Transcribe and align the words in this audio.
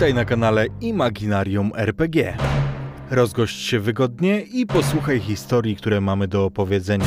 Witaj 0.00 0.14
na 0.14 0.24
kanale 0.24 0.66
Imaginarium 0.80 1.72
RPG. 1.76 2.36
Rozgość 3.10 3.66
się 3.66 3.80
wygodnie 3.80 4.40
i 4.40 4.66
posłuchaj 4.66 5.20
historii, 5.20 5.76
które 5.76 6.00
mamy 6.00 6.28
do 6.28 6.44
opowiedzenia. 6.44 7.06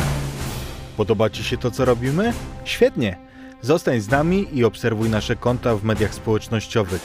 Podoba 0.97 1.29
Ci 1.29 1.43
się 1.43 1.57
to, 1.57 1.71
co 1.71 1.85
robimy? 1.85 2.33
Świetnie! 2.65 3.17
Zostań 3.61 3.99
z 3.99 4.09
nami 4.09 4.47
i 4.53 4.63
obserwuj 4.63 5.09
nasze 5.09 5.35
konta 5.35 5.75
w 5.75 5.83
mediach 5.83 6.13
społecznościowych. 6.13 7.01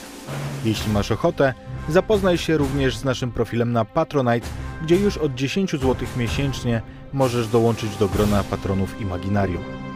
Jeśli 0.65 0.93
masz 0.93 1.11
ochotę, 1.11 1.53
zapoznaj 1.89 2.37
się 2.37 2.57
również 2.57 2.97
z 2.97 3.03
naszym 3.03 3.31
profilem 3.31 3.71
na 3.71 3.85
Patronite, 3.85 4.47
gdzie 4.81 4.95
już 4.95 5.17
od 5.17 5.35
10 5.35 5.71
zł 5.71 5.95
miesięcznie 6.17 6.81
możesz 7.13 7.47
dołączyć 7.47 7.95
do 7.97 8.07
grona 8.07 8.43
patronów 8.43 9.01
Imaginarium. 9.01 9.88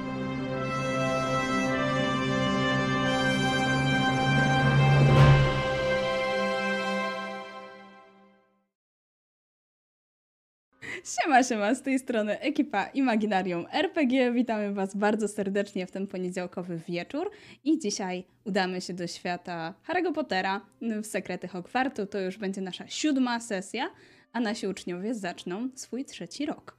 Siema, 11.04 11.44
siema, 11.44 11.76
z 11.76 11.82
tej 11.82 12.00
strony 12.00 12.40
ekipa 12.40 12.86
Imaginarium 12.86 13.66
RPG. 13.72 14.32
Witamy 14.32 14.74
Was 14.74 14.96
bardzo 14.96 15.28
serdecznie 15.28 15.88
w 15.88 15.92
ten 15.92 16.08
poniedziałkowy 16.08 16.78
wieczór 16.78 17.32
i 17.64 17.80
dzisiaj 17.80 18.24
udamy 18.46 18.82
się 18.82 18.94
do 18.94 19.08
świata 19.08 19.74
Harry'ego 19.88 20.14
Pottera 20.14 20.62
w 20.82 21.06
Sekrety 21.06 21.48
Hogwartu. 21.48 22.06
To 22.06 22.20
już 22.20 22.38
będzie 22.38 22.62
nasza 22.62 22.88
siódma 22.88 23.40
sesja, 23.40 23.90
a 24.34 24.40
nasi 24.40 24.68
uczniowie 24.68 25.16
zaczną 25.16 25.70
swój 25.76 26.06
trzeci 26.06 26.46
rok. 26.46 26.78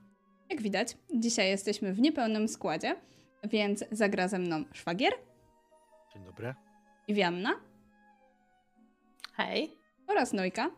Jak 0.51 0.63
widać, 0.63 0.97
dzisiaj 1.15 1.49
jesteśmy 1.49 1.93
w 1.93 2.01
niepełnym 2.01 2.49
składzie, 2.49 2.97
więc 3.45 3.85
zagra 3.91 4.29
ze 4.29 4.39
mną 4.39 4.65
szwagier 4.73 5.13
Dzień 6.15 6.25
dobry. 6.25 6.55
i 7.09 7.15
Wianna 7.15 7.51
Hej. 9.33 9.77
oraz 10.07 10.33
Nojka. 10.33 10.71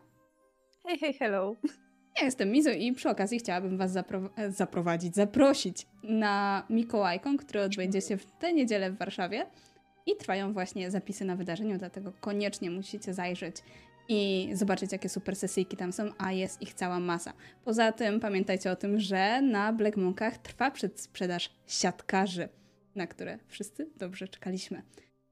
Hej, 0.83 0.99
hej, 0.99 1.13
hello. 1.13 1.55
Ja 2.19 2.25
jestem 2.25 2.51
Mizu 2.51 2.69
i 2.69 2.93
przy 2.93 3.09
okazji 3.09 3.39
chciałabym 3.39 3.77
Was 3.77 3.91
zapro 3.91 4.29
e, 4.35 4.51
zaprowadzić, 4.51 5.15
zaprosić 5.15 5.87
na 6.03 6.63
Mikołajkon, 6.69 7.37
który 7.37 7.61
odbędzie 7.61 8.01
się 8.01 8.17
w 8.17 8.25
tę 8.25 8.53
niedzielę 8.53 8.91
w 8.91 8.97
Warszawie. 8.97 9.45
I 10.05 10.15
trwają 10.15 10.53
właśnie 10.53 10.91
zapisy 10.91 11.25
na 11.25 11.35
wydarzeniu, 11.35 11.77
dlatego 11.77 12.11
koniecznie 12.21 12.71
musicie 12.71 13.13
zajrzeć 13.13 13.55
i 14.09 14.49
zobaczyć, 14.53 14.91
jakie 14.91 15.09
super 15.09 15.35
sesyjki 15.35 15.77
tam 15.77 15.93
są, 15.93 16.11
a 16.17 16.31
jest 16.31 16.61
ich 16.61 16.73
cała 16.73 16.99
masa. 16.99 17.33
Poza 17.65 17.91
tym 17.91 18.19
pamiętajcie 18.19 18.71
o 18.71 18.75
tym, 18.75 18.99
że 18.99 19.41
na 19.41 19.73
Black 19.73 19.97
Monkach 19.97 20.37
trwa 20.37 20.71
przedsprzedaż 20.71 21.49
siatkarzy, 21.67 22.49
na 22.95 23.07
które 23.07 23.39
wszyscy 23.47 23.89
dobrze 23.97 24.27
czekaliśmy. 24.27 24.81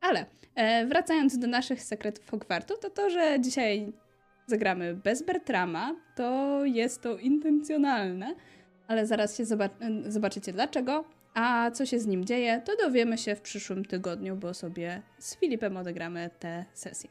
Ale 0.01 0.25
e, 0.55 0.85
wracając 0.85 1.37
do 1.37 1.47
naszych 1.47 1.83
sekretów 1.83 2.29
Hogwartu, 2.29 2.73
to 2.81 2.89
to, 2.89 3.09
że 3.09 3.37
dzisiaj 3.39 3.93
zagramy 4.47 4.93
bez 4.93 5.23
Bertrama, 5.23 5.95
to 6.15 6.61
jest 6.65 7.01
to 7.01 7.17
intencjonalne, 7.17 8.35
ale 8.87 9.07
zaraz 9.07 9.37
się 9.37 9.43
zobac- 9.43 10.11
zobaczycie 10.11 10.53
dlaczego. 10.53 11.05
A 11.33 11.71
co 11.71 11.85
się 11.85 11.99
z 11.99 12.05
nim 12.05 12.25
dzieje, 12.25 12.61
to 12.65 12.77
dowiemy 12.77 13.17
się 13.17 13.35
w 13.35 13.41
przyszłym 13.41 13.85
tygodniu, 13.85 14.35
bo 14.35 14.53
sobie 14.53 15.01
z 15.19 15.37
Filipem 15.37 15.77
odegramy 15.77 16.29
tę 16.39 16.65
sesję. 16.73 17.09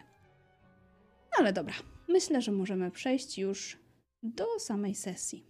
No 1.25 1.39
ale 1.39 1.53
dobra, 1.53 1.75
myślę, 2.09 2.43
że 2.43 2.53
możemy 2.53 2.91
przejść 2.91 3.39
już 3.39 3.79
do 4.23 4.47
samej 4.59 4.95
sesji. 4.95 5.47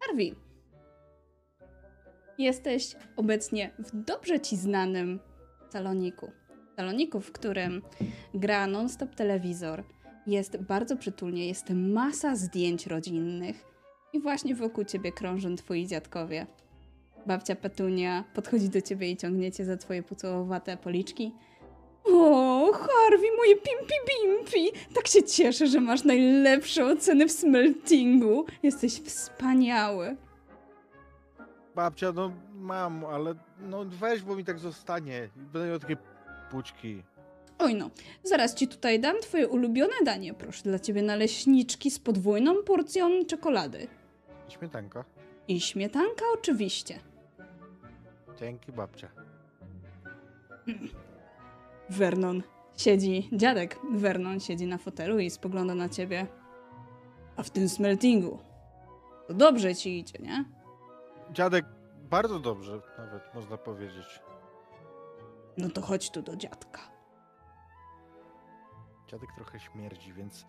Harvey, 0.00 0.34
jesteś 2.38 2.96
obecnie 3.16 3.70
w 3.78 4.04
dobrze 4.04 4.40
ci 4.40 4.56
znanym 4.56 5.20
saloniku 5.72 6.32
saloniku, 6.76 7.20
w 7.20 7.32
którym 7.32 7.82
gra 8.34 8.66
non-stop 8.66 9.14
telewizor, 9.14 9.82
jest 10.26 10.56
bardzo 10.56 10.96
przytulnie, 10.96 11.46
jest 11.46 11.70
masa 11.70 12.36
zdjęć 12.36 12.86
rodzinnych 12.86 13.64
i 14.12 14.20
właśnie 14.20 14.54
wokół 14.54 14.84
ciebie 14.84 15.12
krążą 15.12 15.56
twoi 15.56 15.86
dziadkowie. 15.86 16.46
Babcia 17.26 17.56
Petunia 17.56 18.24
podchodzi 18.34 18.68
do 18.68 18.80
ciebie 18.80 19.10
i 19.10 19.16
ciągnie 19.16 19.52
cię 19.52 19.64
za 19.64 19.76
twoje 19.76 20.02
pucołowate 20.02 20.76
policzki. 20.76 21.32
O, 22.04 22.72
Harvey, 22.72 23.36
moje 23.36 23.54
pimpi 23.56 23.94
bimpi! 24.08 24.80
Tak 24.94 25.06
się 25.08 25.22
cieszę, 25.22 25.66
że 25.66 25.80
masz 25.80 26.04
najlepsze 26.04 26.86
oceny 26.86 27.28
w 27.28 27.32
smeltingu. 27.32 28.46
Jesteś 28.62 29.00
wspaniały. 29.00 30.16
Babcia, 31.74 32.12
no 32.12 32.32
mam, 32.54 33.04
ale 33.04 33.34
no 33.60 33.84
weź, 33.84 34.22
bo 34.22 34.36
mi 34.36 34.44
tak 34.44 34.58
zostanie. 34.58 35.28
Będę 35.36 35.68
miał 35.68 35.78
takie 35.78 35.96
puczki. 36.50 37.02
Oj 37.58 37.74
no, 37.74 37.90
zaraz 38.22 38.54
ci 38.54 38.68
tutaj 38.68 39.00
dam 39.00 39.20
twoje 39.20 39.48
ulubione 39.48 39.94
danie. 40.04 40.34
Proszę 40.34 40.62
dla 40.62 40.78
ciebie 40.78 41.02
naleśniczki 41.02 41.90
z 41.90 41.98
podwójną 41.98 42.62
porcją 42.62 43.24
czekolady. 43.24 43.88
I 44.48 44.52
śmietanka. 44.52 45.04
I 45.48 45.60
śmietanka 45.60 46.24
oczywiście. 46.34 46.98
Dzięki, 48.40 48.72
babcia. 48.72 49.08
Vernon 51.90 52.42
siedzi, 52.76 53.28
dziadek 53.32 53.78
Vernon 53.92 54.40
siedzi 54.40 54.66
na 54.66 54.78
fotelu 54.78 55.18
i 55.18 55.30
spogląda 55.30 55.74
na 55.74 55.88
ciebie. 55.88 56.26
A 57.36 57.42
w 57.42 57.50
tym 57.50 57.68
smeltingu 57.68 58.38
to 59.28 59.34
dobrze 59.34 59.74
ci 59.74 59.98
idzie, 59.98 60.18
nie? 60.18 60.44
Dziadek, 61.32 61.64
bardzo 62.10 62.38
dobrze 62.38 62.80
nawet, 62.98 63.34
można 63.34 63.56
powiedzieć. 63.56 64.20
No 65.58 65.68
to 65.68 65.82
chodź 65.82 66.10
tu 66.10 66.22
do 66.22 66.36
dziadka. 66.36 66.80
Dziadek 69.10 69.28
trochę 69.36 69.60
śmierdzi, 69.60 70.12
więc 70.12 70.40
y, 70.40 70.46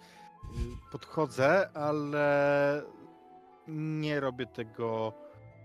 podchodzę, 0.92 1.70
ale 1.74 2.82
nie 3.68 4.20
robię 4.20 4.46
tego 4.46 5.14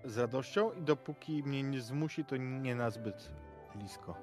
z 0.04 0.18
radością 0.18 0.72
i 0.72 0.82
dopóki 0.82 1.42
mnie 1.42 1.62
nie 1.62 1.80
zmusi, 1.80 2.24
to 2.24 2.36
nie 2.36 2.74
na 2.74 2.90
zbyt 2.90 3.30
blisko. 3.74 4.14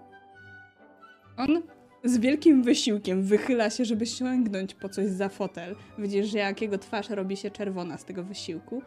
On 1.38 1.62
z 2.04 2.18
wielkim 2.18 2.64
wysiłkiem 2.64 3.24
wychyla 3.24 3.70
się, 3.70 3.86
żeby 3.86 4.06
sięgnąć 4.06 4.76
po 4.76 4.90
coś 4.90 5.08
za 5.08 5.30
fotel. 5.30 5.76
Widzisz, 5.98 6.28
że 6.28 6.38
jak 6.38 6.62
jego 6.62 6.78
twarz 6.78 7.10
robi 7.10 7.38
się 7.38 7.52
czerwona 7.52 7.98
z 7.98 8.06
tego 8.06 8.24
wysiłku. 8.24 8.82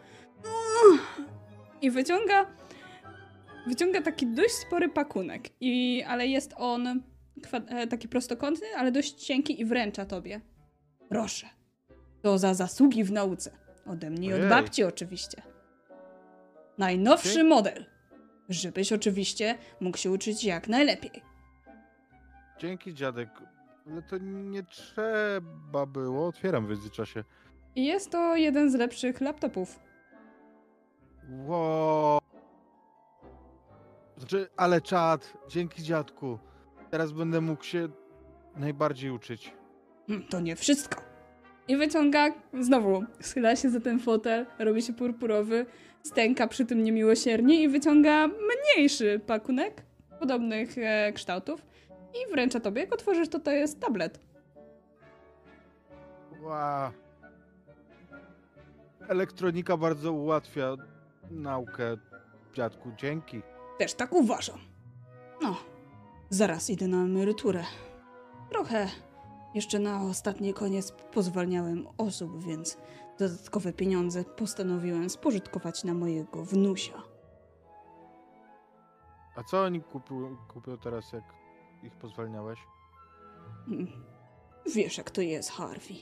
I 1.82 1.90
wyciąga 1.90 2.46
wyciąga 3.66 4.02
taki 4.02 4.26
dość 4.26 4.54
spory 4.54 4.88
pakunek, 4.88 5.48
i, 5.60 6.02
ale 6.08 6.26
jest 6.26 6.54
on 6.56 7.02
e, 7.52 7.86
taki 7.86 8.08
prostokątny, 8.08 8.66
ale 8.76 8.92
dość 8.92 9.12
cienki 9.12 9.60
i 9.60 9.64
wręcza 9.64 10.04
tobie. 10.06 10.40
Proszę. 11.08 11.46
To 12.22 12.38
za 12.38 12.54
zasługi 12.54 13.04
w 13.04 13.12
nauce. 13.12 13.50
Ode 13.86 14.10
mnie 14.10 14.28
i 14.28 14.32
od 14.32 14.38
Ojej. 14.38 14.50
babci 14.50 14.84
oczywiście. 14.84 15.42
Najnowszy 16.78 17.34
Dzięki. 17.34 17.48
model. 17.48 17.86
Żebyś 18.48 18.92
oczywiście 18.92 19.58
mógł 19.80 19.96
się 19.98 20.10
uczyć 20.10 20.44
jak 20.44 20.68
najlepiej. 20.68 21.22
Dzięki, 22.58 22.94
dziadek. 22.94 23.28
Ale 23.90 24.02
to 24.02 24.18
nie 24.18 24.62
trzeba 24.62 25.86
było. 25.86 26.26
Otwieram 26.26 26.66
w 26.66 26.70
międzyczasie. 26.70 27.24
I 27.76 27.84
jest 27.84 28.10
to 28.10 28.36
jeden 28.36 28.70
z 28.70 28.74
lepszych 28.74 29.20
laptopów. 29.20 29.80
Wow. 31.46 32.21
Znaczy, 34.22 34.48
ale 34.56 34.80
czad, 34.80 35.32
dzięki 35.48 35.82
dziadku. 35.82 36.38
Teraz 36.90 37.12
będę 37.12 37.40
mógł 37.40 37.64
się 37.64 37.88
najbardziej 38.56 39.10
uczyć. 39.10 39.52
Mm, 40.08 40.22
To 40.28 40.40
nie 40.40 40.56
wszystko. 40.56 41.02
I 41.68 41.76
wyciąga, 41.76 42.28
znowu 42.60 43.04
schyla 43.20 43.56
się 43.56 43.70
za 43.70 43.80
ten 43.80 43.98
fotel, 44.00 44.46
robi 44.58 44.82
się 44.82 44.92
purpurowy, 44.92 45.66
stęka 46.02 46.46
przy 46.46 46.64
tym 46.66 46.84
niemiłosiernie 46.84 47.62
i 47.62 47.68
wyciąga 47.68 48.28
mniejszy 48.28 49.20
pakunek 49.26 49.82
podobnych 50.20 50.78
e, 50.78 51.12
kształtów 51.12 51.66
i 52.14 52.32
wręcza 52.32 52.60
tobie. 52.60 52.80
Jak 52.80 52.94
otworzysz, 52.94 53.28
to 53.28 53.40
to 53.40 53.50
jest 53.50 53.80
tablet. 53.80 54.20
Wow. 56.42 56.90
Elektronika 59.08 59.76
bardzo 59.76 60.12
ułatwia 60.12 60.76
naukę, 61.30 61.96
dziadku. 62.54 62.90
Dzięki. 62.96 63.42
Też 63.78 63.94
tak 63.94 64.12
uważam. 64.12 64.58
No, 65.42 65.56
zaraz 66.30 66.70
idę 66.70 66.88
na 66.88 66.96
emeryturę. 66.96 67.64
Trochę 68.50 68.88
jeszcze 69.54 69.78
na 69.78 70.02
ostatni 70.02 70.54
koniec 70.54 70.92
pozwalniałem 71.12 71.86
osób, 71.98 72.44
więc 72.44 72.78
dodatkowe 73.18 73.72
pieniądze 73.72 74.24
postanowiłem 74.24 75.10
spożytkować 75.10 75.84
na 75.84 75.94
mojego 75.94 76.44
wnusia. 76.44 77.02
A 79.36 79.42
co 79.42 79.62
oni 79.62 79.80
kupią, 79.80 80.36
kupią 80.48 80.78
teraz, 80.78 81.12
jak 81.12 81.24
ich 81.82 81.96
pozwalniałeś? 81.96 82.58
Mm. 83.68 83.86
Wiesz, 84.74 84.98
jak 84.98 85.10
to 85.10 85.20
jest, 85.20 85.50
Harvey. 85.50 85.96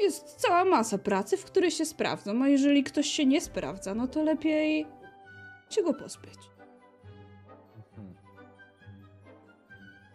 Jest 0.00 0.24
cała 0.24 0.64
masa 0.64 0.98
pracy, 0.98 1.36
w 1.36 1.44
której 1.44 1.70
się 1.70 1.84
sprawdzą, 1.84 2.42
a 2.42 2.48
jeżeli 2.48 2.84
ktoś 2.84 3.06
się 3.06 3.26
nie 3.26 3.40
sprawdza, 3.40 3.94
no 3.94 4.08
to 4.08 4.22
lepiej 4.22 4.86
się 5.70 5.82
go 5.82 5.94
pozbyć. 5.94 6.38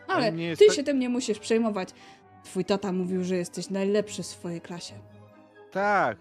Ale 0.09 0.31
ty 0.57 0.65
tak- 0.67 0.75
się 0.75 0.83
tym 0.83 0.99
nie 0.99 1.09
musisz 1.09 1.39
przejmować. 1.39 1.89
Twój 2.43 2.65
tata 2.65 2.91
mówił, 2.91 3.23
że 3.23 3.35
jesteś 3.35 3.69
najlepszy 3.69 4.23
w 4.23 4.25
swojej 4.25 4.61
klasie. 4.61 4.93
Tak. 5.71 6.17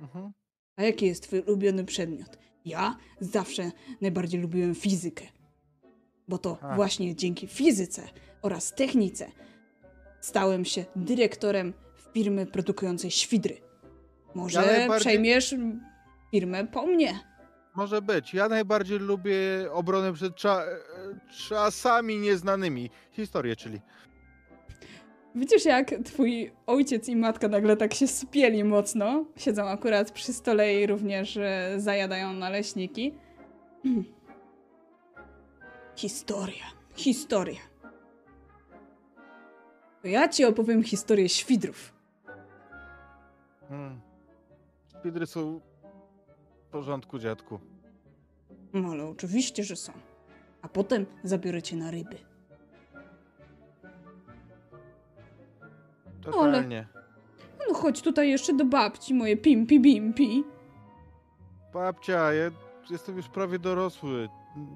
Mhm. 0.00 0.32
A 0.76 0.82
jaki 0.82 1.06
jest 1.06 1.22
twój 1.22 1.40
ulubiony 1.40 1.84
przedmiot? 1.84 2.38
Ja 2.64 2.96
zawsze 3.20 3.70
najbardziej 4.00 4.40
lubiłem 4.40 4.74
fizykę. 4.74 5.24
Bo 6.28 6.38
to 6.38 6.58
A. 6.62 6.76
właśnie 6.76 7.14
dzięki 7.16 7.46
fizyce 7.46 8.02
oraz 8.42 8.74
technice 8.74 9.30
stałem 10.20 10.64
się 10.64 10.84
dyrektorem 10.96 11.72
firmy 12.14 12.46
produkującej 12.46 13.10
świdry. 13.10 13.56
Może 14.34 14.60
Ja 14.60 14.66
najbardziej- 14.66 15.00
przejmiesz 15.00 15.54
firmę 16.30 16.66
po 16.66 16.86
mnie. 16.86 17.20
Może 17.78 18.02
być. 18.02 18.34
Ja 18.34 18.48
najbardziej 18.48 18.98
lubię 18.98 19.34
obronę 19.72 20.12
przed 20.12 20.34
cza- 20.34 20.62
e, 20.62 20.78
czasami 21.48 22.18
nieznanymi. 22.18 22.90
Historię, 23.12 23.56
czyli. 23.56 23.80
Widzisz, 25.34 25.64
jak 25.64 25.94
twój 26.04 26.52
ojciec 26.66 27.08
i 27.08 27.16
matka 27.16 27.48
nagle 27.48 27.76
tak 27.76 27.94
się 27.94 28.06
spieli 28.06 28.64
mocno. 28.64 29.24
Siedzą 29.36 29.68
akurat 29.68 30.10
przy 30.10 30.32
stole 30.32 30.74
i 30.74 30.86
również 30.86 31.36
e, 31.36 31.74
zajadają 31.76 32.32
naleśniki. 32.32 33.14
Historia, 35.96 36.64
historia. 36.94 37.60
To 40.02 40.08
ja 40.08 40.28
ci 40.28 40.44
opowiem 40.44 40.82
historię 40.82 41.28
świdrów. 41.28 41.92
Hmm. 43.68 44.00
Spidry 45.00 45.26
są 45.26 45.60
w 46.68 46.70
porządku, 46.70 47.18
dziadku. 47.18 47.60
No 48.72 48.88
ale 48.90 49.04
oczywiście, 49.04 49.64
że 49.64 49.76
są. 49.76 49.92
A 50.62 50.68
potem 50.68 51.06
zabiorę 51.24 51.62
cię 51.62 51.76
na 51.76 51.90
ryby. 51.90 52.16
ale- 56.24 56.32
Totalnie. 56.32 56.86
No 57.68 57.74
chodź 57.74 58.02
tutaj 58.02 58.28
jeszcze 58.30 58.54
do 58.54 58.64
babci, 58.64 59.14
moje 59.14 59.36
pimpi 59.36 59.80
bimpi. 59.80 60.44
Babcia, 61.74 62.32
ja 62.32 62.50
jestem 62.90 63.16
już 63.16 63.28
prawie 63.28 63.58
dorosły. 63.58 64.28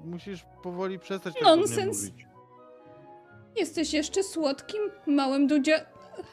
Musisz 0.05 0.45
powoli 0.63 0.99
przestać 0.99 1.33
tak 1.33 1.43
Nonsens. 1.43 2.03
mówić. 2.03 2.25
Jesteś 3.55 3.93
jeszcze 3.93 4.23
słodkim, 4.23 4.81
małym 5.07 5.47
dudzia... 5.47 5.73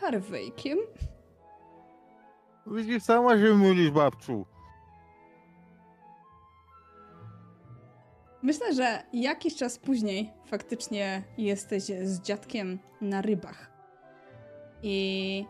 Harveykiem. 0.00 0.78
Widzisz, 2.66 3.02
sama 3.02 3.38
się 3.38 3.54
mylisz, 3.54 3.90
babciu. 3.90 4.46
Myślę, 8.42 8.74
że 8.74 9.02
jakiś 9.12 9.56
czas 9.56 9.78
później 9.78 10.30
faktycznie 10.46 11.22
jesteś 11.38 11.82
z 11.82 12.20
dziadkiem 12.20 12.78
na 13.00 13.22
rybach. 13.22 13.70
I 14.82 15.44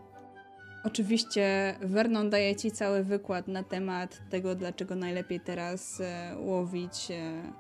oczywiście 0.84 1.74
Vernon 1.80 2.30
daje 2.30 2.56
ci 2.56 2.70
cały 2.70 3.04
wykład 3.04 3.48
na 3.48 3.62
temat 3.62 4.20
tego, 4.30 4.54
dlaczego 4.54 4.96
najlepiej 4.96 5.40
teraz 5.40 6.00
e, 6.00 6.36
łowić 6.38 7.10
e, 7.10 7.52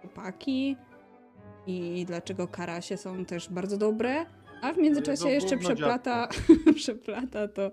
chłopaki 0.00 0.76
i 1.66 2.04
dlaczego 2.06 2.48
karasie 2.48 2.96
są 2.96 3.24
też 3.24 3.48
bardzo 3.48 3.76
dobre. 3.76 4.26
A 4.62 4.72
w 4.72 4.78
międzyczasie 4.78 5.28
jeszcze 5.28 5.56
przeplata, 5.56 6.28
przeplata 6.74 7.48
to 7.48 7.72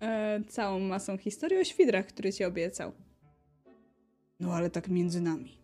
e, 0.00 0.40
całą 0.48 0.80
masą 0.80 1.18
historii 1.18 1.58
o 1.58 1.64
świdrach, 1.64 2.06
który 2.06 2.32
ci 2.32 2.44
obiecał. 2.44 2.92
No 4.40 4.52
ale 4.52 4.70
tak 4.70 4.88
między 4.88 5.20
nami. 5.20 5.63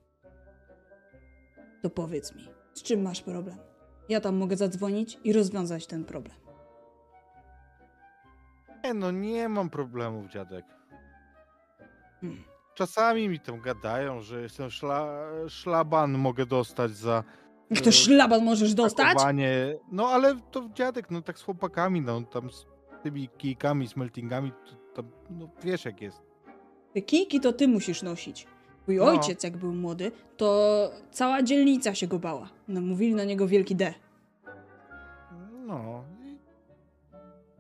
To 1.83 1.91
powiedz 1.91 2.35
mi, 2.35 2.49
z 2.75 2.83
czym 2.83 3.03
masz 3.03 3.23
problem? 3.23 3.57
Ja 4.09 4.21
tam 4.21 4.37
mogę 4.37 4.57
zadzwonić 4.57 5.19
i 5.25 5.33
rozwiązać 5.33 5.87
ten 5.87 6.05
problem. 6.05 6.37
Nie 8.85 8.95
no, 8.95 9.11
nie 9.11 9.49
mam 9.49 9.71
problemów, 9.71 10.31
dziadek. 10.31 10.65
Hmm. 12.21 12.45
Czasami 12.75 13.29
mi 13.29 13.41
tam 13.41 13.61
gadają, 13.61 14.21
że 14.21 14.43
jestem 14.43 14.71
szla, 14.71 15.19
szlaban 15.49 16.11
mogę 16.19 16.47
dostać 16.47 16.91
za 16.91 17.25
Jak 17.71 17.81
to 17.81 17.89
e, 17.89 17.93
szlaban 17.93 18.45
możesz 18.45 18.75
dostać? 18.75 19.19
No 19.93 20.09
ale 20.09 20.37
to 20.51 20.69
dziadek, 20.75 21.11
no 21.11 21.23
tak 21.23 21.39
z 21.39 21.43
chłopakami, 21.43 22.01
no 22.01 22.23
tam 22.23 22.51
z 22.51 22.67
tymi 23.03 23.29
kijkami, 23.29 23.89
smeltingami, 23.89 24.53
to, 24.53 25.03
to, 25.03 25.09
no 25.31 25.49
wiesz 25.63 25.85
jak 25.85 26.01
jest. 26.01 26.23
Te 26.95 27.03
kijki 27.03 27.41
to 27.41 27.53
ty 27.53 27.69
musisz 27.69 28.03
nosić. 28.03 28.47
Twój 28.83 28.97
No. 28.97 29.05
ojciec, 29.05 29.43
jak 29.45 29.57
był 29.57 29.73
młody, 29.73 30.13
to 30.37 30.91
cała 31.11 31.43
dzielnica 31.43 31.95
się 31.95 32.07
go 32.07 32.19
bała. 32.19 32.49
No, 32.69 32.81
mówili 32.81 33.15
na 33.15 33.25
niego 33.25 33.47
wielki 33.49 33.77
D. 33.77 33.95
No 35.67 36.05
i 36.25 36.39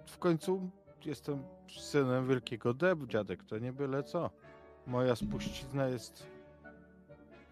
w 0.06 0.18
końcu 0.18 0.70
jestem 1.04 1.42
synem 1.78 2.28
wielkiego 2.28 2.74
Deb, 2.74 2.98
dziadek, 3.06 3.44
to 3.44 3.58
nie 3.58 3.72
byle 3.72 4.02
co. 4.02 4.30
Moja 4.86 5.16
spuścizna 5.16 5.86
jest 5.86 6.26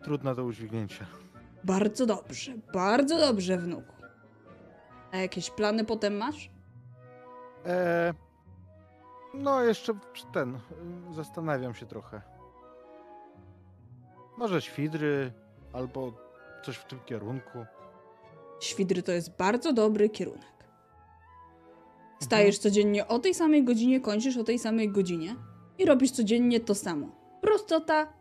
trudna 0.03 0.35
do 0.35 0.45
udźwignięcia. 0.45 1.07
Bardzo 1.65 2.07
dobrze, 2.07 2.53
bardzo 2.75 3.19
dobrze, 3.19 3.59
wnuku. 3.59 3.93
A 5.13 5.17
jakieś 5.17 5.51
plany 5.51 5.85
potem 5.85 6.17
masz? 6.17 6.51
E, 7.67 8.15
no, 9.35 9.63
jeszcze 9.63 9.93
ten. 10.33 10.59
Zastanawiam 11.15 11.75
się 11.75 11.87
trochę. 11.87 12.23
Może 14.39 14.61
świdry, 14.63 15.33
albo 15.73 16.13
coś 16.65 16.77
w 16.77 16.85
tym 16.85 17.01
kierunku. 17.07 17.65
Świdry 18.61 19.03
to 19.03 19.13
jest 19.13 19.37
bardzo 19.37 19.73
dobry 19.73 20.09
kierunek. 20.11 20.59
Stajesz 22.23 22.59
codziennie 22.59 23.07
o 23.09 23.19
tej 23.19 23.35
samej 23.35 23.65
godzinie, 23.65 24.01
kończysz 24.01 24.37
o 24.37 24.45
tej 24.45 24.59
samej 24.59 24.89
godzinie 24.93 25.37
i 25.79 25.85
robisz 25.87 26.11
codziennie 26.11 26.61
to 26.61 26.75
samo. 26.75 27.07
Prostota 27.41 28.13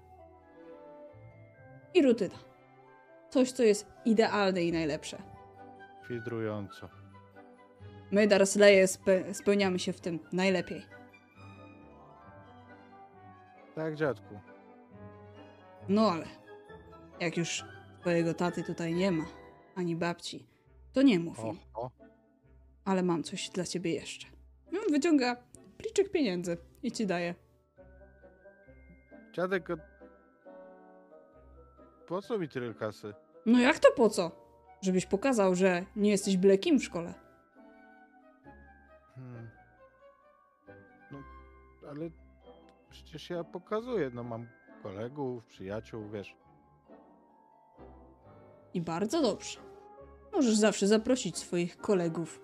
i 1.94 2.02
rutyna. 2.02 2.36
Coś, 3.30 3.52
co 3.52 3.64
jest 3.64 3.88
idealne 4.06 4.64
i 4.64 4.72
najlepsze. 4.72 5.18
Świdrująco. 6.06 6.90
My, 8.12 8.28
Darsleje, 8.28 8.86
spe- 8.88 9.34
spełniamy 9.34 9.80
się 9.80 9.94
w 9.94 10.02
tym 10.02 10.20
najlepiej. 10.32 10.86
Tak, 13.76 13.96
dziadku. 13.96 14.40
No 15.90 16.12
ale 16.12 16.26
jak 17.20 17.38
już 17.38 17.64
twojego 18.02 18.34
taty 18.34 18.64
tutaj 18.64 18.94
nie 18.94 19.12
ma, 19.12 19.26
ani 19.76 19.96
babci, 19.96 20.48
to 20.94 21.02
nie 21.02 21.20
mów 21.20 21.40
O, 21.40 21.48
im. 21.48 21.58
o. 21.74 21.92
Ale 22.86 23.04
mam 23.04 23.24
coś 23.24 23.50
dla 23.50 23.64
ciebie 23.64 23.94
jeszcze. 23.94 24.28
No, 24.72 24.80
wyciąga 24.92 25.36
pliczek 25.78 26.12
pieniędzy 26.12 26.58
i 26.84 26.92
ci 26.92 27.08
daje. 27.08 27.36
Dziadek, 29.34 29.68
po 32.08 32.22
co 32.22 32.38
mi 32.40 32.50
tyle 32.50 32.74
kasy? 32.74 33.14
No 33.46 33.60
jak 33.60 33.80
to 33.80 33.92
po 33.92 34.10
co? 34.10 34.48
Żebyś 34.82 35.06
pokazał, 35.06 35.56
że 35.56 35.86
nie 35.96 36.10
jesteś 36.10 36.38
byle 36.38 36.58
kim 36.58 36.80
w 36.80 36.84
szkole. 36.84 37.14
Hmm. 39.16 39.50
No, 41.12 41.18
ale 41.90 42.10
przecież 42.90 43.30
ja 43.30 43.44
pokazuję, 43.44 44.10
no 44.14 44.24
mam 44.24 44.48
kolegów, 44.88 45.46
przyjaciół, 45.46 46.10
wiesz. 46.10 46.36
I 48.74 48.82
bardzo 48.82 49.22
dobrze. 49.22 49.60
Możesz 50.34 50.56
zawsze 50.56 50.88
zaprosić 50.88 51.38
swoich 51.38 51.78
kolegów. 51.78 52.42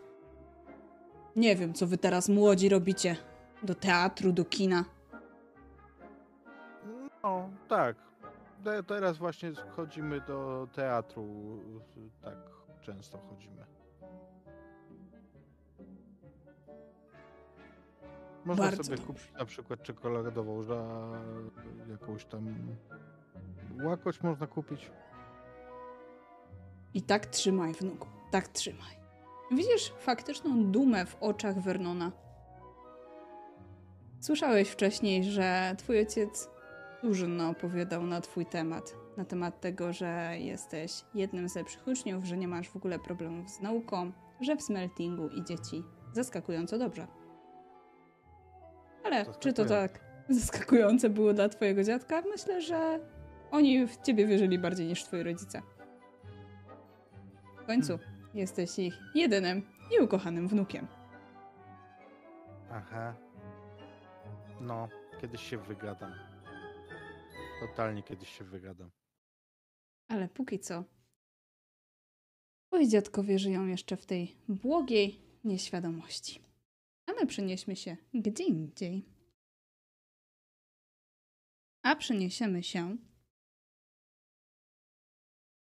Nie 1.36 1.56
wiem, 1.56 1.74
co 1.74 1.88
wy 1.88 1.98
teraz 1.98 2.30
młodzi 2.30 2.70
robicie. 2.70 3.16
Do 3.64 3.76
teatru, 3.76 4.32
do 4.32 4.46
kina. 4.46 4.86
No, 7.24 7.50
tak. 7.68 7.96
Te- 8.64 8.84
Teraz 8.84 9.18
właśnie 9.18 9.52
chodzimy 9.76 10.22
do 10.22 10.68
teatru. 10.74 11.26
Tak 12.22 12.36
często 12.82 13.18
chodzimy. 13.18 13.66
Można 18.46 18.64
Bardzo 18.64 18.84
sobie 18.84 18.98
kupić 18.98 19.32
na 19.40 19.46
przykład 19.46 19.84
czekoladową, 19.84 20.64
że 20.64 20.86
jakąś 21.92 22.26
tam 22.26 22.56
łakość 23.84 24.22
można 24.22 24.48
kupić. 24.48 24.92
I 26.94 27.02
tak 27.02 27.26
trzymaj, 27.26 27.74
wnuku. 27.74 28.08
Tak 28.32 28.48
trzymaj. 28.48 28.96
Widzisz 29.52 29.94
faktyczną 30.00 30.72
dumę 30.72 31.06
w 31.06 31.18
oczach 31.20 31.60
Vernona. 31.60 32.12
Słyszałeś 34.20 34.70
wcześniej, 34.70 35.24
że 35.24 35.76
twój 35.78 35.98
ojciec 35.98 36.50
dużo 37.04 37.26
opowiadał 37.50 38.04
na 38.04 38.22
twój 38.22 38.46
temat. 38.46 38.96
Na 39.18 39.26
temat 39.26 39.62
tego, 39.62 39.94
że 39.94 40.36
jesteś 40.40 41.06
jednym 41.14 41.50
z 41.50 41.56
lepszych 41.56 41.88
uczniów, 41.88 42.26
że 42.26 42.38
nie 42.38 42.48
masz 42.48 42.70
w 42.70 42.76
ogóle 42.76 43.00
problemów 43.00 43.50
z 43.50 43.60
nauką, 43.60 44.12
że 44.42 44.56
w 44.56 44.62
smeltingu 44.62 45.28
idzie 45.28 45.60
ci 45.60 45.84
zaskakująco 46.14 46.78
dobrze. 46.78 47.08
Ale 49.04 49.26
czy 49.40 49.54
to 49.54 49.66
tak 49.66 50.00
zaskakujące 50.30 51.10
było 51.10 51.34
dla 51.34 51.50
twojego 51.50 51.84
dziadka? 51.84 52.22
Myślę, 52.22 52.62
że 52.62 53.00
oni 53.52 53.88
w 53.88 54.02
ciebie 54.02 54.28
wierzyli 54.28 54.60
bardziej 54.60 54.88
niż 54.88 55.04
twoi 55.04 55.24
rodzice. 55.24 55.62
W 57.64 57.66
końcu 57.66 58.00
jesteś 58.34 58.80
ich 58.80 59.00
jedynym 59.16 59.62
i 59.98 60.04
ukochanym 60.04 60.48
wnukiem. 60.48 60.88
Aha. 62.72 63.16
No, 64.62 64.88
kiedyś 65.22 65.42
się 65.42 65.58
wygadam. 65.58 66.14
Totalnie 67.60 68.04
kiedyś 68.04 68.30
się 68.38 68.44
wygadam. 68.44 68.90
Ale 70.08 70.28
póki 70.28 70.60
co. 70.60 70.84
Twoi 72.68 72.88
dziadkowie 72.88 73.40
żyją 73.40 73.66
jeszcze 73.66 73.98
w 73.98 74.06
tej 74.06 74.36
błogiej 74.48 75.22
nieświadomości. 75.44 76.43
A 77.06 77.12
my 77.14 77.28
przenieśmy 77.28 77.76
się 77.76 77.98
gdzie 78.14 78.44
indziej. 78.44 79.06
A 81.84 81.96
przeniesiemy 81.96 82.64
się. 82.64 82.98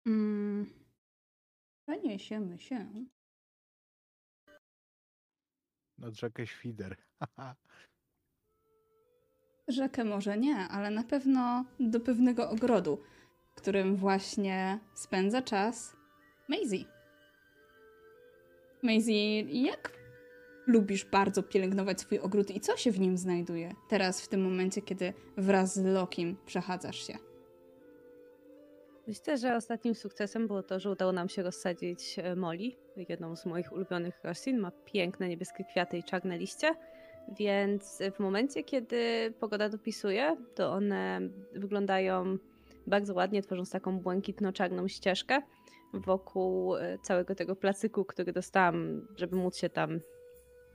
Mm, 0.05 0.73
przeniesiemy 1.87 2.59
się. 2.59 3.05
Nad 5.97 6.13
rzekę 6.13 6.47
Świder. 6.47 6.97
Rzekę 9.67 10.03
może 10.03 10.37
nie, 10.37 10.55
ale 10.55 10.91
na 10.91 11.03
pewno 11.03 11.65
do 11.79 11.99
pewnego 11.99 12.49
ogrodu, 12.49 13.03
w 13.51 13.55
którym 13.55 13.95
właśnie 13.95 14.79
spędza 14.93 15.41
czas 15.41 15.97
Maisie. 16.47 16.85
Maisie, 18.83 19.41
jak 19.41 19.96
lubisz 20.67 21.05
bardzo 21.05 21.43
pielęgnować 21.43 22.01
swój 22.01 22.19
ogród 22.19 22.51
i 22.51 22.59
co 22.59 22.77
się 22.77 22.91
w 22.91 22.99
nim 22.99 23.17
znajduje 23.17 23.71
teraz, 23.89 24.21
w 24.21 24.27
tym 24.27 24.41
momencie, 24.41 24.81
kiedy 24.81 25.13
wraz 25.37 25.75
z 25.75 25.85
Lokim 25.85 26.37
przechadzasz 26.45 27.07
się? 27.07 27.13
Myślę, 29.07 29.37
że 29.37 29.55
ostatnim 29.55 29.95
sukcesem 29.95 30.47
było 30.47 30.63
to, 30.63 30.79
że 30.79 30.91
udało 30.91 31.11
nam 31.11 31.29
się 31.29 31.43
rozsadzić 31.43 32.19
e, 32.19 32.35
Molly, 32.35 32.71
jedną 33.09 33.35
z 33.35 33.45
moich 33.45 33.71
ulubionych 33.73 34.19
roślin. 34.23 34.59
Ma 34.59 34.71
piękne 34.85 35.29
niebieskie 35.29 35.63
kwiaty 35.63 35.97
i 35.97 36.03
czarne 36.03 36.37
liście, 36.37 36.75
więc 37.39 37.99
w 38.15 38.19
momencie, 38.19 38.63
kiedy 38.63 39.33
pogoda 39.39 39.69
dopisuje, 39.69 40.37
to 40.55 40.71
one 40.71 41.19
wyglądają 41.53 42.37
bardzo 42.87 43.13
ładnie, 43.13 43.41
tworząc 43.41 43.71
taką 43.71 43.99
błękitno-czarną 43.99 44.87
ścieżkę 44.87 45.41
wokół 45.93 46.75
e, 46.75 46.97
całego 46.99 47.35
tego 47.35 47.55
placyku, 47.55 48.05
który 48.05 48.33
dostałam, 48.33 49.07
żeby 49.15 49.35
móc 49.35 49.57
się 49.57 49.69
tam 49.69 49.99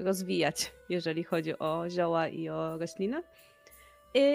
rozwijać, 0.03 0.73
jeżeli 0.89 1.25
chodzi 1.25 1.59
o 1.59 1.91
zioła 1.91 2.29
i 2.29 2.49
o 2.49 2.79
rośliny. 2.79 3.23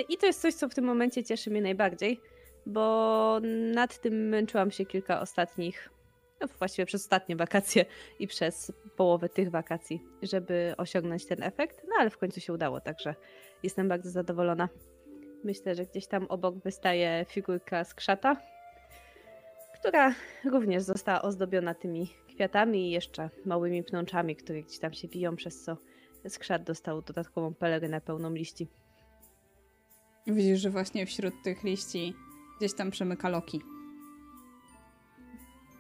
I 0.10 0.18
to 0.18 0.26
jest 0.26 0.42
coś, 0.42 0.54
co 0.54 0.70
w 0.70 0.76
tym 0.76 0.86
momencie 0.86 1.24
cieszy 1.24 1.50
mnie 1.50 1.62
najbardziej, 1.62 2.22
bo 2.66 3.40
nad 3.74 4.02
tym 4.02 4.30
męczyłam 4.30 4.72
się 4.72 4.86
kilka 4.86 5.22
ostatnich, 5.22 5.90
no 6.42 6.48
właściwie 6.60 6.86
przez 6.86 7.02
ostatnie 7.02 7.36
wakacje 7.36 7.86
i 8.20 8.28
przez 8.28 8.72
połowę 8.96 9.30
tych 9.30 9.52
wakacji, 9.52 10.04
żeby 10.22 10.74
osiągnąć 10.78 11.26
ten 11.26 11.44
efekt, 11.44 11.82
no 11.88 11.96
ale 12.00 12.10
w 12.10 12.18
końcu 12.18 12.40
się 12.40 12.54
udało, 12.54 12.82
także 12.82 13.16
jestem 13.64 13.88
bardzo 13.88 14.10
zadowolona. 14.10 14.70
Myślę, 15.44 15.76
że 15.76 15.86
gdzieś 15.86 16.08
tam 16.08 16.26
obok 16.30 16.56
wystaje 16.56 17.26
figurka 17.30 17.84
z 17.84 17.94
krzata, 17.94 18.38
która 19.80 20.14
również 20.46 20.84
została 20.84 21.22
ozdobiona 21.22 21.74
tymi 21.74 22.14
kwiatami 22.38 22.88
i 22.88 22.92
jeszcze 22.92 23.30
małymi 23.46 23.84
pnączami, 23.84 24.36
które 24.36 24.64
gdzieś 24.64 24.80
tam 24.80 24.94
się 24.94 25.08
wiją, 25.08 25.36
przez 25.36 25.64
co 25.64 25.78
skrzat 26.30 26.64
dostał 26.64 27.02
dodatkową 27.02 27.54
pelerynę 27.54 28.02
pełną 28.02 28.34
liści. 28.34 28.68
Widzisz, 30.28 30.60
że 30.60 30.70
właśnie 30.70 31.06
wśród 31.06 31.34
tych 31.44 31.64
liści 31.64 32.14
gdzieś 32.58 32.74
tam 32.74 32.92
przemyka 32.92 33.30
Loki. 33.30 33.62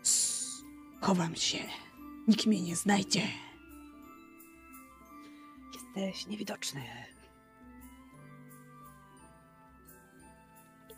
Sss, 0.02 0.64
chowam 1.02 1.36
się. 1.36 1.58
Nikt 2.28 2.46
mnie 2.46 2.62
nie 2.62 2.76
znajdzie. 2.76 3.22
Jesteś 5.74 6.28
niewidoczny. 6.28 6.82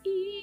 I 0.04 0.39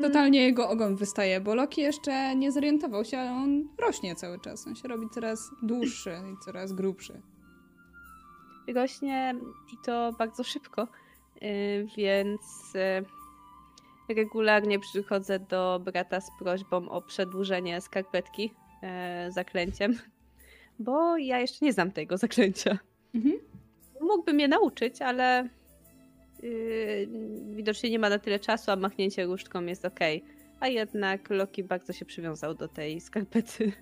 Totalnie 0.00 0.42
jego 0.42 0.68
ogon 0.68 0.96
wystaje, 0.96 1.40
bo 1.40 1.54
Loki 1.54 1.80
jeszcze 1.80 2.36
nie 2.36 2.52
zorientował 2.52 3.04
się, 3.04 3.18
ale 3.18 3.30
on 3.30 3.68
rośnie 3.78 4.14
cały 4.14 4.38
czas. 4.38 4.66
On 4.66 4.76
się 4.76 4.88
robi 4.88 5.08
coraz 5.08 5.50
dłuższy 5.62 6.10
i 6.10 6.44
coraz 6.44 6.72
grubszy. 6.72 7.22
rośnie 8.74 9.34
i 9.72 9.76
to 9.84 10.12
bardzo 10.18 10.44
szybko, 10.44 10.88
y, 11.42 11.86
więc 11.96 12.40
y, 12.74 14.14
regularnie 14.14 14.78
przychodzę 14.78 15.38
do 15.38 15.80
brata 15.84 16.20
z 16.20 16.30
prośbą 16.38 16.88
o 16.88 17.02
przedłużenie 17.02 17.80
skarpetki 17.80 18.50
y, 19.28 19.32
zaklęciem, 19.32 19.98
bo 20.78 21.16
ja 21.16 21.40
jeszcze 21.40 21.64
nie 21.64 21.72
znam 21.72 21.92
tego 21.92 22.16
zaklęcia. 22.16 22.78
Mhm. 23.14 23.34
Mógłby 24.00 24.32
mnie 24.32 24.48
nauczyć, 24.48 25.02
ale 25.02 25.48
yy, 26.42 27.08
widocznie 27.54 27.90
nie 27.90 27.98
ma 27.98 28.08
na 28.08 28.18
tyle 28.18 28.38
czasu, 28.38 28.70
a 28.70 28.76
machnięcie 28.76 29.24
różdżką 29.24 29.64
jest 29.64 29.84
ok. 29.84 30.00
A 30.60 30.68
jednak 30.68 31.30
Loki 31.30 31.64
bardzo 31.64 31.92
się 31.92 32.04
przywiązał 32.04 32.54
do 32.54 32.68
tej 32.68 33.00
skarpety. 33.00 33.72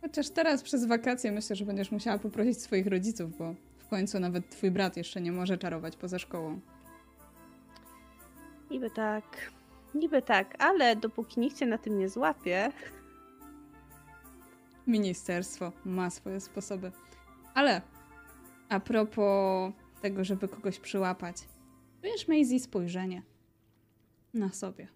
Chociaż 0.00 0.30
teraz 0.30 0.62
przez 0.62 0.86
wakacje 0.86 1.32
myślę, 1.32 1.56
że 1.56 1.64
będziesz 1.64 1.90
musiała 1.90 2.18
poprosić 2.18 2.60
swoich 2.60 2.86
rodziców, 2.86 3.38
bo 3.38 3.54
w 3.78 3.88
końcu 3.88 4.20
nawet 4.20 4.50
twój 4.50 4.70
brat 4.70 4.96
jeszcze 4.96 5.20
nie 5.20 5.32
może 5.32 5.58
czarować 5.58 5.96
poza 5.96 6.18
szkołą. 6.18 6.60
Niby 8.70 8.90
tak, 8.90 9.52
niby 9.94 10.22
tak, 10.22 10.54
ale 10.58 10.96
dopóki 10.96 11.40
nikt 11.40 11.58
cię 11.58 11.66
na 11.66 11.78
tym 11.78 11.98
nie 11.98 12.08
złapie, 12.08 12.72
Ministerstwo 14.86 15.72
ma 15.84 16.10
swoje 16.10 16.40
sposoby. 16.40 16.92
Ale 17.54 17.82
a 18.68 18.80
propos 18.80 19.72
tego, 20.02 20.24
żeby 20.24 20.48
kogoś 20.48 20.80
przyłapać, 20.80 21.36
wiesz, 22.04 22.28
Maisie 22.28 22.60
spojrzenie 22.60 23.22
na 24.34 24.52
sobie. 24.52 24.88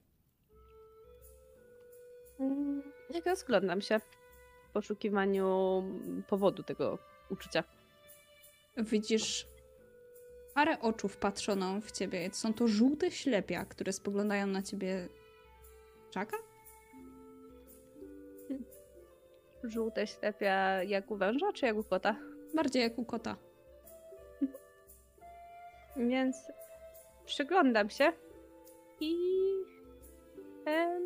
mm, 2.40 2.82
jak 3.10 3.26
rozglądam 3.26 3.80
się 3.80 3.98
w 3.98 4.72
poszukiwaniu 4.72 5.82
powodu 6.28 6.62
tego 6.62 6.98
uczucia. 7.30 7.64
Widzisz 8.76 9.46
parę 10.54 10.80
oczu 10.80 11.08
wpatrzoną 11.08 11.80
w 11.80 11.92
ciebie. 11.92 12.30
Są 12.32 12.54
to 12.54 12.68
żółte 12.68 13.10
ślepia, 13.10 13.64
które 13.64 13.92
spoglądają 13.92 14.46
na 14.46 14.62
ciebie. 14.62 15.08
Czaka? 16.10 16.36
Żółte 19.64 20.06
ślepia 20.06 20.82
jak 20.82 21.10
u 21.10 21.16
węża, 21.16 21.52
czy 21.52 21.66
jak 21.66 21.76
u 21.76 21.84
kota? 21.84 22.16
Bardziej 22.54 22.82
jak 22.82 22.98
u 22.98 23.04
kota. 23.04 23.36
Więc 25.96 26.36
przyglądam 27.28 27.90
się 27.90 28.12
i 29.00 29.14
em, 30.64 31.02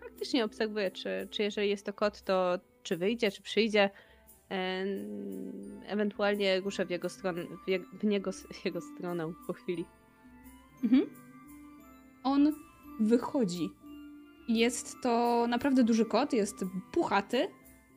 faktycznie 0.00 0.44
obserwuję, 0.44 0.90
czy, 0.90 1.28
czy 1.30 1.42
jeżeli 1.42 1.70
jest 1.70 1.86
to 1.86 1.92
kot, 1.92 2.22
to 2.22 2.58
czy 2.82 2.96
wyjdzie, 2.96 3.30
czy 3.30 3.42
przyjdzie. 3.42 3.90
Em, 4.48 5.80
ewentualnie 5.86 6.60
ruszę 6.60 6.86
w 6.86 6.90
jego 6.90 7.08
stronę, 7.08 7.42
w, 7.64 7.68
je, 7.68 7.78
w 7.78 8.04
niego, 8.04 8.32
w 8.32 8.64
jego 8.64 8.80
stronę 8.80 9.32
po 9.46 9.52
chwili. 9.52 9.84
Mhm. 10.84 11.06
On 12.24 12.52
wychodzi. 13.00 13.70
Jest 14.48 14.96
to 15.02 15.46
naprawdę 15.48 15.84
duży 15.84 16.04
kot, 16.04 16.32
jest 16.32 16.64
puchaty, 16.92 17.48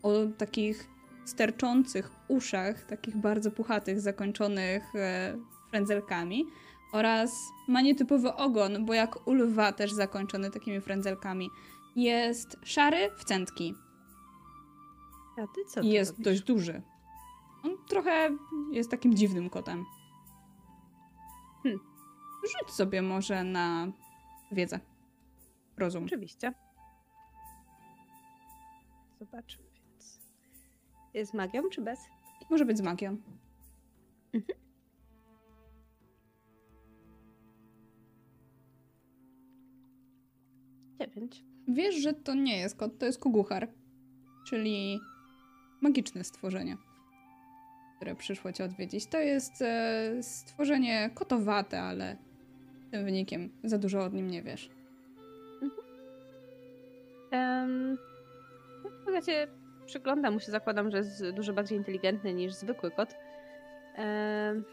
o 0.03 0.12
takich 0.38 0.88
sterczących 1.25 2.12
uszach, 2.27 2.86
takich 2.86 3.17
bardzo 3.17 3.51
puchatych, 3.51 4.01
zakończonych 4.01 4.96
e, 4.96 5.38
frędzelkami 5.69 6.46
oraz 6.91 7.51
ma 7.67 7.81
nietypowy 7.81 8.34
ogon, 8.36 8.86
bo 8.86 8.93
jak 8.93 9.27
u 9.27 9.34
lwa 9.34 9.72
też 9.74 9.91
zakończony 9.91 10.51
takimi 10.51 10.81
frędzelkami. 10.81 11.50
Jest 11.96 12.58
szary 12.63 13.12
w 13.17 13.24
centki 13.24 13.74
A 15.38 15.48
ty 15.48 15.65
co 15.67 15.81
i 15.81 15.88
jest 15.89 16.12
robisz? 16.12 16.25
dość 16.25 16.41
duży. 16.41 16.81
On 17.63 17.72
trochę 17.89 18.29
jest 18.72 18.91
takim 18.91 19.15
dziwnym 19.15 19.50
kotem. 19.50 19.86
Hmm. 21.63 21.79
Rzuć 22.43 22.72
sobie 22.75 23.01
może 23.01 23.43
na 23.43 23.88
wiedzę. 24.51 24.79
Rozum. 25.77 26.03
Oczywiście. 26.03 26.53
Zobaczmy 29.19 29.63
więc. 29.74 30.19
Jest 31.13 31.34
magią 31.34 31.69
czy 31.69 31.81
bez? 31.81 32.00
Może 32.50 32.65
być 32.65 32.77
z 32.77 32.81
magią. 32.81 33.17
Dziewięć. 41.00 41.44
Wiesz, 41.68 41.96
że 41.96 42.13
to 42.13 42.34
nie 42.34 42.58
jest 42.58 42.75
kot, 42.75 42.98
to 42.98 43.06
jest 43.06 43.20
kuguchar. 43.20 43.68
Czyli 44.48 45.00
magiczne 45.82 46.24
stworzenie, 46.24 46.77
które 47.96 48.15
przyszło 48.15 48.51
cię 48.51 48.63
odwiedzić. 48.63 49.08
To 49.08 49.20
jest 49.20 49.62
e, 49.62 50.24
stworzenie 50.24 51.10
kotowate, 51.13 51.82
ale 51.82 52.18
tym 52.91 53.06
wynikiem 53.06 53.50
za 53.63 53.77
dużo 53.77 54.03
od 54.03 54.13
nim 54.13 54.27
nie 54.27 54.44
wiesz. 54.44 54.70
Um, 57.32 57.98
razie 59.20 59.48
przyglądam 59.86 60.34
mu 60.34 60.39
się, 60.39 60.51
zakładam, 60.51 60.91
że 60.91 60.98
jest 60.98 61.29
dużo 61.29 61.53
bardziej 61.53 61.77
inteligentny 61.77 62.34
niż 62.34 62.53
zwykły 62.53 62.91
kot. 62.91 63.15
Em, 63.96 64.63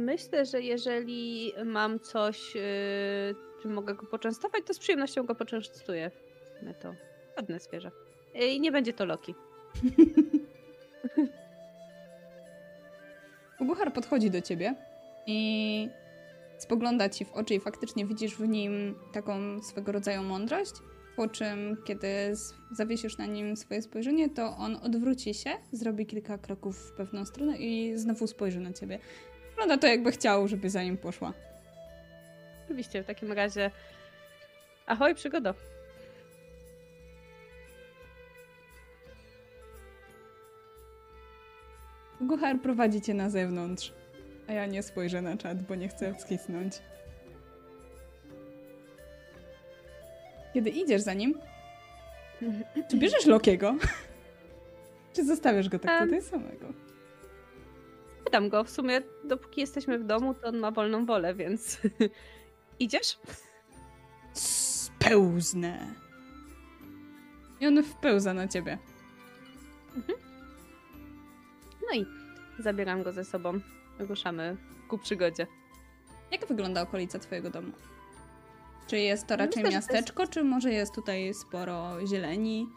Myślę, 0.00 0.46
że 0.46 0.62
jeżeli 0.62 1.52
mam 1.64 2.00
coś, 2.00 2.54
yy, 2.54 2.62
czym 3.62 3.72
mogę 3.72 3.94
go 3.94 4.06
poczęstować, 4.06 4.62
to 4.66 4.74
z 4.74 4.78
przyjemnością 4.78 5.22
go 5.22 5.34
poczęstuję. 5.34 6.10
My 6.62 6.74
to 6.74 6.94
ładne 7.36 7.60
zwierzę. 7.60 7.90
Yy, 8.34 8.46
I 8.46 8.60
nie 8.60 8.72
będzie 8.72 8.92
to 8.92 9.04
Loki. 9.04 9.34
Uguchar 13.60 13.92
podchodzi 13.92 14.30
do 14.30 14.40
ciebie 14.40 14.74
i 15.26 15.88
spogląda 16.58 17.08
ci 17.08 17.24
w 17.24 17.32
oczy 17.32 17.54
i 17.54 17.60
faktycznie 17.60 18.06
widzisz 18.06 18.36
w 18.36 18.48
nim 18.48 18.94
taką 19.12 19.62
swego 19.62 19.92
rodzaju 19.92 20.22
mądrość, 20.22 20.72
po 21.16 21.28
czym 21.28 21.76
kiedy 21.84 22.08
zawiesisz 22.70 23.18
na 23.18 23.26
nim 23.26 23.56
swoje 23.56 23.82
spojrzenie, 23.82 24.30
to 24.30 24.56
on 24.56 24.76
odwróci 24.82 25.34
się, 25.34 25.50
zrobi 25.72 26.06
kilka 26.06 26.38
kroków 26.38 26.76
w 26.76 26.92
pewną 26.92 27.24
stronę 27.24 27.58
i 27.58 27.98
znowu 27.98 28.26
spojrzy 28.26 28.60
na 28.60 28.72
ciebie. 28.72 28.98
Wygląda 29.60 29.80
to 29.82 29.86
jakby 29.86 30.12
chciał, 30.12 30.48
żeby 30.48 30.70
za 30.70 30.82
nim 30.82 30.96
poszła. 30.96 31.32
Oczywiście, 32.64 33.02
w 33.02 33.06
takim 33.06 33.32
razie 33.32 33.70
ahoj, 34.86 35.14
przygodo. 35.14 35.54
Uguchar 42.20 42.60
prowadzi 42.60 43.00
cię 43.00 43.14
na 43.14 43.30
zewnątrz, 43.30 43.92
a 44.48 44.52
ja 44.52 44.66
nie 44.66 44.82
spojrzę 44.82 45.22
na 45.22 45.36
czat, 45.36 45.62
bo 45.62 45.74
nie 45.74 45.88
chcę 45.88 46.14
wskisnąć. 46.14 46.78
Kiedy 50.54 50.70
idziesz 50.70 51.02
za 51.02 51.14
nim, 51.14 51.34
czy 52.90 52.96
bierzesz 52.96 53.26
Lokiego? 53.26 53.74
Czy 55.14 55.24
zostawiasz 55.24 55.68
go 55.68 55.78
tak 55.78 56.04
tutaj 56.04 56.22
samego? 56.22 56.89
Pytam 58.30 58.48
go, 58.48 58.64
w 58.64 58.70
sumie 58.70 59.00
dopóki 59.24 59.60
jesteśmy 59.60 59.98
w 59.98 60.04
domu, 60.04 60.34
to 60.34 60.48
on 60.48 60.58
ma 60.58 60.70
wolną 60.70 61.06
wolę, 61.06 61.34
więc 61.34 61.78
idziesz? 62.78 63.18
Spełznę. 64.32 65.94
I 67.60 67.66
on 67.66 67.82
wpełza 67.82 68.34
na 68.34 68.48
ciebie. 68.48 68.78
No 71.88 71.94
i 72.00 72.06
zabieram 72.58 73.02
go 73.02 73.12
ze 73.12 73.24
sobą. 73.24 73.60
Ruszamy 73.98 74.56
ku 74.88 74.98
przygodzie. 74.98 75.46
Jak 76.30 76.46
wygląda 76.46 76.82
okolica 76.82 77.18
twojego 77.18 77.50
domu? 77.50 77.72
Czy 78.86 78.98
jest 78.98 79.26
to 79.26 79.36
raczej 79.36 79.62
Myślę, 79.62 79.70
to 79.70 79.76
jest- 79.76 79.90
miasteczko, 79.92 80.26
czy 80.26 80.44
może 80.44 80.70
jest 80.72 80.94
tutaj 80.94 81.34
sporo 81.34 82.06
zieleni? 82.06 82.68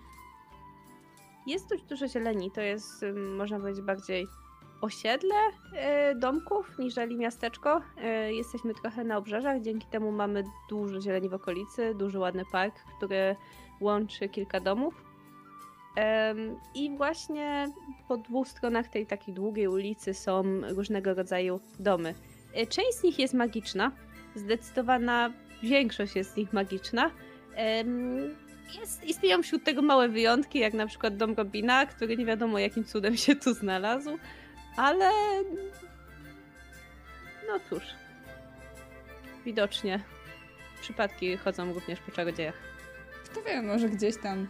Jest 1.48 1.70
dość 1.70 1.84
dużo 1.84 2.08
zieleni. 2.08 2.52
To 2.52 2.62
jest, 2.62 3.06
można 3.38 3.60
powiedzieć, 3.60 3.86
bardziej 3.86 4.28
osiedle 4.84 5.36
y, 6.12 6.16
domków 6.16 6.80
niżeli 6.80 7.18
miasteczko. 7.18 7.82
Y, 8.28 8.34
Jesteśmy 8.34 8.74
trochę 8.74 9.04
na 9.04 9.18
obrzeżach, 9.18 9.62
dzięki 9.62 9.88
temu 9.88 10.12
mamy 10.12 10.44
dużo 10.70 11.02
zieleni 11.02 11.30
w 11.30 11.34
okolicy, 11.34 11.96
duży 11.96 12.20
ładny 12.20 12.44
park, 12.52 12.76
który 12.98 13.36
łączy 13.82 14.30
kilka 14.30 14.60
domów. 14.60 15.04
I 16.76 16.98
właśnie 16.98 17.72
po 18.08 18.18
dwóch 18.18 18.48
stronach 18.48 18.88
tej 18.88 19.06
takiej 19.06 19.34
długiej 19.34 19.68
ulicy 19.68 20.14
są 20.14 20.44
różnego 20.76 21.14
rodzaju 21.14 21.60
domy. 21.80 22.16
Y, 22.58 22.68
Część 22.68 22.94
z 22.94 23.04
nich 23.04 23.20
jest 23.20 23.34
magiczna, 23.34 23.92
zdecydowana 24.36 25.34
większość 25.64 26.16
jest 26.16 26.34
z 26.34 26.38
nich 26.38 26.54
magiczna. 26.54 27.12
Jest, 28.80 29.04
istnieją 29.04 29.44
wśród 29.44 29.64
tego 29.64 29.82
małe 29.82 30.10
wyjątki, 30.10 30.60
jak 30.60 30.74
na 30.74 30.88
przykład 30.88 31.18
dom 31.18 31.34
Robina, 31.34 31.86
który 31.86 32.18
nie 32.18 32.26
wiadomo 32.26 32.60
jakim 32.60 32.84
cudem 32.84 33.18
się 33.18 33.36
tu 33.36 33.54
znalazł, 33.54 34.18
ale 34.78 35.12
no 37.48 37.60
cóż, 37.70 37.84
widocznie 39.46 40.00
przypadki 40.82 41.38
chodzą 41.38 41.74
również 41.74 42.00
po 42.00 42.12
czarodziejach. 42.12 42.56
Kto 43.26 43.42
wie, 43.42 43.62
może 43.62 43.90
gdzieś 43.90 44.18
tam 44.18 44.48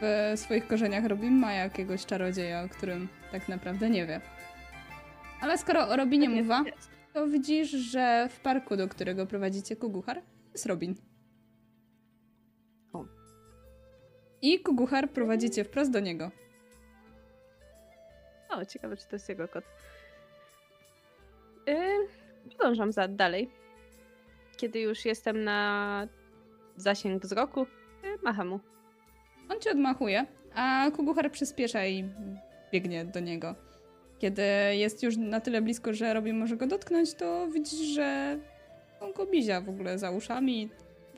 w 0.00 0.32
swoich 0.40 0.66
korzeniach 0.66 1.04
Robin 1.04 1.38
ma 1.38 1.52
jakiegoś 1.52 2.06
czarodzieja, 2.06 2.62
o 2.62 2.68
którym 2.68 3.08
tak 3.32 3.48
naprawdę 3.48 3.90
nie 3.90 4.06
wie. 4.06 4.20
Ale 5.40 5.58
skoro 5.58 5.88
o 5.88 5.96
Robinie 5.96 6.28
mowa, 6.28 6.64
to 7.14 7.26
widzisz, 7.26 7.70
że 7.70 8.28
w 8.30 8.40
parku, 8.40 8.76
do 8.76 8.88
którego 8.88 9.26
prowadzicie 9.26 9.76
Kuguchar, 9.76 10.22
jest 10.52 10.66
Robin. 10.66 10.94
O. 12.92 13.04
I 14.42 14.60
Kuguchar 14.60 15.10
prowadzi 15.10 15.50
cię 15.50 15.64
wprost 15.64 15.90
do 15.90 16.00
niego. 16.00 16.30
O, 18.50 18.64
ciekawe, 18.64 18.96
czy 18.96 19.06
to 19.06 19.16
jest 19.16 19.28
jego 19.28 19.48
kot. 19.48 19.64
Yy, 21.66 22.08
podążam 22.58 22.92
za 22.92 23.08
dalej. 23.08 23.50
Kiedy 24.56 24.80
już 24.80 25.04
jestem 25.04 25.44
na 25.44 26.08
zasięg 26.76 27.22
wzroku, 27.22 27.66
yy, 28.02 28.18
macham 28.22 28.48
mu. 28.48 28.60
On 29.48 29.60
cię 29.60 29.70
odmachuje, 29.70 30.26
a 30.54 30.90
Kuguchar 30.96 31.30
przyspiesza 31.30 31.86
i 31.86 32.08
biegnie 32.72 33.04
do 33.04 33.20
niego. 33.20 33.54
Kiedy 34.18 34.42
jest 34.72 35.02
już 35.02 35.16
na 35.16 35.40
tyle 35.40 35.62
blisko, 35.62 35.94
że 35.94 36.14
Robin 36.14 36.38
może 36.38 36.56
go 36.56 36.66
dotknąć, 36.66 37.14
to 37.14 37.48
widzisz, 37.48 37.80
że 37.80 38.38
on 39.00 39.12
go 39.12 39.26
bizia 39.26 39.60
w 39.60 39.68
ogóle 39.68 39.98
za 39.98 40.10
uszami. 40.10 40.70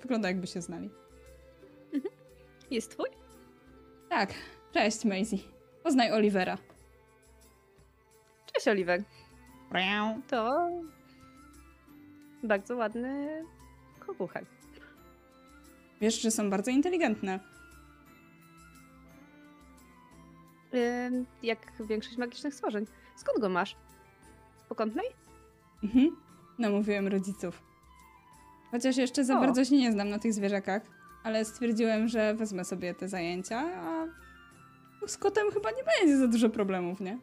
Wygląda 0.03 0.29
jakby 0.29 0.47
się 0.47 0.61
znali. 0.61 0.90
Jest 2.71 2.90
twój? 2.90 3.09
Tak, 4.09 4.35
cześć 4.73 5.05
Maisie. 5.05 5.38
Poznaj 5.83 6.12
Olivera. 6.12 6.59
Cześć, 8.55 8.69
Oliver. 8.69 9.03
To 10.29 10.69
bardzo 12.43 12.77
ładny 12.77 13.45
koguchar. 13.99 14.45
Wiesz, 16.01 16.21
że 16.23 16.31
są 16.31 16.51
bardzo 16.51 16.71
inteligentne. 16.71 17.41
Yy, 20.73 21.25
jak 21.43 21.59
większość 21.89 22.17
magicznych 22.17 22.55
stworzeń. 22.55 22.87
Skąd 23.17 23.39
go 23.41 23.49
masz? 23.49 23.77
Z 24.57 24.65
pokątnej? 24.65 25.07
Mhm. 25.83 26.17
Namówiłem 26.59 27.09
rodziców. 27.09 27.63
Chociaż 28.71 28.97
jeszcze 28.97 29.25
za 29.25 29.37
O. 29.39 29.41
bardzo 29.41 29.65
się 29.65 29.77
nie 29.77 29.93
znam 29.93 30.09
na 30.09 30.19
tych 30.19 30.33
zwierzakach, 30.33 30.83
ale 31.25 31.45
stwierdziłem, 31.45 32.09
że 32.09 32.35
wezmę 32.35 32.65
sobie 32.65 32.95
te 32.95 33.09
zajęcia, 33.09 33.59
a 33.61 34.07
z 35.07 35.19
kotem 35.19 35.51
chyba 35.53 35.71
nie 35.71 35.83
będzie 35.85 36.19
za 36.19 36.29
dużo 36.29 36.51
problemów, 36.51 37.01
nie? 37.01 37.19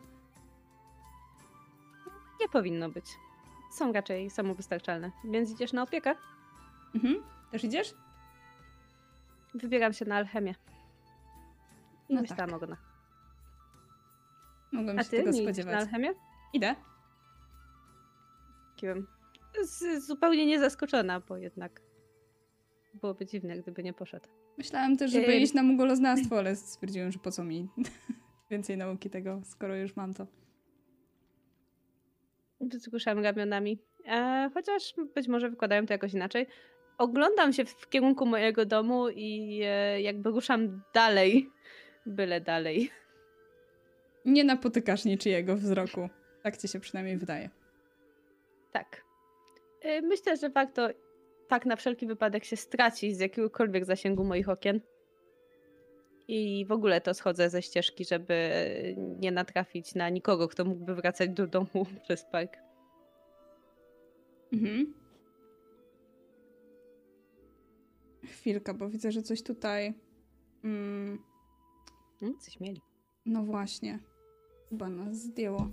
Nie 2.41 2.49
powinno 2.49 2.89
być. 2.89 3.05
Są 3.71 3.91
raczej 3.91 4.29
samowystarczalne. 4.29 5.11
Więc 5.23 5.51
idziesz 5.51 5.73
na 5.73 5.83
opiekę? 5.83 6.15
Mhm. 6.95 7.23
Też 7.51 7.63
idziesz? 7.63 7.93
Wybieram 9.53 9.93
się 9.93 10.05
na 10.05 10.15
alchemię. 10.15 10.55
I 12.09 12.13
No 12.15 12.21
myślałam 12.21 12.49
tak. 12.49 12.55
o 12.57 12.59
gonach. 12.59 12.83
Mogłem 14.71 14.99
A 14.99 15.03
się 15.03 15.09
ty 15.09 15.17
tego 15.17 15.31
nie 15.31 15.43
idziesz 15.43 15.47
na 15.47 15.53
spodziewać. 15.63 15.81
alchemię? 15.83 16.09
Idę. 16.53 16.75
Kiłem. 18.75 19.07
Z, 19.63 20.05
zupełnie 20.05 20.45
nie 20.45 20.59
zaskoczona, 20.59 21.19
bo 21.19 21.37
jednak 21.37 21.81
byłoby 22.93 23.25
dziwne, 23.25 23.57
gdyby 23.57 23.83
nie 23.83 23.93
poszedł. 23.93 24.27
Myślałem 24.57 24.97
też, 24.97 25.11
żeby 25.11 25.27
Ym. 25.33 25.39
iść 25.41 25.53
na 25.53 25.63
mugoloznawstwo, 25.63 26.37
ale 26.37 26.55
stwierdziłem, 26.55 27.11
że 27.11 27.19
po 27.19 27.31
co 27.31 27.43
mi 27.43 27.67
więcej 28.51 28.77
nauki 28.77 29.09
tego, 29.09 29.41
skoro 29.43 29.75
już 29.75 29.95
mam 29.95 30.13
to. 30.13 30.27
Wzruszam 32.61 33.19
ramionami. 33.19 33.79
E, 34.07 34.49
chociaż 34.53 34.93
być 35.15 35.27
może 35.27 35.49
wykładają 35.49 35.85
to 35.85 35.93
jakoś 35.93 36.13
inaczej. 36.13 36.47
Oglądam 36.97 37.53
się 37.53 37.65
w 37.65 37.89
kierunku 37.89 38.25
mojego 38.25 38.65
domu 38.65 39.09
i 39.09 39.61
e, 39.63 40.01
jakby 40.01 40.29
ruszam 40.29 40.81
dalej. 40.93 41.49
Byle 42.05 42.41
dalej. 42.41 42.91
Nie 44.25 44.43
napotykasz 44.43 45.05
niczyjego 45.05 45.55
wzroku. 45.55 46.09
Tak 46.43 46.57
ci 46.57 46.67
się 46.67 46.79
przynajmniej 46.79 47.17
wydaje. 47.17 47.49
Tak. 48.71 49.03
E, 49.81 50.01
myślę, 50.01 50.37
że 50.37 50.49
warto 50.49 50.89
tak 51.47 51.65
na 51.65 51.75
wszelki 51.75 52.07
wypadek 52.07 52.45
się 52.45 52.55
stracić 52.55 53.17
z 53.17 53.19
jakiegokolwiek 53.19 53.85
zasięgu 53.85 54.23
moich 54.23 54.49
okien. 54.49 54.81
I 56.27 56.65
w 56.65 56.71
ogóle 56.71 57.01
to 57.01 57.13
schodzę 57.13 57.49
ze 57.49 57.61
ścieżki, 57.61 58.05
żeby 58.05 58.35
nie 59.19 59.31
natrafić 59.31 59.95
na 59.95 60.09
nikogo, 60.09 60.47
kto 60.47 60.65
mógłby 60.65 60.95
wracać 60.95 61.29
do 61.29 61.47
domu 61.47 61.85
przez 62.03 62.25
park. 62.25 62.57
Mhm. 64.53 64.93
Chwilka, 68.25 68.73
bo 68.73 68.89
widzę, 68.89 69.11
że 69.11 69.21
coś 69.21 69.43
tutaj. 69.43 69.93
Mm, 70.63 71.19
Mm, 72.21 72.39
coś 72.39 72.59
mieli. 72.59 72.81
no 73.25 73.43
właśnie. 73.43 73.99
Chyba 74.69 74.89
nas 74.89 75.15
zdjęło. 75.17 75.69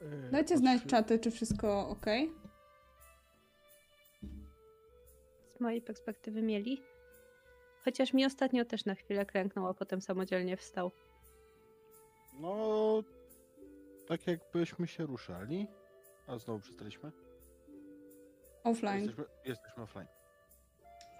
E, 0.00 0.30
Dajcie 0.30 0.58
znać 0.58 0.82
czaty, 0.86 1.18
czy 1.18 1.30
wszystko 1.30 1.88
ok. 1.88 2.06
z 5.56 5.60
mojej 5.60 5.82
perspektywy 5.82 6.42
mieli. 6.42 6.82
Chociaż 7.84 8.12
mi 8.12 8.24
ostatnio 8.26 8.64
też 8.64 8.84
na 8.84 8.94
chwilę 8.94 9.26
klęknął, 9.26 9.66
a 9.66 9.74
potem 9.74 10.00
samodzielnie 10.00 10.56
wstał. 10.56 10.90
No, 12.40 13.02
tak 14.08 14.26
jakbyśmy 14.26 14.86
się 14.86 15.06
ruszali, 15.06 15.66
a 16.26 16.38
znowu 16.38 16.60
przestaliśmy. 16.60 17.12
Offline. 18.64 18.98
Jesteśmy, 18.98 19.24
jesteśmy 19.44 19.82
offline. 19.82 20.06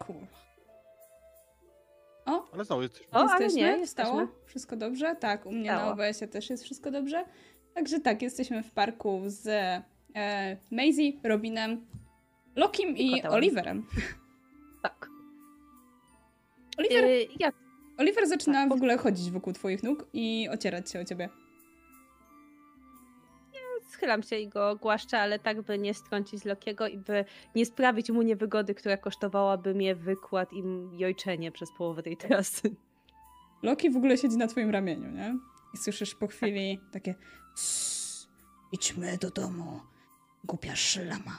Kurwa. 0.06 0.26
O, 2.26 2.44
Ale 2.52 2.64
znowu 2.64 2.82
jesteśmy. 2.82 3.12
O, 3.12 3.16
ale 3.16 3.44
jesteśmy? 3.44 3.78
nie, 3.78 3.86
Stało? 3.86 4.20
jesteśmy. 4.20 4.46
Wszystko 4.46 4.76
dobrze? 4.76 5.16
Tak, 5.16 5.46
u 5.46 5.52
mnie 5.52 5.70
na 5.70 5.76
Stało. 5.78 5.92
OBS-ie 5.92 6.28
też 6.28 6.50
jest 6.50 6.64
wszystko 6.64 6.90
dobrze. 6.90 7.24
Także 7.74 8.00
tak, 8.00 8.22
jesteśmy 8.22 8.62
w 8.62 8.70
parku 8.70 9.22
z 9.26 9.46
e, 10.14 10.56
Maisie, 10.70 11.12
Robinem, 11.24 11.86
Lokim 12.56 12.96
i. 12.96 13.22
Oliverem. 13.22 13.86
Tak. 16.76 16.86
Oliver, 16.86 17.04
Yy, 17.04 17.28
ja 17.40 17.52
Oliver 17.98 18.26
zaczyna 18.28 18.60
tak, 18.62 18.68
w 18.68 18.72
ogóle 18.72 18.98
chodzić 18.98 19.30
wokół 19.30 19.52
twoich 19.52 19.82
nóg 19.82 20.06
i 20.12 20.48
ocierać 20.52 20.90
się 20.90 21.00
o 21.00 21.04
ciebie. 21.04 21.28
schylam 23.94 24.22
się 24.22 24.38
i 24.38 24.48
go 24.48 24.76
głaszczę, 24.76 25.18
ale 25.18 25.38
tak, 25.38 25.62
by 25.62 25.78
nie 25.78 25.94
strącić 25.94 26.44
Lokiego 26.44 26.86
i 26.88 26.98
by 26.98 27.24
nie 27.54 27.66
sprawić 27.66 28.10
mu 28.10 28.22
niewygody, 28.22 28.74
która 28.74 28.96
kosztowałaby 28.96 29.74
mnie 29.74 29.94
wykład 29.94 30.52
i 30.52 30.62
jojczenie 30.92 31.52
przez 31.52 31.68
połowę 31.78 32.02
tej 32.02 32.16
trasy. 32.16 32.74
Loki 33.62 33.90
w 33.90 33.96
ogóle 33.96 34.18
siedzi 34.18 34.36
na 34.36 34.46
twoim 34.46 34.70
ramieniu, 34.70 35.10
nie? 35.10 35.38
I 35.74 35.76
słyszysz 35.76 36.14
po 36.14 36.26
chwili 36.26 36.80
takie 36.92 37.14
"Sss, 37.54 38.28
idźmy 38.72 39.18
do 39.18 39.30
domu, 39.30 39.80
głupia 40.44 40.76
szlama. 40.76 41.38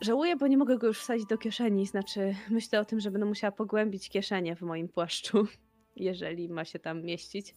Żałuję, 0.00 0.36
bo 0.36 0.46
nie 0.46 0.58
mogę 0.58 0.78
go 0.78 0.86
już 0.86 1.00
wsadzić 1.00 1.26
do 1.26 1.38
kieszeni. 1.38 1.86
Znaczy, 1.86 2.34
myślę 2.50 2.80
o 2.80 2.84
tym, 2.84 3.00
że 3.00 3.10
będę 3.10 3.26
musiała 3.26 3.52
pogłębić 3.52 4.08
kieszenie 4.08 4.56
w 4.56 4.62
moim 4.62 4.88
płaszczu, 4.88 5.46
jeżeli 5.96 6.48
ma 6.48 6.64
się 6.64 6.78
tam 6.78 7.02
mieścić. 7.02 7.54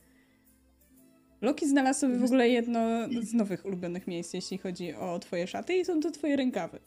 Loki 1.41 1.67
znalazł 1.67 1.99
sobie 1.99 2.17
w 2.17 2.23
ogóle 2.23 2.49
jedno 2.49 2.79
z 3.21 3.33
nowych 3.33 3.65
ulubionych 3.65 4.07
miejsc, 4.07 4.33
jeśli 4.33 4.57
chodzi 4.57 4.93
o 4.93 5.19
twoje 5.19 5.47
szaty 5.47 5.75
i 5.75 5.85
są 5.85 5.99
to 5.99 6.11
twoje 6.11 6.35
rękawy. 6.35 6.79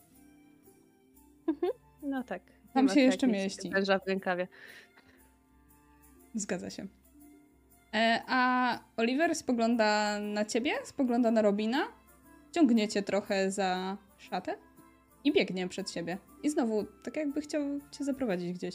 No 2.02 2.22
tak. 2.22 2.42
Tam 2.74 2.88
się 2.88 2.94
to 2.94 3.00
jak 3.00 3.10
jeszcze 3.10 3.26
mieści. 3.26 3.70
Węża 3.70 3.98
w 3.98 4.06
rękawie. 4.06 4.48
Zgadza 6.34 6.70
się. 6.70 6.86
E, 7.94 8.22
a 8.26 8.78
Oliver 8.96 9.34
spogląda 9.34 10.20
na 10.20 10.44
ciebie, 10.44 10.72
spogląda 10.84 11.30
na 11.30 11.42
Robina, 11.42 11.88
ciągniecie 12.52 13.02
trochę 13.02 13.50
za 13.50 13.96
szatę 14.18 14.56
i 15.24 15.32
biegnie 15.32 15.68
przed 15.68 15.90
siebie. 15.90 16.18
I 16.42 16.50
znowu, 16.50 16.86
tak 17.02 17.16
jakby 17.16 17.40
chciał 17.40 17.62
cię 17.90 18.04
zaprowadzić 18.04 18.52
gdzieś. 18.52 18.74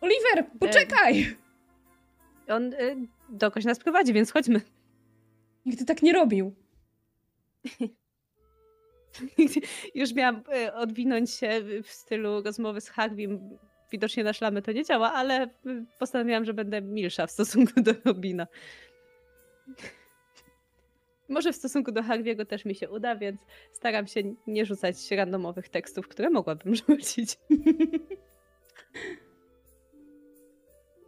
Oliver, 0.00 0.50
poczekaj! 0.60 1.36
On 2.48 2.72
y, 2.74 2.96
dokądś 3.28 3.66
nas 3.66 3.78
prowadzi, 3.78 4.12
więc 4.12 4.32
chodźmy. 4.32 4.60
Nigdy 5.66 5.84
tak 5.84 6.02
nie 6.02 6.12
robił. 6.12 6.54
Już 9.94 10.14
miałam 10.14 10.42
y, 10.66 10.72
odwinąć 10.72 11.30
się 11.30 11.60
w 11.82 11.90
stylu 11.90 12.42
rozmowy 12.42 12.80
z 12.80 12.88
Harvim. 12.88 13.58
Widocznie 13.92 14.24
na 14.24 14.32
szlamy 14.32 14.62
to 14.62 14.72
nie 14.72 14.84
działa, 14.84 15.12
ale 15.12 15.44
y, 15.44 15.48
postanowiłam, 15.98 16.44
że 16.44 16.54
będę 16.54 16.82
milsza 16.82 17.26
w 17.26 17.30
stosunku 17.30 17.82
do 17.82 17.92
Robina. 18.04 18.46
Może 21.32 21.52
w 21.52 21.56
stosunku 21.56 21.92
do 21.92 22.02
Harviego 22.02 22.44
też 22.44 22.64
mi 22.64 22.74
się 22.74 22.90
uda, 22.90 23.16
więc 23.16 23.40
staram 23.72 24.06
się 24.06 24.20
nie 24.46 24.66
rzucać 24.66 25.10
randomowych 25.10 25.68
tekstów, 25.68 26.08
które 26.08 26.30
mogłabym 26.30 26.74
rzucić. 26.88 27.38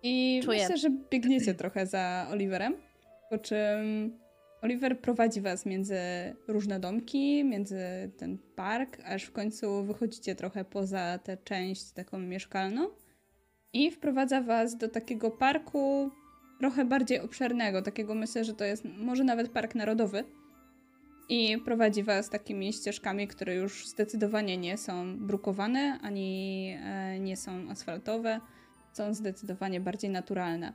I 0.02 0.40
Czuję. 0.44 0.58
myślę, 0.60 0.76
że 0.76 0.88
biegniecie 1.10 1.54
trochę 1.54 1.86
za 1.86 2.26
Oliverem, 2.30 2.76
po 3.30 3.38
czym 3.38 4.12
Oliver 4.62 5.00
prowadzi 5.00 5.40
was 5.40 5.66
między 5.66 5.96
różne 6.48 6.80
domki, 6.80 7.44
między 7.44 7.78
ten 8.16 8.38
park, 8.56 8.98
aż 9.04 9.22
w 9.22 9.32
końcu 9.32 9.84
wychodzicie 9.84 10.34
trochę 10.34 10.64
poza 10.64 11.18
tę 11.18 11.36
część 11.44 11.92
taką 11.92 12.18
mieszkalną 12.18 12.88
i 13.72 13.90
wprowadza 13.90 14.40
was 14.40 14.76
do 14.76 14.88
takiego 14.88 15.30
parku 15.30 16.10
trochę 16.64 16.84
bardziej 16.84 17.20
obszernego, 17.20 17.82
takiego 17.82 18.14
myślę, 18.14 18.44
że 18.44 18.54
to 18.54 18.64
jest 18.64 18.84
może 18.84 19.24
nawet 19.24 19.52
park 19.52 19.74
narodowy. 19.74 20.24
I 21.28 21.58
prowadzi 21.58 22.02
was 22.02 22.30
takimi 22.30 22.72
ścieżkami, 22.72 23.28
które 23.28 23.54
już 23.54 23.88
zdecydowanie 23.88 24.56
nie 24.56 24.78
są 24.78 25.18
brukowane, 25.18 25.98
ani 26.02 26.76
e, 26.80 27.18
nie 27.18 27.36
są 27.36 27.70
asfaltowe 27.70 28.40
są 28.92 29.14
zdecydowanie 29.14 29.80
bardziej 29.80 30.10
naturalne. 30.10 30.72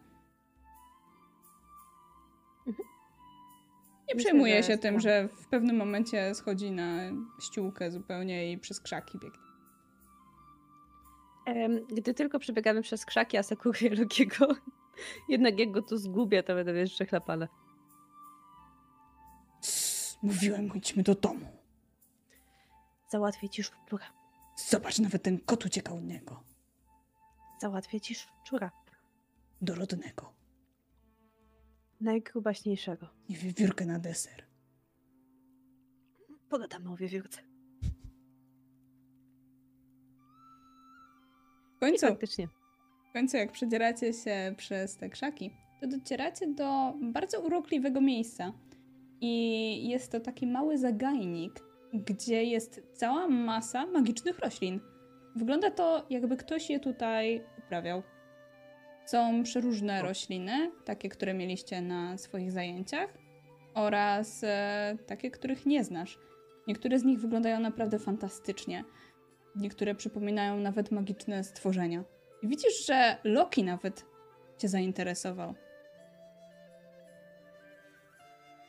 Nie 2.67 4.15
Myślę, 4.15 4.29
przejmuje 4.29 4.63
się 4.63 4.77
tym, 4.77 4.99
że 4.99 5.29
w 5.41 5.47
pewnym 5.47 5.75
momencie 5.75 6.35
schodzi 6.35 6.71
na 6.71 6.97
ściółkę 7.41 7.91
zupełnie 7.91 8.51
i 8.51 8.57
przez 8.57 8.79
krzaki 8.79 9.19
biegnie. 9.19 9.49
Gdy 11.97 12.13
tylko 12.13 12.39
przebiegamy 12.39 12.81
przez 12.81 13.05
krzaki, 13.05 13.37
a 13.37 13.43
sekuruję 13.43 13.95
Lokiego, 13.95 14.47
jednak 15.29 15.59
jak 15.59 15.71
go 15.71 15.81
tu 15.81 15.97
zgubię, 15.97 16.43
to 16.43 16.55
będę 16.55 16.73
wiesz, 16.73 16.97
chlapane. 17.09 17.47
Sss, 19.61 20.17
mówiłem, 20.23 20.75
idźmy 20.75 21.03
do 21.03 21.15
domu. 21.15 21.45
Załatwię 23.09 23.49
ci 23.49 23.63
szczura. 23.63 24.05
Zobacz, 24.55 24.99
nawet 24.99 25.23
ten 25.23 25.39
kot 25.39 25.65
uciekał 25.65 25.97
od 25.97 26.03
niego. 26.03 26.43
Załatwię 27.61 28.01
ci 28.01 28.15
szczura. 28.15 28.71
Dorodnego. 29.61 30.33
Najgrubaśniejszego. 32.01 33.07
I 33.29 33.35
wiewiórkę 33.35 33.85
na 33.85 33.99
deser. 33.99 34.45
Pogadamy 36.49 36.91
o 36.91 36.95
wiewiórce. 36.95 37.41
W 41.75 41.79
końcu, 41.79 42.07
Faktycznie. 42.07 42.47
W 43.09 43.13
końcu, 43.13 43.37
jak 43.37 43.51
przedzieracie 43.51 44.13
się 44.13 44.53
przez 44.57 44.97
te 44.97 45.09
krzaki, 45.09 45.51
to 45.81 45.87
docieracie 45.87 46.47
do 46.47 46.93
bardzo 47.01 47.41
urokliwego 47.41 48.01
miejsca. 48.01 48.53
I 49.21 49.89
jest 49.89 50.11
to 50.11 50.19
taki 50.19 50.47
mały 50.47 50.77
zagajnik, 50.77 51.59
gdzie 51.93 52.43
jest 52.43 52.81
cała 52.93 53.27
masa 53.27 53.85
magicznych 53.85 54.39
roślin. 54.39 54.79
Wygląda 55.35 55.71
to, 55.71 56.05
jakby 56.09 56.37
ktoś 56.37 56.69
je 56.69 56.79
tutaj 56.79 57.43
uprawiał. 57.57 58.03
Są 59.05 59.43
przeróżne 59.43 60.01
rośliny, 60.01 60.71
takie, 60.85 61.09
które 61.09 61.33
mieliście 61.33 61.81
na 61.81 62.17
swoich 62.17 62.51
zajęciach, 62.51 63.13
oraz 63.73 64.43
e, 64.43 64.97
takie, 65.07 65.31
których 65.31 65.65
nie 65.65 65.83
znasz. 65.83 66.19
Niektóre 66.67 66.99
z 66.99 67.03
nich 67.03 67.19
wyglądają 67.19 67.59
naprawdę 67.59 67.99
fantastycznie. 67.99 68.83
Niektóre 69.55 69.95
przypominają 69.95 70.59
nawet 70.59 70.91
magiczne 70.91 71.43
stworzenia. 71.43 72.03
I 72.41 72.47
widzisz, 72.47 72.85
że 72.85 73.17
Loki 73.23 73.63
nawet 73.63 74.05
cię 74.57 74.67
zainteresował. 74.67 75.53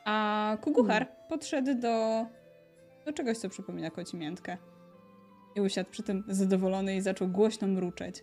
A 0.04 0.56
Kuguchar 0.60 1.06
podszedł 1.28 1.74
do, 1.74 2.26
do 3.04 3.12
czegoś, 3.12 3.38
co 3.38 3.48
przypomina 3.48 3.90
kocimiętkę. 3.90 4.56
I 5.56 5.60
usiadł 5.60 5.90
przy 5.90 6.02
tym 6.02 6.24
zadowolony 6.28 6.96
i 6.96 7.00
zaczął 7.00 7.28
głośno 7.28 7.68
mruczeć. 7.68 8.22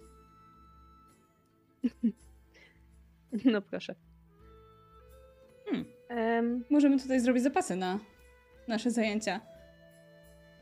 No 3.46 3.62
proszę. 3.62 3.96
Hmm. 5.66 5.86
Em, 6.10 6.66
Możemy 6.70 7.00
tutaj 7.00 7.20
zrobić 7.20 7.44
zapasy 7.44 7.76
na 7.76 8.00
nasze 8.68 8.92
zajęcia. 8.92 9.42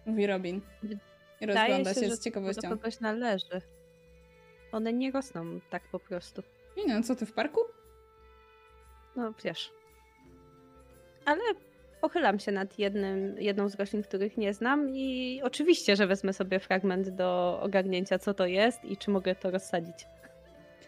Mówi 0.05 0.27
Robin. 0.27 0.61
I 1.41 1.45
rozgląda 1.45 1.93
się, 1.93 1.99
że 1.99 2.05
z 2.05 2.09
to 2.09 2.15
do 2.15 2.23
ciekawością. 2.23 2.69
kogoś 2.69 2.99
należy. 2.99 3.61
One 4.75 4.93
nie 4.93 5.11
rosną 5.11 5.59
tak 5.69 5.83
po 5.91 5.99
prostu. 5.99 6.41
Nie 6.77 6.95
no, 6.95 7.03
co 7.03 7.15
ty 7.15 7.25
w 7.25 7.33
parku? 7.33 7.61
No 9.15 9.33
wiesz. 9.43 9.71
Ale 11.25 11.41
pochylam 12.01 12.39
się 12.39 12.51
nad 12.51 12.79
jednym, 12.79 13.37
jedną 13.37 13.69
z 13.69 13.75
roślin, 13.75 14.03
których 14.03 14.37
nie 14.37 14.53
znam 14.53 14.89
i 14.89 15.41
oczywiście, 15.43 15.95
że 15.95 16.07
wezmę 16.07 16.33
sobie 16.33 16.59
fragment 16.59 17.09
do 17.09 17.59
ogarnięcia, 17.61 18.19
co 18.19 18.33
to 18.33 18.45
jest 18.45 18.85
i 18.85 18.97
czy 18.97 19.11
mogę 19.11 19.35
to 19.35 19.51
rozsadzić. 19.51 20.07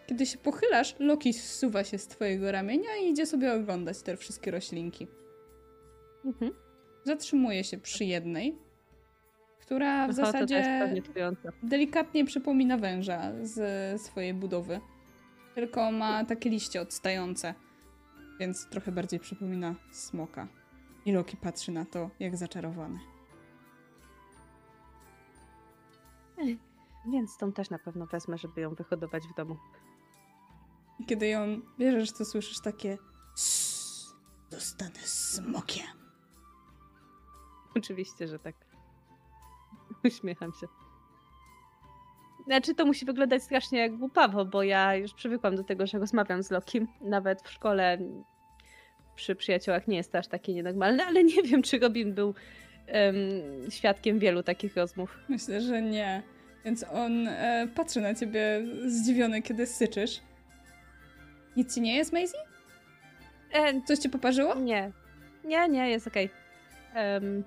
Kiedy 0.08 0.26
się 0.26 0.38
pochylasz, 0.38 0.95
Loki 1.00 1.34
zsuwa 1.34 1.84
się 1.84 1.97
z 1.97 2.08
twojego 2.08 2.52
ramienia 2.52 2.89
i 3.02 3.10
idzie 3.10 3.26
sobie 3.26 3.54
oglądać 3.54 4.02
te 4.02 4.17
wszystkie 4.17 4.52
roślinki. 4.52 5.08
Mhm. 6.26 6.54
Zatrzymuje 7.04 7.63
się 7.63 7.78
przy 7.78 8.06
jednej, 8.06 8.56
która 9.68 10.08
w 10.08 10.14
zasadzie 10.14 10.90
delikatnie 11.64 12.26
przypomina 12.26 12.78
węża 12.78 13.22
z 13.42 14.02
swojej 14.02 14.34
budowy. 14.34 14.80
Tylko 15.56 15.92
ma 15.92 16.26
takie 16.26 16.50
liście 16.50 16.82
odstające, 16.82 17.54
więc 18.40 18.70
trochę 18.70 18.92
bardziej 18.92 19.20
przypomina 19.20 19.76
smoka. 19.92 20.48
I 21.06 21.12
Loki 21.12 21.38
patrzy 21.38 21.72
na 21.72 21.86
to, 21.86 22.10
jak 22.20 22.38
zaczarowany. 22.38 23.00
Więc 27.12 27.38
tą 27.38 27.52
też 27.52 27.70
na 27.70 27.80
pewno 27.80 28.06
wezmę, 28.06 28.38
żeby 28.38 28.62
ją 28.62 28.76
wyhodować 28.76 29.24
w 29.28 29.36
domu. 29.36 29.58
I 31.00 31.06
kiedy 31.06 31.28
ją 31.28 31.62
bierzesz, 31.80 32.12
to 32.12 32.26
słyszysz 32.26 32.62
takie 32.62 32.98
"Sss, 33.34 34.16
Zostanę 34.50 35.00
smokiem. 35.00 35.88
Oczywiście, 37.76 38.28
że 38.28 38.40
tak. 38.40 38.67
Uśmiecham 40.06 40.52
się. 40.62 40.68
Znaczy, 42.46 42.76
to 42.76 42.86
musi 42.86 43.06
wyglądać 43.06 43.44
strasznie 43.44 43.80
jak 43.80 43.98
głupawo, 43.98 44.46
bo 44.46 44.64
ja 44.64 44.96
już 44.96 45.14
przywykłam 45.14 45.56
do 45.56 45.64
tego, 45.64 45.88
że 45.88 46.00
rozmawiam 46.00 46.44
z 46.44 46.52
Lokim. 46.52 46.88
Nawet 47.02 47.42
w 47.42 47.52
szkole 47.52 47.98
przy 49.16 49.36
przyjaciołach 49.36 49.88
nie 49.88 49.98
jest 49.98 50.12
to 50.12 50.18
aż 50.18 50.28
takie 50.28 50.54
nienormalne, 50.54 51.06
ale 51.06 51.24
nie 51.24 51.44
wiem, 51.44 51.62
czy 51.62 51.80
Robin 51.80 52.14
był 52.14 52.34
em, 52.88 53.16
świadkiem 53.70 54.20
wielu 54.20 54.44
takich 54.44 54.76
rozmów. 54.76 55.18
Myślę, 55.30 55.62
że 55.62 55.82
nie. 55.82 56.24
Więc 56.66 56.86
on 56.94 57.28
e, 57.28 57.68
patrzy 57.76 58.02
na 58.02 58.16
ciebie 58.16 58.66
zdziwiony, 58.88 59.42
kiedy 59.42 59.66
syczysz. 59.66 60.22
Nic 61.56 61.76
ci 61.76 61.82
nie 61.82 61.96
jest, 61.96 62.14
Maisie? 62.14 62.38
E, 63.54 63.82
Coś 63.82 64.00
ci 64.00 64.10
poparzyło? 64.10 64.56
nie. 64.56 64.92
Nie, 65.46 65.68
nie, 65.70 65.90
jest 65.90 66.08
okej. 66.08 66.30
Em, 66.94 67.44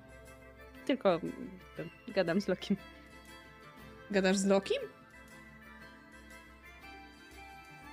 tylko 0.85 1.13
em, 1.15 1.31
gadam 2.07 2.41
z 2.41 2.47
Lokim. 2.47 2.77
Gadasz 4.11 4.37
z 4.37 4.45
Lokim? 4.45 4.81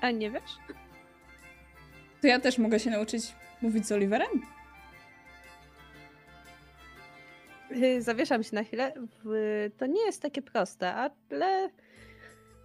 A 0.01 0.11
nie 0.11 0.31
wiesz? 0.31 0.51
To 2.21 2.27
ja 2.27 2.41
też 2.41 2.59
mogę 2.59 2.81
się 2.81 2.91
nauczyć 2.91 3.23
mówić 3.63 3.87
z 3.87 3.93
Oliverem? 3.93 4.29
Y, 7.83 8.03
Zawieszam 8.03 8.43
się 8.43 8.55
na 8.57 8.65
chwilę. 8.65 8.93
To 9.79 9.87
nie 9.87 10.07
jest 10.07 10.23
takie 10.23 10.43
proste, 10.43 10.95
ale 10.95 11.71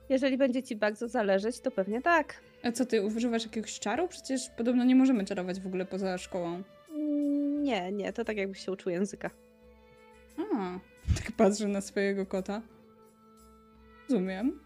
jeżeli 0.10 0.38
będzie 0.38 0.64
ci 0.64 0.76
bardzo 0.76 1.08
zależeć, 1.08 1.60
to 1.60 1.72
pewnie 1.72 2.02
tak. 2.02 2.42
A 2.64 2.72
co, 2.72 2.86
ty 2.86 3.02
używasz 3.02 3.44
jakiegoś 3.44 3.80
czaru? 3.80 4.08
Przecież 4.08 4.50
podobno 4.58 4.84
nie 4.84 4.96
możemy 4.96 5.26
czarować 5.26 5.60
w 5.60 5.68
ogóle 5.68 5.86
poza 5.86 6.18
szkołą. 6.18 6.64
Mm, 6.96 7.64
Nie, 7.64 7.92
nie, 7.92 8.14
to 8.14 8.24
tak 8.26 8.38
jakbyś 8.38 8.66
się 8.66 8.72
uczył 8.72 8.92
języka. 8.92 9.30
A, 10.38 10.80
tak 11.16 11.32
patrzę 11.38 11.68
na 11.68 11.82
swojego 11.82 12.26
kota. 12.26 12.62
Rozumiem. 14.10 14.60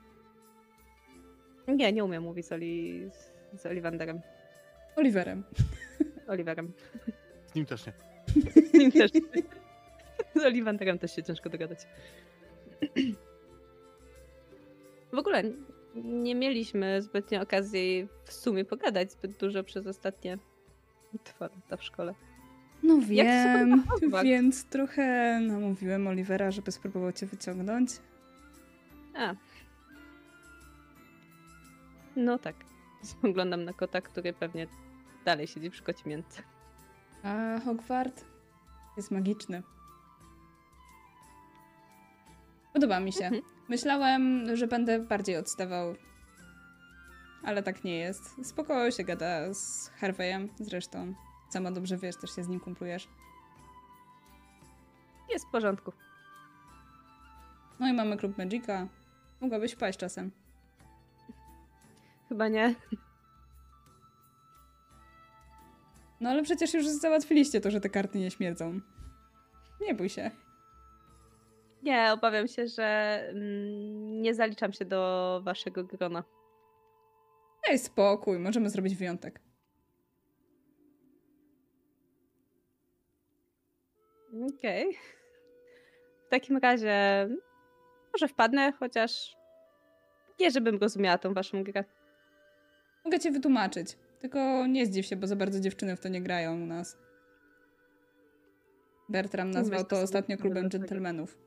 Nie, 1.68 1.94
nie 1.94 2.04
umiem 2.04 2.24
mówić 2.24 2.46
z, 2.46 2.52
Oli, 2.52 3.10
z 3.58 3.66
Oliwanderem. 3.66 4.22
Oliverem. 4.96 5.44
Oliverem. 6.28 6.74
Z 7.46 7.56
nim 7.56 7.66
też 7.66 7.86
nie. 7.86 7.94
Z 8.62 8.74
nim 8.74 8.92
też. 8.92 9.12
Z 10.36 10.44
Oliwanderem 10.46 11.00
też 11.00 11.16
się 11.16 11.24
ciężko 11.24 11.50
dogadać. 11.50 11.80
W 15.14 15.18
ogóle 15.18 15.44
nie 15.96 16.36
mieliśmy 16.36 17.02
zbytnio 17.02 17.42
okazji 17.42 18.08
w 18.26 18.34
sumie 18.34 18.66
pogadać 18.66 19.12
zbyt 19.12 19.38
dużo 19.38 19.64
przez 19.64 19.88
ostatnie 19.88 20.38
dwa 21.26 21.46
lata 21.46 21.78
w 21.78 21.84
szkole. 21.84 22.14
No 22.84 22.98
wiem, 23.02 23.84
więc 24.24 24.66
trochę 24.66 25.40
namówiłem 25.40 26.08
Olivera, 26.08 26.52
żeby 26.52 26.72
spróbował 26.72 27.12
cię 27.12 27.26
wyciągnąć. 27.26 27.90
A. 29.16 29.36
No 32.16 32.38
tak. 32.40 32.56
Spoglądam 33.04 33.66
na 33.66 33.74
kota, 33.74 34.02
który 34.02 34.34
pewnie 34.34 34.68
dalej 35.26 35.48
siedzi 35.48 35.70
przy 35.70 35.84
kocimiętce. 35.84 36.42
A 37.24 37.60
Hogwart 37.66 38.26
jest 38.98 39.12
magiczny. 39.12 39.64
Podoba 42.74 43.00
mi 43.00 43.14
się. 43.14 43.26
Mhm. 43.26 43.44
Myślałem, 43.70 44.56
że 44.56 44.68
będę 44.68 45.00
bardziej 45.00 45.38
odstawał. 45.38 45.96
Ale 47.44 47.64
tak 47.64 47.84
nie 47.84 47.98
jest. 47.98 48.48
Spokojnie 48.48 48.92
się 48.92 49.04
gada 49.04 49.54
z 49.54 49.92
Harveyem 49.98 50.50
zresztą. 50.60 51.14
Sama 51.50 51.72
dobrze 51.72 51.98
wiesz, 51.98 52.16
też 52.16 52.36
się 52.36 52.44
z 52.44 52.48
nim 52.48 52.60
kumplujesz. 52.60 53.08
Jest 55.30 55.46
w 55.48 55.52
porządku. 55.52 55.92
No 57.80 57.88
i 57.88 57.94
mamy 57.94 58.18
klub 58.18 58.38
Magica. 58.38 58.88
Mogłabyś 59.42 59.74
wpaść 59.74 60.00
czasem. 60.00 60.32
Chyba 62.30 62.48
nie. 62.48 62.76
No 66.20 66.30
ale 66.30 66.44
przecież 66.44 66.74
już 66.74 66.88
załatwiliście 66.88 67.62
to, 67.62 67.72
że 67.72 67.82
te 67.82 67.90
karty 67.90 68.20
nie 68.20 68.32
śmierdzą. 68.32 68.80
Nie 69.82 69.94
bój 69.94 70.10
się. 70.10 70.32
Nie, 71.84 72.14
obawiam 72.14 72.48
się, 72.48 72.68
że 72.68 72.84
mm, 73.30 74.22
nie 74.22 74.34
zaliczam 74.36 74.74
się 74.74 74.86
do 74.86 75.42
waszego 75.44 75.84
grona. 75.84 76.24
Daj 77.68 77.80
spokój, 77.80 78.40
możemy 78.40 78.70
zrobić 78.70 78.96
wyjątek. 78.96 79.47
Okej. 84.50 84.98
W 86.28 86.30
takim 86.30 86.58
razie 86.58 87.28
może 88.14 88.28
wpadnę, 88.28 88.72
chociaż 88.72 89.38
nie, 90.40 90.52
żebym 90.52 90.78
rozumiała 90.78 91.18
tą 91.18 91.34
waszą 91.34 91.64
grę. 91.64 91.84
Mogę 93.06 93.20
cię 93.20 93.32
wytłumaczyć. 93.32 93.98
Tylko 94.20 94.68
nie 94.68 94.86
zdziw 94.86 95.06
się, 95.06 95.16
bo 95.16 95.28
za 95.28 95.36
bardzo 95.36 95.60
dziewczyny 95.60 95.96
w 95.96 96.00
to 96.00 96.10
nie 96.10 96.22
grają 96.22 96.54
u 96.54 96.66
nas. 96.66 96.98
Bertram 99.10 99.52
nazwał 99.52 99.86
to 99.86 100.00
ostatnio 100.00 100.38
klubem 100.38 100.70
dżentelmenów. 100.70 101.38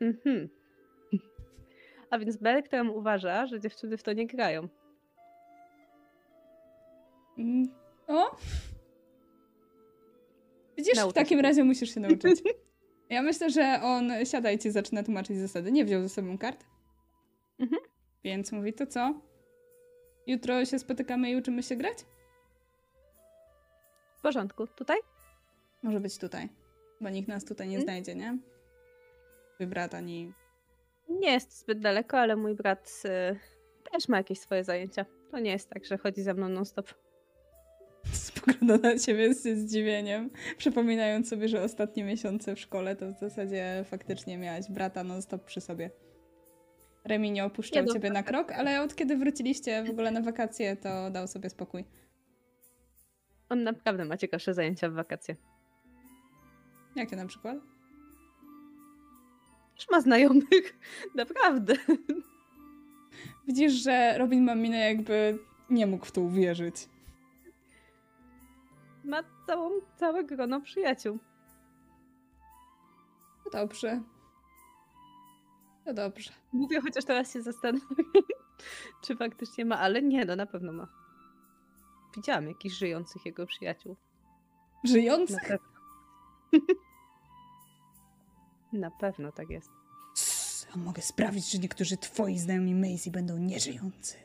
Mhm. 0.00 0.48
A 2.10 2.18
więc 2.18 2.36
Bertram 2.36 2.90
uważa, 2.90 3.46
że 3.46 3.60
dziewczyny 3.60 3.96
w 3.96 4.02
to 4.02 4.12
nie 4.12 4.26
grają. 4.26 4.68
O! 8.06 8.36
Widzisz, 10.76 10.98
w 11.10 11.12
takim 11.12 11.40
razie 11.40 11.64
musisz 11.64 11.94
się 11.94 12.00
nauczyć. 12.00 12.42
Ja 13.10 13.22
myślę, 13.22 13.50
że 13.50 13.80
on 13.82 14.10
siada 14.24 14.50
i 14.50 14.58
ci 14.58 14.70
zaczyna 14.70 15.02
tłumaczyć 15.02 15.36
zasady. 15.38 15.72
Nie 15.72 15.84
wziął 15.84 16.02
ze 16.02 16.08
sobą 16.08 16.38
kart. 16.38 16.64
Mhm. 17.58 17.82
Więc 18.24 18.52
mówi, 18.52 18.72
to 18.72 18.86
co? 18.86 19.20
Jutro 20.26 20.64
się 20.64 20.78
spotykamy 20.78 21.30
i 21.30 21.36
uczymy 21.36 21.62
się 21.62 21.76
grać? 21.76 21.98
W 24.16 24.20
porządku. 24.20 24.66
Tutaj? 24.66 24.96
Może 25.82 26.00
być 26.00 26.18
tutaj. 26.18 26.48
Bo 27.00 27.08
nikt 27.08 27.28
nas 27.28 27.44
tutaj 27.44 27.68
nie 27.68 27.74
Mm. 27.76 27.84
znajdzie, 27.84 28.14
nie? 28.14 28.38
Twój 29.54 29.66
brat 29.66 29.94
ani... 29.94 30.32
Nie 31.08 31.32
jest 31.32 31.58
zbyt 31.58 31.80
daleko, 31.80 32.18
ale 32.18 32.36
mój 32.36 32.54
brat 32.54 33.02
y, 33.04 33.38
też 33.92 34.08
ma 34.08 34.16
jakieś 34.16 34.40
swoje 34.40 34.64
zajęcia. 34.64 35.06
To 35.30 35.38
nie 35.38 35.50
jest 35.50 35.70
tak, 35.70 35.84
że 35.84 35.98
chodzi 35.98 36.22
za 36.22 36.34
mną 36.34 36.48
non-stop. 36.48 36.94
Spogląda 38.12 38.76
na 38.76 38.98
ciebie 38.98 39.34
z 39.34 39.58
zdziwieniem, 39.58 40.30
przypominając 40.58 41.28
sobie, 41.28 41.48
że 41.48 41.62
ostatnie 41.62 42.04
miesiące 42.04 42.54
w 42.54 42.60
szkole 42.60 42.96
to 42.96 43.12
w 43.12 43.18
zasadzie 43.18 43.84
faktycznie 43.90 44.38
miałaś 44.38 44.64
brata 44.70 45.04
non-stop 45.04 45.44
przy 45.44 45.60
sobie. 45.60 45.90
Remi 47.04 47.30
nie 47.30 47.44
opuszczał 47.44 47.84
Nie, 47.84 47.92
ciebie 47.92 48.10
na 48.10 48.22
krok, 48.22 48.52
ale 48.52 48.82
od 48.82 48.94
kiedy 48.94 49.16
wróciliście 49.16 49.84
w 49.84 49.90
ogóle 49.90 50.10
na 50.10 50.20
wakacje, 50.20 50.76
to 50.76 51.10
dał 51.10 51.28
sobie 51.28 51.50
spokój. 51.50 51.84
On 53.48 53.62
naprawdę 53.62 54.04
ma 54.04 54.16
ciekawsze 54.16 54.54
zajęcia 54.54 54.90
w 54.90 54.92
wakacje. 54.92 55.36
Jakie 56.96 57.16
na 57.16 57.26
przykład? 57.26 57.58
Już 59.76 59.90
ma 59.90 60.00
znajomych. 60.00 60.78
Naprawdę. 61.14 61.74
Widzisz, 63.46 63.72
że 63.72 64.18
Robin 64.18 64.44
ma 64.44 64.54
minę 64.54 64.78
jakby 64.78 65.38
nie 65.70 65.86
mógł 65.86 66.06
w 66.06 66.12
to 66.12 66.20
uwierzyć. 66.20 66.74
Ma 69.06 69.22
całą, 69.46 69.70
całe 69.96 70.24
grono 70.24 70.60
przyjaciół. 70.60 71.18
To 73.44 73.50
dobrze. 73.50 74.02
To 75.84 75.94
dobrze. 75.94 76.32
Mówię, 76.52 76.80
chociaż 76.80 77.04
teraz 77.04 77.32
się 77.32 77.42
zastanawiam, 77.42 77.96
czy 79.04 79.16
faktycznie 79.16 79.64
ma, 79.64 79.78
ale 79.78 80.02
nie, 80.02 80.24
no 80.24 80.36
na 80.36 80.46
pewno 80.46 80.72
ma. 80.72 80.88
Widziałam 82.16 82.48
jakichś 82.48 82.74
żyjących 82.74 83.26
jego 83.26 83.46
przyjaciół. 83.46 83.96
Żyjący? 84.84 85.32
Na 85.32 85.40
pewno. 85.40 85.68
Na 88.72 88.90
pewno 88.90 89.32
tak 89.32 89.50
jest. 89.50 89.70
A 90.74 90.78
mogę 90.78 91.02
sprawić, 91.02 91.52
że 91.52 91.58
niektórzy 91.58 91.96
twoi 91.96 92.38
znajomi 92.38 92.74
Maisie 92.74 93.10
będą 93.10 93.38
nieżyjący. 93.38 94.16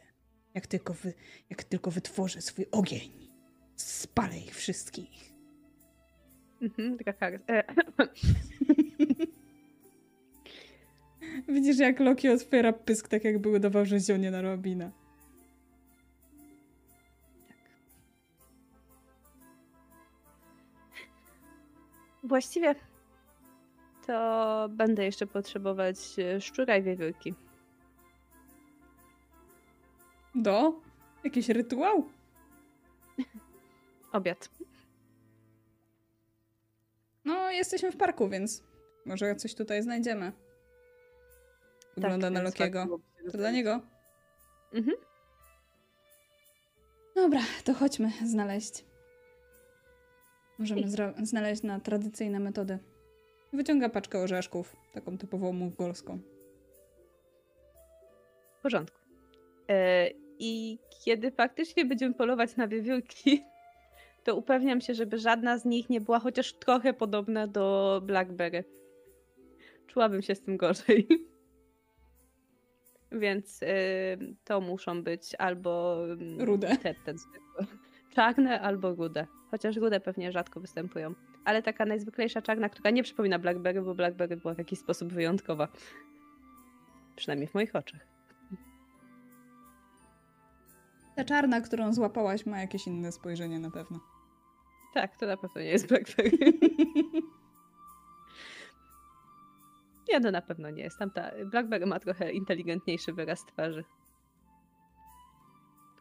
Jak 0.54 0.68
tylko, 0.68 0.94
wy, 0.94 1.14
jak 1.50 1.64
tylko 1.64 1.92
wytworzę 1.92 2.42
swój 2.42 2.66
ogień, 2.72 3.31
Spalę 3.82 4.38
ich 4.38 4.56
wszystkich. 4.56 5.32
Mhm, 6.62 6.98
e. 7.50 7.64
Widzisz, 11.54 11.80
jak 11.80 12.00
Loki 12.00 12.30
otwiera 12.30 12.74
pysk, 12.74 13.08
tak 13.08 13.24
jak 13.24 13.40
były 13.40 13.60
dawał 13.60 13.86
rzezionie 13.86 14.32
na 14.32 14.42
Robina. 14.42 14.92
Tak. 17.48 17.58
Właściwie 22.24 22.76
to 24.08 24.70
będę 24.70 25.06
jeszcze 25.06 25.28
potrzebować 25.28 25.98
e, 26.20 26.42
szczura 26.42 26.78
i 26.78 26.84
wiewiórki. 26.84 27.34
Do? 30.36 30.74
Jakiś 31.24 31.50
rytuał? 31.50 32.10
Obiad. 34.12 34.50
No, 37.26 37.52
jesteśmy 37.52 37.92
w 37.92 37.98
parku, 37.98 38.30
więc 38.30 38.64
może 39.06 39.36
coś 39.36 39.56
tutaj 39.56 39.84
znajdziemy. 39.84 40.32
Wygląda 41.98 42.28
Tak, 42.28 42.34
na 42.34 42.42
Lokiego. 42.42 43.00
To 43.32 43.38
dla 43.38 43.52
niego. 43.52 43.82
Mhm. 44.74 44.98
Dobra, 47.16 47.40
to 47.64 47.74
chodźmy 47.74 48.12
znaleźć. 48.26 48.86
Możemy 50.60 50.84
znaleźć 51.24 51.64
na 51.64 51.80
tradycyjne 51.80 52.40
metody. 52.40 52.80
Wyciąga 53.54 53.90
paczkę 53.90 54.20
orzeszków, 54.20 54.76
taką 54.94 55.18
typową 55.18 55.54
mongolską. 55.54 56.20
W 58.60 58.62
porządku. 58.62 59.00
E, 59.70 60.10
I 60.40 60.80
kiedy 61.04 61.32
faktycznie 61.32 61.86
będziemy 61.86 62.14
polować 62.14 62.56
na 62.56 62.68
wiewiórki, 62.68 63.44
to 64.24 64.36
upewniam 64.36 64.82
się, 64.82 64.94
żeby 64.94 65.18
żadna 65.18 65.58
z 65.58 65.66
nich 65.66 65.90
nie 65.90 66.02
była 66.02 66.20
chociaż 66.20 66.54
trochę 66.54 66.94
podobna 66.94 67.48
do 67.48 68.02
Blackberry. 68.06 68.64
Czułabym 69.88 70.22
się 70.22 70.36
z 70.36 70.42
tym 70.42 70.58
gorzej. 70.58 71.08
Więc 73.12 73.64
e, 73.64 73.68
to 74.44 74.62
muszą 74.62 75.04
być 75.04 75.36
albo 75.36 76.04
mm, 76.04 76.42
Rude. 76.42 76.78
te, 76.78 76.94
te 76.94 77.14
czarne 78.16 78.62
albo 78.62 78.96
rude. 78.96 79.28
Chociaż 79.52 79.76
rude 79.76 80.00
pewnie 80.00 80.32
rzadko 80.32 80.60
występują. 80.60 81.14
Ale 81.46 81.64
taka 81.64 81.86
najzwyklejsza 81.86 82.42
czarna, 82.42 82.70
która 82.70 82.90
nie 82.90 83.04
przypomina 83.04 83.40
Blackberry, 83.40 83.82
bo 83.82 83.96
Blackberry 83.96 84.38
była 84.38 84.54
w 84.54 84.58
jakiś 84.58 84.80
sposób 84.80 85.14
wyjątkowa. 85.14 85.68
Przynajmniej 87.16 87.48
w 87.48 87.54
moich 87.54 87.76
oczach. 87.76 88.11
Ta 91.22 91.26
czarna, 91.26 91.62
którą 91.62 91.94
złapałaś, 91.94 92.46
ma 92.46 92.60
jakieś 92.60 92.88
inne 92.88 93.12
spojrzenie 93.12 93.60
na 93.60 93.72
pewno. 93.72 94.00
Tak, 94.94 95.18
to 95.18 95.26
na 95.26 95.38
pewno 95.38 95.62
nie 95.62 95.68
jest 95.68 95.88
Blackberry. 95.88 96.38
Nie, 100.10 100.20
no 100.20 100.32
na 100.32 100.42
pewno 100.42 100.70
nie 100.70 100.84
jest. 100.84 101.00
Tamta 101.00 101.32
Blackberry 101.46 101.86
ma 101.86 102.00
trochę 102.00 102.32
inteligentniejszy 102.32 103.14
wyraz 103.14 103.46
twarzy. 103.46 103.84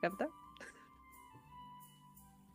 Prawda? 0.01 0.27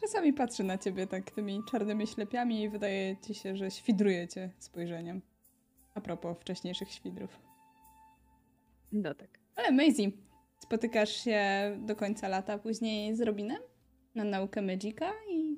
Czasami 0.02 0.34
patrzy 0.34 0.64
na 0.64 0.78
ciebie 0.78 1.08
tak 1.08 1.32
tymi 1.32 1.64
czarnymi 1.72 2.08
ślepiami 2.08 2.62
i 2.62 2.70
wydaje 2.70 3.18
ci 3.18 3.34
się, 3.36 3.56
że 3.56 3.72
świdruje 3.72 4.28
cię 4.28 4.50
spojrzeniem. 4.60 5.22
A 5.96 6.02
propos 6.02 6.38
wcześniejszych 6.40 6.92
świdrów. 6.92 7.40
No 8.92 9.14
tak. 9.14 9.40
Ale 9.56 9.72
Maisie, 9.72 10.12
spotykasz 10.66 11.24
się 11.24 11.42
do 11.80 11.96
końca 11.96 12.28
lata 12.28 12.58
później 12.58 13.16
z 13.16 13.22
Robinem 13.22 13.62
na 14.16 14.24
naukę 14.24 14.62
Magica 14.62 15.12
i 15.30 15.58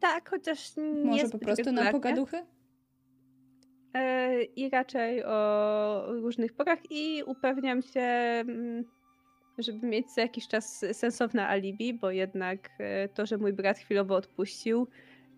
Tak, 0.00 0.30
chociaż 0.30 0.76
nie 0.76 1.04
może 1.04 1.28
po 1.28 1.38
prostu 1.38 1.72
na 1.72 1.92
pogaduchy? 1.92 2.46
E, 3.94 4.42
I 4.42 4.70
raczej 4.70 5.24
o 5.24 6.06
różnych 6.08 6.52
porach 6.52 6.78
i 6.90 7.22
upewniam 7.26 7.82
się, 7.82 8.00
mm, 8.00 8.84
żeby 9.58 9.86
mieć 9.86 10.06
co 10.12 10.20
jakiś 10.20 10.48
czas 10.48 10.84
sensowne 10.92 11.48
alibi, 11.48 11.94
bo 11.94 12.10
jednak 12.10 12.70
e, 12.78 13.08
to, 13.08 13.26
że 13.26 13.38
mój 13.38 13.52
brat 13.52 13.78
chwilowo 13.78 14.14
odpuścił, 14.14 14.88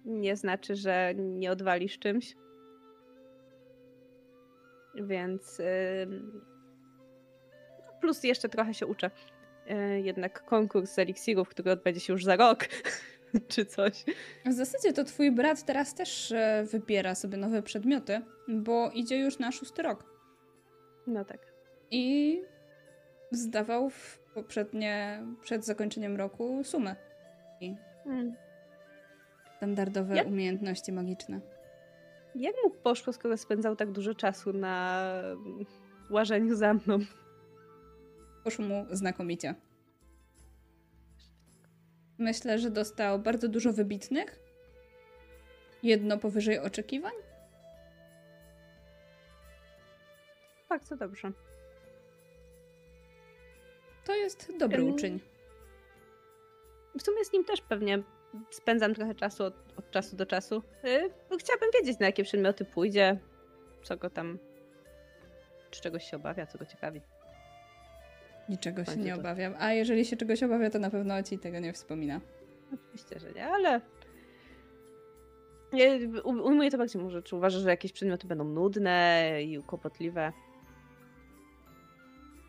nie 0.05 0.37
znaczy, 0.37 0.77
że 0.77 1.15
nie 1.17 1.53
odwalisz 1.53 1.99
czymś. 1.99 2.37
Więc 4.95 5.61
plus 8.01 8.25
jeszcze 8.25 8.49
trochę 8.49 8.75
się 8.75 8.87
uczę. 8.87 9.11
E, 9.69 10.01
Jednak 10.01 10.45
konkurs 10.45 10.91
z 10.93 10.99
eliksirów, 10.99 11.49
który 11.49 11.71
odbędzie 11.71 12.01
się 12.01 12.13
już 12.13 12.25
za 12.25 12.37
rok, 12.37 12.65
czy 13.49 13.65
coś. 13.67 14.05
W 14.47 14.53
zasadzie 14.53 14.93
to 14.93 15.05
twój 15.05 15.31
brat 15.33 15.65
teraz 15.65 15.95
też 15.95 16.33
e, 16.33 16.65
wybiera 16.71 17.15
sobie 17.15 17.37
nowe 17.37 17.63
przedmioty, 17.63 18.21
bo 18.49 18.91
idzie 18.95 19.19
już 19.19 19.39
na 19.39 19.53
szósty 19.53 19.83
rok. 19.83 20.05
No 21.07 21.25
tak. 21.25 21.39
I 21.91 22.41
zdawał 23.31 23.91
w 23.91 24.19
poprzednie, 24.35 25.23
przed 25.41 25.65
zakończeniem 25.65 26.17
roku 26.17 26.65
sumę. 26.65 26.97
I 27.61 27.75
Mm. 28.07 28.35
standardowe 29.57 30.17
Jak- 30.17 30.27
umiejętności 30.27 30.93
magiczne. 30.93 31.41
Jak 32.35 32.55
mu 32.65 32.71
poszło, 32.71 33.13
skoro 33.13 33.37
spędzał 33.37 33.77
tak 33.77 33.91
dużo 33.93 34.15
czasu 34.15 34.53
na 34.53 35.03
łażeniu 36.11 36.55
za 36.57 36.75
mną? 36.75 36.99
Poszło 38.49 38.65
mu 38.65 38.87
znakomicie. 38.91 39.55
Myślę, 42.19 42.59
że 42.59 42.71
dostał 42.71 43.19
bardzo 43.19 43.49
dużo 43.49 43.73
wybitnych. 43.73 44.39
Jedno 45.83 46.19
powyżej 46.19 46.59
oczekiwań. 46.59 47.13
Bardzo 50.69 50.97
dobrze. 50.97 51.33
To 54.05 54.15
jest 54.15 54.59
dobry 54.59 54.83
Em, 54.83 54.95
uczyń. 54.95 55.21
W 56.99 57.03
sumie 57.03 57.25
z 57.25 57.33
nim 57.33 57.45
też 57.45 57.61
pewnie 57.61 58.03
spędzam 58.51 58.95
trochę 58.95 59.15
czasu 59.15 59.45
od, 59.45 59.55
od 59.79 59.91
czasu 59.91 60.17
do 60.17 60.27
czasu. 60.27 60.63
Yy, 60.85 61.39
chciałabym 61.39 61.71
wiedzieć, 61.75 61.99
na 61.99 62.07
jakie 62.07 62.25
przedmioty 62.25 62.65
pójdzie, 62.65 63.19
co 63.83 63.97
go 63.97 64.11
tam, 64.11 64.39
czy 65.71 65.81
czegoś 65.81 66.11
się 66.11 66.17
obawia, 66.17 66.47
co 66.47 66.59
go 66.59 66.67
ciekawi. 66.67 67.01
Niczego 68.49 68.85
się 68.85 68.97
nie 68.97 69.15
obawiam. 69.15 69.55
A 69.59 69.73
jeżeli 69.73 70.05
się 70.05 70.17
czegoś 70.17 70.43
obawia, 70.43 70.71
to 70.71 70.79
na 70.79 70.91
pewno 70.91 71.23
ci 71.23 71.39
tego 71.39 71.59
nie 71.59 71.73
wspomina. 71.73 72.21
Oczywiście, 72.75 73.19
że 73.21 73.33
nie, 73.33 73.47
ale 73.47 73.81
u- 76.25 76.31
ujmuję 76.47 76.71
to 76.71 76.79
bardziej 76.79 77.03
może, 77.03 77.23
czy 77.23 77.37
uważasz, 77.37 77.63
że 77.63 77.71
jakieś 77.71 77.93
przedmioty 77.93 78.27
będą 78.27 78.45
nudne 78.45 79.31
i 79.45 79.63
kłopotliwe? 79.63 80.33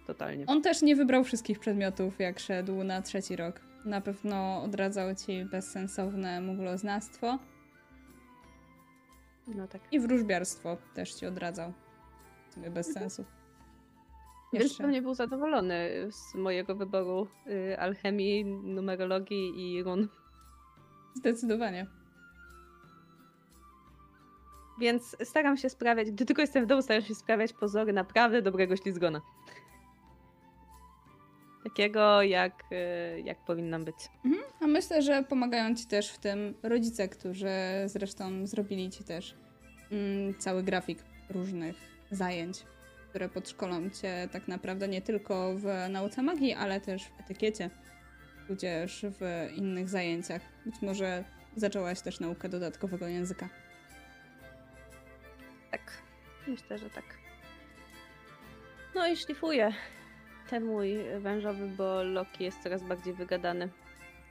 Totalnie. 0.07 0.45
On 0.47 0.61
też 0.61 0.81
nie 0.81 0.95
wybrał 0.95 1.23
wszystkich 1.23 1.59
przedmiotów, 1.59 2.19
jak 2.19 2.39
szedł 2.39 2.83
na 2.83 3.01
trzeci 3.01 3.35
rok. 3.35 3.61
Na 3.85 4.01
pewno 4.01 4.63
odradzał 4.63 5.15
ci 5.15 5.45
bezsensowne 5.45 6.41
mugloznawstwo 6.41 7.39
No 9.47 9.67
tak. 9.67 9.81
i 9.91 9.99
wróżbiarstwo 9.99 10.77
też 10.93 11.13
ci 11.13 11.25
odradzał. 11.25 11.73
W 12.49 12.53
sumie 12.53 12.69
bez 12.69 12.93
sensu. 12.93 13.25
Więc 14.53 14.63
Jeszcze. 14.63 14.83
pewnie 14.83 15.01
był 15.01 15.13
zadowolony 15.13 15.89
z 16.11 16.35
mojego 16.35 16.75
wyboru 16.75 17.27
y, 17.47 17.79
alchemii, 17.79 18.45
numerologii 18.45 19.75
i 19.77 19.83
run. 19.83 20.07
Zdecydowanie. 21.13 21.87
Więc 24.79 25.17
staram 25.23 25.57
się 25.57 25.69
sprawiać, 25.69 26.11
gdy 26.11 26.25
tylko 26.25 26.41
jestem 26.41 26.65
w 26.65 26.67
domu, 26.67 26.81
staram 26.81 27.01
się 27.01 27.15
sprawiać 27.15 27.53
pozory 27.53 27.93
naprawdę 27.93 28.41
dobrego 28.41 28.75
ślizgona. 28.75 29.21
Takiego, 31.63 32.21
jak, 32.21 32.63
y, 32.71 33.21
jak 33.21 33.45
powinnam 33.45 33.85
być. 33.85 33.95
Mhm. 34.25 34.43
A 34.61 34.67
myślę, 34.67 35.01
że 35.01 35.23
pomagają 35.23 35.75
ci 35.75 35.87
też 35.87 36.11
w 36.11 36.17
tym 36.17 36.53
rodzice, 36.63 37.09
którzy 37.09 37.49
zresztą 37.85 38.47
zrobili 38.47 38.89
ci 38.89 39.03
też 39.03 39.35
mm, 39.91 40.35
cały 40.39 40.63
grafik 40.63 41.03
różnych 41.29 41.75
zajęć, 42.11 42.63
które 43.09 43.29
podszkolą 43.29 43.89
cię 43.89 44.29
tak 44.31 44.47
naprawdę 44.47 44.87
nie 44.87 45.01
tylko 45.01 45.55
w 45.55 45.65
nauce 45.89 46.21
magii, 46.21 46.53
ale 46.53 46.81
też 46.81 47.03
w 47.03 47.19
etykiecie, 47.19 47.69
tudzież 48.47 49.05
w 49.19 49.49
innych 49.55 49.89
zajęciach. 49.89 50.41
Być 50.65 50.81
może 50.81 51.23
zaczęłaś 51.55 52.01
też 52.01 52.19
naukę 52.19 52.49
dodatkowego 52.49 53.07
języka. 53.07 53.49
Tak, 55.71 55.81
myślę, 56.47 56.77
że 56.77 56.89
tak. 56.89 57.05
No 58.95 59.07
i 59.07 59.17
szlifuję 59.17 59.73
ten 60.49 60.65
mój 60.65 60.97
wężowy, 61.19 61.67
bo 61.67 62.03
Loki 62.03 62.43
jest 62.43 62.63
coraz 62.63 62.83
bardziej 62.83 63.13
wygadany 63.13 63.69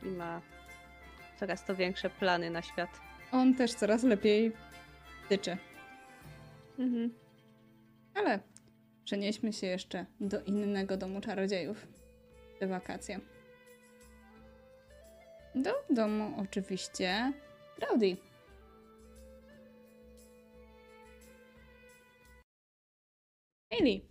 i 0.03 0.07
ma 0.07 0.41
coraz 1.41 1.65
to 1.65 1.75
większe 1.75 2.11
plany 2.11 2.51
na 2.51 2.63
świat. 2.63 3.01
On 3.33 3.55
też 3.55 3.75
coraz 3.75 4.03
lepiej 4.03 4.53
tyczy. 5.29 5.57
Mhm. 6.79 7.11
Ale 8.15 8.41
przenieśmy 9.09 9.53
się 9.53 9.67
jeszcze 9.67 10.07
do 10.21 10.43
innego 10.43 10.97
domu 10.97 11.21
czarodziejów. 11.21 11.87
Te 12.61 12.67
wakacje. 12.67 13.21
Do 15.55 15.71
domu 15.91 16.35
oczywiście 16.43 17.33
Rowdy. 17.79 18.17
Hailey. 23.73 24.09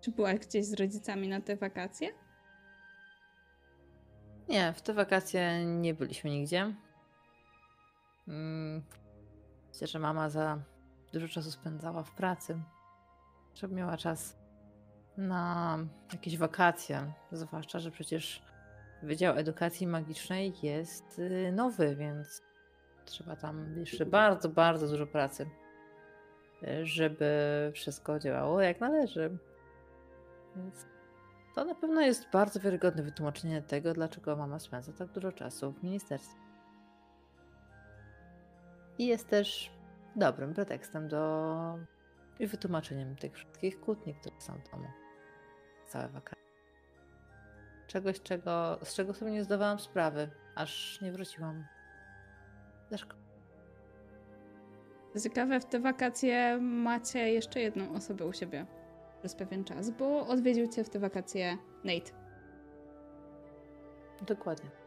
Czy 0.00 0.10
byłaś 0.10 0.38
gdzieś 0.38 0.64
z 0.64 0.74
rodzicami 0.74 1.28
na 1.28 1.40
te 1.40 1.56
wakacje? 1.56 2.08
Nie, 4.48 4.72
w 4.72 4.82
te 4.82 4.94
wakacje 4.94 5.64
nie 5.64 5.94
byliśmy 5.94 6.30
nigdzie. 6.30 6.74
Mm, 8.28 8.82
myślę, 9.68 9.86
że 9.86 9.98
mama 9.98 10.28
za 10.30 10.62
dużo 11.12 11.28
czasu 11.28 11.50
spędzała 11.50 12.02
w 12.02 12.10
pracy, 12.10 12.62
żeby 13.54 13.74
miała 13.74 13.96
czas 13.96 14.36
na 15.16 15.78
jakieś 16.12 16.38
wakacje. 16.38 17.12
Zwłaszcza, 17.32 17.78
że 17.78 17.90
przecież 17.90 18.42
Wydział 19.04 19.36
Edukacji 19.36 19.86
Magicznej 19.86 20.54
jest 20.62 21.18
y, 21.18 21.52
nowy, 21.52 21.96
więc 21.96 22.42
trzeba 23.04 23.36
tam 23.36 23.78
jeszcze 23.78 24.06
bardzo, 24.06 24.48
bardzo 24.48 24.88
dużo 24.88 25.06
pracy, 25.06 25.50
y, 26.62 26.86
żeby 26.86 27.30
wszystko 27.74 28.18
działało 28.18 28.60
jak 28.60 28.80
należy. 28.80 29.38
Więc 30.56 30.86
to 31.54 31.64
na 31.64 31.74
pewno 31.74 32.00
jest 32.00 32.30
bardzo 32.32 32.60
wiarygodne 32.60 33.02
wytłumaczenie 33.02 33.62
tego, 33.62 33.92
dlaczego 33.92 34.36
mama 34.36 34.58
spędza 34.58 34.92
tak 34.92 35.12
dużo 35.12 35.32
czasu 35.32 35.72
w 35.72 35.82
ministerstwie. 35.82 36.40
I 38.98 39.06
jest 39.06 39.28
też 39.28 39.70
dobrym 40.16 40.54
pretekstem 40.54 41.08
do 41.08 41.78
i 42.38 42.46
wytłumaczeniem 42.46 43.16
tych 43.16 43.34
wszystkich 43.34 43.80
kłótni, 43.80 44.14
które 44.14 44.40
są 44.40 44.58
w 44.58 44.70
domu. 44.70 44.88
Całe 45.86 46.08
wakacje. 46.08 46.44
Czegoś, 47.86 48.20
czego, 48.20 48.78
z 48.82 48.94
czego 48.94 49.14
sobie 49.14 49.30
nie 49.30 49.44
zdawałam 49.44 49.78
sprawy, 49.78 50.30
aż 50.54 51.00
nie 51.00 51.12
wróciłam 51.12 51.64
ze 52.90 52.98
szkoły. 52.98 53.22
Ciekawe, 55.22 55.60
w 55.60 55.64
te 55.64 55.80
wakacje 55.80 56.58
macie 56.60 57.32
jeszcze 57.32 57.60
jedną 57.60 57.94
osobę 57.94 58.26
u 58.26 58.32
siebie 58.32 58.66
przez 59.18 59.34
pewien 59.34 59.64
czas, 59.64 59.90
bo 59.90 60.26
odwiedził 60.26 60.68
cię 60.68 60.84
w 60.84 60.90
te 60.90 60.98
wakacje 60.98 61.58
Nate. 61.84 62.10
Dokładnie. 64.26 64.83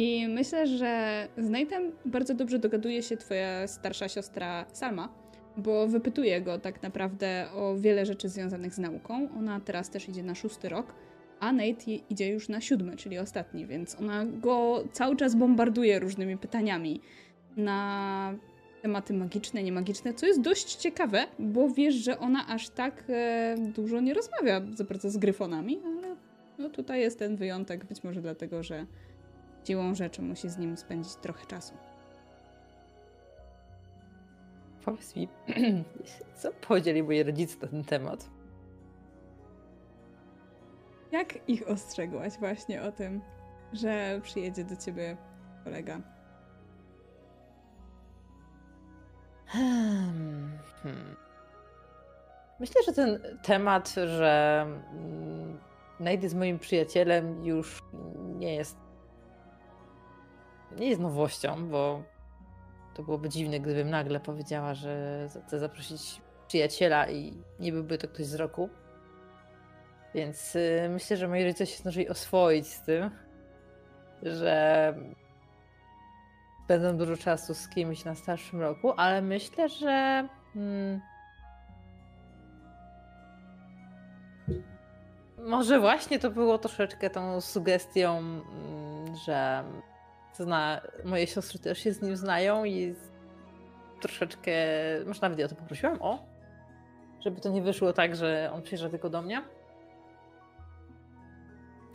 I 0.00 0.28
myślę, 0.28 0.66
że 0.66 1.28
z 1.38 1.50
Nate'em 1.50 1.90
bardzo 2.04 2.34
dobrze 2.34 2.58
dogaduje 2.58 3.02
się 3.02 3.16
twoja 3.16 3.66
starsza 3.66 4.08
siostra 4.08 4.66
Salma, 4.72 5.08
bo 5.56 5.88
wypytuje 5.88 6.40
go 6.40 6.58
tak 6.58 6.82
naprawdę 6.82 7.46
o 7.54 7.76
wiele 7.76 8.06
rzeczy 8.06 8.28
związanych 8.28 8.74
z 8.74 8.78
nauką. 8.78 9.28
Ona 9.38 9.60
teraz 9.60 9.90
też 9.90 10.08
idzie 10.08 10.22
na 10.22 10.34
szósty 10.34 10.68
rok, 10.68 10.94
a 11.40 11.52
Nate 11.52 11.90
idzie 12.10 12.28
już 12.28 12.48
na 12.48 12.60
siódmy, 12.60 12.96
czyli 12.96 13.18
ostatni, 13.18 13.66
więc 13.66 14.00
ona 14.00 14.26
go 14.26 14.84
cały 14.92 15.16
czas 15.16 15.34
bombarduje 15.34 15.98
różnymi 15.98 16.38
pytaniami 16.38 17.00
na 17.56 18.34
tematy 18.82 19.14
magiczne, 19.14 19.62
niemagiczne, 19.62 20.14
co 20.14 20.26
jest 20.26 20.40
dość 20.40 20.74
ciekawe, 20.74 21.26
bo 21.38 21.68
wiesz, 21.68 21.94
że 21.94 22.18
ona 22.18 22.46
aż 22.48 22.68
tak 22.68 23.04
e, 23.08 23.54
dużo 23.76 24.00
nie 24.00 24.14
rozmawia 24.14 24.62
za 24.74 24.84
bardzo 24.84 25.10
z 25.10 25.16
gryfonami, 25.16 25.80
ale 25.86 26.16
no 26.58 26.70
tutaj 26.70 27.00
jest 27.00 27.18
ten 27.18 27.36
wyjątek, 27.36 27.84
być 27.84 28.04
może 28.04 28.22
dlatego, 28.22 28.62
że 28.62 28.86
siłą 29.64 29.94
rzeczy 29.94 30.22
musi 30.22 30.48
z 30.48 30.58
nim 30.58 30.76
spędzić 30.76 31.14
trochę 31.14 31.46
czasu. 31.46 31.74
Powiedz 34.84 35.16
mi, 35.16 35.28
co 36.40 36.52
powiedzieli 36.52 37.02
moi 37.02 37.22
rodzice 37.22 37.56
na 37.62 37.68
ten 37.68 37.84
temat? 37.84 38.30
Jak 41.12 41.48
ich 41.48 41.68
ostrzegłaś 41.68 42.38
właśnie 42.38 42.82
o 42.82 42.92
tym, 42.92 43.20
że 43.72 44.20
przyjedzie 44.22 44.64
do 44.64 44.76
ciebie 44.76 45.16
kolega? 45.64 46.00
Hmm. 49.46 50.58
hmm. 50.82 51.16
Myślę, 52.60 52.82
że 52.86 52.92
ten 52.92 53.20
temat, 53.42 53.88
że 53.88 54.66
mm, 54.92 55.58
Nate 56.00 56.16
jest 56.16 56.34
moim 56.34 56.58
przyjacielem, 56.58 57.44
już 57.44 57.82
nie 58.38 58.54
jest. 58.54 58.76
Nie 60.78 60.88
jest 60.88 61.00
nowością, 61.00 61.68
bo 61.68 62.02
to 62.94 63.02
byłoby 63.02 63.28
dziwne, 63.28 63.60
gdybym 63.60 63.90
nagle 63.90 64.20
powiedziała, 64.20 64.74
że 64.74 65.26
chcę 65.46 65.58
zaprosić 65.58 66.22
przyjaciela 66.48 67.10
i 67.10 67.42
nie 67.60 67.72
byłby 67.72 67.98
to 67.98 68.08
ktoś 68.08 68.26
z 68.26 68.34
roku. 68.34 68.68
Więc 70.14 70.56
y, 70.56 70.88
myślę, 70.90 71.16
że 71.16 71.28
moi 71.28 71.44
rodzice 71.44 71.66
się 71.66 71.76
zdążyli 71.76 72.08
oswoić 72.08 72.66
z 72.66 72.82
tym, 72.82 73.10
że 74.22 74.94
spędzam 76.64 76.96
dużo 76.96 77.16
czasu 77.16 77.54
z 77.54 77.68
kimś 77.68 78.04
na 78.04 78.14
starszym 78.14 78.60
roku, 78.60 78.92
ale 78.96 79.22
myślę, 79.22 79.68
że. 79.68 80.28
Hmm, 80.54 81.00
może 85.38 85.80
właśnie 85.80 86.18
to 86.18 86.30
było 86.30 86.58
troszeczkę 86.58 87.10
tą 87.10 87.40
sugestią, 87.40 88.18
mm, 88.18 89.16
że 89.26 89.64
zna, 90.36 90.80
moje 91.04 91.26
siostry 91.26 91.58
też 91.58 91.78
się 91.78 91.92
z 91.92 92.02
nim 92.02 92.16
znają 92.16 92.64
i 92.64 92.94
troszeczkę, 94.00 94.52
może 95.06 95.20
nawet 95.22 95.38
ja 95.38 95.48
to 95.48 95.54
poprosiłam, 95.54 96.02
o, 96.02 96.24
żeby 97.20 97.40
to 97.40 97.48
nie 97.48 97.62
wyszło 97.62 97.92
tak, 97.92 98.16
że 98.16 98.50
on 98.54 98.62
przyjeżdża 98.62 98.88
tylko 98.88 99.10
do 99.10 99.22
mnie. 99.22 99.42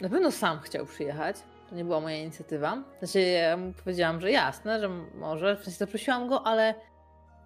Na 0.01 0.09
pewno 0.09 0.31
sam 0.31 0.59
chciał 0.59 0.85
przyjechać, 0.85 1.35
to 1.69 1.75
nie 1.75 1.85
była 1.85 1.99
moja 1.99 2.17
inicjatywa. 2.17 2.83
Znaczy, 2.99 3.19
ja 3.21 3.57
mu 3.57 3.73
powiedziałam, 3.73 4.21
że 4.21 4.31
jasne, 4.31 4.79
że 4.79 4.89
może. 5.15 5.55
W 5.55 5.63
sensie 5.63 5.77
zaprosiłam 5.77 6.27
go, 6.27 6.47
ale 6.47 6.75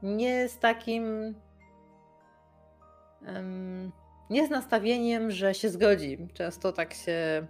nie 0.04 0.50
z 0.50 0.60
takim. 0.60 1.36
Um, 3.28 3.92
nie 4.30 4.48
z 4.48 4.50
nastawieniem, 4.50 5.32
że 5.32 5.54
się 5.54 5.70
zgodzi. 5.70 6.18
Często 6.34 6.72
tak 6.72 6.94
się 6.94 7.48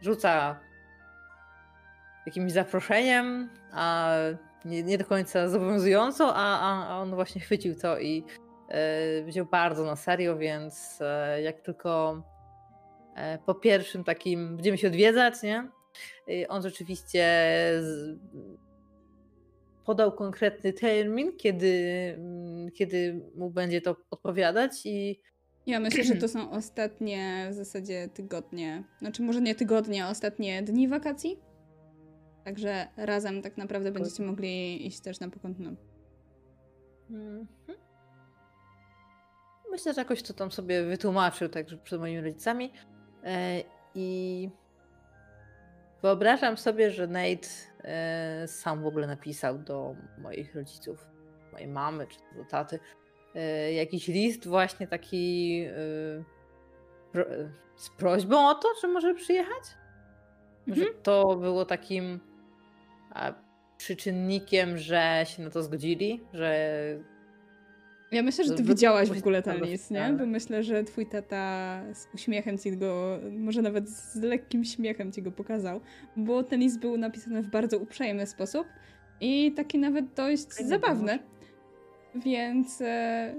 rzuca 0.00 0.60
jakimś 2.28 2.52
zaproszeniem, 2.52 3.48
a 3.72 4.14
nie, 4.64 4.82
nie 4.82 4.98
do 4.98 5.04
końca 5.04 5.48
zobowiązująco, 5.48 6.34
a, 6.34 6.60
a, 6.60 6.98
on 7.00 7.14
właśnie 7.14 7.40
chwycił 7.40 7.74
to 7.74 7.98
i 7.98 8.24
e, 8.68 9.22
wziął 9.22 9.46
bardzo 9.46 9.84
na 9.84 9.96
serio, 9.96 10.36
więc 10.36 10.98
e, 11.00 11.42
jak 11.42 11.60
tylko 11.60 12.22
e, 13.14 13.38
po 13.38 13.54
pierwszym 13.54 14.04
takim 14.04 14.56
będziemy 14.56 14.78
się 14.78 14.88
odwiedzać, 14.88 15.42
nie? 15.42 15.68
On 16.48 16.62
rzeczywiście 16.62 17.24
z... 17.80 18.18
podał 19.84 20.12
konkretny 20.12 20.72
termin, 20.72 21.36
kiedy, 21.36 22.14
mm, 22.18 22.70
kiedy 22.70 23.20
mu 23.34 23.50
będzie 23.50 23.80
to 23.80 23.96
odpowiadać 24.10 24.72
i 24.84 25.20
ja 25.66 25.80
myślę, 25.80 26.04
że 26.04 26.14
to 26.14 26.28
są 26.28 26.50
ostatnie 26.50 27.48
w 27.50 27.54
zasadzie 27.54 28.08
tygodnie, 28.14 28.84
znaczy 28.98 29.22
może 29.22 29.40
nie 29.40 29.54
tygodnie, 29.54 30.06
ostatnie 30.06 30.62
dni 30.62 30.88
wakacji. 30.88 31.47
Także 32.48 32.88
razem 32.96 33.42
tak 33.42 33.56
naprawdę 33.56 33.92
będziecie 33.92 34.22
mogli 34.22 34.86
iść 34.86 35.00
też 35.00 35.20
na 35.20 35.30
pokątną. 35.30 35.76
Mhm. 37.10 37.46
Myślę, 39.70 39.94
że 39.94 40.00
jakoś 40.00 40.22
to 40.22 40.34
tam 40.34 40.52
sobie 40.52 40.84
wytłumaczył 40.84 41.48
także 41.48 41.76
przed 41.76 42.00
moimi 42.00 42.20
rodzicami. 42.20 42.72
I 43.94 44.48
Wyobrażam 46.02 46.56
sobie, 46.56 46.90
że 46.90 47.06
Nate 47.06 47.48
e, 47.84 48.48
sam 48.48 48.82
w 48.82 48.86
ogóle 48.86 49.06
napisał 49.06 49.58
do 49.58 49.96
moich 50.18 50.54
rodziców, 50.54 51.06
mojej 51.52 51.68
mamy 51.68 52.06
czy 52.06 52.18
do 52.36 52.44
taty, 52.44 52.78
e, 53.34 53.72
jakiś 53.72 54.08
list 54.08 54.46
właśnie 54.46 54.86
taki 54.86 55.64
e, 55.66 55.74
z 57.76 57.90
prośbą 57.98 58.48
o 58.48 58.54
to, 58.54 58.68
że 58.82 58.88
może 58.88 59.14
przyjechać? 59.14 59.64
Mhm. 60.68 60.86
Że 60.86 60.94
to 60.94 61.36
było 61.36 61.64
takim 61.64 62.27
przyczynnikiem, 63.78 64.78
że 64.78 65.24
się 65.26 65.42
na 65.42 65.50
to 65.50 65.62
zgodzili, 65.62 66.20
że 66.32 66.78
ja 68.12 68.22
myślę, 68.22 68.44
że 68.44 68.54
ty 68.54 68.62
widziałaś 68.62 69.08
w 69.08 69.18
ogóle 69.18 69.42
ten 69.42 69.64
list, 69.64 69.90
nie? 69.90 70.16
Bo 70.18 70.26
myślę, 70.26 70.62
że 70.62 70.84
twój 70.84 71.06
tata 71.06 71.82
z 71.94 72.08
uśmiechem 72.14 72.58
ci 72.58 72.76
go, 72.76 73.18
może 73.38 73.62
nawet 73.62 73.88
z 73.88 74.16
lekkim 74.16 74.64
śmiechem 74.64 75.12
ci 75.12 75.22
go 75.22 75.32
pokazał, 75.32 75.80
bo 76.16 76.42
ten 76.42 76.60
list 76.60 76.80
był 76.80 76.96
napisany 76.96 77.42
w 77.42 77.50
bardzo 77.50 77.78
uprzejmy 77.78 78.26
sposób 78.26 78.66
i 79.20 79.52
taki 79.52 79.78
nawet 79.78 80.14
dość 80.14 80.48
zabawny. 80.48 81.18
Więc 82.14 82.80
e, 82.80 83.34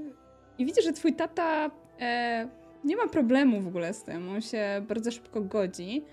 i 0.57 0.65
widzę, 0.65 0.81
że 0.81 0.93
twój 0.93 1.13
tata 1.13 1.71
e, 1.99 2.47
nie 2.83 2.95
ma 2.95 3.07
problemu 3.07 3.61
w 3.61 3.67
ogóle 3.67 3.93
z 3.93 4.03
tym. 4.03 4.29
On 4.29 4.41
się 4.41 4.85
bardzo 4.87 5.11
szybko 5.11 5.41
godzi 5.41 6.03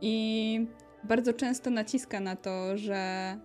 i 0.00 0.66
bardzo 1.04 1.32
często 1.32 1.70
naciska 1.70 2.20
na 2.20 2.36
to, 2.36 2.76
że 2.76 3.36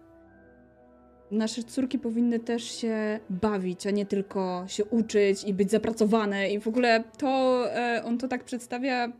nasze 1.31 1.63
córki 1.63 1.99
powinny 1.99 2.39
też 2.39 2.63
się 2.63 3.19
bawić, 3.29 3.87
a 3.87 3.91
nie 3.91 4.05
tylko 4.05 4.65
się 4.67 4.85
uczyć 4.85 5.43
i 5.43 5.53
być 5.53 5.71
zapracowane. 5.71 6.49
I 6.49 6.59
w 6.59 6.67
ogóle 6.67 7.03
to 7.17 7.63
e, 7.75 8.03
on 8.03 8.17
to 8.17 8.27
tak 8.27 8.43
przedstawia, 8.43 9.11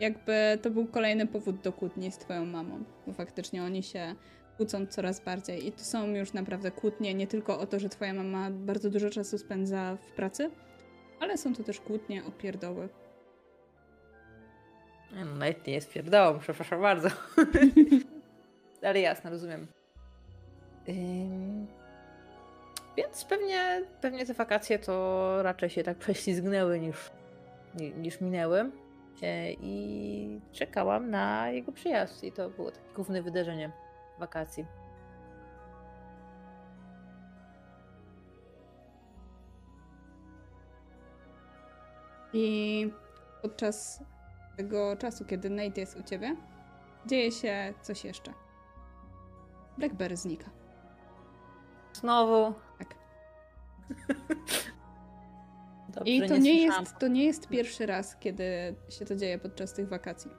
jakby 0.00 0.58
to 0.62 0.70
był 0.70 0.86
kolejny 0.86 1.26
powód 1.26 1.60
do 1.60 1.72
kłótni 1.72 2.12
z 2.12 2.18
twoją 2.18 2.44
mamą. 2.46 2.84
Bo 3.06 3.12
faktycznie 3.12 3.64
oni 3.64 3.82
się 3.82 4.14
kłócą 4.56 4.86
coraz 4.86 5.20
bardziej. 5.20 5.66
I 5.66 5.72
to 5.72 5.84
są 5.84 6.06
już 6.06 6.32
naprawdę 6.32 6.70
kłótnie 6.70 7.14
nie 7.14 7.26
tylko 7.26 7.58
o 7.60 7.66
to, 7.66 7.78
że 7.78 7.88
twoja 7.88 8.14
mama 8.14 8.50
bardzo 8.50 8.90
dużo 8.90 9.10
czasu 9.10 9.38
spędza 9.38 9.96
w 9.96 10.12
pracy, 10.12 10.50
ale 11.20 11.38
są 11.38 11.54
to 11.54 11.62
też 11.62 11.80
kłótnie 11.80 12.24
o 12.24 12.30
pierdoły. 12.30 12.88
No, 15.12 15.24
nawet 15.24 15.66
nie 15.66 15.72
jest 15.72 15.92
pierdołą, 15.92 16.38
przepraszam 16.38 16.80
bardzo. 16.82 17.08
ale 18.82 19.00
jasne, 19.00 19.30
rozumiem. 19.30 19.66
Ym, 20.88 21.66
więc 22.96 23.24
pewnie, 23.24 23.82
pewnie 24.00 24.26
te 24.26 24.34
wakacje 24.34 24.78
to 24.78 25.42
raczej 25.42 25.70
się 25.70 25.82
tak 25.82 25.98
prześlizgnęły 25.98 26.80
niż, 26.80 27.10
ni- 27.74 27.94
niż 27.94 28.20
minęły. 28.20 28.70
E, 29.22 29.52
I 29.52 30.40
czekałam 30.52 31.10
na 31.10 31.50
jego 31.50 31.72
przyjazd. 31.72 32.24
I 32.24 32.32
to 32.32 32.50
było 32.50 32.70
takie 32.70 32.94
główne 32.94 33.22
wydarzenie 33.22 33.70
wakacji. 34.18 34.66
I 42.32 42.92
podczas 43.42 44.02
tego 44.62 44.96
czasu, 44.96 45.24
kiedy 45.24 45.50
Nate 45.50 45.80
jest 45.80 45.96
u 45.96 46.02
ciebie, 46.02 46.36
dzieje 47.06 47.32
się 47.32 47.74
coś 47.82 48.04
jeszcze. 48.04 48.32
Blackberry 49.78 50.16
znika. 50.16 50.50
Znowu. 51.92 52.54
Tak. 52.78 52.94
Dobrze, 55.94 56.12
I 56.12 56.28
to 56.28 56.36
nie, 56.36 56.60
słyszałam. 56.60 56.84
jest, 56.84 56.98
to 56.98 57.08
nie 57.08 57.24
jest 57.24 57.48
pierwszy 57.48 57.86
raz, 57.86 58.16
kiedy 58.16 58.74
się 58.88 59.04
to 59.04 59.16
dzieje 59.16 59.38
podczas 59.38 59.72
tych 59.72 59.88
wakacji. 59.88 60.30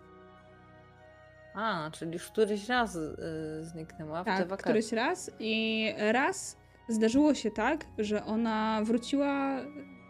A, 1.55 1.89
czyli 1.91 2.13
już 2.13 2.27
któryś 2.27 2.67
raz 2.69 2.95
y, 2.95 3.15
zniknęła 3.61 4.21
w 4.23 4.25
te 4.25 4.31
Tak, 4.31 4.47
wakacje. 4.47 4.63
któryś 4.63 4.91
raz. 4.91 5.31
I 5.39 5.85
raz 5.97 6.57
zdarzyło 6.89 7.33
się 7.33 7.51
tak, 7.51 7.85
że 7.97 8.25
ona 8.25 8.81
wróciła 8.83 9.59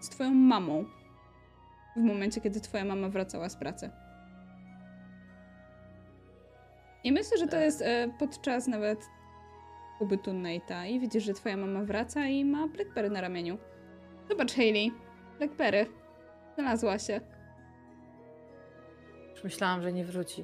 z 0.02 0.10
twoją 0.10 0.32
mamą. 0.32 0.86
W 1.96 2.00
momencie, 2.00 2.42
kiedy 2.42 2.62
twoja 2.62 2.86
mama 2.86 3.10
wracała 3.10 3.50
z 3.50 3.56
pracy. 3.56 3.90
I 7.04 7.12
myślę, 7.12 7.38
że 7.38 7.46
to 7.46 7.52
Tak. 7.52 7.62
jest 7.62 7.82
e, 7.82 8.08
podczas 8.20 8.68
nawet 8.68 9.10
pobytu 10.00 10.32
Nate'a. 10.32 10.88
I 10.88 11.00
widzisz, 11.00 11.24
że 11.24 11.34
twoja 11.34 11.58
mama 11.58 11.84
wraca 11.84 12.26
i 12.26 12.46
ma 12.46 12.68
Blackberry 12.68 13.10
na 13.10 13.22
ramieniu. 13.22 13.58
Zobacz, 14.30 14.54
Hayley. 14.56 14.92
Blackberry. 15.38 15.86
Znalazła 16.56 17.00
się. 17.00 17.22
Już 19.32 19.44
myślałam, 19.44 19.82
że 19.82 19.94
nie 19.94 20.06
wróci. 20.06 20.44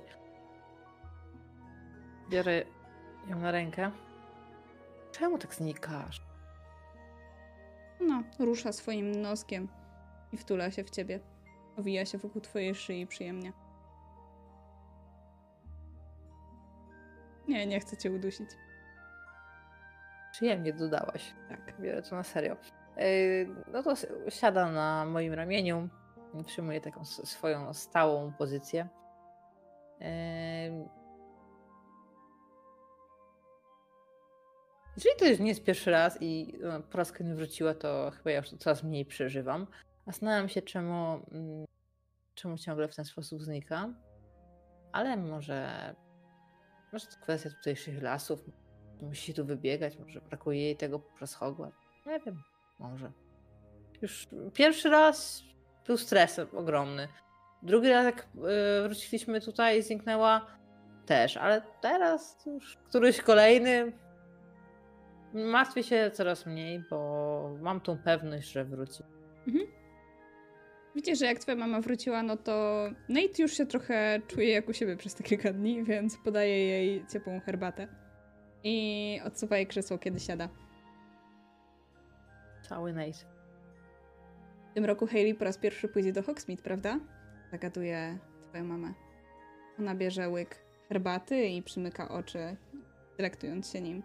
Biorę 2.29 2.63
ją 3.29 3.39
na 3.39 3.51
rękę. 3.51 3.91
Czemu 5.11 5.37
tak 5.37 5.55
znikasz? 5.55 6.21
No, 7.99 8.23
rusza 8.39 8.71
swoim 8.71 9.11
noskiem 9.21 9.67
i 10.33 10.37
wtula 10.37 10.71
się 10.71 10.83
w 10.83 10.89
ciebie. 10.89 11.19
Owija 11.77 12.05
się 12.05 12.17
wokół 12.17 12.41
twojej 12.41 12.75
szyi 12.75 13.07
przyjemnie. 13.07 13.53
Nie, 17.47 17.67
nie 17.67 17.79
chcę 17.79 17.97
cię 17.97 18.11
udusić. 18.11 18.49
Przyjemnie 20.31 20.73
dodałaś. 20.73 21.33
Tak. 21.49 21.81
Biorę 21.81 22.01
to 22.01 22.15
na 22.15 22.23
serio. 22.23 22.55
Yy, 22.97 23.55
No 23.71 23.83
to 23.83 23.93
siada 24.29 24.71
na 24.71 25.05
moim 25.05 25.33
ramieniu. 25.33 25.89
Przyjmuje 26.45 26.81
taką 26.81 27.05
swoją 27.05 27.73
stałą 27.73 28.33
pozycję. 28.33 28.87
Yy, 29.99 30.07
Jeżeli 34.97 35.19
to 35.19 35.25
już 35.25 35.39
nie 35.39 35.47
jest 35.47 35.63
pierwszy 35.63 35.91
raz 35.91 36.17
i 36.21 36.53
no, 36.61 36.81
po 36.81 36.97
raz 36.97 37.11
kolejny 37.11 37.35
wróciła, 37.35 37.73
to 37.73 38.11
chyba 38.17 38.31
ja 38.31 38.37
już 38.37 38.49
to 38.49 38.57
coraz 38.57 38.83
mniej 38.83 39.05
przeżywam. 39.05 39.67
Zastanawiam 40.07 40.49
się, 40.49 40.61
czemu, 40.61 41.19
mm, 41.31 41.65
czemu 42.35 42.57
ciągle 42.57 42.87
w 42.87 42.95
ten 42.95 43.05
sposób 43.05 43.41
znika. 43.41 43.93
Ale 44.91 45.17
może, 45.17 45.95
może 46.93 47.05
to 47.07 47.17
kwestia 47.21 47.49
tutejszych 47.49 48.01
lasów. 48.01 48.39
Musi 49.01 49.33
tu 49.33 49.45
wybiegać, 49.45 49.97
może 49.97 50.21
brakuje 50.21 50.61
jej 50.61 50.77
tego 50.77 51.01
Hogwarts. 51.39 51.77
Nie 52.05 52.19
wiem, 52.19 52.43
może. 52.79 53.11
Już 54.01 54.27
pierwszy 54.53 54.89
raz 54.89 55.43
był 55.87 55.97
stres 55.97 56.39
ogromny. 56.39 57.07
Drugi 57.63 57.89
raz, 57.89 58.05
jak 58.05 58.27
y, 58.35 58.83
wróciliśmy 58.83 59.41
tutaj, 59.41 59.83
zniknęła 59.83 60.47
też, 61.05 61.37
ale 61.37 61.61
teraz 61.81 62.45
już 62.45 62.77
któryś 62.77 63.21
kolejny. 63.21 63.91
Martwię 65.33 65.83
się 65.83 66.11
coraz 66.13 66.45
mniej, 66.45 66.83
bo 66.89 67.57
mam 67.61 67.81
tą 67.81 67.97
pewność, 67.97 68.51
że 68.51 68.65
wróci. 68.65 69.03
Widzisz, 70.97 71.19
że 71.19 71.25
jak 71.25 71.39
twoja 71.39 71.57
mama 71.57 71.81
wróciła, 71.81 72.23
no 72.23 72.37
to 72.37 72.83
Nate 73.09 73.41
już 73.41 73.53
się 73.53 73.65
trochę 73.65 74.21
czuje 74.27 74.49
jak 74.49 74.69
u 74.69 74.73
siebie 74.73 74.97
przez 74.97 75.15
te 75.15 75.23
kilka 75.23 75.53
dni, 75.53 75.83
więc 75.83 76.17
podaje 76.17 76.67
jej 76.67 77.05
ciepłą 77.13 77.39
herbatę. 77.39 77.87
I 78.63 79.19
odsuwa 79.25 79.57
jej 79.57 79.67
krzesło, 79.67 79.97
kiedy 79.97 80.19
siada. 80.19 80.49
Cały 82.69 82.93
Nate. 82.93 83.25
W 84.71 84.73
tym 84.73 84.85
roku 84.85 85.07
Hayley 85.07 85.35
po 85.35 85.45
raz 85.45 85.57
pierwszy 85.57 85.87
pójdzie 85.87 86.13
do 86.13 86.23
Hogsmeade, 86.23 86.63
prawda? 86.63 86.99
Zagaduje 87.51 88.17
twoją 88.49 88.63
mamę. 88.63 88.93
Ona 89.79 89.95
bierze 89.95 90.29
łyk 90.29 90.55
herbaty 90.89 91.45
i 91.45 91.63
przymyka 91.63 92.09
oczy, 92.09 92.55
delektując 93.17 93.71
się 93.71 93.81
nim. 93.81 94.03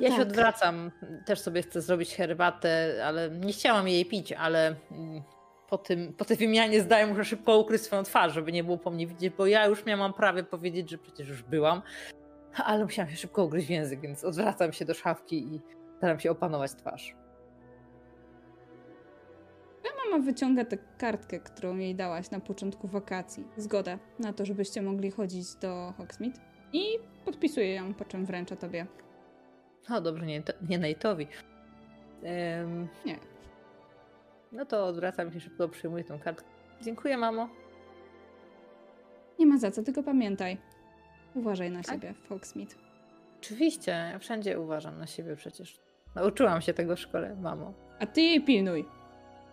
Ja 0.00 0.08
tak. 0.08 0.16
się 0.16 0.22
odwracam. 0.22 0.90
Też 1.26 1.40
sobie 1.40 1.62
chcę 1.62 1.80
zrobić 1.80 2.14
herbatę, 2.14 3.02
ale 3.06 3.30
nie 3.30 3.52
chciałam 3.52 3.88
jej 3.88 4.06
pić, 4.06 4.32
ale 4.32 4.76
mm, 4.90 5.22
po, 5.68 5.78
tym, 5.78 6.12
po 6.12 6.24
tej 6.24 6.36
wymianie 6.36 6.80
zdaję 6.80 7.06
muszę 7.06 7.24
szybko 7.24 7.58
ukryć 7.58 7.82
swoją 7.82 8.02
twarz, 8.02 8.32
żeby 8.34 8.52
nie 8.52 8.64
było 8.64 8.78
po 8.78 8.90
mnie 8.90 9.06
widzieć, 9.06 9.34
bo 9.34 9.46
ja 9.46 9.66
już 9.66 9.86
miałam 9.86 10.12
prawie 10.12 10.44
powiedzieć, 10.44 10.90
że 10.90 10.98
przecież 10.98 11.28
już 11.28 11.42
byłam, 11.42 11.82
ale 12.64 12.84
musiałam 12.84 13.10
się 13.10 13.16
szybko 13.16 13.44
ugryźć 13.44 13.66
w 13.66 13.70
język, 13.70 14.00
więc 14.00 14.24
odwracam 14.24 14.72
się 14.72 14.84
do 14.84 14.94
szafki 14.94 15.54
i 15.54 15.60
staram 15.96 16.20
się 16.20 16.30
opanować 16.30 16.74
twarz. 16.74 17.14
Mama 20.14 20.24
wyciąga 20.24 20.64
tę 20.64 20.78
kartkę, 20.98 21.40
którą 21.40 21.76
jej 21.76 21.94
dałaś 21.94 22.30
na 22.30 22.40
początku 22.40 22.88
wakacji. 22.88 23.44
Zgodę 23.56 23.98
na 24.18 24.32
to, 24.32 24.44
żebyście 24.44 24.82
mogli 24.82 25.10
chodzić 25.10 25.54
do 25.54 25.92
Hogsmeade. 25.96 26.40
I 26.72 26.84
podpisuje 27.24 27.74
ją, 27.74 27.94
po 27.94 28.04
czym 28.04 28.26
wręcza 28.26 28.56
tobie. 28.56 28.86
No 29.88 30.00
dobrze, 30.00 30.26
nie, 30.26 30.42
nie 30.68 30.78
Nate'owi. 30.78 31.26
Em, 32.22 32.88
Nie. 33.06 33.18
No 34.54 34.64
to 34.66 34.86
odwracam 34.86 35.32
się 35.32 35.40
szybko, 35.40 35.68
przyjmuję 35.68 36.04
tą 36.04 36.18
kartkę. 36.18 36.48
Dziękuję, 36.82 37.16
mamo. 37.16 37.48
Nie 39.38 39.46
ma 39.46 39.58
za 39.58 39.70
co, 39.70 39.82
tylko 39.82 40.02
pamiętaj. 40.02 40.58
Uważaj 41.34 41.70
na 41.70 41.82
Tak? 41.82 41.94
siebie 41.94 42.14
w 42.14 42.28
Hogsmeade. 42.28 42.74
Oczywiście, 43.40 43.90
ja 44.12 44.18
wszędzie 44.18 44.60
uważam 44.60 44.98
na 44.98 45.06
siebie 45.06 45.36
przecież. 45.36 45.78
Nauczyłam 46.14 46.60
się 46.60 46.74
tego 46.74 46.96
w 46.96 47.00
szkole, 47.00 47.36
mamo. 47.36 47.72
A 48.00 48.06
ty 48.06 48.20
jej 48.20 48.44
pilnuj, 48.44 48.84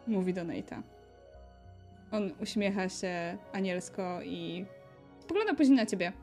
mówi 0.07 0.33
do 0.33 0.41
Nate'a. 0.41 0.81
On 2.11 2.31
uśmiecha 2.41 2.89
się 2.89 3.37
anielsko 3.53 4.19
i 4.23 4.65
spogląda 5.19 5.53
później 5.53 5.77
na 5.77 5.85
ciebie. 5.85 6.13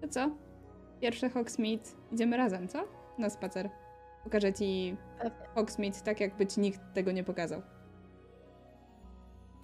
To 0.00 0.08
co? 0.08 0.30
Pierwszy 1.00 1.30
Hogsmeade. 1.30 1.84
Idziemy 2.12 2.36
razem, 2.36 2.68
co? 2.68 2.84
Na 3.18 3.30
spacer. 3.30 3.70
Pokażę 4.24 4.52
ci. 4.52 4.96
Hogsmeade 5.54 6.00
tak, 6.04 6.20
jakby 6.20 6.46
ci 6.46 6.60
nikt 6.60 6.80
tego 6.94 7.12
nie 7.12 7.24
pokazał. 7.24 7.62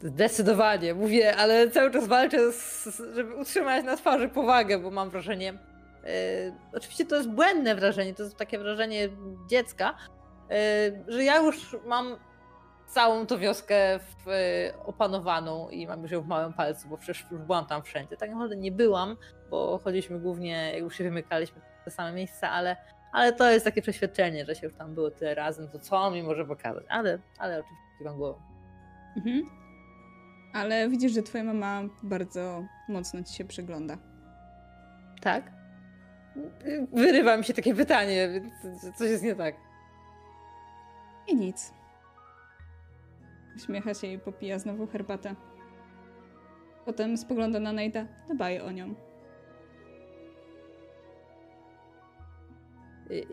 Zdecydowanie, 0.00 0.94
mówię, 0.94 1.36
ale 1.36 1.70
cały 1.70 1.90
czas 1.90 2.06
walczę, 2.06 2.52
z, 2.52 3.02
żeby 3.14 3.34
utrzymać 3.34 3.84
na 3.84 3.96
twarzy 3.96 4.28
powagę, 4.28 4.78
bo 4.78 4.90
mam 4.90 5.10
wrażenie. 5.10 5.52
e, 5.52 6.76
oczywiście 6.76 7.06
to 7.06 7.16
jest 7.16 7.30
błędne 7.30 7.74
wrażenie, 7.74 8.14
to 8.14 8.22
jest 8.22 8.36
takie 8.36 8.58
wrażenie 8.58 9.08
dziecka, 9.50 9.94
e, 10.50 10.54
że 11.08 11.24
ja 11.24 11.36
już 11.36 11.76
mam 11.86 12.16
całą 12.86 13.26
tą 13.26 13.38
wioskę 13.38 13.98
w, 13.98 14.28
e, 14.28 14.84
opanowaną 14.84 15.68
i 15.68 15.86
mam 15.86 16.02
już 16.02 16.10
ją 16.10 16.22
w 16.22 16.26
małym 16.26 16.52
palcu, 16.52 16.88
bo 16.88 16.98
przecież 16.98 17.26
już 17.30 17.40
byłam 17.40 17.66
tam 17.66 17.82
wszędzie. 17.82 18.16
Tak 18.16 18.30
naprawdę 18.30 18.56
nie 18.56 18.72
byłam, 18.72 19.16
bo 19.50 19.80
chodziliśmy 19.84 20.20
głównie, 20.20 20.72
jak 20.72 20.80
już 20.80 20.96
się 20.96 21.04
wymykaliśmy 21.04 21.60
te 21.84 21.90
same 21.90 22.12
miejsca, 22.12 22.50
ale, 22.50 22.76
ale 23.12 23.32
to 23.32 23.50
jest 23.50 23.64
takie 23.64 23.82
przeświadczenie, 23.82 24.44
że 24.44 24.54
się 24.54 24.66
już 24.66 24.76
tam 24.76 24.94
było 24.94 25.10
tyle 25.10 25.34
razy, 25.34 25.62
no 25.62 25.68
to 25.68 25.78
co 25.78 26.10
mi 26.10 26.22
może 26.22 26.44
pokazać? 26.44 26.84
Ale, 26.88 27.18
ale 27.38 27.58
oczywiście 27.58 27.98
kiwam 27.98 28.16
głową. 28.16 28.40
Mhm. 29.16 29.65
Ale 30.56 30.88
widzisz, 30.88 31.12
że 31.12 31.22
twoja 31.22 31.44
mama 31.44 31.82
bardzo 32.02 32.64
mocno 32.88 33.22
ci 33.22 33.34
się 33.34 33.44
przygląda. 33.44 33.98
Tak? 35.20 35.52
Wyrywa 36.92 37.36
mi 37.36 37.44
się 37.44 37.54
takie 37.54 37.74
pytanie, 37.74 38.28
więc 38.28 38.96
coś 38.98 39.10
jest 39.10 39.24
nie 39.24 39.34
tak. 39.34 39.54
I 41.28 41.36
nic. 41.36 41.72
Uśmiecha 43.56 43.94
się 43.94 44.06
i 44.06 44.18
popija 44.18 44.58
znowu 44.58 44.86
herbatę. 44.86 45.34
Potem 46.84 47.16
spogląda 47.16 47.60
na 47.60 47.72
Nate'a. 47.72 48.06
Dbaj 48.34 48.60
o 48.60 48.72
nią. 48.72 48.94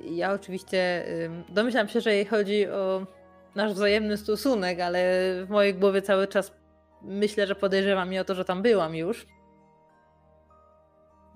Ja 0.03 0.31
oczywiście 0.31 1.05
domyślam 1.49 1.87
się, 1.87 2.01
że 2.01 2.15
jej 2.15 2.25
chodzi 2.25 2.67
o 2.67 3.07
nasz 3.55 3.73
wzajemny 3.73 4.17
stosunek, 4.17 4.79
ale 4.79 5.01
w 5.45 5.49
mojej 5.49 5.73
głowie 5.73 6.01
cały 6.01 6.27
czas 6.27 6.62
myślę, 7.03 7.47
że 7.47 7.55
podejrzewa 7.55 8.05
mnie 8.05 8.21
o 8.21 8.25
to, 8.25 8.35
że 8.35 8.45
tam 8.45 8.61
byłam 8.61 8.95
już. 8.95 9.27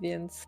Więc 0.00 0.46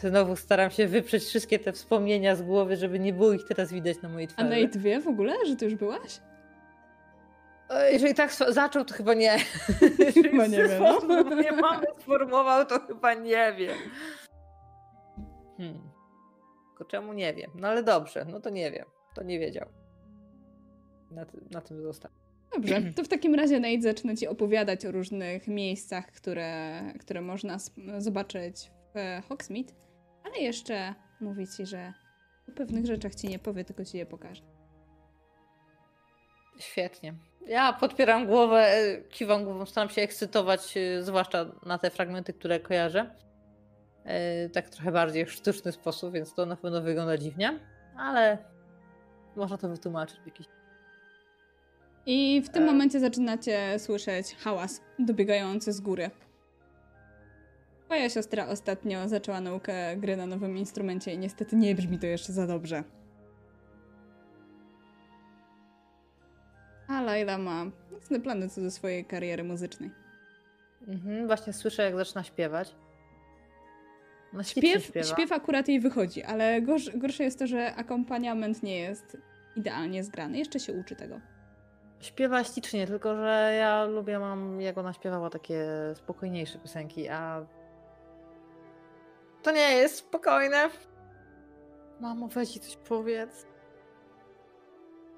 Znowu 0.00 0.36
staram 0.36 0.70
się 0.70 0.86
wyprzeć 0.86 1.24
wszystkie 1.24 1.58
te 1.58 1.72
wspomnienia 1.72 2.36
z 2.36 2.42
głowy, 2.42 2.76
żeby 2.76 2.98
nie 2.98 3.12
było 3.12 3.32
ich 3.32 3.44
teraz 3.48 3.72
widać 3.72 4.02
na 4.02 4.08
mojej 4.08 4.28
A 4.28 4.30
twarzy. 4.32 4.62
Nate 4.66 4.78
wie 4.78 5.00
w 5.00 5.08
ogóle, 5.08 5.46
że 5.46 5.56
ty 5.56 5.64
już 5.64 5.74
byłaś? 5.74 6.20
Jeżeli 7.92 8.14
tak 8.14 8.32
zaczął, 8.32 8.84
to 8.84 8.94
chyba 8.94 9.14
nie. 9.14 9.36
Jeżeli 9.98 10.30
Chyba 10.30 10.46
nie 10.46 10.64
w 10.64 10.68
wie, 10.70 10.76
sposób 10.76 11.26
mnie 11.30 11.52
mamy 11.52 11.86
sformułował, 12.00 12.66
to 12.66 12.80
chyba 12.80 13.14
nie 13.14 13.52
wiem. 13.58 13.76
Hmm. 15.56 15.90
Tylko 16.68 16.84
czemu 16.84 17.12
nie 17.12 17.34
wiem? 17.34 17.50
No 17.54 17.68
ale 17.68 17.82
dobrze, 17.82 18.24
no 18.24 18.40
to 18.40 18.50
nie 18.50 18.70
wiem. 18.70 18.86
To 19.14 19.22
nie 19.22 19.38
wiedział. 19.38 19.68
Na, 21.10 21.26
ty- 21.26 21.44
na 21.50 21.60
tym 21.60 21.82
został. 21.82 22.10
Dobrze, 22.54 22.82
to 22.96 23.04
w 23.04 23.08
takim 23.08 23.34
razie 23.34 23.60
Nate 23.60 23.82
zaczyna 23.82 24.16
ci 24.16 24.28
opowiadać 24.28 24.86
o 24.86 24.92
różnych 24.92 25.48
miejscach, 25.48 26.06
które, 26.06 26.82
które 27.00 27.20
można 27.20 27.56
zobaczyć 27.98 28.70
w 28.94 29.22
Hogsmeade, 29.28 29.72
ale 30.24 30.38
jeszcze 30.38 30.94
mówi 31.20 31.46
ci, 31.56 31.66
że 31.66 31.92
o 32.48 32.52
pewnych 32.52 32.86
rzeczach 32.86 33.14
ci 33.14 33.28
nie 33.28 33.38
powie, 33.38 33.64
tylko 33.64 33.84
ci 33.84 33.98
je 33.98 34.06
pokaże. 34.06 34.42
Świetnie. 36.58 37.14
Ja 37.46 37.72
podpieram 37.72 38.26
głowę, 38.26 38.58
e, 38.58 39.02
kiwam 39.02 39.44
głową, 39.44 39.66
staram 39.66 39.88
się 39.90 40.02
ekscytować, 40.02 40.76
e, 40.76 41.02
zwłaszcza 41.02 41.46
na 41.66 41.78
te 41.78 41.90
fragmenty, 41.90 42.32
które 42.32 42.60
kojarzę. 42.60 43.10
E, 44.04 44.48
Tak 44.48 44.68
trochę 44.68 44.92
bardziej 44.92 45.26
w 45.26 45.32
sztuczny 45.32 45.72
sposób, 45.72 46.12
więc 46.12 46.34
to 46.34 46.46
na 46.46 46.56
pewno 46.56 46.82
wygląda 46.82 47.18
dziwnie, 47.18 47.58
ale 47.96 48.38
można 49.36 49.58
to 49.58 49.68
wytłumaczyć 49.68 50.20
w 50.20 50.26
jakiś 50.26 50.46
I 52.06 52.42
w 52.44 52.48
tym 52.48 52.62
E. 52.62 52.66
momencie 52.66 53.00
zaczynacie 53.00 53.78
słyszeć 53.78 54.34
hałas 54.34 54.80
dobiegający 54.98 55.72
z 55.72 55.80
góry. 55.80 56.10
Twoja 57.84 58.10
siostra 58.10 58.46
ostatnio 58.48 59.08
zaczęła 59.08 59.40
naukę 59.40 59.96
gry 59.96 60.16
na 60.16 60.26
nowym 60.26 60.58
instrumencie 60.58 61.12
i 61.14 61.18
niestety 61.18 61.56
nie 61.56 61.74
brzmi 61.74 61.98
to 61.98 62.06
jeszcze 62.06 62.32
za 62.32 62.46
dobrze. 62.46 62.84
A 66.88 67.02
Laila 67.02 67.38
ma 67.38 67.64
mocne 67.92 68.20
plany 68.20 68.48
co 68.48 68.60
do 68.60 68.70
swojej 68.70 69.04
kariery 69.04 69.44
muzycznej. 69.44 69.90
Mhm, 70.88 71.26
właśnie 71.26 71.52
słyszę, 71.52 71.82
jak 71.82 71.96
zaczyna 71.96 72.22
śpiewać. 72.22 72.74
No 74.32 74.42
Śpiew, 74.42 74.84
śpiewa. 74.84 75.06
śpiew 75.06 75.32
akurat 75.32 75.68
jej 75.68 75.80
wychodzi, 75.80 76.22
ale 76.22 76.62
gorsze 76.94 77.24
jest 77.24 77.38
to, 77.38 77.46
że 77.46 77.74
akompaniament 77.74 78.62
nie 78.62 78.78
jest 78.78 79.16
idealnie 79.56 80.04
zgrany. 80.04 80.38
Jeszcze 80.38 80.60
się 80.60 80.72
uczy 80.72 80.96
tego. 80.96 81.20
Śpiewa 82.00 82.44
ślicznie, 82.44 82.86
tylko 82.86 83.16
że 83.16 83.54
ja 83.58 83.84
lubię, 83.84 84.18
mam, 84.18 84.60
jak 84.60 84.78
ona 84.78 84.92
śpiewała 84.92 85.30
takie 85.30 85.64
spokojniejsze 85.94 86.58
piosenki, 86.58 87.08
a 87.08 87.46
to 89.42 89.50
nie 89.52 89.72
jest 89.72 89.96
spokojne. 89.96 90.68
Mamo, 92.00 92.28
weź 92.28 92.56
i 92.56 92.60
coś 92.60 92.76
powiedz. 92.76 93.46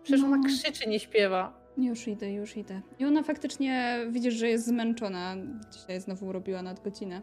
Przecież 0.03 0.25
ona 0.25 0.37
No. 0.37 0.43
krzyczy, 0.45 0.89
nie 0.89 1.01
śpiewa. 1.01 1.53
Już 1.77 2.09
idę, 2.09 2.33
już 2.33 2.57
idę. 2.57 2.81
I 2.99 3.05
ona 3.05 3.23
faktycznie 3.23 3.99
widzisz, 4.11 4.35
że 4.35 4.49
jest 4.49 4.67
zmęczona. 4.67 5.35
Dzisiaj 5.73 6.01
znowu 6.01 6.33
robiła 6.33 6.63
nadgodzinę. 6.63 7.23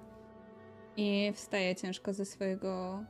I 0.97 1.31
wstaje 1.35 1.75
ciężko 1.75 2.13
ze 2.13 2.25
swojego 2.25 3.03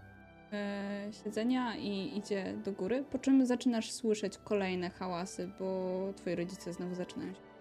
e, 0.54 1.08
siedzenia 1.24 1.76
i 1.76 2.18
idzie 2.18 2.54
do 2.66 2.72
góry. 2.72 3.04
Po 3.12 3.20
czym 3.20 3.46
zaczynasz 3.46 3.92
słyszeć 3.92 4.38
kolejne 4.38 4.90
hałasy, 4.90 5.50
bo 5.60 6.00
twoi 6.16 6.36
rodzice 6.36 6.74
znowu 6.74 6.96
zaczynają 6.96 7.34
się. 7.34 7.56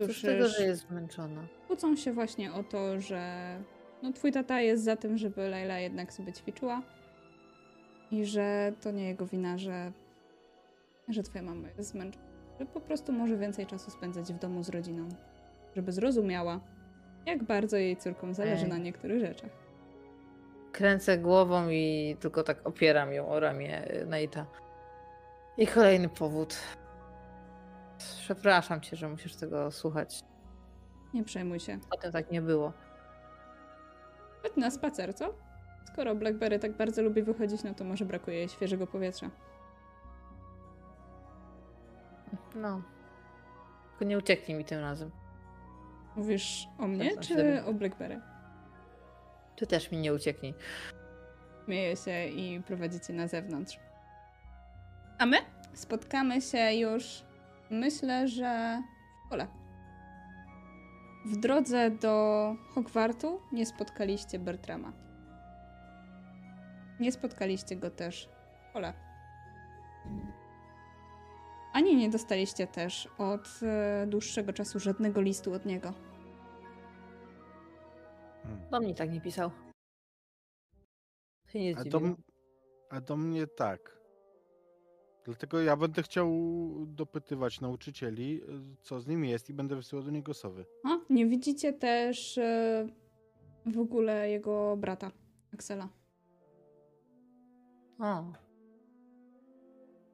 Z 0.00 0.22
tego, 0.22 0.48
że 0.48 0.64
jest 0.64 0.88
zmęczona. 0.88 1.46
kłócą 1.66 1.96
się 1.96 2.12
właśnie 2.12 2.52
o 2.52 2.62
to, 2.62 3.00
że 3.00 3.56
no, 4.02 4.12
twój 4.12 4.32
tata 4.32 4.60
jest 4.60 4.84
za 4.84 4.96
tym, 4.96 5.18
żeby 5.18 5.48
Laila 5.48 5.78
jednak 5.78 6.12
sobie 6.12 6.32
ćwiczyła 6.32 6.82
i 8.10 8.24
że 8.24 8.72
to 8.80 8.90
nie 8.90 9.08
jego 9.08 9.26
wina, 9.26 9.58
że, 9.58 9.92
że 11.08 11.22
twoja 11.22 11.44
mama 11.44 11.68
jest 11.78 11.90
zmęczona. 11.90 12.24
Że 12.60 12.66
po 12.66 12.80
prostu 12.80 13.12
może 13.12 13.36
więcej 13.36 13.66
czasu 13.66 13.90
spędzać 13.90 14.32
w 14.32 14.38
domu 14.38 14.62
z 14.62 14.68
rodziną. 14.68 15.08
Żeby 15.76 15.92
zrozumiała, 15.92 16.60
jak 17.26 17.44
bardzo 17.44 17.76
jej 17.76 17.96
córkom 17.96 18.34
zależy 18.34 18.64
Ej. 18.64 18.70
na 18.70 18.78
niektórych 18.78 19.20
rzeczach. 19.20 19.63
Kręcę 20.74 21.18
głową 21.18 21.68
i 21.68 22.16
tylko 22.20 22.42
tak 22.42 22.66
opieram 22.66 23.12
ją 23.12 23.28
o 23.28 23.40
ramię 23.40 23.94
y, 23.94 24.06
Nate'a. 24.06 24.44
I 25.56 25.66
kolejny 25.66 26.08
powód. 26.08 26.56
Przepraszam 27.98 28.80
cię, 28.80 28.96
że 28.96 29.08
musisz 29.08 29.36
tego 29.36 29.70
słuchać. 29.70 30.20
Nie 31.14 31.24
przejmuj 31.24 31.60
się. 31.60 31.78
O 31.90 31.96
tym 31.96 32.12
tak 32.12 32.30
nie 32.30 32.42
było. 32.42 32.72
Chodź 34.42 34.52
na 34.56 34.70
spacer, 34.70 35.14
co? 35.14 35.34
Skoro 35.92 36.14
Blackberry 36.14 36.58
tak 36.58 36.76
bardzo 36.76 37.02
lubi 37.02 37.22
wychodzić, 37.22 37.64
no 37.64 37.74
to 37.74 37.84
może 37.84 38.04
brakuje 38.04 38.36
jej 38.36 38.48
świeżego 38.48 38.86
powietrza. 38.86 39.30
No. 42.54 42.82
Tylko 43.90 44.04
nie 44.04 44.18
ucieknij 44.18 44.58
mi 44.58 44.64
tym 44.64 44.80
razem. 44.80 45.10
Mówisz 46.16 46.68
o 46.78 46.86
mnie, 46.86 47.12
znaczy, 47.12 47.34
czy 47.34 47.64
o 47.64 47.72
Blackberry? 47.72 48.33
Ty 49.56 49.66
też 49.66 49.90
mi 49.90 49.98
nie 49.98 50.14
ucieknij. 50.14 50.54
Śmieje 51.64 51.96
się 51.96 52.26
i 52.26 52.62
prowadzicie 52.62 53.12
na 53.12 53.28
zewnątrz. 53.28 53.78
A 55.18 55.26
my 55.26 55.36
spotkamy 55.74 56.40
się 56.40 56.72
już, 56.72 57.22
myślę, 57.70 58.28
że 58.28 58.82
w 59.22 59.26
szkole. 59.26 59.46
W 61.26 61.36
drodze 61.36 61.90
do 61.90 62.56
Hogwartu 62.74 63.40
nie 63.52 63.66
spotkaliście 63.66 64.38
Bertrama. 64.38 64.92
Nie 67.00 67.12
spotkaliście 67.12 67.76
go 67.76 67.90
też 67.90 68.28
w 68.64 68.70
szkole. 68.70 68.92
Ani 71.72 71.96
nie 71.96 72.10
dostaliście 72.10 72.66
też 72.66 73.08
od 73.18 73.60
e, 73.62 74.06
dłuższego 74.06 74.52
czasu 74.52 74.80
żadnego 74.80 75.20
listu 75.20 75.52
od 75.52 75.66
niego. 75.66 75.92
Do 78.70 78.80
mnie 78.80 78.94
tak 78.94 79.12
nie 79.12 79.20
pisał. 79.20 79.50
Się 81.46 81.60
nie 81.60 81.76
A 81.76 81.84
a 82.90 83.00
do 83.00 83.16
mnie 83.16 83.46
tak. 83.46 84.04
Dlatego 85.24 85.60
ja 85.60 85.76
będę 85.76 86.02
chciał 86.02 86.30
dopytywać 86.86 87.60
nauczycieli, 87.60 88.40
co 88.80 89.00
z 89.00 89.06
nim 89.06 89.24
jest 89.24 89.50
i 89.50 89.54
będę 89.54 89.76
wysyłał 89.76 90.04
do 90.04 90.10
niego 90.10 90.34
sowy. 90.34 90.64
A, 90.84 90.98
nie 91.10 91.26
widzicie 91.26 91.72
też 91.72 92.38
e, 92.38 92.86
w 93.66 93.78
ogóle 93.78 94.30
jego 94.30 94.76
brata, 94.76 95.10
Axela. 95.54 95.88
O, 97.98 98.32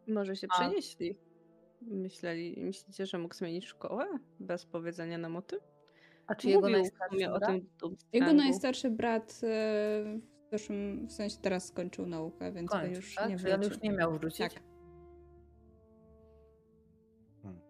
Może 0.08 0.36
się 0.36 0.46
A. 0.50 0.54
przenieśli. 0.54 1.18
Myśleli, 1.82 2.60
myślicie, 2.60 3.06
że 3.06 3.18
mógł 3.18 3.34
zmienić 3.34 3.64
szkołę 3.64 4.06
bez 4.40 4.66
powiedzenia 4.66 5.18
nam 5.18 5.36
o 5.36 5.42
tym? 5.42 5.60
A 6.30 6.34
czy 6.34 6.48
jego 6.48 6.68
najstarszy 6.68 7.28
brat? 7.28 7.46
tym 7.46 7.68
Doomstrangu. 7.80 7.96
Jego 8.12 8.32
najstarszy 8.32 8.90
brat 8.90 9.40
w 9.42 10.50
zeszłym, 10.50 11.06
w 11.06 11.12
sensie 11.12 11.36
teraz 11.42 11.66
skończył 11.66 12.06
naukę, 12.06 12.52
więc 12.52 12.70
Kończy, 12.70 12.96
już 12.96 13.14
tak? 13.14 13.30
nie 13.30 13.38
Czyli 13.38 13.52
on 13.52 13.60
wrócił. 13.60 13.74
już 13.74 13.82
nie 13.82 13.92
miał 13.92 14.18
wrócić? 14.18 14.38
Tak. 14.38 14.62
Hmm. 17.42 17.60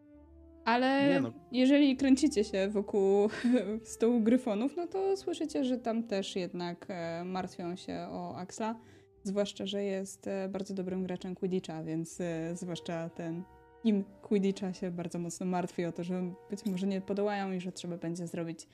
Ale 0.65 1.21
no. 1.21 1.33
jeżeli 1.53 1.97
kręcicie 1.97 2.45
się 2.45 2.69
wokół 2.69 3.29
stołu 3.95 4.21
gryfonów, 4.21 4.77
no 4.77 4.87
to 4.87 5.17
słyszycie, 5.17 5.65
że 5.65 5.79
tam 5.79 6.03
też 6.03 6.37
jednak 6.37 6.87
e, 6.89 7.25
martwią 7.25 7.77
się 7.77 8.07
o 8.11 8.37
Axla. 8.37 8.81
Zwłaszcza, 9.23 9.67
że 9.67 9.85
jest 9.85 10.27
e, 10.27 10.49
bardzo 10.49 10.75
dobrym 10.75 11.03
graczem 11.03 11.35
Quidditcha, 11.35 11.83
więc 11.83 12.21
e, 12.21 12.57
zwłaszcza 12.57 13.09
ten 13.09 13.45
team 13.83 14.05
Quidditcha 14.23 14.73
się 14.73 14.91
bardzo 14.91 15.19
mocno 15.19 15.47
martwi 15.47 15.85
o 15.85 15.93
to, 15.93 16.05
że 16.05 16.35
być 16.51 16.67
może 16.67 16.87
nie 16.87 17.01
podołają 17.01 17.53
i 17.53 17.61
że 17.61 17.73
trzeba 17.73 17.97
będzie 17.97 18.27
zrobić 18.27 18.67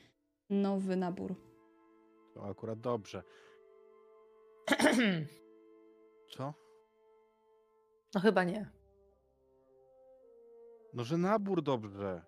nowy 0.51 0.97
nabór. 0.97 1.35
To 2.35 2.45
akurat 2.45 2.81
dobrze. 2.81 3.23
Co? 6.37 6.55
No 8.15 8.21
chyba 8.21 8.45
nie. 8.45 8.71
No, 10.95 11.05
że 11.05 11.19
nabór 11.19 11.63
dobrze. 11.63 12.23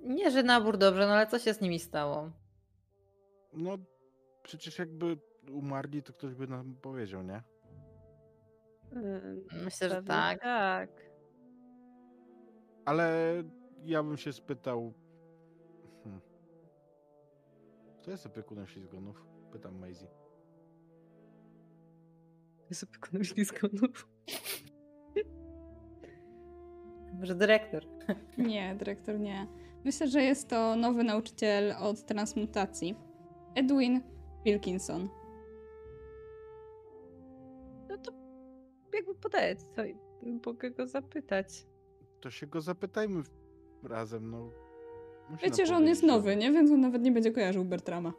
Nie, 0.00 0.30
że 0.30 0.42
nabór 0.42 0.78
dobrze, 0.78 1.06
no 1.06 1.12
ale 1.12 1.26
co 1.26 1.38
się 1.38 1.54
z 1.54 1.60
nimi 1.60 1.78
stało? 1.78 2.30
No, 3.52 3.78
przecież 4.42 4.78
jakby 4.78 5.18
umarli, 5.52 6.02
to 6.02 6.12
ktoś 6.12 6.34
by 6.34 6.46
nam 6.46 6.74
powiedział, 6.82 7.22
nie? 7.22 7.42
Ym, 8.92 9.46
Myślę, 9.64 9.88
że 9.88 10.02
tak. 10.02 10.40
Tak. 10.40 11.09
Ale 12.90 13.42
ja 13.84 14.02
bym 14.02 14.16
się 14.16 14.32
spytał. 14.32 14.92
Hmm. 16.04 16.20
Kto 18.02 18.10
jest 18.10 18.26
opiekunem 18.26 18.66
ślizgonów? 18.66 19.26
Pytam 19.52 19.78
Maisie. 19.78 20.06
Jest 22.70 22.82
opiekunem 22.82 23.24
ślizgonów. 23.24 24.08
Może 27.20 27.34
dyrektor. 27.34 27.86
Nie, 28.38 28.74
dyrektor 28.74 29.20
nie. 29.20 29.46
Myślę, 29.84 30.08
że 30.08 30.22
jest 30.22 30.48
to 30.48 30.76
nowy 30.76 31.04
nauczyciel 31.04 31.72
od 31.78 32.06
transmutacji. 32.06 32.94
Edwin 33.54 34.00
Wilkinson. 34.44 35.08
jakby 38.94 39.14
podaję 39.14 39.56
co 39.56 39.82
mogę 40.46 40.70
go 40.70 40.86
zapytać. 40.86 41.69
To 42.20 42.30
się 42.30 42.46
go 42.46 42.60
zapytajmy 42.60 43.22
razem, 43.82 44.30
no. 44.30 44.50
Musi 45.30 45.44
Wiecie, 45.44 45.66
że 45.66 45.76
on 45.76 45.86
jest 45.86 46.02
nowy, 46.02 46.36
nie? 46.36 46.52
Więc 46.52 46.70
on 46.70 46.80
nawet 46.80 47.02
nie 47.02 47.12
będzie 47.12 47.32
kojarzył 47.32 47.64
Bertrama. 47.64 48.12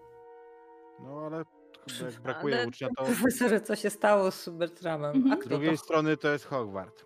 No 0.99 1.19
ale 1.25 1.43
chyba 1.89 2.11
jak 2.11 2.21
brakuje 2.21 2.55
Ale 2.55 2.67
ucznia, 2.67 2.87
to 2.97 3.03
Profesorze, 3.03 3.61
co 3.61 3.75
się 3.75 3.89
stało 3.89 4.31
z 4.31 4.49
Bertramem? 4.49 5.15
Mhm. 5.15 5.39
A 5.39 5.41
z 5.43 5.47
drugiej 5.47 5.71
to? 5.71 5.77
strony 5.77 6.17
to 6.17 6.27
jest 6.27 6.45
Hogwart. 6.45 7.05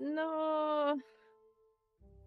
No, 0.00 0.96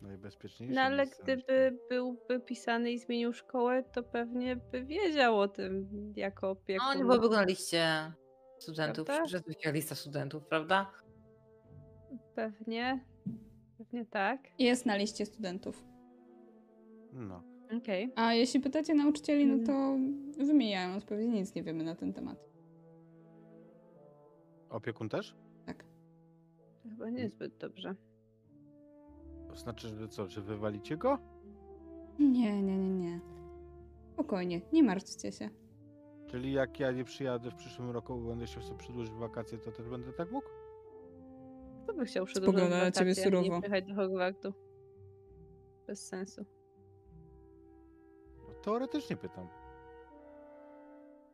Najbezpieczniejsze 0.02 0.76
no 0.76 0.82
ale 0.82 1.06
gdyby 1.08 1.78
byłby 1.90 2.40
pisany 2.40 2.92
i 2.92 3.00
zmienił 3.00 3.34
szkołę, 3.34 3.84
to 3.84 4.04
pewnie 4.04 4.56
by 4.56 4.86
wiedział 4.86 5.40
o 5.40 5.48
tym 5.48 5.88
jako 6.16 6.50
opiekun. 6.50 6.88
No, 6.88 6.94
nie 6.94 7.06
byłoby 7.06 7.30
go 7.30 7.36
na 7.36 7.44
liście 7.44 8.14
studentów. 8.60 9.08
Taka 9.08 9.72
lista 9.72 9.96
studentów, 9.96 10.46
prawda? 10.46 10.92
Pewnie. 12.38 13.00
Pewnie 13.78 14.06
tak. 14.06 14.40
Jest 14.60 14.86
na 14.86 14.96
liście 14.98 15.26
studentów. 15.26 15.84
No. 17.14 17.44
Okej. 17.78 18.12
A 18.16 18.34
jeśli 18.34 18.60
pytacie 18.60 18.94
nauczycieli, 18.96 19.46
no 19.46 19.54
Mhm. 19.54 19.66
to 20.38 20.46
wymieniają 20.46 20.96
odpowiedzi, 20.96 21.30
nic 21.30 21.56
nie 21.56 21.64
wiemy 21.64 21.84
na 21.84 21.96
ten 21.96 22.14
temat. 22.14 22.38
Opiekun 24.70 25.10
też? 25.10 25.36
Tak. 25.66 25.84
To 26.84 26.90
Chyba 26.90 27.10
niezbyt 27.10 27.58
dobrze. 27.58 27.96
To 29.50 29.56
znaczy, 29.56 29.88
że 29.88 30.08
co, 30.08 30.28
że 30.28 30.42
wywalicie 30.42 30.98
go? 30.98 31.18
Nie, 32.20 32.62
nie, 32.64 32.78
nie, 32.78 32.90
nie. 32.94 33.20
Spokojnie, 34.14 34.62
nie 34.74 34.84
martwcie 34.84 35.32
się. 35.32 35.50
Czyli 36.28 36.54
jak 36.54 36.80
ja 36.80 36.92
nie 36.92 37.04
przyjadę 37.04 37.52
w 37.52 37.56
przyszłym 37.56 37.90
roku, 37.92 38.16
bo 38.22 38.30
będę 38.30 38.46
chciał 38.46 38.64
sobie 38.64 38.78
przedłużyć 38.80 39.14
wakacje, 39.14 39.58
to 39.58 39.72
też 39.72 39.90
będę 39.90 40.14
tak 40.14 40.32
mógł? 40.32 40.48
Kto 41.88 41.94
by 41.94 42.06
chciał 42.06 42.26
przedłużać 42.26 42.56
Spogląda 42.56 42.86
na 42.86 42.92
ciebie 42.92 43.16
surowo. 43.16 43.62
Nie 43.72 43.82
do 43.82 43.96
Hogwartu. 43.96 44.54
Bez 45.88 46.08
sensu. 46.08 46.46
No, 48.38 48.54
teoretycznie 48.54 49.18
pytam. 49.18 49.48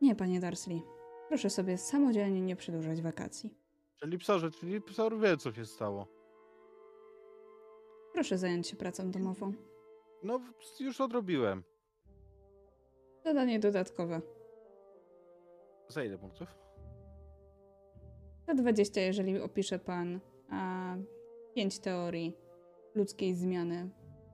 Nie, 0.00 0.14
panie 0.14 0.40
Darsley. 0.40 0.82
Proszę 1.28 1.50
sobie 1.50 1.78
samodzielnie 1.78 2.40
nie 2.40 2.56
przedłużać 2.56 3.02
wakacji. 3.02 3.54
Czyli 3.96 4.18
psorze, 4.18 4.50
czyli 4.50 4.80
psor 4.80 5.18
wie, 5.18 5.36
co 5.36 5.52
się 5.52 5.66
stało. 5.66 6.06
Proszę 8.12 8.38
zająć 8.38 8.68
się 8.68 8.76
pracą 8.76 9.10
domową. 9.10 9.52
No, 10.22 10.40
już 10.80 11.00
odrobiłem. 11.00 11.64
Zadanie 13.24 13.58
dodatkowe. 13.58 14.20
Za 15.88 16.04
ile 16.04 16.18
punktów? 16.18 16.48
Za 18.46 18.54
20, 18.54 19.00
jeżeli 19.00 19.40
opisze 19.40 19.78
pan 19.78 20.20
a, 20.54 20.96
5 21.54 21.78
teorii 21.78 22.36
ludzkiej 22.94 23.34
zmiany 23.34 23.90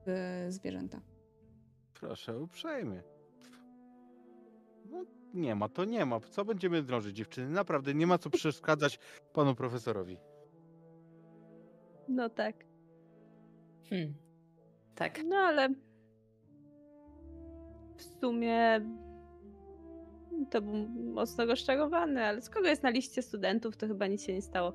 w 0.07 0.45
zwierzęta. 0.49 1.01
Proszę 1.93 2.39
uprzejmie. 2.39 3.03
No, 4.85 5.05
nie 5.33 5.55
ma, 5.55 5.69
to 5.69 5.85
nie 5.85 6.05
ma. 6.05 6.19
Co 6.19 6.45
będziemy 6.45 6.83
drążyć, 6.83 7.17
dziewczyny? 7.17 7.49
Naprawdę 7.49 7.93
nie 7.93 8.07
ma 8.07 8.17
co 8.17 8.29
przeszkadzać 8.29 8.99
panu 9.33 9.55
profesorowi. 9.55 10.17
No 12.07 12.29
tak. 12.29 12.55
Hmm. 13.89 14.13
Tak. 14.95 15.19
No 15.25 15.35
ale 15.35 15.69
w 17.95 18.03
sumie 18.03 18.81
to 20.49 20.61
był 20.61 20.73
mocno 21.13 21.45
rozczarowany, 21.45 22.25
ale 22.25 22.41
skoro 22.41 22.67
jest 22.67 22.83
na 22.83 22.89
liście 22.89 23.21
studentów, 23.21 23.77
to 23.77 23.87
chyba 23.87 24.07
nic 24.07 24.23
się 24.23 24.33
nie 24.33 24.41
stało. 24.41 24.73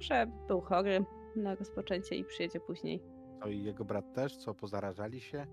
Może 0.00 0.26
był 0.48 0.60
chory 0.60 1.04
na 1.36 1.54
rozpoczęcie 1.54 2.16
i 2.16 2.24
przyjedzie 2.24 2.60
później. 2.60 3.02
To 3.42 3.48
i 3.48 3.62
jego 3.62 3.84
brat 3.84 4.12
też, 4.14 4.36
co 4.36 4.54
pozarażali 4.54 5.20
się? 5.20 5.46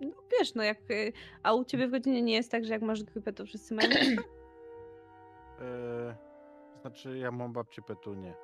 No 0.00 0.10
wiesz, 0.38 0.54
no 0.54 0.62
jak. 0.62 0.90
y, 0.90 1.12
A 1.42 1.54
u 1.54 1.64
ciebie 1.64 1.88
w 1.88 1.90
godzinie 1.90 2.22
nie 2.22 2.34
jest 2.34 2.50
tak, 2.50 2.64
że 2.64 2.72
jak 2.72 2.82
masz 2.82 3.02
grypę, 3.04 3.32
to 3.32 3.46
wszyscy 3.46 3.74
mają. 3.74 3.88
grypę? 3.88 4.22
Eee, 5.60 6.14
znaczy, 6.80 7.18
ja 7.18 7.30
mam 7.30 7.52
babcię 7.52 7.82
Petunię. 7.82 8.34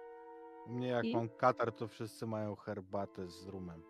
U 0.66 0.70
mnie 0.72 0.88
jak 0.88 1.04
I? 1.04 1.16
mam 1.16 1.28
katar, 1.28 1.72
to 1.72 1.88
wszyscy 1.88 2.26
mają 2.26 2.56
herbatę 2.56 3.28
z 3.28 3.46
rumem. 3.48 3.82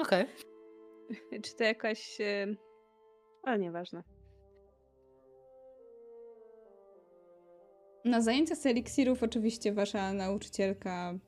Okej. 0.00 0.26
Czy 1.44 1.56
to 1.56 1.64
jakaś. 1.64 2.20
y, 2.20 2.56
Ale 3.42 3.58
nieważne. 3.58 4.02
Na 8.04 8.20
zajęcia 8.20 8.54
z 8.54 8.66
eliksirów 8.66 9.22
oczywiście 9.22 9.72
wasza 9.72 10.12
nauczycielka 10.12 11.18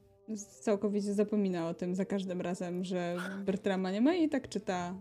całkowicie 0.60 1.14
zapomina 1.14 1.68
o 1.68 1.74
tym 1.74 1.94
za 1.94 2.04
każdym 2.04 2.40
razem, 2.40 2.84
że 2.84 3.16
Bertrama 3.44 3.90
nie 3.90 4.00
ma 4.00 4.14
i 4.14 4.28
tak 4.28 4.48
czyta, 4.48 4.94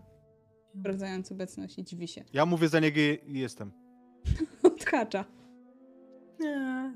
sprawdzając 0.80 1.32
obecność 1.32 1.78
i 1.78 1.84
dziwi 1.84 2.08
się. 2.08 2.24
Ja 2.32 2.46
mówię 2.46 2.68
za 2.68 2.80
niego 2.80 3.00
i 3.26 3.38
jestem. 3.38 3.72
Odhacza. 4.62 5.24
Nie. 6.40 6.92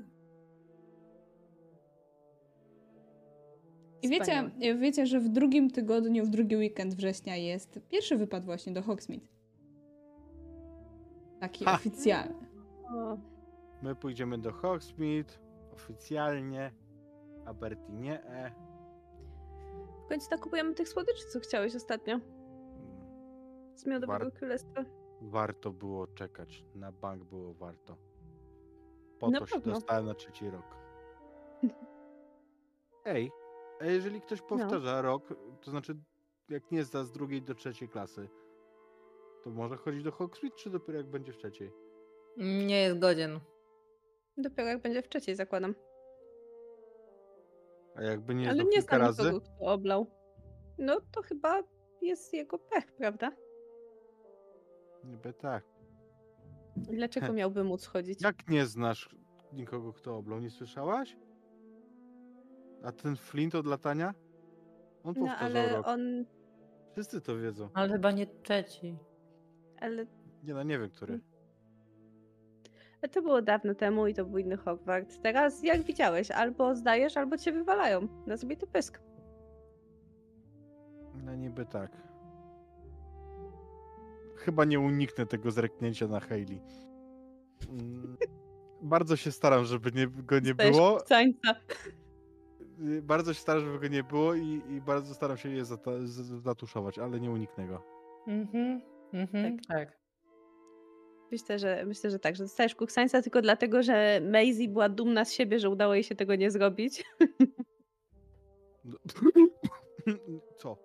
I 4.01 4.09
wiecie, 4.09 4.51
wiecie, 4.79 5.05
że 5.05 5.19
w 5.19 5.29
drugim 5.29 5.71
tygodniu, 5.71 6.25
w 6.25 6.29
drugi 6.29 6.55
weekend 6.55 6.95
września 6.95 7.35
jest 7.35 7.79
pierwszy 7.89 8.17
wypad 8.17 8.45
właśnie 8.45 8.73
do 8.73 8.81
Hogsmeade. 8.81 9.27
Taki 11.39 11.65
Ha! 11.65 11.75
oficjalny. 11.75 12.35
My 13.81 13.95
pójdziemy 13.95 14.37
do 14.37 14.51
Hogsmeade 14.53 15.33
oficjalnie, 15.73 16.71
a 17.45 17.53
Bertie 17.53 17.93
nie. 17.93 18.23
E. 18.23 18.51
w 20.05 20.07
końcu 20.09 20.27
nakupujemy 20.31 20.73
tych 20.73 20.89
słodyczy, 20.89 21.27
co 21.27 21.39
chciałeś 21.39 21.75
ostatnio. 21.75 22.19
Z 23.75 23.85
miodowego 23.85 24.25
War- 24.25 24.33
królestwa. 24.33 24.85
Warto 25.21 25.71
było 25.71 26.07
czekać. 26.07 26.65
Na 26.75 26.91
bank 26.91 27.23
było 27.23 27.53
warto. 27.53 27.97
Po 29.19 29.29
Na 29.29 29.39
to 29.39 29.45
się 29.45 29.55
pewno. 29.55 29.73
dostałem 29.73 30.05
na 30.05 30.13
trzeci 30.13 30.49
rok. 30.49 30.65
Ej, 33.05 33.31
a 33.81 33.85
jeżeli 33.85 34.21
ktoś 34.21 34.41
powtarza 34.41 35.01
rok, 35.01 35.33
to 35.61 35.71
znaczy 35.71 35.95
jak 36.49 36.71
nie 36.71 36.83
zda 36.83 37.03
z 37.03 37.11
drugiej 37.11 37.41
do 37.41 37.55
trzeciej 37.55 37.89
klasy, 37.89 38.29
to 39.43 39.49
może 39.49 39.77
chodzić 39.77 40.03
do 40.03 40.11
Hogsmeade, 40.11 40.55
czy 40.55 40.69
dopiero 40.69 40.97
jak 40.97 41.07
będzie 41.07 41.33
w 41.33 41.37
trzeciej? 41.37 41.71
Nie 42.37 42.81
jest 42.81 42.99
godzien. 42.99 43.39
Dopiero 44.37 44.69
jak 44.69 44.81
będzie 44.81 45.01
w 45.01 45.09
trzeciej, 45.09 45.35
zakładam. 45.35 45.75
A 47.95 48.03
jakby 48.03 48.35
nie 48.35 48.49
Ale 48.49 48.63
nie 48.63 48.81
znam 48.81 49.01
razy? 49.01 49.23
nikogo, 49.23 49.41
kto 49.41 49.65
oblał. 49.65 50.07
No 50.77 51.01
to 51.11 51.21
chyba 51.21 51.63
jest 52.01 52.33
jego 52.33 52.59
pech, 52.59 52.91
prawda? 52.91 53.31
Niby 55.03 55.33
tak. 55.33 55.63
Dlaczego 56.75 57.33
miałby 57.33 57.63
móc 57.63 57.85
chodzić? 57.85 58.21
Jak 58.23 58.49
nie 58.49 58.65
znasz 58.65 59.09
nikogo, 59.53 59.93
kto 59.93 60.17
oblał? 60.17 60.39
Nie 60.39 60.49
słyszałaś? 60.49 61.17
A 62.83 62.91
ten 62.91 63.15
Flint 63.15 63.55
od 63.55 63.65
latania? 63.65 64.13
On 65.03 65.13
No 65.17 65.25
powtarzał 65.27 65.45
ale 65.61 65.75
rok. 65.75 65.87
on. 65.87 66.25
Wszyscy 66.91 67.21
to 67.21 67.37
wiedzą. 67.37 67.69
Ale 67.73 67.89
chyba 67.93 68.11
nie 68.11 68.27
trzeci. 68.27 68.97
Ale 69.79 70.05
Nie 70.43 70.53
no, 70.53 70.63
nie 70.63 70.79
wiem, 70.79 70.89
który. 70.89 71.19
Ale 73.01 73.09
to 73.09 73.21
było 73.21 73.41
dawno 73.41 73.75
temu 73.75 74.07
i 74.07 74.13
to 74.13 74.25
był 74.25 74.37
inny 74.37 74.57
Hogwart. 74.57 75.21
Teraz, 75.23 75.63
jak 75.63 75.81
widziałeś, 75.83 76.31
albo 76.31 76.75
zdajesz, 76.75 77.17
albo 77.17 77.37
cię 77.37 77.51
wywalają. 77.51 78.07
Na 78.25 78.37
sobie 78.37 78.57
to 78.57 78.67
pysk. 78.67 78.99
No 81.25 81.35
niby 81.35 81.65
tak. 81.65 81.91
Chyba 84.35 84.65
nie 84.65 84.79
uniknę 84.79 85.25
tego 85.25 85.51
zreknięcia 85.51 86.07
na 86.07 86.19
Hailey. 86.19 86.61
Mm, 87.69 88.17
Bardzo 88.81 89.15
się 89.15 89.31
staram, 89.31 89.65
żeby 89.65 89.91
nie, 89.91 90.07
go 90.07 90.39
nie 90.39 90.53
Stajesz 90.53 90.75
było. 90.75 90.97
kupcańca. 90.97 91.55
Y, 92.79 93.01
Bardzo 93.01 93.33
się 93.33 93.39
staram, 93.39 93.61
żeby 93.65 93.79
go 93.79 93.87
nie 93.87 94.03
było 94.03 94.33
i, 94.35 94.61
i 94.69 94.81
bardzo 94.81 95.13
staram 95.13 95.37
się 95.37 95.49
je 95.49 95.63
zata- 95.65 96.05
zatuszować, 96.43 96.99
ale 96.99 97.19
nie 97.19 97.31
uniknę 97.31 97.67
go. 97.67 97.83
Mhm. 98.27 98.81
Mhm. 99.13 99.59
Tak. 99.59 99.97
Myślę, 101.31 101.59
że 101.59 101.83
myślę, 101.85 102.09
że 102.11 102.19
tak, 102.19 102.35
że 102.35 102.43
dostajesz 102.43 102.75
kuksańca 102.75 103.21
tylko 103.21 103.41
dlatego, 103.41 103.83
że 103.83 104.21
Maisie 104.31 104.67
była 104.67 104.89
dumna 104.89 105.25
z 105.25 105.33
siebie, 105.33 105.59
że 105.59 105.69
udało 105.69 105.93
jej 105.93 106.03
się 106.03 106.15
tego 106.15 106.35
nie 106.35 106.51
zrobić. 106.51 107.03
Co? 110.57 110.77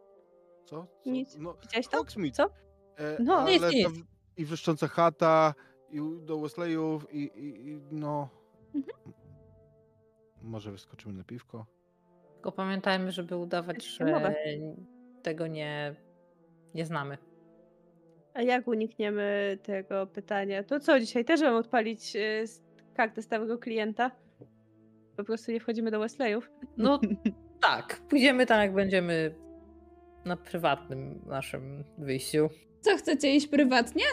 Co? 0.64 0.86
Co? 1.04 1.10
Nic. 1.10 1.36
No, 1.38 1.54
Widziałeś 1.62 1.88
to? 1.88 1.96
Hogsmeade. 1.96 2.34
Co? 2.36 2.44
E, 2.96 3.16
No. 3.22 3.38
ale 3.38 3.52
Nic, 3.52 3.62
nic. 3.72 3.88
I 4.36 4.44
wrzeszcząca 4.44 4.88
chata, 4.88 5.54
i 5.90 6.00
do 6.20 6.38
Wesleyów, 6.38 7.14
i, 7.14 7.18
i, 7.18 7.68
i 7.68 7.80
no... 7.90 8.28
Mhm. 8.74 9.14
Może 10.42 10.72
wyskoczymy 10.72 11.14
na 11.14 11.24
piwko? 11.24 11.66
Tylko 12.34 12.52
pamiętajmy, 12.52 13.12
żeby 13.12 13.36
udawać, 13.36 13.84
że 13.86 14.34
tego 15.22 15.46
nie, 15.46 15.94
nie 16.74 16.86
znamy. 16.86 17.18
A 18.34 18.42
jak 18.42 18.68
unikniemy 18.68 19.58
tego 19.62 20.06
pytania? 20.06 20.62
To 20.64 20.80
co, 20.80 21.00
dzisiaj 21.00 21.24
też 21.24 21.40
mam 21.40 21.54
odpalić 21.54 22.16
y, 22.16 22.20
s- 22.20 22.62
kartę 22.94 23.22
stałego 23.22 23.58
klienta? 23.58 24.10
Po 25.16 25.24
prostu 25.24 25.52
nie 25.52 25.60
wchodzimy 25.60 25.90
do 25.90 26.00
Wesleyów. 26.00 26.50
No 26.76 27.00
tak, 27.68 28.00
pójdziemy 28.08 28.46
tam 28.46 28.60
jak 28.60 28.74
będziemy 28.74 29.34
na 30.24 30.36
prywatnym 30.36 31.20
naszym 31.26 31.84
wyjściu. 31.98 32.48
Co, 32.80 32.96
chcecie 32.96 33.34
iść 33.36 33.46
prywatnie? 33.46 34.04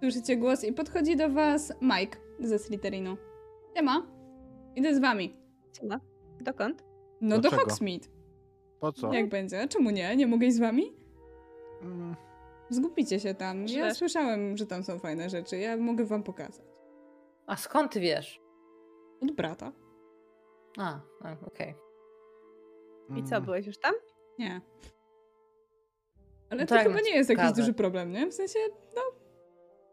Słyszycie 0.00 0.36
głos 0.36 0.64
i 0.64 0.72
podchodzi 0.72 1.16
do 1.16 1.28
was 1.30 1.72
Mike 1.80 2.18
ze 2.40 2.58
Slytherinu. 2.58 3.16
Siema. 3.76 4.06
Idę 4.76 4.94
z 4.94 4.98
wami. 5.00 5.36
Siema. 5.80 6.00
Dokąd? 6.40 6.84
No 7.20 7.36
do 7.36 7.40
Dlaczego? 7.42 7.62
Hogsmeade. 7.62 8.06
Po 8.80 8.92
co? 8.92 9.12
Jak 9.12 9.28
będzie? 9.28 9.68
Czemu 9.68 9.90
nie? 9.90 10.16
Nie 10.16 10.26
mogę 10.26 10.46
iść 10.46 10.56
z 10.56 10.60
wami? 10.60 10.92
Mm, 11.82 12.16
Zgubicie 12.70 13.20
się 13.20 13.34
tam. 13.34 13.66
Ja 13.66 13.94
słyszałem, 13.94 14.56
że 14.56 14.66
tam 14.66 14.84
są 14.84 14.98
fajne 14.98 15.30
rzeczy. 15.30 15.56
Ja 15.58 15.76
mogę 15.76 16.04
wam 16.04 16.22
pokazać. 16.22 16.66
A 17.46 17.56
skąd 17.56 17.92
ty 17.92 18.00
wiesz? 18.00 18.40
Od 19.22 19.32
brata? 19.32 19.72
A, 20.78 21.00
a 21.24 21.36
okej. 21.46 21.74
I 23.16 23.22
co, 23.24 23.34
mm, 23.36 23.44
byłeś 23.44 23.66
już 23.66 23.78
tam? 23.78 23.94
Nie. 24.38 24.60
Ale 26.50 26.60
No 26.60 26.66
to 26.66 26.74
tak, 26.74 26.82
chyba 26.82 26.94
no 26.94 27.00
nie 27.00 27.14
jest 27.16 27.30
jakiś 27.30 27.44
ciekawe. 27.44 27.60
duży 27.60 27.74
problem, 27.74 28.12
nie? 28.12 28.26
W 28.30 28.34
sensie, 28.34 28.58
no... 28.96 29.02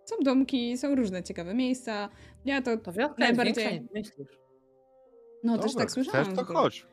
Są 0.06 0.16
domki, 0.24 0.78
są 0.78 0.96
różne 0.96 1.24
ciekawe 1.24 1.54
miejsca. 1.54 2.10
Ja 2.46 2.62
to... 2.62 2.78
To 2.78 2.92
Najbardziej- 3.18 3.88
myślisz. 3.94 4.40
No 5.44 5.52
dobra, 5.54 5.68
też 5.68 5.76
tak 5.76 5.92
słyszałam. 5.92 6.26
Chcesz, 6.26 6.38
to 6.38 6.54
chodź. 6.54 6.88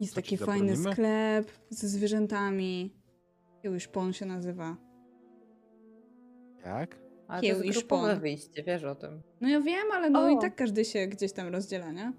Jest 0.00 0.14
Co 0.14 0.20
taki 0.22 0.36
fajny 0.36 0.76
zabronimy? 0.76 0.92
sklep 0.92 1.50
ze 1.70 1.88
zwierzętami. 1.88 2.94
Kiełyś 3.62 3.88
Pon 3.88 4.12
się 4.12 4.26
nazywa. 4.26 4.76
Jak? 6.68 6.98
Ale 7.28 7.42
Kieł 7.42 7.56
to 7.56 7.62
i 7.62 7.66
jest 7.66 7.78
grupowe 7.78 8.08
szpon. 8.10 8.20
wyjście, 8.20 8.62
wiesz 8.62 8.84
o 8.84 8.94
tym. 8.94 9.22
No 9.40 9.48
ja 9.48 9.60
wiem, 9.60 9.92
ale 9.92 10.10
no 10.10 10.28
i 10.30 10.36
O. 10.36 10.40
tak 10.40 10.54
każdy 10.56 10.84
się 10.84 11.06
gdzieś 11.06 11.32
tam 11.32 11.48
rozdziela, 11.48 11.92
nie? 11.92 12.12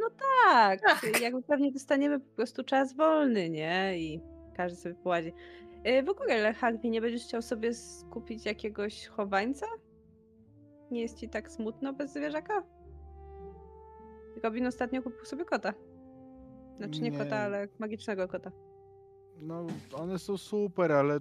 No 0.00 0.10
tak. 0.44 0.80
Tak. 0.80 1.20
Jakby 1.22 1.42
pewnie 1.42 1.72
dostaniemy 1.72 2.20
po 2.20 2.36
prostu 2.36 2.64
czas 2.64 2.96
wolny, 2.96 3.50
nie? 3.50 3.98
I 3.98 4.20
każdy 4.56 4.76
sobie 4.80 4.94
poładzi. 4.94 5.32
Y, 5.86 6.02
W 6.02 6.08
ogóle, 6.08 6.34
ale 6.34 6.54
Harvey, 6.54 6.90
nie 6.90 7.00
będziesz 7.00 7.22
chciał 7.24 7.42
sobie 7.42 7.74
skupić 7.74 8.46
jakiegoś 8.46 9.06
chowańca? 9.06 9.66
Nie 10.90 11.00
jest 11.02 11.18
ci 11.18 11.28
tak 11.28 11.50
smutno 11.50 11.92
bez 11.92 12.12
zwierzaka? 12.12 12.62
Robin 14.42 14.66
ostatnio 14.66 15.02
kupił 15.02 15.24
sobie 15.24 15.44
kota. 15.44 15.74
Znaczy 16.76 17.00
nie, 17.02 17.10
Nie. 17.10 17.18
kota, 17.18 17.36
ale 17.38 17.68
magicznego 17.78 18.28
kota. 18.28 18.52
No, 19.40 19.66
one 19.94 20.18
są 20.18 20.36
super, 20.36 20.92
ale 20.92 21.18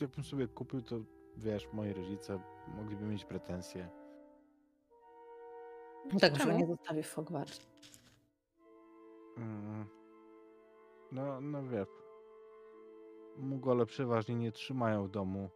jakbym 0.00 0.24
sobie 0.24 0.48
kupił, 0.48 0.82
to 0.82 0.96
wiesz, 1.36 1.68
moi 1.72 1.92
rodzice 1.92 2.40
mogliby 2.68 3.04
mieć 3.04 3.24
pretensje. 3.24 3.88
Tak, 6.20 6.36
że 6.36 6.54
nie 6.54 6.66
zostawię 6.66 7.02
w 7.02 7.14
Hogwarts. 7.14 7.66
Mm. 9.36 9.86
No, 11.12 11.40
no 11.40 11.62
wiesz. 11.62 11.88
Mugole 13.36 13.86
przeważnie 13.86 14.34
nie 14.34 14.52
trzymają 14.52 15.04
w 15.06 15.10
domu. 15.10 15.50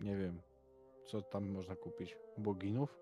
Nie 0.00 0.16
wiem, 0.16 0.42
co 1.06 1.22
tam 1.22 1.50
można 1.50 1.76
kupić. 1.76 2.16
Boginów? 2.38 2.98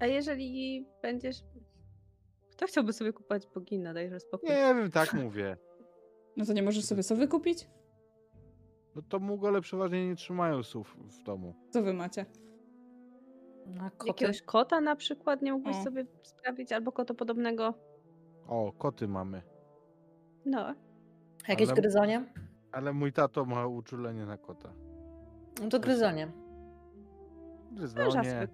A 0.00 0.06
jeżeli 0.06 0.86
będziesz... 1.02 1.36
Kto 2.50 2.66
chciałby 2.66 2.92
sobie 2.92 3.12
kupować 3.12 3.46
bogina, 3.46 3.94
dajże 3.94 4.20
spokój. 4.20 4.48
Nie 4.48 4.74
wiem, 4.74 4.90
tak 4.90 5.14
mówię. 5.14 5.56
No 6.36 6.44
to 6.44 6.52
nie 6.52 6.62
możesz 6.62 6.84
sobie 6.84 7.02
sowy 7.02 7.28
kupić? 7.28 7.68
No 8.96 9.02
to 9.08 9.18
mugole 9.18 9.60
przeważnie 9.60 10.08
nie 10.08 10.16
trzymają 10.16 10.62
słów 10.62 10.96
w 10.98 11.22
domu. 11.22 11.54
Co 11.70 11.82
wy 11.82 11.92
macie? 11.94 12.26
Koty. 13.80 14.08
Jakiegoś 14.08 14.42
kota 14.42 14.80
na 14.80 14.96
przykład 14.96 15.42
nie 15.42 15.52
mógłbyś 15.52 15.76
O. 15.76 15.82
sobie 15.84 16.06
sprawić, 16.22 16.72
albo 16.72 16.92
kota 16.92 17.14
podobnego. 17.14 17.74
O, 18.46 18.72
koty 18.72 19.08
mamy. 19.08 19.42
No, 20.46 20.74
Jakieś 21.48 21.68
Ale- 21.68 21.80
gryzonie? 21.80 22.24
Ale 22.72 22.92
mój 22.92 23.12
tato 23.12 23.44
ma 23.44 23.66
uczulenie 23.66 24.26
na 24.26 24.36
kota. 24.36 24.72
No 25.62 25.68
to 25.68 25.80
gryzonie. 25.80 26.32
Gryzonie. 27.72 28.48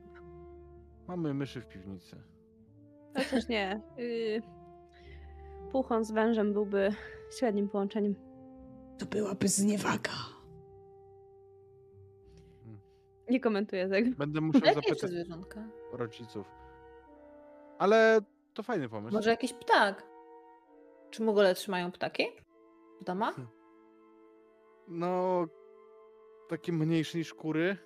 Mamy 1.08 1.34
myszy 1.34 1.60
w 1.60 1.68
piwnicy. 1.68 2.16
Chociaż 3.14 3.48
nie. 3.48 3.80
Yy, 3.96 4.42
puchon 5.72 6.04
z 6.04 6.10
wężem 6.10 6.52
byłby 6.52 6.90
średnim 7.38 7.68
połączeniem. 7.68 8.14
To 8.98 9.06
byłaby 9.06 9.48
zniewaga. 9.48 10.12
Nie 13.30 13.40
komentuję 13.40 13.88
tego. 13.88 14.10
Będę 14.16 14.40
musiał 14.40 14.74
zapytać 14.74 15.10
zwierzątka? 15.10 15.68
rodziców. 15.92 16.46
Ale 17.78 18.20
to 18.54 18.62
fajny 18.62 18.88
pomysł. 18.88 19.14
Może 19.14 19.30
jakiś 19.30 19.52
ptak? 19.52 20.06
Czy 21.10 21.22
mogole 21.22 21.54
trzymają 21.54 21.92
ptaki? 21.92 22.24
W 23.00 23.04
domach? 23.04 23.34
Hmm. 23.34 23.52
No, 24.88 25.44
takie 26.48 26.72
mniejsze 26.72 27.18
niż 27.18 27.34
kury. 27.34 27.76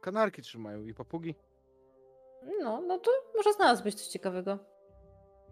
Kanarki 0.00 0.42
trzymają 0.42 0.84
i 0.84 0.94
papugi. 0.94 1.34
No, 2.60 2.80
no 2.80 2.98
to 2.98 3.10
może 3.36 3.52
znalazłbyś 3.52 3.94
coś 3.94 4.06
ciekawego. 4.06 4.58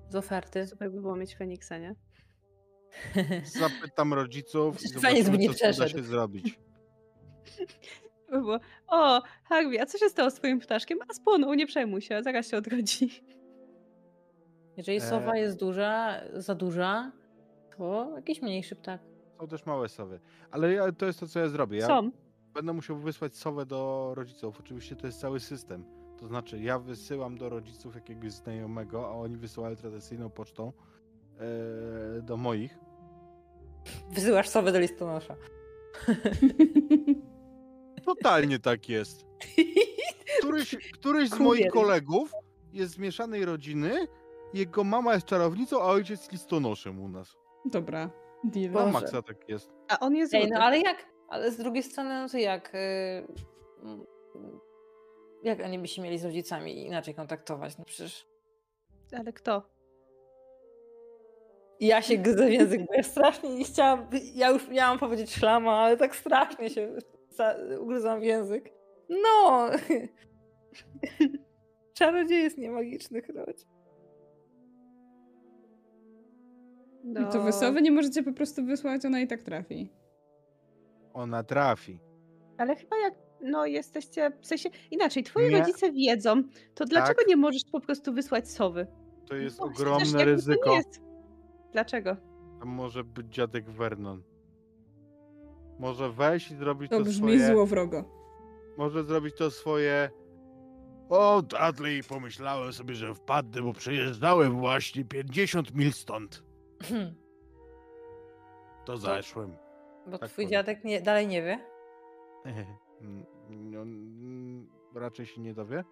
Z 0.08 0.14
oferty. 0.14 0.66
Super 0.66 0.90
by 0.90 1.00
było 1.00 1.16
mieć 1.16 1.36
Feniksa, 1.36 1.78
nie? 1.78 1.94
Zapytam 3.44 4.14
rodziców 4.14 4.82
i 4.84 4.88
zobaczymy, 4.88 5.24
co 5.24 5.30
tu 5.32 5.38
da 5.48 5.54
przeszedł. 5.54 5.90
się 5.90 6.02
zrobić. 6.02 6.58
Było, 8.30 8.58
o, 8.88 9.22
Harvey, 9.44 9.80
a 9.80 9.86
co 9.86 9.98
się 9.98 10.08
stało 10.08 10.30
z 10.30 10.34
twoim 10.34 10.60
ptaszkiem? 10.60 10.98
A 11.08 11.14
spłonął, 11.14 11.54
nie 11.54 11.66
przejmuj 11.66 12.00
się, 12.02 12.22
zaraz 12.22 12.48
się 12.48 12.56
odrodzi. 12.56 13.10
Jeżeli 14.76 14.98
E. 14.98 15.00
sowa 15.00 15.36
jest 15.36 15.58
duża, 15.58 16.20
za 16.34 16.54
duża, 16.54 17.12
to 17.76 18.12
jakiś 18.16 18.42
mniejszy 18.42 18.76
ptak. 18.76 19.00
Są 19.40 19.48
też 19.48 19.66
małe 19.66 19.88
sowy. 19.88 20.20
Ale 20.50 20.72
ja, 20.72 20.92
to 20.92 21.06
jest 21.06 21.20
to, 21.20 21.28
co 21.28 21.40
ja 21.40 21.48
zrobię. 21.48 21.78
Ja 21.78 21.86
Są. 21.86 22.10
będę 22.54 22.72
musiał 22.72 22.96
wysłać 22.96 23.36
sowę 23.36 23.66
do 23.66 24.12
rodziców. 24.16 24.60
Oczywiście 24.60 24.96
to 24.96 25.06
jest 25.06 25.20
cały 25.20 25.40
system. 25.40 25.84
To 26.18 26.26
znaczy, 26.26 26.58
ja 26.58 26.78
wysyłam 26.78 27.38
do 27.38 27.48
rodziców 27.48 27.94
jakiegoś 27.94 28.32
znajomego, 28.32 29.06
a 29.06 29.10
oni 29.10 29.36
wysyłają 29.36 29.76
tradycyjną 29.76 30.30
pocztą 30.30 30.68
e, 30.68 30.72
do 32.22 32.36
moich. 32.36 32.78
Wysyłasz 34.10 34.48
sowę 34.48 34.72
do 34.72 34.78
listonosza. 34.80 35.36
Totalnie 38.04 38.58
tak 38.58 38.88
jest. 38.88 39.26
Któryś, 40.38 40.76
któryś 40.92 41.30
z 41.30 41.38
moich 41.38 41.68
kolegów 41.70 42.32
jest 42.72 42.92
z 42.92 42.98
mieszanej 42.98 43.44
rodziny. 43.44 44.06
Jego 44.54 44.84
mama 44.84 45.14
jest 45.14 45.26
czarownicą, 45.26 45.82
a 45.82 45.84
ojciec 45.86 46.32
listonoszem 46.32 47.00
u 47.00 47.08
nas. 47.08 47.36
Dobra, 47.64 48.10
deal. 48.44 48.72
Na 48.72 48.86
maksa 48.86 49.22
tak 49.22 49.48
jest. 49.48 49.72
A 49.88 49.98
on 49.98 50.16
jest 50.16 50.34
Ej, 50.34 50.50
no 50.50 50.58
ale 50.60 50.78
jak? 50.78 51.06
Ale 51.28 51.52
z 51.52 51.56
drugiej 51.56 51.82
strony, 51.82 52.22
no 52.22 52.28
to 52.28 52.38
jak? 52.38 52.74
y, 52.74 52.78
mm, 53.82 54.06
Jak 55.42 55.60
oni 55.60 55.78
by 55.78 55.88
się 55.88 56.02
mieli 56.02 56.18
z 56.18 56.24
rodzicami 56.24 56.86
inaczej 56.86 57.14
kontaktować? 57.14 57.78
No 57.78 57.84
przecież 57.84 58.26
Ale 59.18 59.32
kto? 59.32 59.62
Ja 61.80 62.02
się 62.02 62.16
gryzę 62.18 62.46
w 62.46 62.52
język, 62.52 62.86
bo 62.86 62.94
ja 62.94 63.02
strasznie 63.02 63.54
nie 63.54 63.64
chciałam, 63.64 64.06
ja 64.34 64.50
już 64.50 64.68
miałam 64.68 64.98
powiedzieć 64.98 65.34
szlama, 65.34 65.72
ale 65.72 65.96
tak 65.96 66.16
strasznie 66.16 66.70
się 66.70 66.96
ugryzłam 67.80 68.20
w 68.20 68.22
język. 68.24 68.72
No! 69.08 69.66
Czarodziej 71.98 72.50
nie 72.58 72.70
magicznych 72.70 73.28
rodzi. 73.28 73.64
I 77.04 77.32
to 77.32 77.42
wy 77.42 77.52
sowy 77.52 77.82
nie 77.82 77.90
możecie 77.90 78.22
po 78.22 78.32
prostu 78.32 78.64
wysłać, 78.64 79.04
ona 79.04 79.20
i 79.20 79.26
tak 79.26 79.42
trafi. 79.42 79.90
Ona 81.14 81.42
trafi. 81.42 81.98
Ale 82.58 82.76
chyba 82.76 82.96
jak, 82.96 83.14
no 83.40 83.66
jesteście, 83.66 84.32
w 84.40 84.46
sensie, 84.46 84.68
inaczej, 84.90 85.22
twoi 85.22 85.48
Nie. 85.50 85.58
rodzice 85.58 85.92
wiedzą, 85.92 86.42
to 86.74 86.84
dlaczego 86.84 87.18
Tak. 87.18 87.28
nie 87.28 87.36
możesz 87.36 87.62
po 87.72 87.80
prostu 87.80 88.12
wysłać 88.12 88.50
sowy? 88.50 88.86
To 89.28 89.36
jest 89.36 89.58
No, 89.60 89.66
ogromne 89.66 90.04
jakby 90.06 90.18
to 90.18 90.24
ryzyko. 90.24 90.70
nie 90.70 90.76
jest- 90.76 91.00
Dlaczego? 91.72 92.16
Tam 92.60 92.68
może 92.68 93.04
być 93.04 93.26
dziadek 93.26 93.70
Vernon. 93.70 94.22
Może 95.78 96.10
wejść 96.12 96.50
i 96.50 96.56
zrobić 96.56 96.90
To 96.90 96.98
to, 96.98 97.04
brzmi 97.04 97.38
swoje. 97.38 97.46
złowrogo. 97.54 98.04
Może 98.78 99.04
zrobić 99.04 99.36
to 99.36 99.50
swoje. 99.50 100.10
O, 101.08 101.42
Dudley, 101.42 102.02
pomyślałem 102.08 102.72
sobie, 102.72 102.94
że 102.94 103.14
wpadnę, 103.14 103.62
bo 103.62 103.72
przejeżdżałem 103.72 104.58
właśnie 104.60 105.04
50 105.04 105.74
mil 105.74 105.92
stąd. 105.92 106.44
To 108.84 108.96
zeszłem. 108.96 109.56
Bo 110.06 110.18
Tak 110.18 110.30
twój 110.30 110.44
powiem. 110.44 110.50
dziadek 110.50 110.84
nie, 110.84 111.00
dalej 111.00 111.26
nie 111.26 111.42
wie. 111.42 111.58
No, 113.50 113.80
raczej 114.94 115.26
się 115.26 115.40
nie 115.40 115.54
dowie. 115.54 115.84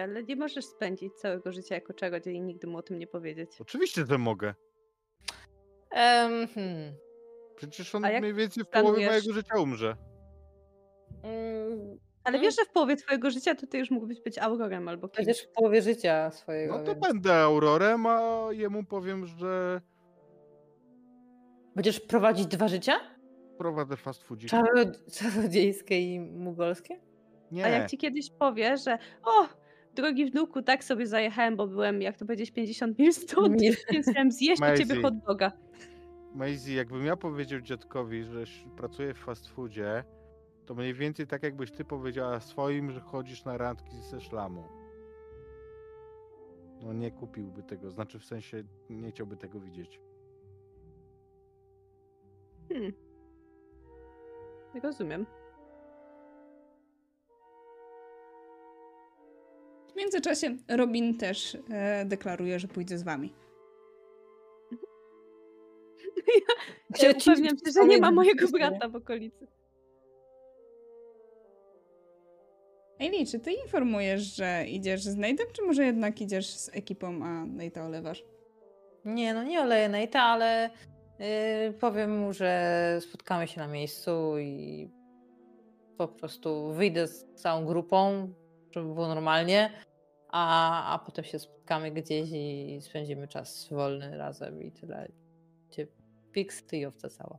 Ale 0.00 0.22
nie 0.22 0.36
możesz 0.36 0.64
spędzić 0.64 1.12
całego 1.14 1.52
życia 1.52 1.74
jako 1.74 1.92
czarodziej 1.94 2.34
i 2.34 2.40
nigdy 2.40 2.66
mu 2.66 2.78
o 2.78 2.82
tym 2.82 2.98
nie 2.98 3.06
powiedzieć. 3.06 3.50
Oczywiście, 3.60 4.06
że 4.06 4.18
mogę. 4.18 4.54
Em, 5.90 6.48
hmm. 6.54 6.94
Przecież 7.56 7.94
on 7.94 8.02
mniej 8.20 8.34
więcej 8.34 8.64
w 8.64 8.68
połowie 8.68 8.82
planujesz? 8.88 9.10
mojego 9.10 9.32
życia 9.32 9.60
umrze. 9.60 9.96
Mm, 11.22 11.98
Ale 12.24 12.36
Mm. 12.38 12.42
wiesz, 12.42 12.56
że 12.56 12.64
w 12.64 12.68
połowie 12.70 12.96
twojego 12.96 13.30
życia 13.30 13.54
to 13.54 13.66
ty 13.66 13.78
już 13.78 13.90
mógłbyś 13.90 14.20
być 14.20 14.38
aurorem 14.38 14.88
albo 14.88 15.08
kimś. 15.08 15.26
Przecież 15.26 15.46
w 15.46 15.52
połowie 15.52 15.82
życia 15.82 16.30
swojego. 16.30 16.78
No 16.78 16.84
to 16.84 16.92
więc- 16.94 17.06
będę 17.06 17.34
Aurorem, 17.34 18.06
a 18.06 18.46
jemu 18.50 18.84
powiem, 18.84 19.26
że 19.26 19.80
Będziesz 21.76 22.00
prowadzić 22.00 22.46
dwa 22.46 22.68
życia? 22.68 22.92
prowadzę 23.58 23.96
fast. 23.96 24.22
Czarod- 24.46 25.12
Czarodziejskie 25.18 26.00
i 26.14 26.20
mugolskie? 26.20 27.00
Nie, 27.50 27.64
A 27.64 27.68
jak 27.68 27.90
ci 27.90 27.98
kiedyś 27.98 28.30
powie, 28.30 28.76
że 28.76 28.98
o, 29.24 29.48
drogi 29.94 30.26
wnuku, 30.26 30.62
tak 30.62 30.84
sobie 30.84 31.06
zajechałem, 31.06 31.56
bo 31.56 31.66
byłem, 31.66 32.02
jak 32.02 32.16
to 32.16 32.24
powiedzieć, 32.24 32.50
50 32.50 32.98
mil 32.98 33.12
stąd, 33.12 33.60
więc 33.92 34.10
chciałem 34.10 34.32
zjeść 34.32 34.62
u 34.62 34.78
ciebie 34.78 34.94
Maisie. 34.94 35.02
hot 35.02 35.14
doga. 35.26 35.52
Maisie, 36.34 36.72
jakbym 36.74 37.06
ja 37.06 37.16
powiedział 37.16 37.60
dziadkowi, 37.60 38.24
że 38.24 38.44
pracuję 38.76 39.14
w 39.14 39.18
fast 39.18 39.48
foodzie, 39.48 40.04
to 40.66 40.74
mniej 40.74 40.94
więcej 40.94 41.26
tak 41.26 41.42
jakbyś 41.42 41.70
ty 41.70 41.84
powiedziała 41.84 42.40
swoim, 42.40 42.90
że 42.90 43.00
chodzisz 43.00 43.44
na 43.44 43.58
randki 43.58 43.96
ze 44.10 44.20
szlamu. 44.20 44.64
No 46.82 46.92
nie 46.92 47.10
kupiłby 47.10 47.62
tego, 47.62 47.90
znaczy 47.90 48.18
w 48.18 48.24
sensie 48.24 48.64
nie 48.90 49.10
chciałby 49.10 49.36
tego 49.36 49.60
widzieć. 49.60 50.00
Hmm. 52.68 52.92
Rozumiem. 54.82 55.26
W 59.92 59.96
międzyczasie 59.96 60.56
Robin 60.68 61.18
też 61.18 61.58
e, 61.70 62.04
deklaruje, 62.04 62.58
że 62.58 62.68
pójdzie 62.68 62.98
z 62.98 63.02
wami. 63.02 63.32
Ja 67.02 67.14
Ci- 67.14 67.30
upewniam 67.30 67.56
się, 67.58 67.72
że 67.72 67.84
nie 67.86 67.98
ma 67.98 68.10
mojego 68.10 68.48
brata 68.48 68.88
w 68.88 68.96
okolicy. 68.96 69.46
Ejli, 73.00 73.26
czy 73.26 73.38
ty 73.38 73.52
informujesz, 73.52 74.22
że 74.36 74.64
idziesz 74.68 75.02
z 75.02 75.16
Nate'em, 75.16 75.52
czy 75.52 75.62
może 75.62 75.84
jednak 75.84 76.20
idziesz 76.20 76.46
z 76.46 76.68
ekipą, 76.76 77.08
a 77.24 77.46
Nate'a 77.46 77.86
olewasz? 77.86 78.24
Nie, 79.04 79.34
no 79.34 79.42
nie 79.42 79.60
oleję 79.60 79.88
Nate'a, 79.90 80.18
ale 80.18 80.70
yy, 81.18 81.72
powiem 81.72 82.18
mu, 82.18 82.32
że 82.32 82.98
spotkamy 83.00 83.48
się 83.48 83.60
na 83.60 83.68
miejscu 83.68 84.38
i 84.38 84.90
po 85.98 86.08
prostu 86.08 86.72
wyjdę 86.72 87.08
z 87.08 87.24
całą 87.34 87.64
grupą, 87.64 88.32
żeby 88.72 88.94
było 88.94 89.08
normalnie, 89.08 89.70
a, 90.28 90.94
a 90.94 90.98
potem 90.98 91.24
się 91.24 91.38
spotkamy 91.38 91.90
gdzieś 91.90 92.28
i 92.32 92.78
spędzimy 92.80 93.28
czas 93.28 93.68
wolny 93.70 94.16
razem 94.16 94.62
i 94.62 94.72
tyle. 94.72 95.08
Cię 95.70 95.86
Fix, 96.32 96.66
ty 96.66 96.76
i 96.76 96.86
owca 96.86 97.08
cała. 97.08 97.38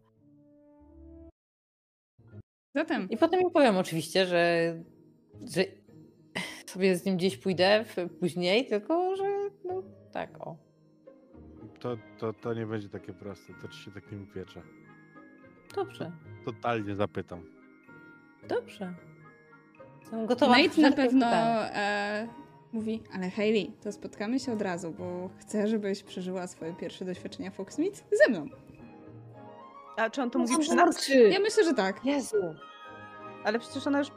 Zatem, 2.75 3.09
I 3.09 3.17
potem 3.17 3.39
mi 3.39 3.51
powiem 3.51 3.77
oczywiście, 3.77 4.25
że, 4.25 4.73
że 5.55 5.63
sobie 6.65 6.95
z 6.95 7.05
nim 7.05 7.17
gdzieś 7.17 7.37
pójdę 7.37 7.85
w- 7.85 8.19
później, 8.19 8.65
tylko 8.67 9.15
że 9.15 9.23
no 9.65 9.83
tak, 10.11 10.47
o. 10.47 10.57
To, 11.79 11.97
to, 12.17 12.33
to 12.33 12.53
nie 12.53 12.65
będzie 12.65 12.89
takie 12.89 13.13
proste, 13.13 13.53
to 13.61 13.67
ci 13.67 13.77
się 13.79 13.91
tak 13.91 14.11
nie 14.11 14.17
upiecze. 14.17 14.61
Dobrze, 15.75 16.11
Totalnie 16.45 16.95
zapytam. 16.95 17.43
dobrze. 18.47 18.93
Jestem 20.13 20.25
gotowa. 20.27 20.51
Nate 20.57 20.63
na 20.67 20.71
wszelkie 20.71 20.95
pewno 20.95 21.25
e, 21.25 22.27
mówi, 22.73 23.03
ale 23.13 23.29
Hayley, 23.29 23.71
to 23.83 23.91
spotkamy 23.91 24.39
się 24.39 24.53
od 24.53 24.61
razu, 24.61 24.91
bo 24.91 25.29
chcę, 25.39 25.67
żebyś 25.67 26.03
przeżyła 26.03 26.47
swoje 26.47 26.73
pierwsze 26.73 27.05
doświadczenia 27.05 27.51
Foxmeet 27.51 28.03
ze 28.23 28.31
mną. 28.31 28.45
A 29.97 30.09
czy 30.09 30.21
on 30.21 30.29
to 30.29 30.39
No 30.39 30.45
mówi 30.45 30.57
przy 30.59 30.75
nas? 30.75 31.09
Ja 31.29 31.39
myślę, 31.39 31.63
że 31.63 31.73
tak. 31.73 32.05
Jezu. 32.05 32.37
Ale 33.43 33.59
przecież 33.59 33.87
ona 33.87 33.99
już... 33.99 34.07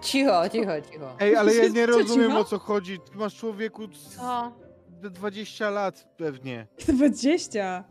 Cicho, 0.00 0.48
cicho, 0.48 0.80
cicho. 0.92 1.16
Ej, 1.20 1.36
ale 1.36 1.54
ja 1.54 1.68
nie 1.78 1.86
rozumiem 1.86 2.28
cicho? 2.30 2.40
o 2.40 2.44
co 2.44 2.58
chodzi. 2.58 2.98
Ty 3.00 3.18
masz 3.18 3.34
człowieku 3.36 3.94
z- 3.94 4.16
Co? 4.16 4.52
de 4.88 5.10
20 5.10 5.70
lat 5.70 6.08
pewnie. 6.16 6.66
20. 6.88 7.84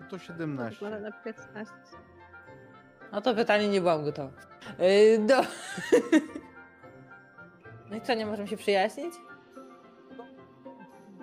No 0.00 0.06
to 0.10 0.18
17. 0.18 0.84
Wygląda 0.84 1.10
na 1.10 1.12
15. 1.24 1.72
No 3.12 3.20
to 3.20 3.34
pytanie 3.34 3.68
nie 3.68 3.80
byłam 3.80 4.04
gotowa. 4.04 4.30
Yy, 4.78 5.18
do... 5.18 5.34
No 7.90 7.96
i 7.96 8.00
co, 8.00 8.14
nie 8.14 8.26
możemy 8.26 8.48
się 8.48 8.56
przyjaźnić? 8.56 9.14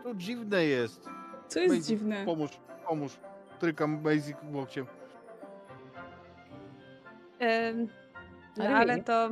To 0.03 0.15
dziwne 0.15 0.65
jest. 0.65 1.09
Co 1.47 1.59
jest 1.59 1.73
Maisie, 1.73 1.88
dziwne? 1.88 2.25
Pomóż, 2.25 2.51
pomóż. 2.88 3.17
Trykam 3.59 4.01
Maisie 4.03 4.33
łokciem. 4.53 4.86
Ym, 7.41 7.88
no 8.57 8.65
Ale 8.65 9.03
to... 9.03 9.29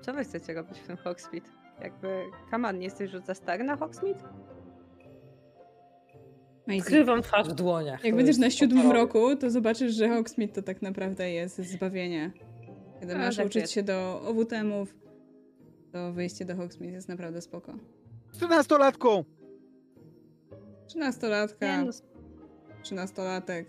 Co 0.00 0.12
wy 0.12 0.24
chcecie 0.24 0.54
robić 0.54 0.78
w 0.78 0.86
tym 0.86 0.96
Hogsmeade? 0.96 1.48
Jakby, 1.80 2.24
Kaman, 2.50 2.78
nie 2.78 2.84
jesteś 2.84 3.12
już 3.12 3.22
za 3.22 3.34
stary 3.34 3.64
na 3.64 3.76
Hogsmeade? 3.76 4.20
Skrywam 6.80 7.22
twarz 7.22 7.48
w 7.48 7.52
dłoniach. 7.54 8.04
Jak 8.04 8.12
to 8.12 8.16
będziesz 8.16 8.38
na 8.38 8.50
siódmym 8.50 8.90
roku, 8.92 9.36
to 9.36 9.50
zobaczysz, 9.50 9.94
że 9.94 10.08
Hogsmeade 10.08 10.52
to 10.52 10.62
tak 10.62 10.82
naprawdę 10.82 11.30
jest 11.30 11.56
zbawienie. 11.58 12.32
Kiedy 13.00 13.14
A, 13.14 13.18
masz 13.18 13.36
tak 13.36 13.46
uczyć 13.46 13.60
jest. 13.62 13.72
się 13.72 13.82
do 13.82 14.22
OWTM-ów, 14.28 14.94
to 15.92 16.12
wyjście 16.12 16.44
do 16.44 16.56
Hogsmeade 16.56 16.94
jest 16.94 17.08
naprawdę 17.08 17.40
spoko. 17.40 17.74
13-latką! 18.40 19.24
Trzynastolatka, 20.86 21.82
no, 21.84 21.90
trzynastolatek. 22.82 23.66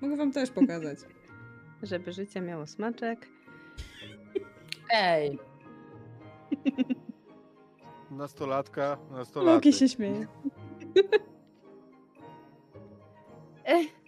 Mogę 0.00 0.16
wam 0.16 0.32
też 0.32 0.50
pokazać. 0.50 0.98
żeby 1.82 2.12
życie 2.12 2.40
miało 2.40 2.66
smaczek. 2.66 3.28
Ej, 4.94 5.38
Nastolatka, 8.10 8.90
Loki 8.90 9.12
nastolatek. 9.14 9.74
się 9.74 9.88
śmieje. 9.88 10.26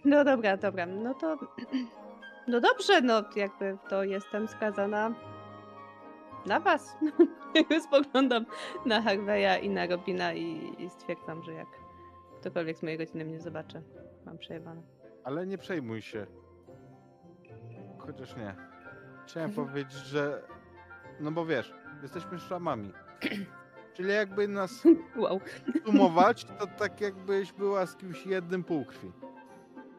No 0.05 0.23
dobra, 0.23 0.57
dobra, 0.57 0.85
no 0.85 1.13
to... 1.13 1.37
No 2.47 2.61
dobrze, 2.61 3.01
no 3.01 3.23
jakby 3.35 3.77
to 3.89 4.03
jestem 4.03 4.47
skazana 4.47 5.13
na 6.45 6.59
was. 6.59 6.97
Jakby 7.55 7.81
spoglądam 7.81 8.45
na 8.85 9.01
Harveya 9.01 9.65
i 9.65 9.69
na 9.69 9.85
Robina 9.87 10.33
i, 10.33 10.75
i 10.83 10.89
stwierdzam, 10.89 11.43
że 11.43 11.53
jak 11.53 11.67
ktokolwiek 12.39 12.77
z 12.77 12.83
mojej 12.83 12.97
rodziny 12.97 13.25
mnie 13.25 13.39
zobaczy, 13.39 13.81
mam 14.25 14.37
przejebane. 14.37 14.81
Ale 15.23 15.47
nie 15.47 15.57
przejmuj 15.57 16.01
się. 16.01 16.27
Chociaż 17.97 18.35
nie. 18.35 18.55
Chciałem 19.25 19.49
Mhm. 19.49 19.67
powiedzieć, 19.67 19.93
że... 19.93 20.41
No 21.19 21.31
bo 21.31 21.45
wiesz, 21.45 21.73
jesteśmy 22.01 22.39
szlamami. 22.39 22.91
Czyli 23.93 24.09
jakby 24.13 24.47
nas 24.47 24.83
Wow. 25.21 25.39
sumować, 25.85 26.45
to 26.45 26.67
tak 26.67 27.01
jakbyś 27.01 27.53
była 27.53 27.85
z 27.85 27.95
kimś 27.95 28.25
jednym 28.25 28.63
półkrwi. 28.63 29.11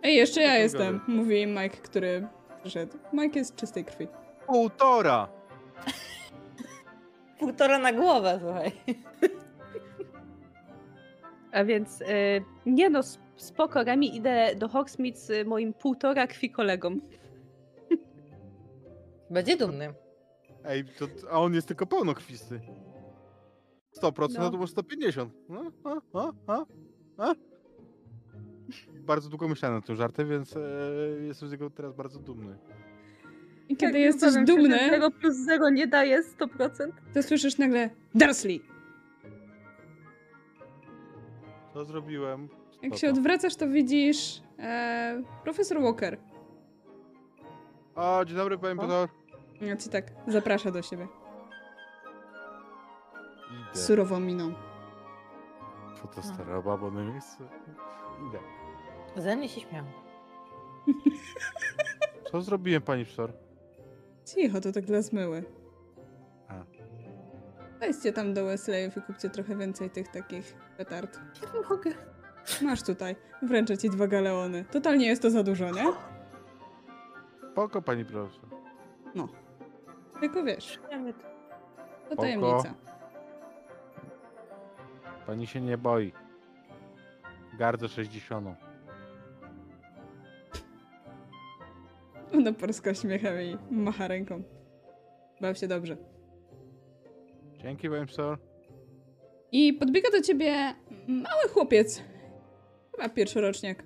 Ej, 0.03 0.17
jeszcze 0.17 0.43
ja 0.43 0.57
jestem, 0.57 1.01
mówi 1.09 1.47
Mike, 1.47 1.77
który 1.77 2.27
przyszedł. 2.63 2.99
Mike 3.13 3.39
jest 3.39 3.57
czystej 3.57 3.85
krwi. 3.85 4.09
Półtora! 4.47 5.29
półtora 7.39 7.79
na 7.79 7.93
głowę, 7.93 8.39
słuchaj. 8.43 8.73
A 11.53 11.65
więc 11.65 12.01
y, 12.01 12.05
nie 12.67 12.91
no, 12.91 12.99
sp- 13.13 13.25
spoko, 13.37 13.85
Remi, 13.85 14.17
idę 14.17 14.55
do 14.57 14.69
Hogsmeade 14.69 15.17
z 15.19 15.47
moim 15.47 15.75
półtora 15.75 16.27
krwi 16.27 16.51
kolegą. 16.51 16.99
Będzie 19.31 19.57
dumny. 19.57 19.95
Ej, 20.65 20.85
to, 20.99 21.07
a 21.31 21.41
on 21.41 21.55
jest 21.55 21.69
tylko 21.69 21.87
pełnokrwisty. 21.87 22.61
100%, 24.03 24.29
no, 24.35 24.41
No. 24.41 24.51
to 24.51 24.57
może 24.57 24.73
150. 24.73 25.33
No, 25.49 25.63
a, 25.85 26.19
a, 26.19 26.33
a, 26.47 26.65
a. 27.19 27.35
Bardzo 29.07 29.29
długo 29.29 29.49
myślałem 29.49 29.79
nad 29.79 29.87
tym 29.87 29.97
żartem, 29.97 30.29
więc 30.29 30.57
e, 30.57 30.61
jestem 31.21 31.49
z 31.49 31.53
niego 31.53 31.71
teraz 31.71 31.95
bardzo 31.95 32.19
dumny. 32.19 32.57
I 33.69 33.77
kiedy 33.77 33.93
Tak, 33.93 34.01
jesteś 34.01 34.29
obawiam 34.29 34.47
się, 34.47 34.55
dumny, 34.57 34.79
0 34.91 35.11
plus 35.11 35.37
0 35.37 35.71
nie 35.71 35.87
daje 35.87 36.23
100%. 36.23 36.93
to 37.15 37.23
słyszysz 37.23 37.59
nagle 37.59 37.91
Dursley. 38.15 38.63
Co 41.75 41.85
zrobiłem? 41.85 42.49
Jak 42.83 42.97
się 42.97 43.11
odwracasz, 43.11 43.57
to 43.57 43.69
widzisz 43.69 44.43
e, 44.59 45.23
profesor 45.45 45.81
Walker. 45.83 46.19
O, 47.95 48.25
dzień 48.25 48.37
dobry, 48.37 48.59
panie 48.59 48.77
profesor. 48.77 49.09
Ja 49.61 49.77
ci 49.77 49.89
tak 49.89 50.05
zaprasza 50.27 50.71
do 50.71 50.83
siebie. 50.83 51.09
Idę. 53.51 53.81
Surową 53.81 54.21
miną. 54.21 54.53
Fotostara 55.97 56.63
babo 56.63 56.91
na 56.91 57.05
miejscu. 57.05 57.43
Idę. 58.29 58.39
Ze 59.17 59.37
mnie 59.37 59.49
się 59.49 59.61
śmiał. 59.61 59.85
Co 62.33 62.41
zrobiłem, 62.43 62.83
pani 62.83 63.05
profesor? 63.05 63.33
Cicho, 64.25 64.61
to 64.61 64.73
tak 64.73 64.85
dla 64.85 65.03
zmyły. 65.03 65.45
A. 66.49 66.55
Weźcie 67.81 68.13
tam 68.13 68.35
do 68.35 68.45
Wesleyów 68.45 68.97
i 68.97 69.03
kupcie 69.03 69.31
trochę 69.31 69.57
więcej 69.57 69.91
tych 69.91 70.09
takich 70.09 70.55
petard. 70.77 71.21
Nie 71.55 71.61
mogę. 71.61 71.91
Masz 72.63 72.83
tutaj. 72.83 73.17
Wręczę 73.43 73.79
ci 73.79 73.91
dwa 73.91 74.07
galeony. 74.07 74.65
Totalnie 74.65 75.07
jest 75.07 75.23
to 75.23 75.31
za 75.31 75.43
dużo, 75.43 75.71
nie? 75.71 75.93
Spoko, 77.53 77.83
pani 77.83 78.05
profesor. 78.05 78.49
No. 79.15 79.29
Tylko 80.21 80.45
wiesz, 80.45 80.79
to. 80.91 81.13
Spoko. 82.07 82.23
tajemnica. 82.23 82.75
Pani 85.27 85.47
się 85.47 85.61
nie 85.61 85.79
boi. 85.79 86.13
Gardzę 87.59 87.89
60. 87.89 88.68
Ona 92.35 92.53
porska 92.53 92.95
śmiechem 92.95 93.35
i 93.43 93.57
macha 93.71 94.09
ręką. 94.09 94.43
Baw 95.41 95.59
się 95.59 95.69
dobrze. 95.69 95.97
Dzięki, 97.63 97.89
profesor. 97.89 98.39
I 99.53 99.73
podbiega 99.73 100.11
do 100.11 100.21
ciebie 100.21 100.75
mały 101.09 101.49
chłopiec. 101.53 102.03
Chyba 102.97 103.09
pierwszoroczniak. 103.09 103.85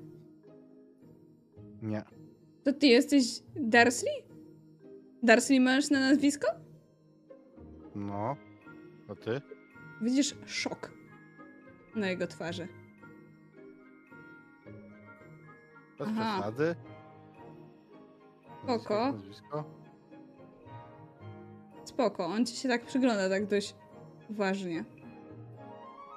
Nie. 1.82 2.02
To 2.64 2.72
ty 2.72 2.86
jesteś 2.86 3.24
Darsley? 3.56 4.12
Darsley 5.22 5.60
masz 5.60 5.90
na 5.90 6.00
nazwisko? 6.00 6.46
No. 7.94 8.36
A 9.08 9.14
ty? 9.14 9.40
Widzisz 10.02 10.34
szok 10.46 10.90
na 11.96 12.10
jego 12.10 12.26
twarzy. 12.26 12.68
Bez 15.98 16.08
Aha. 16.08 16.32
przesady. 16.40 16.74
Spoko. 18.62 19.12
Nazwisko? 19.12 19.64
Spoko, 21.84 22.26
on 22.26 22.46
ci 22.46 22.56
się 22.56 22.68
tak 22.68 22.84
przygląda 22.84 23.28
tak 23.28 23.46
dość 23.46 23.74
uważnie. 24.30 24.84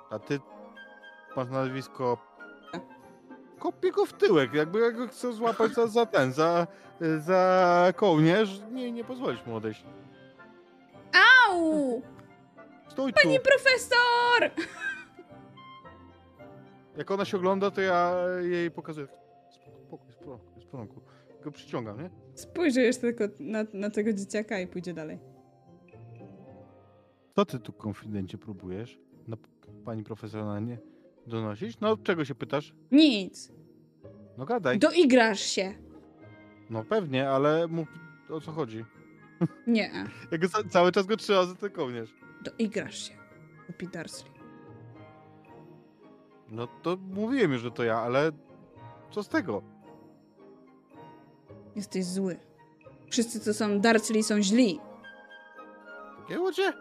A 0.10 0.20
ty 0.20 0.40
masz 1.36 1.50
nazwisko... 1.50 2.18
Tak. 2.72 2.82
Kopię 3.60 3.92
go 3.92 4.06
w 4.06 4.14
tyłek, 4.14 4.54
jakby 4.54 4.80
jak 4.80 4.98
go 4.98 5.08
chcę 5.08 5.34
złapać 5.34 5.74
za, 5.74 5.88
za 5.88 6.06
ten, 6.06 6.34
za, 6.34 6.68
za 7.18 7.94
kołnierz, 7.96 8.62
nie, 8.72 8.92
nie 8.92 9.04
pozwolisz 9.04 9.46
mu 9.46 9.56
odejść. 9.56 9.86
Au! 11.50 12.02
Stój 12.88 13.14
tu. 13.14 13.20
Pani 13.24 13.40
profesor! 13.40 14.66
Jak 16.98 17.12
ona 17.12 17.26
się 17.26 17.38
ogląda, 17.38 17.72
to 17.72 17.82
ja 17.82 18.16
jej 18.42 18.72
pokazuję. 18.72 19.08
Spokój, 19.88 20.14
spokój, 20.14 20.62
spokój. 20.64 21.04
Go 21.44 21.52
przyciągam, 21.52 22.02
nie? 22.02 22.25
Spojrzy 22.36 22.82
jeszcze 22.82 23.02
tylko 23.02 23.24
na, 23.40 23.66
na 23.74 23.90
tego 23.90 24.14
dzieciaka 24.14 24.60
i 24.60 24.68
pójdzie 24.68 24.94
dalej. 24.94 25.20
Co 27.36 27.46
ty 27.46 27.60
tu 27.60 27.74
konfidencie 27.74 28.38
próbujesz? 28.38 29.00
Na 29.28 29.38
p- 29.38 29.48
pani 29.86 30.04
profesor 30.04 30.46
na 30.46 30.60
nie 30.60 30.78
donosić? 31.28 31.80
No, 31.80 31.98
czego 31.98 32.26
się 32.26 32.36
pytasz? 32.36 32.74
Nic. 32.92 33.52
No 34.38 34.46
gadaj. 34.46 34.80
Doigrasz 34.80 35.40
się. 35.40 35.74
No 36.70 36.84
pewnie, 36.84 37.30
ale 37.30 37.68
mów 37.68 37.88
o 38.30 38.42
co 38.42 38.52
chodzi. 38.52 38.86
Nie. 39.68 39.92
Jak 40.32 40.42
go, 40.42 40.48
cały 40.70 40.92
czas 40.92 41.06
go 41.06 41.18
trzyma 41.18 41.46
za 41.46 41.56
ten 41.56 41.70
kołnierz. 41.70 42.14
Doigrasz 42.44 43.08
się. 43.10 43.14
Kupi 43.68 43.88
Darsley. 43.88 44.32
No 46.50 46.68
to 46.68 46.98
mówiłem 46.98 47.52
już, 47.52 47.62
że 47.62 47.72
to 47.72 47.84
ja, 47.84 47.98
ale 47.98 48.32
co 49.12 49.24
z 49.24 49.30
tego? 49.30 49.62
Jesteś 51.76 52.06
zły. 52.06 52.40
Wszyscy, 53.12 53.40
co 53.40 53.54
są 53.54 53.80
Darsley, 53.80 54.24
są 54.24 54.42
źli. 54.42 54.80
Gięło 56.30 56.52
cię? 56.52 56.74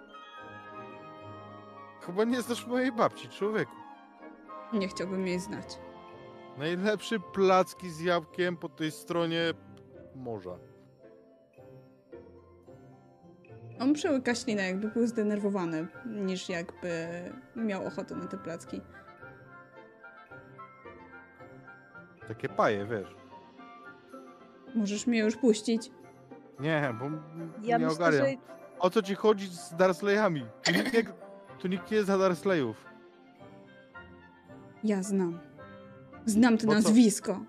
Chyba 2.01 2.25
nie 2.25 2.43
znasz 2.43 2.67
mojej 2.67 2.93
babci, 2.93 3.29
człowieku. 3.29 3.73
Nie 4.73 4.89
chciałbym 4.89 5.27
jej 5.27 5.41
znać. 5.41 5.79
Najlepszy 6.59 7.21
placki 7.21 7.91
z 7.91 8.01
jabłkiem 8.01 8.57
po 8.57 8.69
tej 8.69 8.91
stronie 8.91 9.55
morza. 10.15 10.59
On 13.81 13.95
przełyka 13.95 14.35
ślinę, 14.35 14.63
jakby 14.63 14.89
był 14.89 15.07
zdenerwowany, 15.07 15.87
niż 16.07 16.49
jakby 16.49 17.09
miał 17.57 17.87
ochotę 17.87 18.15
na 18.15 18.27
te 18.27 18.39
placki. 18.39 18.81
Takie 22.29 22.49
paje, 22.49 22.87
wiesz. 22.87 23.24
Możesz 24.75 25.07
mnie 25.07 25.19
już 25.19 25.37
puścić? 25.37 25.91
Nie, 26.61 26.95
bo 26.99 27.05
Ja 27.63 27.79
nie 27.79 27.85
myślę, 27.87 28.07
ogarniam. 28.07 28.27
że 28.27 28.37
O 28.79 28.91
co 28.91 29.03
ci 29.03 29.15
chodzi 29.15 29.47
z 29.49 29.75
Darsleyami? 29.77 30.47
Tu 30.63 30.73
nikt 30.73 30.93
nie, 30.95 31.03
tu 31.59 31.69
nikt 31.69 31.91
nie 31.91 32.03
za 32.05 32.19
Darsleyów. 32.19 32.85
Ja 34.85 35.03
znam. 35.03 35.39
Znam 36.27 36.59
to 36.59 36.67
Bo 36.67 36.73
co? 36.73 36.79
nazwisko. 36.79 37.41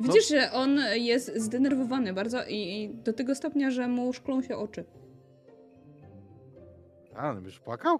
Widzisz, 0.00 0.28
że 0.28 0.52
on 0.52 0.78
jest 0.94 1.36
zdenerwowany 1.36 2.12
bardzo 2.12 2.38
i, 2.48 2.54
i 2.54 2.94
do 2.94 3.12
tego 3.12 3.34
stopnia, 3.34 3.70
że 3.70 3.88
mu 3.88 4.12
szklą 4.12 4.42
się 4.42 4.56
oczy. 4.56 4.84
A, 7.16 7.32
no 7.34 7.40
byś 7.40 7.58
płakał? 7.58 7.98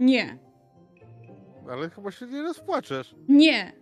Nie, 0.00 0.38
Ale 1.70 1.90
chyba 1.90 2.10
się 2.10 2.26
nie 2.26 2.42
rozpłaczesz. 2.42 3.14
nie. 3.28 3.72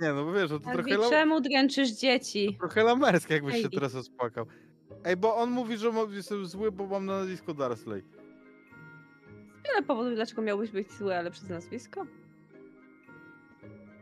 Nie, 0.00 0.12
no 0.12 0.24
bo 0.24 0.32
wiesz, 0.32 0.50
no 0.50 0.58
to 0.58 0.70
Albi, 0.70 0.92
trochę, 0.92 1.10
czemu 1.10 1.40
dręczysz 1.40 1.90
dzieci? 1.90 2.56
trochę 2.60 2.82
lamerskie, 2.84 3.34
jakbyś 3.34 3.62
się 3.62 3.68
teraz 3.70 3.94
rozpłakał. 3.94 4.46
Ej, 5.04 5.16
bo 5.16 5.36
on 5.36 5.50
mówi, 5.50 5.76
że 5.76 5.92
ma- 5.92 6.06
jestem 6.10 6.46
zły, 6.46 6.72
bo 6.72 6.86
mam 6.86 7.06
na 7.06 7.18
nazwisko 7.18 7.54
Darsley. 7.54 8.02
Wiele 9.64 9.82
powodów, 9.86 10.14
dlaczego 10.14 10.42
miałbyś 10.42 10.70
być 10.70 10.92
zły, 10.92 11.16
ale 11.16 11.30
przez 11.30 11.48
nazwisko? 11.48 12.06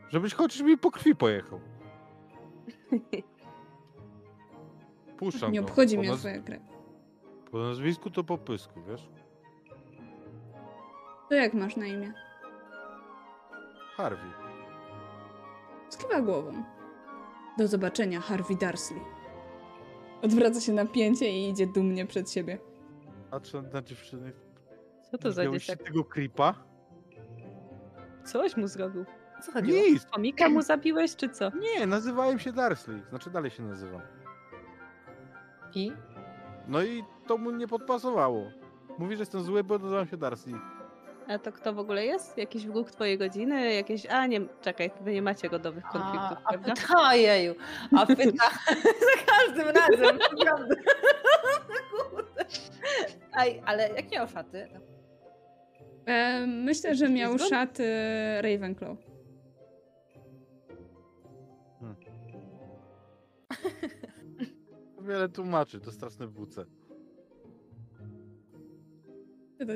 Żebyś 0.09 0.33
chociaż 0.33 0.61
mi 0.61 0.77
po 0.77 0.91
krwi 0.91 1.15
pojechał. 1.15 1.59
Puszczam 5.17 5.51
Nie 5.51 5.59
go. 5.59 5.65
obchodzi 5.65 5.95
po 5.95 6.01
mnie 6.01 6.11
naz- 6.11 6.19
twoja 6.19 6.41
krew. 6.41 6.61
Po 7.51 7.57
nazwisku 7.57 8.09
to 8.09 8.23
po 8.23 8.37
pysku, 8.37 8.81
wiesz? 8.89 9.09
To 11.29 11.35
jak 11.35 11.53
masz 11.53 11.75
na 11.75 11.85
imię? 11.85 12.13
Harvey. 13.97 14.42
Skiwa 15.93 16.21
głową. 16.21 16.63
Do 17.57 17.67
zobaczenia, 17.67 18.21
Harvey 18.21 18.57
Darsley. 18.57 19.01
Odwraca 20.21 20.61
się 20.61 20.73
na 20.73 20.85
pięcie 20.85 21.29
i 21.29 21.49
idzie 21.49 21.67
dumnie 21.67 22.05
przed 22.05 22.31
siebie. 22.31 22.59
A 23.31 23.39
co 23.39 23.61
na 23.61 23.81
dziewczyny? 23.81 24.33
Co 25.11 25.17
to 25.17 25.31
za 25.31 25.51
dzieciak? 25.51 25.83
tego 25.83 26.03
creepa? 26.03 26.53
Coś 28.25 28.57
mu 28.57 28.67
zrobił. 28.67 29.05
Co 29.41 29.51
chodziło? 29.51 29.77
Nic! 29.77 30.05
Chomika 30.11 30.49
mu 30.49 30.61
zabiłeś, 30.61 31.15
czy 31.15 31.29
co? 31.29 31.49
Nie, 31.49 31.87
nazywałem 31.87 32.39
się 32.39 32.51
Darsley. 32.53 33.01
Znaczy 33.09 33.29
dalej 33.29 33.51
się 33.51 33.63
nazywam. 33.63 34.01
I? 35.75 35.91
No 36.67 36.83
i 36.83 37.03
to 37.27 37.37
mu 37.37 37.51
nie 37.51 37.67
podpasowało. 37.67 38.51
Mówi, 38.99 39.15
że 39.15 39.21
jestem 39.21 39.41
zły, 39.41 39.63
bo 39.63 39.77
nazywam 39.79 40.07
się 40.07 40.17
Darsley. 40.17 40.55
A 41.27 41.39
to 41.39 41.51
kto 41.51 41.73
w 41.73 41.79
ogóle 41.79 42.05
jest? 42.05 42.37
Jakiś 42.37 42.67
wróg 42.67 42.91
twojej 42.91 43.17
godziny? 43.17 43.73
Jakieś... 43.73 44.05
A, 44.05 44.25
nie, 44.25 44.41
czekaj, 44.61 44.91
wy 45.01 45.13
nie 45.13 45.21
macie 45.21 45.49
godowych 45.49 45.83
konfliktów, 45.83 46.37
A, 46.37 46.41
a 46.45 46.49
prawda? 46.49 46.73
pyta, 46.73 47.09
ojeju, 47.09 47.55
a 47.97 48.05
pyta 48.05 48.49
za 49.07 49.25
każdym 49.25 49.67
razem, 49.67 50.17
naprawdę. 50.17 50.75
Kurde. 51.91 52.45
Ej, 53.39 53.61
ale 53.65 53.89
jak 53.89 54.11
miał 54.11 54.27
szaty? 54.27 54.67
E, 56.05 56.47
myślę, 56.47 56.95
że 56.95 57.09
miał 57.09 57.39
szaty 57.39 57.83
Ravenclaw. 58.41 58.97
Wiele 65.01 65.29
tłumaczy, 65.29 65.79
to 65.79 65.91
straszne 65.91 66.27
wódce. 66.27 66.65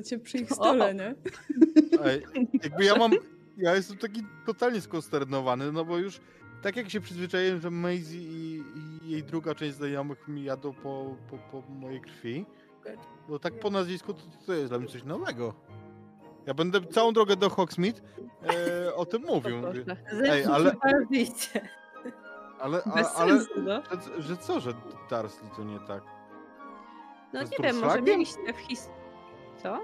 Cię 0.03 0.19
przy 0.19 0.37
ich 0.37 0.51
stole, 0.51 0.95
nie? 0.95 1.15
Ej, 2.03 2.23
jakby 2.63 2.85
ja 2.85 2.95
mam. 2.95 3.11
Ja 3.57 3.75
jestem 3.75 3.97
taki 3.97 4.23
totalnie 4.45 4.81
skonsternowany, 4.81 5.71
no 5.71 5.85
bo 5.85 5.97
już 5.97 6.19
tak 6.61 6.75
jak 6.75 6.89
się 6.89 7.01
przyzwyczaiłem, 7.01 7.61
że 7.61 7.71
Maisie 7.71 8.17
i, 8.17 8.63
i 9.05 9.09
jej 9.09 9.23
druga 9.23 9.55
część 9.55 9.75
znajomych 9.75 10.27
mi 10.27 10.43
jadą 10.43 10.73
po, 10.73 11.15
po, 11.29 11.37
po 11.37 11.69
mojej 11.69 12.01
krwi, 12.01 12.45
no 13.29 13.39
tak 13.39 13.59
po 13.59 13.69
nazwisku 13.69 14.13
to, 14.13 14.21
to 14.45 14.53
jest 14.53 14.71
dla 14.71 14.79
mnie 14.79 14.87
coś 14.87 15.03
nowego. 15.03 15.53
Ja 16.45 16.53
będę 16.53 16.81
całą 16.81 17.13
drogę 17.13 17.35
do 17.35 17.49
Hogsmeade 17.49 18.01
e, 18.43 18.95
o 18.95 19.05
tym 19.05 19.21
mówił. 19.33 19.57
O 19.57 19.61
Mówię. 19.61 19.85
Ej, 20.23 20.45
ale- 20.45 20.75
ale, 22.59 22.81
ale 22.83 23.05
sensu, 23.05 23.61
no. 23.61 23.83
że, 24.15 24.21
że 24.21 24.37
co, 24.37 24.59
że 24.59 24.73
Darsley 25.09 25.49
to 25.55 25.63
nie 25.63 25.79
tak? 25.79 26.03
No 27.33 27.43
nie 27.43 27.57
wiem, 27.63 27.79
może 27.79 28.01
mieliście 28.01 28.53
w 28.53 28.57
his... 28.57 28.89
Co? 29.67 29.79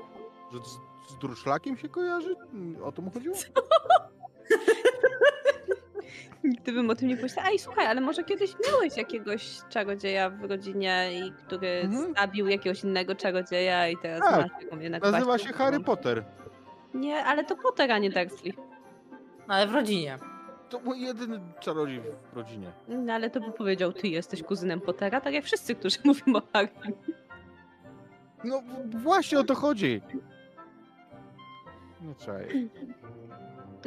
Że 0.51 0.59
z, 0.65 0.79
z 1.11 1.17
Durszlakiem 1.17 1.77
się 1.77 1.89
kojarzy? 1.89 2.35
O 2.83 2.91
to 2.91 3.01
mu 3.01 3.11
chodziło? 3.11 3.35
Nigdy 6.43 6.71
bym 6.71 6.89
o 6.89 6.95
tym 6.95 7.07
nie 7.07 7.15
pomyślała. 7.17 7.49
Ej, 7.49 7.59
słuchaj, 7.59 7.85
ale 7.87 8.01
może 8.01 8.23
kiedyś 8.23 8.55
miałeś 8.71 8.97
jakiegoś 8.97 9.57
czarodzieja 9.69 10.29
w 10.29 10.43
rodzinie, 10.43 11.09
i 11.13 11.31
który 11.31 11.67
Mhm. 11.83 12.13
zabił 12.15 12.47
jakiegoś 12.47 12.83
innego 12.83 13.15
czarodzieja 13.15 13.87
i 13.89 13.97
teraz 13.97 14.19
Tak. 14.21 14.41
masz 14.41 14.63
taką 14.63 14.79
jednak 14.79 15.03
Nazywa 15.03 15.37
się 15.37 15.53
Harry. 15.53 15.79
Potter. 15.79 16.23
Nie, 16.93 17.23
ale 17.25 17.43
to 17.43 17.55
Potter, 17.55 17.91
a 17.91 17.97
nie 17.97 18.09
Dursley. 18.09 18.53
No, 19.47 19.53
ale 19.53 19.67
w 19.67 19.73
rodzinie. 19.73 20.19
To 20.69 20.79
mój 20.79 21.01
jedyny 21.01 21.39
czarodziej 21.59 22.01
w 22.33 22.35
rodzinie. 22.37 22.71
No 22.87 23.13
ale 23.13 23.29
to 23.29 23.39
by 23.39 23.51
powiedział, 23.51 23.93
ty 23.93 24.07
jesteś 24.07 24.43
kuzynem 24.43 24.81
Pottera, 24.81 25.21
tak 25.21 25.33
jak 25.33 25.45
wszyscy, 25.45 25.75
którzy 25.75 25.97
mówią 26.05 26.23
o 26.35 26.41
Harrym. 26.53 26.93
No 28.43 28.63
właśnie 28.89 29.39
o 29.39 29.43
to 29.43 29.55
chodzi. 29.55 30.01
Nie 32.01 32.15
czaję. 32.15 32.47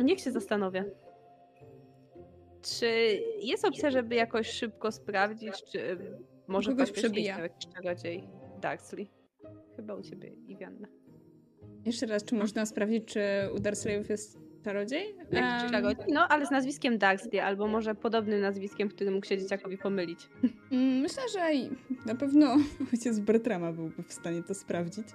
Niech 0.05 0.21
się 0.21 0.33
zastanowię. 0.33 0.85
Czy 2.63 2.87
jest 3.41 3.65
opcja, 3.65 3.91
żeby 3.91 4.15
jakoś 4.15 4.51
szybko 4.51 4.93
sprawdzić, 4.93 5.65
czy 5.73 5.99
może 6.47 6.71
Kogoś 6.71 6.87
faktycznie 6.89 7.11
przebija. 7.11 7.33
istniał 7.33 7.49
jakiś 7.49 7.69
czarodziej 7.75 8.29
Darksley? 8.61 9.11
Chyba 9.77 9.95
u 9.95 10.03
ciebie, 10.03 10.29
Iwianna. 10.47 10.89
Jeszcze 11.85 12.07
raz, 12.07 12.25
czy 12.25 12.35
można 12.35 12.67
sprawdzić, 12.67 13.05
czy 13.05 13.21
u 13.55 13.61
Dursleyów 13.61 14.09
jest 14.11 14.39
czarodziej? 14.67 15.15
Em, 15.31 15.71
czarodziej? 15.71 16.05
No, 16.09 16.29
ale 16.29 16.47
z 16.47 16.51
nazwiskiem 16.51 16.99
Darksley, 16.99 17.41
albo 17.41 17.67
może 17.67 17.95
podobnym 17.95 18.41
nazwiskiem, 18.41 18.89
który 18.89 19.11
mógł 19.11 19.27
się 19.27 19.39
dzieciakowi 19.39 19.79
pomylić. 19.79 20.29
mm, 20.73 21.01
Myślę, 21.01 21.23
że 21.33 21.51
na 22.07 22.15
pewno 22.15 22.57
ojciec 22.93 23.19
Bertrama 23.19 23.73
byłby 23.73 24.03
w 24.03 24.13
stanie 24.13 24.43
to 24.43 24.55
sprawdzić. 24.55 25.07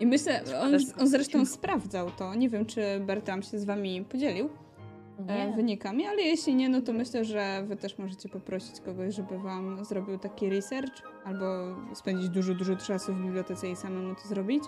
I 0.00 0.06
myślę, 0.06 0.42
on, 0.62 0.74
on 1.00 1.08
zresztą 1.08 1.46
sprawdzał 1.46 2.10
to. 2.10 2.34
Nie 2.34 2.48
wiem, 2.48 2.66
czy 2.66 2.80
Bertram 3.00 3.42
się 3.42 3.58
z 3.58 3.64
wami 3.64 4.04
podzielił 4.04 4.48
e, 5.28 5.46
Nie. 5.46 5.52
wynikami, 5.56 6.06
ale 6.06 6.22
jeśli 6.22 6.54
nie, 6.54 6.68
no 6.68 6.82
to 6.82 6.92
myślę, 6.92 7.24
że 7.24 7.62
wy 7.66 7.76
też 7.76 7.98
możecie 7.98 8.28
poprosić 8.28 8.80
kogoś, 8.80 9.14
żeby 9.14 9.38
wam 9.38 9.84
zrobił 9.84 10.18
taki 10.18 10.50
research, 10.50 11.02
albo 11.24 11.46
spędzić 11.94 12.28
dużo, 12.28 12.54
dużo 12.54 12.76
czasu 12.76 13.14
w 13.14 13.22
bibliotece 13.22 13.70
i 13.70 13.76
samemu 13.76 14.14
to 14.14 14.28
zrobić. 14.28 14.64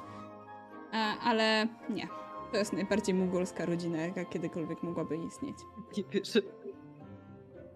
E, 0.93 0.97
ale 1.25 1.67
nie. 1.91 2.09
To 2.53 2.57
jest 2.57 2.73
najbardziej 2.73 3.15
mongolska 3.15 3.67
rodzina, 3.67 3.99
jaka 3.99 4.25
kiedykolwiek 4.25 4.83
mogłaby 4.83 5.17
istnieć. 5.17 5.57
Nie 5.97 6.05
wierzę. 6.05 6.41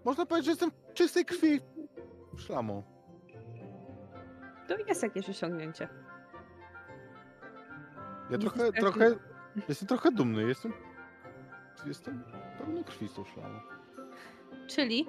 Można 0.05 0.27
powiedzieć, 0.27 0.45
że 0.45 0.51
jestem 0.51 0.71
czystej 0.95 1.25
krwi 1.25 1.61
szlamą. 2.37 2.83
To 4.69 4.77
jest 4.77 5.03
jakieś 5.03 5.31
osiągnięcie. 5.31 5.89
Ja 8.31 8.39
trochę, 8.39 8.73
trochę, 8.73 9.15
jestem 9.69 9.89
trochę 9.89 10.13
dumny, 10.13 10.43
jestem, 10.43 10.73
jestem 11.87 12.25
pełny 12.59 12.85
krwi 12.85 13.09
z 13.09 13.15
tą 13.15 13.25
szlamą. 13.25 13.61
Czyli, 14.67 15.07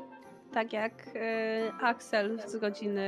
tak 0.54 0.74
jak 0.74 0.94
e, 1.16 1.72
Axel 1.82 2.42
z 2.48 2.56
rodziny 2.56 3.04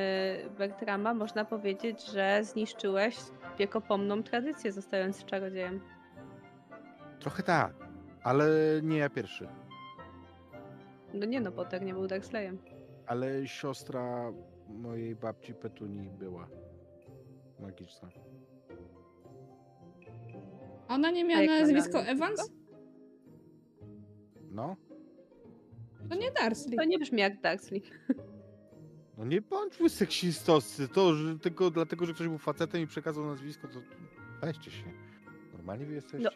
Bertrama, 0.57 1.13
można 1.13 1.45
powiedzieć, 1.45 2.05
że 2.05 2.43
zniszczyłeś 2.43 3.17
wiekopomną 3.59 4.23
tradycję, 4.23 4.71
zostając 4.71 5.25
czarodziejem. 5.25 5.81
Trochę 7.19 7.43
tak, 7.43 7.73
ale 8.23 8.47
nie 8.83 8.97
ja 8.97 9.09
pierwszy. 9.09 9.47
No 11.13 11.25
nie 11.25 11.41
no, 11.41 11.51
Potter 11.51 11.81
nie 11.81 11.93
był 11.93 12.07
Dursleyem. 12.07 12.57
Ale 13.05 13.47
siostra 13.47 14.33
mojej 14.69 15.15
babci 15.15 15.53
Petuni 15.53 16.09
była 16.09 16.47
magiczna. 17.59 18.09
Ona 20.87 21.11
nie 21.11 21.23
miała 21.23 21.45
nazwisko? 21.45 21.99
Evans? 21.99 22.51
No? 24.51 24.75
To 26.09 26.15
nie 26.15 26.31
Darsley. 26.31 26.77
To 26.77 26.83
nie 26.83 26.99
brzmi 26.99 27.19
jak 27.19 27.41
Dursley. 27.41 27.81
No 29.17 29.25
nie 29.25 29.41
bądźmy 29.41 29.89
seksistowscy, 29.89 30.87
to 30.87 31.15
że 31.15 31.39
tylko 31.39 31.71
dlatego, 31.71 32.05
że 32.05 32.13
ktoś 32.13 32.27
był 32.27 32.37
facetem 32.37 32.81
i 32.81 32.87
przekazał 32.87 33.25
nazwisko, 33.25 33.67
to 33.67 33.79
weźcie 34.41 34.71
się. 34.71 34.83
Normalnie 35.53 35.85
wy 35.85 35.93
jesteście. 35.93 36.29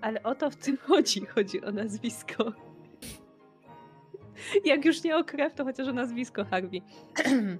Ale 0.00 0.22
o 0.22 0.34
to 0.34 0.50
w 0.50 0.56
tym 0.56 0.76
chodzi. 0.88 1.26
Chodzi 1.26 1.64
o 1.64 1.72
nazwisko. 1.72 2.44
Jak 4.64 4.84
już 4.84 5.02
nie 5.04 5.16
o 5.16 5.24
krew, 5.24 5.54
to 5.54 5.64
chociaż 5.64 5.88
o 5.88 5.92
nazwisko 5.92 6.44
Harvey. 6.44 6.82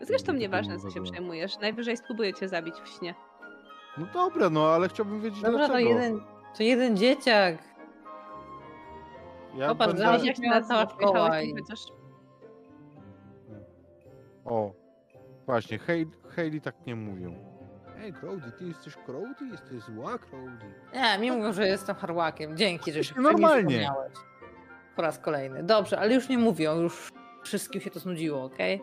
Zresztą 0.00 0.32
to 0.32 0.38
nieważne, 0.38 0.78
co 0.78 0.90
się 0.90 1.02
przejmujesz. 1.02 1.58
Najwyżej 1.58 1.96
spróbuję 1.96 2.34
cię 2.34 2.48
zabić 2.48 2.74
w 2.74 2.88
śnie. 2.88 3.14
No 3.98 4.06
dobra, 4.14 4.50
no 4.50 4.66
ale 4.68 4.88
chciałbym 4.88 5.20
wiedzieć 5.20 5.42
Dobra, 5.42 5.60
to 5.60 5.66
dlaczego. 5.72 5.90
jeden, 5.90 6.20
to 6.56 6.62
jeden 6.62 6.96
dzieciak. 6.96 7.58
Ja 9.56 9.68
Popatrz, 9.68 9.94
będę... 9.94 10.34
się 10.34 10.42
miała 10.42 10.60
cała 10.62 10.88
szkoła 10.90 11.40
i- 11.42 11.52
chociaż 11.54 11.80
O, 14.44 14.72
właśnie, 15.46 15.78
Hej- 15.78 16.06
Hayley 16.28 16.60
tak 16.60 16.86
nie 16.86 16.96
mówią. 16.96 17.57
Ej, 18.00 18.12
Crowdy, 18.12 18.52
ty 18.52 18.64
jesteś 18.64 18.96
Crowdy? 18.96 19.46
Jesteś 19.50 19.80
zła 19.82 20.18
Crowdy. 20.18 20.66
Nie, 20.94 21.18
mi 21.18 21.30
mówią, 21.36 21.52
że 21.52 21.68
jestem 21.68 21.96
harłakiem. 21.96 22.56
Dzięki, 22.56 22.92
że 22.92 23.04
się 23.04 23.20
normalnie. 23.20 23.90
Po 24.96 25.02
raz 25.02 25.18
kolejny. 25.18 25.62
Dobrze, 25.62 25.98
ale 25.98 26.14
już 26.14 26.28
nie 26.28 26.38
mówią, 26.38 26.80
już 26.80 27.12
wszystkim 27.42 27.80
się 27.80 27.90
to 27.90 28.00
znudziło, 28.00 28.44
okej? 28.44 28.80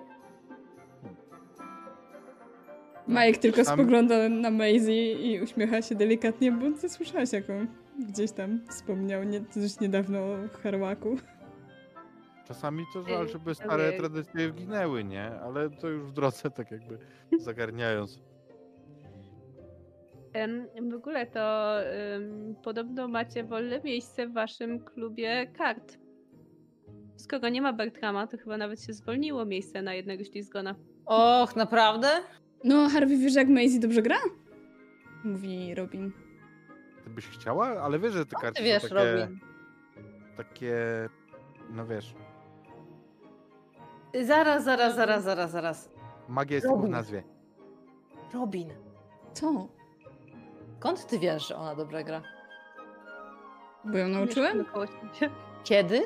Majek 3.07 3.37
tylko 3.37 3.63
Sam- 3.65 3.79
spogląda 3.79 4.29
na 4.29 4.51
Maisie 4.51 5.11
i 5.11 5.41
uśmiecha 5.41 5.81
się 5.81 5.95
delikatnie, 5.95 6.51
bo 6.51 6.77
ty 6.81 6.89
słyszałaś, 6.89 7.33
jak 7.33 7.49
on 7.49 7.67
gdzieś 8.09 8.31
tam 8.31 8.59
wspomniał 8.69 9.23
nie, 9.23 9.41
też 9.41 9.79
niedawno 9.79 10.19
o 10.19 10.37
Harłaku. 10.63 11.17
Czasami 12.47 12.85
to 12.93 13.03
żal, 13.03 13.27
żeby 13.27 13.55
stare 13.55 13.93
tradycje 13.93 14.49
ginęły, 14.51 15.03
nie? 15.03 15.31
Ale 15.43 15.69
to 15.69 15.87
już 15.87 16.03
w 16.03 16.11
drodze 16.11 16.51
tak 16.51 16.71
jakby 16.71 16.97
zagarniając. 17.39 18.19
W 20.91 20.93
ogóle 20.93 21.25
to 21.25 21.73
em, 21.83 22.55
podobno 22.63 23.07
macie 23.07 23.43
wolne 23.43 23.81
miejsce 23.81 24.27
w 24.27 24.33
waszym 24.33 24.79
klubie 24.79 25.47
kart. 25.57 25.97
Skoro 27.15 27.49
nie 27.49 27.61
ma 27.61 27.73
Bertrama, 27.73 28.27
to 28.27 28.37
chyba 28.37 28.57
nawet 28.57 28.81
się 28.83 28.93
zwolniło 28.93 29.45
miejsce 29.45 29.81
na 29.81 29.93
jednego 29.93 30.23
ślizgona. 30.23 30.75
Och, 31.05 31.55
naprawdę? 31.55 32.07
No, 32.63 32.89
Harvey, 32.89 33.17
wiesz, 33.17 33.35
jak 33.35 33.47
Maisie 33.47 33.79
dobrze 33.79 34.01
gra? 34.01 34.15
Mówi 35.23 35.75
Robin. 35.75 36.11
Ty 37.03 37.09
byś 37.09 37.27
chciała, 37.27 37.67
ale 37.67 37.99
wiesz, 37.99 38.13
że 38.13 38.25
te 38.25 38.35
Ty 38.35 38.41
karty 38.41 38.63
wiesz, 38.63 38.83
są 38.83 38.89
takie, 38.89 39.11
Robin. 39.21 39.39
takie, 40.37 40.75
no 41.71 41.85
wiesz, 41.85 42.15
Zaraz, 44.23 44.63
zaraz, 44.63 44.95
zaraz, 44.95 45.23
zaraz, 45.23 45.51
zaraz. 45.51 45.91
magia 46.29 46.55
jest 46.55 46.63
tylko 46.65 46.77
w 46.77 46.79
Robin. 46.79 46.91
nazwie. 46.91 47.23
Robin, 48.33 48.69
Co? 49.33 49.67
Skąd 50.79 51.07
ty 51.07 51.19
wiesz, 51.19 51.47
że 51.47 51.55
ona 51.55 51.75
dobrze 51.75 52.03
gra? 52.03 52.21
Bo 53.85 53.97
ją 53.97 54.07
nauczyłem? 54.07 54.65
Kiedy? 55.63 56.01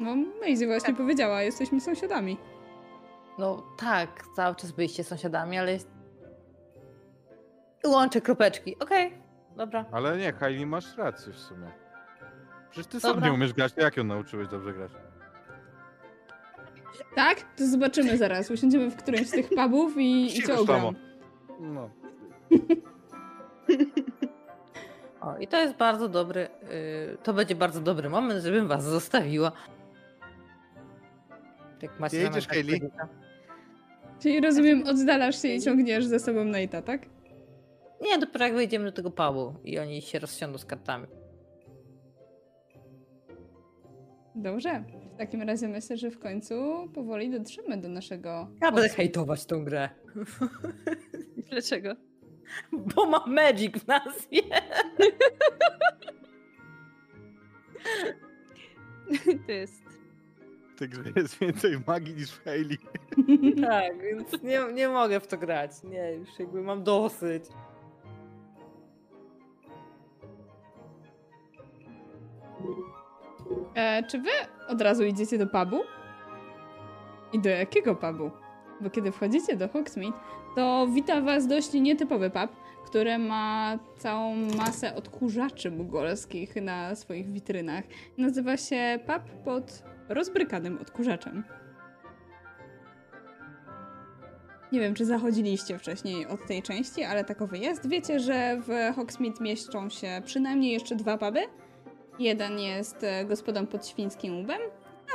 No, 0.00 0.16
Maisie 0.40 0.66
właśnie 0.66 0.94
powiedziała, 0.94 1.42
jesteśmy 1.42 1.80
sąsiadami. 1.80 2.38
No 3.38 3.62
tak, 3.78 4.24
cały 4.36 4.54
czas 4.54 4.72
byliście 4.72 5.04
sąsiadami, 5.04 5.58
ale 5.58 5.72
jest... 5.72 5.88
Łączę 7.86 8.20
kropeczki, 8.20 8.78
okej, 8.78 9.12
dobra. 9.56 9.84
Ale 9.92 10.16
nie, 10.16 10.32
Hailey, 10.32 10.66
masz 10.66 10.96
rację 10.96 11.32
w 11.32 11.38
sumie. 11.38 11.70
Przecież 12.70 12.86
ty 12.86 13.00
sam 13.00 13.14
Dobra. 13.14 13.28
nie 13.28 13.34
umiesz 13.34 13.52
grać, 13.52 13.72
jak 13.76 13.96
ją 13.96 14.04
nauczyłeś 14.04 14.48
dobrze 14.48 14.72
grać? 14.72 14.92
Tak? 17.14 17.40
To 17.56 17.66
zobaczymy 17.66 18.16
zaraz. 18.16 18.50
Usiądziemy 18.50 18.90
w 18.90 18.96
którymś 18.96 19.28
z 19.28 19.30
tych 19.30 19.48
pubów 19.48 19.96
i, 19.96 20.38
i 20.38 20.42
cię. 20.42 20.56
No. 21.60 21.90
I 25.40 25.46
to 25.46 25.60
jest 25.60 25.74
bardzo 25.74 26.08
dobry, 26.08 26.48
y, 27.12 27.18
to 27.22 27.32
będzie 27.34 27.54
bardzo 27.54 27.80
dobry 27.80 28.10
moment, 28.10 28.44
żebym 28.44 28.68
was 28.68 28.84
zostawiła. 28.84 29.52
Jak 31.82 32.00
macie 32.00 32.30
Gdzie 32.30 32.42
powiedzieć, 32.48 32.82
Czyli 34.20 34.40
rozumiem, 34.40 34.82
oddalasz 34.86 35.42
się 35.42 35.48
i 35.48 35.60
ciągniesz 35.60 36.06
ze 36.06 36.18
sobą 36.18 36.44
Nate'a, 36.44 36.82
tak? 36.82 37.06
Nie, 38.00 38.18
dopiero 38.18 38.44
jak 38.44 38.54
wejdziemy 38.54 38.84
do 38.84 38.92
tego 38.92 39.10
pubu 39.10 39.54
i 39.64 39.78
oni 39.78 40.02
się 40.02 40.18
rozsiądą 40.18 40.58
z 40.58 40.64
kartami. 40.64 41.06
Dobrze. 44.34 44.84
W 45.14 45.18
takim 45.18 45.42
razie 45.42 45.68
myślę, 45.68 45.96
że 45.96 46.10
w 46.10 46.18
końcu 46.18 46.54
powoli 46.94 47.30
dotrzemy 47.30 47.76
do 47.76 47.88
naszego... 47.88 48.48
Ja 48.62 48.72
będę 48.72 48.88
hejtować 48.88 49.46
tą 49.46 49.64
grę. 49.64 49.88
Dlaczego? 51.50 52.09
Bo 52.94 53.06
ma 53.06 53.24
magic 53.26 53.78
w 53.78 53.86
nazwie. 53.86 54.42
To 59.46 59.52
jest. 59.52 59.90
Grze 60.80 61.12
jest 61.16 61.38
więcej 61.38 61.80
magii 61.86 62.14
niż 62.14 62.30
w 62.30 62.44
Hailey. 62.44 62.78
tak, 63.68 64.02
więc 64.02 64.42
nie, 64.42 64.60
nie 64.72 64.88
mogę 64.88 65.20
w 65.20 65.26
to 65.26 65.38
grać. 65.38 65.70
Nie, 65.84 66.12
już 66.12 66.38
jakby 66.38 66.62
mam 66.62 66.82
dosyć. 66.82 67.44
E, 73.74 74.02
czy 74.02 74.18
wy 74.18 74.30
od 74.68 74.80
razu 74.80 75.04
idziecie 75.04 75.38
do 75.38 75.46
pubu? 75.46 75.82
I 77.32 77.38
do 77.38 77.48
jakiego 77.48 77.94
pubu? 77.94 78.30
Bo 78.80 78.90
kiedy 78.90 79.12
wchodzicie 79.12 79.56
do 79.56 79.68
Hogsmeade, 79.68 80.16
to 80.56 80.86
wita 80.86 81.20
was 81.20 81.46
dość 81.46 81.72
nietypowy 81.72 82.30
pub, 82.30 82.50
które 82.86 83.18
ma 83.18 83.78
całą 83.98 84.36
masę 84.36 84.94
odkurzaczy 84.94 85.70
mugolskich 85.70 86.56
na 86.56 86.94
swoich 86.94 87.32
witrynach. 87.32 87.84
Nazywa 88.18 88.56
się 88.56 88.98
pub 89.06 89.44
pod 89.44 89.82
rozbrykanym 90.08 90.78
odkurzaczem. 90.78 91.44
Nie 94.72 94.80
wiem, 94.80 94.94
czy 94.94 95.04
zachodziliście 95.04 95.78
wcześniej 95.78 96.26
od 96.26 96.46
tej 96.46 96.62
części, 96.62 97.04
ale 97.04 97.24
takowy 97.24 97.58
jest. 97.58 97.88
Wiecie, 97.88 98.20
że 98.20 98.60
w 98.60 98.96
Hogsmeade 98.96 99.44
mieszczą 99.44 99.90
się 99.90 100.22
przynajmniej 100.24 100.72
jeszcze 100.72 100.96
dwa 100.96 101.18
puby. 101.18 101.40
Jeden 102.18 102.58
jest 102.58 103.04
e, 103.04 103.24
gospodą 103.24 103.66
pod 103.66 103.86
świńskim 103.86 104.40
łbem, 104.40 104.60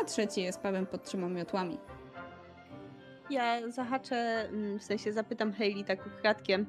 a 0.02 0.06
trzeci 0.06 0.42
jest 0.42 0.60
pubem 0.60 0.86
pod 0.86 1.04
trzema 1.04 1.30
miotłami. 1.30 1.78
Ja 3.30 3.72
zahaczę, 3.72 4.16
mm, 4.50 4.80
w 4.80 4.84
sensie 4.84 5.14
zapytam 5.14 5.54
Hayley 5.54 5.86
tak 5.86 6.08
ukradkiem, 6.08 6.66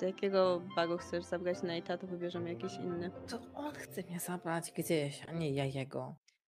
do 0.00 0.06
jakiego 0.06 0.62
bagu 0.76 0.98
chcesz 0.98 1.24
zabrać 1.24 1.58
Nate'a, 1.58 1.98
to 1.98 2.06
wybierzemy 2.06 2.52
jakiś 2.52 2.74
inny. 2.76 3.10
To 3.28 3.40
on 3.54 3.74
chce 3.74 4.02
mnie 4.02 4.20
zabrać 4.20 4.72
gdzieś, 4.76 5.24
a 5.28 5.32
nie 5.32 5.50
ja 5.54 5.64
jego. 5.64 6.14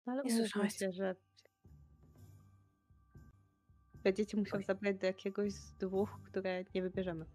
No 0.07 0.13
ale 0.13 0.23
Nie 0.23 0.37
słyszałaś? 0.37 0.77
się, 0.77 0.93
że 0.93 1.17
będziecie 4.05 4.37
musiał 4.37 4.59
Oj. 4.59 4.65
zabrać 4.65 4.97
do 4.97 5.07
jakiegoś 5.07 5.53
z 5.53 5.73
dwóch, 5.75 6.11
które 6.25 6.65
nie 6.75 6.83
wybierzemy. 6.83 7.27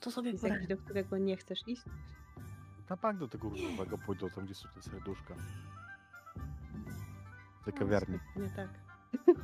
To 0.00 0.10
sobie 0.10 0.32
jakiś, 0.42 0.66
do 0.68 0.76
którego 0.76 1.18
nie 1.18 1.36
chcesz 1.36 1.60
iść? 1.66 1.82
Na 2.90 2.96
bank 2.96 3.18
do 3.18 3.28
tego 3.28 3.48
różowego 3.48 3.98
pójdą, 3.98 4.30
tam 4.30 4.44
gdzie 4.44 4.54
są 4.54 4.68
te 4.74 4.82
serduszka. 4.82 5.34
Te 7.64 7.70
No, 7.70 7.78
kawiarni. 7.78 8.18
Nie 8.36 8.50
tak. 8.50 8.68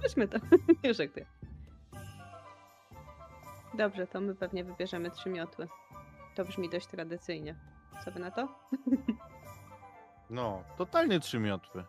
Chodźmy 0.03 0.29
tam. 0.29 0.41
Nie 0.85 0.95
żartuję. 0.95 1.27
Dobrze, 3.75 4.07
to 4.07 4.21
my 4.21 4.35
pewnie 4.35 4.65
wybierzemy 4.65 5.11
trzy 5.11 5.31
miotły. 5.31 5.69
To 6.35 6.45
brzmi 6.45 6.71
dość 6.71 6.87
tradycyjnie. 6.87 7.57
Co 8.05 8.11
wy 8.11 8.21
na 8.21 8.31
to? 8.31 8.49
No, 10.31 10.65
totalnie 10.79 11.21
trzy 11.21 11.39
miotły. 11.39 11.85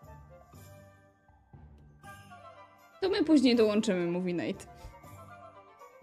To 3.02 3.10
my 3.10 3.24
później 3.24 3.56
dołączymy, 3.56 4.12
mówi 4.12 4.34
Nate. 4.34 4.66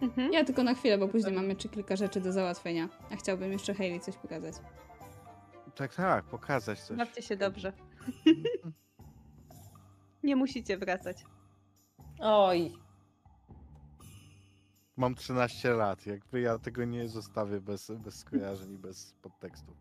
Mhm. 0.03 0.33
Ja 0.33 0.45
tylko 0.45 0.63
na 0.63 0.75
chwilę, 0.75 0.99
bo 0.99 1.09
później 1.09 1.35
mamy 1.35 1.49
jeszcze 1.49 1.69
kilka 1.69 1.97
rzeczy 1.97 2.21
do 2.21 2.33
załatwienia. 2.33 2.89
A 3.13 3.17
chciałbym 3.17 3.53
jeszcze 3.53 3.75
Hayley 3.75 4.01
coś 4.01 4.17
pokazać. 4.17 4.55
Tak, 5.75 5.95
tak, 5.95 6.25
pokazać 6.25 6.81
coś. 6.81 6.97
Bawcie 6.99 7.23
się 7.23 7.37
dobrze. 7.37 7.73
nie 10.23 10.37
musicie 10.37 10.79
wracać. 10.79 11.17
Oj, 12.21 12.73
Mam 14.97 15.15
13 15.15 15.71
lat, 15.75 16.07
jakby 16.07 16.41
ja 16.41 16.59
tego 16.59 16.85
nie 16.85 17.09
zostawię 17.09 17.61
bez, 17.61 17.91
bez 17.91 18.15
skojarzeń 18.15 18.73
i 18.75 18.79
bez 18.79 19.15
podtekstu. 19.23 19.73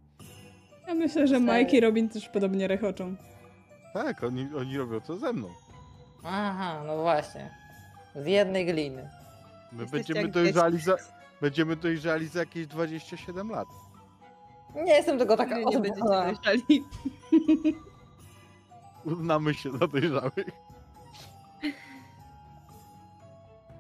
Ja 0.88 0.94
myślę, 0.96 1.28
że? 1.28 1.40
Mike 1.40 1.78
i 1.78 1.80
Robin 1.80 2.10
też 2.10 2.30
podobnie 2.30 2.68
rechoczą. 2.68 3.16
Tak, 3.94 4.24
oni, 4.24 4.50
oni 4.58 4.78
robią 4.78 5.02
to 5.02 5.18
ze 5.18 5.34
mną. 5.34 5.50
aha, 6.24 6.84
no 6.88 7.02
właśnie. 7.02 7.50
Z 8.16 8.28
jednej 8.28 8.66
gliny. 8.66 9.10
My 9.72 9.86
będziemy 9.86 10.22
jak 10.22 10.32
dojrzali 10.32 10.80
za, 10.80 10.96
będziemy 11.42 11.76
dojrzali 11.76 12.28
za 12.28 12.40
jakieś 12.40 12.68
27 12.68 13.50
lat. 13.50 13.68
Nie 14.76 14.94
jestem 14.94 15.20
tego 15.20 15.38
taka 15.38 15.56
Wy 15.56 15.66
nie 15.66 15.80
będziecie 15.80 16.08
dojrzali. 16.08 16.84
Uznamy 19.06 19.54
się 19.54 19.72
za 19.72 19.88
dojrzałych. 19.88 20.69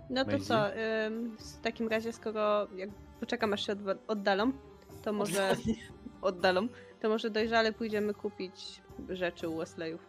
No 0.09 0.25
to 0.25 0.31
Maisie? 0.31 0.45
co, 0.45 0.67
ym, 1.05 1.37
w 1.37 1.61
takim 1.61 1.87
razie, 1.87 2.13
skoro 2.13 2.67
jak 2.75 2.89
poczekam 3.19 3.53
aż 3.53 3.65
się 3.65 3.73
odwa- 3.75 3.97
oddalą, 4.07 4.51
to 5.03 5.13
może 5.13 5.55
oddalą, 6.21 6.67
to 6.99 7.09
może 7.09 7.29
dojrzale 7.29 7.73
pójdziemy 7.73 8.13
kupić 8.13 8.81
rzeczy 9.09 9.49
u 9.49 9.57
Wesleyów. 9.57 10.01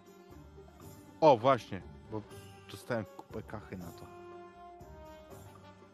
O, 1.20 1.36
właśnie, 1.36 1.82
bo 2.12 2.22
dostałem 2.70 3.04
kupę 3.04 3.42
kachy 3.42 3.76
na 3.76 3.92
to. 3.92 4.06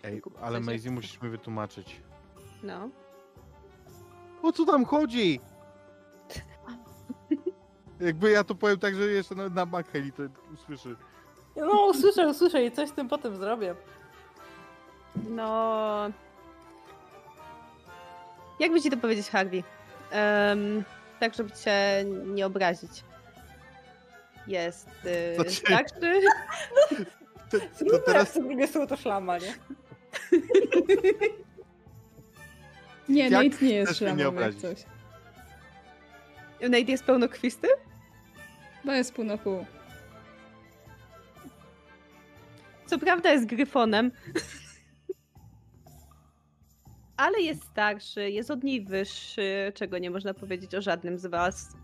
Ej, 0.04 0.22
Kup- 0.22 0.38
ale 0.42 0.60
Maisie 0.60 0.90
musisz 0.90 1.22
mi 1.22 1.28
wytłumaczyć. 1.28 2.00
No. 2.62 2.88
O 4.42 4.52
co 4.52 4.64
tam 4.64 4.84
chodzi? 4.84 5.40
Jakby 8.00 8.30
ja 8.30 8.44
to 8.44 8.54
powiem 8.54 8.78
tak, 8.78 8.94
że 8.94 9.02
jeszcze 9.06 9.34
na, 9.34 9.48
na 9.48 9.66
bank 9.66 9.88
Heli 9.88 10.12
to 10.12 10.22
usłyszy. 10.54 10.96
No, 11.56 11.86
usłyszę, 11.86 12.28
usłyszę 12.28 12.64
i 12.64 12.72
coś 12.72 12.88
z 12.88 12.92
tym 12.92 13.08
potem 13.08 13.36
zrobię. 13.36 13.74
No. 15.30 16.10
Jakby 18.60 18.80
ci 18.80 18.90
to 18.90 18.96
powiedzieć, 18.96 19.28
Harvey? 19.30 19.62
Em, 20.10 20.84
tak, 21.20 21.34
żeby 21.34 21.50
cię 21.50 22.04
nie 22.26 22.46
obrazić. 22.46 23.04
Jest. 24.46 24.88
To 25.02 25.08
Yy, 25.44 25.50
cię- 25.50 25.62
tak, 25.68 25.86
czy... 26.00 26.20
To, 27.50 27.58
to 27.60 27.66
Zróbmy 27.78 27.98
teraz 28.06 28.34
drugie 28.34 28.68
słowo 28.68 28.86
to 28.86 28.96
szlama, 28.96 29.38
nie? 29.38 29.54
Nie, 33.08 33.28
Jak 33.28 33.32
Nate 33.52 33.64
nie 33.64 33.74
jest 33.74 33.96
szlamowy 33.98 34.20
jak 34.20 34.28
obrazić? 34.28 34.60
coś. 34.60 34.84
Nate 36.60 36.80
jest 36.80 37.04
pełnokwisty? 37.04 37.68
Bo 38.84 38.92
jest 38.92 39.14
pół 39.14 39.24
na 39.24 39.38
pół. 39.38 39.66
Co 42.86 42.98
prawda 42.98 43.30
jest 43.32 43.46
gryfonem. 43.46 44.10
Ale 47.16 47.40
jest 47.40 47.64
starszy, 47.64 48.30
jest 48.30 48.50
od 48.50 48.64
niej 48.64 48.84
wyższy, 48.84 49.72
czego 49.74 49.98
nie 49.98 50.10
można 50.10 50.34
powiedzieć 50.34 50.74
o 50.74 50.82
żadnym 50.82 51.18
z 51.18 51.26
was. 51.26 51.76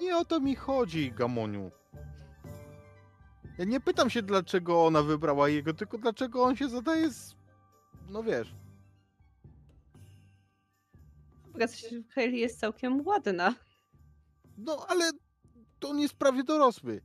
nie 0.00 0.16
o 0.16 0.24
to 0.24 0.40
mi 0.40 0.56
chodzi, 0.56 1.12
Gamoniu. 1.12 1.70
Ja 3.58 3.64
nie 3.64 3.80
pytam 3.80 4.10
się, 4.10 4.22
dlaczego 4.22 4.86
ona 4.86 5.02
wybrała 5.02 5.48
jego, 5.48 5.74
tylko 5.74 5.98
dlaczego 5.98 6.42
on 6.42 6.56
się 6.56 6.68
zadaje 6.68 7.10
z... 7.10 7.36
No 8.08 8.22
wiesz. 8.22 8.54
Hayley 12.14 12.40
jest 12.40 12.60
całkiem 12.60 13.06
ładna. 13.06 13.54
No, 14.58 14.86
ale 14.88 15.10
to 15.78 15.88
on 15.88 15.98
jest 15.98 16.14
prawie 16.14 16.44
dorosły. 16.44 17.00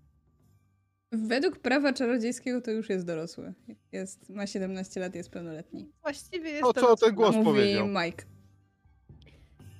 Według 1.11 1.59
prawa 1.59 1.93
czarodziejskiego 1.93 2.61
to 2.61 2.71
już 2.71 2.89
jest 2.89 3.05
dorosły. 3.05 3.53
Jest, 3.91 4.29
ma 4.29 4.47
17 4.47 4.99
lat, 4.99 5.15
jest 5.15 5.29
pełnoletni. 5.29 5.91
Właściwie 6.01 6.49
jest 6.49 6.63
O 6.63 6.73
to 6.73 6.81
co 6.95 7.05
ten 7.05 7.15
głos 7.15 7.35
Mówi 7.35 7.45
powiedział? 7.45 7.87
Mike. 7.87 8.23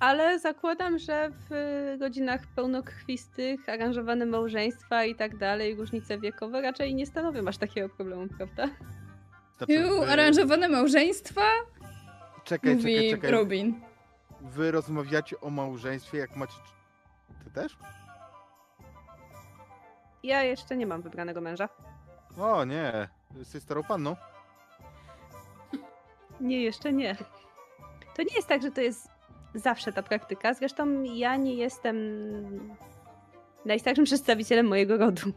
Ale 0.00 0.38
zakładam, 0.38 0.98
że 0.98 1.30
w 1.50 1.96
godzinach 1.98 2.40
pełnokrwistych, 2.56 3.68
aranżowane 3.68 4.26
małżeństwa 4.26 5.04
i 5.04 5.14
tak 5.14 5.36
dalej, 5.38 5.74
różnice 5.74 6.18
wiekowe 6.18 6.60
raczej 6.60 6.94
nie 6.94 7.06
stanowią 7.06 7.48
aż 7.48 7.58
takiego 7.58 7.88
problemu, 7.88 8.28
prawda? 8.36 8.68
Znaczy, 9.58 9.82
wy- 9.88 10.06
aranżowane 10.06 10.68
małżeństwa? 10.68 11.42
Czekaj, 12.44 12.74
mówi 12.76 12.94
czekaj, 12.94 13.10
czekaj. 13.10 13.30
Robin. 13.30 13.80
Wy 14.40 14.70
rozmawiacie 14.70 15.40
o 15.40 15.50
małżeństwie, 15.50 16.18
jak 16.18 16.36
macie... 16.36 16.54
Ty 17.44 17.50
też? 17.50 17.76
Ja 20.22 20.42
jeszcze 20.42 20.76
nie 20.76 20.86
mam 20.86 21.02
wybranego 21.02 21.40
męża. 21.40 21.68
O 22.38 22.64
nie, 22.64 23.08
jesteś 23.36 23.62
starą 23.62 23.82
panną. 23.82 24.16
Nie, 26.40 26.62
jeszcze 26.62 26.92
nie. 26.92 27.16
To 28.16 28.22
nie 28.22 28.34
jest 28.36 28.48
tak, 28.48 28.62
że 28.62 28.70
to 28.70 28.80
jest 28.80 29.08
zawsze 29.54 29.92
ta 29.92 30.02
praktyka. 30.02 30.54
Zresztą 30.54 31.02
ja 31.02 31.36
nie 31.36 31.54
jestem 31.54 31.96
najstarszym 33.64 34.04
przedstawicielem 34.10 34.66
mojego 34.66 34.96
rodu. 34.98 35.32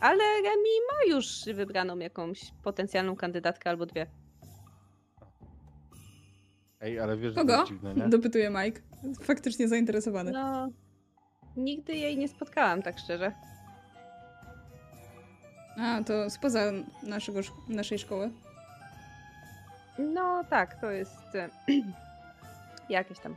Ale 0.00 0.24
Remi 0.36 0.70
ma 0.92 1.14
już 1.14 1.44
wybraną 1.54 1.98
jakąś 1.98 2.40
potencjalną 2.62 3.16
kandydatkę 3.16 3.70
albo 3.70 3.86
dwie. 3.86 4.06
Ej, 6.80 7.00
ale 7.00 7.16
wiesz, 7.16 7.30
że 7.34 7.34
to 7.34 7.40
Kogo? 7.40 7.56
jest 7.56 7.68
dziwne, 7.68 7.94
nie? 7.94 8.08
Dopytuje 8.08 8.50
Mike. 8.50 8.80
Faktycznie 9.22 9.68
zainteresowany. 9.68 10.32
No, 10.32 10.68
nigdy 11.56 11.92
jej 11.96 12.18
nie 12.18 12.28
spotkałam, 12.28 12.82
tak 12.82 12.98
szczerze. 12.98 13.32
A, 15.78 16.04
to 16.04 16.30
spoza 16.30 16.60
naszego, 17.02 17.40
naszej 17.68 17.98
szkoły. 17.98 18.30
No 19.98 20.44
tak, 20.50 20.80
to 20.80 20.90
jest 20.90 21.34
e, 21.34 21.48
jakieś 22.88 23.18
tam. 23.18 23.36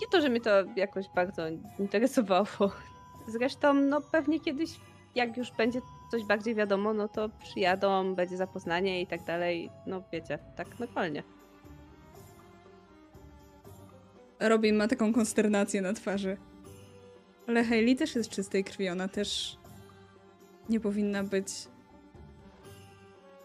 Nie 0.00 0.06
to, 0.12 0.20
że 0.20 0.28
mnie 0.28 0.40
to 0.40 0.50
jakoś 0.76 1.06
bardzo 1.14 1.42
interesowało. 1.78 2.72
Zresztą, 3.28 3.74
no 3.74 4.00
pewnie 4.00 4.40
kiedyś, 4.40 4.70
jak 5.14 5.36
już 5.36 5.50
będzie 5.50 5.80
coś 6.10 6.24
bardziej 6.24 6.54
wiadomo, 6.54 6.94
no 6.94 7.08
to 7.08 7.28
przyjadą, 7.28 8.14
będzie 8.14 8.36
zapoznanie 8.36 9.00
i 9.00 9.06
tak 9.06 9.24
dalej. 9.24 9.70
No 9.86 10.02
wiecie, 10.12 10.38
tak 10.56 10.78
normalnie. 10.78 11.22
Robin 14.40 14.76
ma 14.76 14.88
taką 14.88 15.12
konsternację 15.12 15.82
na 15.82 15.92
twarzy. 15.92 16.36
Ale 17.48 17.64
Hailey 17.64 17.96
też 17.96 18.14
jest 18.14 18.30
czystej 18.30 18.64
krwi, 18.64 18.88
ona 18.88 19.08
też 19.08 19.58
nie 20.68 20.80
powinna 20.80 21.22
być 21.24 21.46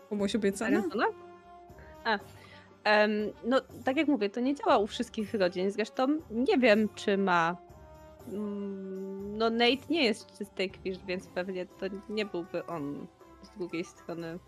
komuś 0.09 0.35
obiecana. 0.35 0.83
A, 2.03 2.19
Em, 2.83 3.11
no, 3.45 3.61
tak 3.85 3.97
jak 3.97 4.07
mówię, 4.07 4.29
to 4.29 4.39
nie 4.39 4.55
działa 4.55 4.77
u 4.77 4.87
wszystkich 4.87 5.33
rodzin. 5.33 5.71
Zresztą 5.71 6.07
nie 6.29 6.57
wiem, 6.57 6.89
czy 6.95 7.17
ma. 7.17 7.55
Mm, 8.33 9.37
No, 9.37 9.49
Nate 9.49 9.85
nie 9.89 10.03
jest 10.05 10.37
czystej 10.37 10.69
krwi, 10.71 10.99
więc 11.07 11.27
pewnie 11.27 11.65
to 11.65 11.85
nie 12.09 12.25
byłby 12.25 12.65
on 12.65 13.07
z 13.43 13.49
drugiej 13.57 13.85
strony. 13.85 14.39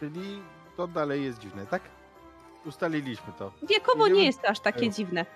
Czyli 0.00 0.42
to 0.76 0.86
dalej 0.86 1.24
jest 1.24 1.38
dziwne, 1.38 1.66
tak? 1.66 1.82
Ustaliliśmy 2.66 3.32
to. 3.38 3.52
Wiekowo 3.68 4.04
Idziemy- 4.06 4.18
nie 4.20 4.26
jest 4.26 4.42
to 4.42 4.48
aż 4.48 4.60
takie 4.60 4.90
dziwne. 4.90 5.26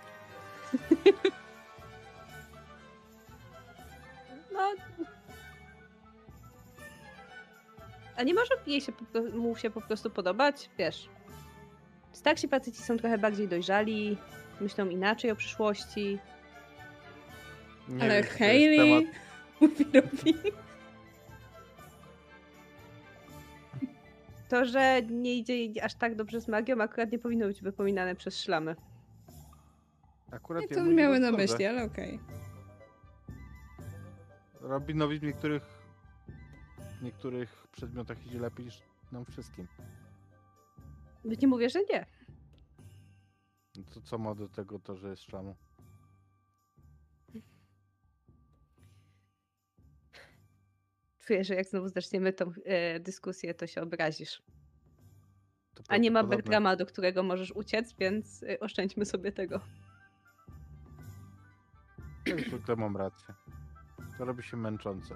A 8.19 8.23
nie 8.23 8.35
może 8.35 8.55
jej 8.67 8.81
się, 8.81 8.93
mu 9.33 9.57
się 9.57 9.71
po 9.71 9.81
prostu 9.81 10.11
podobać? 10.11 10.71
Wiesz. 10.79 11.09
Starsi 12.13 12.49
faceci 12.49 12.83
są 12.83 12.97
trochę 12.97 13.19
bardziej 13.19 13.49
dojrzali, 13.49 14.17
myślą 14.61 14.89
inaczej 14.89 15.31
o 15.31 15.37
przyszłości. 15.37 16.19
Nie 17.89 18.03
Ale 18.03 18.23
wiem, 18.23 18.31
Hayley 18.31 19.07
mówi 19.61 19.85
Robin. 19.95 20.37
To, 24.49 24.65
że 24.65 25.03
nie 25.03 25.35
idzie 25.35 25.57
jej 25.57 25.81
aż 25.81 25.95
tak 25.95 26.15
dobrze 26.15 26.41
z 26.41 26.49
magią, 26.49 26.81
akurat 26.81 27.13
nie 27.13 27.19
powinno 27.19 27.47
być 27.47 27.63
wypominane 27.63 28.15
przez 28.15 28.41
szlamy. 28.43 28.77
Akurat 30.31 30.63
Nie, 30.63 30.69
ja 30.71 30.77
to 30.77 30.83
mówię 30.83 30.97
miały 30.97 31.21
na 31.21 31.31
myśli, 31.33 31.67
ale 31.67 31.85
okej. 31.85 32.21
Robinowi 34.61 35.19
w 35.19 35.23
niektórych 35.23 35.63
w 37.01 37.03
niektórych 37.03 37.58
przedmiotach 37.73 38.27
idzie 38.27 38.39
lepiej 38.39 38.65
niż 38.65 38.83
nam 39.13 39.25
wszystkim. 39.25 39.69
Nie 41.25 41.49
mówię, 41.49 41.71
że 41.71 41.79
nie. 41.93 42.07
No 43.77 43.85
to 43.95 44.01
co 44.01 44.19
ma 44.19 44.35
do 44.35 44.49
tego 44.49 44.79
to, 44.79 44.97
że 44.97 45.09
jest 45.09 45.23
szlamu? 45.23 45.57
Czuję, 51.19 51.45
że 51.45 51.55
jak 51.55 51.67
znowu 51.67 51.89
zaczniemy 51.89 52.33
tą 52.33 52.53
e, 52.65 53.01
dyskusję, 53.01 53.55
to 53.55 53.67
się 53.67 53.83
obrazisz. 53.83 54.43
To 55.75 55.83
A 55.89 55.97
nie 55.97 56.11
ma. 56.11 56.25
Bertrama, 56.25 56.77
do 56.77 56.87
którego 56.87 57.23
możesz 57.23 57.53
uciec, 57.53 57.95
więc 57.99 58.43
y, 58.43 58.61
oszczędźmy 58.61 59.05
sobie 59.05 59.33
tego. 59.33 59.61
Zwykle 62.49 62.77
mam 62.77 62.97
rację. 62.97 63.35
To 64.19 64.25
robi 64.25 64.43
się 64.43 64.57
męczące. 64.57 65.15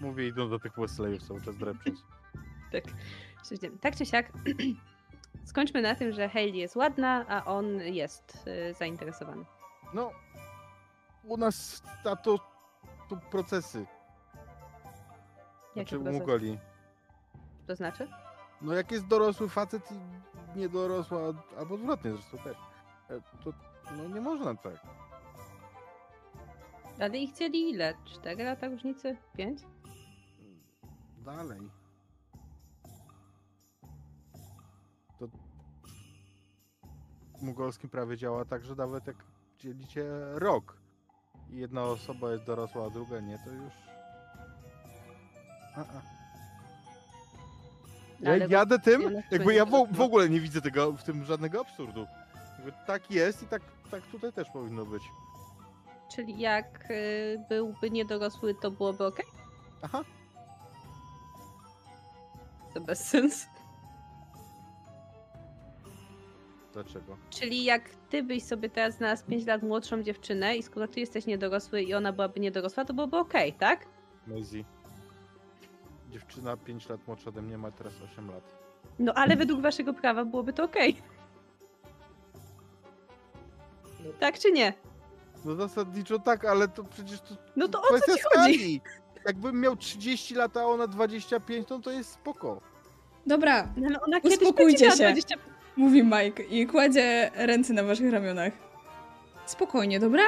Mówię, 0.00 0.28
idą 0.28 0.50
do 0.50 0.58
tych 0.58 0.72
Wesleyów 0.76 1.22
cały 1.22 1.40
czas 1.42 1.56
drepcząc. 1.56 2.04
Tak. 2.72 2.84
Tak 3.80 3.96
czy 3.96 4.06
siak, 4.06 4.32
skończmy 5.44 5.82
na 5.82 5.94
tym, 5.94 6.12
że 6.12 6.28
Hailey 6.28 6.58
jest 6.58 6.76
ładna, 6.76 7.26
a 7.28 7.44
on 7.44 7.80
jest 7.80 8.48
y, 8.70 8.74
zainteresowany. 8.74 9.44
No, 9.94 10.10
u 11.24 11.36
nas 11.36 11.82
na 12.04 12.16
to, 12.16 12.38
tu 13.08 13.18
procesy. 13.30 13.86
Jakie 15.76 15.96
Znaczy 15.96 15.98
u 15.98 16.02
procesy? 16.02 16.20
Mugoli. 16.20 16.58
To 17.66 17.76
znaczy? 17.76 18.08
No 18.62 18.74
jak 18.74 18.92
jest 18.92 19.06
dorosły 19.06 19.48
facet 19.48 19.82
i 19.92 20.58
niedorosła, 20.58 21.18
albo 21.58 21.74
odwrotnie 21.74 22.10
zresztą 22.10 22.38
też, 22.38 22.56
e, 23.10 23.20
to 23.44 23.52
no 23.96 24.08
nie 24.08 24.20
można 24.20 24.54
tak. 24.54 24.80
Ale 27.00 27.18
ich 27.18 27.30
chcieli 27.34 27.70
ile? 27.70 27.94
Cztery 28.04 28.44
lata 28.44 28.68
różnicy? 28.68 29.16
Pięć? 29.36 29.60
Dalej. 31.24 31.60
To 35.18 35.26
w 37.38 37.42
mugolskim 37.42 37.90
prawie 37.90 38.16
działa 38.16 38.44
tak, 38.44 38.64
że 38.64 38.74
nawet 38.74 39.06
jak 39.06 39.16
dzielicie 39.58 40.04
rok 40.34 40.76
i 41.50 41.56
jedna 41.56 41.82
osoba 41.82 42.32
jest 42.32 42.44
dorosła, 42.44 42.86
a 42.86 42.90
druga 42.90 43.20
nie, 43.20 43.38
to 43.44 43.50
już... 43.50 43.72
A, 45.76 45.80
a. 45.80 46.02
No, 48.20 48.30
Ja 48.30 48.32
ale 48.32 48.46
jadę 48.48 48.78
tym, 48.78 49.22
jakby 49.30 49.54
ja 49.54 49.64
w, 49.64 49.86
w 49.92 50.00
ogóle 50.00 50.28
nie 50.28 50.40
widzę 50.40 50.60
tego, 50.60 50.92
w 50.92 51.02
tym 51.02 51.24
żadnego 51.24 51.60
absurdu. 51.60 52.06
Jakby 52.56 52.72
tak 52.86 53.10
jest 53.10 53.42
i 53.42 53.46
tak, 53.46 53.62
tak 53.90 54.02
tutaj 54.06 54.32
też 54.32 54.48
powinno 54.50 54.86
być. 54.86 55.02
Czyli 56.08 56.38
jak 56.38 56.90
y, 56.90 57.44
byłby 57.48 57.90
niedorosły, 57.90 58.54
to 58.54 58.70
byłoby 58.70 59.06
ok? 59.06 59.22
Aha. 59.82 60.04
To 62.74 62.80
bez 62.80 63.06
sensu. 63.08 63.46
Dlaczego? 66.72 67.16
Czyli 67.30 67.64
jak 67.64 67.90
ty 68.10 68.22
byś 68.22 68.42
sobie 68.42 68.70
teraz 68.70 68.96
znalazł 68.96 69.26
5 69.26 69.46
lat 69.46 69.62
młodszą 69.62 70.02
dziewczynę 70.02 70.56
i 70.56 70.62
skoro 70.62 70.88
ty 70.88 71.00
jesteś 71.00 71.26
niedorosły 71.26 71.82
i 71.82 71.94
ona 71.94 72.12
byłaby 72.12 72.40
niedorosła, 72.40 72.84
to 72.84 72.94
byłoby 72.94 73.16
okej, 73.16 73.52
tak? 73.52 73.86
Maisie. 74.26 74.64
Dziewczyna 76.10 76.56
5 76.56 76.88
lat 76.88 77.06
młodsza 77.06 77.28
ode 77.30 77.42
mnie 77.42 77.58
ma 77.58 77.70
teraz 77.70 77.92
8 78.12 78.30
lat. 78.30 78.42
No 78.98 79.14
ale 79.14 79.36
według 79.36 79.60
waszego 79.60 79.94
prawa 79.94 80.24
byłoby 80.24 80.52
to 80.52 80.64
okej. 80.64 81.02
Tak 84.20 84.38
czy 84.38 84.52
nie? 84.52 84.72
No 85.44 85.54
zasadniczo 85.54 86.18
tak, 86.18 86.44
ale 86.44 86.68
to 86.68 86.84
przecież 86.84 87.20
to 87.20 87.34
No 87.56 87.68
to 87.68 87.82
o 87.82 87.98
co 88.00 88.16
ci 88.16 88.22
chodzi? 88.34 88.80
Jakbym 89.26 89.60
miał 89.60 89.76
30 89.76 90.34
lat, 90.34 90.56
a 90.56 90.66
ona 90.66 90.86
25, 90.86 91.68
no 91.70 91.78
to 91.78 91.90
jest 91.90 92.10
spoko. 92.12 92.60
Dobra, 93.26 93.68
No, 93.76 93.86
ale 93.88 94.00
ona 94.00 94.20
kiedyś 94.20 94.38
Uspokójcie 94.38 94.90
się. 94.90 94.96
20... 94.96 95.36
mówi 95.76 96.02
Mike 96.02 96.42
i 96.42 96.66
kładzie 96.66 97.30
ręce 97.34 97.72
na 97.72 97.82
waszych 97.82 98.12
ramionach. 98.12 98.52
Spokojnie, 99.46 100.00
dobra? 100.00 100.22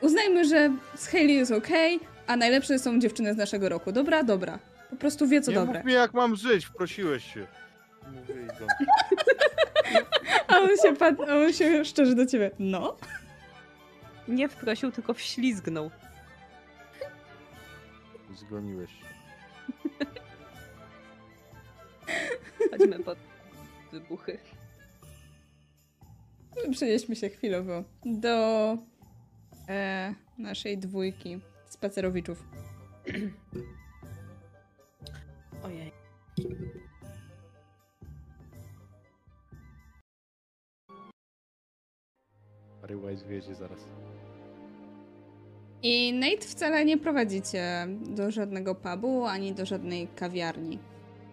Uznajmy, 0.00 0.44
że 0.44 0.70
z 0.94 1.06
Hailey 1.06 1.36
jest 1.36 1.52
okej, 1.52 2.00
a 2.26 2.36
najlepsze 2.36 2.78
są 2.78 2.98
dziewczyny 3.00 3.34
z 3.34 3.36
naszego 3.36 3.68
roku. 3.68 3.92
Dobra? 3.92 4.22
Dobra. 4.22 4.58
Po 4.90 4.96
prostu 4.96 5.26
wie, 5.28 5.40
co 5.40 5.50
nie 5.50 5.54
dobre. 5.56 5.78
mów 5.78 5.86
mi 5.86 5.92
jak 5.92 6.14
mam 6.14 6.36
żyć, 6.36 6.68
prosiłeś 6.68 7.34
się. 7.34 7.46
Mówię. 8.12 8.34
A 10.48 10.56
on 10.58 10.68
się, 10.82 10.96
pat- 10.96 11.28
a 11.30 11.36
on 11.36 11.52
się 11.52 11.84
szczerze 11.84 12.14
do 12.14 12.26
ciebie. 12.26 12.50
No? 12.58 12.96
Nie 14.28 14.48
wprosił, 14.48 14.92
tylko 14.92 15.14
wślizgnął. 15.14 15.90
Zgoniłeś 18.34 18.90
się. 18.90 19.06
Chodźmy 22.70 22.98
pod 22.98 23.18
wybuchy. 23.92 24.38
Przenieśmy 26.72 27.16
się 27.16 27.28
chwilowo 27.28 27.84
do 28.04 28.78
e, 29.68 30.14
naszej 30.38 30.78
dwójki 30.78 31.40
spacerowiczów. 31.68 32.44
Ojej. 35.62 35.92
Harry 42.82 42.96
Wise 42.96 43.26
wiedzie 43.26 43.54
zaraz. 43.54 43.78
I 45.82 46.12
Nate 46.12 46.46
wcale 46.46 46.84
nie 46.84 46.98
prowadzi 46.98 47.42
cię 47.42 47.86
do 47.88 48.30
żadnego 48.30 48.74
pubu 48.74 49.24
ani 49.24 49.52
do 49.52 49.66
żadnej 49.66 50.08
kawiarni. 50.08 50.78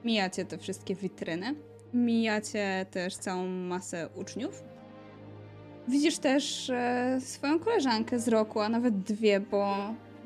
Mijacie 0.06 0.46
te 0.46 0.58
wszystkie 0.58 0.96
witryny. 0.96 1.56
Mijacie 1.94 2.86
też 2.92 3.16
całą 3.16 3.48
masę 3.48 4.10
uczniów. 4.16 4.64
Widzisz 5.88 6.18
też 6.18 6.70
e, 6.70 7.18
swoją 7.22 7.60
koleżankę 7.60 8.20
z 8.20 8.28
roku, 8.28 8.60
a 8.60 8.70
nawet 8.70 9.00
dwie, 9.00 9.40
bo 9.40 9.76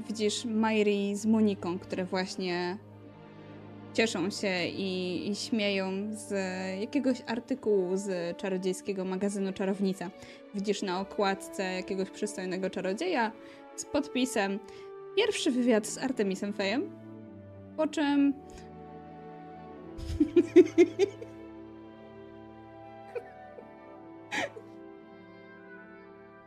widzisz 0.08 0.46
Mairi 0.46 1.16
z 1.16 1.26
Moniką, 1.26 1.80
które 1.80 2.06
właśnie 2.06 2.78
cieszą 3.94 4.30
się 4.30 4.66
i, 4.68 5.30
i 5.32 5.36
śmieją 5.36 5.92
z 6.12 6.32
jakiegoś 6.82 7.22
artykułu 7.28 7.98
z 7.98 8.38
czarodziejskiego 8.38 9.06
magazynu 9.06 9.54
Czarownica. 9.54 10.10
Widzisz 10.56 10.82
na 10.82 11.00
okładce 11.00 11.64
jakiegoś 11.74 12.10
przystojnego 12.10 12.70
czarodzieja 12.70 13.32
z 13.76 13.86
podpisem 13.86 14.60
pierwszy 15.18 15.52
wywiad 15.52 15.88
z 15.88 15.98
Artemisem 15.98 16.54
Fejem, 16.54 16.92
po 17.78 17.88
czym 17.88 18.34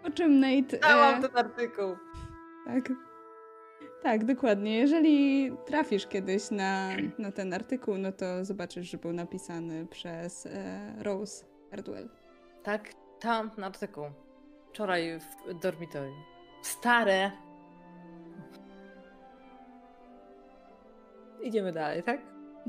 po 0.02 0.10
czym 0.10 0.40
Nate... 0.40 0.78
Dałam 0.78 1.24
E, 1.24 1.28
ten 1.28 1.36
artykuł. 1.38 1.96
tak. 2.66 2.92
Tak, 4.06 4.24
dokładnie. 4.24 4.78
Jeżeli 4.78 5.52
trafisz 5.64 6.06
kiedyś 6.06 6.50
na, 6.50 6.90
na 7.18 7.32
ten 7.32 7.54
artykuł, 7.54 7.98
no 7.98 8.12
to 8.12 8.44
zobaczysz, 8.44 8.90
że 8.90 8.98
był 8.98 9.12
napisany 9.12 9.86
przez 9.86 10.46
e, 10.46 10.94
Rose 10.98 11.44
Hardwell. 11.70 12.08
Tak, 12.62 12.88
tam 13.20 13.50
na 13.58 13.66
artykuł. 13.66 14.04
Wczoraj 14.70 15.20
w 15.20 15.60
dormitorium. 15.62 16.22
Stare. 16.62 17.30
Idziemy 21.42 21.72
dalej, 21.72 22.02
tak? 22.02 22.20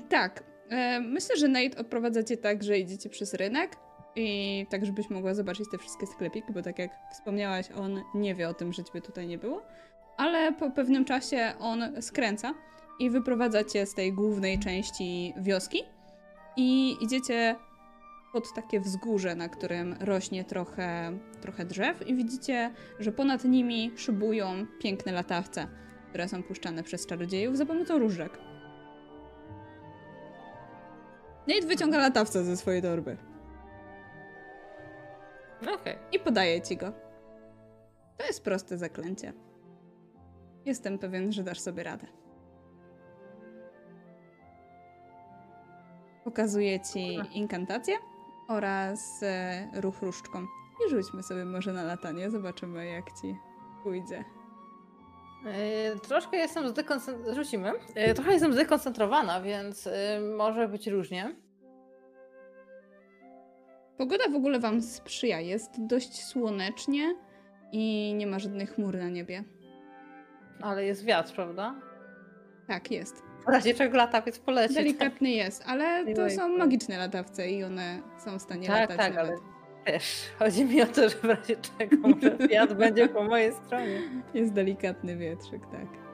Tak. 0.09 0.43
E, 0.69 0.99
myślę, 0.99 1.37
że 1.37 1.47
Nate 1.47 1.77
odprowadza 1.77 2.23
cię 2.23 2.37
tak, 2.37 2.63
że 2.63 2.79
idziecie 2.79 3.09
przez 3.09 3.33
rynek 3.33 3.77
i 4.15 4.65
tak, 4.69 4.85
żebyś 4.85 5.09
mogła 5.09 5.33
zobaczyć 5.33 5.65
te 5.71 5.77
wszystkie 5.77 6.07
sklepiki, 6.07 6.53
bo 6.53 6.61
tak 6.61 6.79
jak 6.79 6.91
wspomniałaś, 7.11 7.71
on 7.71 8.03
nie 8.15 8.35
wie 8.35 8.49
o 8.49 8.53
tym, 8.53 8.73
że 8.73 8.83
ciebie 8.83 9.01
tutaj 9.01 9.27
nie 9.27 9.37
było. 9.37 9.61
Ale 10.17 10.53
po 10.53 10.71
pewnym 10.71 11.05
czasie 11.05 11.53
on 11.59 12.01
skręca 12.01 12.53
i 12.99 13.09
wyprowadza 13.09 13.63
cię 13.63 13.85
z 13.85 13.93
tej 13.93 14.13
głównej 14.13 14.59
części 14.59 15.33
wioski 15.37 15.83
i 16.57 16.97
idziecie 17.01 17.55
pod 18.33 18.53
takie 18.53 18.79
wzgórze, 18.79 19.35
na 19.35 19.49
którym 19.49 19.95
rośnie 19.99 20.43
trochę, 20.43 21.17
trochę 21.41 21.65
drzew 21.65 22.07
i 22.07 22.15
widzicie, 22.15 22.73
że 22.99 23.11
ponad 23.11 23.43
nimi 23.43 23.91
szybują 23.95 24.65
piękne 24.79 25.11
latawce, 25.11 25.67
które 26.09 26.27
są 26.27 26.43
puszczane 26.43 26.83
przez 26.83 27.05
czarodziejów 27.05 27.57
za 27.57 27.65
pomocą 27.65 27.99
różdżek. 27.99 28.39
Nate 31.47 31.67
wyciąga 31.67 31.97
latawca 31.97 32.43
ze 32.43 32.57
swojej 32.57 32.81
torby 32.81 33.17
Okej. 35.73 35.95
i 36.11 36.19
podaje 36.19 36.61
ci 36.61 36.77
go. 36.77 36.91
To 38.17 38.25
jest 38.25 38.43
proste 38.43 38.77
zaklęcie. 38.77 39.46
Jestem 40.67 40.99
pewien, 40.99 41.31
że 41.31 41.43
dasz 41.43 41.59
sobie 41.59 41.83
radę. 41.83 42.07
Pokazuję 46.23 46.79
ci 46.79 47.19
inkantację 47.33 47.95
oraz 48.47 49.23
e, 49.23 49.67
ruch 49.81 50.01
różdżką. 50.01 50.45
I 50.87 50.89
rzućmy 50.89 51.23
sobie 51.23 51.45
może 51.45 51.73
na 51.73 51.83
latanie, 51.83 52.31
zobaczymy 52.31 52.85
jak 52.85 53.05
ci 53.21 53.35
pójdzie. 53.83 54.23
Yy, 55.45 55.99
troszkę 55.99 56.37
jestem 56.37 56.69
zdekoncentrowana. 56.69 57.35
Rzucimy. 57.35 57.71
Yy, 57.95 58.13
trochę 58.13 58.31
jestem 58.31 58.53
zdekoncentrowana, 58.53 59.41
więc 59.41 59.85
yy, 59.85 59.91
może 60.37 60.67
być 60.67 60.87
różnie. 60.87 61.35
Pogoda 63.97 64.23
w 64.31 64.35
ogóle 64.35 64.59
wam 64.59 64.81
sprzyja, 64.81 65.39
jest 65.39 65.85
dość 65.85 66.23
słonecznie 66.23 67.15
i 67.71 68.13
nie 68.17 68.27
ma 68.27 68.39
żadnych 68.39 68.75
chmur 68.75 68.97
na 68.97 69.09
niebie. 69.09 69.43
Ale 70.61 70.85
jest 70.85 71.05
wiatr, 71.05 71.33
prawda? 71.35 71.75
Tak, 72.67 72.91
jest. 72.91 73.23
W 73.47 73.49
razie 73.49 73.73
czego 73.73 73.97
latawiec 73.97 74.39
poleci. 74.39 74.73
Delikatny 74.73 75.29
jest, 75.29 75.63
ale 75.65 76.13
to 76.15 76.29
są 76.29 76.57
magiczne 76.57 76.97
latawce 76.97 77.49
i 77.49 77.63
one 77.63 78.01
są 78.25 78.39
w 78.39 78.41
stanie 78.41 78.67
Tak, 78.67 78.79
latać 78.79 78.97
tak, 78.97 79.15
nawet. 79.15 79.31
ale 79.85 79.93
też 79.93 80.23
chodzi 80.39 80.65
mi 80.65 80.81
o 80.81 80.85
to, 80.85 81.09
że 81.09 81.15
w 81.15 81.23
razie 81.23 81.55
czego 81.55 81.97
wiatr 82.49 82.75
będzie 82.75 83.09
po 83.09 83.23
mojej 83.23 83.53
stronie. 83.53 84.01
Jest 84.33 84.53
delikatny 84.53 85.17
wietrzyk, 85.17 85.61
tak. 85.71 86.06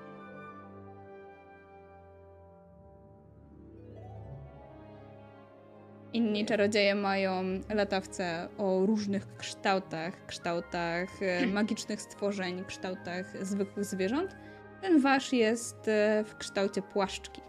Inni 6.13 6.45
czarodzieje 6.45 6.95
mają 6.95 7.43
latawce 7.69 8.49
o 8.57 8.85
różnych 8.85 9.37
kształtach, 9.37 10.25
kształtach 10.25 11.09
e, 11.21 11.47
magicznych 11.47 12.01
stworzeń, 12.01 12.65
kształtach 12.65 13.45
zwykłych 13.45 13.85
zwierząt. 13.85 14.35
Ten 14.81 15.01
wasz 15.01 15.33
jest 15.33 15.87
e, 15.87 16.23
w 16.23 16.37
kształcie 16.37 16.81
płaszczki. 16.81 17.41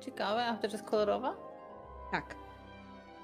Ciekawe, 0.00 0.44
a 0.44 0.56
też 0.56 0.72
jest 0.72 0.84
kolorowa? 0.84 1.36
Tak. 2.12 2.34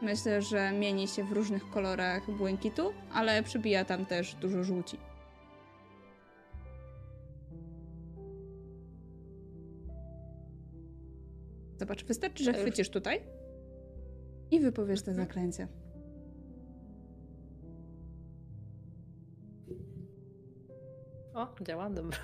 Myślę, 0.02 0.42
że 0.42 0.72
mieni 0.72 1.09
się 1.09 1.24
w 1.24 1.32
różnych 1.32 1.70
kolorach 1.70 2.30
błękitu, 2.30 2.92
ale 3.14 3.42
przybija 3.42 3.84
tam 3.84 4.06
też 4.06 4.34
dużo 4.34 4.64
żółci. 4.64 4.98
Zobacz, 11.85 12.05
wystarczy, 12.05 12.44
że 12.44 12.51
już- 12.51 12.61
chwycisz 12.61 12.90
tutaj 12.90 13.20
i 14.51 14.61
wypowiesz 14.61 15.02
te 15.02 15.11
Mhm. 15.11 15.28
zaklęcie. 15.28 15.69
O, 21.35 21.55
działa, 21.66 21.90
dobra. 21.90 22.19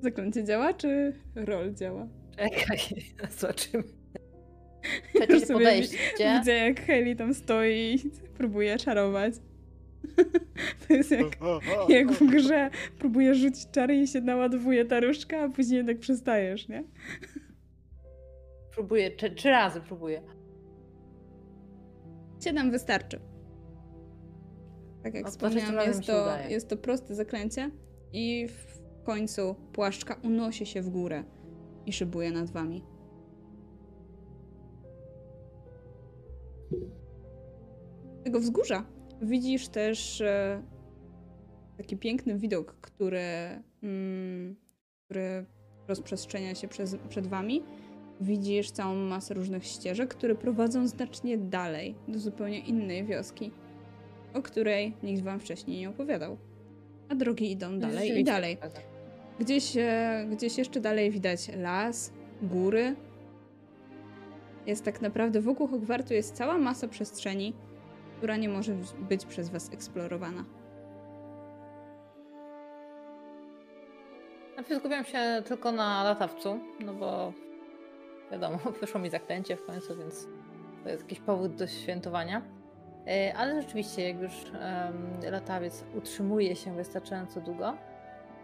Zaklęcie 0.00 0.44
działa, 0.44 0.74
czy 0.74 1.12
roll 1.34 1.74
działa? 1.74 2.08
Czekaj, 2.36 2.78
zobaczymy. 3.38 3.84
Trzecie 5.14 5.40
sobie 5.40 5.58
podejście. 5.64 5.98
Widzę, 6.38 6.52
jak 6.52 6.80
Heli 6.80 7.16
tam 7.16 7.34
stoi 7.34 7.94
i 7.94 8.10
próbuje 8.38 8.76
czarować. 8.78 9.34
To 10.88 10.94
jest 10.94 11.10
jak 11.10 11.38
Jak 11.88 12.12
w 12.12 12.26
grze 12.30 12.70
próbujesz 12.98 13.38
rzucić 13.38 13.70
czary 13.70 13.96
i 13.96 14.06
się 14.08 14.20
naładowuje 14.20 14.84
ta 14.84 15.00
różdżka, 15.00 15.40
a 15.42 15.48
później 15.48 15.76
jednak 15.76 15.98
przestajesz, 15.98 16.68
nie? 16.68 16.84
Próbuję, 18.76 19.10
trzy, 19.10 19.30
trzy 19.30 19.50
razy 19.50 19.80
próbuję. 19.80 20.22
Siedem 22.44 22.70
wystarczy. 22.70 23.20
Tak 25.02 25.14
jak 25.14 25.24
No, 25.24 25.30
wspomniałam, 25.30 25.86
jest 25.86 26.06
to, 26.06 26.22
udaje. 26.22 26.50
jest 26.50 26.68
to 26.68 26.76
proste 26.76 27.14
zaklęcie 27.14 27.70
i 28.12 28.48
w 28.48 28.78
końcu 29.04 29.54
płaszczka 29.72 30.16
unosi 30.24 30.66
się 30.66 30.82
w 30.82 30.88
górę 30.90 31.24
i 31.86 31.92
szybuje 31.92 32.30
nad 32.30 32.50
wami. 32.50 32.82
Tego 38.24 38.40
wzgórza 38.40 38.84
widzisz 39.22 39.68
też 39.68 40.20
e, 40.20 40.62
taki 41.76 41.96
piękny 41.96 42.38
widok, 42.38 42.76
który, 42.80 43.20
mm, 43.82 44.56
który 45.04 45.46
rozprzestrzenia 45.88 46.54
się 46.54 46.68
przez, 46.68 46.96
przed 47.08 47.26
wami. 47.26 47.62
Widzisz 48.20 48.70
całą 48.70 48.94
masę 48.94 49.34
różnych 49.34 49.64
ścieżek, 49.64 50.14
które 50.14 50.34
prowadzą 50.34 50.88
znacznie 50.88 51.38
dalej, 51.38 51.94
do 52.08 52.18
zupełnie 52.18 52.58
innej 52.58 53.04
wioski, 53.04 53.50
o 54.34 54.42
której 54.42 54.94
nikt 55.02 55.22
wam 55.22 55.40
wcześniej 55.40 55.80
nie 55.80 55.88
opowiadał. 55.88 56.36
A 57.08 57.14
drogi 57.14 57.50
idą 57.50 57.78
dalej 57.78 58.20
i 58.20 58.24
dalej. 58.24 58.56
prawda. 58.56 58.80
Gdzieś, 59.40 59.76
e, 59.76 60.26
gdzieś 60.30 60.58
jeszcze 60.58 60.80
dalej 60.80 61.10
widać 61.10 61.50
las, 61.56 62.12
góry. 62.42 62.96
Jest 64.66 64.84
tak 64.84 65.02
naprawdę 65.02 65.40
wokół 65.40 65.66
Hogwartu 65.66 66.14
jest 66.14 66.34
cała 66.34 66.58
masa 66.58 66.88
przestrzeni, 66.88 67.54
która 68.16 68.36
nie 68.36 68.48
może 68.48 68.76
być 69.08 69.26
przez 69.26 69.50
was 69.50 69.72
eksplorowana. 69.72 70.44
Skupiam 74.78 75.04
się 75.04 75.42
tylko 75.46 75.72
na 75.72 76.04
latawcu, 76.04 76.60
no 76.84 76.94
bo 76.94 77.32
wiadomo, 78.32 78.58
wyszło 78.80 79.00
mi 79.00 79.10
zaklęcie 79.10 79.56
w 79.56 79.66
końcu, 79.66 79.96
więc 79.96 80.28
to 80.82 80.88
jest 80.88 81.02
jakiś 81.02 81.20
powód 81.20 81.54
do 81.54 81.66
świętowania. 81.66 82.42
E, 83.06 83.34
Ale 83.36 83.62
rzeczywiście, 83.62 84.08
jak 84.08 84.20
już 84.22 84.32
latawiec 85.30 85.84
utrzymuje 85.94 86.56
się 86.56 86.76
wystarczająco 86.76 87.40
długo 87.40 87.76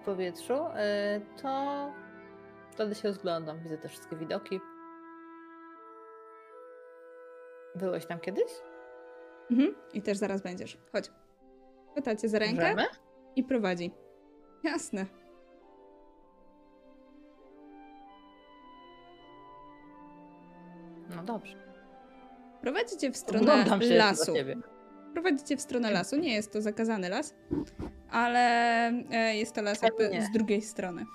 w 0.02 0.04
powietrzu, 0.04 0.54
e, 0.74 1.20
to 1.42 1.92
wtedy 2.70 2.94
się 2.94 3.08
rozglądam. 3.08 3.60
Widzę 3.60 3.78
te 3.78 3.88
wszystkie 3.88 4.16
widoki. 4.16 4.60
Byłeś 7.74 8.06
tam 8.06 8.20
kiedyś? 8.20 8.52
Mhm. 9.50 9.74
I 9.94 10.02
też 10.02 10.18
zaraz 10.18 10.42
będziesz. 10.42 10.78
Chodź. 10.92 11.10
Chwytacie 11.92 12.28
za 12.28 12.38
rękę 12.38 12.62
Możemy? 12.62 12.86
i 13.36 13.44
prowadzi. 13.44 13.90
Jasne. 14.64 15.06
No 21.22 21.26
dobrze. 21.26 21.56
Prowadzicie 22.60 23.12
w 23.12 23.16
stronę 23.16 23.64
lasu. 23.90 24.34
Prowadzicie 25.12 25.56
w 25.56 25.60
stronę 25.60 25.90
lasu. 25.90 26.16
Nie 26.16 26.34
jest 26.34 26.52
to 26.52 26.62
zakazany 26.62 27.08
las, 27.08 27.34
ale 28.10 28.40
e, 29.10 29.36
jest 29.36 29.54
to 29.54 29.62
las 29.62 29.82
jakby 29.82 30.22
z 30.22 30.30
drugiej 30.30 30.62
strony. 30.62 31.06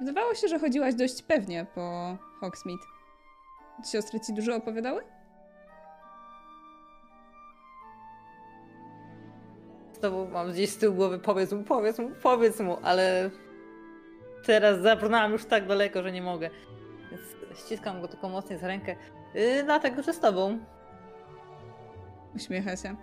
Wydawało 0.00 0.34
się, 0.34 0.48
że 0.48 0.58
chodziłaś 0.58 0.94
dość 0.94 1.22
pewnie 1.22 1.66
po 1.74 2.16
Hogsmeade. 2.40 2.82
Siostry 3.92 4.20
ci 4.20 4.32
dużo 4.32 4.56
opowiadały? 4.56 5.02
Znowu 9.92 10.26
mam 10.26 10.52
gdzieś 10.52 10.70
z 10.70 10.78
tyłu 10.78 10.94
głowy, 10.94 11.18
powiedz 11.18 11.52
mu, 11.52 11.64
powiedz 11.64 11.98
mu, 11.98 12.10
powiedz 12.22 12.60
mu, 12.60 12.76
ale 12.82 13.30
teraz 14.46 14.80
zabrnęłam 14.80 15.32
już 15.32 15.44
tak 15.44 15.66
daleko, 15.66 16.02
że 16.02 16.12
nie 16.12 16.22
mogę. 16.22 16.50
Więc 17.10 17.22
ściskam 17.58 18.00
go 18.00 18.08
tylko 18.08 18.28
mocniej 18.28 18.58
za 18.58 18.66
rękę. 18.66 18.96
Yy, 19.34 19.62
dlatego, 19.64 20.02
że 20.02 20.12
z 20.12 20.20
tobą. 20.20 20.58
Uśmiecha 22.34 22.76
się. 22.76 22.96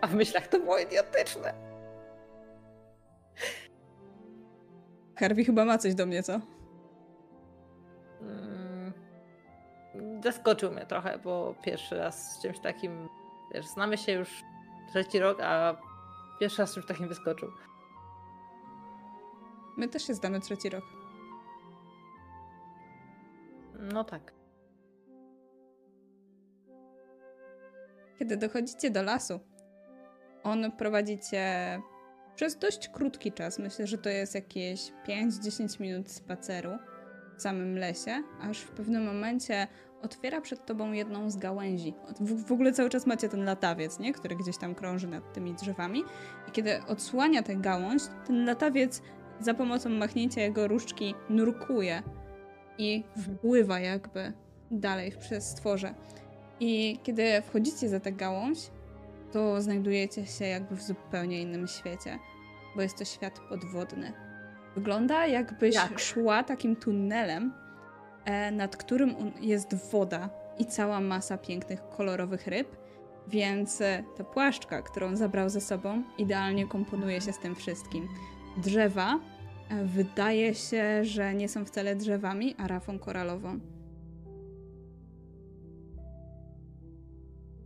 A 0.00 0.06
w 0.06 0.14
myślach 0.14 0.46
to 0.46 0.60
było 0.60 0.78
idiotyczne. 0.78 1.54
Harvey 5.16 5.44
chyba 5.44 5.64
ma 5.64 5.78
coś 5.78 5.94
do 5.94 6.06
mnie, 6.06 6.22
co? 6.22 6.40
Mm, 8.20 8.92
zaskoczył 10.22 10.72
mnie 10.72 10.86
trochę, 10.86 11.18
bo 11.18 11.54
pierwszy 11.62 11.98
raz 11.98 12.36
z 12.36 12.42
czymś 12.42 12.58
takim, 12.58 13.08
wiesz, 13.54 13.66
znamy 13.66 13.98
się 13.98 14.12
już 14.12 14.42
trzeci 14.92 15.18
rok, 15.18 15.38
a 15.40 15.76
Pierwszy 16.40 16.62
raz 16.62 16.74
czymś 16.74 16.86
takim 16.86 17.08
wyskoczył. 17.08 17.48
My 19.78 19.88
też 19.88 20.06
się 20.06 20.14
zdamy 20.14 20.40
trzeci 20.40 20.68
rok. 20.68 20.84
No 23.92 24.04
tak. 24.04 24.32
Kiedy 28.18 28.36
dochodzicie 28.36 28.90
do 28.90 29.02
lasu, 29.02 29.40
on 30.42 30.72
prowadzi 30.72 31.18
cię 31.18 31.80
przez 32.34 32.58
dość 32.58 32.88
krótki 32.88 33.32
czas. 33.32 33.58
Myślę, 33.58 33.86
że 33.86 33.98
to 33.98 34.08
jest 34.08 34.34
jakieś 34.34 34.92
5-10 35.08 35.80
minut 35.80 36.10
spaceru 36.10 36.70
w 37.36 37.42
samym 37.42 37.78
lesie, 37.78 38.22
aż 38.40 38.58
w 38.58 38.70
pewnym 38.70 39.06
momencie 39.06 39.66
otwiera 40.02 40.40
przed 40.40 40.66
tobą 40.66 40.92
jedną 40.92 41.30
z 41.30 41.36
gałęzi. 41.36 41.94
W, 42.20 42.44
w 42.44 42.52
ogóle 42.52 42.72
cały 42.72 42.90
czas 42.90 43.06
macie 43.06 43.28
ten 43.28 43.44
latawiec, 43.44 43.98
nie? 43.98 44.12
który 44.12 44.36
gdzieś 44.36 44.58
tam 44.58 44.74
krąży 44.74 45.08
nad 45.08 45.32
tymi 45.32 45.54
drzewami. 45.54 46.04
I 46.48 46.50
kiedy 46.50 46.82
odsłania 46.86 47.42
tę 47.42 47.56
gałąź, 47.56 48.02
ten 48.26 48.46
latawiec 48.46 49.02
za 49.40 49.54
pomocą 49.54 49.90
machnięcia 49.90 50.40
jego 50.40 50.68
różdżki 50.68 51.14
nurkuje 51.30 52.02
i 52.78 53.04
wpływa 53.16 53.80
jakby 53.80 54.32
dalej 54.70 55.10
w 55.10 55.18
przestworze. 55.18 55.94
I 56.60 56.98
kiedy 57.02 57.42
wchodzicie 57.42 57.88
za 57.88 58.00
tę 58.00 58.12
gałąź, 58.12 58.58
to 59.32 59.62
znajdujecie 59.62 60.26
się 60.26 60.44
jakby 60.44 60.76
w 60.76 60.82
zupełnie 60.82 61.42
innym 61.42 61.68
świecie, 61.68 62.18
bo 62.76 62.82
jest 62.82 62.98
to 62.98 63.04
świat 63.04 63.40
podwodny. 63.48 64.12
Wygląda 64.74 65.26
jakbyś 65.26 65.74
Jak? 65.74 65.98
szła 65.98 66.42
takim 66.42 66.76
tunelem, 66.76 67.52
e, 68.24 68.50
nad 68.50 68.76
którym 68.76 69.14
jest 69.40 69.90
woda 69.90 70.30
i 70.58 70.66
cała 70.66 71.00
masa 71.00 71.38
pięknych, 71.38 71.88
kolorowych 71.96 72.46
ryb, 72.46 72.76
więc 73.28 73.80
e, 73.80 74.04
ta 74.16 74.24
płaszczka, 74.24 74.82
którą 74.82 75.16
zabrał 75.16 75.48
ze 75.48 75.60
sobą, 75.60 76.02
idealnie 76.18 76.66
komponuje 76.66 77.20
się 77.20 77.32
z 77.32 77.38
tym 77.38 77.54
wszystkim. 77.54 78.08
Drzewa 78.62 79.20
e, 79.70 79.84
wydaje 79.84 80.54
się, 80.54 81.04
że 81.04 81.34
nie 81.34 81.48
są 81.48 81.64
wcale 81.64 81.96
drzewami, 81.96 82.54
a 82.58 82.68
rafą 82.68 82.98
koralową. 82.98 83.60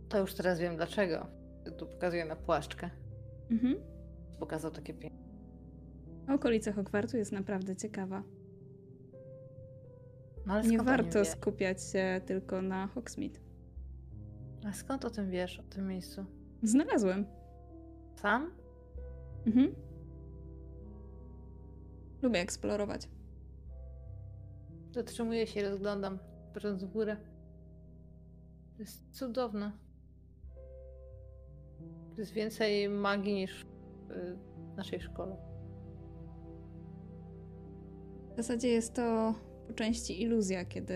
To 0.09 0.19
już 0.19 0.33
teraz 0.33 0.59
wiem 0.59 0.75
dlaczego. 0.75 1.27
Tu 1.77 1.85
pokazuję 1.87 2.25
na 2.25 2.35
płaszczkę. 2.35 2.89
Mhm. 3.51 3.75
Pokazał 4.39 4.71
takie 4.71 4.93
piękne. 4.93 5.23
Okolica 6.35 6.71
Hogwartu 6.71 7.17
jest 7.17 7.31
naprawdę 7.31 7.75
ciekawa. 7.75 8.23
No 10.45 10.53
ale 10.53 10.63
Nie 10.63 10.77
warto 10.77 11.19
wie? 11.19 11.25
skupiać 11.25 11.83
się 11.83 12.21
tylko 12.25 12.61
na 12.61 12.87
Hogsmeade. 12.87 13.39
A 14.67 14.73
skąd 14.73 15.05
o 15.05 15.09
tym 15.09 15.29
wiesz, 15.29 15.59
o 15.59 15.63
tym 15.63 15.87
miejscu? 15.87 16.25
Znalazłem. 16.63 17.25
Sam? 18.15 18.51
Mhm. 19.45 19.75
Lubię 22.23 22.39
eksplorować. 22.39 23.09
Zatrzymuję 24.91 25.47
się 25.47 25.69
rozglądam, 25.69 26.19
patrząc 26.53 26.83
w 26.83 26.91
górę. 26.91 27.17
To 28.75 28.79
jest 28.79 29.11
cudowne. 29.11 29.71
To 32.15 32.21
jest 32.21 32.31
więcej 32.31 32.89
magii 32.89 33.33
niż 33.33 33.65
w 34.73 34.77
naszej 34.77 35.01
szkole. 35.01 35.35
W 38.33 38.35
zasadzie 38.37 38.67
jest 38.67 38.93
to 38.93 39.35
po 39.67 39.73
części 39.73 40.21
iluzja, 40.21 40.65
kiedy 40.65 40.95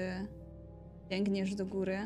sięgniesz 1.10 1.56
do 1.56 1.66
góry, 1.66 1.98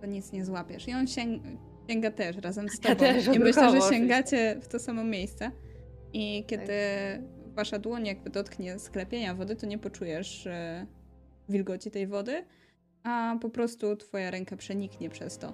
to 0.00 0.06
nic 0.06 0.32
nie 0.32 0.44
złapiesz. 0.44 0.88
I 0.88 0.94
on 0.94 1.06
sięg 1.06 1.42
sięga 1.88 2.10
też 2.10 2.36
razem 2.36 2.68
z 2.68 2.84
Ja 2.84 2.94
tobą. 2.94 2.98
też, 2.98 3.26
I 3.26 3.38
myślę, 3.38 3.70
że 3.70 3.80
sięgacie 3.80 4.58
w 4.60 4.68
to 4.68 4.78
samo 4.78 5.04
miejsce. 5.04 5.50
I 6.12 6.44
kiedy 6.46 6.72
wasza 7.56 7.78
dłoń 7.78 8.06
jakby 8.06 8.30
dotknie 8.30 8.78
sklepienia 8.78 9.34
wody, 9.34 9.56
to 9.56 9.66
nie 9.66 9.78
poczujesz 9.78 10.46
e, 10.46 10.86
wilgoci 11.48 11.90
tej 11.90 12.06
wody, 12.06 12.44
a 13.02 13.36
po 13.40 13.50
prostu 13.50 13.96
twoja 13.96 14.30
ręka 14.30 14.56
przeniknie 14.56 15.10
przez 15.10 15.38
to. 15.38 15.52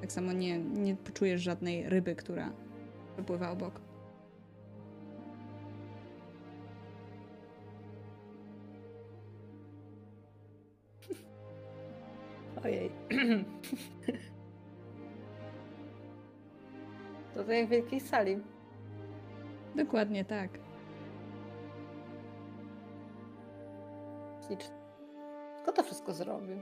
Tak 0.00 0.12
samo 0.12 0.32
nie, 0.32 0.58
nie 0.58 0.96
poczujesz 0.96 1.42
żadnej 1.42 1.88
ryby, 1.88 2.14
która 2.16 2.52
przepływa 3.14 3.50
obok. 3.50 3.80
Ojej. 12.64 12.90
To 17.34 17.44
to 17.44 17.52
jak 17.52 17.66
w 17.66 17.70
wielkiej 17.70 18.00
sali. 18.00 18.38
Dokładnie 19.76 20.24
tak. 20.24 20.63
Ślicznie. 24.46 24.74
Kto 25.62 25.72
to 25.72 25.82
wszystko 25.82 26.14
zrobił? 26.14 26.56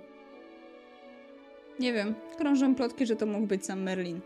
Nie 1.81 1.93
wiem, 1.93 2.15
krążą 2.39 2.75
plotki, 2.75 3.07
że 3.07 3.17
to 3.17 3.27
mógł 3.27 3.47
być 3.47 3.67
sam 3.67 3.83
Merlin. 3.83 4.21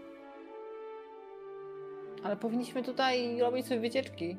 Ale 2.24 2.36
powinniśmy 2.36 2.82
tutaj 2.82 3.40
robić 3.40 3.66
sobie 3.66 3.80
wycieczki. 3.80 4.36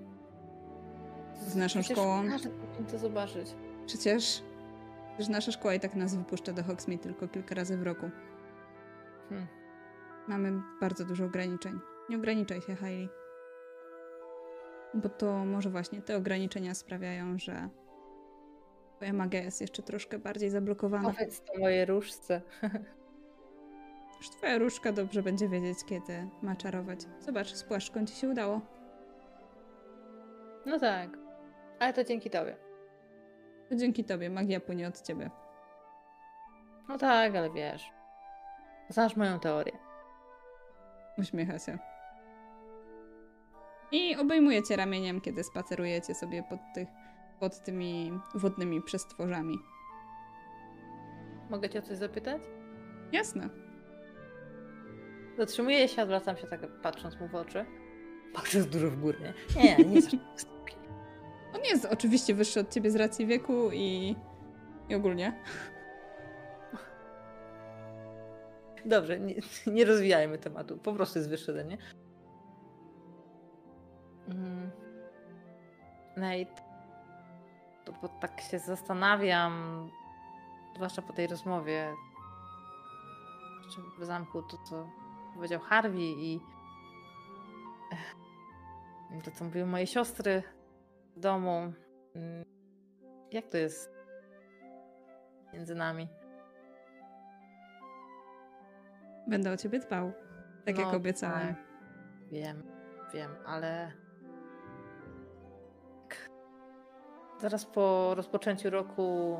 Z 1.33 1.55
naszą 1.55 1.79
Przecież 1.79 1.97
szkołą. 1.97 2.29
Każdy 2.29 2.49
powinien 2.49 2.85
to 2.85 2.97
zobaczyć. 2.97 3.55
Przecież, 3.85 4.43
przecież 5.07 5.29
nasza 5.29 5.51
szkoła 5.51 5.73
i 5.73 5.79
tak 5.79 5.95
nas 5.95 6.15
wypuszcza 6.15 6.53
do 6.53 6.63
Hogsmeade 6.63 7.03
tylko 7.03 7.27
kilka 7.27 7.55
razy 7.55 7.77
w 7.77 7.83
roku. 7.83 8.09
Hmm. 9.29 9.47
Mamy 10.27 10.61
bardzo 10.81 11.05
dużo 11.05 11.25
ograniczeń. 11.25 11.79
Nie 12.09 12.17
ograniczaj 12.17 12.61
się, 12.61 12.75
Hailey. 12.75 13.09
Bo 14.93 15.09
to 15.09 15.45
może 15.45 15.69
właśnie 15.69 16.01
te 16.01 16.17
ograniczenia 16.17 16.73
sprawiają, 16.73 17.37
że 17.37 17.69
twoja 18.97 19.13
magia 19.13 19.41
jest 19.41 19.61
jeszcze 19.61 19.83
troszkę 19.83 20.19
bardziej 20.19 20.49
zablokowana. 20.49 21.09
Powiedz 21.11 21.41
to 21.41 21.59
mojej 21.59 21.85
różce. 21.85 22.41
Już 24.17 24.29
twoja 24.29 24.57
różka 24.57 24.91
dobrze 24.91 25.23
będzie 25.23 25.49
wiedzieć, 25.49 25.77
kiedy 25.85 26.27
ma 26.41 26.55
czarować. 26.55 26.99
Zobacz, 27.19 27.53
z 27.53 27.63
płaszczką 27.63 28.05
ci 28.05 28.15
się 28.15 28.29
udało. 28.29 28.61
No 30.65 30.79
tak. 30.79 31.09
Ale 31.79 31.93
to 31.93 32.03
dzięki 32.03 32.29
tobie. 32.29 32.57
To 33.69 33.75
dzięki 33.75 34.03
tobie 34.03 34.29
magia 34.29 34.59
płynie 34.59 34.87
od 34.87 35.01
ciebie. 35.01 35.29
No 36.89 36.97
tak, 36.97 37.35
ale 37.35 37.49
wiesz. 37.49 37.91
Znasz 38.89 39.15
moją 39.15 39.39
teorię. 39.39 39.77
Uśmiecha 41.17 41.59
się. 41.59 41.77
I 43.91 44.15
obejmuje 44.15 44.63
cię 44.63 44.75
ramieniem, 44.75 45.21
kiedy 45.21 45.43
spacerujecie 45.43 46.15
sobie 46.15 46.43
pod, 46.43 46.59
tych, 46.73 46.87
pod 47.39 47.63
tymi 47.63 48.19
wodnymi 48.35 48.81
przestworzami. 48.81 49.59
Mogę 51.49 51.69
cię 51.69 51.79
o 51.79 51.81
coś 51.81 51.97
zapytać? 51.97 52.41
Jasne. 53.11 53.49
Zatrzymuję 55.37 55.87
się, 55.87 56.01
odwracam 56.01 56.37
się 56.37 56.47
tak 56.47 56.81
patrząc 56.81 57.19
mu 57.19 57.27
w 57.27 57.35
oczy. 57.35 57.65
Patrząc 58.33 58.67
dużo 58.67 58.89
w 58.89 58.99
górę, 58.99 59.19
nie? 59.19 59.63
Nie, 59.63 59.85
nie 59.85 59.95
jest. 59.95 60.11
On 61.55 61.61
jest 61.65 61.85
oczywiście 61.85 62.33
wyższy 62.33 62.59
od 62.59 62.69
ciebie 62.69 62.91
z 62.91 62.95
racji 62.95 63.27
wieku 63.27 63.71
i, 63.73 64.15
i 64.89 64.95
ogólnie. 64.95 65.43
Dobrze, 68.85 69.19
nie, 69.19 69.35
nie 69.67 69.85
rozwijajmy 69.85 70.37
tematu. 70.37 70.77
Po 70.77 70.93
prostu 70.93 71.19
jest 71.19 71.29
wyższy 71.29 71.51
ode 71.51 71.65
mnie. 71.65 71.77
Mm. 74.29 74.71
Nate, 76.17 76.66
bo 77.91 78.07
tak 78.09 78.41
się 78.41 78.59
zastanawiam, 78.59 79.53
zwłaszcza 80.75 81.01
po 81.01 81.13
tej 81.13 81.27
rozmowie 81.27 81.93
w 83.99 84.05
zamku, 84.05 84.41
to 84.41 84.57
co 84.57 84.89
powiedział 85.33 85.59
Harvey 85.59 86.15
i 86.17 86.39
to 89.23 89.31
co 89.31 89.45
mówiły 89.45 89.65
moje 89.65 89.87
siostry 89.87 90.43
w 91.15 91.19
domu. 91.19 91.73
Mm, 92.15 92.45
Jak 93.31 93.47
to 93.47 93.57
jest 93.57 93.91
między 95.53 95.75
nami? 95.75 96.07
Będę 99.27 99.51
o 99.51 99.57
ciebie 99.57 99.79
dbał. 99.79 100.11
Tak 100.65 100.77
jak 100.77 100.87
No 100.87 100.97
obiecałam. 100.97 101.39
tak. 101.47 101.55
Wiem, 102.31 102.63
wiem, 103.13 103.35
ale. 103.45 103.91
Zaraz 107.39 107.65
po 107.65 108.15
rozpoczęciu 108.15 108.69
roku 108.69 109.37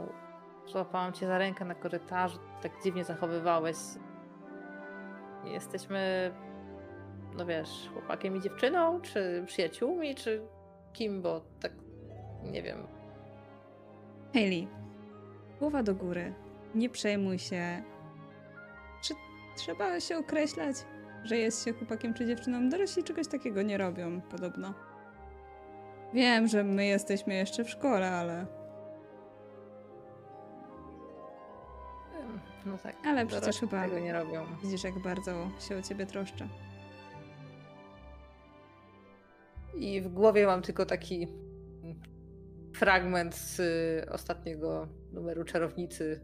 złapałam 0.68 1.14
cię 1.14 1.28
za 1.28 1.38
rękę 1.38 1.65
na 1.65 1.76
korytarzu, 1.76 2.40
tak 2.61 2.72
dziwnie 2.84 3.03
zachowywałeś. 3.03 3.78
Jesteśmy, 5.45 6.32
no 7.38 7.45
wiesz, 7.45 7.90
chłopakiem 7.94 8.36
i 8.38 8.41
dziewczyną, 8.41 9.02
czy 9.02 9.44
przyjaciółmi, 9.45 10.15
czy 10.15 10.41
kim, 10.94 11.22
bo 11.22 11.41
tak 11.60 11.72
nie 12.44 12.64
wiem. 12.64 12.88
Hayley, 14.34 14.68
głowa 15.60 15.84
do 15.84 15.95
góry. 15.95 16.34
Nie 16.76 16.90
przejmuj 16.90 17.40
się. 17.40 17.84
Czy 19.02 19.14
trzeba 19.56 19.99
się 19.99 20.18
określać, 20.18 20.76
że 21.24 21.38
jest 21.38 21.65
się 21.65 21.74
chłopakiem 21.74 22.14
czy 22.14 22.26
dziewczyną. 22.26 22.69
Dorośli 22.69 23.03
czegoś 23.03 23.28
takiego 23.28 23.61
nie 23.61 23.78
robią, 23.78 24.22
podobno. 24.22 24.74
Wiem, 26.18 26.48
że 26.48 26.64
my 26.64 26.85
jesteśmy 26.85 27.34
jeszcze 27.34 27.64
w 27.64 27.69
szkole, 27.69 28.11
ale... 28.11 28.45
No 32.65 32.77
tak. 32.77 32.95
Ale 33.06 33.26
przecież 33.26 33.60
chyba- 33.60 33.84
tego 33.84 33.99
nie 33.99 34.14
robią. 34.14 34.45
Widzisz, 34.64 34.84
jak 34.84 34.99
bardzo 34.99 35.49
się 35.69 35.77
o 35.77 35.81
ciebie 35.81 36.06
troszczę. 36.06 36.49
I 39.76 40.02
w 40.02 40.07
głowie 40.07 40.45
mam 40.45 40.61
tylko 40.61 40.85
taki 40.85 41.27
fragment 42.76 43.35
z 43.35 43.60
y, 43.60 44.11
ostatniego 44.11 44.88
numeru 45.11 45.44
Czarownicy, 45.44 46.22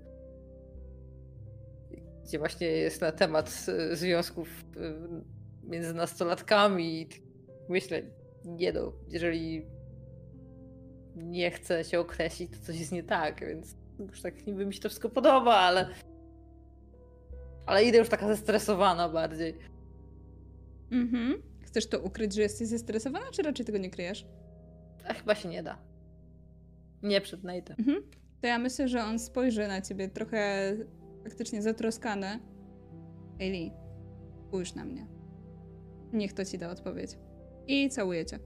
gdzie 2.23 2.39
właśnie 2.39 2.67
jest 2.67 3.01
na 3.01 3.11
temat 3.11 3.65
y, 3.91 3.95
związków 3.95 4.47
y, 4.77 4.93
między 5.63 5.93
nastolatkami. 5.93 7.01
I 7.01 7.07
myślę, 7.69 8.01
nie 8.45 8.73
no, 8.73 8.93
jeżeli 9.07 9.65
nie 11.15 11.51
chcę 11.51 11.83
się 11.83 11.99
określić, 11.99 12.51
to 12.51 12.65
coś 12.65 12.79
jest 12.79 12.91
nie 12.91 13.03
tak, 13.03 13.39
więc 13.39 13.75
już 13.99 14.21
tak 14.21 14.47
niby 14.47 14.65
mi 14.65 14.73
się 14.73 14.79
to 14.79 14.89
wszystko 14.89 15.09
podoba, 15.09 15.55
ale 15.55 15.87
ale 17.65 17.85
idę 17.85 17.97
już 17.97 18.09
taka 18.09 18.27
zestresowana 18.27 19.09
bardziej. 19.09 19.57
Mhm. 20.91 21.41
Chcesz 21.61 21.87
to 21.87 21.99
ukryć, 21.99 22.33
że 22.33 22.41
jesteś 22.41 22.67
zestresowana, 22.67 23.25
czy 23.31 23.41
raczej 23.41 23.65
tego 23.65 23.77
nie 23.77 23.89
kryjesz? 23.89 24.25
A 25.07 25.13
chyba 25.13 25.35
się 25.35 25.49
nie 25.49 25.63
da. 25.63 25.77
Nie 27.03 27.21
przed 27.21 27.43
Nate'em. 27.43 27.79
Mhm. 27.79 28.03
To 28.41 28.47
ja 28.47 28.59
myślę, 28.59 28.87
że 28.87 29.03
on 29.03 29.19
spojrzy 29.19 29.67
na 29.67 29.81
ciebie 29.81 30.09
trochę 30.09 30.73
faktycznie 31.23 31.61
zatroskany. 31.61 32.39
Eli, 33.39 33.71
spójrz 34.47 34.75
na 34.75 34.85
mnie. 34.85 35.07
Niech 36.13 36.33
to 36.33 36.45
ci 36.45 36.57
da 36.57 36.69
odpowiedź. 36.71 37.11
I 37.67 37.89
całuję 37.89 38.25
cię. 38.25 38.39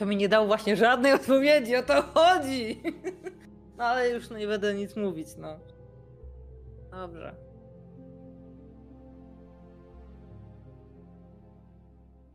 To 0.00 0.06
mi 0.06 0.16
nie 0.16 0.28
dał 0.28 0.46
właśnie 0.46 0.76
żadnej 0.76 1.12
odpowiedzi, 1.12 1.76
o 1.76 1.82
to 1.82 2.02
chodzi. 2.02 2.80
No 3.76 3.84
ale 3.86 4.10
już 4.10 4.30
no 4.30 4.38
nie 4.38 4.46
będę 4.46 4.74
nic 4.74 4.96
mówić, 4.96 5.28
no. 5.38 5.58
Dobrze. 6.90 7.34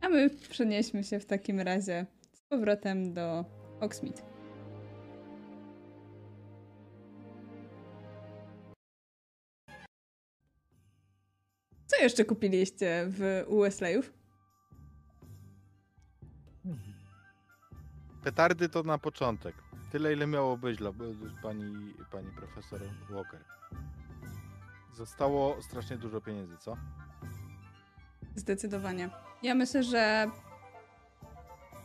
A 0.00 0.08
my 0.08 0.30
przenieśmy 0.30 1.04
się 1.04 1.20
w 1.20 1.26
takim 1.26 1.60
razie 1.60 2.06
z 2.32 2.40
powrotem 2.40 3.14
do 3.14 3.44
Hogsmeade. 3.80 4.22
Co 11.86 12.02
jeszcze 12.02 12.24
kupiliście 12.24 13.06
w 13.08 13.46
Wesleyów? 13.60 14.25
Petardy 18.26 18.68
to 18.68 18.82
na 18.82 18.98
początek. 18.98 19.54
Tyle, 19.92 20.12
ile 20.12 20.26
miało 20.26 20.56
być 20.56 20.78
dla 20.78 20.90
pani, 21.42 21.94
pani 22.12 22.30
profesor 22.30 22.80
Walker. 23.10 23.40
Zostało 24.94 25.62
strasznie 25.62 25.96
dużo 25.96 26.20
pieniędzy, 26.20 26.56
co? 26.56 26.76
Zdecydowanie. 28.34 29.10
Ja 29.42 29.54
myślę, 29.54 29.82
że 29.82 30.30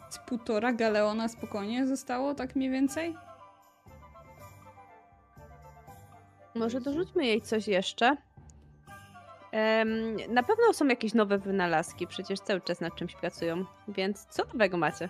z 0.09 0.17
półtora 0.17 0.73
galeona 0.73 1.27
spokojnie 1.27 1.87
zostało, 1.87 2.33
tak 2.33 2.55
mniej 2.55 2.69
więcej. 2.69 3.15
Może 6.55 6.81
dorzućmy 6.81 7.25
jej 7.25 7.41
coś 7.41 7.67
jeszcze. 7.67 8.17
Em, 9.51 10.15
na 10.29 10.43
pewno 10.43 10.73
są 10.73 10.87
jakieś 10.87 11.13
nowe 11.13 11.37
wynalazki, 11.37 12.07
przecież 12.07 12.39
cały 12.39 12.61
czas 12.61 12.81
nad 12.81 12.95
czymś 12.95 13.15
pracują. 13.15 13.65
Więc 13.87 14.25
co 14.25 14.45
nowego 14.45 14.77
macie? 14.77 15.09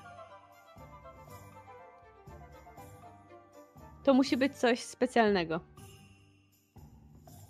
To 4.03 4.13
musi 4.13 4.37
być 4.37 4.53
coś 4.53 4.79
specjalnego. 4.83 5.59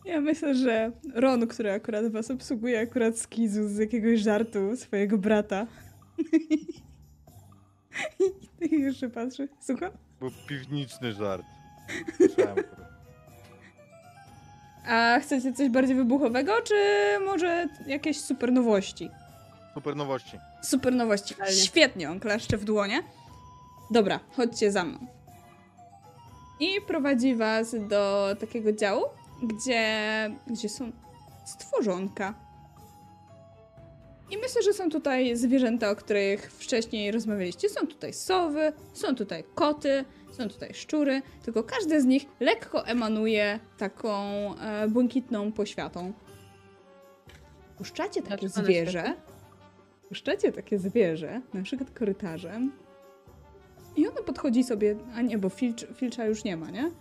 Ja 0.05 0.21
myślę, 0.21 0.55
że 0.55 0.91
Ron, 1.13 1.47
który 1.47 1.71
akurat 1.71 2.11
was 2.11 2.31
obsługuje, 2.31 2.79
akurat 2.79 3.17
skizu 3.17 3.67
z 3.67 3.77
jakiegoś 3.77 4.19
żartu 4.19 4.77
swojego 4.77 5.17
brata. 5.17 5.67
I 8.71 8.75
już 8.79 8.99
się 8.99 9.09
patrzy. 9.09 9.49
Słucham? 9.61 9.91
Był 10.19 10.31
piwniczny 10.47 11.13
żart. 11.13 11.43
A 14.87 15.19
chcecie 15.19 15.53
coś 15.53 15.69
bardziej 15.69 15.95
wybuchowego, 15.95 16.61
czy 16.61 16.75
może 17.25 17.67
jakieś 17.87 18.19
super 18.19 18.51
nowości? 18.51 19.09
Super 19.73 19.95
nowości. 19.95 20.37
Super 20.63 20.93
nowości. 20.95 21.35
Świetnie, 21.63 22.11
on 22.11 22.19
klaszcze 22.19 22.57
w 22.57 22.63
dłonie. 22.65 23.03
Dobra, 23.91 24.19
chodźcie 24.35 24.71
za 24.71 24.83
mną. 24.83 25.07
I 26.61 26.81
prowadzi 26.81 27.35
was 27.35 27.75
do 27.87 28.35
takiego 28.39 28.73
działu, 28.73 29.03
gdzie, 29.43 29.85
gdzie 30.47 30.69
są 30.69 30.91
stworzonka. 31.45 32.33
I 34.31 34.37
myślę, 34.37 34.61
że 34.61 34.73
są 34.73 34.89
tutaj 34.89 35.35
zwierzęta, 35.35 35.89
o 35.89 35.95
których 35.95 36.51
wcześniej 36.51 37.11
rozmawialiście. 37.11 37.69
Są 37.69 37.87
tutaj 37.87 38.13
sowy, 38.13 38.73
są 38.93 39.15
tutaj 39.15 39.43
koty, 39.55 40.05
są 40.31 40.49
tutaj 40.49 40.73
szczury, 40.73 41.21
tylko 41.43 41.63
każde 41.63 42.01
z 42.01 42.05
nich 42.05 42.25
lekko 42.39 42.85
emanuje 42.87 43.59
taką 43.77 44.15
e, 44.57 44.87
błękitną 44.87 45.51
poświatą. 45.51 46.13
Puszczacie 47.77 48.21
takie 48.21 48.49
zwierzę, 48.49 49.13
puszczacie 50.07 50.51
takie 50.51 50.79
zwierzę, 50.79 51.41
na 51.53 51.63
przykład 51.63 51.91
korytarzem, 51.91 52.71
i 53.95 54.07
ono 54.07 54.23
podchodzi 54.23 54.63
sobie, 54.63 54.95
a 55.15 55.21
nie, 55.21 55.37
bo 55.37 55.49
filcz, 55.49 55.85
filcza 55.95 56.25
już 56.25 56.43
nie 56.43 56.57
ma, 56.57 56.69
nie? 56.69 56.91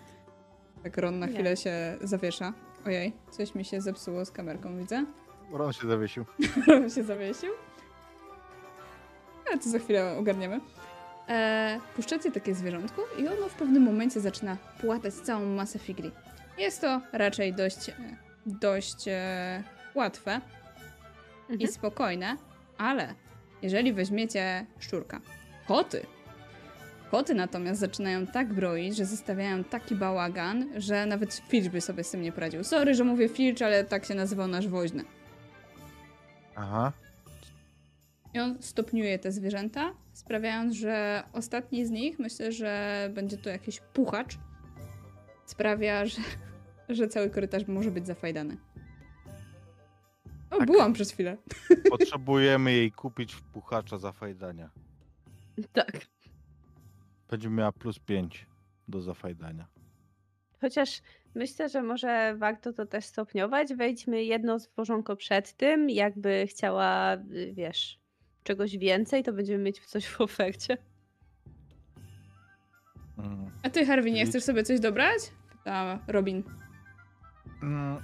Tak 0.82 0.96
Ron 0.98 1.18
na 1.18 1.26
Nie. 1.26 1.32
chwilę 1.32 1.56
się 1.56 1.96
zawiesza. 2.00 2.52
Ojej, 2.86 3.12
coś 3.30 3.54
mi 3.54 3.64
się 3.64 3.80
zepsuło 3.80 4.24
z 4.24 4.30
kamerką, 4.30 4.78
widzę. 4.78 5.04
Ron 5.52 5.72
się 5.72 5.88
zawiesił. 5.88 6.24
Ron 6.68 6.90
się 6.90 7.02
zawiesił. 7.04 7.50
Ale 9.48 9.58
to 9.58 9.68
za 9.70 9.78
chwilę 9.78 10.16
ogarniemy. 10.18 10.60
E, 11.28 11.80
puszczacie 11.96 12.32
takie 12.32 12.54
zwierzątko 12.54 13.02
i 13.18 13.28
ono 13.28 13.48
w 13.48 13.54
pewnym 13.54 13.82
momencie 13.82 14.20
zaczyna 14.20 14.56
płatać 14.80 15.14
całą 15.14 15.46
masę 15.46 15.78
figli. 15.78 16.10
Jest 16.58 16.80
to 16.80 17.00
raczej 17.12 17.54
dość, 17.54 17.88
e, 17.88 17.94
dość 18.46 19.08
e, 19.08 19.62
łatwe 19.94 20.40
i 21.48 21.52
Mhm. 21.52 21.72
spokojne, 21.72 22.36
ale 22.78 23.14
jeżeli 23.62 23.92
weźmiecie 23.92 24.66
szczurka, 24.78 25.20
koty, 25.68 26.06
koty 27.10 27.34
natomiast 27.34 27.80
zaczynają 27.80 28.26
tak 28.26 28.52
broić, 28.54 28.96
że 28.96 29.04
zostawiają 29.06 29.64
taki 29.64 29.94
bałagan, 29.94 30.80
że 30.80 31.06
nawet 31.06 31.34
Filch 31.34 31.68
by 31.70 31.80
sobie 31.80 32.04
z 32.04 32.10
tym 32.10 32.22
nie 32.22 32.32
poradził. 32.32 32.64
Sorry, 32.64 32.94
że 32.94 33.04
mówię 33.04 33.28
Filch, 33.28 33.62
ale 33.62 33.84
tak 33.84 34.04
się 34.04 34.14
nazywał 34.14 34.48
nasz 34.48 34.68
woźny. 34.68 35.04
Aha. 36.56 36.92
I 38.34 38.40
on 38.40 38.62
stopniuje 38.62 39.18
te 39.18 39.32
zwierzęta, 39.32 39.94
sprawiając, 40.12 40.74
że 40.74 41.22
ostatni 41.32 41.86
z 41.86 41.90
nich, 41.90 42.18
myślę, 42.18 42.52
że 42.52 43.08
będzie 43.14 43.36
to 43.38 43.50
jakiś 43.50 43.80
puchacz, 43.80 44.38
sprawia, 45.46 46.06
że, 46.06 46.20
że 46.88 47.08
cały 47.08 47.30
korytarz 47.30 47.66
może 47.66 47.90
być 47.90 48.06
zafajdany. 48.06 48.56
O, 50.50 50.58
Tak. 50.58 50.66
byłam 50.66 50.92
przez 50.92 51.10
chwilę. 51.12 51.36
Potrzebujemy 51.90 52.72
jej 52.72 52.92
kupić 52.92 53.34
w 53.34 53.42
puchacza 53.42 53.98
zafajdania. 53.98 54.70
Tak. 55.72 55.92
Będzie 57.30 57.50
miała 57.50 57.72
plus 57.72 57.98
5 57.98 58.46
do 58.88 59.00
zafajdania. 59.00 59.66
Chociaż 60.60 61.02
myślę, 61.34 61.68
że 61.68 61.82
może 61.82 62.34
warto 62.36 62.72
to 62.72 62.86
też 62.86 63.04
stopniować. 63.04 63.74
Wejdźmy 63.74 64.24
jedno 64.24 64.58
stworzonko 64.58 65.16
przed 65.16 65.52
tym. 65.52 65.90
Jakby 65.90 66.46
chciała, 66.46 67.14
y, 67.14 67.52
wiesz, 67.52 67.98
czegoś 68.44 68.78
więcej, 68.78 69.22
to 69.22 69.32
będziemy 69.32 69.64
mieć 69.64 69.86
coś 69.86 70.06
w 70.06 70.20
ofercie. 70.20 70.76
Mm. 73.18 73.50
A 73.62 73.70
ty, 73.70 73.86
Harvey, 73.86 74.12
nie 74.12 74.26
chcesz 74.26 74.44
sobie 74.44 74.62
coś 74.62 74.80
dobrać? 74.80 75.18
Pyta 75.52 75.98
Robin. 76.06 76.42
Mm, 77.62 77.96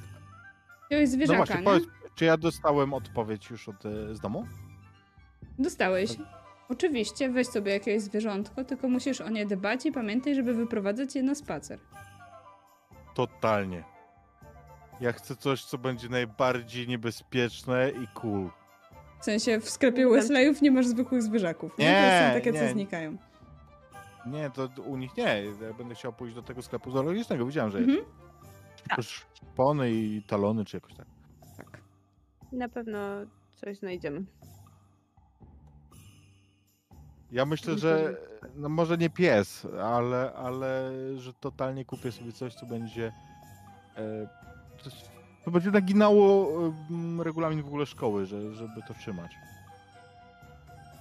No 0.91 1.07
zwierzaka, 1.07 1.37
właśnie, 1.37 1.57
nie? 1.57 1.63
powiedz, 1.63 1.85
czy 2.15 2.25
ja 2.25 2.37
dostałem 2.37 2.95
odpowiedź 2.95 3.51
już 3.51 3.69
od, 3.69 3.87
e, 3.87 4.15
z 4.15 4.21
domu? 4.21 4.47
Dostałeś. 5.59 6.11
Oczywiście, 6.69 7.31
weź 7.31 7.47
sobie 7.47 7.73
jakieś 7.73 8.03
zwierzątko, 8.03 8.65
tylko 8.65 8.89
musisz 8.89 9.21
o 9.21 9.29
nie 9.31 9.47
dbać 9.47 9.87
i 9.87 9.93
pamiętaj, 9.93 10.35
żeby 10.35 10.55
wyprowadzać 10.55 11.15
je 11.17 11.23
na 11.23 11.35
spacer. 11.35 11.79
Totalnie. 13.15 13.85
Ja 15.01 15.13
chcę 15.13 15.37
coś, 15.37 15.65
co 15.65 15.79
będzie 15.79 16.09
najbardziej 16.09 16.89
niebezpieczne 16.89 17.91
i 17.91 18.07
cool. 18.15 18.51
W 19.21 19.25
sensie 19.25 19.61
w 19.61 19.71
sklepie. 19.71 20.09
Wesleyów 20.09 20.63
nie 20.63 20.71
masz 20.71 20.87
zwykłych 20.87 21.23
zwierzaków. 21.23 21.79
Nie, 21.79 21.85
to 21.87 21.93
Nie, 21.93 22.29
są 22.29 22.35
takie, 22.35 22.53
co 22.53 22.65
nie. 22.65 22.69
znikają. 22.73 23.17
Nie, 24.27 24.51
to 24.51 24.69
u 24.83 24.97
nich 24.97 25.17
nie. 25.17 25.43
Ja 25.63 25.75
będę 25.75 25.95
chciał 25.95 26.13
pójść 26.13 26.35
do 26.35 26.43
tego 26.43 26.63
sklepu 26.63 26.91
zoologicznego. 26.91 27.47
Widziałem, 27.47 27.71
że 27.71 27.79
jest. 27.81 27.91
Mhm. 27.91 28.09
Tak. 28.89 29.03
Szpony 29.03 29.91
i 29.93 30.23
talony, 30.23 30.65
czy 30.65 30.77
jakoś 30.77 30.95
tak. 30.95 31.07
Tak. 31.57 31.81
Na 32.53 32.69
pewno 32.69 32.99
coś 33.55 33.79
znajdziemy. 33.79 34.25
Ja 37.33 37.47
myślę, 37.47 37.79
że 37.79 38.17
no 38.55 38.69
może 38.69 38.99
nie 38.99 39.11
pies, 39.11 39.67
ale, 39.83 40.33
ale 40.33 40.93
że 41.17 41.33
totalnie 41.35 41.85
kupię 41.85 42.13
sobie 42.13 42.33
coś, 42.33 42.55
co 42.55 42.67
będzie 42.67 43.13
e, 43.97 44.29
coś, 44.83 44.93
co 45.45 45.51
będzie 45.51 45.71
naginało 45.71 46.51
e, 47.21 47.25
regulamin 47.25 47.63
w 47.63 47.67
ogóle 47.67 47.87
szkoły, 47.87 48.27
że, 48.27 48.55
żeby 48.55 48.83
to 48.89 48.95
trzymać. 48.95 49.33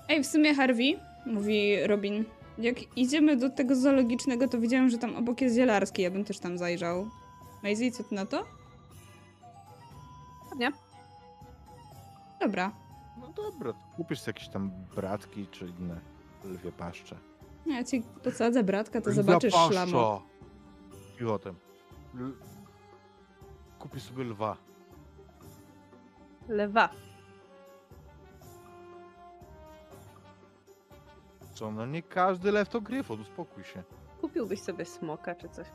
Ej, 0.10 0.24
w 0.24 0.28
sumie 0.28 0.56
Harvey, 0.56 1.00
mówi 1.26 1.88
Robin, 1.88 2.26
jak 2.58 2.98
idziemy 2.98 3.38
do 3.38 3.50
tego 3.50 3.76
zoologicznego, 3.76 4.48
to 4.48 4.60
widziałem, 4.60 4.90
że 4.90 4.98
tam 4.98 5.16
obok 5.16 5.42
jest 5.42 5.56
zielarski, 5.56 6.02
ja 6.02 6.12
bym 6.12 6.24
też 6.24 6.40
tam 6.40 6.58
zajrzał. 6.58 7.10
Maisie, 7.64 7.92
co 7.92 8.04
ty 8.04 8.16
na 8.16 8.26
to? 8.26 8.46
Nie. 10.58 10.72
Dobra. 12.40 12.72
No 13.22 13.28
dobra, 13.28 13.74
to 13.74 13.80
kupisz 13.98 14.20
sobie 14.20 14.38
jakieś 14.38 14.50
tam 14.54 14.72
bratki 14.96 15.48
czy 15.52 15.68
inne 15.80 16.15
lwie 16.46 16.72
paszcze. 16.72 17.18
Ja 17.66 17.84
ci 17.84 18.04
posadzę 18.24 18.64
bratka, 18.64 19.02
to 19.02 19.12
zobaczysz 19.12 19.54
Lwa 19.54 19.68
szlamo. 19.72 20.22
paszcza. 20.22 21.24
I 21.24 21.26
o 21.28 21.40
tym. 21.40 21.56
L... 22.20 22.34
Kupisz 23.80 24.04
sobie 24.04 24.24
lwa. 24.24 24.58
Lewa. 26.48 26.90
Co, 31.54 31.72
no 31.72 31.86
nie 31.86 32.04
każdy 32.04 32.52
lew 32.52 32.70
to 32.70 32.82
gryfon, 32.82 33.22
uspokój 33.22 33.64
się. 33.64 33.84
Kupiłbyś 34.22 34.62
sobie 34.62 34.86
smoka 34.86 35.36
czy 35.36 35.50
coś. 35.50 35.68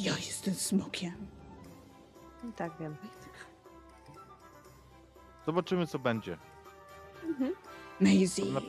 Ja 0.00 0.12
jestem 0.16 0.54
smokiem. 0.54 1.26
Tak 2.56 2.72
wiem. 2.80 2.96
Zobaczymy 5.46 5.86
co 5.86 5.98
będzie. 5.98 6.38
Mhm. 7.24 7.52
Maisie, 8.00 8.44
Na- 8.44 8.60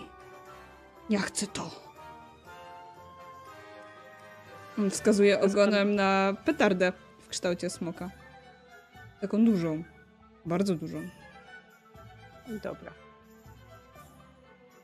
ja 1.10 1.20
chcę 1.20 1.48
to. 1.48 1.70
On 4.80 4.90
wskazuje 4.90 5.40
ogonem 5.42 5.96
na 5.96 6.34
petardę 6.46 6.94
w 7.20 7.28
kształcie 7.28 7.70
smoka. 7.70 8.10
Taką 9.22 9.46
dużą. 9.46 9.84
Bardzo 10.46 10.76
dużą. 10.76 11.10
Dobra. 12.64 12.92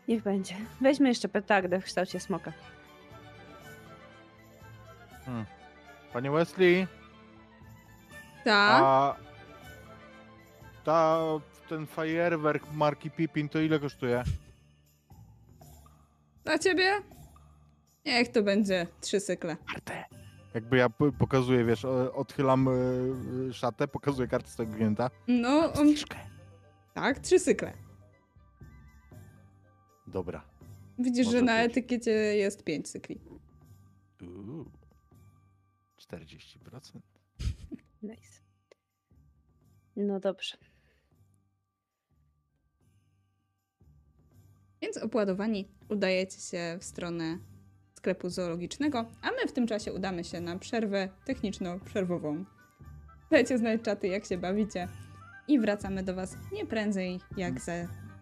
Niech 0.08 0.24
będzie. 0.24 0.56
Weźmy 0.82 1.10
jeszcze 1.10 1.28
petardę 1.30 1.80
w 1.82 1.84
kształcie 1.84 2.20
smoka. 2.20 2.52
Panie 6.14 6.32
Wesley, 6.32 6.88
Tak? 8.44 8.82
a 8.84 9.16
ta, 10.84 11.20
ten 11.70 11.88
fajerwerk 11.88 12.64
marki 12.74 13.12
Pippin 13.12 13.50
to 13.50 13.60
ile 13.60 13.80
kosztuje? 13.80 14.24
Dla 16.46 16.60
ciebie? 16.60 17.02
Niech 18.06 18.32
to 18.32 18.44
będzie 18.44 18.88
trzy 19.02 19.20
sykle. 19.20 19.58
Jakby 20.54 20.78
ja 20.78 20.90
pokazuję, 21.20 21.66
wiesz, 21.66 21.86
odchylam 22.14 22.68
y, 23.50 23.54
szatę, 23.54 23.88
pokazuję 23.88 24.28
kartę 24.28 24.50
swojego 24.50 24.76
klienta. 24.76 25.10
No, 25.28 25.74
on... 25.74 25.88
Tak, 26.94 27.20
trzy 27.20 27.40
sykle. 27.40 27.74
Dobra. 30.08 30.46
Widzisz, 31.00 31.26
Może 31.26 31.38
że 31.38 31.44
na 31.44 31.58
być. 31.64 31.72
etykiecie 31.72 32.12
jest 32.12 32.64
pięć 32.64 32.90
cykli. 32.92 33.20
Uuu. 34.22 34.72
40%. 36.12 37.00
Nice. 38.04 38.42
No 39.96 40.20
dobrze. 40.20 40.58
Więc 44.82 44.98
opładowani 44.98 45.68
udajecie 45.90 46.40
się 46.40 46.78
w 46.80 46.84
stronę 46.84 47.38
sklepu 47.94 48.30
zoologicznego, 48.30 49.06
a 49.22 49.32
my 49.32 49.48
w 49.48 49.52
tym 49.52 49.68
czasie 49.68 49.94
udamy 49.94 50.24
się 50.24 50.42
na 50.42 50.60
przerwę 50.60 51.10
techniczno-przerwową. 51.26 52.46
Dajcie 53.32 53.58
znać 53.58 53.82
czaty, 53.82 54.08
jak 54.08 54.26
się 54.26 54.38
bawicie 54.38 54.88
i 55.48 55.60
wracamy 55.60 56.04
do 56.04 56.16
was 56.16 56.38
nie 56.52 56.66
prędzej 56.66 57.20
jak 57.38 57.60
za 57.60 57.74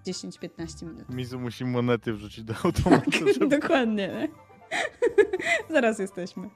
10-15 0.08 0.86
minut. 0.86 1.10
Mizu 1.10 1.40
musi 1.40 1.66
monety 1.66 2.14
wrzucić 2.14 2.44
do 2.44 2.54
automatu, 2.64 3.34
żeby... 3.34 3.48
Dokładnie. 3.48 4.08
nie? 4.08 4.28
Zaraz 5.74 6.00
jesteśmy. 6.00 6.50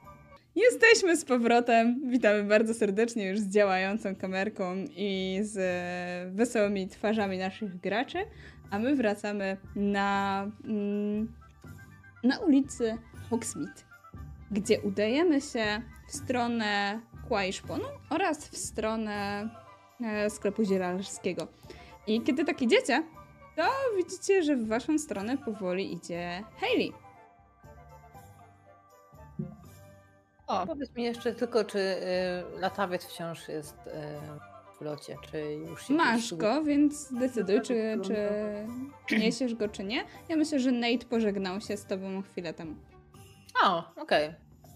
Jesteśmy 0.56 1.16
z 1.16 1.24
powrotem. 1.24 2.10
Witamy 2.10 2.44
bardzo 2.44 2.74
serdecznie 2.74 3.28
już 3.28 3.38
z 3.38 3.48
działającą 3.48 4.16
kamerką 4.16 4.84
i 4.96 5.38
z 5.42 5.56
e, 5.56 6.30
wesołymi 6.34 6.88
twarzami 6.88 7.38
naszych 7.38 7.80
graczy. 7.80 8.18
A 8.70 8.78
my 8.78 8.96
wracamy 8.96 9.56
na, 9.76 10.46
mm, 10.64 11.32
na 12.24 12.38
ulicy 12.38 12.98
Hogsmeade, 13.30 13.82
gdzie 14.50 14.80
udajemy 14.80 15.40
się 15.40 15.82
w 16.08 16.12
stronę 16.12 17.00
Kłajszponu 17.28 17.84
oraz 18.10 18.48
w 18.48 18.56
stronę 18.56 19.48
e, 20.00 20.30
sklepu 20.30 20.64
zielarskiego. 20.64 21.48
I 22.06 22.22
kiedy 22.22 22.44
tak 22.44 22.62
idziecie, 22.62 23.02
to 23.56 23.64
widzicie, 23.96 24.42
że 24.42 24.56
w 24.56 24.68
waszą 24.68 24.98
stronę 24.98 25.38
powoli 25.38 25.92
idzie 25.92 26.44
Hayley. 26.60 26.92
O, 30.46 30.66
powiedz 30.66 30.94
mi 30.94 31.04
jeszcze 31.04 31.34
tylko, 31.34 31.64
czy 31.64 31.78
y, 31.78 32.60
latawiec 32.60 33.04
wciąż 33.04 33.48
jest 33.48 33.76
y, 33.86 33.90
w 34.78 34.80
locie, 34.80 35.16
czy 35.30 35.52
już 35.52 35.86
się 35.86 35.94
Masz 35.94 36.34
go, 36.34 36.64
więc 36.64 37.12
decyduj, 37.12 37.60
czy, 37.62 37.98
czy 39.06 39.18
niesiesz 39.18 39.54
go, 39.54 39.68
czy 39.68 39.84
nie. 39.84 40.04
Ja 40.28 40.36
myślę, 40.36 40.60
że 40.60 40.72
Nate 40.72 41.06
pożegnał 41.10 41.60
się 41.60 41.76
z 41.76 41.84
tobą 41.84 42.22
chwilę 42.22 42.54
temu. 42.54 42.74
O, 43.64 43.92
okej. 43.96 44.34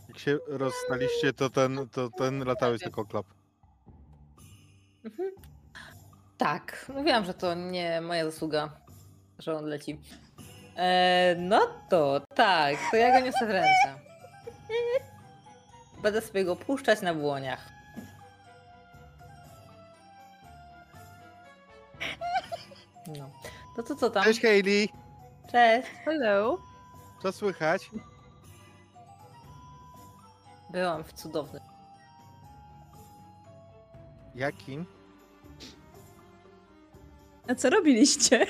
Jak 0.08 0.18
się 0.18 0.38
rozstaliście, 0.48 1.32
to 1.32 1.50
ten, 1.50 1.88
to 1.92 2.10
ten 2.10 2.44
latawiec 2.44 2.82
tylko 2.82 3.04
klap. 3.04 3.26
Mhm. 5.04 5.30
Tak, 6.38 6.86
mówiłam, 6.94 7.24
że 7.24 7.34
to 7.34 7.54
nie 7.54 8.00
moja 8.00 8.24
zasługa, 8.24 8.70
że 9.38 9.54
on 9.56 9.64
leci. 9.64 10.00
E, 10.76 11.36
no 11.38 11.60
to 11.90 12.20
tak, 12.34 12.76
to 12.90 12.96
ja 12.96 13.20
go 13.20 13.26
niosę 13.26 13.46
w 13.46 13.50
ręce. 13.50 13.98
Będę 16.02 16.20
sobie 16.20 16.44
go 16.44 16.56
puszczać 16.56 17.02
na 17.02 17.14
błoniach. 17.14 17.71
No. 23.18 23.30
To 23.76 23.82
co, 23.82 23.94
co 23.94 24.10
tam? 24.10 24.24
Cześć 24.24 24.40
Hayley! 24.42 24.88
Cześć. 25.52 25.88
Hello. 26.04 26.58
Co 27.22 27.32
słychać? 27.32 27.90
Byłam 30.70 31.04
w 31.04 31.12
cudownym. 31.12 31.62
Jakim? 34.34 34.86
A 37.48 37.54
co 37.54 37.70
robiliście? 37.70 38.46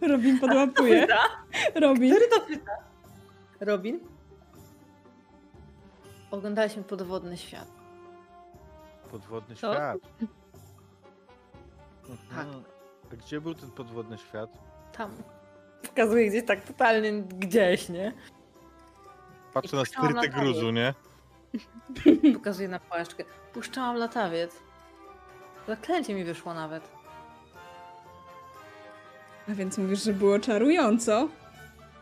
Robin 0.10 0.38
podłapuje. 0.40 1.06
Robin. 1.74 2.14
Który 2.14 2.28
to 2.28 2.40
pyta? 2.40 2.72
Robin? 3.60 4.00
Oglądaliśmy 6.30 6.82
podwodny 6.82 7.36
świat. 7.36 7.68
Podwodny 9.10 9.56
Co? 9.56 9.74
świat. 9.74 9.98
Tak. 12.30 12.46
Mhm. 12.46 12.64
A 13.12 13.16
gdzie 13.16 13.40
był 13.40 13.54
ten 13.54 13.70
podwodny 13.70 14.18
świat? 14.18 14.50
Tam. 14.92 15.10
Wskazuje 15.82 16.28
gdzieś 16.28 16.44
tak 16.46 16.60
totalnie 16.64 17.12
gdzieś, 17.22 17.88
nie? 17.88 18.12
Patrzę 19.52 19.76
I 19.76 19.78
na 19.78 19.84
puszczałam 19.84 20.14
latawiec. 20.14 20.34
gruzu, 20.34 20.70
nie? 20.70 20.94
Pokazuje 22.34 22.68
na 22.68 22.80
płaszczkę. 22.80 23.24
Puszczałam 23.52 23.96
latawiec. 23.96 24.56
Zaklęcie 25.68 26.14
mi 26.14 26.24
wyszło 26.24 26.54
nawet. 26.54 26.88
A 29.48 29.52
więc 29.54 29.78
mówisz, 29.78 30.02
że 30.04 30.12
było 30.12 30.38
czarująco? 30.38 31.28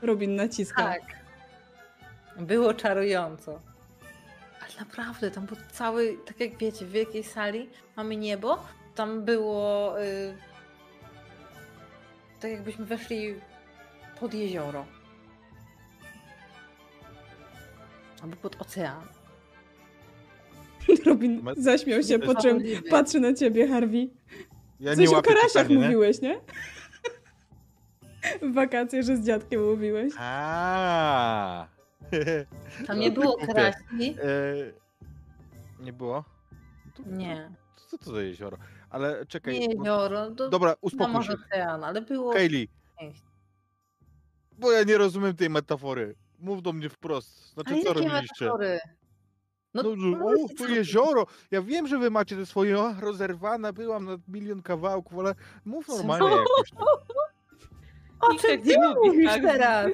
Robin 0.03 0.37
naciska. 0.37 0.83
Tak. 0.83 1.03
Było 2.37 2.75
czarująco. 2.75 3.61
Ale 4.61 4.71
naprawdę, 4.81 5.31
tam 5.31 5.47
był 5.47 5.57
cały, 5.73 6.19
tak 6.27 6.41
jak 6.41 6.57
wiecie, 6.57 6.85
w 6.87 6.91
wielkiej 6.91 7.25
sali 7.25 7.71
mamy 7.97 8.17
niebo. 8.17 8.59
Tam 9.01 9.25
było. 9.25 9.95
Y, 10.03 10.35
tak 12.41 12.51
jakbyśmy 12.51 12.85
weszli 12.85 13.35
pod 14.21 14.35
jezioro. 14.35 14.87
Albo 18.23 18.37
pod 18.37 18.57
ocean. 18.63 19.03
Robin 21.07 21.43
zaśmiał 21.57 22.03
się, 22.03 22.19
po 22.19 22.35
czym 22.35 22.59
patrzy 22.91 23.21
na 23.21 23.35
ciebie, 23.35 23.69
Harvey. 23.69 24.11
Ja 24.81 24.97
Coś 24.97 25.11
nie 25.11 25.17
o 25.19 25.23
karasiach 25.23 25.51
pytania, 25.67 25.81
nie? 25.81 25.87
mówiłeś, 25.87 26.21
nie? 26.21 26.41
W 28.43 28.55
wakacje, 28.55 29.03
że 29.03 29.17
z 29.17 29.27
dziadkiem 29.27 29.71
mówiłeś. 29.71 30.13
A. 30.19 31.67
Tam 32.87 32.99
nie 32.99 33.11
było 33.11 33.37
karasi. 33.47 34.17
E, 34.23 35.83
Nie 35.83 35.93
było? 35.93 36.25
Nie. 37.07 37.51
Co 37.91 37.99
to 37.99 38.13
za 38.13 38.23
jezioro? 38.23 38.57
Ale 38.91 39.27
czekaj. 39.27 39.61
Nie 39.61 39.77
bo- 39.77 40.31
to 40.37 40.49
Dobra, 40.49 40.75
uspokój 40.81 41.25
się. 41.25 41.33
Ocean, 41.33 41.85
ale 41.85 42.03
było... 42.03 42.33
Hayley, 42.33 42.69
bo 44.59 44.73
ja 44.73 44.83
nie 44.85 44.99
rozumiem 44.99 45.37
tej 45.37 45.51
metafory. 45.51 46.15
Mów 46.39 46.63
do 46.63 46.73
mnie 46.73 46.89
wprost. 46.89 47.53
Znaczy, 47.53 47.75
Ale 47.75 47.83
co 47.83 47.93
robiliście? 47.93 48.45
metafory? 48.45 48.79
No, 49.75 49.83
No, 49.83 49.91
no, 49.97 50.27
o, 50.27 50.49
co 50.49 50.55
tu 50.55 50.67
ty- 50.67 50.73
jezioro. 50.73 51.27
Ja 51.51 51.63
wiem, 51.63 51.87
że 51.87 51.99
wy 51.99 52.11
macie 52.11 52.37
te 52.37 52.47
swoje 52.47 52.79
o, 52.81 52.95
rozerwane, 53.01 53.73
byłam 53.73 54.05
na 54.05 54.17
milion 54.29 54.63
kawałków, 54.63 55.19
ale 55.19 55.35
mów 55.65 55.89
normalnie 55.89 56.31
jakoś. 56.31 56.71
tam. 56.71 56.83
O 58.21 58.29
czym 58.35 58.51
tak 58.51 58.61
ty 58.63 58.77
mówisz 59.05 59.27
tak? 59.31 59.43
teraz? 59.43 59.87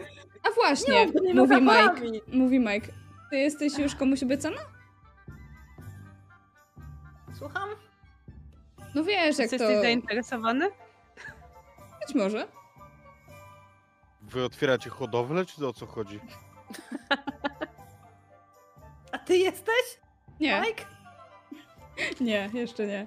A 0.43 0.51
właśnie, 0.55 1.07
Nie, 1.23 1.35
mówi 1.35 1.55
Mike. 1.57 2.21
Mówi 2.33 2.59
Mike. 2.61 2.93
Ty 3.31 3.37
jesteś 3.37 3.79
już 3.79 3.95
komuś 3.95 4.23
obiecana? 4.23 4.57
Słucham? 7.39 7.69
No 8.97 9.05
wiesz, 9.05 9.39
jak 9.39 9.51
Czy 9.51 9.59
to... 9.59 9.65
jesteś 9.65 9.83
zainteresowany? 9.83 10.71
Być 12.07 12.15
może. 12.15 12.49
Wy 14.23 14.45
otwieracie 14.45 14.91
hodowlę, 14.91 15.47
czy 15.47 15.67
o 15.67 15.73
co 15.73 15.87
chodzi? 15.87 16.21
A 19.13 19.19
ty 19.19 19.37
jesteś? 19.37 20.01
Nie, 20.41 20.61
Mike? 20.61 20.85
nie, 22.25 22.51
jeszcze 22.55 22.87
nie. 22.87 23.07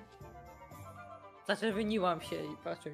Zaczerwieniłam 1.48 2.22
się 2.22 2.36
i 2.36 2.57
patrzę. 2.64 2.90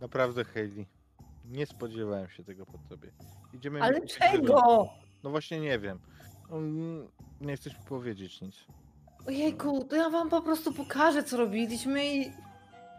Naprawdę, 0.00 0.44
Hayley. 0.44 0.86
Nie 1.44 1.66
spodziewałem 1.66 2.28
się 2.28 2.44
tego 2.44 2.66
po 2.66 2.78
tobie. 2.78 3.12
Idziemy 3.52 3.82
Ale 3.82 4.00
czego? 4.06 4.88
No 5.24 5.30
właśnie 5.30 5.60
nie 5.60 5.78
wiem. 5.78 5.98
Mm, 6.50 7.08
Nie 7.40 7.56
chcesz 7.56 7.78
mi 7.78 7.84
powiedzieć 7.84 8.40
nic. 8.40 8.56
Ojejku, 9.26 9.84
to 9.84 9.96
ja 9.96 10.10
wam 10.10 10.28
po 10.30 10.42
prostu 10.42 10.72
pokażę, 10.72 11.22
co 11.22 11.36
robiliśmy 11.36 12.06
i... 12.06 12.32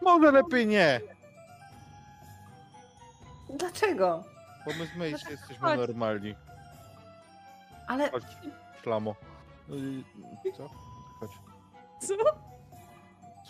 Może 0.02 0.32
lepiej 0.32 0.66
nie, 0.66 1.00
Dlaczego? 3.58 4.24
bo 4.66 4.72
my 4.78 4.86
z 4.86 4.96
Mace 4.96 5.30
jesteśmy 5.30 5.56
chodź. 5.68 5.78
normalni. 5.78 6.34
Ale... 7.88 8.10
Chodź, 8.10 8.24
szlamo. 8.82 9.14
Y, 9.70 10.52
Co? 10.56 10.68
Chodź. 11.20 11.30
Co? 12.00 12.14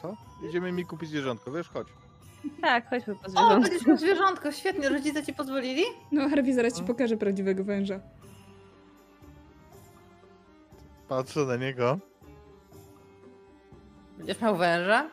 Co? 0.02 0.16
Idziemy 0.48 0.72
mi 0.72 0.86
kupić 0.86 1.09
zwierzątko, 1.09 1.52
wiesz? 1.52 1.68
Chodź. 1.68 1.89
Tak, 2.61 2.91
chodźmy 2.91 3.15
po 3.15 3.27
O, 3.27 3.31
zwierzątku. 3.31 3.62
będziesz 3.62 3.87
miał 3.87 3.97
zwierzątko, 4.07 4.53
świetnie, 4.53 4.89
rodzice 4.89 5.23
ci 5.23 5.35
pozwolili? 5.35 5.83
No 6.12 6.29
Harvey 6.29 6.55
zaraz 6.55 6.75
ci 6.75 6.81
No. 6.81 6.87
pokaże 6.87 7.17
prawdziwego 7.17 7.65
węża. 7.65 8.01
Patrzę 11.09 11.41
na 11.41 11.57
niego 11.57 11.99
Będziesz 14.19 14.41
miał 14.41 14.57
węża? 14.57 15.11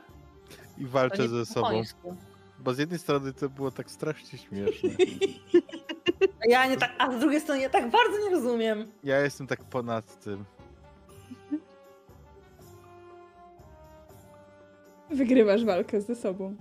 i 0.78 0.84
To 0.86 0.90
walczę 0.92 1.24
nie 1.24 1.30
ze 1.30 1.40
po 1.40 1.46
sobą. 1.46 1.68
końsku. 1.68 2.16
Bo 2.60 2.74
z 2.74 2.78
jednej 2.78 3.00
strony 3.00 3.34
to 3.34 3.50
było 3.50 3.72
tak 3.72 3.92
strasznie 3.92 4.40
śmieszne. 4.40 4.90
A 6.46 6.50
Ja 6.50 6.68
nie 6.68 6.78
tak, 6.78 6.92
a 6.98 7.12
z 7.12 7.20
drugiej 7.20 7.42
strony 7.42 7.62
ja 7.62 7.70
tak 7.70 7.90
bardzo 7.92 8.18
nie 8.24 8.30
rozumiem. 8.30 8.92
Ja 9.04 9.20
jestem 9.20 9.48
tak 9.48 9.64
ponad 9.64 10.20
tym. 10.24 10.46
Wygrywasz 15.10 15.66
walkę 15.66 16.02
ze 16.02 16.16
sobą. 16.16 16.56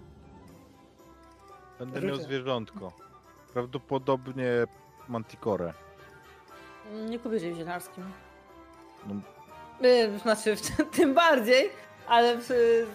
Będę 1.79 2.01
miał 2.01 2.17
zwierzątko. 2.17 2.93
Prawdopodobnie 3.53 4.51
manticore. 5.09 5.73
Nie 7.09 7.19
kupię 7.19 7.39
w 7.39 7.57
zielarskim. 7.57 8.05
No, 9.07 9.15
Y, 9.85 10.19
Znaczy, 10.19 10.57
w 10.57 10.61
tym 10.97 11.15
bardziej, 11.15 11.71
ale 12.09 12.39
w 12.39 12.51
y, 12.51 12.87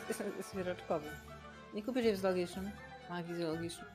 zwierzaczkowym. 0.51 1.11
Nie 1.73 1.83
kupię 1.83 2.13
w 2.13 2.17
zoologicznym. 2.17 2.71
Magii 3.09 3.35
zoologicznym. 3.35 3.87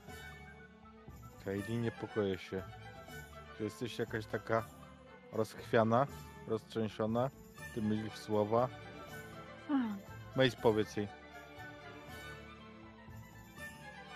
Kaili, 1.44 1.76
niepokoję 1.76 2.38
się. 2.38 2.62
Czy 3.58 3.64
jesteś 3.64 3.98
jakaś 3.98 4.26
taka 4.26 4.64
rozchwiana, 5.32 6.06
roztrzęsiona? 6.48 7.30
Ty 7.74 7.82
mylisz 7.82 8.14
słowa? 8.14 8.68
Mace, 10.36 10.56
powiedz 10.62 10.96
jej. 10.96 11.08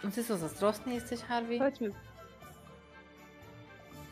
No 0.05 0.10
ty 0.10 0.24
co, 0.24 0.36
zazdrosny 0.36 0.94
jesteś, 0.94 1.20
Harvey? 1.20 1.59
Chodźmy. 1.59 1.90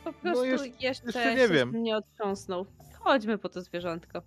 Po 0.05 0.13
prostu 0.13 0.45
jeszcze- 0.45 0.69
jeszcze, 0.69 1.07
jeszcze 1.07 1.35
nie 1.35 1.47
się 1.47 1.49
wiem. 1.55 1.83
nie 1.83 1.97
otrząsnął. 1.97 2.67
Chodźmy 3.01 3.39
po 3.39 3.49
to 3.49 3.63
zwierzątko. 3.63 4.23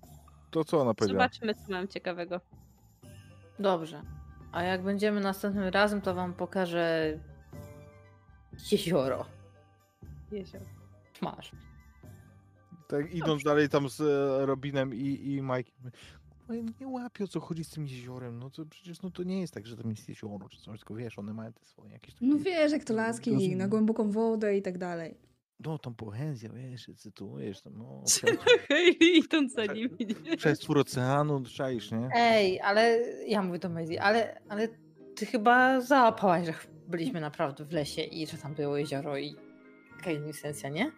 To 0.52 0.64
co 0.64 0.82
ona 0.82 0.94
powiedziała? 0.94 1.24
Zobaczmy, 1.24 1.56
co 1.56 1.72
mam 1.72 1.88
ciekawego. 1.88 2.42
Dobrze. 3.60 4.02
A 4.52 4.64
jak 4.64 4.84
będziemy 4.84 5.22
następnym 5.22 5.68
razem, 5.68 6.02
to 6.02 6.14
wam 6.16 6.34
pokażę 6.34 7.20
jezioro. 8.72 9.26
Jezioro. 10.32 10.66
Masz. 11.22 11.52
Tak 12.88 13.14
idąc 13.14 13.44
dalej 13.44 13.70
tam 13.70 13.90
z 13.90 14.02
e, 14.02 14.46
Robinem 14.46 14.94
i, 14.94 15.06
i 15.34 15.42
Mike'em. 15.42 15.92
No 16.52 16.58
ja 16.58 16.64
nie 16.80 16.88
łapię 16.88 17.24
o 17.24 17.28
co 17.28 17.40
chodzi 17.40 17.64
z 17.64 17.70
tym 17.70 17.88
jeziorem. 17.88 18.40
No 18.40 18.50
to 18.50 18.66
przecież 18.66 19.02
no 19.02 19.10
to 19.10 19.24
nie 19.24 19.42
jest 19.42 19.54
tak, 19.54 19.68
że 19.68 19.78
tam 19.78 19.90
jest 19.90 20.10
jezioro 20.10 20.50
czy 20.50 20.62
coś, 20.62 20.80
tylko 20.80 20.96
wiesz, 20.96 21.20
one 21.20 21.34
mają 21.34 21.54
te 21.54 21.66
swoje 21.66 21.92
jakieś 21.92 22.14
takie... 22.14 22.26
No 22.26 22.38
wiesz, 22.38 22.72
jak 22.72 22.84
to 22.84 22.94
laski, 22.94 23.32
Rozumiem. 23.32 23.58
na 23.58 23.68
głęboką 23.68 24.12
wodę 24.12 24.58
i 24.58 24.62
tak 24.62 24.78
dalej. 24.78 25.18
No 25.60 25.78
tą 25.78 25.94
poezję, 25.94 26.50
wiesz, 26.54 26.90
cytujesz 26.98 27.62
tam, 27.62 27.74
no, 27.78 28.04
Hayley 28.68 29.18
idąc 29.18 29.54
za 29.54 29.66
nimi. 29.66 29.98
nie? 30.26 30.38
przestwór 30.38 30.78
oceanu, 30.78 31.44
czaisz, 31.44 31.92
nie? 31.92 32.10
Ej, 32.16 32.60
ale 32.62 33.00
ja 33.28 33.44
mówię 33.44 33.60
do 33.60 33.70
Maisie, 33.70 34.02
ale, 34.02 34.42
ale 34.50 34.68
ty 35.16 35.26
chyba 35.26 35.82
załapałaś, 35.82 36.46
że 36.46 36.54
byliśmy 36.88 37.22
naprawdę 37.22 37.66
w 37.66 37.72
lesie 37.72 38.02
i 38.02 38.28
że 38.28 38.38
tam 38.38 38.54
było 38.54 38.78
jezioro 38.78 39.18
i 39.18 39.36
kajnisencja, 40.04 40.70
nie? 40.70 40.92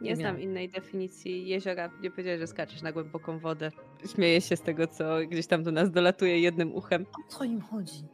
Nie 0.00 0.16
znam 0.16 0.40
innej 0.40 0.68
definicji 0.68 1.48
jeziora. 1.48 1.90
Nie 2.02 2.10
powiedziałeś, 2.10 2.40
że 2.40 2.46
skaczesz 2.46 2.82
na 2.82 2.92
głęboką 2.92 3.38
wodę. 3.38 3.70
Śmieję 4.06 4.40
się 4.40 4.56
z 4.56 4.62
tego, 4.62 4.86
co 4.86 5.04
gdzieś 5.28 5.46
tam 5.46 5.62
do 5.62 5.72
nas 5.72 5.90
dolatuje 5.90 6.40
jednym 6.40 6.74
uchem. 6.74 7.06
O 7.26 7.28
co 7.32 7.44
im 7.44 7.60
chodzi? 7.60 8.04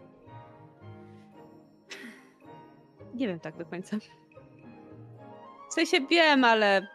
Nie 3.14 3.28
wiem 3.28 3.40
tak 3.40 3.56
do 3.56 3.66
końca. 3.66 3.96
W 5.70 5.74
sensie 5.74 6.00
wiem, 6.00 6.44
ale 6.44 6.86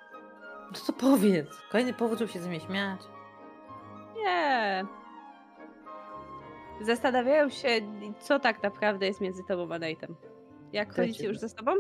No 0.72 0.80
to 0.88 0.94
powiedz. 0.94 1.48
Kolejny 1.72 1.94
powód, 1.94 2.20
żeby 2.20 2.32
się 2.32 2.40
ze 2.40 2.50
mnie 2.50 2.60
śmiać. 2.60 3.02
nie. 4.18 4.86
Zastanawiają 6.82 7.50
się, 7.50 7.68
co 8.20 8.40
tak 8.40 8.64
naprawdę 8.64 9.06
jest 9.06 9.22
między 9.22 9.44
tobą 9.48 9.74
a 9.74 9.80
Nate'em. 9.80 10.14
Jak 10.74 10.96
chodzicie 10.96 11.28
już 11.28 11.38
ze 11.40 11.50
sobą? 11.50 11.72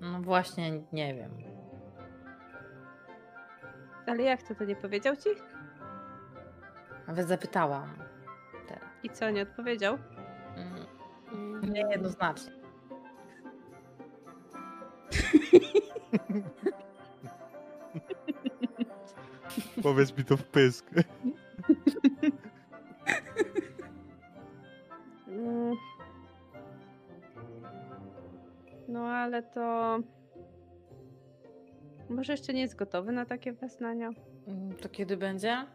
No 0.00 0.20
właśnie, 0.22 0.82
nie 0.92 1.14
wiem. 1.14 1.30
Ale 4.06 4.22
jak 4.22 4.42
to, 4.42 4.54
to 4.54 4.64
nie 4.64 4.76
powiedział 4.76 5.16
ci? 5.16 5.28
Nawet 7.06 7.28
zapytałam. 7.28 7.88
Teraz. 8.68 8.84
I 9.02 9.10
co, 9.10 9.30
nie 9.30 9.42
odpowiedział? 9.42 9.98
Mm, 11.32 11.72
Nie 11.72 11.80
jednoznacznie. 11.90 12.52
Powiedz 19.82 20.16
mi 20.18 20.24
to 20.24 20.36
w 20.36 20.44
pysk. 20.44 20.90
Mm. 25.28 25.76
No 28.88 29.06
ale 29.06 29.42
to... 29.42 29.98
Może 32.12 32.32
jeszcze 32.32 32.52
nie 32.54 32.60
jest 32.60 32.76
gotowy 32.76 33.12
na 33.12 33.26
takie 33.26 33.52
wezwania? 33.52 34.10
Mm, 34.46 34.76
To 34.76 34.88
kiedy 34.88 35.16
będzie? 35.16 35.66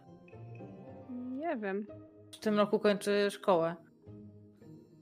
Nie 1.09 1.57
wiem. 1.57 1.87
W 2.31 2.37
tym 2.39 2.57
roku 2.57 2.79
kończy 2.79 3.27
szkołę. 3.31 3.75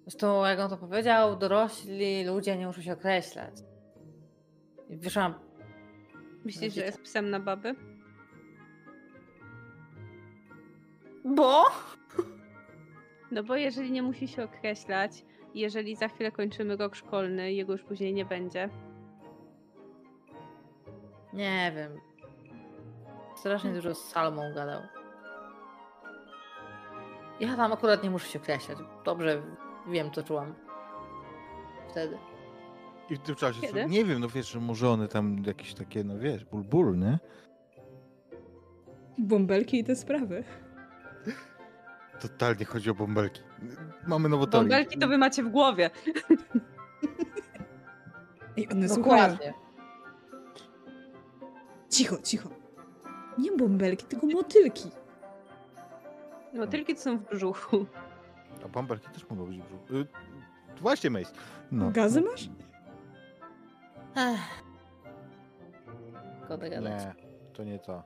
Zresztą, 0.04 0.46
jak 0.46 0.60
on 0.60 0.70
to 0.70 0.78
powiedział, 0.78 1.36
dorośli 1.38 2.26
ludzie 2.26 2.58
nie 2.58 2.68
muszą 2.68 2.82
się 2.82 2.94
określać. 2.94 3.54
I 4.90 4.98
wyszłam. 4.98 5.34
Myślisz, 6.46 6.74
że 6.74 6.82
jest 6.86 7.02
psem 7.02 7.30
na 7.30 7.40
baby? 7.40 7.76
Bo? 11.36 11.64
No 13.32 13.44
bo 13.44 13.56
jeżeli 13.56 13.92
nie 13.92 14.04
musi 14.04 14.28
się 14.28 14.44
określać, 14.44 15.26
jeżeli 15.56 15.96
za 15.96 16.08
chwilę 16.08 16.32
kończymy 16.32 16.76
rok 16.78 16.96
szkolny 16.96 17.54
jego 17.54 17.72
już 17.74 17.84
później 17.84 18.14
nie 18.14 18.26
będzie, 18.26 18.70
Nie 21.36 21.72
wiem. 21.76 21.92
Strasznie 23.36 23.74
dużo 23.74 23.96
z 23.96 24.10
Salmą 24.10 24.42
gadał. 24.56 24.82
Ja 27.40 27.56
tam 27.56 27.74
akurat 27.74 28.04
nie 28.04 28.10
muszę 28.10 28.28
się 28.28 28.40
określać. 28.40 28.78
Dobrze 29.06 29.42
wiem, 29.88 30.12
co 30.12 30.24
czułam. 30.24 30.54
Wtedy. 31.90 32.18
I 33.10 33.16
w 33.16 33.20
tym 33.20 33.36
czasie, 33.36 33.62
co, 33.62 33.68
Kiedy? 33.68 33.86
nie 33.86 34.06
wiem, 34.06 34.20
no 34.20 34.28
wiesz, 34.28 34.52
że 34.52 34.60
może 34.60 34.90
one 34.90 35.08
tam 35.08 35.44
jakieś 35.46 35.74
takie, 35.74 36.04
no 36.04 36.20
wiesz, 36.20 36.46
ból, 36.46 36.64
ból, 36.64 36.98
nie? 36.98 37.20
Bąbelki 39.18 39.80
i 39.80 39.84
te 39.84 39.96
sprawy. 39.96 40.44
Totalnie 42.22 42.66
chodzi 42.66 42.90
o 42.90 42.96
bąbelki. 42.96 43.42
Mamy 44.08 44.30
nowotory. 44.30 44.64
Bąbelki 44.64 45.00
to 45.00 45.08
wy 45.08 45.18
macie 45.18 45.44
w 45.44 45.50
głowie. 45.50 45.90
Ej, 48.58 48.70
one 48.72 48.90
słuchają. 48.90 49.38
Cicho, 51.90 52.18
cicho. 52.24 52.50
Nie 53.38 53.52
bąbelki, 53.52 54.06
tylko 54.06 54.28
motylki. 54.28 54.90
Motylki 56.54 56.96
to 56.96 57.02
są 57.02 57.18
w 57.18 57.30
brzuchu. 57.30 57.86
A 58.66 58.68
bąbelki 58.68 59.08
też 59.10 59.30
mogą 59.30 59.46
być 59.46 59.58
w 59.58 59.66
brzuchu. 59.66 59.96
Y, 59.96 60.08
Właśnie, 60.82 61.10
Mace. 61.10 61.32
No. 61.72 61.92
Gazy 61.92 62.22
masz? 62.22 62.50
Ech. 64.16 64.64
Szkoda 66.46 66.70
gadać. 66.70 67.04
Nie, 67.06 67.16
to 67.54 67.64
nie 67.64 67.80
to. 67.80 68.04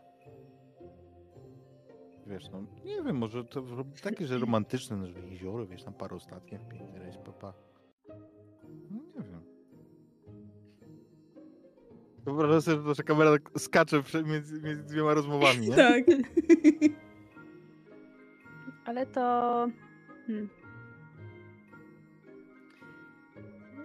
Wiesz, 2.27 2.49
no, 2.49 2.61
nie 2.85 3.03
wiem, 3.03 3.17
może 3.17 3.43
to 3.45 3.63
takie, 4.03 4.27
że 4.27 4.37
romantyczne, 4.37 4.97
no, 4.97 5.07
że 5.07 5.19
jezioro, 5.19 5.65
wiesz, 5.65 5.83
tam 5.83 5.93
parę 5.93 6.15
ostatnich, 6.15 6.67
piękny 6.67 6.99
rejs, 6.99 7.17
papa. 7.17 7.47
No, 7.47 7.68
Wyobrażam 12.35 12.61
sobie, 12.61 12.77
że 12.81 12.87
nasza 12.89 13.03
kamera 13.03 13.31
tak 13.31 13.49
skacze 13.57 14.03
między, 14.25 14.61
między 14.61 14.83
dwiema 14.83 15.13
rozmowami, 15.13 15.69
nie? 15.69 15.75
Tak. 15.85 16.03
Ale 18.85 19.05
to. 19.05 19.21
Hmm. 20.27 20.49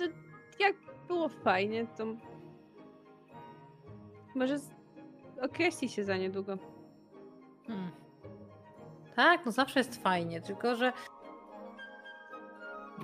No, 0.00 0.06
jak 0.58 0.76
było 1.08 1.28
fajnie, 1.28 1.86
to. 1.96 2.04
Może 4.34 4.58
z... 4.58 4.70
określi 5.40 5.88
się 5.88 6.04
za 6.04 6.16
niedługo. 6.16 6.58
Hmm. 7.66 7.90
Tak, 9.16 9.46
no 9.46 9.52
zawsze 9.52 9.80
jest 9.80 10.02
fajnie, 10.02 10.40
tylko 10.40 10.74
że 10.76 10.92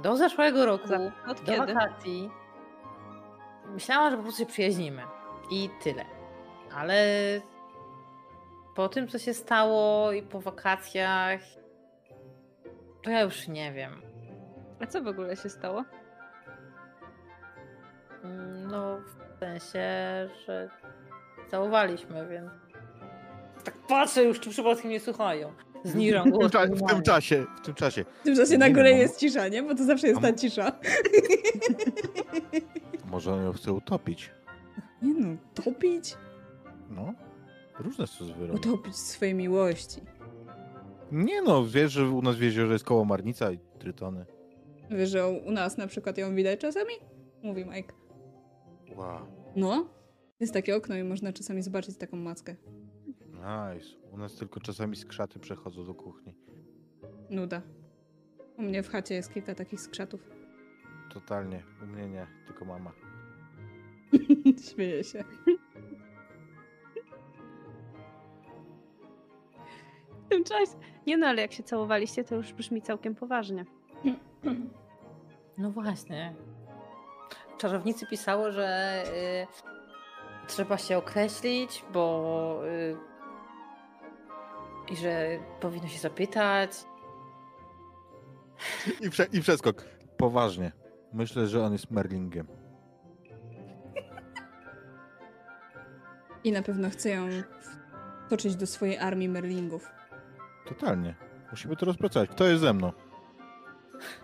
do 0.03 0.17
zeszłego 0.17 0.67
roku, 0.67 0.89
Za- 0.89 1.13
od 1.29 1.41
do 1.41 1.45
kiedy? 1.53 1.75
wakacji, 1.75 2.31
myślałam, 3.75 4.11
że 4.11 4.17
po 4.17 4.23
prostu 4.23 4.39
się 4.41 4.47
przyjaźnimy. 4.47 5.03
I 5.51 5.71
tyle. 5.83 6.05
Ale 6.75 7.05
po 8.77 8.89
tym, 8.89 9.09
co 9.09 9.19
się 9.19 9.35
stało 9.35 10.13
i 10.13 10.23
po 10.23 10.41
wakacjach, 10.41 11.41
to 13.03 13.11
ja 13.11 13.21
już 13.21 13.49
nie 13.49 13.73
wiem. 13.73 14.03
A 14.81 14.87
co 14.87 15.03
w 15.03 15.07
ogóle 15.07 15.37
się 15.37 15.49
stało? 15.49 15.85
Mm, 18.25 18.67
No, 18.71 18.99
w 19.37 19.39
sensie, 19.39 19.89
że 20.47 20.69
całowaliśmy, 21.51 22.29
więc. 22.29 22.51
Tak 23.65 23.75
patrzę 23.89 24.25
już, 24.25 24.41
czy 24.41 24.51
przypadkiem 24.51 24.91
nie 24.91 25.01
słuchają. 25.01 25.53
Zniżam 25.85 26.23
W 26.23 26.25
tym, 26.25 26.33
głos. 26.33 26.53
cza- 26.53 26.75
w 26.87 26.91
tym 26.91 27.03
czasie, 27.03 27.47
w 27.57 27.61
tym 27.61 27.75
czasie. 27.75 28.05
W 28.21 28.23
tym 28.23 28.37
czasie 28.37 28.59
na 28.59 28.69
górze 28.69 28.83
no. 28.83 28.89
jest 28.89 29.21
cisza, 29.21 29.49
nie? 29.49 29.63
Bo 29.63 29.75
to 29.75 29.85
zawsze 29.85 30.09
jest 30.09 30.21
ta 30.21 30.33
cisza. 30.33 30.73
Może 33.11 33.33
on 33.33 33.45
ją 33.45 33.53
chce 33.53 33.73
utopić. 33.73 34.31
Nie 35.03 35.15
no, 35.15 35.37
topić? 35.55 36.17
No, 36.91 37.15
różne 37.79 38.07
są 38.07 38.25
zwierzęta. 38.25 38.55
Utopić 38.55 38.97
swojej 38.97 39.35
miłości. 39.35 40.01
Nie 41.13 41.43
no, 41.43 41.67
wiesz, 41.67 41.93
że 41.93 42.09
u 42.11 42.23
nas 42.23 42.37
w 42.37 42.41
jeziorze 42.43 42.73
jest 42.73 42.85
koło 42.85 43.05
Marnica 43.05 43.53
i 43.53 43.59
Trytony. 43.79 44.27
Wiesz, 44.91 45.11
że 45.11 45.29
u 45.29 45.51
nas 45.51 45.77
na 45.79 45.87
przykład 45.87 46.19
ją 46.19 46.35
widać 46.35 46.61
czasami? 46.61 46.95
Mówi 47.43 47.65
Mike. 47.65 47.93
Wow, 48.97 49.27
No, 49.57 49.89
jest 50.41 50.53
takie 50.53 50.77
okno 50.77 50.97
i 50.97 51.05
można 51.05 51.33
czasami 51.33 51.63
zobaczyć 51.63 51.97
taką 51.97 52.17
mackę. 52.17 52.57
nice. 53.19 53.87
U 54.13 54.17
nas 54.19 54.37
tylko 54.37 54.61
czasami 54.61 54.97
skrzaty 54.97 55.39
przechodzą 55.39 55.87
do 55.87 55.95
kuchni. 55.95 56.35
Nuda. 57.31 57.63
U 58.59 58.63
mnie 58.63 58.83
w 58.83 58.89
chacie 58.89 59.15
jest 59.15 59.33
kilka 59.35 59.55
takich 59.55 59.81
skrzatów. 59.81 60.31
Totalnie. 61.15 61.63
U 61.83 61.87
mnie 61.87 62.09
nie, 62.09 62.27
tylko 62.47 62.65
mama. 62.65 62.93
Śmieję 64.73 65.05
się. 65.05 65.25
W 70.27 70.29
tym 70.29 70.45
czasie. 70.45 70.73
Nie 71.07 71.17
no, 71.17 71.27
ale 71.27 71.43
jak 71.43 71.53
się 71.53 71.63
całowaliście, 71.63 72.25
to 72.25 72.35
już 72.35 72.53
brzmi 72.53 72.83
całkiem 72.83 73.15
poważnie. 73.15 73.65
No 75.59 75.71
właśnie. 75.71 76.35
Czarownicy 77.59 78.07
pisały, 78.07 78.53
że 78.53 79.03
y, 80.45 80.47
trzeba 80.47 80.79
się 80.79 80.99
określić, 80.99 81.85
bo 81.93 82.61
y, 82.67 82.97
i 84.93 84.97
że 84.97 85.39
powinno 85.61 85.89
się 85.89 85.99
zapytać. 85.99 86.71
I, 89.01 89.11
prze, 89.11 89.27
I 89.33 89.41
przeskok. 89.41 89.85
Poważnie. 90.17 90.73
Myślę, 91.13 91.47
że 91.47 91.65
on 91.65 91.73
jest 91.73 91.91
Merlingiem. 91.91 92.60
I 96.45 96.53
na 96.53 96.63
pewno 96.63 96.91
chcę 96.91 97.11
ją 97.11 97.29
toczyć 98.29 98.57
do 98.57 98.67
swojej 98.67 98.99
armii 98.99 99.29
merlingów. 99.29 99.89
Totalnie. 100.69 101.15
Musimy 101.51 101.77
to 101.77 101.87
rozpracować. 101.87 102.31
Kto 102.31 102.45
jest 102.47 102.61
ze 102.61 102.73
mną? 102.75 102.93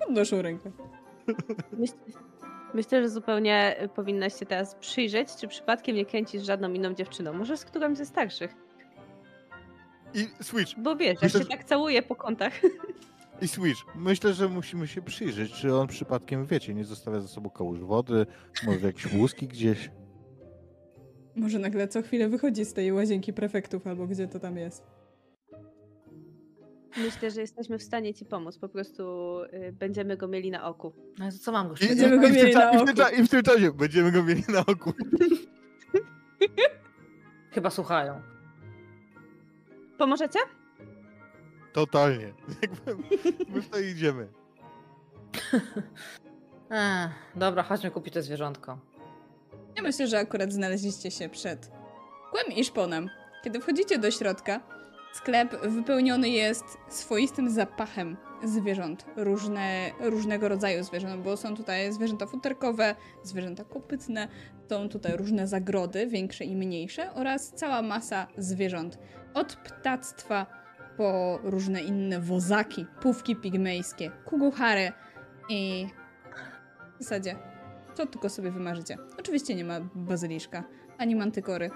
Podnoszą 0.06 0.42
rękę. 0.42 0.70
Myślę, 1.72 1.96
myślę, 2.74 3.02
że 3.02 3.08
zupełnie 3.08 3.76
powinnaś 3.94 4.38
się 4.38 4.46
teraz 4.46 4.74
przyjrzeć, 4.74 5.28
czy 5.36 5.48
przypadkiem 5.48 5.96
nie 5.96 6.06
kręcisz 6.06 6.42
żadną 6.42 6.72
inną 6.72 6.94
dziewczyną. 6.94 7.32
Może 7.32 7.56
z 7.56 7.64
którąś 7.64 7.98
ze 7.98 8.06
starszych. 8.06 8.54
I 10.14 10.44
Switch. 10.44 10.72
Bo 10.78 10.96
wiesz, 10.96 11.08
jak 11.14 11.22
Myślę, 11.22 11.40
się 11.40 11.44
że- 11.44 11.50
tak 11.50 11.64
całuje 11.64 12.02
po 12.02 12.14
kątach. 12.16 12.52
I 13.42 13.48
Switch. 13.48 13.80
Myślę, 13.94 14.34
że 14.34 14.48
musimy 14.48 14.86
się 14.88 15.02
przyjrzeć, 15.02 15.52
czy 15.52 15.74
on 15.76 15.86
przypadkiem, 15.86 16.46
wiecie, 16.46 16.74
nie 16.74 16.84
zostawia 16.84 17.20
za 17.20 17.28
sobą 17.28 17.50
kałuż 17.50 17.80
wody, 17.80 18.26
może 18.66 18.86
jakieś 18.86 19.12
łuski 19.12 19.48
gdzieś. 19.48 19.90
Może 21.36 21.58
nagle 21.58 21.88
co 21.88 22.02
chwilę 22.02 22.28
wychodzi 22.28 22.64
z 22.64 22.72
tej 22.72 22.92
łazienki 22.92 23.32
prefektów, 23.32 23.86
albo 23.86 24.06
gdzie 24.06 24.28
to 24.28 24.40
tam 24.40 24.56
jest. 24.56 24.82
Myślę, 26.96 27.30
że 27.30 27.40
jesteśmy 27.40 27.78
w 27.78 27.82
stanie 27.82 28.14
ci 28.14 28.24
pomóc. 28.24 28.58
Po 28.58 28.68
prostu 28.68 29.36
y, 29.42 29.72
będziemy 29.72 30.16
go 30.16 30.28
mieli 30.28 30.50
na 30.50 30.66
oku. 30.68 30.92
No 31.18 31.30
to 31.32 31.38
co 31.38 31.52
mam 31.52 31.68
go 31.68 31.74
I, 31.74 31.76
śledzić? 31.76 31.96
Będziemy 32.00 32.20
go 32.20 32.26
i, 32.26 32.30
w 32.30 32.34
tym 32.34 32.42
mieli 32.44 32.54
cza- 32.54 32.58
na 32.58 32.72
i, 32.72 32.76
w 32.76 32.80
tym 32.80 32.88
oku. 32.88 32.98
cza- 33.02 33.20
I 33.20 33.26
w 33.26 33.28
tym 33.28 33.42
czasie 33.42 33.72
będziemy 33.72 34.12
go 34.12 34.22
mieli 34.22 34.42
na 34.48 34.60
oku. 34.66 34.92
Chyba 37.54 37.70
słuchają. 37.70 38.20
Pomożecie? 39.98 40.38
Totalnie. 41.72 42.32
Jakby 42.62 43.04
My 43.48 43.62
w 43.62 43.68
to 43.68 43.78
idziemy. 43.80 44.28
Ech, 46.70 47.10
dobra, 47.34 47.62
chodźmy 47.62 47.90
kupić 47.90 48.14
to 48.14 48.22
zwierzątko. 48.22 48.78
Ja 49.76 49.82
myślę, 49.82 50.06
że 50.06 50.18
akurat 50.18 50.52
znaleźliście 50.52 51.10
się 51.10 51.28
przed 51.28 51.70
kłem 52.30 52.56
i 52.56 52.64
szponem. 52.64 53.10
Kiedy 53.44 53.60
wchodzicie 53.60 53.98
do 53.98 54.10
środka, 54.10 54.60
sklep 55.14 55.60
wypełniony 55.60 56.28
jest 56.28 56.64
swoistym 56.88 57.50
zapachem 57.50 58.16
zwierząt. 58.44 59.06
Różne, 59.16 59.90
różnego 60.00 60.48
rodzaju 60.48 60.84
zwierząt, 60.84 61.22
bo 61.22 61.36
są 61.36 61.56
tutaj 61.56 61.92
zwierzęta 61.92 62.26
futerkowe, 62.26 62.94
zwierzęta 63.22 63.64
kopytne, 63.64 64.28
są 64.70 64.88
tutaj 64.88 65.16
różne 65.16 65.46
zagrody, 65.46 66.06
większe 66.06 66.44
i 66.44 66.56
mniejsze, 66.56 67.14
oraz 67.14 67.52
cała 67.54 67.82
masa 67.82 68.26
zwierząt. 68.36 68.98
Od 69.34 69.56
ptactwa 69.56 70.46
po 70.96 71.38
różne 71.42 71.82
inne 71.82 72.20
wozaki, 72.20 72.86
pówki 73.02 73.36
pigmejskie, 73.36 74.10
kuguchary 74.24 74.92
i 75.48 75.86
w 76.98 77.02
zasadzie 77.02 77.36
co 77.96 78.06
tylko 78.06 78.28
sobie 78.28 78.50
wymarzycie. 78.50 78.96
Oczywiście 79.18 79.54
nie 79.54 79.64
ma 79.64 79.80
bazyliszka, 79.94 80.64
ani 80.98 81.16
mantykory. 81.16 81.70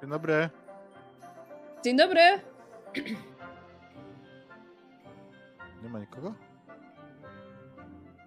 Dzień 0.00 0.10
dobry. 0.10 0.50
Dzień 1.84 1.96
dobry! 1.96 2.20
Nie 5.82 5.88
ma 5.88 5.98
nikogo? 5.98 6.34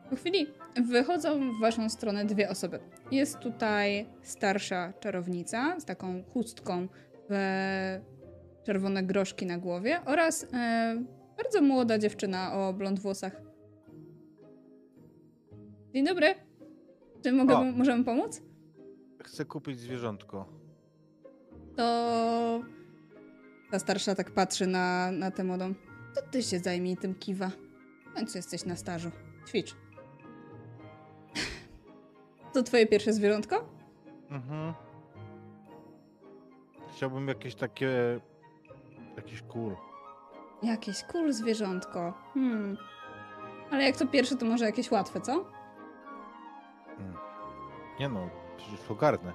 Po 0.10 0.16
chwili 0.16 0.48
wychodzą 0.76 1.52
w 1.58 1.62
waszą 1.62 1.90
stronę 1.90 2.26
dwie 2.26 2.50
osoby. 2.50 2.80
Jest 3.12 3.40
tutaj 3.40 4.10
starsza 4.22 4.94
czarownica 5.00 5.80
z 5.80 5.86
taką 5.86 6.24
chustką 6.24 6.88
w 7.30 8.00
czerwone 8.64 9.04
groszki 9.04 9.46
na 9.46 9.58
głowie 9.58 10.00
oraz 10.06 10.48
e, 10.54 11.04
bardzo 11.38 11.62
młoda 11.62 11.98
dziewczyna 11.98 12.54
o 12.54 12.74
blond 12.74 13.00
włosach. 13.00 13.49
Dzień 15.94 16.06
dobry! 16.06 16.36
Czy 17.24 17.32
mogę, 17.32 17.58
O. 17.58 17.64
możemy 17.64 18.04
pomóc? 18.04 18.42
Chcę 19.24 19.46
kupić 19.46 19.80
zwierzątko. 19.80 20.46
To 21.76 21.84
ta 23.72 23.80
starsza 23.80 24.16
tak 24.16 24.32
patrzy 24.32 24.68
na, 24.68 25.12
na 25.12 25.32
tę 25.32 25.44
młodą. 25.44 25.74
To 26.16 26.22
ty 26.32 26.44
się 26.44 26.60
zajmij 26.60 26.98
tym 26.98 27.16
kiwa. 27.16 27.52
W 28.12 28.14
końcu 28.14 28.38
jesteś 28.38 28.66
na 28.66 28.76
stażu. 28.76 29.12
Ćwicz. 29.48 29.76
To 32.54 32.64
twoje 32.64 32.88
pierwsze 32.88 33.14
zwierzątko? 33.14 33.70
Mhm. 34.30 34.74
Chciałbym 36.96 37.28
jakieś 37.28 37.56
takie... 37.56 38.20
Jakiś 39.18 39.42
kur. 39.42 39.76
Jakieś 40.64 41.04
cool 41.04 41.34
zwierzątko. 41.34 42.14
Hmm. 42.34 42.78
Ale 43.72 43.84
jak 43.84 43.98
to 43.98 44.08
pierwsze, 44.08 44.36
to 44.36 44.46
może 44.46 44.66
jakieś 44.66 44.92
łatwe, 44.92 45.22
co? 45.22 45.46
Nie 48.00 48.10
no, 48.10 48.30
przecież 48.58 48.80
to 48.88 48.96
garnę. 48.96 49.34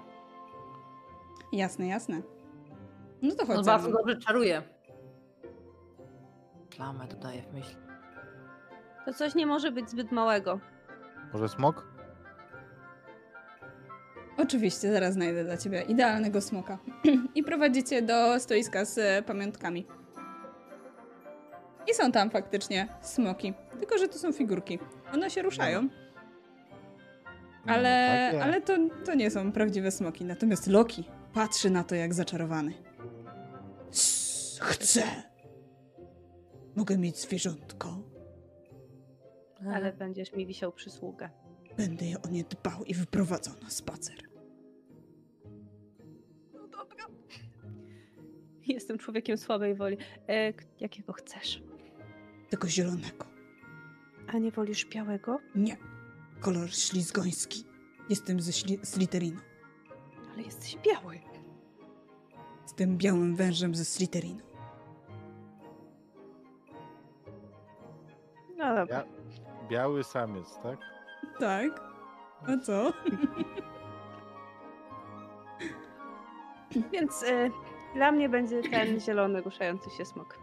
Jasne, 1.53 1.87
jasne. 1.87 2.23
No 3.23 3.35
to 3.35 3.47
chodź. 3.47 3.57
Ze 3.57 3.63
bardzo 3.63 3.91
dobrze 3.93 4.17
czaruje. 4.17 4.63
Plamę 6.71 7.09
dodaję 7.09 7.43
w 7.43 7.53
myśl. 7.53 7.77
To 9.05 9.13
coś 9.15 9.35
nie 9.35 9.47
może 9.47 9.73
być 9.73 9.91
zbyt 9.91 10.13
małego. 10.13 10.61
Może 11.33 11.49
smok? 11.49 11.87
Oczywiście, 14.39 14.93
zaraz 14.93 15.15
znajdę 15.15 15.45
dla 15.45 15.57
ciebie 15.57 15.83
idealnego 15.83 16.41
smoka. 16.41 16.79
I 17.35 17.43
prowadzicie 17.43 18.03
do 18.03 18.41
stoiska 18.41 18.85
z 18.85 18.99
e, 18.99 19.23
pamiątkami. 19.23 19.87
I 21.91 21.95
są 21.95 22.13
tam 22.13 22.31
faktycznie 22.31 22.89
smoki. 23.01 23.55
Tylko, 23.79 23.99
że 23.99 24.09
to 24.09 24.19
są 24.19 24.33
figurki. 24.33 24.79
One 25.15 25.31
się 25.31 25.43
ruszają, 25.43 25.89
No, 27.67 27.73
ale, 27.73 28.29
takie. 28.33 28.45
ale 28.45 28.61
to, 28.63 28.77
to 29.05 29.15
nie 29.15 29.31
są 29.31 29.53
prawdziwe 29.53 29.91
smoki. 29.91 30.25
Natomiast 30.25 30.67
Loki 30.67 31.05
patrzy 31.33 31.71
na 31.71 31.85
to 31.85 31.95
jak 31.95 32.15
zaczarowany. 32.15 32.73
"Sss, 33.91 34.59
Chcę. 34.63 35.03
Mogę 36.77 36.99
mieć 36.99 37.19
zwierzątko. 37.19 38.03
Ale 39.75 39.93
będziesz 39.93 40.33
mi 40.33 40.47
wisiał 40.47 40.73
przysługę. 40.73 41.31
Będę 41.77 42.07
je 42.07 42.23
o 42.23 42.29
nie 42.29 42.45
dbał 42.45 42.85
i 42.85 42.95
wyprowadzał 42.95 43.55
na 43.63 43.71
spacer. 43.71 44.15
No 46.55 46.69
dobra. 46.69 47.05
Jestem 48.67 48.99
człowiekiem 48.99 49.39
słabej 49.39 49.75
woli. 49.75 49.97
E, 50.29 50.53
jakiego 50.81 51.13
chcesz? 51.13 51.63
Tego 52.51 52.69
zielonego. 52.69 53.27
A 54.27 54.39
nie 54.39 54.51
wolisz 54.51 54.87
białego? 54.87 55.39
Nie. 55.55 55.77
Kolor 56.45 56.71
ślizgoński. 56.75 57.65
Jestem 58.09 58.41
ze 58.41 58.53
śli- 58.53 58.85
Slytherinu. 58.85 59.41
Ale 60.33 60.43
jesteś 60.43 60.77
biały. 60.77 61.21
Jestem 62.63 62.99
białym 62.99 63.37
wężem 63.37 63.75
ze 63.75 63.85
Slytherinu. 63.85 64.41
No 68.57 68.75
dobra. 68.77 68.97
Ja... 68.97 69.05
Biały 69.69 70.05
samiec, 70.05 70.59
tak? 70.63 70.79
Tak. 71.41 71.81
A 72.47 72.57
co? 72.59 72.93
Więc 76.93 77.23
e, 77.23 77.51
dla 77.95 78.13
mnie 78.13 78.29
będzie 78.29 78.63
ten 78.63 79.01
zielony 79.01 79.41
ruszający 79.41 79.91
się 79.91 80.05
smok. 80.05 80.39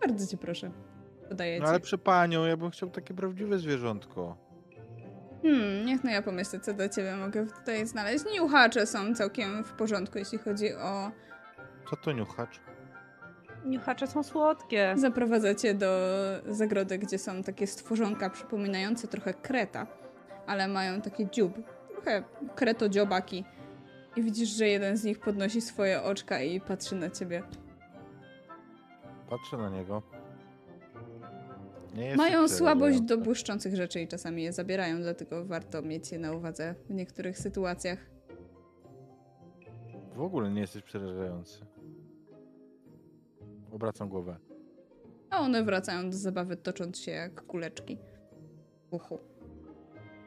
Bardzo 0.00 0.26
cię 0.26 0.36
proszę. 0.36 0.70
Podaję 1.28 1.58
No 1.60 1.64
ci. 1.64 1.70
ale 1.70 1.80
przy 1.80 1.98
panią, 1.98 2.44
ja 2.44 2.56
bym 2.56 2.70
chciał 2.70 2.90
takie 2.90 3.14
prawdziwe 3.14 3.58
zwierzątko. 3.58 4.36
Hmm, 5.42 5.86
niech 5.86 6.04
no 6.04 6.10
ja 6.10 6.22
pomyślę, 6.22 6.60
co 6.60 6.74
dla 6.74 6.88
ciebie 6.88 7.16
mogę 7.16 7.46
tutaj 7.46 7.86
znaleźć. 7.86 8.24
Niuchacze 8.34 8.86
są 8.86 9.14
całkiem 9.14 9.64
w 9.64 9.72
porządku, 9.72 10.18
jeśli 10.18 10.38
chodzi 10.38 10.74
o... 10.74 11.10
Co 11.90 11.96
to 11.96 12.12
niuchacz? 12.12 12.60
Niuchacze 13.64 14.06
są 14.06 14.22
słodkie. 14.22 14.94
Zaprowadzę 14.96 15.56
cię 15.56 15.74
do 15.74 15.88
zagrody, 16.46 16.98
gdzie 16.98 17.18
są 17.18 17.42
takie 17.42 17.66
stworzonka 17.66 18.30
przypominające 18.30 19.08
trochę 19.08 19.34
kreta, 19.34 19.86
ale 20.46 20.68
mają 20.68 21.00
taki 21.00 21.30
dziób. 21.30 21.52
Trochę 21.92 22.22
kretodziobaki. 22.54 23.44
I 24.16 24.22
widzisz, 24.22 24.48
że 24.48 24.68
jeden 24.68 24.96
z 24.96 25.04
nich 25.04 25.20
podnosi 25.20 25.60
swoje 25.60 26.02
oczka 26.02 26.40
i 26.40 26.60
patrzy 26.60 26.96
na 26.96 27.10
ciebie. 27.10 27.42
Patrzę 29.30 29.56
na 29.56 29.70
niego. 29.70 30.02
Nie 31.94 32.04
jest 32.04 32.16
Mają 32.16 32.48
słabość 32.48 33.00
do 33.00 33.18
błyszczących 33.18 33.76
rzeczy 33.76 34.00
i 34.00 34.08
czasami 34.08 34.42
je 34.42 34.52
zabierają, 34.52 35.00
dlatego 35.02 35.44
warto 35.44 35.82
mieć 35.82 36.12
je 36.12 36.18
na 36.18 36.32
uwadze 36.32 36.74
w 36.88 36.94
niektórych 36.94 37.38
sytuacjach. 37.38 37.98
W 40.16 40.20
ogóle 40.20 40.50
nie 40.50 40.60
jesteś 40.60 40.82
przerażający. 40.82 41.66
Obracam 43.72 44.08
głowę. 44.08 44.36
A 45.30 45.40
one 45.40 45.64
wracają 45.64 46.10
do 46.10 46.16
zabawy, 46.16 46.56
tocząc 46.56 46.98
się 46.98 47.10
jak 47.10 47.46
kuleczki. 47.46 47.98
Uchu. 48.90 49.18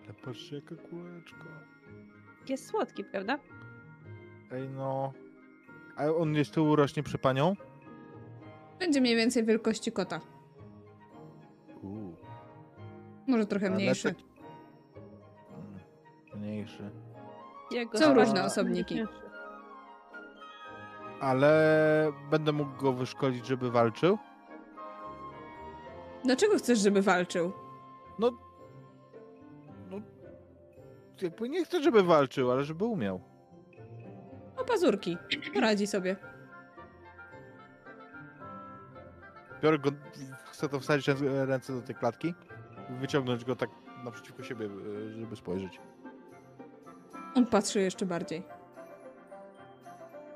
Ale 0.03 0.13
patrzcie, 0.13 0.55
jaka 0.55 0.75
kółeczko. 0.75 1.45
Jest 2.49 2.67
słodki, 2.67 3.03
prawda? 3.03 3.39
Ej 4.51 4.69
no. 4.69 5.13
A 5.95 6.05
on 6.05 6.35
jest 6.35 6.51
tu 6.51 6.75
rośnie 6.75 7.03
przy 7.03 7.17
panią? 7.17 7.55
Będzie 8.79 9.01
mniej 9.01 9.15
więcej 9.15 9.45
wielkości 9.45 9.91
kota. 9.91 10.21
Może 13.27 13.45
trochę 13.45 13.69
mniejszy. 13.69 14.15
Mniejszy. 16.35 16.91
Jego 17.71 17.97
Są 17.97 18.05
różne 18.13 18.25
będzie 18.25 18.43
osobniki. 18.43 19.03
Ale 21.21 22.11
będę 22.29 22.51
mógł 22.51 22.81
go 22.81 22.93
wyszkolić, 22.93 23.45
żeby 23.47 23.71
walczył? 23.71 24.17
Dlaczego 26.25 26.57
chcesz, 26.57 26.79
żeby 26.79 27.01
walczył? 27.01 27.51
No. 28.19 28.31
No. 29.91 30.01
Jakby 31.21 31.49
nie 31.49 31.65
chcę, 31.65 31.83
żeby 31.83 32.03
walczył, 32.03 32.51
ale 32.51 32.63
żeby 32.63 32.85
umiał. 32.85 33.21
O 34.57 34.63
pazurki. 34.65 35.17
Poradzi 35.53 35.87
sobie. 35.87 36.15
Biorę 39.63 39.79
go, 39.79 39.91
chcę 40.45 40.69
to 40.69 40.79
wsadzić 40.79 41.07
ręce 41.21 41.73
do 41.73 41.81
tej 41.81 41.95
klatki, 41.95 42.33
wyciągnąć 42.89 43.45
go 43.45 43.55
tak 43.55 43.69
naprzeciwko 44.03 44.43
siebie, 44.43 44.65
e, 44.65 45.19
żeby 45.19 45.35
spojrzeć. 45.35 45.79
On 47.35 47.45
patrzy 47.45 47.81
jeszcze 47.81 48.05
bardziej. 48.05 48.43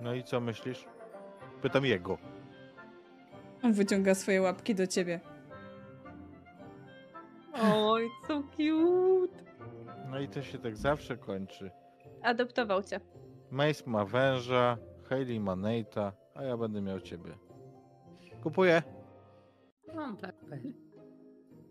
No 0.01 0.13
i 0.13 0.23
co 0.23 0.41
myślisz? 0.41 0.85
Pytam 1.61 1.85
jego. 1.85 2.17
On 3.63 3.73
wyciąga 3.73 4.15
swoje 4.15 4.41
łapki 4.41 4.75
do 4.75 4.87
ciebie. 4.87 5.19
Oj, 7.63 8.09
so 8.27 8.43
cute. 8.43 9.43
No 10.09 10.19
i 10.19 10.27
to 10.27 10.41
się 10.41 10.57
tak 10.59 10.77
zawsze 10.77 11.17
kończy. 11.17 11.71
Adoptował 12.23 12.83
cię. 12.83 12.99
Mace 13.51 13.83
ma 13.85 14.05
węża, 14.05 14.77
Hayley 15.09 15.39
ma 15.39 15.53
Nate'a, 15.55 16.11
a 16.35 16.43
ja 16.43 16.57
będę 16.57 16.81
miał 16.81 16.99
ciebie. 16.99 17.37
Kupuję. 18.43 18.83
No 19.95 20.15
tak. 20.21 20.35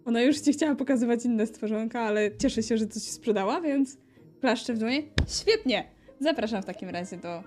Ona 0.08 0.22
już 0.22 0.40
ci 0.40 0.52
chciała 0.52 0.74
pokazywać 0.74 1.24
inne 1.24 1.46
stworzonka, 1.46 2.00
ale 2.00 2.36
cieszę 2.36 2.62
się, 2.62 2.78
że 2.78 2.86
coś 2.86 3.02
ci 3.02 3.10
sprzedała, 3.10 3.60
więc 3.60 3.98
klaszczę 4.40 4.74
w 4.74 4.78
dłonie. 4.78 5.02
Świetnie! 5.42 5.90
Zapraszam 6.20 6.62
w 6.62 6.64
takim 6.64 6.88
razie 6.88 7.16
do 7.16 7.42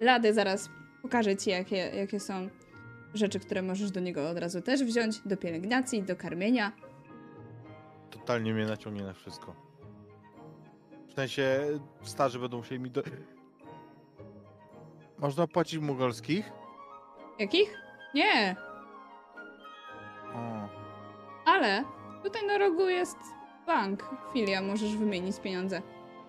Lady. 0.00 0.34
Zaraz 0.34 0.70
pokażę 1.02 1.36
ci, 1.36 1.50
jakie, 1.50 1.76
jakie 1.76 2.20
są 2.20 2.48
rzeczy, 3.14 3.40
które 3.40 3.62
możesz 3.62 3.90
do 3.90 4.00
niego 4.00 4.30
od 4.30 4.38
razu 4.38 4.60
też 4.62 4.84
wziąć. 4.84 5.20
Do 5.26 5.36
pielęgnacji, 5.36 6.02
do 6.02 6.16
karmienia. 6.16 6.72
Totalnie 8.10 8.54
mnie 8.54 8.66
naciągnie 8.66 9.02
na 9.02 9.12
wszystko. 9.12 9.54
W 11.08 11.12
sensie 11.12 11.60
starzy 12.02 12.38
będą 12.38 12.56
musieli 12.56 12.80
mi 12.80 12.90
do... 12.90 13.02
Można 15.18 15.46
płacić 15.46 15.78
w 15.78 15.82
mugolskich? 15.82 16.52
Jakich? 17.38 17.74
Nie, 18.14 18.56
O, 20.34 20.68
ale 21.46 21.84
tutaj 22.22 22.46
na 22.46 22.58
rogu 22.58 22.88
jest 22.88 23.16
bank. 23.66 24.10
Filia, 24.32 24.62
możesz 24.62 24.96
wymienić 24.96 25.40
pieniądze. 25.40 25.82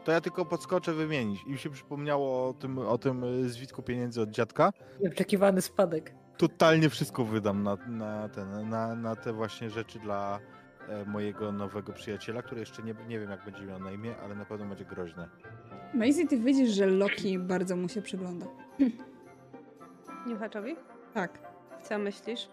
to 0.03 0.11
ja 0.11 0.21
tylko 0.21 0.45
podskoczę 0.45 0.93
wymienić. 0.93 1.43
I 1.47 1.49
mi 1.51 1.57
się 1.57 1.69
przypomniało 1.69 2.49
o 2.49 2.53
tym, 2.53 2.77
o 2.77 2.97
tym 2.97 3.23
y, 3.23 3.49
zwitku 3.49 3.81
pieniędzy 3.83 4.21
od 4.21 4.29
dziadka. 4.29 4.71
Nieoczekiwany 5.01 5.61
spadek. 5.61 6.13
Totalnie 6.37 6.89
wszystko 6.89 7.23
wydam 7.25 7.63
na, 7.63 7.77
na, 7.87 8.29
ten, 8.29 8.69
na, 8.69 8.95
na 8.95 9.15
te 9.15 9.33
właśnie 9.33 9.69
rzeczy 9.69 9.99
dla 9.99 10.39
e, 10.89 11.05
mojego 11.05 11.51
nowego 11.51 11.93
przyjaciela, 11.93 12.41
który 12.41 12.59
jeszcze 12.59 12.83
nie, 12.83 12.95
nie 13.07 13.19
wiem 13.19 13.29
jak 13.29 13.45
będzie 13.45 13.65
miał 13.65 13.79
na 13.79 13.91
imię, 13.91 14.15
ale 14.23 14.35
na 14.35 14.45
pewno 14.45 14.65
będzie 14.65 14.85
groźne. 14.85 15.29
Maisie, 15.93 16.27
ty 16.27 16.37
widzisz, 16.37 16.69
że 16.69 16.85
Loki 16.85 17.39
bardzo 17.39 17.75
mu 17.75 17.89
się 17.89 18.01
przygląda. 18.01 18.45
Niuchaczowi? 20.27 20.75
Tak. 21.13 21.39
Co 21.83 21.97
myślisz? 21.97 22.49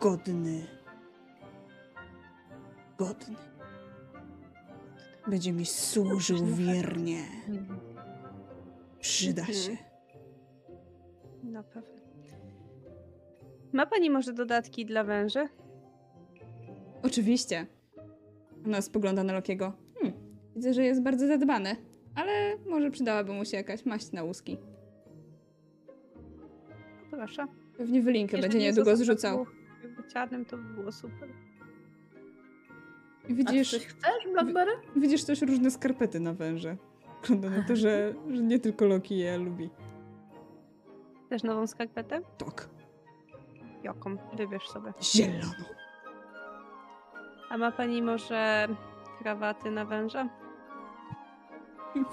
Godny. 0.00 0.66
Godny. 2.98 3.36
Będzie 5.26 5.52
mi 5.52 5.66
służył 5.66 6.46
wiernie. 6.46 7.22
Przyda 9.00 9.44
się. 9.46 9.76
Na 11.42 11.62
pewno. 11.62 12.00
Ma 13.72 13.86
pani 13.86 14.10
może 14.10 14.32
dodatki 14.32 14.86
dla 14.86 15.04
węży? 15.04 15.48
Oczywiście. 17.02 17.66
Ona 18.66 18.82
spogląda 18.82 19.24
na 19.24 19.32
Lokiego. 19.32 19.72
Widzę, 20.56 20.74
że 20.74 20.84
jest 20.84 21.02
bardzo 21.02 21.26
zadbany, 21.26 21.76
ale 22.14 22.56
może 22.66 22.90
przydałaby 22.90 23.32
mu 23.32 23.44
się 23.44 23.56
jakaś 23.56 23.86
maść 23.86 24.12
na 24.12 24.22
łuski. 24.22 24.58
Proszę. 27.10 27.46
Pewnie 27.78 28.02
wylinkę 28.02 28.38
będzie 28.38 28.58
niedługo 28.58 28.96
zrzucał. 28.96 29.38
jakby 29.38 29.59
Czarnym 30.12 30.44
to 30.44 30.56
by 30.56 30.62
było 30.74 30.92
super. 30.92 31.28
I 31.28 31.32
A 33.24 33.26
ty 33.26 33.34
widzisz, 33.34 33.70
coś 33.70 33.86
chcesz, 33.86 34.32
Blackberry? 34.32 34.72
widzisz 34.96 35.24
też 35.24 35.42
różne 35.42 35.70
skarpety 35.70 36.20
na 36.20 36.32
węże. 36.32 36.76
Wygląda 37.22 37.50
na 37.50 37.62
to, 37.68 37.76
że, 37.76 38.14
że 38.30 38.42
nie 38.42 38.58
tylko 38.58 38.86
Loki 38.86 39.18
je 39.18 39.38
lubi. 39.38 39.70
Też 41.28 41.42
nową 41.42 41.66
skarpetę? 41.66 42.20
Tak. 42.38 42.68
Jaką? 43.82 44.16
Wybierz 44.36 44.68
sobie. 44.68 44.92
Zieloną. 45.02 45.52
A 47.50 47.58
ma 47.58 47.72
pani 47.72 48.02
może 48.02 48.68
krawaty 49.18 49.70
na 49.70 49.84
węża? 49.84 50.28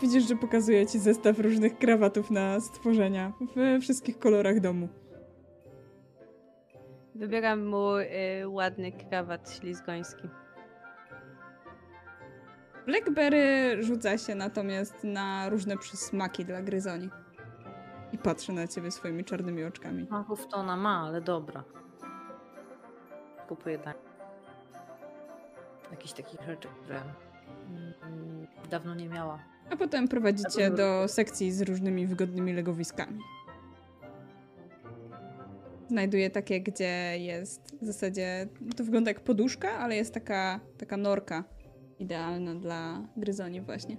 Widzisz, 0.01 0.27
że 0.27 0.35
pokazuje 0.35 0.87
ci 0.87 0.99
zestaw 0.99 1.39
różnych 1.39 1.77
krawatów 1.77 2.31
na 2.31 2.59
stworzenia 2.59 3.33
we 3.55 3.79
wszystkich 3.79 4.19
kolorach 4.19 4.59
domu. 4.59 4.89
Wybieram 7.17 7.65
mu 7.65 7.97
y, 7.97 8.47
ładny 8.47 8.91
krawat 8.91 9.51
ślizgoński. 9.59 10.29
Blackberry 12.85 13.77
rzuca 13.83 14.17
się 14.17 14.35
natomiast 14.35 15.03
na 15.03 15.49
różne 15.49 15.77
przysmaki 15.77 16.45
dla 16.45 16.61
gryzoni. 16.61 17.09
I 18.11 18.17
patrzy 18.17 18.53
na 18.53 18.67
ciebie 18.67 18.91
swoimi 18.91 19.25
czarnymi 19.25 19.63
oczkami. 19.63 20.07
Machów 20.09 20.47
to 20.47 20.57
ona 20.57 20.77
ma, 20.77 21.07
ale 21.07 21.21
dobra. 21.21 21.63
Kupuję 23.47 23.79
tak. 23.79 23.97
Jakichś 25.91 26.13
takich 26.13 26.41
rzeczy, 26.41 26.67
które 26.83 27.01
mm, 27.67 28.47
dawno 28.69 28.95
nie 28.95 29.09
miała. 29.09 29.39
A 29.71 29.75
potem 29.75 30.07
prowadzicie 30.07 30.71
do 30.71 31.07
sekcji 31.07 31.51
z 31.51 31.61
różnymi 31.61 32.07
wygodnymi 32.07 32.53
legowiskami. 32.53 33.19
Znajduję 35.87 36.29
takie, 36.29 36.61
gdzie 36.61 37.17
jest 37.17 37.75
w 37.81 37.85
zasadzie, 37.85 38.47
to 38.75 38.83
wygląda 38.83 39.11
jak 39.11 39.19
poduszka, 39.19 39.71
ale 39.71 39.95
jest 39.95 40.13
taka, 40.13 40.59
taka 40.77 40.97
norka 40.97 41.43
idealna 41.99 42.55
dla 42.55 43.07
gryzoni 43.17 43.61
właśnie. 43.61 43.97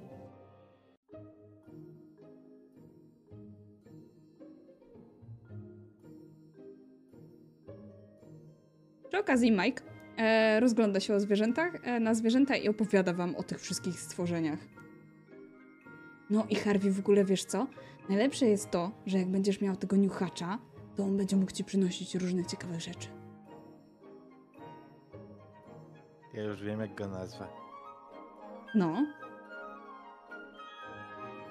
Przy 9.08 9.18
okazji 9.18 9.52
Mike 9.52 9.82
e, 10.16 10.60
rozgląda 10.60 11.00
się 11.00 11.14
o 11.14 11.20
zwierzętach, 11.20 11.72
e, 11.82 12.00
na 12.00 12.14
zwierzęta 12.14 12.56
i 12.56 12.68
opowiada 12.68 13.12
wam 13.12 13.36
o 13.36 13.42
tych 13.42 13.60
wszystkich 13.60 14.00
stworzeniach. 14.00 14.58
No 16.30 16.46
i 16.50 16.54
Harvey, 16.54 16.90
w 16.90 16.98
ogóle 16.98 17.24
wiesz 17.24 17.44
co? 17.44 17.66
Najlepsze 18.08 18.46
jest 18.46 18.70
to, 18.70 18.90
że 19.06 19.18
jak 19.18 19.28
będziesz 19.28 19.60
miał 19.60 19.76
tego 19.76 19.96
niuchacza, 19.96 20.58
to 20.98 21.04
on 21.04 21.16
będzie 21.16 21.36
mógł 21.36 21.52
ci 21.52 21.64
przynosić 21.64 22.14
różne 22.14 22.44
ciekawe 22.44 22.80
rzeczy. 22.80 23.08
Ja 26.34 26.42
już 26.42 26.62
wiem, 26.62 26.80
jak 26.80 26.94
go 26.94 27.08
nazwę. 27.08 27.46
No, 28.74 29.06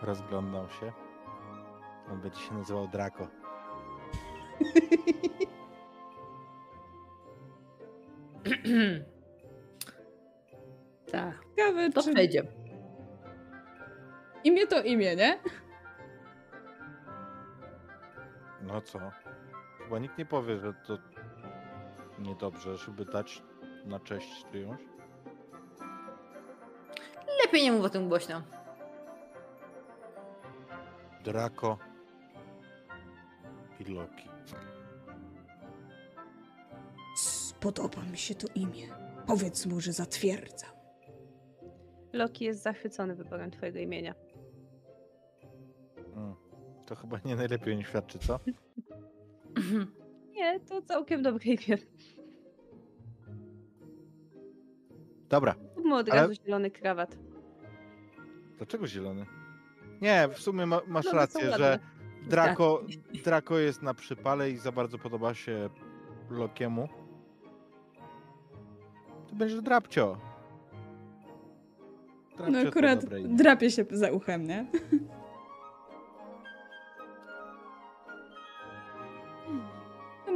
Rozglądam 0.01 0.69
się. 0.69 0.91
On 2.11 2.21
będzie 2.21 2.39
się 2.39 2.53
nazywał 2.53 2.87
Draco. 2.87 3.27
tak, 11.11 11.45
ciekawe, 11.55 11.89
to 11.89 12.03
czy 12.03 12.13
przejdzie. 12.13 12.43
imię 14.43 14.67
to 14.67 14.81
imię, 14.81 15.15
nie? 15.15 15.39
No 18.61 18.81
co? 18.81 18.99
Chyba 19.87 19.99
nikt 19.99 20.17
nie 20.17 20.25
powie, 20.25 20.57
że 20.57 20.73
to 20.73 20.97
niedobrze, 22.19 22.77
żeby 22.77 23.05
dać 23.05 23.43
na 23.85 23.99
cześć 23.99 24.45
czyjąś. 24.51 24.81
Lepiej 27.43 27.63
nie 27.63 27.71
mów 27.71 27.85
o 27.85 27.89
tym 27.89 28.07
głośno. 28.09 28.41
Draco 31.23 31.77
i 33.79 33.83
Loki. 33.83 34.29
Spodoba 37.15 38.01
mi 38.01 38.17
się 38.17 38.35
to 38.35 38.47
imię. 38.55 38.87
Powiedz 39.27 39.65
mu, 39.65 39.79
że 39.79 39.93
zatwierdzam. 39.93 40.71
Loki 42.13 42.45
jest 42.45 42.61
zachwycony 42.61 43.15
wyborem 43.15 43.51
twojego 43.51 43.79
imienia. 43.79 44.13
Mm. 46.15 46.35
To 46.85 46.95
chyba 46.95 47.19
nie 47.25 47.35
najlepiej 47.35 47.77
nie 47.77 47.83
świadczy, 47.83 48.19
co? 48.19 48.39
Nie, 50.35 50.59
to 50.59 50.81
całkiem 50.81 51.21
dobre 51.23 51.43
imię. 51.45 51.77
Dobra, 55.29 55.55
Kupmy 55.75 55.95
od 55.95 56.09
Ale- 56.09 56.21
razu 56.21 56.33
zielony 56.45 56.71
krawat. 56.71 57.17
dlaczego 58.57 58.87
zielony? 58.87 59.25
Nie, 60.01 60.27
w 60.33 60.39
sumie 60.39 60.65
ma, 60.65 60.81
masz 60.87 61.05
No, 61.05 61.11
rację, 61.11 61.51
że 61.57 61.79
Draco, 62.29 62.83
Draco 63.23 63.57
jest 63.59 63.81
na 63.81 63.93
przypale 63.93 64.51
i 64.51 64.57
za 64.57 64.71
bardzo 64.71 64.97
podoba 64.97 65.33
się 65.33 65.69
Lokiemu. 66.29 66.87
To 69.29 69.35
będzie 69.35 69.61
Drapcio. 69.61 70.17
Drapcio 72.37 72.51
No 72.51 72.59
akurat 72.69 73.05
drapie 73.35 73.71
się 73.71 73.85
za 73.91 74.11
uchem, 74.11 74.47
nie? 74.47 74.65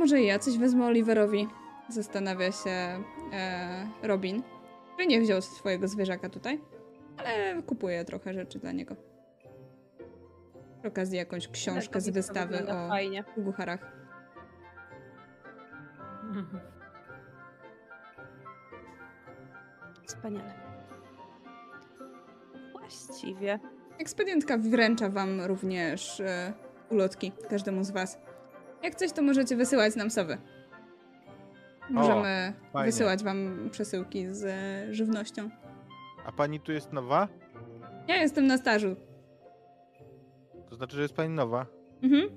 może 0.01 0.21
ja 0.21 0.39
coś 0.39 0.57
wezmę 0.57 0.85
Oliverowi. 0.85 1.47
Zastanawia 1.89 2.51
się 2.51 2.69
e, 3.33 3.87
Robin, 4.03 4.43
który 4.93 5.07
nie 5.07 5.21
wziął 5.21 5.41
swojego 5.41 5.87
zwierzaka 5.87 6.29
tutaj, 6.29 6.61
ale 7.17 7.63
kupuje 7.63 8.05
trochę 8.05 8.33
rzeczy 8.33 8.59
dla 8.59 8.71
niego. 8.71 8.95
Przy 10.79 10.87
okazji 10.87 11.17
jakąś 11.17 11.47
książkę 11.47 12.01
z 12.01 12.09
wystawy 12.09 12.67
o 12.67 12.87
Fajnie. 12.87 13.23
Gucharach. 13.37 13.91
Wspaniale. 20.05 20.53
Właściwie. 22.71 23.59
Ekspedientka 23.99 24.57
wręcza 24.57 25.09
wam 25.09 25.41
również 25.41 26.19
e, 26.19 26.53
ulotki, 26.89 27.31
każdemu 27.49 27.83
z 27.83 27.91
was. 27.91 28.30
Jak 28.83 28.95
coś, 28.95 29.11
to 29.11 29.21
możecie 29.21 29.55
wysyłać 29.55 29.95
nam 29.95 30.09
sowy. 30.09 30.37
Możemy 31.89 32.53
fajnie. 32.73 32.85
wysyłać 32.91 33.23
wam 33.23 33.69
przesyłki 33.71 34.27
z 34.27 34.43
e, 34.43 34.93
żywnością. 34.93 35.49
A 36.25 36.31
pani 36.31 36.59
tu 36.59 36.71
jest 36.71 36.93
nowa? 36.93 37.27
Ja 38.07 38.21
jestem 38.21 38.47
na 38.47 38.57
stażu. 38.57 38.95
To 40.69 40.75
znaczy, 40.75 40.95
że 40.95 41.01
jest 41.01 41.13
pani 41.13 41.29
nowa? 41.29 41.65
Mhm. 42.01 42.29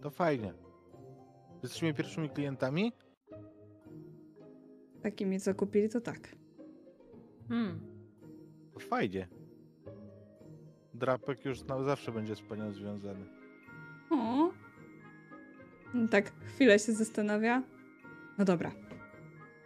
To 0.00 0.10
fajnie. 0.10 0.52
Jesteśmy 1.62 1.94
pierwszymi 1.94 2.30
klientami? 2.30 2.92
Takimi, 5.02 5.40
co 5.40 5.54
kupili, 5.54 5.88
to 5.88 6.00
tak. 6.00 6.36
Hmm. 7.48 7.80
To 8.74 8.80
fajnie. 8.80 9.28
Drapek 10.94 11.44
już 11.44 11.62
na 11.62 11.82
zawsze 11.82 12.12
będzie 12.12 12.36
z 12.36 12.40
panią 12.40 12.72
związany. 12.72 13.39
O. 14.10 14.50
No 15.94 16.08
Tak, 16.08 16.32
chwilę 16.46 16.78
się 16.78 16.92
zastanawia. 16.92 17.62
No 18.38 18.44
dobra. 18.44 18.70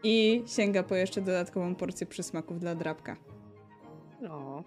I 0.02 0.42
sięga 0.46 0.82
po 0.82 0.94
jeszcze 0.94 1.20
dodatkową 1.20 1.74
porcję 1.74 2.06
przysmaków 2.06 2.60
dla 2.60 2.74
drapka. 2.74 3.16
No. 4.20 4.64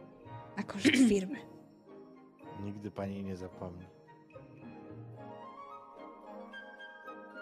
Na 0.58 0.64
koszt 0.64 0.88
firmy. 1.10 1.38
Nigdy 2.64 2.92
pani 2.92 3.24
nie 3.24 3.36
zapomni. 3.36 3.86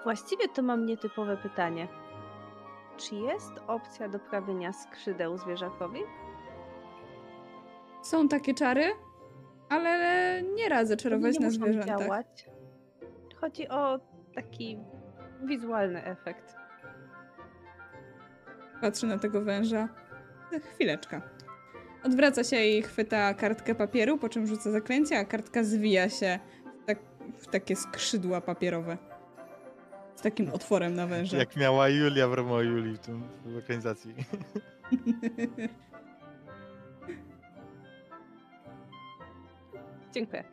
Właściwie 0.03 0.47
to 0.49 0.61
mam 0.61 0.85
nietypowe 0.85 1.37
pytanie. 1.37 1.87
Czy 2.97 3.15
jest 3.15 3.51
opcja 3.67 4.09
doprawienia 4.09 4.73
skrzydeł 4.73 5.37
zwierzakowi? 5.37 5.99
Są 8.01 8.27
takie 8.27 8.53
czary, 8.53 8.83
ale 9.69 10.41
nie 10.55 10.69
radzę 10.69 10.97
czarować 10.97 11.39
nie 11.39 11.45
na 11.45 11.51
zwierzętach. 11.51 11.99
działać. 11.99 12.49
Chodzi 13.41 13.69
o 13.69 13.99
taki 14.35 14.79
wizualny 15.43 16.03
efekt. 16.03 16.55
Patrzy 18.81 19.07
na 19.07 19.17
tego 19.19 19.41
węża. 19.41 19.89
Chwileczka. 20.73 21.21
Odwraca 22.03 22.43
się 22.43 22.65
i 22.65 22.81
chwyta 22.81 23.33
kartkę 23.33 23.75
papieru, 23.75 24.17
po 24.17 24.29
czym 24.29 24.47
rzuca 24.47 24.71
zaklęcie, 24.71 25.19
a 25.19 25.25
kartka 25.25 25.63
zwija 25.63 26.09
się 26.09 26.39
w, 26.81 26.85
tak, 26.85 26.99
w 27.37 27.47
takie 27.47 27.75
skrzydła 27.75 28.41
papierowe. 28.41 28.97
Z 30.15 30.21
takim 30.21 30.53
otworem 30.53 30.95
na 30.95 31.07
węża. 31.07 31.37
Jak 31.37 31.55
miała 31.55 31.89
Julia 31.89 32.27
w 32.27 32.33
Romeo 32.33 32.61
Julii 32.61 32.95
w 32.95 32.99
tym 32.99 33.23
w 33.45 33.57
organizacji. 33.57 34.15
Dziękuję. 40.15 40.43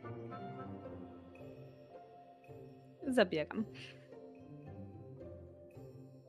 Zabieram. 3.09 3.65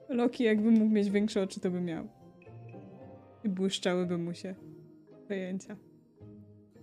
Loki 0.09 0.43
jakby 0.43 0.71
mógł 0.71 0.93
mieć 0.93 1.09
większe 1.09 1.41
oczy, 1.41 1.59
to 1.59 1.71
by 1.71 1.81
miał. 1.81 2.07
I 3.43 3.49
błyszczałyby 3.49 4.17
mu 4.17 4.33
się 4.33 4.55
pojęcia. 5.27 5.77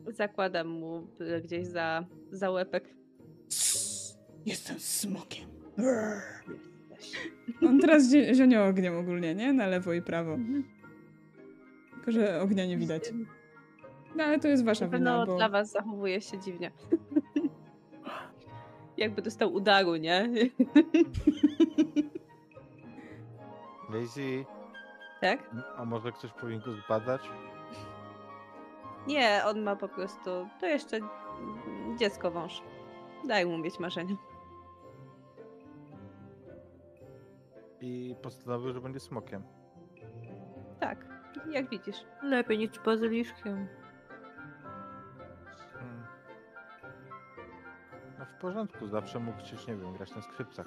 Zakładam 0.09 0.69
mu 0.69 1.07
gdzieś 1.45 1.67
za, 1.67 2.07
za 2.31 2.51
łepek. 2.51 2.95
Jestem 4.47 4.81
smokiem. 4.81 5.49
On 7.63 7.81
teraz 7.81 8.13
zionio 8.33 8.67
ogniem 8.67 8.99
ogólnie, 8.99 9.35
nie? 9.35 9.53
Na 9.53 9.67
lewo 9.67 9.93
i 9.93 10.03
prawo. 10.03 10.39
Tylko, 11.95 12.13
że 12.13 12.41
ognia 12.41 12.67
nie 12.67 12.77
widać. 12.77 13.13
No 14.15 14.25
ale 14.25 14.39
to 14.39 14.49
jest 14.49 14.65
wasza 14.65 14.85
Na 14.85 14.99
wina, 14.99 15.11
pewno 15.11 15.27
bo... 15.27 15.37
dla 15.37 15.49
was 15.49 15.71
zachowuje 15.71 16.21
się 16.21 16.39
dziwnie. 16.39 16.71
Jakby 18.97 19.23
dostał 19.23 19.53
udaru, 19.53 19.97
nie? 19.97 20.29
Lazy, 23.93 24.45
tak? 25.21 25.51
a 25.77 25.85
może 25.85 26.13
ktoś 26.13 26.33
powinien 26.33 26.63
go 26.63 26.73
zbadać? 26.73 27.23
Nie, 29.07 29.43
on 29.47 29.63
ma 29.63 29.77
po 29.77 29.89
prostu. 29.89 30.31
To 30.61 30.67
jeszcze 30.67 30.99
dziecko 31.99 32.31
wąż. 32.31 32.63
Daj 33.29 33.47
mu 33.47 33.59
mieć 33.59 33.79
marzenia. 33.79 34.17
I 37.81 38.15
postanowił, 38.23 38.73
że 38.73 38.81
będzie 38.81 39.01
smokiem. 39.01 39.43
Tak, 40.81 41.07
jak 41.51 41.71
widzisz. 41.71 41.97
Lepiej 42.23 42.59
niż 42.59 42.79
bazyliszkiem. 42.79 43.69
W 48.37 48.41
porządku, 48.41 48.89
zawsze 48.89 49.19
mógł 49.19 49.39
przecież, 49.39 49.67
nie 49.67 49.77
wiem, 49.77 49.93
grać 49.93 50.15
na 50.15 50.23
skrzypcach. 50.23 50.67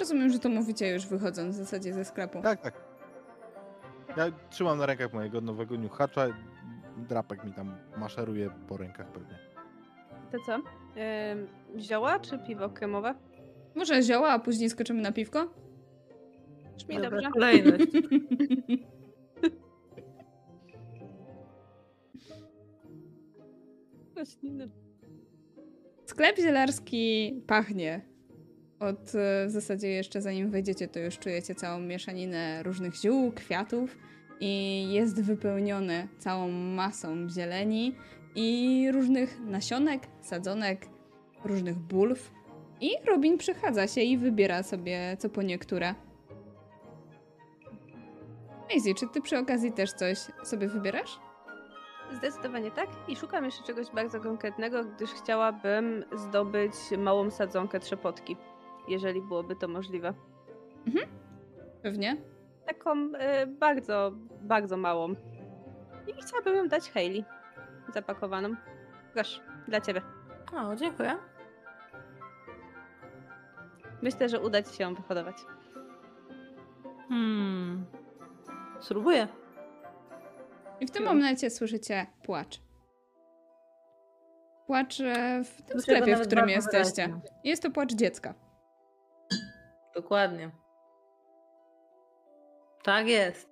Rozumiem, 0.00 0.30
że 0.30 0.38
to 0.38 0.48
mówicie 0.48 0.92
już 0.92 1.06
wychodząc 1.06 1.54
w 1.54 1.58
zasadzie 1.58 1.92
ze 1.92 2.04
sklepu. 2.04 2.42
Tak, 2.42 2.60
tak. 2.60 2.74
Ja 4.16 4.24
trzymam 4.50 4.78
na 4.78 4.86
rękach 4.86 5.12
mojego 5.12 5.40
nowego 5.40 5.76
niuchacza. 5.76 6.26
Drapek 6.96 7.44
mi 7.44 7.52
tam 7.52 7.76
maszeruje 7.96 8.50
po 8.68 8.76
rękach 8.76 9.06
pewnie. 9.12 9.38
To 10.32 10.38
co? 10.46 10.54
Ym, 10.54 10.62
zioła 11.80 12.18
czy 12.18 12.38
piwo 12.38 12.68
kremowe? 12.70 13.14
Może 13.74 14.02
zioła, 14.02 14.30
a 14.30 14.38
później 14.38 14.70
skoczymy 14.70 15.02
na 15.02 15.12
piwko? 15.12 15.46
Brzmi 16.76 16.96
Dobra 16.96 17.10
dobrze. 17.10 17.30
kolejność. 17.30 17.86
Sklep 26.06 26.36
zielarski 26.36 27.34
pachnie. 27.46 28.00
Od 28.80 29.14
e, 29.14 29.46
w 29.46 29.50
zasadzie 29.50 29.88
jeszcze 29.88 30.22
zanim 30.22 30.50
wejdziecie, 30.50 30.88
to 30.88 30.98
już 30.98 31.18
czujecie 31.18 31.54
całą 31.54 31.80
mieszaninę 31.80 32.62
różnych 32.62 32.94
ziół, 32.94 33.32
kwiatów 33.32 33.98
i 34.40 34.86
jest 34.92 35.22
wypełniony 35.22 36.08
całą 36.18 36.50
masą 36.50 37.28
zieleni 37.28 37.96
i 38.34 38.88
różnych 38.92 39.40
nasionek, 39.40 40.02
sadzonek, 40.20 40.86
różnych 41.44 41.78
bulw. 41.78 42.32
I 42.80 42.90
Robin 43.06 43.38
przechadza 43.38 43.88
się 43.88 44.00
i 44.00 44.18
wybiera 44.18 44.62
sobie 44.62 45.16
co 45.18 45.28
po 45.28 45.42
niektóre. 45.42 45.94
Maisie, 48.70 48.94
czy 48.94 49.06
ty 49.08 49.20
przy 49.20 49.38
okazji 49.38 49.72
też 49.72 49.92
coś 49.92 50.18
sobie 50.44 50.68
wybierasz? 50.68 51.31
Zdecydowanie 52.12 52.70
tak. 52.70 52.88
I 53.08 53.16
szukam 53.16 53.44
jeszcze 53.44 53.62
czegoś 53.62 53.90
bardzo 53.90 54.20
konkretnego, 54.20 54.84
gdyż 54.84 55.10
chciałabym 55.10 56.04
zdobyć 56.12 56.74
małą 56.98 57.30
sadzonkę 57.30 57.80
trzepotki, 57.80 58.36
jeżeli 58.88 59.22
byłoby 59.22 59.56
to 59.56 59.68
możliwe. 59.68 60.14
Pewnie. 61.82 62.16
Taką 62.66 62.96
y, 62.96 63.46
bardzo, 63.46 64.12
bardzo 64.42 64.76
małą. 64.76 65.14
I 66.06 66.12
chciałabym 66.22 66.56
ją 66.56 66.68
dać 66.68 66.90
Hayley. 66.90 67.24
Zapakowaną. 67.94 68.54
Proszę, 69.14 69.40
dla 69.68 69.80
ciebie. 69.80 70.02
O, 70.56 70.76
dziękuję. 70.76 71.16
Myślę, 74.02 74.28
że 74.28 74.40
uda 74.40 74.62
ci 74.62 74.76
się 74.76 74.84
ją 74.84 74.94
wyhodować. 74.94 75.36
Hmm. 77.08 77.84
Spróbuję. 78.80 79.28
I 80.82 80.86
w 80.86 80.90
tym 80.90 81.04
momencie 81.04 81.50
słyszycie 81.50 82.06
płacz. 82.22 82.60
Płacz 84.66 85.00
e, 85.00 85.44
w 85.44 85.62
tym 85.62 85.80
sklepie, 85.80 86.16
w 86.16 86.26
którym 86.26 86.48
jesteście. 86.48 87.06
wyraźnie. 87.08 87.30
Jest 87.44 87.62
to 87.62 87.70
płacz 87.70 87.94
dziecka. 87.94 88.34
Dokładnie. 89.94 90.50
Tak 92.82 93.06
jest. 93.06 93.48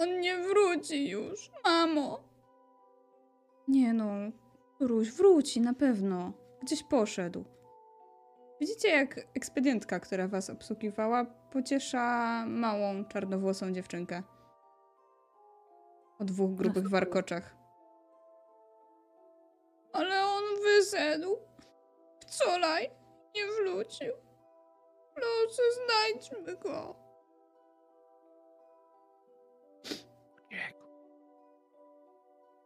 On 0.00 0.20
nie 0.20 0.38
wróci 0.38 1.08
już, 1.08 1.50
mamo. 1.64 2.20
Nie 3.68 3.92
no, 3.92 4.12
Ruś 4.80 5.10
wróci 5.10 5.60
na 5.60 5.74
pewno. 5.74 6.32
Gdzieś 6.62 6.82
poszedł. 6.82 7.44
Widzicie, 8.60 8.88
jak 8.88 9.20
ekspedientka, 9.34 10.00
która 10.00 10.28
was 10.28 10.50
obsługiwała, 10.50 11.24
pociesza 11.24 12.44
małą, 12.46 13.04
czarnowłosą 13.04 13.72
dziewczynkę. 13.72 14.22
O 16.20 16.24
dwóch 16.24 16.54
grubych 16.54 16.88
warkoczach. 16.88 17.56
Ale 19.92 20.24
on 20.24 20.42
wyszedł. 20.62 21.36
Wczoraj 22.26 22.90
nie 23.34 23.46
wrócił. 23.46 24.12
Proszę, 25.14 25.62
znajdźmy 25.84 26.56
go. 26.56 26.96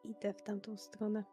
Idę 0.05 0.33
w 0.33 0.43
tamtą 0.43 0.77
stronę. 0.77 1.25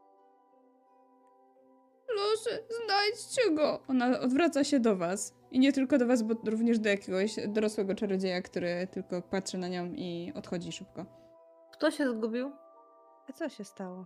Proszę, 2.08 2.64
znajdźcie 2.86 3.52
go! 3.52 3.80
Ona 3.88 4.20
odwraca 4.20 4.64
się 4.64 4.80
do 4.80 4.96
was. 4.96 5.34
I 5.52 5.60
nie 5.60 5.74
tylko 5.74 5.98
do 5.98 6.08
was, 6.08 6.24
bo 6.24 6.36
również 6.52 6.80
do 6.80 6.90
jakiegoś 6.90 7.36
dorosłego 7.48 7.96
czarodzieja, 7.96 8.42
który 8.42 8.88
tylko 8.92 9.22
patrzy 9.22 9.58
na 9.58 9.68
nią 9.68 9.94
i 9.94 10.34
odchodzi 10.36 10.72
szybko. 10.72 11.21
Kto 11.82 11.92
się 11.92 12.10
zgubił? 12.10 12.52
A 13.30 13.34
co 13.34 13.50
się 13.50 13.64
stało? 13.64 14.06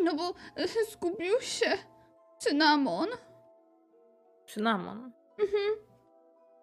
No 0.00 0.14
bo 0.14 0.22
e, 0.56 0.68
zgubił 0.92 1.40
się 1.40 1.66
cynamon. 2.38 3.06
Cynamon. 4.46 5.12
Mhm. 5.38 5.74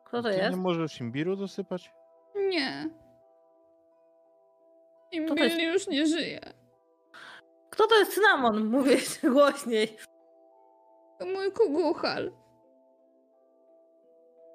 Kto 0.06 0.22
to 0.24 0.30
Ty 0.30 0.36
jest? 0.38 0.52
nie 0.52 0.62
możesz 0.62 1.00
imbiru 1.02 1.36
dosypać? 1.36 1.92
Nie. 2.36 2.90
I 5.12 5.26
To 5.26 5.36
to 5.36 5.44
jest- 5.44 5.60
już 5.60 5.88
nie 5.88 6.08
żyje. 6.08 6.40
Kto 7.70 7.88
to 7.88 7.96
jest 8.00 8.14
cynamon? 8.16 8.66
Mówię 8.76 8.98
głośniej. 9.24 9.98
To 11.20 11.26
mój 11.26 11.52
kuguchal. 11.52 12.32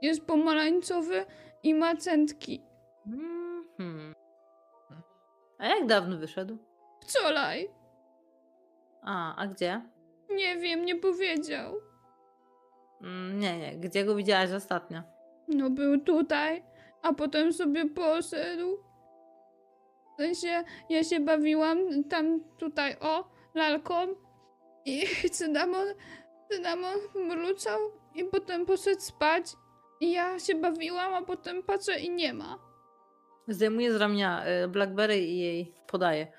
Jest 0.03 0.24
pomarańczowy 0.27 1.27
i 1.62 1.74
ma 1.74 1.97
centki. 1.97 2.62
Mhm. 3.07 3.38
A 5.59 5.66
jak 5.66 5.86
dawno 5.86 6.18
wyszedł? 6.18 6.59
Wczoraj. 7.01 7.70
A, 9.02 9.36
a 9.36 9.47
gdzie? 9.47 9.82
Nie 10.30 10.56
wiem, 10.56 10.85
nie 10.85 10.97
powiedział. 10.97 11.74
Mm, 13.02 13.40
nie, 13.40 13.59
nie. 13.59 13.76
Gdzie 13.76 14.05
go 14.05 14.14
widziałaś 14.14 14.51
ostatnio? 14.52 15.02
No 15.48 15.70
był 15.70 16.01
tutaj, 16.01 16.64
a 17.02 17.12
potem 17.12 17.52
sobie 17.52 17.90
poszedł. 17.90 18.76
W 20.14 20.20
sensie, 20.20 20.64
ja 20.89 21.05
się 21.05 21.20
bawiłam 21.20 22.05
tam 22.05 22.40
tutaj, 22.59 22.97
o, 23.01 23.30
lalką 23.55 23.94
i 24.85 25.06
cynamon, 25.36 25.86
cynamon 26.51 26.97
mruczał 27.14 27.78
i 28.14 28.24
potem 28.24 28.66
poszedł 28.66 29.01
spać 29.01 29.44
i 30.01 30.12
ja 30.12 30.39
się 30.39 30.55
bawiłam, 30.55 31.14
a 31.14 31.22
potem 31.22 31.62
patrzę 31.62 32.01
i 32.01 32.10
nie 32.10 32.35
ma. 32.35 32.68
Zdejmuje 33.49 33.93
z 33.93 33.97
ramienia 33.97 34.45
y, 34.65 34.69
Blackberry 34.69 35.19
i 35.19 35.39
jej 35.39 35.75
podaje. 35.87 36.33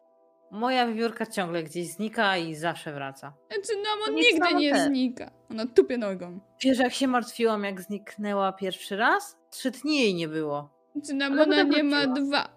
Moja 0.52 0.88
wiewiórka 0.88 1.26
ciągle 1.26 1.64
gdzieś 1.64 1.88
znika 1.94 2.38
i 2.38 2.56
zawsze 2.56 2.94
wraca. 2.94 3.34
Cynamon 3.64 4.06
To 4.06 4.12
nie 4.12 4.22
nigdy 4.32 4.54
nie 4.56 4.72
też. 4.72 4.82
znika. 4.82 5.32
Ona 5.52 5.66
tupie 5.68 5.98
nogą. 5.98 6.40
Wiesz, 6.64 6.80
jak 6.80 6.94
się 6.94 7.08
martwiłam, 7.08 7.64
jak 7.64 7.82
zniknęła 7.82 8.54
pierwszy 8.54 8.96
raz? 8.98 9.38
Trzy 9.50 9.72
dni 9.72 10.00
jej 10.00 10.16
nie 10.16 10.28
było. 10.28 10.70
Cynamona 11.04 11.46
potem 11.46 11.70
nie 11.70 11.84
ma 11.84 12.08
dwa. 12.08 12.50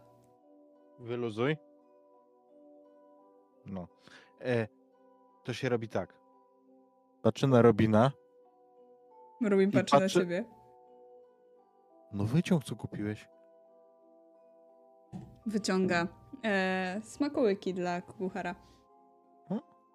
Wyluzuj. 0.99 1.57
No. 3.67 3.89
E, 4.41 4.69
to 5.45 5.53
się 5.53 5.69
robi 5.69 5.89
tak. 5.89 6.15
Patrzy 7.23 7.47
na 7.47 7.63
Robina. 7.63 8.13
Robin 9.43 9.69
I 9.69 9.73
patrzy 9.73 9.95
na 9.95 10.01
patrzy- 10.01 10.21
siebie. 10.21 10.45
No 12.13 12.25
wyciąg, 12.25 12.65
co 12.65 12.77
kupiłeś. 12.77 13.29
Wyciąga 15.47 16.07
e, 16.45 17.01
smakołyki 17.05 17.75
dla 17.75 18.03
kuchara. 18.03 18.55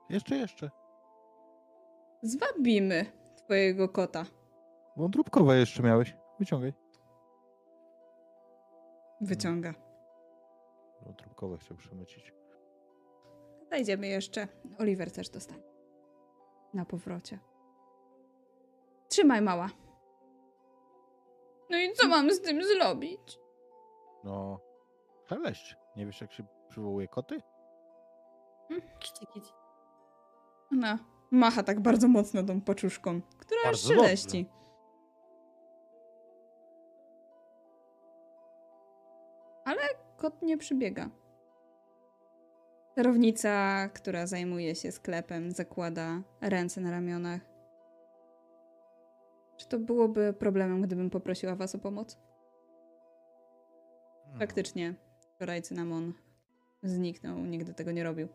Jeszcze, 0.10 0.36
jeszcze. 0.36 0.72
Zwabimy 2.22 3.06
twojego 3.36 3.90
kota. 3.90 4.26
Wątróbkowe 4.98 5.58
jeszcze 5.58 5.84
miałeś. 5.84 6.16
Wyciągaj. 6.40 6.74
Wyciąga. 9.22 9.74
Wątróbkowe 11.06 11.58
chciał 11.58 11.78
przemycić. 11.78 12.34
Zajdziemy 13.70 14.08
jeszcze. 14.08 14.48
Oliver 14.80 15.12
też 15.12 15.30
dostanie. 15.30 15.64
Na 16.74 16.86
powrocie. 16.86 17.40
Trzymaj, 19.10 19.42
mała. 19.42 19.70
No 21.70 21.78
i 21.78 21.94
co 21.94 22.08
mam 22.08 22.32
z 22.32 22.42
tym 22.42 22.64
zrobić? 22.64 23.40
No. 24.24 24.60
Szeleść. 25.30 25.78
Nie 25.96 26.06
wiesz, 26.06 26.22
jak 26.22 26.32
się 26.32 26.44
przywołuje 26.70 27.08
koty? 27.08 27.42
Kici, 29.00 29.28
kici. 29.34 29.52
Ona 30.72 31.00
macha 31.32 31.64
tak 31.64 31.80
bardzo 31.80 32.08
mocno 32.08 32.44
tą 32.44 32.62
paczuszką, 32.62 33.22
która 33.22 33.62
Bardzo 33.64 33.88
szeleści. 33.88 34.50
Ale 39.66 39.82
kot 40.18 40.42
nie 40.42 40.58
przybiega. 40.58 41.10
Kierownica, 42.96 43.88
która 43.94 44.28
zajmuje 44.28 44.76
się 44.76 44.92
sklepem, 44.92 45.52
zakłada 45.52 46.22
ręce 46.42 46.82
na 46.82 46.92
ramionach. 46.92 47.42
Czy 49.58 49.68
to 49.68 49.80
byłoby 49.80 50.34
problemem, 50.34 50.82
gdybym 50.82 51.10
poprosiła 51.10 51.56
was 51.56 51.76
o 51.76 51.80
pomoc? 51.80 52.18
No. 54.34 54.40
Faktycznie, 54.40 54.96
wczoraj 55.38 55.62
cynamon 55.62 56.14
zniknął, 56.84 57.38
nigdy 57.38 57.74
tego 57.74 57.92
nie 57.92 58.04
robił. 58.04 58.28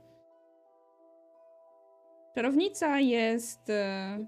Czarownica 2.35 3.01
jest 3.01 3.71
e, 3.71 4.19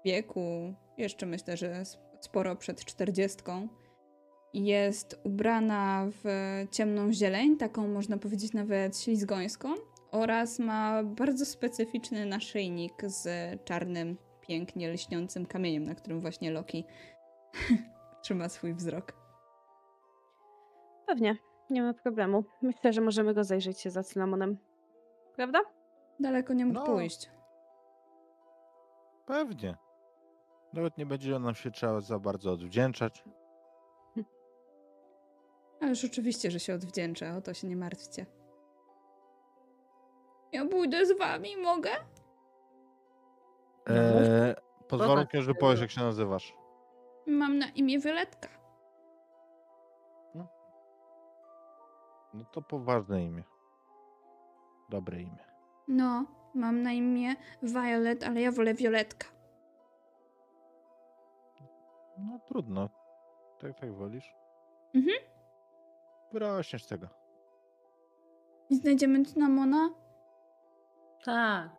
w 0.00 0.04
wieku, 0.04 0.74
jeszcze 0.98 1.26
myślę, 1.26 1.56
że 1.56 1.82
sporo 2.20 2.56
przed 2.56 2.84
czterdziestką. 2.84 3.68
Jest 4.54 5.20
ubrana 5.24 6.06
w 6.10 6.24
ciemną 6.70 7.12
zieleń, 7.12 7.56
taką 7.56 7.88
można 7.88 8.18
powiedzieć 8.18 8.52
nawet 8.52 8.98
ślizgońską, 8.98 9.74
oraz 10.10 10.58
ma 10.58 11.02
bardzo 11.04 11.46
specyficzny 11.46 12.26
naszyjnik 12.26 13.02
z 13.06 13.28
czarnym, 13.64 14.16
pięknie 14.40 14.88
lśniącym 14.88 15.46
kamieniem, 15.46 15.84
na 15.84 15.94
którym 15.94 16.20
właśnie 16.20 16.50
Loki 16.50 16.84
trzyma 18.22 18.48
swój 18.48 18.74
wzrok. 18.74 19.12
Pewnie, 21.06 21.36
nie 21.70 21.82
ma 21.82 21.94
problemu. 21.94 22.44
Myślę, 22.62 22.92
że 22.92 23.00
możemy 23.00 23.34
go 23.34 23.44
zajrzeć 23.44 23.80
się 23.80 23.90
za 23.90 24.02
cynamonem. 24.02 24.56
Prawda? 25.36 25.60
Daleko 26.20 26.52
nie 26.52 26.66
mógł 26.66 26.78
No. 26.80 26.86
pójść. 26.86 27.30
Pewnie. 29.26 29.76
Nawet 30.72 30.98
nie 30.98 31.06
będzie 31.06 31.38
nam 31.38 31.54
się 31.54 31.70
trzeba 31.70 32.00
za 32.00 32.18
bardzo 32.18 32.52
odwdzięczać. 32.52 33.24
Ależ 35.80 36.04
oczywiście, 36.04 36.50
że 36.50 36.60
się 36.60 36.74
odwdzięczę, 36.74 37.36
o 37.36 37.40
to 37.40 37.54
się 37.54 37.66
nie 37.68 37.76
martwcie. 37.76 38.26
Ja 40.52 40.66
pójdę 40.66 41.06
z 41.06 41.18
wami, 41.18 41.56
mogę? 41.56 41.90
No, 43.88 43.94
Eee, 43.94 44.54
pod 44.88 45.00
To 45.00 45.08
warunkiem, 45.08 45.42
że 45.42 45.54
powiesz, 45.54 45.80
jak 45.80 45.90
się 45.90 46.00
nazywasz. 46.00 46.54
Mam 47.26 47.58
na 47.58 47.66
imię 47.68 47.98
Violetka. 47.98 48.48
No 52.34 52.44
to 52.44 52.62
poważne 52.62 53.24
imię. 53.24 53.42
Dobre 54.88 55.20
imię. 55.22 55.44
No, 55.88 56.24
mam 56.54 56.82
na 56.82 56.92
imię 56.92 57.34
Violet, 57.62 58.24
ale 58.24 58.40
ja 58.40 58.52
wolę 58.52 58.74
Violetka. 58.74 59.26
No 62.18 62.38
trudno. 62.46 62.88
Tak, 63.60 63.80
tak 63.80 63.94
wolisz. 63.94 64.34
Mhm. 64.94 65.16
Wyrośniesz 66.32 66.84
z 66.84 66.88
tego. 66.88 67.08
I 68.70 68.76
znajdziemy 68.76 69.24
cynamona? 69.24 69.90
Tak. 71.24 71.70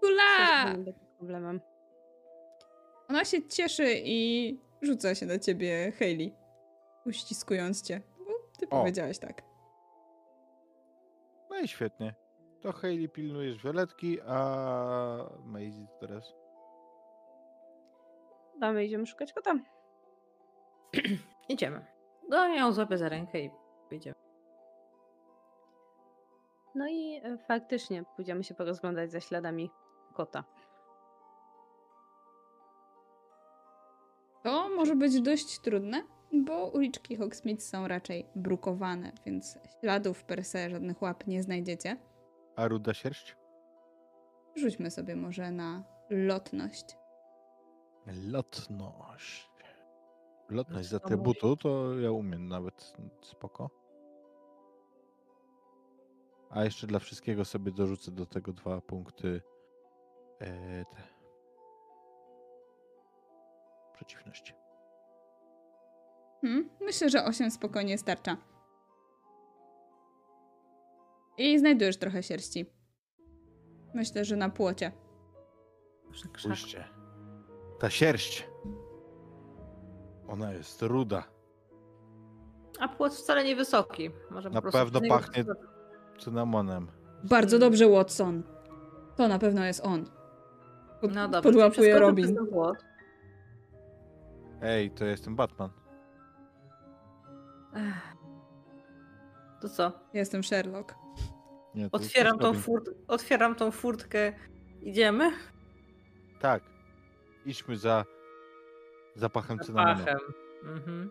Kula! 0.00 0.74
problemem. 1.18 1.60
Ona 3.08 3.24
się 3.24 3.48
cieszy 3.48 3.94
i 4.04 4.60
rzuca 4.82 5.14
się 5.14 5.26
na 5.26 5.38
ciebie, 5.38 5.92
Hayley. 5.98 6.34
Uściskując 7.06 7.82
cię. 7.82 8.00
Ty 8.60 8.66
O. 8.68 8.78
powiedziałaś 8.78 9.18
tak. 9.18 9.42
No 11.50 11.58
i 11.58 11.68
świetnie. 11.68 12.14
To 12.60 12.72
Hayley 12.72 13.08
pilnujesz 13.08 13.62
Violetki, 13.62 14.20
a 14.20 15.30
Maisie 15.44 15.86
teraz. 16.00 16.34
Damy, 18.58 18.84
idziemy 18.84 19.06
szukać 19.06 19.32
kota. 19.32 19.54
Idziemy. 21.48 21.86
No 22.28 22.48
ja 22.48 22.54
ją 22.54 22.72
złapię 22.72 22.98
za 22.98 23.08
rękę 23.08 23.40
i 23.40 23.50
wyjdziemy. 23.90 24.16
No 26.74 26.88
i 26.88 27.20
e, 27.24 27.38
faktycznie 27.38 28.04
pójdziemy 28.16 28.44
się 28.44 28.54
porozglądać 28.54 29.10
za 29.12 29.20
śladami 29.20 29.70
kota. 30.14 30.44
To 34.42 34.68
może 34.68 34.96
być 34.96 35.20
dość 35.20 35.58
trudne, 35.58 36.02
bo 36.32 36.66
uliczki 36.66 37.16
Hogsmeade 37.16 37.60
są 37.60 37.88
raczej 37.88 38.26
brukowane, 38.34 39.12
więc 39.26 39.58
śladów 39.80 40.24
per 40.24 40.44
se, 40.44 40.70
żadnych 40.70 41.02
łap 41.02 41.26
nie 41.26 41.42
znajdziecie. 41.42 41.96
A 42.56 42.68
ruda 42.68 42.94
sierść? 42.94 43.36
Rzućmy 44.56 44.90
sobie 44.90 45.16
może 45.16 45.50
na 45.50 45.84
lotność. 46.10 46.96
Lotność. 48.06 49.50
Lotność 50.50 50.88
z 50.88 50.94
atrybutu 50.94 51.56
to 51.56 51.98
ja 51.98 52.10
umiem 52.10 52.48
nawet 52.48 52.94
spoko. 53.22 53.70
A 56.50 56.64
jeszcze 56.64 56.86
dla 56.86 56.98
wszystkiego 56.98 57.44
sobie 57.44 57.72
dorzucę 57.72 58.10
do 58.10 58.26
tego 58.26 58.52
dwa 58.52 58.80
punkty 58.80 59.42
e, 60.40 60.84
te 60.84 60.96
przeciwności. 63.94 64.59
Hmm? 66.40 66.68
Myślę, 66.80 67.10
że 67.10 67.24
8 67.24 67.50
spokojnie 67.50 67.98
starcza. 67.98 68.36
I 71.38 71.58
znajdujesz 71.58 71.96
trochę 71.96 72.22
sierści. 72.22 72.66
Myślę, 73.94 74.24
że 74.24 74.36
na 74.36 74.48
płocie. 74.50 74.92
Spójrzcie. 76.38 76.84
Ta 77.78 77.90
sierść. 77.90 78.48
Ona 80.28 80.52
jest 80.52 80.82
ruda. 80.82 81.24
A 82.80 82.88
płot 82.88 83.14
wcale 83.14 83.44
niewysoki. 83.44 84.10
Może 84.30 84.50
Na 84.50 84.62
pewno 84.62 85.00
pachnie-. 85.00 85.44
Cynamonem. 86.18 86.88
Bardzo 87.24 87.58
dobrze, 87.58 87.88
Watson. 87.88 88.42
To 89.16 89.28
na 89.28 89.38
pewno 89.38 89.64
jest 89.64 89.86
on. 89.86 90.04
Pod, 91.00 91.14
No 91.14 91.22
dobra, 91.28 91.42
podłapuje 91.42 91.98
Robin. 91.98 92.36
Ej, 94.62 94.90
to 94.90 95.04
jestem 95.04 95.36
Batman. 95.36 95.70
Ech. 97.74 98.16
To 99.60 99.68
co? 99.68 99.92
Jestem 100.14 100.42
Sherlock. 100.42 100.94
Nie, 101.74 101.90
to 101.90 101.96
Otwieram 101.96 102.38
tą, 102.38 102.54
furt... 102.54 102.90
Otwieram 103.08 103.54
tą 103.54 103.70
furtkę. 103.70 104.32
Idziemy? 104.82 105.30
Tak. 106.40 106.62
Idźmy 107.46 107.76
za 107.76 108.04
zapachem 109.14 109.58
cynamonu. 109.58 109.98
Zapachem. 109.98 110.18
Mhm. 110.64 111.10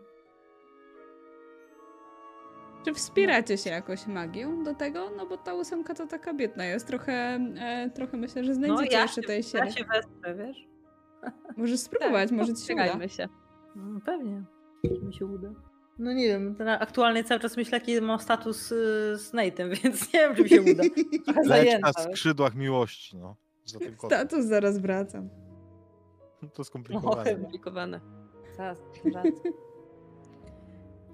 Czy 2.86 2.94
wspieracie 2.94 3.57
się 3.57 3.69
jakoś 3.69 4.07
magią 4.07 4.64
do 4.64 4.76
tego? 4.76 5.10
No 5.18 5.26
bo 5.26 5.38
ta 5.38 5.53
ósemka 5.53 5.94
to 5.94 6.07
taka 6.07 6.34
biedna 6.34 6.65
jest. 6.65 6.88
Trochę, 6.88 7.40
e, 7.60 7.90
trochę 7.95 8.18
myślę, 8.18 8.44
że 8.44 8.53
znajdziecie 8.53 8.84
No 8.86 8.91
ja 8.91 9.02
jeszcze 9.02 9.22
się, 9.22 9.27
tej 9.27 9.38
ja 9.38 9.44
sierści. 9.44 9.80
się 9.80 9.86
wesprę, 9.86 10.36
wiesz? 10.36 10.68
Możesz 11.57 11.80
spróbować, 11.80 12.30
Tak, 12.30 12.38
może 12.38 12.53
ci 12.53 12.65
się 12.65 12.73
uda. 12.73 13.07
Się. 13.07 13.27
No, 13.76 13.99
pewnie. 14.06 14.44
Że 14.84 15.02
mi 15.02 15.14
się 15.14 15.26
uda. 15.26 15.49
No 16.00 16.14
nie 16.14 16.28
wiem, 16.28 16.56
aktualnie 16.80 17.24
cały 17.24 17.40
czas 17.40 17.58
myślę, 17.58 17.78
jaki 17.78 18.02
mam 18.02 18.20
status 18.20 18.72
y, 18.72 18.76
z 19.18 19.34
Nate'em, 19.34 19.70
więc 19.84 20.14
nie 20.14 20.20
wiem, 20.20 20.36
czy 20.36 20.44
mi 20.44 20.50
się 20.50 20.62
uda. 20.62 20.84
Leć 21.46 21.82
na 21.82 21.94
skrzydłach 21.94 22.56
miłości, 22.56 23.18
no. 23.18 23.36
Za 23.66 23.80
tym 23.80 23.96
kotem. 23.96 24.20
Status 24.20 24.46
zaraz 24.46 24.78
wracam. 24.78 25.30
To 26.54 26.64
skomplikowane. 26.64 27.24
chyba. 27.24 27.40
Skomplikowane. 27.40 28.02
Zaraz, 28.58 28.78
zaraz. 29.14 29.34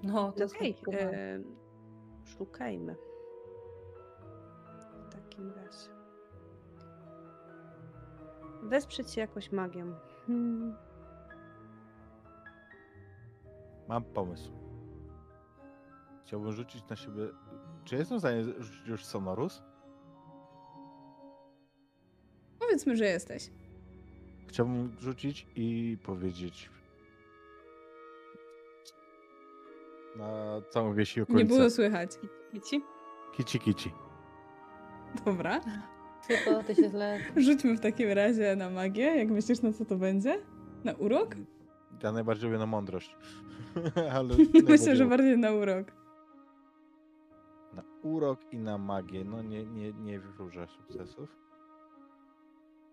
No, 0.02 0.32
to 0.32 0.42
jest 0.42 0.56
Okej, 0.56 0.72
skomplikowane. 0.82 1.18
e, 1.18 1.42
szukajmy. 2.24 2.96
W 5.10 5.14
takim 5.14 5.50
razie. 5.50 5.90
Wesprzeć 8.62 9.10
się 9.10 9.20
jakoś 9.20 9.52
magią. 9.52 9.94
Hmm. 10.26 10.74
Mam 13.88 14.04
pomysł. 14.04 14.65
Chciałbym 16.26 16.52
rzucić 16.52 16.88
na 16.90 16.96
siebie... 16.96 17.28
Czy 17.84 17.96
jestem 17.96 18.18
w 18.18 18.20
stanie 18.20 18.44
rzucić 18.44 18.86
już 18.86 19.04
Sonorus? 19.04 19.62
Powiedzmy, 22.58 22.96
że 22.96 23.04
jesteś. 23.04 23.50
Chciałbym 24.48 24.96
rzucić 25.00 25.46
i 25.56 25.98
powiedzieć... 26.02 26.70
Na 30.16 30.60
całą 30.70 30.94
wieś 30.94 31.16
i 31.16 31.20
okolice. 31.20 31.44
Nie 31.44 31.58
było 31.58 31.70
słychać. 31.70 32.10
Widzicie? 32.52 32.80
Kici 33.36 33.58
kici. 33.58 33.92
Dobra. 35.24 35.60
Tylko 36.28 36.62
ty 36.62 36.74
się 36.74 36.88
źle... 36.90 37.18
Rzućmy 37.36 37.76
w 37.76 37.80
takim 37.80 38.10
razie 38.10 38.56
na 38.56 38.70
magię. 38.70 39.16
Jak 39.16 39.28
myślisz, 39.28 39.62
na 39.62 39.72
co 39.72 39.84
to 39.84 39.96
będzie? 39.96 40.40
Na 40.84 40.92
urok? 40.92 41.36
Ja 42.02 42.12
najbardziej 42.12 42.46
lubię 42.46 42.58
na 42.58 42.66
mądrość. 42.66 43.16
Ale 44.16 44.34
Myślę, 44.68 44.96
że 44.96 45.06
bardziej 45.06 45.38
na 45.38 45.52
urok. 45.52 45.95
Urok 48.06 48.52
i 48.52 48.58
na 48.58 48.78
magię. 48.78 49.24
No 49.24 49.42
nie, 49.42 49.64
nie, 49.66 49.92
nie 49.92 50.20
wróżę 50.20 50.66
sukcesów. 50.66 51.36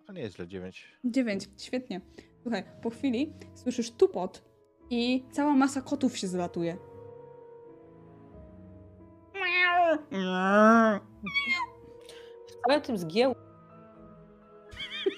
A 0.08 0.12
nie 0.14 0.22
jest 0.22 0.36
źle, 0.36 0.48
9. 0.48 0.98
Dziewięć. 1.06 1.50
Świetnie. 1.58 2.02
Słuchaj, 2.42 2.64
po 2.82 2.90
chwili 2.90 3.34
słyszysz 3.56 3.92
tupot 3.92 4.44
i 4.90 5.26
cała 5.32 5.54
masa 5.54 5.82
kotów 5.82 6.18
się 6.18 6.28
zlatuje. 6.28 6.78
W 12.48 12.68
całym 12.68 12.82
tym 12.82 12.98
zgiełku... 12.98 13.42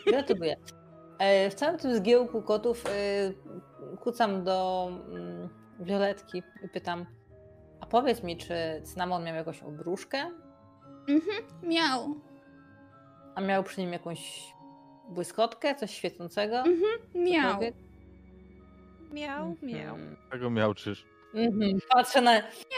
Gratuluję. 0.07 0.55
E, 1.19 1.49
W 1.49 1.53
całym 1.53 1.77
tym 1.77 1.95
zgiełku 1.95 2.41
kotów 2.41 2.83
e, 2.85 3.33
kucam 3.97 4.43
do 4.43 4.87
mm, 5.11 5.49
Violetki 5.79 6.43
i 6.63 6.69
pytam 6.69 7.05
a 7.85 7.87
powiedz 7.87 8.23
mi, 8.23 8.37
czy 8.37 8.55
Cynamon 8.83 9.23
miał 9.23 9.35
jakąś 9.35 9.63
obruszkę? 9.63 10.31
Miał. 11.63 12.15
A 13.35 13.41
miał 13.41 13.63
przy 13.63 13.81
nim 13.81 13.93
jakąś 13.93 14.53
błyskotkę, 15.09 15.75
coś 15.75 15.91
świecącego? 15.91 16.63
Miał. 17.15 17.43
Cokolwiek? 17.43 17.75
Miał, 19.11 19.55
miał. 19.61 19.95
Mhm. 19.95 20.17
Tego 20.31 20.49
miał 20.49 20.73
czyż. 20.73 21.05
Mhm. 21.33 21.79
Patrzę, 21.89 22.21
na, 22.21 22.31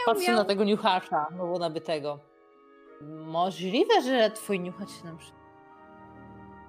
patrzę 0.06 0.28
miał. 0.28 0.36
na 0.36 0.44
tego 0.44 0.64
niuchacza, 0.64 1.26
nowo 1.30 1.58
nabytego. 1.58 2.18
Możliwe, 3.24 4.02
że 4.02 4.30
twój 4.30 4.60
niuchacz 4.60 4.90
się 4.90 5.04
nam 5.04 5.18
przy... 5.18 5.32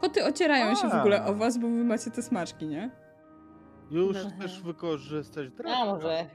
Koty 0.02 0.26
ocierają 0.26 0.76
się 0.76 0.90
w 0.90 0.94
A. 0.94 1.00
ogóle 1.00 1.26
o 1.26 1.34
was, 1.36 1.58
bo 1.58 1.68
wy 1.68 1.84
macie 1.84 2.12
te 2.12 2.22
smaczki, 2.22 2.68
nie? 2.68 2.92
Już 3.92 4.18
Dobra. 4.18 4.32
chcesz 4.32 4.62
wykorzystać 4.62 5.48
A 5.48 5.50
drewno. 5.50 5.86
może... 5.86 6.26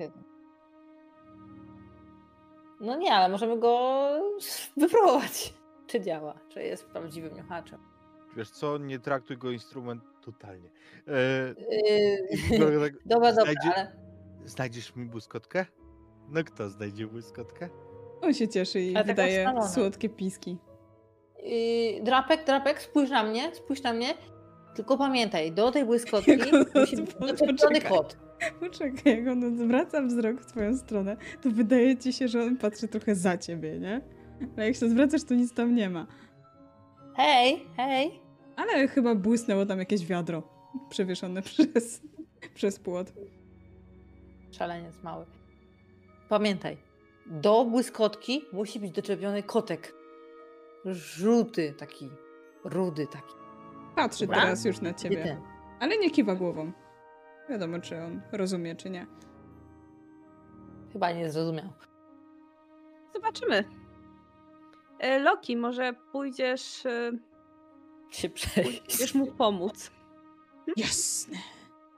No 2.84 2.96
nie, 2.96 3.12
ale 3.12 3.28
możemy 3.28 3.58
go 3.58 4.00
wypróbować. 4.76 5.54
Czy 5.86 6.00
działa, 6.00 6.34
czy 6.48 6.62
jest 6.62 6.86
prawdziwym 6.86 7.34
niuchaczem. 7.34 7.78
Wiesz 8.36 8.50
co, 8.50 8.78
nie 8.78 8.98
traktuj 8.98 9.38
go 9.38 9.50
instrument 9.50 10.02
totalnie. 10.24 10.70
E, 11.08 11.54
Yy, 12.50 12.58
tak, 12.58 12.58
dobra, 12.60 12.88
dobra, 13.06 13.32
znajdzie- 13.32 13.72
ale... 13.76 13.96
Znajdziesz 14.44 14.96
mi 14.96 15.06
błyskotkę? 15.06 15.66
No 16.28 16.44
kto 16.44 16.70
znajdzie 16.70 17.06
błyskotkę? 17.06 17.68
On 18.22 18.34
się 18.34 18.48
cieszy 18.48 18.80
i 18.80 18.88
Ale 18.96 19.04
taką 19.04 19.12
wydaje 19.12 19.48
słodkie 19.74 20.08
piski. 20.08 20.58
Yy, 21.42 22.02
drapek, 22.02 22.44
drapek, 22.44 22.82
spójrz 22.82 23.10
na 23.10 23.22
mnie, 23.24 23.54
spójrz 23.54 23.82
na 23.82 23.92
mnie. 23.92 24.14
Tylko 24.74 24.98
pamiętaj, 24.98 25.52
do 25.52 25.70
tej 25.70 25.84
błyskotki 25.90 26.32
musi 26.74 26.96
być 26.96 27.14
doczepiony 27.14 27.80
poczekaj. 28.60 29.16
jak 29.16 29.28
on 29.28 29.58
zwraca 29.58 30.02
wzrok 30.02 30.40
w 30.40 30.46
twoją 30.46 30.76
stronę, 30.76 31.16
to 31.42 31.50
wydaje 31.50 31.96
ci 31.96 32.12
się, 32.12 32.28
że 32.28 32.42
on 32.42 32.56
patrzy 32.56 32.88
trochę 32.88 33.14
za 33.14 33.38
ciebie, 33.38 33.78
nie? 33.78 34.00
Ale 34.56 34.66
jak 34.66 34.76
się 34.76 34.88
zwracasz, 34.88 35.24
to 35.24 35.34
nic 35.34 35.52
tam 35.54 35.74
nie 35.74 35.90
ma. 35.90 36.06
Hej, 37.16 37.66
hej. 37.76 38.20
Ale 38.56 38.88
chyba 38.88 39.14
błysnęło 39.14 39.66
tam 39.66 39.78
jakieś 39.78 40.06
wiadro 40.06 40.42
przewieszone 40.90 41.42
przez, 41.48 42.02
przez 42.54 42.78
płot. 42.78 43.12
Szaleniec 44.50 45.02
mały. 45.02 45.26
Pamiętaj, 46.28 46.76
do 47.26 47.64
błyskotki 47.64 48.44
musi 48.52 48.80
być 48.80 48.92
doczepiony 48.92 49.42
kotek. 49.42 49.94
Żółty 50.84 51.74
taki, 51.78 52.10
rudy 52.64 53.06
taki. 53.06 53.34
Patrzy 53.96 54.26
Dobra. 54.26 54.40
teraz 54.40 54.64
już 54.64 54.80
na 54.80 54.94
ciebie, 54.94 55.40
ale 55.80 55.98
nie 55.98 56.10
kiwa 56.10 56.34
głową. 56.34 56.72
Wiadomo, 57.48 57.78
czy 57.80 58.02
on 58.02 58.20
rozumie, 58.32 58.76
czy 58.76 58.90
nie. 58.90 59.06
Chyba 60.92 61.12
nie 61.12 61.30
zrozumiał. 61.30 61.68
Zobaczymy. 63.14 63.64
E, 64.98 65.18
Loki, 65.18 65.56
może 65.56 65.92
pójdziesz, 66.12 66.86
e, 66.86 67.12
Się 68.10 68.30
przejść. 68.30 68.80
pójdziesz 68.80 69.14
mu 69.14 69.26
pomóc. 69.26 69.90
Jasne. 70.76 71.38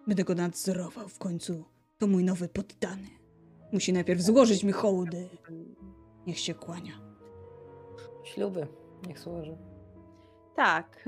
Będę 0.06 0.24
go 0.24 0.34
nadzorował 0.34 1.08
w 1.08 1.18
końcu. 1.18 1.64
To 1.98 2.06
mój 2.06 2.24
nowy 2.24 2.48
poddany. 2.48 3.08
Musi 3.72 3.92
najpierw 3.92 4.20
złożyć 4.20 4.64
mi 4.64 4.72
hołdy. 4.72 5.28
Niech 6.26 6.38
się 6.38 6.54
kłania. 6.54 6.92
Śluby, 8.24 8.66
niech 9.06 9.18
służy. 9.18 9.56
Tak. 10.56 11.04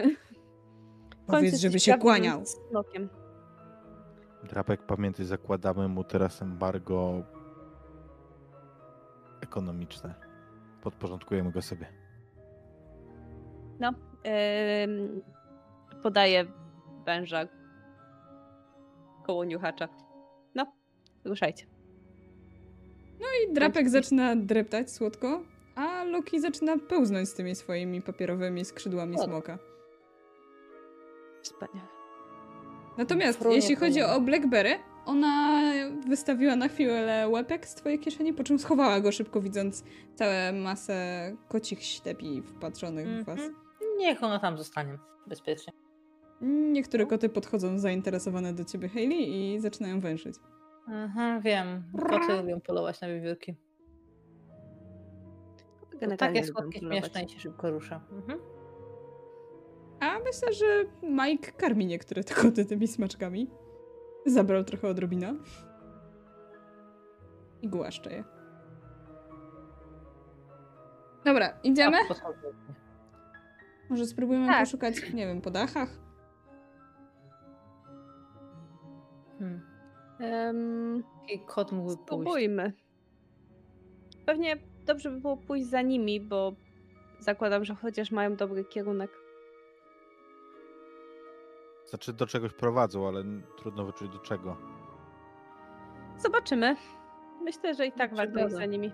Powiedz, 1.27 1.61
żeby 1.61 1.81
się 1.81 1.99
kłaniał. 1.99 2.43
Lokiem. 2.71 3.09
Drapek, 4.49 4.83
pamiętaj, 4.83 5.27
zakładamy 5.27 5.89
mu 5.89 6.05
teraz 6.05 6.43
embargo 6.43 7.23
ekonomiczne. 9.41 10.15
Podporządkujemy 10.83 11.53
go 11.53 11.63
sobie. 11.63 11.87
No. 13.81 13.93
em, 14.23 15.23
podaję 16.03 16.45
węża 17.07 17.47
koło 19.27 19.45
niuchacza. 19.45 19.89
No, 20.55 20.73
ruszajcie. 21.25 21.67
I 23.51 23.53
drapek 23.53 23.89
zaczyna 23.89 24.37
dreptać 24.37 24.91
słodko, 24.91 25.41
a 25.77 26.05
Loki 26.05 26.41
zaczyna 26.41 26.79
pełznąć 26.89 27.29
z 27.29 27.35
tymi 27.35 27.55
swoimi 27.55 28.03
papierowymi 28.03 28.65
skrzydłami 28.65 29.17
O. 29.17 29.25
smoka. 29.25 29.59
Wspaniale. 31.43 31.98
Natomiast 32.99 33.39
Frunie, 33.39 33.57
jeśli 33.57 33.77
chodzi 33.77 34.03
o 34.03 34.21
Blackberry, 34.21 34.71
ona 35.07 35.63
wystawiła 36.09 36.57
na 36.57 36.69
chwilę 36.69 37.29
łepek 37.29 37.67
z 37.67 37.75
twojej 37.75 37.99
kieszeni, 37.99 38.35
po 38.35 38.45
czym 38.45 38.59
schowała 38.59 39.01
go 39.01 39.13
szybko, 39.13 39.41
widząc 39.41 39.85
całą 40.15 40.53
masę 40.53 41.33
kocich 41.49 41.85
ślepi 41.85 42.43
wpatrzonych 42.43 43.09
w 43.09 43.25
was. 43.25 43.41
Mhm. 43.41 43.55
Niech 43.99 44.23
ona 44.23 44.39
tam 44.39 44.59
zostanie 44.59 44.99
bezpiecznie. 45.27 45.73
Niektóre 46.73 47.07
koty 47.07 47.29
podchodzą 47.29 47.79
zainteresowane 47.79 48.53
do 48.53 48.65
ciebie, 48.65 48.89
Hayley, 48.89 49.55
i 49.55 49.61
zaczynają 49.61 50.01
węszyć. 50.01 50.35
Mhm, 50.89 51.41
wiem. 51.41 51.83
Koty 52.11 52.37
lubią 52.37 52.61
polować 52.61 53.01
na 53.01 53.09
wiewiórki. 53.09 53.55
Takie 56.19 56.45
słodkie, 56.45 56.79
śmieszne 56.79 57.25
i 57.25 57.29
się 57.29 57.41
szybko 57.41 57.71
rusza. 57.71 58.01
Mhm. 58.13 58.58
A 60.01 60.19
myślę, 60.19 60.53
że 60.53 60.67
Mike 61.03 61.53
karmi 61.53 61.87
niektóre 61.87 62.25
te 62.25 62.35
koty 62.35 62.65
tymi 62.65 62.89
smaczkami. 62.89 63.51
Zabrał 64.27 64.65
trochę 64.65 64.89
odrobina. 64.89 65.35
I 67.63 67.69
głaszcze 67.69 68.13
je. 68.13 68.25
Dobra, 71.25 71.59
idziemy? 71.63 71.97
Może 73.91 74.07
spróbujemy 74.07 74.47
Tak. 74.47 74.65
poszukać, 74.65 75.13
nie 75.13 75.27
wiem, 75.27 75.41
po 75.41 75.51
dachach? 75.51 75.89
Hmm. 79.39 79.61
Em, 80.21 81.03
Jaki 81.29 81.45
kot 81.47 81.73
mógłby 81.73 81.97
pójść? 81.97 82.07
spróbujmy. 82.07 82.73
Pewnie 84.27 84.57
dobrze 84.87 85.11
by 85.11 85.21
było 85.21 85.37
pójść 85.37 85.67
za 85.67 85.83
nimi, 85.83 86.21
bo 86.21 86.53
zakładam, 87.19 87.65
że 87.65 87.75
chociaż 87.75 88.11
mają 88.11 88.37
dobry 88.37 88.65
kierunek. 88.65 89.11
Znaczy 91.89 92.13
do 92.13 92.27
czegoś 92.27 92.53
prowadzą, 92.53 93.09
ale 93.09 93.25
trudno 93.59 93.85
wyczuć 93.85 94.09
do 94.13 94.19
czego. 94.19 94.57
Zobaczymy. 96.19 96.77
Myślę, 97.43 97.75
że 97.75 97.87
i 97.87 97.93
tak 97.93 98.15
warto 98.15 98.47
iść 98.47 98.55
za 98.55 98.65
nimi. 98.67 98.93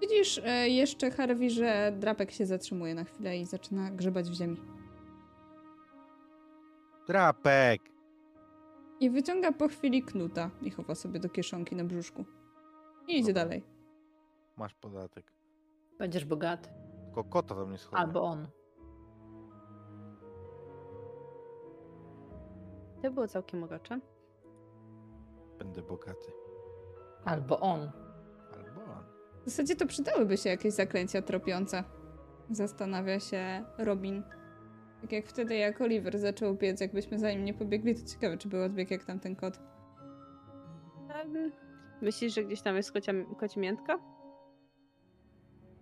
Widzisz 0.00 0.40
e, 0.44 0.68
jeszcze, 0.68 1.10
Harvey, 1.10 1.50
że 1.50 1.92
drapek 1.98 2.30
się 2.30 2.46
zatrzymuje 2.46 2.94
na 2.94 3.04
chwilę 3.04 3.38
i 3.38 3.46
zaczyna 3.46 3.90
grzebać 3.90 4.30
w 4.30 4.34
ziemi. 4.34 4.56
Drapek! 7.06 7.82
I 9.00 9.10
wyciąga 9.10 9.52
po 9.52 9.68
chwili 9.68 10.02
knuta 10.02 10.50
i 10.62 10.70
chowa 10.70 10.94
sobie 10.94 11.20
do 11.20 11.28
kieszonki 11.28 11.76
na 11.76 11.84
brzuszku. 11.84 12.24
I 13.08 13.18
idzie 13.18 13.32
Dobra. 13.32 13.42
dalej. 13.44 13.62
Masz 14.56 14.74
podatek. 14.74 15.32
Będziesz 15.98 16.24
bogaty. 16.24 16.68
Tylko 17.04 17.24
kota 17.24 17.54
tam 17.54 17.72
nie 17.72 17.78
schodzę. 17.78 17.98
Albo 18.02 18.22
on. 18.22 18.48
To 23.04 23.10
było 23.10 23.28
całkiem 23.28 23.62
urocze. 23.62 24.00
Będę 25.58 25.82
bogaty. 25.82 26.32
Albo 27.24 27.60
on. 27.60 27.90
Albo 28.52 28.80
on. 28.92 29.04
W 29.42 29.44
zasadzie 29.44 29.76
to 29.76 29.86
przydałyby 29.86 30.36
się 30.36 30.50
jakieś 30.50 30.72
zaklęcia 30.74 31.22
tropiące. 31.22 31.84
Zastanawia 32.50 33.20
się 33.20 33.64
Robin. 33.78 34.22
Tak 35.00 35.12
jak 35.12 35.26
wtedy, 35.26 35.56
jak 35.56 35.80
Oliver 35.80 36.18
zaczął 36.18 36.54
biec, 36.54 36.80
jakbyśmy 36.80 37.18
za 37.18 37.30
nim 37.32 37.44
nie 37.44 37.54
pobiegli, 37.54 37.94
to 37.94 38.06
ciekawe, 38.06 38.38
czy 38.38 38.48
był 38.48 38.62
odbieg 38.62 38.90
jak 38.90 39.04
tamten 39.04 39.36
kot. 39.36 39.58
Em, 41.08 41.52
Myślisz, 42.02 42.34
że 42.34 42.44
gdzieś 42.44 42.62
tam 42.62 42.76
jest 42.76 42.92
kocia, 42.92 43.12
kocimiętka? 43.40 43.98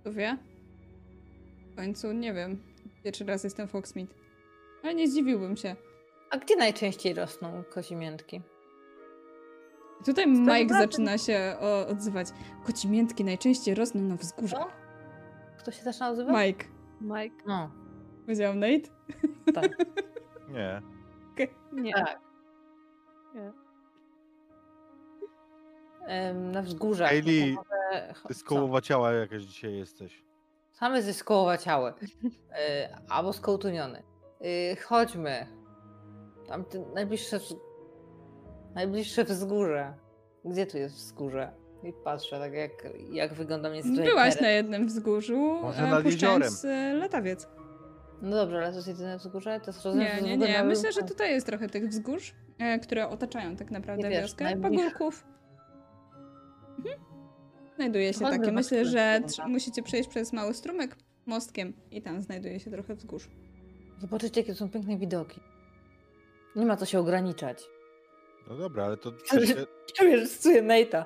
Kto 0.01 0.13
wie? 0.13 0.39
W 1.73 1.77
końcu 1.77 2.13
nie 2.13 2.35
wiem. 2.35 2.63
Pierwszy 3.05 3.25
raz 3.25 3.45
jestem 3.45 3.69
Hogsmeade. 3.69 4.15
Ale 4.83 4.95
nie 4.95 5.09
zdziwiłbym 5.09 5.57
się. 5.57 5.77
A 6.33 6.37
gdzie 6.39 6.57
najczęściej 6.57 7.15
rosną 7.15 7.65
kocimiętki? 7.71 8.43
Tutaj 10.05 10.37
Sprawy 10.37 10.61
Mike 10.61 10.75
zaczyna 10.79 11.19
się 11.19 11.57
o, 11.61 11.87
odzywać. 11.87 12.29
Kocimiętki 12.67 13.25
najczęściej 13.25 13.75
rosną 13.75 14.01
na 14.01 14.17
wzgórzach. 14.17 14.67
Kto 15.59 15.71
się 15.71 15.83
zaczyna 15.83 16.09
nazywać? 16.11 16.35
Mike. 16.47 16.65
Mike? 17.01 17.45
No, 17.47 17.71
Powiedział 18.23 18.55
Nate? 18.55 18.89
tak. 19.55 19.69
Nie. 20.55 20.83
Nie. 21.73 21.93
tak. 21.95 22.21
Nie. 23.35 23.53
Em, 26.07 26.53
Na 26.53 26.63
wzgórzach. 26.63 27.09
Hayley, 27.11 27.55
to 27.57 27.63
może- 27.63 28.15
Ty 28.29 28.35
co? 28.35 28.41
skołowaciała 28.41 29.13
jakaś 29.13 29.43
dzisiaj 29.43 29.77
jesteś. 29.77 30.25
Sam 30.73 30.95
jesteś 30.95 31.17
skołowaciały. 31.17 31.93
E, 32.53 32.89
albo 33.15 33.33
skołtuniony. 33.33 34.03
E, 34.41 34.77
chodźmy. 34.77 35.62
Tam 36.53 36.65
najbliższe, 36.95 37.39
najbliższe 38.75 39.25
wzgórze. 39.25 39.95
Gdzie 40.45 40.67
tu 40.67 40.79
jest 40.79 40.95
wzgórze? 40.95 41.53
I 41.85 41.93
patrzę, 42.05 42.39
tak 42.39 42.53
jak, 42.53 42.71
jak 43.13 43.35
wygląda 43.35 43.69
tutaj 43.69 44.05
Byłaś 44.05 44.35
teren. 44.35 44.45
na 44.45 44.51
jednym 44.51 44.87
wzgórzu, 44.87 45.59
Może 45.63 45.83
e, 45.83 45.91
nad 45.91 46.03
puszczając 46.03 46.65
e, 46.65 46.95
latawiec. 46.95 47.49
No 48.23 48.37
dobrze, 48.37 48.57
ale 48.57 48.71
to 48.71 48.77
jest 48.77 48.89
jedyne 48.89 49.19
wzgórze? 49.19 49.61
To 49.61 49.67
jest 49.67 49.85
rozumiem, 49.85 50.25
Nie, 50.25 50.37
nie, 50.37 50.49
nie. 50.49 50.65
Myślę, 50.65 50.93
że 50.93 51.03
tutaj 51.03 51.31
jest 51.31 51.47
trochę 51.47 51.69
tych 51.69 51.89
wzgórz, 51.89 52.35
e, 52.59 52.79
które 52.79 53.09
otaczają 53.09 53.57
tak 53.57 53.71
naprawdę 53.71 54.09
wiesz, 54.09 54.23
wioskę. 54.23 54.45
najbliższe. 54.45 54.85
Pagórków. 54.85 55.25
Mhm. 56.79 56.99
Znajduje 57.77 58.13
się 58.13 58.25
Chodźmy, 58.25 58.39
takie. 58.39 58.53
Myślę, 58.53 58.85
że 58.85 59.21
musicie 59.47 59.83
przejść 59.83 60.09
przez 60.09 60.33
mały 60.33 60.55
strumyk 60.55 60.97
mostkiem 61.27 61.73
i 61.91 62.03
tam 62.03 62.23
znajduje 62.23 62.61
się 62.61 62.71
trochę 62.71 62.95
wzgórz. 62.95 63.29
Zobaczycie, 63.99 64.41
jakie 64.41 64.55
są 64.55 64.71
piękne 64.71 64.97
widoki. 64.97 65.41
Nie 66.57 66.67
ma 66.67 66.77
co 66.77 66.87
się 66.87 66.99
ograniczać. 67.01 67.69
No 68.49 68.57
dobra, 68.57 68.85
ale 68.85 68.97
to, 68.97 69.11
się, 69.11 69.67
Czuję, 69.97 70.27
Nate'a. 70.63 71.05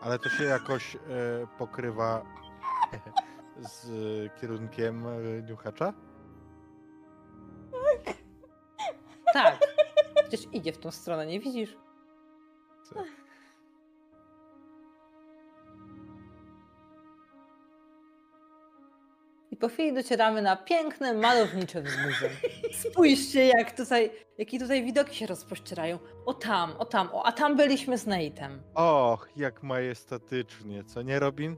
ale 0.00 0.18
to 0.18 0.28
się 0.28 0.44
jakoś 0.44 0.96
e, 0.96 0.98
pokrywa 1.58 2.24
z 3.72 3.86
kierunkiem 4.40 5.06
e, 5.06 5.42
niuchacza? 5.42 5.92
Tak. 9.32 9.58
Przecież 10.28 10.46
idzie 10.52 10.72
w 10.72 10.78
tą 10.78 10.90
stronę, 10.90 11.26
nie 11.26 11.40
widzisz? 11.40 11.76
Co? 12.84 12.94
Po 19.60 19.68
chwili 19.68 19.92
docieramy 19.94 20.42
na 20.42 20.56
piękne, 20.56 21.14
malownicze 21.14 21.82
wzgórze. 21.82 22.30
Spójrzcie, 22.90 23.46
jak 23.46 23.76
tutaj, 23.76 24.10
jakie 24.38 24.58
tutaj 24.58 24.84
widoki 24.84 25.16
się 25.16 25.26
rozpościerają. 25.26 25.98
O 26.26 26.34
tam, 26.34 26.72
o 26.78 26.84
tam, 26.84 27.08
o, 27.12 27.26
a 27.26 27.32
tam 27.32 27.56
byliśmy 27.56 27.98
z 27.98 28.06
Nate'em. 28.06 28.58
Och, 28.74 29.28
jak 29.36 29.62
majestatycznie, 29.62 30.84
co 30.84 31.02
nie 31.02 31.18
Robin? 31.18 31.56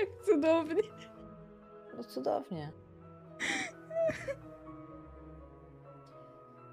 Jak 0.00 0.24
cudownie. 0.26 0.82
No 1.96 2.04
cudownie. 2.04 2.72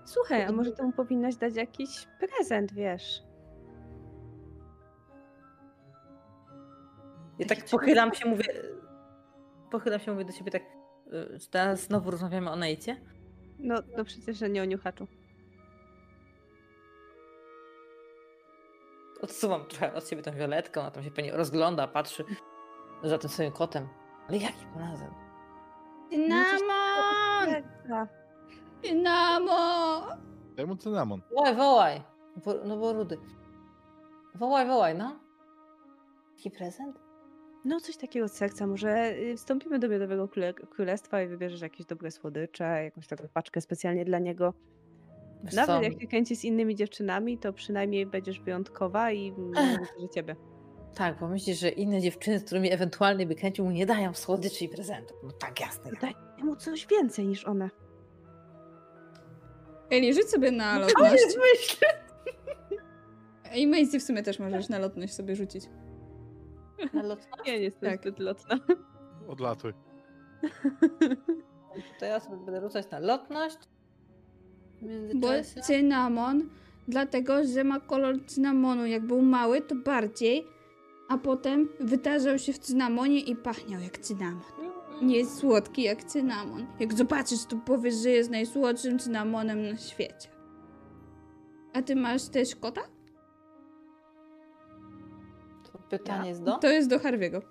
Słuchaj, 0.06 0.43
a 0.43 0.51
może 0.51 0.72
temu 0.72 0.92
powinnaś 0.92 1.35
dać 1.35 1.56
jakiś 1.56 2.08
prezent, 2.19 2.74
wiesz? 2.74 3.24
Ja 7.40 7.45
tak 7.48 7.66
pochylam 7.72 8.14
się, 8.14 8.30
mówię. 8.30 8.43
Pochylam 9.72 10.00
się, 10.00 10.11
mówię 10.11 10.25
do 10.25 10.33
ciebie 10.33 10.51
tak. 10.51 10.61
y, 11.14 11.40
Teraz 11.51 11.80
znowu 11.83 12.11
rozmawiamy 12.11 12.51
o 12.51 12.56
Nate'cie. 12.56 12.95
No, 13.59 13.75
no 13.98 14.06
przecież, 14.06 14.38
że 14.38 14.50
nie 14.50 14.61
o 14.61 14.66
niuchaczu. 14.66 15.08
Odsuwam 19.22 19.66
trochę 19.66 19.93
od 19.93 20.08
siebie 20.09 20.22
tą 20.24 20.32
violetkę, 20.32 20.82
ona 20.82 20.91
tam 20.91 21.03
się 21.03 21.11
pewnie 21.11 21.32
rozgląda, 21.32 21.88
patrzy 21.88 22.24
za 23.03 23.17
tym 23.17 23.30
swoim 23.30 23.51
kotem. 23.51 23.88
Ale 24.30 24.38
jaki 24.38 24.66
prezent? 24.75 25.14
Cynamon! 26.09 27.64
Cynamon! 28.82 30.03
Daj 30.56 30.67
mu 30.67 30.75
cynamon. 30.75 31.22
Wołaj, 31.35 31.56
wołaj! 31.56 32.01
Bo, 32.45 32.53
no 32.66 32.77
bo 32.77 32.93
rudy. 32.93 33.17
Wołaj, 34.35 34.67
wołaj, 34.67 34.95
no. 34.95 35.19
Jaki 36.38 36.51
prezent? 36.51 37.00
No, 37.65 37.80
coś 37.80 37.98
takiego 37.98 38.27
z 38.27 38.31
serca. 38.33 38.67
Może 38.67 39.14
y, 39.17 39.38
wstąpimy 39.38 39.80
do 39.80 39.90
Miodowego 39.90 40.27
Króle- 40.27 40.53
Królestwa 40.53 41.22
i 41.23 41.27
wybierzesz 41.27 41.61
jakieś 41.61 41.85
dobre 41.85 42.11
słodycze, 42.11 42.83
jakąś 42.83 43.07
taką 43.07 43.27
paczkę 43.33 43.61
specjalnie 43.61 44.06
dla 44.06 44.19
niego. 44.19 44.53
Wiesz 45.43 45.53
Nawet 45.56 45.75
co, 45.75 45.81
jak 45.81 46.01
się 46.01 46.07
kręci 46.07 46.35
z 46.35 46.43
innymi 46.45 46.75
dziewczynami, 46.75 47.38
to 47.38 47.53
przynajmniej 47.53 48.06
będziesz 48.06 48.40
wyjątkowa 48.40 49.11
i 49.11 49.33
że 50.01 50.09
ciebie. 50.09 50.35
Tak, 50.95 51.19
bo 51.19 51.27
myślisz, 51.27 51.59
że 51.59 51.69
inne 51.69 52.01
dziewczyny, 52.01 52.40
z 52.40 52.43
którymi 52.43 52.72
ewentualnie 52.72 53.25
by 53.25 53.35
kręcił, 53.35 53.65
mu 53.65 53.72
nie 53.72 53.85
dają 53.85 54.14
słodyczy 54.14 54.65
i 54.65 54.69
prezentów. 54.69 55.17
No 55.23 55.31
tak, 55.31 55.59
jasne. 55.61 55.91
Daj 56.01 56.14
mu 56.43 56.56
coś 56.56 56.88
więcej 56.88 57.27
niż 57.27 57.45
one. 57.45 57.69
Eli, 59.90 60.14
rzuć 60.14 60.30
sobie 60.30 60.51
na 60.51 60.73
No, 60.80 60.80
lotność. 60.85 61.23
myślę. 61.53 61.88
I 63.56 63.67
Maisie 63.67 63.99
w 63.99 64.03
sumie 64.03 64.23
też 64.23 64.40
możesz 64.40 64.69
na 64.69 64.80
lotność 64.80 65.14
sobie 65.14 65.35
rzucić. 65.35 65.64
Na 66.93 67.03
lotność? 67.03 67.45
Nie, 67.48 67.53
nie 67.53 67.64
jestem 67.64 67.90
Tak. 67.92 68.01
zbyt 68.01 68.19
lotna. 68.19 68.56
Odlatuj. 69.27 69.74
To 72.00 72.06
ja 72.06 72.19
sobie 72.19 72.38
będę 72.38 72.61
rzucać 72.61 72.92
na 72.92 73.00
lotność. 73.00 73.58
Bo 75.16 75.30
międzyczasie. 75.32 75.61
cynamon, 75.61 76.50
dlatego 76.88 77.45
że 77.48 77.64
ma 77.64 77.80
kolor 77.80 78.26
cynamonu. 78.27 78.85
Jak 78.85 79.06
był 79.08 79.22
mały, 79.22 79.61
to 79.61 79.76
bardziej, 79.76 80.45
a 81.10 81.18
potem 81.18 81.69
wytarzał 81.80 82.38
się 82.40 82.53
w 82.53 82.60
cynamonie 82.60 83.19
i 83.19 83.35
pachniał 83.35 83.82
jak 83.82 83.98
cynamon. 83.98 84.42
Nie 85.01 85.18
jest 85.18 85.38
słodki 85.38 85.82
jak 85.84 86.03
cynamon. 86.03 86.66
Jak 86.80 86.93
zobaczysz, 86.93 87.45
to 87.45 87.56
powiesz, 87.58 87.95
że 87.95 88.10
jest 88.10 88.30
najsłodszym 88.32 89.00
cynamonem 89.00 89.69
na 89.69 89.77
świecie. 89.77 90.30
A 91.74 91.82
ty 91.82 91.95
masz 91.95 92.30
też 92.30 92.56
kota? 92.56 92.82
Pytanie 95.92 96.30
jest 96.30 96.44
do? 96.44 96.58
To 96.58 96.68
jest 96.68 96.90
do 96.90 97.00
Harviego. 97.00 97.42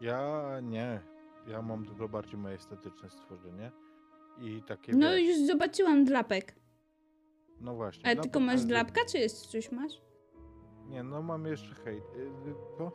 Ja 0.00 0.60
nie. 0.62 1.00
Ja 1.46 1.62
mam 1.62 1.84
dużo 1.84 2.08
bardziej 2.08 2.38
majestetyczne 2.38 3.10
stworzenie. 3.10 3.72
I 4.40 4.62
takie 4.62 4.92
No 4.92 5.10
wiesz, 5.10 5.28
już 5.28 5.46
zobaczyłam 5.46 6.04
dlapek. 6.04 6.54
No 7.60 7.74
właśnie. 7.74 8.06
Ale 8.06 8.16
tylko 8.16 8.40
masz 8.40 8.64
dlapka, 8.64 9.00
czy 9.10 9.18
jeszcze 9.18 9.48
coś 9.48 9.72
masz? 9.72 9.92
Nie, 10.88 11.02
no 11.02 11.22
mam 11.22 11.46
jeszcze 11.46 11.74
hejt. 11.74 12.04
y, 12.16 12.20
y, 12.50 12.54
Co? 12.78 12.92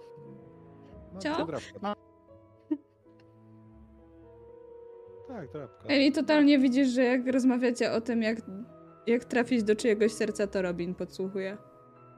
No, 1.13 1.19
Co? 1.19 1.35
to 1.35 1.45
drapka. 1.45 1.79
No. 1.81 1.95
Tak, 5.27 5.51
drapka. 5.51 5.87
Eli, 5.87 6.11
totalnie 6.11 6.59
widzisz, 6.59 6.87
że 6.87 7.03
jak 7.03 7.27
rozmawiacie 7.27 7.91
o 7.91 8.01
tym, 8.01 8.21
jak, 8.21 8.37
jak 9.07 9.25
trafić 9.25 9.63
do 9.63 9.75
czyjegoś 9.75 10.11
serca, 10.11 10.47
to 10.47 10.61
Robin 10.61 10.95
podsłuchuje. 10.95 11.57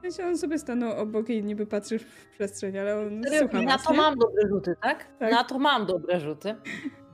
Sensie 0.02 0.26
on 0.26 0.38
sobie 0.38 0.58
stanął 0.58 1.00
obok 1.00 1.28
i 1.28 1.42
niby 1.42 1.66
patrzy 1.66 1.98
w 1.98 2.28
przestrzeń, 2.34 2.78
ale 2.78 2.98
on 2.98 3.22
Serio, 3.24 3.38
słucha 3.40 3.58
Na 3.58 3.64
nas, 3.64 3.84
to 3.84 3.92
nie? 3.92 3.98
mam 3.98 4.18
dobre 4.18 4.48
rzuty, 4.48 4.76
tak? 4.82 5.18
Tak. 5.18 5.32
Na 5.32 5.44
to 5.44 5.58
mam 5.58 5.86
dobre 5.86 6.20
rzuty. 6.20 6.54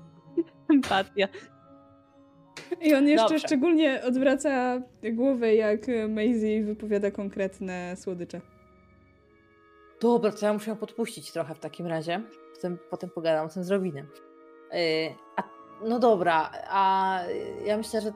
Empatia. 0.74 1.28
I 2.80 2.94
on 2.94 3.08
jeszcze 3.08 3.28
Dobrze. 3.28 3.46
szczególnie 3.46 4.02
odwraca 4.04 4.82
głowę, 5.12 5.54
jak 5.54 5.80
Maisie 6.08 6.64
wypowiada 6.64 7.10
konkretne 7.10 7.96
słodycze. 7.96 8.40
Dobra, 10.00 10.32
to 10.32 10.46
ja 10.46 10.52
muszę 10.52 10.70
ją 10.70 10.76
podpuścić 10.76 11.32
trochę 11.32 11.54
w 11.54 11.58
takim 11.58 11.86
razie. 11.86 12.22
Potem, 12.54 12.78
potem 12.90 13.10
pogadam 13.10 13.46
o 13.46 13.48
tym 13.48 13.64
z 13.64 13.70
Robinem. 13.70 14.06
Yy, 14.72 14.78
a, 15.36 15.42
no 15.84 15.98
dobra, 15.98 16.50
a 16.68 17.20
ja 17.64 17.76
myślę, 17.76 18.00
że 18.00 18.12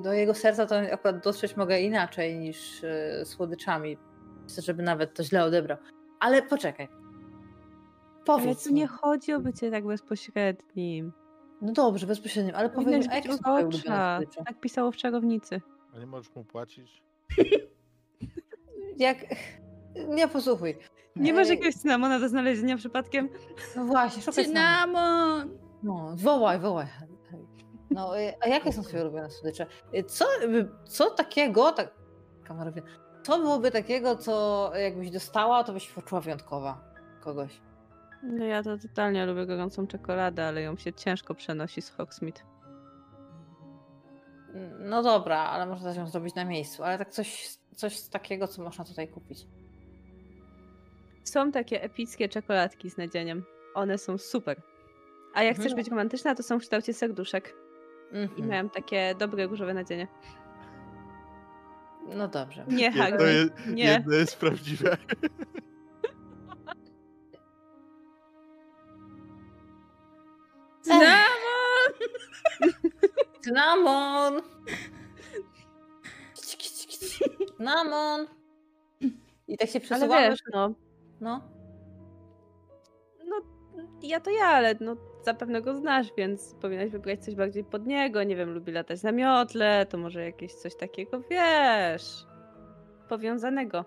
do 0.00 0.12
jego 0.12 0.34
serca 0.34 0.66
to 0.66 0.76
akurat 0.76 1.24
dotrzeć 1.24 1.56
mogę 1.56 1.80
inaczej 1.80 2.38
niż 2.38 2.82
yy, 2.82 3.24
słodyczami. 3.24 3.98
Myślę, 4.46 4.62
żeby 4.62 4.82
nawet 4.82 5.14
to 5.14 5.24
źle 5.24 5.44
odebrał. 5.44 5.78
Ale 6.20 6.42
poczekaj. 6.42 6.88
Ale 6.88 8.24
Powiedz 8.24 8.64
tu 8.64 8.68
mi. 8.68 8.74
nie 8.74 8.86
chodzi 8.86 9.32
o 9.32 9.40
bycie 9.40 9.70
tak 9.70 9.86
bezpośrednim. 9.86 11.12
No 11.62 11.72
dobrze, 11.72 12.06
bezpośrednio, 12.06 12.54
ale 12.54 12.70
powiedz 12.70 13.06
mi, 13.06 13.12
a 13.12 13.16
jakie 13.16 13.32
są 13.32 13.38
twoje 13.38 13.54
ulubione 13.66 13.68
urocza. 13.84 14.16
słodycze? 14.18 14.44
Tak 14.44 14.60
pisało 14.60 14.90
w 14.92 14.96
czarownicy. 14.96 15.60
A 15.94 15.98
nie 15.98 16.06
możesz 16.06 16.34
mu 16.34 16.44
płacić? 16.44 17.02
Jak... 18.98 19.16
Nie 20.08 20.28
posłuchuj. 20.28 20.76
Nie 21.16 21.32
masz 21.32 21.48
jakiegoś 21.48 21.74
cynamona 21.74 22.18
do 22.20 22.28
znalezienia 22.28 22.76
przypadkiem? 22.76 23.28
No 23.76 23.84
właśnie, 23.84 24.22
szukaj. 24.22 24.44
Cynamon! 24.44 25.58
No, 25.82 26.12
wołaj, 26.16 26.58
wołaj. 26.58 26.86
No, 27.90 28.20
y, 28.20 28.32
a 28.40 28.48
jakie 28.48 28.72
są 28.72 28.82
twoje 28.82 29.02
ulubione 29.02 29.30
słodycze? 29.30 29.66
Y, 29.94 30.04
Co, 30.04 30.24
y, 30.42 30.68
co 30.84 31.10
takiego, 31.10 31.72
tak, 31.72 31.94
kamera 32.44 32.70
wie, 32.72 32.82
co 33.26 33.38
byłoby 33.38 33.70
takiego, 33.70 34.16
co 34.16 34.70
jakbyś 34.76 35.10
dostała, 35.10 35.64
to 35.64 35.72
byś 35.72 35.88
poczuła 35.88 36.20
wyjątkowa 36.20 36.80
kogoś? 37.20 37.60
No 38.22 38.44
ja 38.44 38.62
to 38.62 38.78
totalnie 38.78 39.26
lubię 39.26 39.46
gorącą 39.46 39.86
czekoladę, 39.86 40.46
ale 40.46 40.62
ją 40.62 40.76
się 40.76 40.92
ciężko 40.92 41.34
przenosi 41.34 41.82
z 41.82 41.90
Hogsmeade. 41.90 42.40
No 44.78 45.02
dobra, 45.02 45.38
ale 45.38 45.66
można 45.66 45.88
też 45.88 45.96
ją 45.96 46.06
zrobić 46.06 46.34
na 46.34 46.44
miejscu, 46.44 46.84
ale 46.84 46.98
tak 46.98 47.10
coś, 47.10 47.48
coś 47.76 48.02
takiego, 48.02 48.48
co 48.48 48.62
można 48.62 48.84
tutaj 48.84 49.08
kupić. 49.08 49.46
Są 51.24 51.52
takie 51.52 51.82
epickie 51.82 52.28
czekoladki 52.28 52.90
z 52.90 52.96
nadzieniem. 52.96 53.44
One 53.74 53.98
są 53.98 54.18
super. 54.18 54.62
A 55.34 55.42
jak 55.42 55.54
chcesz 55.54 55.66
Mhm. 55.66 55.76
być 55.76 55.88
romantyczna, 55.90 56.34
to 56.34 56.42
są 56.42 56.58
w 56.58 56.62
kształcie 56.62 56.92
serduszek. 56.94 57.54
I 58.12 58.16
Mhm. 58.16 58.48
miałem 58.48 58.70
takie 58.70 59.14
dobre 59.18 59.46
różowe 59.46 59.74
nadzienie. 59.74 60.08
No 62.14 62.28
dobrze. 62.28 62.64
Nie, 62.68 62.84
Jedno 62.84 63.02
Hagrid. 63.02 63.20
jest, 63.28 63.66
Nie. 63.66 63.84
jedno 63.84 64.14
jest 64.14 64.36
prawdziwe. 64.36 64.96
Cynamon! 70.82 71.92
Cynamon! 73.44 74.40
Cynamon! 77.56 78.26
I 79.48 79.56
tak 79.58 79.68
się 79.68 79.78
Ale 79.78 79.80
przesuwamy. 79.86 80.28
wiesz, 80.30 80.38
no, 80.52 80.74
No. 81.20 81.40
no 83.26 83.36
ja 84.02 84.20
to 84.20 84.30
ja, 84.30 84.44
ale 84.46 84.74
no 84.80 84.96
zapewne 85.26 85.62
go 85.62 85.74
znasz, 85.74 86.06
więc 86.16 86.54
powinnaś 86.54 86.90
wybrać 86.90 87.24
coś 87.24 87.34
bardziej 87.34 87.64
pod 87.64 87.86
niego. 87.86 88.22
Nie 88.22 88.36
wiem, 88.36 88.50
lubi 88.50 88.72
latać 88.72 89.02
na 89.02 89.12
miotle, 89.12 89.86
to 89.86 89.98
może 89.98 90.24
jakieś 90.24 90.52
coś 90.52 90.76
takiego, 90.76 91.20
wiesz, 91.30 92.26
powiązanego. 93.08 93.84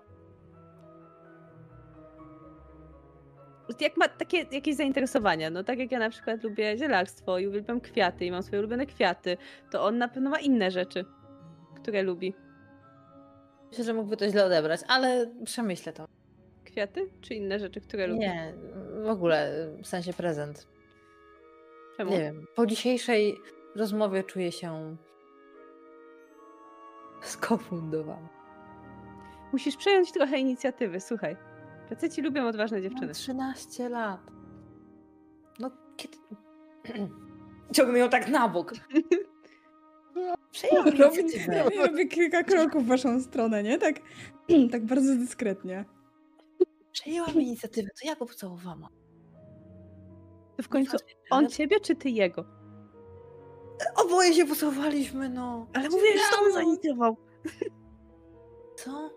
Jak 3.80 3.96
ma 3.96 4.08
takie 4.08 4.46
jakieś 4.52 4.76
zainteresowania, 4.76 5.50
no 5.50 5.64
tak 5.64 5.78
jak 5.78 5.92
ja 5.92 5.98
na 5.98 6.10
przykład 6.10 6.44
lubię 6.44 6.78
zielarstwo 6.78 7.38
i 7.38 7.46
uwielbiam 7.46 7.80
kwiaty 7.80 8.24
i 8.24 8.30
mam 8.30 8.42
swoje 8.42 8.60
ulubione 8.60 8.86
kwiaty, 8.86 9.36
to 9.70 9.84
on 9.84 9.98
na 9.98 10.08
pewno 10.08 10.30
ma 10.30 10.40
inne 10.40 10.70
rzeczy, 10.70 11.04
które 11.76 12.02
lubi. 12.02 12.34
Myślę, 13.68 13.84
że 13.84 13.94
mógłby 13.94 14.16
to 14.16 14.28
źle 14.28 14.44
odebrać, 14.44 14.80
ale 14.88 15.26
przemyślę 15.44 15.92
to. 15.92 16.06
Kwiaty 16.64 17.08
czy 17.20 17.34
inne 17.34 17.58
rzeczy, 17.58 17.80
które 17.80 18.06
lubi? 18.06 18.20
Nie, 18.20 18.54
w 19.04 19.08
ogóle, 19.08 19.66
w 19.82 19.86
sensie 19.86 20.12
prezent. 20.12 20.66
Czemu? 22.00 22.10
Nie 22.10 22.18
wiem. 22.18 22.46
Po 22.54 22.66
dzisiejszej 22.66 23.36
rozmowie 23.76 24.24
czuję 24.24 24.52
się 24.52 24.96
skofundowana. 27.22 28.28
Musisz 29.52 29.76
przejąć 29.76 30.12
trochę 30.12 30.38
inicjatywy, 30.38 31.00
słuchaj. 31.00 31.36
Faceci 31.88 32.22
lubią 32.22 32.46
odważne 32.46 32.82
dziewczyny. 32.82 33.06
Mam 33.06 33.14
13 33.14 33.88
lat. 33.88 34.20
No 35.58 35.70
kiedy... 35.96 36.16
Ciągnę 37.74 37.98
ją 37.98 38.08
tak 38.08 38.28
na 38.28 38.48
bok. 38.48 38.72
Przejęłam 40.50 40.88
Robi, 40.88 41.20
inicjatywę. 41.20 41.64
robi 41.86 42.08
kilka 42.08 42.42
kroków 42.42 42.84
w 42.84 42.86
waszą 42.86 43.20
stronę, 43.20 43.62
nie? 43.62 43.78
Tak, 43.78 43.94
tak 44.72 44.84
bardzo 44.86 45.16
dyskretnie. 45.16 45.84
Przejęłam 46.92 47.40
inicjatywę, 47.40 47.88
to 48.00 48.08
ja 48.08 48.16
go 48.16 48.26
pocałowałam. 48.26 48.99
W 50.62 50.68
końcu 50.68 50.96
on 51.30 51.48
ciebie, 51.48 51.80
czy 51.80 51.96
ty 51.96 52.10
jego? 52.10 52.44
Oboje 53.96 54.34
się 54.34 54.46
pocałowaliśmy, 54.46 55.28
no. 55.28 55.66
Ale 55.74 55.88
mówię, 55.88 56.12
że 56.12 56.36
to 56.36 56.42
on 56.44 56.52
zainicjował. 56.52 57.16
Co? 58.76 59.10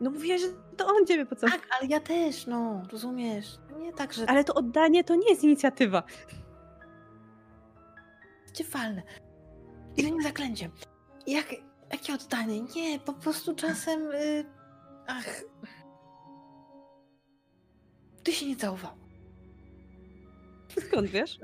No 0.00 0.10
mówię, 0.10 0.38
że 0.38 0.46
to 0.76 0.86
on 0.86 1.06
ciebie 1.06 1.26
pocałował. 1.26 1.60
Tak, 1.60 1.68
ale 1.78 1.88
ja 1.88 2.00
też, 2.00 2.46
no. 2.46 2.82
Rozumiesz? 2.92 3.58
Nie 3.78 3.92
tak, 3.92 4.12
że 4.12 4.30
Ale 4.30 4.44
to 4.44 4.54
oddanie 4.54 5.04
to 5.04 5.14
nie 5.14 5.30
jest 5.30 5.44
inicjatywa. 5.44 6.02
cię 8.52 8.64
walnę. 8.64 9.02
Innym 9.96 10.22
zaklęciem. 10.22 10.70
Jak, 11.26 11.54
jakie 11.92 12.14
oddanie? 12.14 12.60
Nie, 12.60 12.98
po 12.98 13.12
prostu 13.12 13.54
czasem... 13.54 14.10
Y... 14.12 14.44
Ach... 15.06 15.42
Ty 18.22 18.32
się 18.32 18.46
nie 18.46 18.56
całował. 18.56 19.07
Skąd 20.86 21.06
wiesz? 21.06 21.38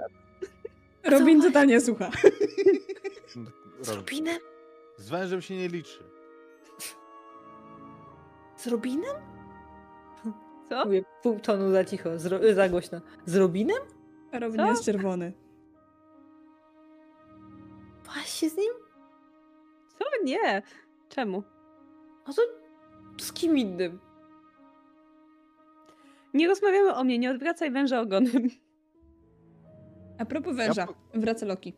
Robin 1.04 1.42
totalnie 1.42 1.80
słucha. 1.80 2.10
Z 3.80 3.88
Robinem? 3.88 4.38
Z 4.96 5.08
wężem 5.10 5.42
się 5.42 5.56
nie 5.56 5.68
liczy. 5.68 6.04
Z 8.56 8.66
Robinem? 8.66 9.14
Co? 10.68 10.84
Mówię 10.84 11.04
pół 11.22 11.40
tonu 11.40 11.72
za 11.72 11.84
cicho, 11.84 12.18
z 12.18 12.26
ro... 12.26 12.54
za 12.54 12.68
głośno. 12.68 13.00
Z 13.26 13.36
Robinem? 13.36 13.76
Robin 14.32 14.56
Co? 14.60 14.66
jest 14.66 14.84
czerwony. 14.84 15.32
Paść 18.06 18.28
się 18.38 18.48
z 18.48 18.56
nim? 18.56 18.72
Co? 19.98 20.04
Nie. 20.24 20.62
Czemu? 21.08 21.42
No 22.28 22.34
to 22.34 22.42
z 23.24 23.32
kim 23.32 23.58
innym? 23.58 23.98
Nie 26.34 26.48
rozmawiamy 26.48 26.94
o 26.94 27.04
mnie, 27.04 27.18
nie 27.18 27.30
odwracaj 27.30 27.70
węża 27.70 28.00
ogonem. 28.00 28.48
A 30.18 30.25
propos 30.25 30.57
węża, 30.57 30.86
Ja 31.15 31.20
wraca 31.20 31.47
Loki. 31.47 31.75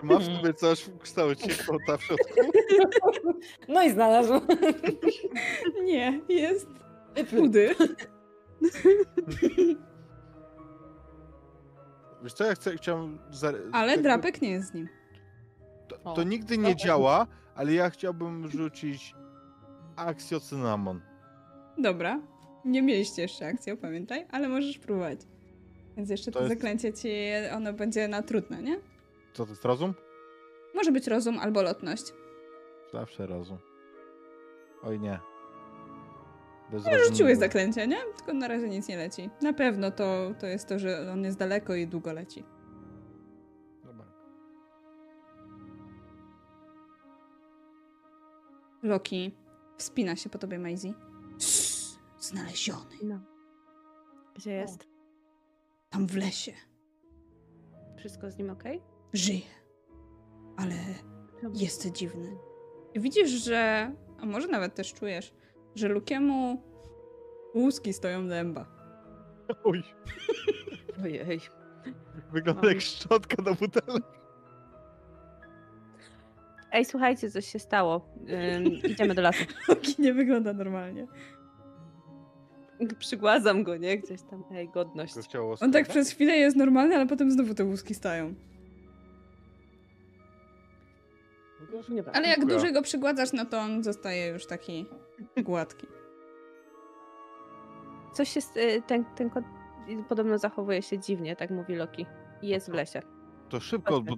Czy 0.00 0.06
masz 0.06 0.24
sobie 0.24 0.54
coś 0.54 0.80
w 0.82 0.98
kształcie 0.98 1.64
kota 1.64 1.96
w 1.96 2.02
środku? 2.02 2.34
No 3.68 3.82
i 3.82 3.90
znalazł. 3.90 4.32
Nie, 5.84 6.20
jest 6.28 6.66
chudy. 7.30 7.74
Wiesz 12.22 12.32
co, 12.32 12.44
ja 12.44 12.54
chcę, 12.54 12.76
chciałem... 12.76 13.18
Za... 13.30 13.52
Ale 13.72 13.98
drapek 13.98 14.42
nie 14.42 14.50
jest 14.50 14.68
z 14.68 14.74
nim. 14.74 14.88
To, 15.88 15.96
O, 16.04 16.12
to 16.14 16.22
nigdy 16.22 16.58
nie 16.58 16.62
dobra. 16.68 16.84
działa, 16.84 17.26
ale 17.54 17.72
ja 17.72 17.90
chciałbym 17.90 18.48
rzucić 18.48 19.14
akcjocynamon. 19.96 21.00
Dobra. 21.78 22.20
Nie 22.64 22.82
mieliście 22.82 23.22
jeszcze 23.22 23.46
akcji, 23.46 23.76
pamiętaj, 23.76 24.26
ale 24.30 24.48
możesz 24.48 24.78
próbować. 24.78 25.20
Więc 25.96 26.10
jeszcze 26.10 26.30
To 26.32 26.38
to, 26.38 26.44
jest- 26.44 26.54
zaklęcie 26.54 26.92
ci, 26.92 27.08
ono 27.56 27.72
będzie 27.72 28.08
na 28.08 28.22
trudne, 28.22 28.62
nie? 28.62 28.80
Co 29.32 29.44
to 29.44 29.50
jest 29.50 29.64
rozum? 29.64 29.94
Może 30.74 30.92
być 30.92 31.06
rozum 31.06 31.38
albo 31.38 31.62
lotność. 31.62 32.12
Zawsze 32.92 33.26
rozum. 33.26 33.58
Oj 34.82 35.00
nie. 35.00 35.20
Bez 36.72 36.84
No, 36.84 36.90
rzuciłeś 37.08 37.38
zaklęcie, 37.38 37.86
nie? 37.86 37.96
Tylko 38.16 38.32
na 38.32 38.48
razie 38.48 38.68
nic 38.68 38.88
nie 38.88 38.96
leci. 38.96 39.30
Na 39.42 39.52
pewno 39.52 39.90
to, 39.90 40.30
to 40.40 40.46
jest 40.46 40.68
to, 40.68 40.78
że 40.78 41.12
on 41.12 41.24
jest 41.24 41.38
daleko 41.38 41.74
i 41.74 41.86
długo 41.86 42.12
leci. 42.12 42.44
Dobra. 43.84 44.04
Loki 48.82 49.34
wspina 49.78 50.16
się 50.16 50.30
po 50.30 50.38
tobie, 50.38 50.58
Maisie. 50.58 50.92
Sss, 51.36 51.98
Znaleziony. 52.20 52.96
No. 53.02 53.20
Gdzie 54.34 54.52
jest? 54.52 54.95
Tam 55.96 56.06
w 56.06 56.16
lesie. 56.16 56.52
Wszystko 57.98 58.30
z 58.30 58.38
nim 58.38 58.50
okej? 58.50 58.82
Żyje. 59.12 59.40
Ale 60.56 60.74
Czemu? 61.40 61.54
jest 61.58 61.92
dziwny. 61.92 62.36
Widzisz, 62.94 63.30
że... 63.30 63.92
A 64.20 64.26
może 64.26 64.48
nawet 64.48 64.74
też 64.74 64.94
czujesz, 64.94 65.34
że 65.74 65.88
Lukiemu 65.88 66.62
łuski 67.54 67.92
stoją 67.92 68.28
dęba. 68.28 68.66
Oj, 69.64 69.82
Ojej. 71.04 71.40
wygląda 72.32 72.62
Mam- 72.62 72.70
jak 72.70 72.80
szczotka 72.80 73.42
na 73.42 73.52
butelek. 73.54 74.04
Ej, 76.72 76.84
słuchajcie, 76.84 77.30
coś 77.30 77.46
się 77.46 77.58
stało. 77.58 78.08
Ym, 78.56 78.64
idziemy 78.64 79.14
do 79.14 79.22
lasu. 79.22 79.44
Loki 79.68 79.94
nie 79.98 80.14
wygląda 80.14 80.52
normalnie. 80.52 81.06
Przygładzam 82.98 83.62
go, 83.62 83.76
nie? 83.76 83.98
Gdzieś 83.98 84.22
tam. 84.22 84.44
Ej, 84.52 84.68
godność. 84.68 85.14
On 85.60 85.72
tak 85.72 85.88
przez 85.88 86.10
chwilę 86.10 86.36
jest 86.36 86.56
normalny, 86.56 86.94
ale 86.94 87.06
potem 87.06 87.30
znowu 87.30 87.54
te 87.54 87.64
łuski 87.64 87.94
stają. 87.94 88.34
Nie 91.88 92.04
Ale 92.12 92.28
jak 92.28 92.46
dłużej 92.46 92.72
go 92.72 92.82
przygładzasz, 92.82 93.32
no 93.32 93.44
to 93.44 93.58
on 93.60 93.84
zostaje 93.84 94.26
już 94.28 94.46
taki 94.46 94.86
gładki. 95.36 95.86
Coś 98.12 98.28
się. 98.28 98.40
y, 98.56 98.82
Ten, 98.86 99.04
ten 99.04 99.30
kot 99.30 99.44
podobno 100.08 100.38
zachowuje 100.38 100.82
się 100.82 100.98
dziwnie, 100.98 101.36
tak 101.36 101.50
mówi 101.50 101.74
Loki. 101.74 102.06
I 102.42 102.48
jest 102.48 102.70
w 102.70 102.74
lesie. 102.74 103.02
To 103.48 103.60
szybko, 103.60 104.00
bo 104.00 104.14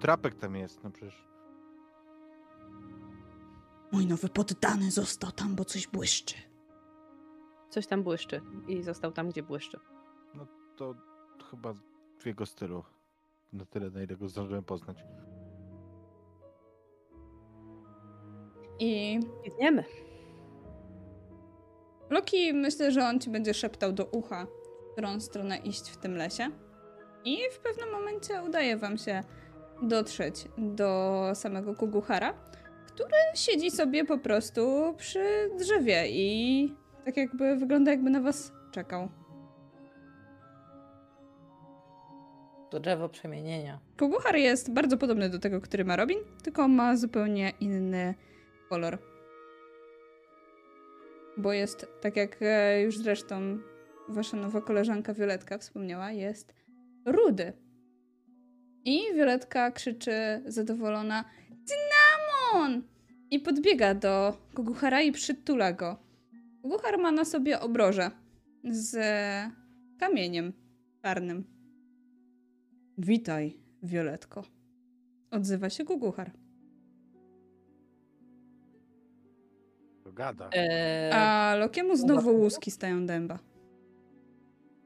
drapek 0.00 0.34
tam 0.34 0.56
jest, 0.56 0.84
no 0.84 0.90
przecież. 0.90 1.24
Mój 3.92 4.06
nowy 4.06 4.28
poddany 4.28 4.90
został 4.90 5.32
tam, 5.32 5.54
bo 5.54 5.64
coś 5.64 5.86
błyszczy. 5.86 6.34
Coś 7.72 7.86
tam 7.86 8.02
błyszczy 8.02 8.40
i 8.68 8.82
został 8.82 9.12
tam, 9.12 9.28
gdzie 9.28 9.42
błyszczy. 9.42 9.78
No 10.34 10.46
to 10.76 10.94
chyba 11.50 11.74
w 12.18 12.26
jego 12.26 12.46
stylu. 12.46 12.84
Na 13.52 13.64
tyle, 13.64 13.90
na 13.90 14.02
ile 14.02 14.16
go 14.16 14.28
zdążyłem 14.28 14.64
poznać. 14.64 15.04
I 18.78 19.20
Biegniemy. 19.44 19.84
Loki, 22.10 22.52
myślę, 22.52 22.92
że 22.92 23.04
on 23.04 23.20
ci 23.20 23.30
będzie 23.30 23.54
szeptał 23.54 23.92
do 23.92 24.04
ucha, 24.04 24.46
w 24.88 24.92
którą 24.92 25.20
stronę 25.20 25.56
iść 25.56 25.90
w 25.90 25.96
tym 25.96 26.16
lesie. 26.16 26.50
I 27.24 27.38
w 27.52 27.58
pewnym 27.58 27.90
momencie 27.92 28.42
udaje 28.42 28.76
wam 28.76 28.98
się 28.98 29.20
dotrzeć 29.82 30.48
do 30.58 31.22
samego 31.34 31.74
Kuguhara, 31.74 32.32
który 32.86 33.16
siedzi 33.34 33.70
sobie 33.70 34.04
po 34.04 34.18
prostu 34.18 34.94
przy 34.96 35.50
drzewie 35.58 36.08
i 36.08 36.74
tak 37.04 37.16
jakby 37.16 37.56
wygląda 37.56 37.90
jakby 37.90 38.10
na 38.10 38.20
was 38.20 38.52
czekał. 38.70 39.08
To 42.70 42.80
drzewo 42.80 43.08
przemienienia. 43.08 43.78
Kuguhar 43.98 44.36
jest 44.36 44.72
bardzo 44.72 44.96
podobny 44.96 45.28
do 45.28 45.38
tego, 45.38 45.60
który 45.60 45.84
ma 45.84 45.96
Robin, 45.96 46.18
tylko 46.42 46.68
ma 46.68 46.96
zupełnie 46.96 47.52
inny 47.60 48.14
kolor. 48.68 48.98
Bo 51.36 51.52
jest, 51.52 51.86
tak 52.00 52.16
jak 52.16 52.36
e, 52.40 52.82
już 52.82 52.98
zresztą 52.98 53.58
wasza 54.08 54.36
nowa 54.36 54.60
koleżanka 54.60 55.14
Violetka 55.14 55.58
wspomniała, 55.58 56.12
jest 56.12 56.54
rudy. 57.06 57.52
I 58.84 59.00
Violetka 59.14 59.70
krzyczy 59.70 60.42
zadowolona 60.46 61.24
Cynamon! 61.64 62.82
I 63.30 63.40
podbiega 63.40 63.94
do 63.94 64.36
Kuguhara 64.54 65.02
i 65.02 65.12
przytula 65.12 65.72
go. 65.72 66.11
Kuguhar 66.62 66.98
ma 66.98 67.12
na 67.12 67.24
sobie 67.24 67.60
obroże 67.60 68.10
z 68.70 68.96
kamieniem 69.98 70.52
czarnym. 71.02 71.44
Witaj, 72.98 73.56
Violetko. 73.82 74.44
Odzywa 75.30 75.70
się 75.70 75.84
Guguchar. 75.84 76.30
To 80.04 80.12
gada. 80.12 80.50
Eee, 80.52 81.12
A 81.12 81.54
Lokiemu 81.58 81.96
znowu 81.96 82.36
łuski 82.40 82.70
stają 82.70 83.06
dęba. 83.06 83.38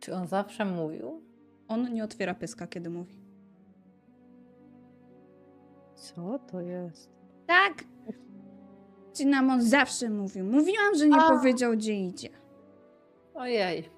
Czy 0.01 0.15
on 0.15 0.27
zawsze 0.27 0.65
mówił? 0.65 1.23
On 1.69 1.93
nie 1.95 2.05
otwiera 2.05 2.35
pyska, 2.35 2.67
kiedy 2.67 2.91
mówi. 2.91 3.15
Co 5.95 6.39
to 6.39 6.61
jest? 6.61 7.11
Tak! 7.47 7.85
Cynamon 9.17 9.63
zawsze 9.63 10.11
mówił. 10.11 10.45
Mówiłam, 10.45 10.95
że 10.95 11.09
nie 11.09 11.17
A. 11.21 11.29
powiedział, 11.31 11.73
gdzie 11.73 11.95
idzie. 11.95 12.29
Ojej. 13.35 13.91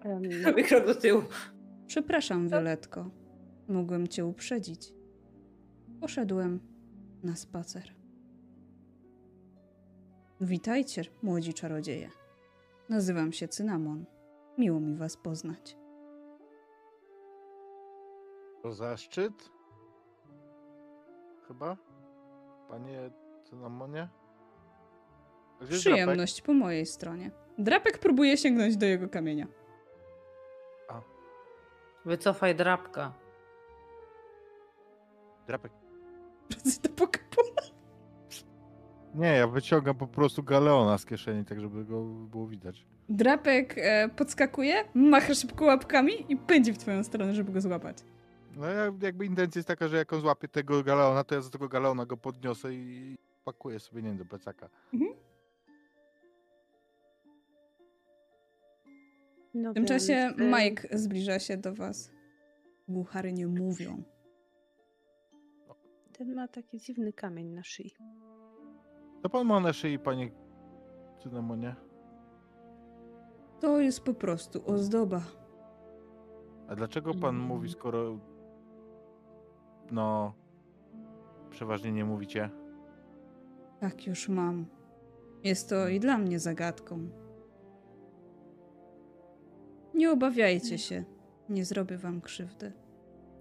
Em, 0.00 0.22
Robię 0.44 0.64
krok 0.64 0.86
do 0.86 0.94
tyłu. 0.94 1.22
Przepraszam, 1.86 2.48
Violetko. 2.48 3.10
Mogłem 3.68 4.08
cię 4.08 4.26
uprzedzić. 4.26 4.94
Poszedłem 6.00 6.60
na 7.22 7.36
spacer. 7.36 7.94
Witajcie, 10.40 11.02
młodzi 11.22 11.54
czarodzieje. 11.54 12.10
Nazywam 12.88 13.32
się 13.32 13.48
Cynamon. 13.48 14.04
Miło 14.58 14.80
mi 14.80 14.96
was 14.96 15.16
poznać. 15.16 15.76
To 18.62 18.72
zaszczyt? 18.72 19.50
Chyba? 21.48 21.76
Panie 22.68 23.10
Cynamonie? 23.52 24.08
A 25.60 25.64
gdzie? 25.64 25.76
Przyjemność 25.78 26.42
po 26.42 26.52
mojej 26.52 26.86
stronie. 26.86 27.30
Drapek 27.58 27.98
próbuje 27.98 28.36
sięgnąć 28.36 28.76
do 28.76 28.86
jego 28.86 29.08
kamienia. 29.08 29.46
Wycofaj 32.04 32.54
drapka. 32.54 33.12
Drapek. 35.46 35.72
Wrócę 36.50 36.80
do 36.82 36.88
Pokemona. 36.88 37.62
Nie, 39.14 39.26
ja 39.26 39.46
wyciągam 39.46 39.94
po 39.94 40.06
prostu 40.06 40.42
galeona 40.42 40.98
z 40.98 41.06
kieszeni, 41.06 41.44
tak 41.44 41.60
żeby 41.60 41.84
go 41.84 42.02
było 42.04 42.46
widać. 42.46 42.86
Drapek 43.08 43.74
e, 43.76 44.08
podskakuje, 44.08 44.84
macha 44.94 45.34
szybko 45.34 45.64
łapkami 45.64 46.12
i 46.32 46.36
pędzi 46.36 46.72
w 46.72 46.78
twoją 46.78 47.04
stronę, 47.04 47.34
żeby 47.34 47.52
go 47.52 47.60
złapać. 47.60 47.98
No 48.56 48.66
ja, 48.66 48.92
jakby 49.02 49.26
intencja 49.26 49.58
jest 49.58 49.68
taka, 49.68 49.88
że 49.88 49.96
jak 49.96 50.12
on 50.12 50.20
złapie 50.20 50.48
tego 50.48 50.82
galeona, 50.82 51.24
to 51.24 51.34
ja 51.34 51.40
za 51.40 51.50
tego 51.50 51.68
galeona 51.68 52.06
go 52.06 52.16
podniosę 52.16 52.74
i 52.74 53.16
pakuję 53.44 53.80
sobie, 53.80 54.02
nie 54.02 54.08
wiem, 54.08 54.18
do 54.18 54.24
plecaka. 54.24 54.68
no 59.54 59.70
W 59.70 59.74
tym 59.74 59.84
czasie 59.86 60.14
em, 60.14 60.34
Mike 60.54 60.98
zbliża 60.98 61.38
się 61.38 61.56
do 61.56 61.74
was. 61.74 62.12
Głuchary 62.88 63.32
nie 63.32 63.46
mówią. 63.46 64.02
Ten 66.12 66.34
ma 66.34 66.48
taki 66.48 66.78
dziwny 66.78 67.12
kamień 67.12 67.48
na 67.48 67.62
szyi. 67.62 67.90
To 69.22 69.28
pan 69.28 69.46
ma 69.46 69.60
na 69.60 69.72
szyi, 69.72 69.98
panie 69.98 70.30
Cynamonie? 71.22 71.74
To 73.60 73.80
jest 73.80 74.00
po 74.00 74.14
prostu 74.14 74.66
ozdoba. 74.66 75.22
A 76.68 76.74
dlaczego 76.74 77.14
pan 77.14 77.34
Mm. 77.34 77.46
mówi, 77.46 77.68
skoro... 77.68 78.18
No... 79.90 80.34
Przeważnie 81.50 81.92
nie 81.92 82.04
mówicie? 82.04 82.50
Tak 83.82 84.06
już 84.06 84.28
mam. 84.28 84.66
Jest 85.44 85.68
to 85.68 85.88
i 85.88 86.00
dla 86.00 86.18
mnie 86.18 86.40
zagadką. 86.40 87.10
Nie 89.94 90.10
obawiajcie 90.10 90.78
się. 90.78 91.04
Nie 91.48 91.64
zrobię 91.64 91.98
wam 91.98 92.20
krzywdy. 92.20 92.72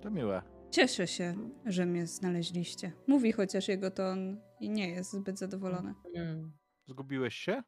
To 0.01 0.11
miłe. 0.11 0.41
Cieszę 0.71 1.07
się, 1.07 1.35
że 1.65 1.85
mnie 1.85 2.07
znaleźliście. 2.07 2.91
Mówi 3.07 3.31
chociaż 3.31 3.67
jego 3.67 3.91
ton 3.91 4.41
i 4.59 4.69
nie 4.69 4.89
jest 4.89 5.11
zbyt 5.11 5.39
zadowolony. 5.39 5.93
Mm. 6.15 6.51
Zgubiłeś 6.87 7.35
się? 7.35 7.63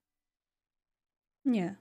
Nie. 1.46 1.76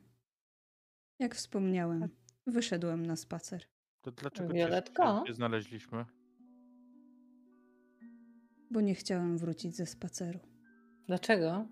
Jak 1.18 1.34
wspomniałem, 1.34 2.08
wyszedłem 2.46 3.06
na 3.06 3.16
spacer. 3.16 3.64
To 4.02 4.10
dlaczego 4.10 4.54
Violetka? 4.54 5.22
cię 5.26 5.34
znaleźliśmy? 5.34 6.04
bo 8.70 8.80
nie 8.80 8.94
chciałem 8.94 9.38
wrócić 9.38 9.76
ze 9.76 9.86
spaceru. 9.86 10.51
Dlaczego? 11.06 11.66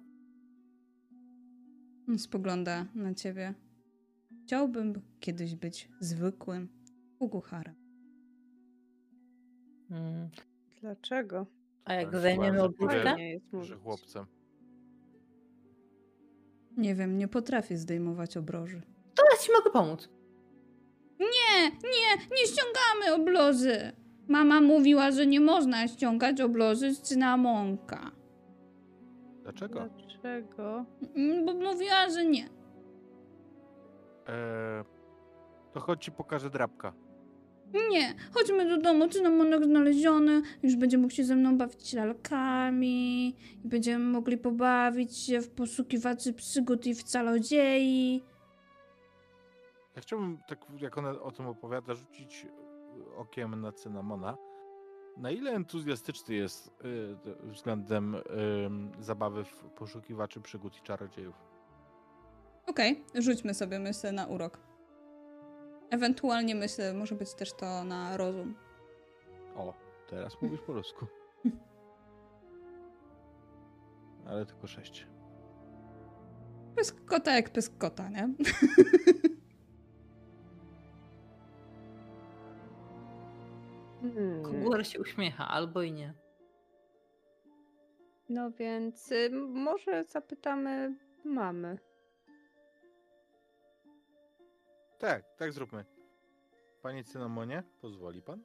On 2.09 2.19
spogląda 2.19 2.87
na 2.95 3.15
ciebie. 3.15 3.55
Chciałbym 4.45 5.03
kiedyś 5.21 5.55
być 5.55 5.89
zwykłym 6.01 6.69
ugucharem. 7.19 7.75
Mm. 9.91 10.29
Dlaczego? 10.81 11.47
A 11.85 11.95
jak 11.95 12.09
Ale 12.09 12.21
zajmiemy 12.21 12.59
chyba, 12.79 13.65
że 13.65 13.77
chłopcem. 13.77 14.27
Nie 16.77 16.95
wiem, 16.95 17.19
nie 17.19 17.29
potrafię 17.29 17.79
zdejmować 17.79 18.37
obroży. 18.37 18.83
To 19.15 19.23
ja 19.33 19.39
ci 19.39 19.53
mogę 19.53 19.71
pomóc. 19.71 20.09
Nie, 21.21 21.71
nie, 21.71 22.27
nie 22.37 22.47
ściągamy 22.47 23.23
oblozy. 23.23 23.93
Mama 24.29 24.61
mówiła, 24.61 25.11
że 25.11 25.27
nie 25.27 25.41
można 25.41 25.89
ściągać 25.89 26.41
oblozy 26.41 26.95
z 26.95 27.03
cynamonka. 27.03 28.11
Dlaczego? 29.53 29.89
Dlaczego? 29.99 30.85
Mm, 31.17 31.47
Bo 31.47 31.55
mówiła, 31.55 32.11
że 32.15 32.25
nie. 32.25 32.49
Eee, 34.27 34.85
to 35.73 35.81
chodź 35.81 36.05
ci 36.05 36.13
pokażę 36.13 36.51
drapka. 36.51 36.93
Nie, 37.91 38.15
chodźmy 38.35 38.69
do 38.69 38.83
domu, 38.83 39.09
cynamonek 39.09 39.65
znaleziony, 39.65 40.43
już 40.63 40.77
będzie 40.77 40.99
mógł 40.99 41.15
się 41.15 41.25
ze 41.25 41.37
mną 41.37 41.59
bawić 41.59 41.93
lalkami 41.93 43.29
i 43.65 43.69
będziemy 43.69 44.05
mogli 44.05 44.39
pobawić 44.39 45.17
się 45.19 45.41
w 45.41 45.51
poszukiwaczy 45.51 46.33
przygód 46.33 46.87
i 46.87 46.95
w 46.95 47.05
czarodziei. 47.05 48.23
Ja 49.97 50.03
chciałbym, 50.03 50.39
tak 50.49 50.59
jak 50.81 50.99
ona 50.99 51.11
o 51.11 51.31
tym 51.31 51.47
opowiada, 51.47 51.95
rzucić 51.95 52.47
okiem 53.17 53.61
na 53.61 53.73
Cynamona. 53.73 54.37
Na 55.17 55.31
ile 55.31 55.51
entuzjastyczny 55.51 56.35
jest 56.35 56.69
y, 56.69 57.17
względem 57.43 58.15
ym, 58.15 58.93
zabawy 59.01 59.45
w 59.45 59.57
poszukiwaczy 59.77 60.41
przygód 60.41 60.77
i 60.79 60.83
czarodziejów? 60.83 61.35
Okej, 62.67 63.05
rzućmy 63.15 63.55
sobie 63.55 63.79
myślę 63.79 64.13
na 64.13 64.27
urok. 64.27 64.59
Ewentualnie 65.91 66.55
myślę, 66.55 66.95
może 66.95 67.15
być 67.15 67.35
też 67.35 67.53
to 67.53 67.85
na 67.85 68.17
rozum. 68.17 68.55
O, 69.57 69.75
teraz 70.09 70.43
mówisz 70.43 70.61
po 70.61 70.73
rusku. 70.73 71.07
Ale 74.27 74.47
tylko 74.47 74.67
sześć. 74.67 75.07
Pysk 76.77 77.05
kota 77.05 77.35
jak 77.37 77.51
pysk 77.51 77.79
kota, 77.79 78.09
nie? 78.09 78.29
Hmm. 84.01 84.85
Się 84.85 85.01
uśmiecha, 85.01 85.49
albo 85.49 85.83
i 85.83 85.93
nie. 85.93 86.15
No 88.29 88.51
więc 88.51 89.13
y, 89.13 89.31
może 89.49 90.05
zapytamy 90.05 90.95
mamy. 91.25 91.79
Tak, 94.99 95.25
tak 95.37 95.53
zróbmy. 95.53 95.85
Panie 96.83 97.05
Cynamonie, 97.05 97.63
pozwoli 97.81 98.23
pan? 98.23 98.43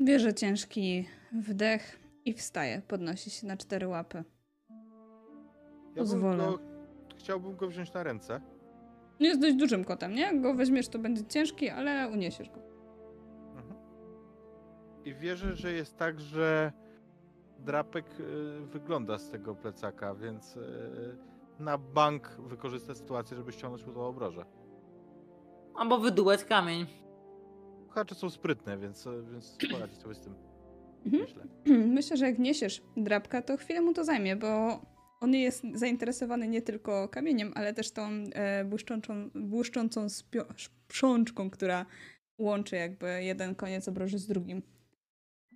Bierze 0.00 0.34
ciężki 0.34 1.08
wdech 1.32 2.00
i 2.24 2.32
wstaje. 2.34 2.82
Podnosi 2.88 3.30
się 3.30 3.46
na 3.46 3.56
cztery 3.56 3.88
łapy. 3.88 4.24
Ja 5.94 6.02
Pozwolę. 6.02 6.36
Bym 6.36 6.52
go, 6.52 6.58
chciałbym 7.18 7.56
go 7.56 7.68
wziąć 7.68 7.92
na 7.92 8.02
ręce. 8.02 8.40
Jest 9.20 9.40
dość 9.40 9.54
dużym 9.54 9.84
kotem, 9.84 10.14
nie? 10.14 10.22
Jak 10.22 10.40
go 10.40 10.54
weźmiesz, 10.54 10.88
to 10.88 10.98
będzie 10.98 11.24
ciężki, 11.24 11.68
ale 11.68 12.08
uniesiesz 12.08 12.50
go. 12.50 12.69
I 15.10 15.14
wierzę, 15.14 15.56
że 15.56 15.72
jest 15.72 15.96
tak, 15.96 16.20
że 16.20 16.72
drapek 17.58 18.06
y, 18.20 18.66
wygląda 18.66 19.18
z 19.18 19.30
tego 19.30 19.54
plecaka, 19.54 20.14
więc 20.14 20.56
y, 20.56 20.60
na 21.58 21.78
bank 21.78 22.28
wykorzysta 22.38 22.94
sytuację, 22.94 23.36
żeby 23.36 23.52
ściągnąć 23.52 23.86
mu 23.86 23.92
tą 23.92 24.00
obrożę. 24.06 24.44
Albo 25.74 25.98
wydłać 25.98 26.44
kamień. 26.44 26.86
Hacze 27.90 28.14
są 28.14 28.30
sprytne, 28.30 28.78
więc, 28.78 29.06
y, 29.06 29.22
więc 29.32 29.58
poradzi 29.72 29.96
sobie 29.96 30.14
z 30.14 30.20
tym, 30.20 30.34
Mhm. 31.06 31.22
myślę. 31.22 31.44
Myślę, 31.96 32.16
że 32.16 32.26
jak 32.26 32.38
niesiesz 32.38 32.82
drapka, 32.96 33.42
to 33.42 33.56
chwilę 33.56 33.80
mu 33.80 33.94
to 33.94 34.04
zajmie, 34.04 34.36
bo 34.36 34.80
on 35.20 35.34
jest 35.34 35.62
zainteresowany 35.74 36.48
nie 36.48 36.62
tylko 36.62 37.08
kamieniem, 37.08 37.52
ale 37.54 37.74
też 37.74 37.90
tą 37.92 38.02
e, 38.32 38.64
błyszczącą, 38.64 39.30
błyszczącą 39.34 40.06
sprzączką, 40.88 41.50
która 41.50 41.86
łączy 42.38 42.76
jakby 42.76 43.24
jeden 43.24 43.54
koniec 43.54 43.88
obroży 43.88 44.18
z 44.18 44.26
drugim. 44.26 44.62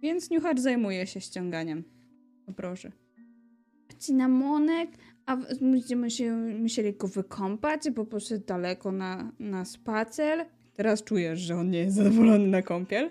Więc 0.04 0.30
niuchacz 0.30 0.60
zajmuje 0.60 1.06
się 1.06 1.20
ściąganiem 1.20 1.84
obroży. 2.46 2.92
Cynamonek, 3.98 4.90
a 5.26 5.36
będziemy 5.60 6.10
się 6.10 6.36
musieli 6.36 6.92
go 6.92 7.08
wykąpać, 7.08 7.90
bo 7.90 8.04
poszedł 8.04 8.46
daleko 8.46 8.92
na, 8.92 9.32
na 9.38 9.64
spacer. 9.64 10.46
Teraz 10.74 11.04
czujesz, 11.04 11.40
że 11.40 11.56
on 11.56 11.70
nie 11.70 11.78
jest 11.78 11.96
zadowolony 11.96 12.46
na 12.46 12.62
kąpiel. 12.62 13.10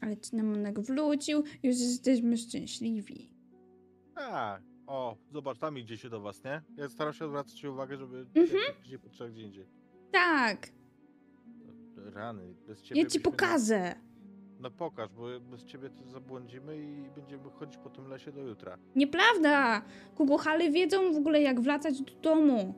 Ale 0.00 0.16
cynamonek 0.16 0.80
wrócił, 0.80 1.42
już 1.62 1.76
jesteśmy 1.80 2.36
szczęśliwi. 2.36 3.30
A, 4.14 4.58
o, 4.86 5.16
zobacz, 5.32 5.58
tam 5.58 5.78
idzie 5.78 5.96
się 5.96 6.10
do 6.10 6.20
was, 6.20 6.44
nie? 6.44 6.62
Ja 6.76 6.88
staram 6.88 7.12
się 7.12 7.24
odwracać 7.24 7.64
uwagę, 7.64 7.96
żeby 7.96 8.18
Mhm. 8.18 8.60
jak 8.68 8.80
gdzie 8.84 8.98
gdzie 9.30 9.42
indziej. 9.42 9.66
Tak, 10.12 10.68
Rany, 12.04 12.54
bez 12.66 12.82
ciebie 12.82 13.02
ja 13.02 13.08
ci 13.08 13.20
pokażę. 13.20 13.94
No 14.60 14.70
pokaż, 14.70 15.10
bo 15.12 15.40
bez 15.40 15.64
ciebie 15.64 15.90
to 15.90 16.10
zabłądzimy 16.10 16.76
i 16.76 17.10
będziemy 17.16 17.50
chodzić 17.50 17.76
po 17.76 17.90
tym 17.90 18.08
lesie 18.08 18.32
do 18.32 18.40
jutra. 18.40 18.78
Nieprawda! 18.96 19.82
Kukuchale 20.16 20.70
wiedzą 20.70 21.12
w 21.12 21.16
ogóle, 21.16 21.42
jak 21.42 21.60
wracać 21.60 22.02
do 22.02 22.12
domu. 22.22 22.74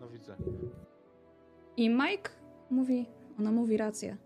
No 0.00 0.08
widzę. 0.08 0.36
I 1.76 1.90
Mike 1.90 2.30
mówi, 2.70 3.06
ona 3.38 3.52
mówi 3.52 3.76
rację. 3.76 4.16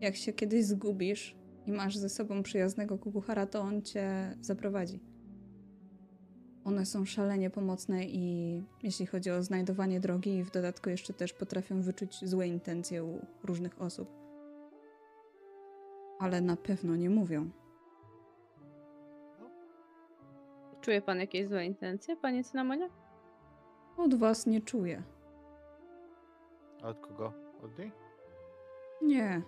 Jak 0.00 0.16
się 0.16 0.32
kiedyś 0.32 0.64
zgubisz 0.64 1.36
i 1.66 1.72
masz 1.72 1.96
ze 1.96 2.08
sobą 2.08 2.42
przyjaznego 2.42 2.98
kukuchara, 2.98 3.46
to 3.46 3.60
on 3.60 3.82
cię 3.82 4.36
zaprowadzi. 4.40 5.00
One 6.68 6.86
są 6.86 7.04
szalenie 7.04 7.50
pomocne 7.50 8.04
i 8.04 8.62
jeśli 8.82 9.06
chodzi 9.06 9.30
o 9.30 9.42
znajdowanie 9.42 10.00
drogi 10.00 10.44
w 10.44 10.50
dodatku 10.50 10.90
jeszcze 10.90 11.12
też 11.12 11.32
potrafią 11.32 11.82
wyczuć 11.82 12.28
złe 12.28 12.46
intencje 12.46 13.04
u 13.04 13.26
różnych 13.44 13.82
osób. 13.82 14.08
Ale 16.18 16.40
na 16.40 16.56
pewno 16.56 16.96
nie 16.96 17.10
mówią. 17.10 17.50
Czuje 20.80 21.02
pan 21.02 21.18
jakieś 21.18 21.48
złe 21.48 21.66
intencje, 21.66 22.16
panie 22.16 22.44
Cynamonie? 22.44 22.88
Od 23.96 24.14
was 24.14 24.46
nie 24.46 24.60
czuję. 24.60 25.02
A 26.82 26.88
od 26.88 27.00
kogo? 27.00 27.32
Od 27.62 27.78
niej? 27.78 27.92
Nie. 29.02 29.42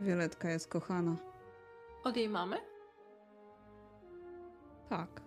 Wioletka 0.00 0.50
jest 0.50 0.68
kochana. 0.68 1.16
Od 2.04 2.16
jej 2.16 2.28
mamy? 2.28 2.56
Tak. 4.88 5.25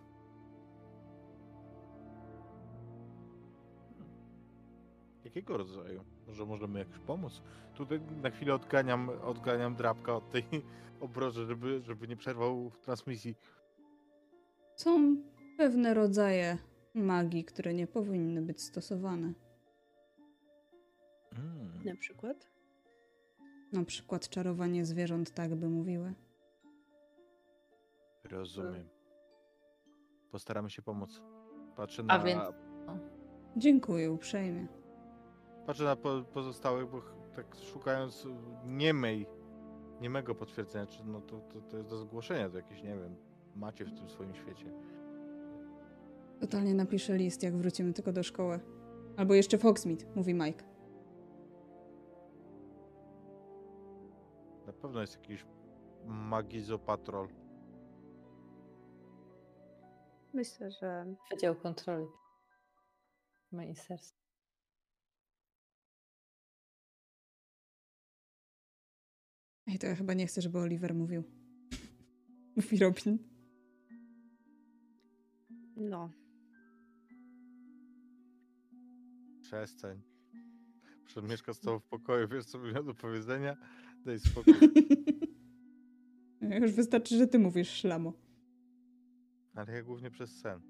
Jakiego 5.30 5.58
rodzaju? 5.58 6.04
Może 6.28 6.46
możemy 6.46 6.80
jakoś 6.80 7.00
pomóc? 7.00 7.42
Tutaj 7.76 8.02
na 8.22 8.30
chwilę 8.30 8.54
odganiam, 8.54 9.10
odganiam 9.10 9.76
drapka 9.76 10.16
od 10.16 10.30
tej 10.30 10.44
obroży, 11.02 11.46
żeby, 11.46 11.82
żeby 11.82 12.08
nie 12.08 12.16
przerwał 12.18 12.72
transmisji. 12.82 13.36
Są 14.76 15.18
pewne 15.58 15.94
rodzaje 15.94 16.58
magii, 16.94 17.44
które 17.44 17.74
nie 17.74 17.88
powinny 17.88 18.42
być 18.42 18.62
stosowane. 18.62 19.34
Mm. 21.38 21.84
Na 21.86 21.96
przykład? 21.96 22.48
Na 23.74 23.86
przykład 23.86 24.30
czarowanie 24.30 24.86
zwierząt, 24.86 25.32
tak 25.32 25.56
by 25.56 25.70
mówiły. 25.70 26.14
Rozumiem. 28.24 28.90
Postaramy 30.32 30.70
się 30.70 30.82
pomóc. 30.82 31.22
Patrzę 31.76 32.04
na, 32.04 32.14
A 32.14 32.20
więc- 32.20 32.42
Dziękuję 33.58 34.12
uprzejmie. 34.12 34.79
Patrzę 35.70 35.84
na 35.84 35.96
po, 35.96 36.22
pozostałych, 36.34 36.90
bo 36.90 37.02
tak 37.36 37.56
szukając 37.56 38.28
niemej, 38.66 39.28
niemego 40.02 40.36
potwierdzenia, 40.36 40.86
czy 40.86 41.04
no 41.06 41.22
to, 41.22 41.40
to, 41.40 41.62
to 41.62 41.78
jest 41.78 41.90
do 41.90 41.98
zgłoszenia, 41.98 42.50
to 42.50 42.58
jakieś, 42.58 42.84
nie 42.84 42.96
wiem, 42.96 43.16
macie 43.56 43.86
w 43.86 43.94
tym 44.00 44.10
swoim 44.10 44.36
świecie. 44.36 44.66
Totalnie 46.40 46.74
napiszę 46.74 47.18
list, 47.18 47.44
jak 47.44 47.58
wrócimy 47.58 47.94
tylko 47.94 48.12
do 48.12 48.24
szkoły. 48.24 48.60
Albo 49.18 49.34
jeszcze 49.34 49.58
w 49.58 49.64
Hogsmeade, 49.64 50.06
mówi 50.16 50.34
Mike. 50.34 50.64
Na 54.68 54.74
pewno 54.74 55.02
jest 55.02 55.16
jakiś 55.16 55.46
magizopatrol. 56.06 57.28
Myślę, 60.34 60.72
że 60.72 61.16
Wydział 61.32 61.56
kontroli. 61.56 62.08
Ministerstwo. 63.52 64.19
Ej, 69.70 69.80
to 69.80 69.88
ja 69.88 69.96
chyba 69.96 70.14
nie 70.14 70.28
chcę, 70.28 70.42
żeby 70.42 70.60
Oliver 70.60 70.96
mówił. 70.96 71.24
Mówi 72.56 72.78
Robin. 72.78 73.18
no. 75.76 76.10
Przestań. 79.42 80.02
Przed 81.06 81.30
mieszka 81.30 81.54
z 81.54 81.60
tobą 81.60 81.80
w 81.80 81.84
pokoju, 81.84 82.28
wiesz 82.28 82.46
co 82.46 82.60
bym 82.60 82.74
miał 82.74 82.84
do 82.84 82.94
powiedzenia? 82.94 83.58
Daj 84.06 84.20
spokój. 84.20 84.54
Już 86.62 86.72
wystarczy, 86.72 87.18
że 87.18 87.28
ty 87.28 87.40
mówisz 87.40 87.70
szlamo. 87.70 88.14
Ale 89.56 89.74
ja 89.74 89.84
głównie 89.84 90.12
przez 90.12 90.40
sen. 90.40 90.62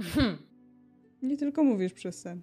Hmm. 0.00 0.38
Nie 1.22 1.36
tylko 1.36 1.64
mówisz 1.64 1.92
przez 1.92 2.20
sen. 2.20 2.42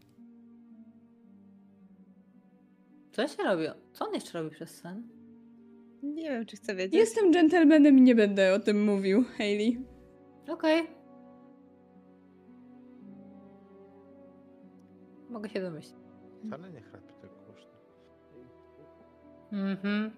Co 3.11 3.27
się 3.27 3.43
robi? 3.43 3.64
Co 3.93 4.08
on 4.08 4.14
jeszcze 4.14 4.42
robi 4.43 4.56
przez 4.56 4.69
sen? 4.69 5.24
Nie 6.14 6.30
wiem, 6.30 6.45
czy 6.45 6.56
chcę 6.56 6.75
wiedzieć. 6.75 6.93
Jestem 6.93 7.34
dżentelmenem 7.34 7.98
i 7.98 8.01
nie 8.01 8.16
będę 8.16 8.53
o 8.53 8.59
tym 8.59 8.84
mówił, 8.84 9.24
Hayley. 9.38 9.85
Okej. 10.48 10.88
Mogę 15.30 15.50
się 15.50 15.61
domyślić. 15.61 15.95
Wcale 16.48 16.72
nie 16.72 16.82
chrapie 16.82 17.14
tak 17.22 17.30
głośno. 17.45 17.72
Mhm. 19.51 20.11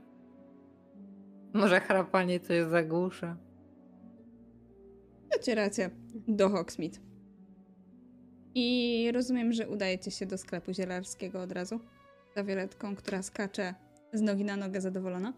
Może 1.53 1.79
chrapanie 1.79 2.39
coś 2.39 2.63
zagłusza. 2.63 3.37
Macie 5.31 5.55
rację. 5.55 5.89
Do 6.27 6.49
Hogsmeade. 6.49 6.99
I 8.55 9.09
rozumiem, 9.13 9.53
że 9.53 9.69
udajecie 9.69 10.11
się 10.11 10.25
do 10.25 10.37
sklepu 10.37 10.73
zielarskiego 10.73 11.41
od 11.41 11.51
razu. 11.51 11.79
Za 12.35 12.43
Wioletką, 12.43 12.95
która 12.95 13.21
skacze 13.21 13.75
z 14.13 14.21
nogi 14.21 14.43
na 14.43 14.57
nogę 14.57 14.81
zadowolona. 14.81 15.33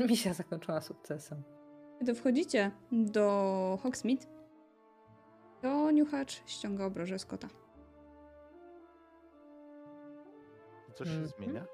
Misja 0.08 0.34
zakończona 0.34 0.80
sukcesem. 0.80 1.42
Kiedy 1.98 2.14
wchodzicie 2.14 2.70
do 2.92 3.78
Hogsmeade, 3.82 4.26
to 5.62 5.90
niuchacz 5.90 6.42
ściąga 6.46 6.84
obrożę 6.84 7.18
z 7.18 7.26
kota. 7.26 7.48
Coś 10.94 11.08
się 11.08 11.14
Mhm. 11.14 11.28
zmienia? 11.38 11.64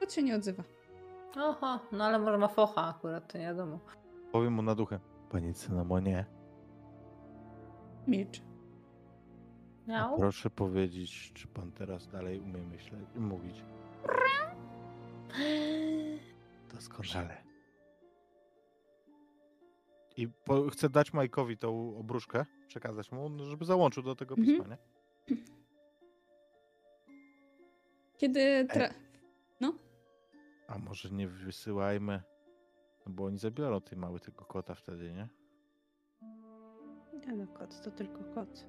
Kot 0.00 0.12
się 0.12 0.22
nie 0.22 0.36
odzywa. 0.36 0.62
Oho, 1.36 1.78
no 1.92 2.04
ale 2.04 2.18
może 2.18 2.38
ma 2.38 2.48
focha 2.48 2.88
akurat, 2.88 3.32
to 3.32 3.38
nie 3.38 3.44
wiadomo. 3.44 3.78
Powiem 4.32 4.52
mu 4.52 4.62
na 4.62 4.74
duchę. 4.74 5.00
Panie 5.30 5.54
Cynamonie, 5.54 6.24
Milcz. 8.06 8.42
Miał? 9.86 10.16
proszę 10.16 10.50
powiedzieć, 10.50 11.32
czy 11.34 11.48
pan 11.48 11.72
teraz 11.72 12.08
dalej 12.08 12.40
umie 12.40 12.62
myśleć, 12.62 13.08
mówić? 13.16 13.64
Doskonale. 16.74 17.36
I 20.16 20.28
po, 20.28 20.70
chcę 20.70 20.88
dać 20.88 21.12
Majkowi 21.12 21.56
tą 21.56 21.96
obruszkę 21.98 22.46
przekazać 22.66 23.12
mu, 23.12 23.28
no, 23.28 23.44
żeby 23.44 23.64
załączył 23.64 24.02
do 24.02 24.16
tego 24.16 24.34
Mhm. 24.34 24.58
pisma, 24.58 24.74
nie? 24.74 24.78
Kiedy 28.16 28.66
tra... 28.68 28.88
A 30.68 30.78
może 30.78 31.10
nie 31.10 31.28
wysyłajmy, 31.28 32.22
no 33.06 33.12
bo 33.12 33.24
oni 33.24 33.38
zabiorą 33.38 33.80
tej 33.80 33.98
mały 33.98 34.20
tego 34.20 34.44
kota 34.44 34.74
wtedy, 34.74 35.12
nie? 35.12 35.28
Nie 37.26 37.32
no, 37.32 37.46
kot 37.46 37.82
to 37.82 37.90
tylko 37.90 38.24
kot. 38.34 38.66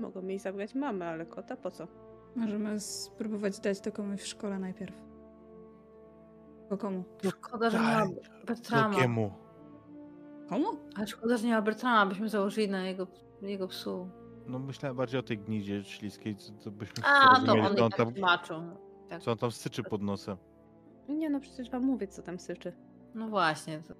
Mogą 0.00 0.22
mi 0.22 0.38
zabrać 0.38 0.74
mamę, 0.74 1.06
ale 1.08 1.26
kota 1.26 1.56
po 1.56 1.70
co? 1.70 1.88
Możemy 2.36 2.80
spróbować 2.80 3.60
dać 3.60 3.80
to 3.80 3.92
komuś 3.92 4.20
w 4.20 4.26
szkole 4.26 4.58
najpierw. 4.58 5.07
Tylko 6.68 6.86
komu? 6.86 7.04
Szkoda, 7.30 7.70
że 7.70 7.78
nie 7.78 7.84
ma 7.84 8.06
Bertrama. 8.46 8.88
Drugiemu. 8.88 9.32
Komu? 10.48 10.66
Ale 10.96 11.06
szkoda, 11.06 11.36
że 11.36 11.46
nie 11.46 11.54
ma 11.54 11.62
Bertrama, 11.62 12.06
byśmy 12.06 12.28
założyli 12.28 12.68
na 12.68 12.86
jego, 12.86 13.06
jego 13.42 13.68
psu. 13.68 14.10
No 14.46 14.58
myślałem 14.58 14.96
bardziej 14.96 15.20
o 15.20 15.22
tej 15.22 15.38
gnidzie 15.38 15.84
śliskiej, 15.84 16.36
co, 16.36 16.52
co 16.58 16.70
byśmy 16.70 17.04
A, 17.04 17.40
to 17.46 17.52
on 17.52 17.60
on 17.60 17.76
tak 17.76 17.96
tam, 17.96 18.12
tłumaczył. 18.12 18.62
Tak. 19.08 19.22
co 19.22 19.32
on 19.32 19.38
tam 19.38 19.52
syczy 19.52 19.82
pod 19.82 20.02
nosem. 20.02 20.36
Nie 21.08 21.30
no, 21.30 21.40
przecież 21.40 21.70
wam 21.70 21.82
mówię, 21.82 22.08
co 22.08 22.22
tam 22.22 22.38
syczy. 22.38 22.72
No 23.14 23.28
właśnie. 23.28 23.82
To... 23.82 23.94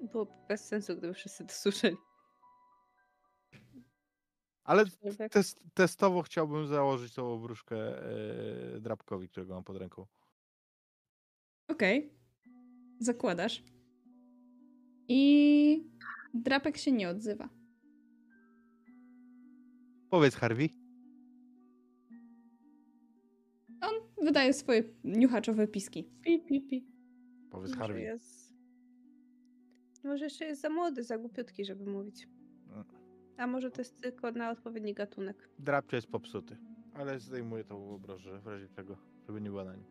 Byłoby 0.00 0.32
bez 0.48 0.64
sensu, 0.64 0.96
gdyby 0.96 1.14
wszyscy 1.14 1.46
to 1.46 1.52
słyszeli. 1.52 1.96
Ale 4.64 4.84
test, 5.30 5.62
testowo 5.74 6.22
chciałbym 6.22 6.66
założyć 6.66 7.14
tą 7.14 7.32
obruszkę 7.32 7.76
e, 7.76 8.80
drapkowi, 8.80 9.28
którego 9.28 9.54
mam 9.54 9.64
pod 9.64 9.76
ręką. 9.76 10.06
Okej. 11.68 12.12
Zakładasz. 12.98 13.64
I 15.08 15.90
drapek 16.34 16.76
się 16.76 16.92
nie 16.92 17.08
odzywa. 17.08 17.48
Powiedz 20.10 20.34
Harvey. 20.34 20.68
On 23.80 23.94
wydaje 24.24 24.52
swoje 24.52 24.82
niuchaczowe 25.04 25.66
piski. 25.68 26.04
Pi, 26.22 26.40
pi, 26.40 26.60
pi. 26.60 26.86
Powiedz 27.50 27.70
Może 27.70 27.80
Harvey. 27.80 28.02
jest... 28.02 28.48
Może 30.04 30.24
jeszcze 30.24 30.44
jest 30.44 30.60
za 30.60 30.70
młody, 30.70 31.02
za 31.04 31.18
głupiutki, 31.18 31.64
żeby 31.64 31.86
mówić. 31.86 32.28
A 33.36 33.46
może 33.46 33.70
to 33.70 33.80
jest 33.80 34.00
tylko 34.00 34.32
na 34.32 34.50
odpowiedni 34.50 34.94
gatunek. 34.94 35.48
Drapcie 35.58 35.96
jest 35.96 36.08
popsuty. 36.08 36.56
Ale 36.94 37.20
zdejmuję 37.20 37.64
tą 37.64 37.90
obrożę 37.94 38.40
w 38.40 38.46
razie 38.46 38.68
czego, 38.68 38.96
żeby 39.26 39.40
nie 39.40 39.50
była 39.50 39.64
na 39.64 39.76
nim. 39.76 39.84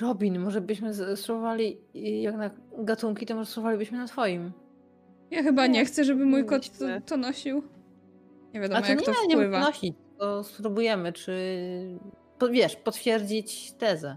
Robin, 0.00 0.38
może 0.38 0.60
byśmy 0.60 1.16
spróbowali, 1.16 1.78
jak 1.94 2.36
na 2.36 2.50
gatunki, 2.78 3.26
to 3.26 3.34
może 3.34 3.50
spróbowalibyśmy 3.50 3.98
na 3.98 4.06
twoim. 4.06 4.52
Ja 5.30 5.42
chyba 5.42 5.66
nie 5.66 5.72
Nie, 5.72 5.84
chcę, 5.84 6.04
żeby 6.04 6.26
mój 6.26 6.44
kot 6.44 6.78
to, 6.78 6.84
to 7.06 7.16
nosił. 7.16 7.62
Nie 8.54 8.60
wiadomo, 8.60 8.78
A 8.78 8.82
to 8.82 8.88
jak 8.88 8.98
nie, 8.98 9.04
to 9.06 9.12
nie 9.28 9.34
wpływa. 9.36 9.60
nosić, 9.60 9.94
to 10.18 10.44
spróbujemy, 10.44 11.12
czy 11.12 11.32
po, 12.38 12.48
wiesz, 12.48 12.76
potwierdzić 12.76 13.72
tezę. 13.72 14.16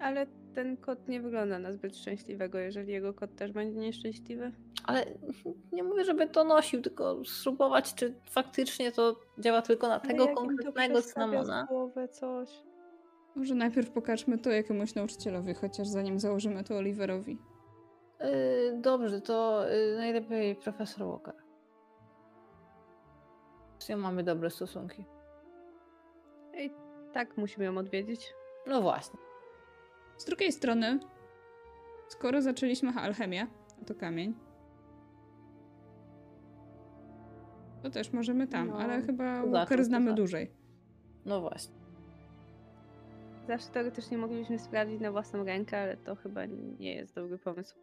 Ale 0.00 0.26
ten 0.54 0.76
kot 0.76 1.08
nie 1.08 1.20
wygląda 1.20 1.58
na 1.58 1.72
zbyt 1.72 1.96
szczęśliwego, 1.96 2.58
jeżeli 2.58 2.92
jego 2.92 3.14
kot 3.14 3.36
też 3.36 3.52
będzie 3.52 3.80
nieszczęśliwy. 3.80 4.52
Ale 4.84 5.04
nie 5.72 5.82
mówię, 5.82 6.04
żeby 6.04 6.28
to 6.28 6.44
nosił, 6.44 6.82
tylko 6.82 7.22
spróbować, 7.24 7.94
czy 7.94 8.14
faktycznie 8.30 8.92
to 8.92 9.20
działa 9.38 9.62
tylko 9.62 9.88
na 9.88 10.00
Ale 10.00 10.10
tego 10.10 10.28
konkretnego 10.28 11.02
cynamona. 11.02 11.64
z 11.64 11.68
głowy 11.68 12.08
coś. 12.08 12.48
Może 13.36 13.54
najpierw 13.54 13.90
pokażmy 13.90 14.38
to 14.38 14.50
jakiemuś 14.50 14.94
nauczycielowi, 14.94 15.54
chociaż 15.54 15.88
zanim 15.88 16.20
założymy 16.20 16.64
to 16.64 16.76
Oliverowi. 16.76 17.38
Yy, 18.20 18.80
dobrze, 18.80 19.20
to 19.20 19.66
yy, 19.68 19.96
najlepiej 19.96 20.56
profesor 20.56 21.06
Walker. 21.06 21.34
Z 23.78 23.88
nią 23.88 23.96
mamy 23.96 24.22
dobre 24.22 24.50
stosunki. 24.50 25.04
I 26.58 26.70
tak 27.12 27.36
musimy 27.36 27.64
ją 27.64 27.78
odwiedzić. 27.78 28.34
No 28.66 28.82
właśnie. 28.82 29.18
Z 30.16 30.24
drugiej 30.24 30.52
strony, 30.52 30.98
skoro 32.08 32.42
zaczęliśmy 32.42 32.90
alchemię, 32.90 33.46
a 33.82 33.84
to 33.84 33.94
kamień, 33.94 34.34
to 37.82 37.90
też 37.90 38.12
możemy 38.12 38.46
tam, 38.46 38.68
No, 38.68 38.78
ale 38.78 39.02
chyba 39.02 39.46
Walker 39.46 39.84
znamy 39.84 40.10
to 40.10 40.16
dłużej. 40.16 40.50
No 41.24 41.40
właśnie. 41.40 41.75
Zawsze 43.46 43.68
teoretycznie 43.70 44.18
moglibyśmy 44.18 44.58
sprawdzić 44.58 45.00
na 45.00 45.12
własną 45.12 45.44
rękę, 45.44 45.80
ale 45.80 45.96
to 45.96 46.16
chyba 46.16 46.46
nie 46.78 46.94
jest 46.94 47.14
dobry 47.14 47.38
pomysł. 47.38 47.76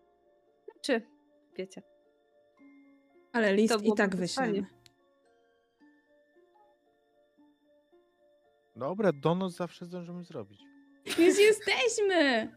Czy 0.82 1.02
wiecie? 1.58 1.82
Ale 3.32 3.54
list 3.54 3.84
i 3.84 3.94
tak 3.94 4.16
wyślemy. 4.16 4.66
Dobra, 8.76 9.12
donos 9.14 9.56
zawsze 9.56 9.86
zdążymy 9.86 10.24
zrobić. 10.24 10.62
Więc 11.18 11.40
jesteśmy! 11.40 12.52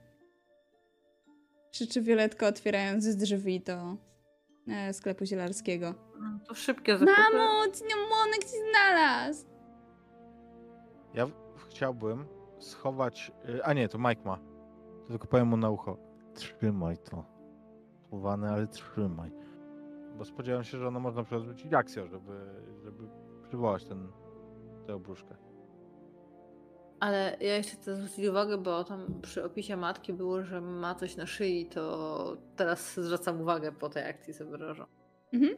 Krzyczy 1.73 2.03
Violetka 2.03 2.47
otwierając 2.47 3.05
z 3.05 3.17
drzwi 3.17 3.61
do 3.61 3.97
e, 4.69 4.93
sklepu 4.93 5.25
zielarskiego. 5.25 5.95
No, 6.21 6.39
To 6.49 6.55
szybkie 6.55 6.99
zakupy. 6.99 7.13
Mamo, 7.33 7.73
cynamonek 7.73 8.45
ci 8.45 8.57
znalazł! 8.71 9.47
Ja 11.15 11.27
chciałbym 11.69 12.25
schować. 12.59 13.33
y, 13.49 13.65
A 13.65 13.73
nie, 13.73 13.89
to 13.89 13.99
Mike 13.99 14.23
ma. 14.25 14.37
To 15.03 15.09
tylko 15.09 15.27
powiem 15.27 15.49
mu 15.49 15.57
na 15.57 15.71
ucho. 15.71 15.97
Trzymaj 16.35 16.99
to. 16.99 17.25
Chowane, 18.11 18.51
ale 18.51 18.67
trzymaj. 18.67 19.31
Bo 20.19 20.25
spodziewałem 20.25 20.65
się, 20.65 20.79
że 20.79 20.89
ono 20.89 21.01
można 21.01 21.23
przerzucić 21.23 21.75
akcją, 21.75 22.07
żeby, 22.09 22.33
żeby 22.85 23.09
przywołać 23.43 23.85
ten, 23.85 24.09
tę 24.87 24.95
obruszkę. 24.95 25.37
Ale 27.01 27.37
ja 27.41 27.57
jeszcze 27.57 27.77
chcę 27.77 27.97
zwrócić 27.97 28.27
uwagę, 28.27 28.59
bo 28.59 28.85
tam 28.85 29.21
przy 29.23 29.45
opisie 29.45 29.77
matki 29.77 30.13
było, 30.13 30.43
że 30.43 30.61
ma 30.61 30.95
coś 30.95 31.17
na 31.17 31.27
szyi, 31.27 31.67
to 31.67 32.37
teraz 32.57 32.95
zwracam 32.95 33.41
uwagę 33.41 33.73
po 33.73 33.89
tej 33.89 34.05
akcji 34.05 34.35
Severoża. 34.35 34.87
Mhm. 35.33 35.57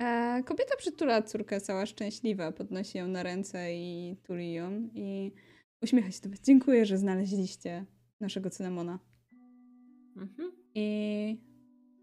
E, 0.00 0.42
kobieta 0.42 0.76
przytula 0.76 1.22
córkę 1.22 1.60
cała 1.60 1.86
szczęśliwa, 1.86 2.52
podnosi 2.52 2.98
ją 2.98 3.08
na 3.08 3.22
ręce 3.22 3.74
i 3.74 4.16
tuli 4.26 4.52
ją 4.52 4.70
i 4.94 5.32
uśmiecha 5.82 6.10
się 6.10 6.20
do 6.22 6.30
was. 6.30 6.40
Dziękuję, 6.40 6.86
że 6.86 6.98
znaleźliście 6.98 7.86
naszego 8.20 8.50
cynamona. 8.50 8.98
Mhm. 10.16 10.52
I 10.74 11.40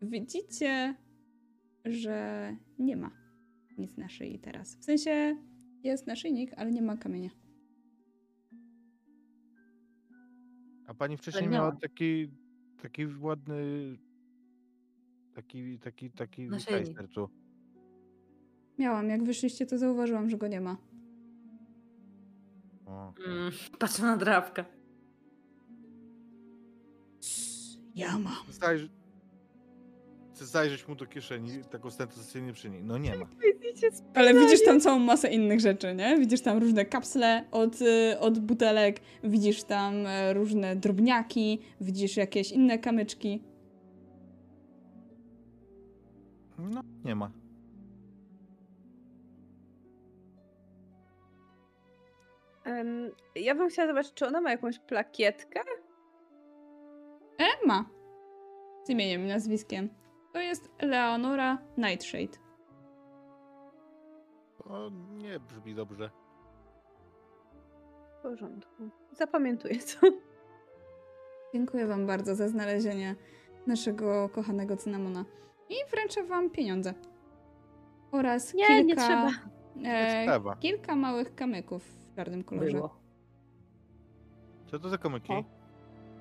widzicie, 0.01 0.95
że 1.85 2.55
nie 2.79 2.97
ma 2.97 3.11
nic 3.77 3.97
na 3.97 4.09
szyi 4.09 4.39
teraz. 4.39 4.75
W 4.75 4.83
sensie 4.83 5.35
jest 5.83 6.07
naszyjnik, 6.07 6.51
ale 6.57 6.71
nie 6.71 6.81
ma 6.81 6.97
kamienia. 6.97 7.29
A 10.87 10.93
pani 10.93 11.17
wcześniej 11.17 11.43
nie 11.43 11.49
miała 11.49 11.71
ma. 11.71 11.75
taki, 11.79 12.31
taki 12.81 13.05
ładny. 13.19 13.97
Taki, 15.33 15.79
taki, 15.79 16.11
taki 16.11 16.49
Naszyjnik. 16.49 16.85
kajster 16.85 17.09
tu. 17.09 17.29
Miałam, 18.79 19.09
jak 19.09 19.23
wyszliście, 19.23 19.65
to 19.65 19.77
zauważyłam, 19.77 20.29
że 20.29 20.37
go 20.37 20.47
nie 20.47 20.61
ma. 20.61 20.77
Mm, 22.87 23.51
patrzę 23.79 24.03
na 24.03 24.17
drapkę. 24.17 24.65
Ja 27.95 28.19
mam. 28.19 28.33
Zajrz... 28.49 28.89
Chcę 30.33 30.45
zajrzeć 30.45 30.87
mu 30.87 30.95
do 30.95 31.05
kieszeni, 31.05 31.49
tak 31.71 31.85
ostentacyjnie 31.85 32.53
przy 32.53 32.69
niej. 32.69 32.83
No 32.83 32.97
nie 32.97 33.17
ma. 33.17 33.25
Ale 34.13 34.33
widzisz 34.33 34.63
tam 34.65 34.79
całą 34.79 34.99
masę 34.99 35.29
innych 35.29 35.59
rzeczy, 35.59 35.95
nie? 35.95 36.17
Widzisz 36.17 36.41
tam 36.41 36.57
różne 36.57 36.85
kapsle 36.85 37.45
od, 37.51 37.81
y, 37.81 38.19
od 38.19 38.39
butelek, 38.39 38.99
widzisz 39.23 39.63
tam 39.63 40.05
e, 40.05 40.33
różne 40.33 40.75
drobniaki, 40.75 41.61
widzisz 41.81 42.17
jakieś 42.17 42.51
inne 42.51 42.79
kamyczki. 42.79 43.43
No, 46.57 46.81
nie 47.05 47.15
ma. 47.15 47.31
Em, 52.67 53.11
ja 53.35 53.55
bym 53.55 53.69
chciała 53.69 53.87
zobaczyć, 53.87 54.13
czy 54.13 54.27
ona 54.27 54.41
ma 54.41 54.51
jakąś 54.51 54.79
plakietkę? 54.79 55.59
E, 57.39 57.67
ma. 57.67 57.85
Z 58.83 58.89
imieniem 58.89 59.21
i 59.25 59.27
nazwiskiem. 59.27 59.89
To 60.33 60.39
jest 60.39 60.69
Leonora 60.81 61.57
Nightshade. 61.77 62.37
To 64.57 64.91
nie 65.11 65.39
brzmi 65.39 65.75
dobrze. 65.75 66.09
W 68.19 68.21
porządku. 68.21 68.89
Zapamiętuję 69.11 69.75
to. 69.79 70.07
Dziękuję 71.53 71.87
wam 71.87 72.07
bardzo 72.07 72.35
za 72.35 72.47
znalezienie 72.47 73.15
naszego 73.67 74.29
kochanego 74.29 74.77
cynamona. 74.77 75.25
I 75.69 75.75
wręczę 75.91 76.23
wam 76.23 76.49
pieniądze. 76.49 76.93
Oraz 78.11 78.53
Nie, 78.53 78.65
kilka, 78.67 78.83
nie 78.83 78.95
trzeba. 78.95 79.29
E, 79.85 80.23
Trzeba. 80.25 80.55
kilka 80.55 80.95
małych 80.95 81.35
kamyków 81.35 81.83
czarnym 82.17 82.43
kolorze. 82.43 82.77
Było. 82.77 82.99
Co 84.71 84.79
to 84.79 84.89
za 84.89 84.97
komyki? 84.97 85.33
O. 85.33 85.43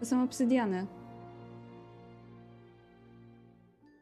To 0.01 0.07
są 0.07 0.25
obsydiany. 0.25 0.87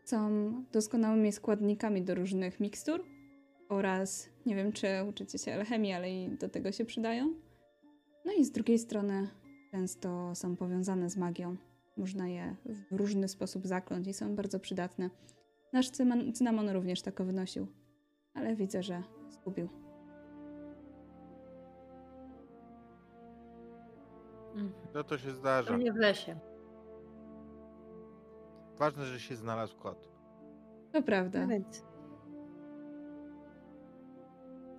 Są 0.04 0.52
doskonałymi 0.72 1.32
składnikami 1.32 2.02
do 2.02 2.14
różnych 2.14 2.60
mikstur 2.60 3.04
oraz 3.68 4.28
nie 4.46 4.56
wiem, 4.56 4.72
czy 4.72 4.86
uczycie 5.08 5.38
się 5.38 5.54
alchemii, 5.54 5.92
ale 5.92 6.10
i 6.10 6.28
do 6.38 6.48
tego 6.48 6.72
się 6.72 6.84
przydają. 6.84 7.34
No 8.24 8.32
i 8.32 8.44
z 8.44 8.50
drugiej 8.50 8.78
strony 8.78 9.28
często 9.70 10.34
są 10.34 10.56
powiązane 10.56 11.10
z 11.10 11.16
magią. 11.16 11.56
Można 11.96 12.28
je 12.28 12.56
w 12.64 12.96
różny 12.96 13.28
sposób 13.28 13.66
zakląć 13.66 14.06
i 14.06 14.12
są 14.12 14.36
bardzo 14.36 14.60
przydatne. 14.60 15.10
Nasz 15.72 15.90
cynamon 16.34 16.68
również 16.68 17.02
tako 17.02 17.24
wynosił, 17.24 17.66
ale 18.34 18.56
widzę, 18.56 18.82
że 18.82 19.02
zgubił. 19.30 19.83
No 24.94 25.04
to 25.04 25.18
się 25.18 25.30
zdarza. 25.30 25.70
Pewnie 25.70 25.92
w 25.92 25.96
lesie. 25.96 26.36
Ważne, 28.78 29.04
że 29.04 29.20
się 29.20 29.36
znalazł 29.36 29.76
kot. 29.78 30.08
To 30.92 31.02
prawda. 31.02 31.40
No 31.40 31.48
Więc. 31.48 31.84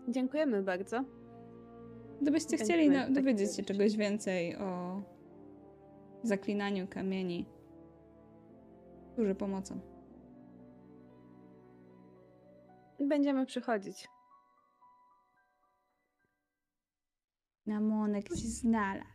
Dziękujemy 0.08 0.64
bardzo. 0.64 1.04
Gdybyście 2.22 2.58
Będziemy 2.58 2.66
chcieli 2.80 2.90
na- 2.90 3.02
takie 3.02 3.14
dowiedzieć 3.14 3.56
się 3.56 3.64
czegoś 3.64 3.98
więcej 3.98 4.58
o 4.58 5.02
zaklinaniu 6.24 6.88
kamieni, 6.88 7.50
służy 9.16 9.36
pomocą. 9.36 9.80
Będziemy 13.00 13.46
przychodzić. 13.46 14.08
Namonek 17.66 18.28
się 18.30 18.36
znalazł. 18.48 19.15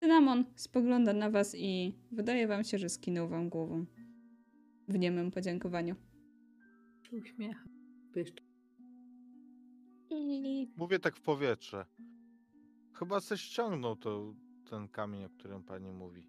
Cynamon 0.00 0.44
spogląda 0.56 1.12
na 1.12 1.30
was 1.30 1.54
i 1.58 1.94
wydaje 2.12 2.46
wam 2.48 2.64
się, 2.64 2.78
że 2.78 2.88
skinął 2.88 3.28
wam 3.28 3.48
głową. 3.48 3.84
W 4.88 4.98
niemym 4.98 5.30
podziękowaniu. 5.30 5.94
Pyszczy. 8.12 8.44
I 10.10 10.68
Mówię 10.76 10.98
tak 10.98 11.16
w 11.16 11.20
powietrze. 11.20 11.86
Chyba 12.92 13.20
se 13.20 13.38
ściągnął 13.38 13.96
to, 13.96 14.34
ten 14.70 14.88
kamień, 14.88 15.24
o 15.24 15.28
którym 15.30 15.62
pani 15.62 15.92
mówi. 15.92 16.26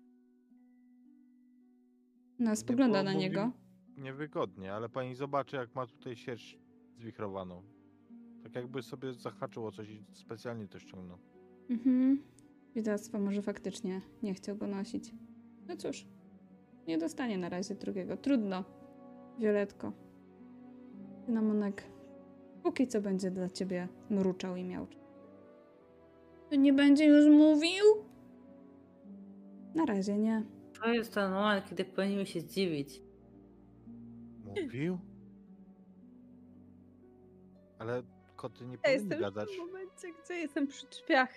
No, 2.39 2.55
spogląda 2.55 2.93
było 2.93 3.03
na 3.03 3.11
mówi- 3.13 3.23
niego. 3.23 3.51
Niewygodnie, 3.97 4.73
ale 4.73 4.89
pani 4.89 5.15
zobaczy, 5.15 5.55
jak 5.55 5.75
ma 5.75 5.87
tutaj 5.87 6.15
sierść 6.15 6.57
zwichrowaną. 6.97 7.63
Tak 8.43 8.55
jakby 8.55 8.81
sobie 8.81 9.13
zahaczyło 9.13 9.71
coś 9.71 9.89
i 9.89 10.03
specjalnie 10.13 10.67
to 10.67 10.79
ściągnął. 10.79 11.17
Mhm. 11.69 12.23
Widactwo 12.75 13.19
może 13.19 13.41
faktycznie 13.41 14.01
nie 14.23 14.33
chciał 14.33 14.55
go 14.55 14.67
nosić. 14.67 15.13
No 15.67 15.77
cóż, 15.77 16.05
nie 16.87 16.97
dostanie 16.97 17.37
na 17.37 17.49
razie 17.49 17.75
drugiego. 17.75 18.17
Trudno. 18.17 18.63
Violetko. 19.39 19.91
Cynamonek 21.25 21.83
póki 22.63 22.87
co 22.87 23.01
będzie 23.01 23.31
dla 23.31 23.49
ciebie 23.49 23.87
mruczał 24.09 24.55
i 24.55 24.63
miał. 24.63 24.87
To 26.49 26.55
nie 26.55 26.73
będzie 26.73 27.05
już 27.05 27.25
mówił? 27.25 27.83
Na 29.75 29.85
razie 29.85 30.17
nie. 30.17 30.43
To 30.81 30.89
jest 30.93 31.13
ten 31.13 31.31
moment, 31.31 31.65
kiedy 31.69 31.85
powinniśmy 31.85 32.25
się 32.25 32.41
zdziwić. 32.41 33.01
Mówił? 34.45 34.97
Ale 37.79 38.03
koty 38.35 38.65
nie 38.65 38.71
ja 38.71 38.77
powinny 38.77 38.99
jestem 38.99 39.19
gadać. 39.19 39.49
w 39.49 39.51
tym 39.55 39.65
momencie, 39.67 40.07
gdzie 40.23 40.33
jestem 40.33 40.67
przy 40.67 40.87
drzwiach. 40.87 41.29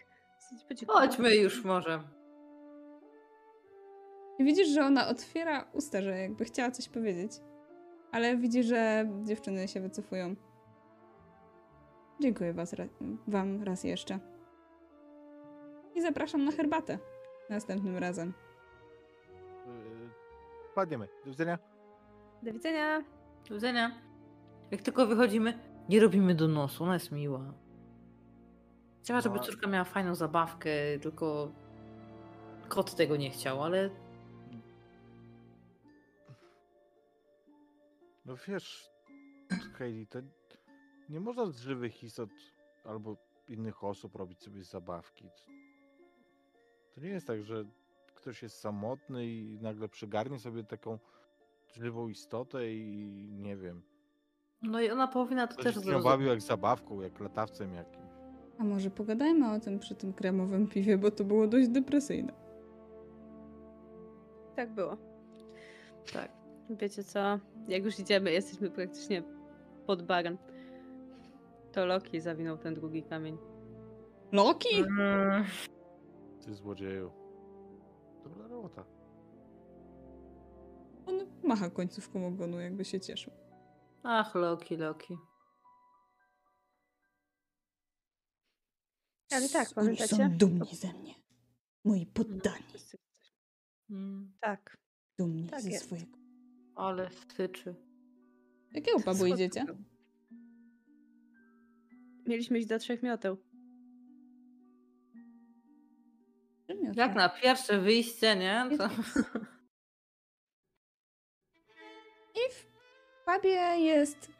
Chodźmy 0.88 1.36
już 1.36 1.64
może. 1.64 2.02
I 4.38 4.44
widzisz, 4.44 4.68
że 4.68 4.84
ona 4.84 5.08
otwiera 5.08 5.64
usta, 5.72 6.02
że 6.02 6.18
jakby 6.18 6.44
chciała 6.44 6.70
coś 6.70 6.88
powiedzieć. 6.88 7.32
Ale 8.12 8.36
widzi, 8.36 8.62
że 8.62 9.08
dziewczyny 9.24 9.68
się 9.68 9.80
wycofują. 9.80 10.34
Dziękuję 12.20 12.52
was, 12.52 12.72
ra- 12.72 12.88
wam 13.26 13.62
raz 13.62 13.84
jeszcze. 13.84 14.18
I 15.94 16.02
zapraszam 16.02 16.44
na 16.44 16.52
herbatę 16.52 16.98
następnym 17.50 17.96
razem. 17.98 18.32
Yy, 19.66 20.10
Padniemy. 20.74 21.08
Do 21.24 21.30
widzenia. 21.30 21.58
Do 22.42 22.52
widzenia. 22.52 23.02
Do 23.48 23.54
widzenia. 23.54 23.90
Jak 24.70 24.82
tylko 24.82 25.06
wychodzimy, 25.06 25.58
nie 25.88 26.00
robimy 26.00 26.34
do 26.34 26.48
nosu, 26.48 26.84
ona 26.84 26.94
jest 26.94 27.12
miła. 27.12 27.54
Chciała, 29.04 29.20
żeby 29.20 29.36
No. 29.36 29.42
córka 29.42 29.66
miała 29.66 29.84
fajną 29.84 30.14
zabawkę, 30.14 30.70
tylko 31.02 31.52
kot 32.68 32.94
tego 32.94 33.16
nie 33.16 33.30
chciał, 33.30 33.62
ale 33.62 33.90
No 38.24 38.36
wiesz, 38.48 38.90
Heidi, 39.78 40.06
to 40.06 40.18
nie 41.08 41.20
można 41.20 41.46
z 41.46 41.58
żywych 41.60 42.02
istot 42.04 42.30
albo 42.84 43.16
innych 43.48 43.84
osób 43.84 44.16
robić 44.16 44.42
sobie 44.42 44.64
zabawki. 44.64 45.28
To 46.94 47.00
nie 47.00 47.08
jest 47.08 47.26
tak, 47.26 47.42
że 47.42 47.64
ktoś 48.14 48.42
jest 48.42 48.58
samotny 48.60 49.26
i 49.26 49.58
nagle 49.62 49.88
przygarnie 49.88 50.38
sobie 50.38 50.64
taką 50.64 50.98
żywą 51.76 52.08
istotę 52.08 52.72
i 52.72 53.06
nie 53.32 53.56
wiem. 53.56 53.82
no 54.62 54.80
i 54.80 54.90
ona 54.90 55.08
powinna 55.08 55.46
to 55.46 55.52
Ktoś 55.52 55.64
też 55.64 55.74
zrozumieć. 55.74 56.04
bawił 56.04 56.28
jak 56.28 56.40
zabawką, 56.40 57.00
jak 57.00 57.20
latawcem 57.20 57.74
jakimś. 57.74 58.03
A 58.58 58.64
może 58.64 58.90
pogadajmy 58.90 59.52
o 59.52 59.60
tym 59.60 59.78
przy 59.78 59.94
tym 59.94 60.12
kremowym 60.12 60.66
piwie, 60.68 60.98
bo 60.98 61.10
to 61.10 61.24
było 61.24 61.46
dość 61.46 61.68
depresyjne. 61.68 62.32
Tak 64.56 64.74
było. 64.74 64.96
Tak. 66.12 66.32
Wiecie 66.70 67.04
co? 67.04 67.38
Jak 67.68 67.84
już 67.84 67.98
idziemy, 67.98 68.32
jesteśmy 68.32 68.70
praktycznie 68.70 69.22
pod 69.86 70.02
barem. 70.02 70.38
To 71.72 71.86
Loki 71.86 72.20
zawinął 72.20 72.58
ten 72.58 72.74
drugi 72.74 73.02
kamień. 73.02 73.38
Loki? 74.32 74.76
Mm, 74.78 75.44
Ty 76.44 76.54
złodzieju. 76.54 77.10
Dobra 78.24 78.46
robota. 78.48 78.84
On 81.06 81.14
macha 81.42 81.70
końcówką 81.70 82.26
ogonu, 82.26 82.60
jakby 82.60 82.84
się 82.84 83.00
cieszył. 83.00 83.32
Ach, 84.02 84.34
Loki, 84.34 84.76
Loki. 84.76 85.18
Ale 89.34 89.48
tak, 89.48 89.68
Oni 89.68 89.74
pamiętacie? 89.74 90.16
są 90.16 90.36
dumni 90.36 90.76
ze 90.76 90.92
mnie. 90.92 91.14
Moi 91.84 92.06
poddani. 92.06 92.64
Wszyscy- 92.68 92.98
Mm, 93.90 94.32
Tak. 94.40 94.76
Dumni 95.18 95.48
Tak 95.48 95.60
ze 95.60 95.70
jest. 95.70 95.84
swojego. 95.84 96.18
ale 96.76 97.10
styczy. 97.10 97.74
Jakiego 98.72 99.00
pubu 99.00 99.26
idziecie? 99.26 99.64
Mieliśmy 102.26 102.58
iść 102.58 102.68
do 102.68 102.78
trzech 102.78 103.02
mioteł. 103.02 103.36
Jak 106.94 107.14
na 107.14 107.28
pierwsze 107.28 107.80
wyjście, 107.80 108.36
nie? 108.36 108.68
To... 108.78 108.88
I 112.34 112.52
w 112.52 112.66
pubie 113.26 113.50
jest 113.78 114.30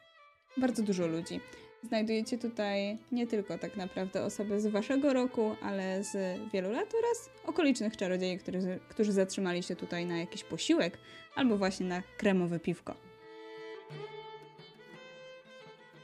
bardzo 0.57 0.83
dużo 0.83 1.07
ludzi. 1.07 1.39
Znajdujecie 1.87 2.37
tutaj 2.37 2.97
nie 3.11 3.27
tylko 3.27 3.57
tak 3.57 3.77
naprawdę 3.77 4.23
osoby 4.23 4.61
z 4.61 4.67
waszego 4.67 5.13
roku, 5.13 5.55
ale 5.61 6.03
z 6.03 6.39
wielu 6.51 6.71
lat 6.71 6.93
oraz 6.99 7.29
okolicznych 7.45 7.97
czarodziei, 7.97 8.37
którzy, 8.37 8.79
którzy 8.89 9.11
zatrzymali 9.11 9.63
się 9.63 9.75
tutaj 9.75 10.05
na 10.05 10.17
jakiś 10.17 10.43
posiłek 10.43 10.97
albo 11.35 11.57
właśnie 11.57 11.85
na 11.85 12.03
kremowe 12.17 12.59
piwko. 12.59 12.95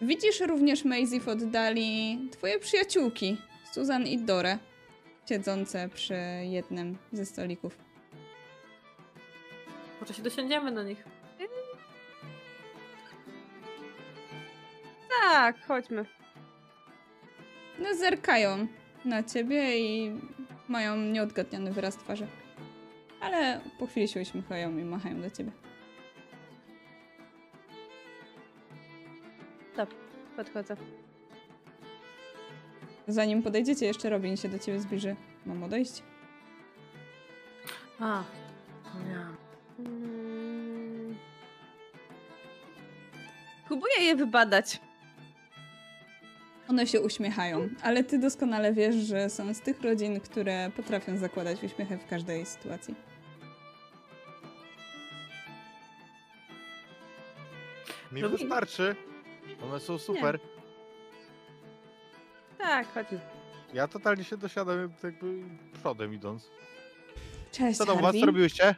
Widzisz 0.01 0.39
również, 0.39 0.85
Maisie, 0.85 1.19
w 1.19 1.27
oddali 1.27 2.19
twoje 2.31 2.59
przyjaciółki, 2.59 3.37
Susan 3.73 4.07
i 4.07 4.17
Dore, 4.17 4.57
siedzące 5.29 5.89
przy 5.93 6.15
jednym 6.43 6.97
ze 7.13 7.25
stolików. 7.25 7.77
Może 10.01 10.13
się 10.13 10.23
dosiądziemy 10.23 10.71
do 10.71 10.83
nich. 10.83 11.20
Tak, 15.21 15.65
chodźmy. 15.67 16.05
No, 17.79 17.95
zerkają 17.95 18.67
na 19.05 19.23
ciebie 19.23 19.79
i 19.79 20.19
mają 20.67 20.97
nieodgadniony 20.97 21.71
wyraz 21.71 21.95
twarzy. 21.95 22.27
Ale 23.21 23.61
po 23.79 23.87
chwili 23.87 24.07
się 24.07 24.21
uśmiechają 24.21 24.77
i 24.77 24.83
machają 24.83 25.21
do 25.21 25.29
ciebie. 25.29 25.51
Podchodzę. 30.35 30.75
Zanim 33.07 33.43
podejdziecie, 33.43 33.85
jeszcze 33.85 34.09
Robin 34.09 34.37
się 34.37 34.49
do 34.49 34.59
ciebie 34.59 34.79
zbliży. 34.79 35.15
Mam 35.45 35.63
odejść? 35.63 36.03
A, 37.99 38.23
nie. 39.07 39.25
Mm. 39.85 41.15
Próbuję 43.67 43.93
je 44.01 44.15
wybadać 44.15 44.79
one 46.71 46.87
się 46.87 47.01
uśmiechają. 47.01 47.69
Ale 47.83 48.03
ty 48.03 48.19
doskonale 48.19 48.73
wiesz, 48.73 48.95
że 48.95 49.29
są 49.29 49.53
z 49.53 49.61
tych 49.61 49.81
rodzin, 49.81 50.19
które 50.19 50.71
potrafią 50.75 51.17
zakładać 51.17 51.63
uśmiechy 51.63 51.97
w 51.97 52.07
każdej 52.07 52.45
sytuacji. 52.45 52.95
Mi 58.11 58.21
no 58.21 58.29
wystarczy. 58.29 58.95
One 59.63 59.79
są 59.79 59.97
super. 59.97 60.39
Tak, 62.57 62.93
chodź. 62.93 63.07
Ja 63.73 63.87
totalnie 63.87 64.23
się 64.23 64.37
dosiadam 64.37 64.89
jakby 65.03 65.43
przodem 65.73 66.13
idąc. 66.13 66.49
Cześć, 67.51 67.77
Co 67.77 67.85
tam 67.85 67.97
u 67.97 68.01
was? 68.01 68.15
Co 68.19 68.25
robiłyście? 68.25 68.75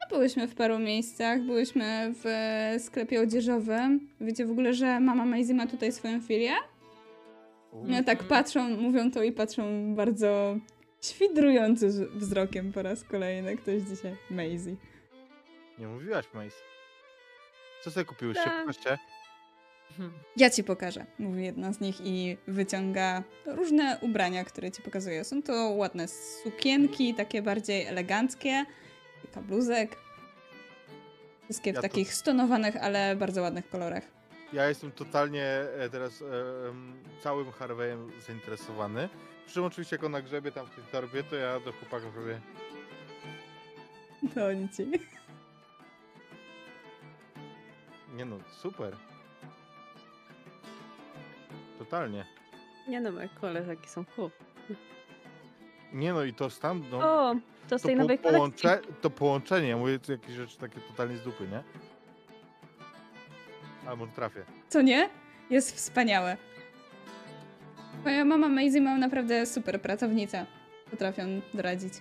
No, 0.00 0.16
byłyśmy 0.16 0.48
w 0.48 0.54
paru 0.54 0.78
miejscach. 0.78 1.40
Byłyśmy 1.42 2.14
w 2.24 2.24
sklepie 2.82 3.20
odzieżowym. 3.20 4.08
Wiecie 4.20 4.46
w 4.46 4.50
ogóle, 4.50 4.74
że 4.74 5.00
mama 5.00 5.24
Maisie 5.24 5.54
ma 5.54 5.66
tutaj 5.66 5.92
swoją 5.92 6.20
filię? 6.20 6.52
Ja 7.86 8.02
tak 8.02 8.24
patrzą, 8.24 8.68
mówią 8.68 9.10
to 9.10 9.22
i 9.22 9.32
patrzą 9.32 9.94
bardzo 9.94 10.56
świdrujący 11.02 11.88
wzrokiem 12.14 12.72
po 12.72 12.82
raz 12.82 13.04
kolejny. 13.04 13.56
Ktoś 13.56 13.82
dzisiaj. 13.82 14.16
Maisie. 14.30 14.76
Nie 15.78 15.86
mówiłaś, 15.86 16.24
Mace. 16.34 16.56
Co 17.84 17.90
sobie 17.90 18.04
kupiłyście? 18.04 18.44
Tak. 18.44 18.60
Pokażcie. 18.60 18.98
Ja 20.36 20.50
ci 20.50 20.64
pokażę, 20.64 21.06
mówi 21.18 21.44
jedna 21.44 21.72
z 21.72 21.80
nich 21.80 22.00
i 22.04 22.36
wyciąga 22.46 23.22
różne 23.46 23.98
ubrania, 24.00 24.44
które 24.44 24.70
ci 24.70 24.82
pokazuje. 24.82 25.24
Są 25.24 25.42
to 25.42 25.52
ładne 25.70 26.08
sukienki, 26.08 27.14
takie 27.14 27.42
bardziej 27.42 27.86
eleganckie, 27.86 28.64
kilka 29.22 29.40
bluzek. 29.42 29.96
Wszystkie 31.44 31.72
w 31.72 31.74
Ja 31.76 31.82
to- 31.82 31.88
takich 31.88 32.14
stonowanych, 32.14 32.76
ale 32.76 33.16
bardzo 33.16 33.42
ładnych 33.42 33.68
kolorach. 33.70 34.17
Ja 34.52 34.68
jestem 34.68 34.92
totalnie 34.92 35.44
e, 35.44 35.90
teraz 35.90 36.22
em, 36.22 37.02
całym 37.20 37.52
Harveyem 37.52 38.10
zainteresowany. 38.26 39.08
Przy 39.46 39.54
czym 39.54 39.64
oczywiście 39.64 39.96
jak 39.96 40.04
ona 40.04 40.22
grzebie 40.22 40.52
tam 40.52 40.66
w 40.66 40.70
tej 40.70 40.84
torbie, 40.84 41.22
to 41.22 41.36
ja 41.36 41.60
do 41.60 41.72
chłopaków 41.72 42.16
robię. 42.16 42.40
To 44.34 44.52
nic. 44.52 44.78
Nie 48.16 48.24
no, 48.24 48.38
super. 48.50 48.96
Totalnie. 51.78 52.24
Nie 52.88 53.00
no, 53.00 53.12
moje 53.12 53.28
koleżanki 53.40 53.88
są 53.88 54.04
cool. 54.04 54.30
Nie 55.92 56.12
no 56.12 56.24
i 56.24 56.34
to 56.34 56.48
no, 56.90 56.98
O, 56.98 57.36
to 57.68 57.78
z 57.78 57.82
to, 57.82 57.88
tej 57.88 57.96
po, 57.96 58.02
nowej 58.02 58.18
połącze, 58.18 58.80
to 59.00 59.10
połączenie, 59.10 59.76
mówię 59.76 59.98
tu 59.98 60.12
jakieś 60.12 60.34
rzeczy 60.34 60.58
takie 60.58 60.80
totalnie 60.80 61.16
z 61.16 61.22
dupy, 61.22 61.48
nie? 61.48 61.62
Ale 63.88 63.96
może 63.96 64.12
trafię. 64.12 64.44
Co 64.68 64.82
nie? 64.82 65.08
Jest 65.50 65.76
wspaniałe. 65.76 66.36
Moja 68.04 68.24
mama 68.24 68.48
Maisie 68.48 68.80
ma 68.80 68.98
naprawdę 68.98 69.46
super 69.46 69.80
pracownicę. 69.82 70.46
Potrafią 70.90 71.22
doradzić. 71.54 71.92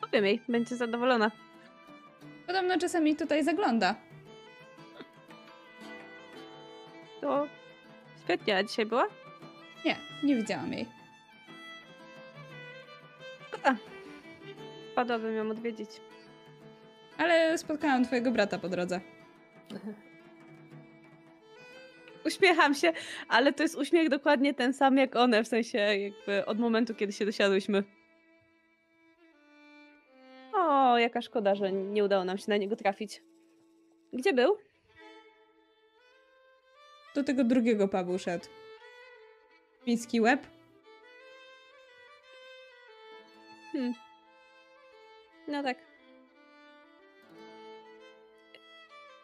Powiem 0.00 0.24
jej, 0.24 0.40
będzie 0.48 0.76
zadowolona. 0.76 1.30
Podobno 2.46 2.78
czasami 2.78 3.16
tutaj 3.16 3.44
zagląda. 3.44 3.94
To 7.20 7.46
świetnie, 8.24 8.56
a 8.56 8.62
dzisiaj 8.62 8.86
była? 8.86 9.06
Nie, 9.84 9.96
nie 10.22 10.36
widziałam 10.36 10.72
jej. 10.72 10.86
Szkoda. 13.48 13.76
Wpadłabym 14.92 15.34
ją 15.34 15.50
odwiedzić. 15.50 15.90
Ale 17.18 17.58
spotkałam 17.58 18.04
twojego 18.04 18.30
brata 18.30 18.58
po 18.58 18.68
drodze. 18.68 19.00
Uśmiecham 22.26 22.74
się, 22.74 22.92
ale 23.28 23.52
to 23.52 23.62
jest 23.62 23.76
uśmiech 23.76 24.08
dokładnie 24.08 24.54
ten 24.54 24.74
sam 24.74 24.96
jak 24.96 25.16
one, 25.16 25.44
w 25.44 25.48
sensie 25.48 25.78
jakby 25.78 26.46
od 26.46 26.58
momentu, 26.58 26.94
kiedy 26.94 27.12
się 27.12 27.26
dosiadłyśmy. 27.26 27.84
O, 30.54 30.98
jaka 30.98 31.22
szkoda, 31.22 31.54
że 31.54 31.72
nie 31.72 32.04
udało 32.04 32.24
nam 32.24 32.38
się 32.38 32.44
na 32.48 32.56
niego 32.56 32.76
trafić. 32.76 33.22
Gdzie 34.12 34.32
był? 34.32 34.56
Do 37.14 37.24
tego 37.24 37.44
drugiego 37.44 37.88
pubu 37.88 38.18
szedł. 38.18 38.46
Miński 39.86 40.20
łeb? 40.20 40.46
Hmm. 43.72 43.94
No 45.48 45.62
tak. 45.62 45.93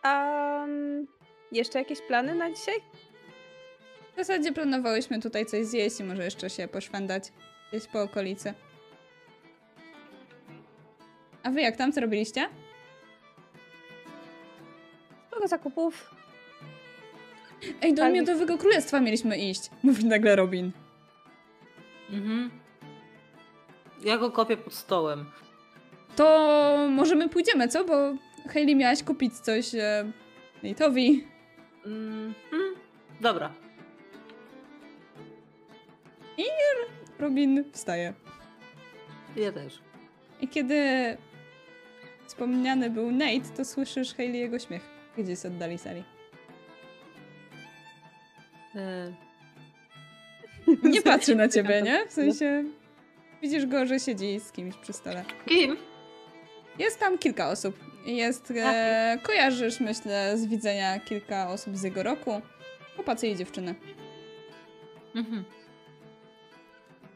A 0.02 0.66
jeszcze 1.52 1.78
jakieś 1.78 2.00
plany 2.00 2.34
na 2.34 2.50
dzisiaj? 2.50 2.74
W 4.12 4.16
zasadzie 4.16 4.52
planowałyśmy 4.52 5.20
tutaj 5.20 5.46
coś 5.46 5.66
zjeść 5.66 6.00
i 6.00 6.04
może 6.04 6.24
jeszcze 6.24 6.50
się 6.50 6.68
poszwendać 6.68 7.24
gdzieś 7.72 7.86
po 7.86 8.02
okolicy. 8.02 8.54
A 11.42 11.50
wy 11.50 11.60
jak 11.60 11.76
tam? 11.76 11.92
Co 11.92 12.00
robiliście? 12.00 12.48
Sporo 15.28 15.48
zakupów. 15.48 16.10
Ej, 17.82 17.94
do 17.94 18.02
Ale- 18.04 18.12
Miodowego 18.12 18.58
Królestwa 18.58 19.00
mieliśmy 19.00 19.38
iść. 19.38 19.70
Mówi 19.82 20.04
nagle 20.04 20.36
Robin. 20.36 20.72
Mhm. 22.10 22.50
Ja 24.04 24.18
go 24.18 24.30
kopię 24.30 24.56
pod 24.56 24.74
stołem. 24.74 25.24
To 26.16 26.86
może 26.90 27.14
my 27.14 27.28
pójdziemy, 27.28 27.68
co? 27.68 27.84
Bo 27.84 27.94
Hayley 28.52 28.76
miałaś 28.76 29.02
kupić 29.02 29.34
coś 29.38 29.74
e, 29.74 30.12
Nate'owi. 30.62 31.20
Mm, 31.86 32.34
mm, 32.52 32.74
dobra. 33.20 33.52
Robin 37.18 37.64
wstaje. 37.72 38.12
Ja 39.36 39.52
też. 39.52 39.78
I 40.40 40.48
kiedy 40.48 40.76
wspomniany 42.26 42.90
był 42.90 43.10
Nate, 43.10 43.48
to 43.56 43.64
słyszysz 43.64 44.14
Hayley 44.14 44.40
jego 44.40 44.58
śmiech 44.58 44.82
gdzieś 45.18 45.38
z 45.38 45.46
oddali 45.46 45.78
sali. 45.78 46.04
E, 48.76 49.12
Nie 50.82 51.02
patrzy 51.02 51.34
na 51.36 51.48
ciebie, 51.48 51.82
nie? 51.82 52.06
W 52.06 52.12
sensie 52.12 52.64
widzisz 53.42 53.66
go, 53.66 53.86
że 53.86 54.00
siedzi 54.00 54.40
z 54.40 54.52
kimś 54.52 54.76
przy 54.76 54.92
stole. 54.92 55.24
kim? 55.46 55.76
Jest 56.80 57.00
tam 57.00 57.18
kilka 57.18 57.48
osób. 57.50 57.76
Jest, 58.06 58.50
e, 58.56 59.18
kojarzysz, 59.22 59.80
myślę, 59.80 60.38
z 60.38 60.46
widzenia 60.46 61.00
kilka 61.00 61.48
osób 61.48 61.76
z 61.76 61.82
jego 61.82 62.02
roku. 62.02 62.42
Chłopacy 62.94 63.28
i 63.28 63.36
dziewczyny. 63.36 63.74
Mhm. 65.14 65.44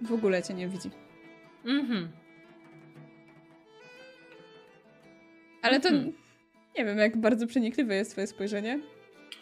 W 0.02 0.12
ogóle 0.12 0.42
cię 0.42 0.54
nie 0.54 0.68
widzi. 0.68 0.90
Mhm. 1.64 2.12
Ale 5.62 5.80
to 5.80 5.88
Mhm. 5.88 6.12
nie 6.78 6.84
wiem, 6.84 6.98
jak 6.98 7.16
bardzo 7.16 7.46
przenikliwe 7.46 7.94
jest 7.94 8.10
twoje 8.10 8.26
spojrzenie. 8.26 8.80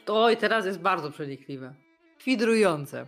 To 0.04 0.30
i 0.30 0.36
teraz 0.36 0.66
jest 0.66 0.78
bardzo 0.78 1.10
przenikliwe. 1.10 1.74
Kwidrujące. 2.18 3.06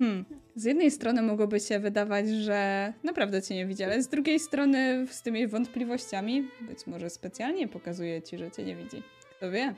Hmm. 0.00 0.24
Z 0.56 0.64
jednej 0.64 0.90
strony 0.90 1.22
mogłoby 1.22 1.60
się 1.60 1.78
wydawać, 1.78 2.28
że 2.28 2.92
naprawdę 3.04 3.42
cię 3.42 3.54
nie 3.54 3.66
widzi, 3.66 3.84
ale 3.84 4.02
z 4.02 4.08
drugiej 4.08 4.40
strony 4.40 5.06
z 5.10 5.22
tymi 5.22 5.46
wątpliwościami 5.46 6.48
być 6.60 6.86
może 6.86 7.10
specjalnie 7.10 7.68
pokazuje 7.68 8.22
ci, 8.22 8.38
że 8.38 8.50
cię 8.50 8.64
nie 8.64 8.76
widzi. 8.76 9.02
Kto 9.36 9.50
wie? 9.50 9.74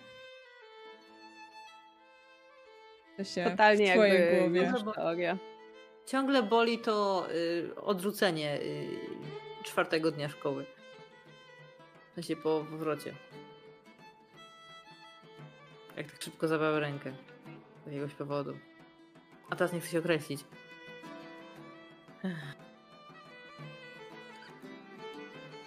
To 3.16 3.24
się 3.24 3.44
Totalnie 3.44 3.88
w 3.90 3.92
twojej 3.92 4.42
jakby 4.42 4.60
głowie. 4.60 4.92
teoria. 4.94 5.38
Ciągle 6.06 6.42
boli 6.42 6.78
to 6.78 7.26
y, 7.34 7.74
odrzucenie 7.76 8.60
y, 8.60 8.88
czwartego 9.64 10.10
dnia 10.10 10.28
szkoły. 10.28 10.66
W 12.10 12.14
sensie 12.14 12.36
po 12.36 12.66
powrocie. 12.70 13.14
Jak 15.96 16.10
tak 16.12 16.22
szybko 16.22 16.48
zabrałem 16.48 16.80
rękę. 16.80 17.12
Z 17.84 17.86
jakiegoś 17.86 18.14
powodu. 18.14 18.54
A 19.52 19.56
teraz 19.56 19.72
nie 19.72 19.80
chcę 19.80 19.90
się 19.90 19.98
określić. 19.98 20.44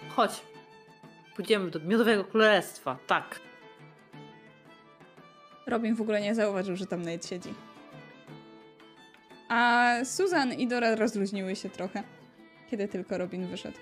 Chodź. 0.08 0.42
Pójdziemy 1.36 1.70
do 1.70 1.80
Miodowego 1.80 2.24
Królestwa. 2.24 2.98
Tak. 3.06 3.40
Robin 5.66 5.94
w 5.94 6.00
ogóle 6.00 6.20
nie 6.20 6.34
zauważył, 6.34 6.76
że 6.76 6.86
tam 6.86 7.02
Nate 7.02 7.28
siedzi. 7.28 7.54
A 9.48 9.90
Susan 10.04 10.52
i 10.52 10.68
Dora 10.68 10.94
rozluźniły 10.94 11.56
się 11.56 11.70
trochę, 11.70 12.02
kiedy 12.70 12.88
tylko 12.88 13.18
Robin 13.18 13.46
wyszedł. 13.46 13.78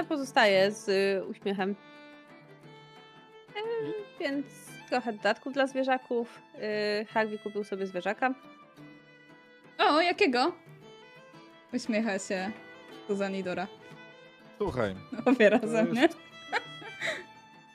Ja 0.00 0.04
pozostaję 0.04 0.70
z 0.70 0.88
y, 0.88 1.24
uśmiechem. 1.24 1.76
E, 3.56 3.60
więc 4.20 4.46
trochę 4.88 5.12
dodatków 5.12 5.52
dla 5.52 5.66
zwierzaków. 5.66 6.40
Y, 7.02 7.04
Harvey 7.04 7.38
kupił 7.38 7.64
sobie 7.64 7.86
zwierzaka. 7.86 8.34
O, 9.78 10.00
jakiego? 10.00 10.52
Uśmiecha 11.72 12.18
się 12.18 12.50
Susan 13.06 13.34
i 13.34 13.42
Dora. 13.42 13.66
Słuchaj, 14.58 14.94
Obie 15.26 15.50
to 15.50 15.58
razem, 15.58 15.92
nie? 15.92 16.00
jest, 16.02 16.18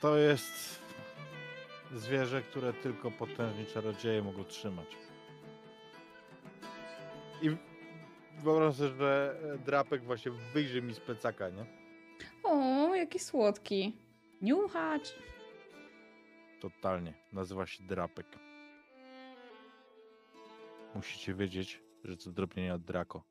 to 0.00 0.18
jest 0.18 0.82
zwierzę, 1.94 2.42
które 2.42 2.72
tylko 2.72 3.10
potężni 3.10 3.66
czarodzieje 3.66 4.22
mogą 4.22 4.44
trzymać. 4.44 4.96
I 7.42 7.56
wyobrażam 8.42 8.72
sobie, 8.72 8.96
że 8.98 9.36
drapek 9.66 10.04
właśnie 10.04 10.32
wyjrzy 10.54 10.82
mi 10.82 10.94
z 10.94 11.00
plecaka, 11.00 11.48
nie? 11.48 11.85
O, 12.46 12.94
jaki 12.94 13.18
słodki. 13.18 13.96
Niuchacz. 14.42 15.14
Totalnie. 16.60 17.14
Nazywa 17.32 17.66
się 17.66 17.84
drapek. 17.84 18.26
Musicie 20.94 21.34
wiedzieć, 21.34 21.82
że 22.04 22.16
to 22.16 22.30
drobnienie 22.30 22.74
od 22.74 22.82
Draco. 22.82 23.22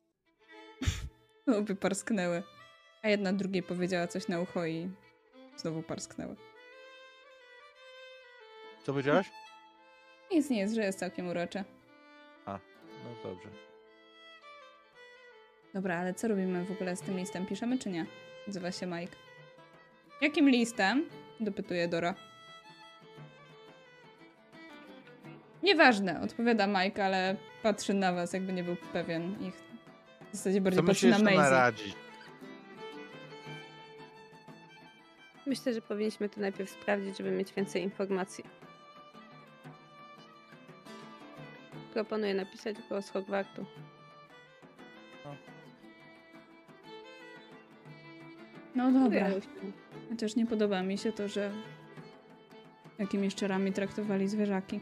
Obie 1.59 1.75
parsknęły. 1.75 2.43
A 3.03 3.09
jedna 3.09 3.33
drugiej 3.33 3.63
powiedziała 3.63 4.07
coś 4.07 4.27
na 4.27 4.39
ucho 4.39 4.65
i 4.65 4.89
znowu 5.57 5.83
parsknęły. 5.83 6.35
Co 8.83 8.91
powiedziałaś? 8.91 9.31
Nic 10.31 10.49
nie 10.49 10.59
jest, 10.59 10.75
że 10.75 10.81
jest 10.81 10.99
całkiem 10.99 11.27
urocze. 11.27 11.63
A, 12.45 12.59
no 13.03 13.29
dobrze. 13.29 13.49
Dobra, 15.73 15.97
ale 15.97 16.13
co 16.13 16.27
robimy 16.27 16.65
w 16.65 16.71
ogóle 16.71 16.95
z 16.95 17.01
tym 17.01 17.17
listem? 17.17 17.45
Piszemy 17.45 17.79
czy 17.79 17.89
nie? 17.89 18.05
Odzywa 18.47 18.71
się 18.71 18.85
Mike. 18.85 19.15
Jakim 20.21 20.49
listem? 20.49 21.09
Dopytuje 21.39 21.87
Dora. 21.87 22.15
Nieważne, 25.63 26.21
odpowiada 26.21 26.67
Mike, 26.67 27.05
ale 27.05 27.35
patrzy 27.63 27.93
na 27.93 28.13
was, 28.13 28.33
jakby 28.33 28.53
nie 28.53 28.63
był 28.63 28.75
pewien 28.93 29.41
ich. 29.47 29.55
W 30.33 30.35
zasadzie 30.35 30.61
bardziej 30.61 30.81
Co 30.83 30.87
patrzy 30.87 31.09
na 31.09 31.19
Maisie. 31.19 31.85
Myślę, 35.45 35.73
że 35.73 35.81
powinniśmy 35.81 36.29
to 36.29 36.41
najpierw 36.41 36.69
sprawdzić, 36.69 37.17
żeby 37.17 37.31
mieć 37.31 37.53
więcej 37.53 37.83
informacji. 37.83 38.43
Proponuję 41.93 42.33
napisać 42.33 42.75
go 42.89 43.01
z 43.01 43.09
Hogwartu. 43.09 43.65
No 48.75 48.91
dobra. 48.91 49.27
Chociaż 50.09 50.35
nie 50.35 50.45
podoba 50.45 50.83
mi 50.83 50.97
się 50.97 51.11
to, 51.11 51.27
że 51.27 51.51
jakimi 52.99 53.31
szczerami 53.31 53.73
traktowali 53.73 54.27
zwierzaki. 54.27 54.79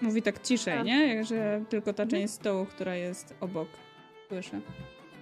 Mówi 0.00 0.22
tak 0.22 0.42
ciszej, 0.42 0.84
nie? 0.84 1.24
Że 1.24 1.60
tylko 1.68 1.92
ta 1.92 2.06
część 2.06 2.34
stołu, 2.34 2.66
która 2.66 2.94
jest 2.94 3.34
obok, 3.40 3.68
słyszę. 4.28 4.60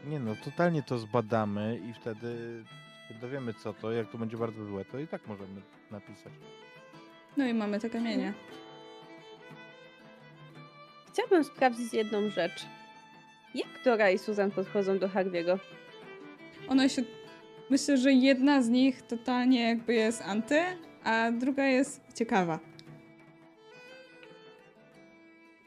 Nie 0.06 0.20
no, 0.20 0.36
totalnie 0.44 0.82
to 0.82 0.98
zbadamy 0.98 1.80
i 1.90 1.92
wtedy 1.92 2.62
się 3.08 3.14
dowiemy 3.14 3.54
co 3.54 3.72
to. 3.72 3.92
Jak 3.92 4.10
to 4.10 4.18
będzie 4.18 4.36
bardzo 4.36 4.64
złe, 4.64 4.84
to 4.84 4.98
i 4.98 5.06
tak 5.06 5.26
możemy 5.26 5.60
napisać. 5.90 6.32
No 7.36 7.46
i 7.46 7.54
mamy 7.54 7.80
te 7.80 7.90
kamienie. 7.90 8.32
Chciałabym 11.12 11.44
sprawdzić 11.44 11.94
jedną 11.94 12.30
rzecz. 12.30 12.66
Jak 13.54 13.68
Dora 13.84 14.10
i 14.10 14.18
Susan 14.18 14.50
podchodzą 14.50 14.98
do 14.98 15.08
Harviego? 15.08 15.58
One 16.68 16.88
się... 16.88 17.02
Myślę, 17.70 17.96
że 17.96 18.12
jedna 18.12 18.62
z 18.62 18.68
nich 18.68 19.02
totalnie 19.02 19.68
jakby 19.68 19.94
jest 19.94 20.22
anty, 20.22 20.60
a 21.04 21.30
druga 21.30 21.66
jest 21.66 22.00
ciekawa. 22.14 22.58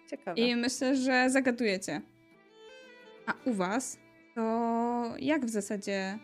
Ciekawe. 0.09 0.41
I 0.41 0.55
myślę, 0.55 0.95
że 0.95 1.29
zagadujecie. 1.29 2.01
A 3.25 3.33
u 3.45 3.53
was 3.53 3.99
to 4.35 5.13
jak 5.19 5.45
w 5.45 5.49
zasadzie 5.49 6.19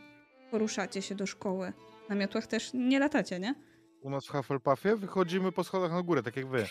poruszacie 0.51 1.01
się 1.01 1.15
do 1.15 1.25
szkoły? 1.25 1.73
Na 2.09 2.15
miotłach 2.15 2.47
też 2.47 2.71
nie 2.73 2.99
latacie, 2.99 3.39
nie? 3.39 3.55
U 4.01 4.09
nas 4.09 4.25
w 4.25 4.29
Hufflepuffie 4.29 4.95
wychodzimy 4.95 5.51
po 5.51 5.63
schodach 5.63 5.91
na 5.91 6.01
górę, 6.01 6.23
tak 6.23 6.37
jak 6.37 6.47
wy. 6.47 6.65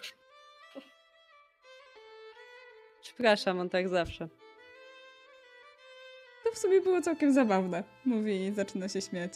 Przepraszam, 3.02 3.60
on 3.60 3.70
tak 3.70 3.88
zawsze. 3.88 4.28
W 6.52 6.58
sumie 6.58 6.80
było 6.80 7.02
całkiem 7.02 7.32
zabawne, 7.32 7.84
mówi 8.04 8.46
i 8.46 8.52
zaczyna 8.52 8.88
się 8.88 9.00
śmiać. 9.00 9.32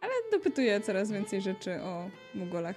Ale 0.00 0.12
dopytuje 0.32 0.80
coraz 0.80 1.12
więcej 1.12 1.40
rzeczy 1.40 1.82
o 1.82 2.10
Mugolach. 2.34 2.76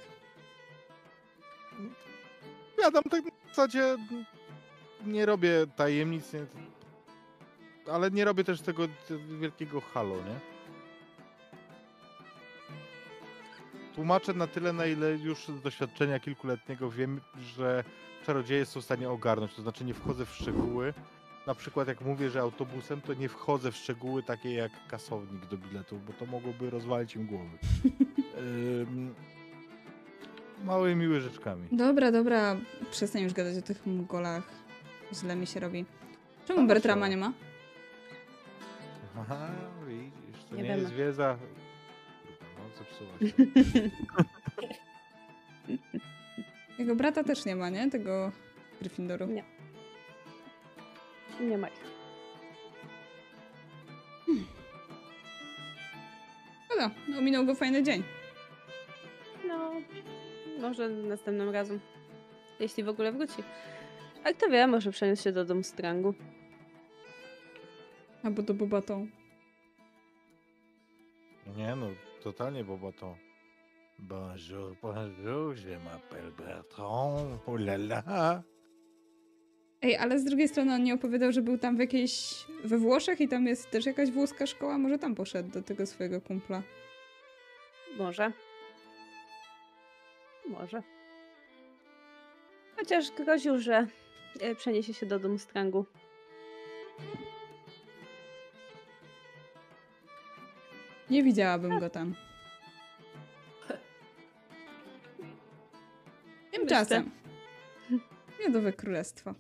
Ja 2.82 2.92
tam 2.92 3.04
tak 3.04 3.24
w 3.24 3.48
zasadzie 3.48 3.98
nie 5.06 5.26
robię 5.26 5.68
tajemnic, 5.76 6.34
nie, 6.34 6.46
ale 7.92 8.12
nie 8.12 8.26
robię 8.26 8.44
też 8.44 8.62
tego 8.62 8.88
wielkiego 9.40 9.82
halo, 9.82 10.16
nie? 10.16 10.40
Tłumaczę 13.96 14.34
na 14.34 14.48
tyle, 14.48 14.74
na 14.74 14.86
ile 14.86 15.12
już 15.12 15.48
z 15.48 15.62
doświadczenia 15.62 16.20
kilkuletniego 16.20 16.92
wiem, 16.92 17.22
że 17.42 17.84
czarodzieje 18.26 18.66
są 18.66 18.82
w 18.82 18.84
stanie 18.84 19.10
ogarnąć, 19.10 19.54
to 19.54 19.62
znaczy 19.62 19.86
nie 19.86 19.94
wchodzę 19.94 20.26
w 20.26 20.34
szczegóły. 20.34 20.94
Na 21.48 21.56
przykład 21.56 21.88
jak 21.88 22.02
mówię, 22.02 22.30
że 22.30 22.40
autobusem, 22.42 23.02
to 23.02 23.14
nie 23.14 23.30
wchodzę 23.30 23.72
w 23.72 23.76
szczegóły 23.76 24.24
takie 24.24 24.54
jak 24.54 24.72
kasownik 24.88 25.46
do 25.46 25.58
biletów, 25.58 26.06
bo 26.06 26.14
to 26.14 26.26
mogłoby 26.26 26.70
rozwalić 26.70 27.16
im 27.16 27.28
głowy. 27.28 27.58
Ym, 28.38 29.16
Małe 30.64 30.96
miłe 30.96 31.22
rzeczkami. 31.22 31.68
Dobra, 31.72 32.12
dobra, 32.12 32.56
przestań 32.92 33.22
już 33.22 33.34
gadać 33.34 33.58
o 33.58 33.62
tych 33.62 33.86
Mugolach. 33.86 34.44
Źle 35.14 35.36
mi 35.36 35.48
się 35.48 35.60
robi. 35.60 35.86
Czemu 36.46 36.62
No, 36.62 36.68
Bertrama 36.68 37.08
nie 37.08 37.18
ma? 37.18 37.34
Aha, 39.20 39.48
widzisz, 39.88 40.44
to 40.50 40.56
Nie 40.56 40.64
nie, 40.64 40.70
wiemy. 40.70 40.82
jest 40.82 40.94
wiedza. 40.94 41.38
No, 42.58 42.64
zepsuła 42.78 43.20
się. 43.20 43.90
Jego 46.82 46.96
brata 46.96 47.24
też 47.24 47.46
nie 47.46 47.56
ma, 47.56 47.70
nie? 47.70 47.90
Tego 47.90 48.32
Gryffindoru. 48.80 49.26
Nie. 49.26 49.44
Nie 51.42 51.58
ma 51.58 51.68
ich. 51.68 51.84
Szkoda, 56.66 56.92
no 57.08 57.22
minął 57.22 57.46
go 57.46 57.56
fajny 57.56 57.84
dzień. 57.84 58.04
No, 59.48 59.72
może 60.62 60.90
następnym 60.90 61.50
razem. 61.50 61.80
Jeśli 62.60 62.84
w 62.84 62.90
ogóle 62.90 63.12
wróci. 63.12 63.44
A 64.24 64.34
kto 64.34 64.50
wie, 64.50 64.68
może 64.68 64.92
przeniósł 64.92 65.24
się 65.24 65.32
do 65.32 65.46
domu 65.46 65.64
Strangu. 65.64 66.14
Albo 68.24 68.42
do 68.42 68.54
Bobatą. 68.54 69.08
Nie 71.58 71.76
no, 71.76 71.88
totalnie 72.24 72.64
boba 72.64 72.92
to. 72.92 73.31
Bonjour, 74.02 74.76
bonjour, 74.82 75.54
je 75.56 75.78
m'appelle 75.78 76.32
Bertrand, 76.38 77.40
oh 77.46 77.56
la 77.56 77.78
la. 77.78 78.44
Ej, 79.82 79.98
ale 79.98 80.20
z 80.20 80.24
drugiej 80.24 80.48
strony 80.48 80.74
on 80.74 80.84
nie 80.84 80.94
opowiadał, 80.94 81.32
że 81.32 81.42
był 81.42 81.58
tam 81.58 81.76
w 81.78 81.80
jakiejś... 81.80 82.46
we 82.64 82.78
Włoszech 82.78 83.22
i 83.22 83.28
tam 83.28 83.48
jest 83.48 83.72
też 83.72 83.86
jakaś 83.86 84.12
włoska 84.12 84.46
szkoła. 84.48 84.78
Może 84.78 85.00
tam 85.00 85.16
poszedł 85.16 85.50
do 85.50 85.62
tego 85.62 85.86
swojego 85.86 86.22
kumpla. 86.22 86.62
Może. 87.98 88.32
Może. 90.48 90.84
Chociaż 92.76 93.12
groził, 93.12 93.60
że 93.60 93.88
e, 94.40 94.56
przeniesie 94.56 94.94
się 94.94 95.06
do 95.06 95.20
domu 95.20 95.38
Strangu. 95.38 95.86
Nie 101.10 101.24
widziałabym 101.24 101.80
go 101.80 101.90
tam. 101.90 102.16
Tymczasem. 106.62 107.12
Miodowe 108.40 108.74
Królestwo. 108.74 109.34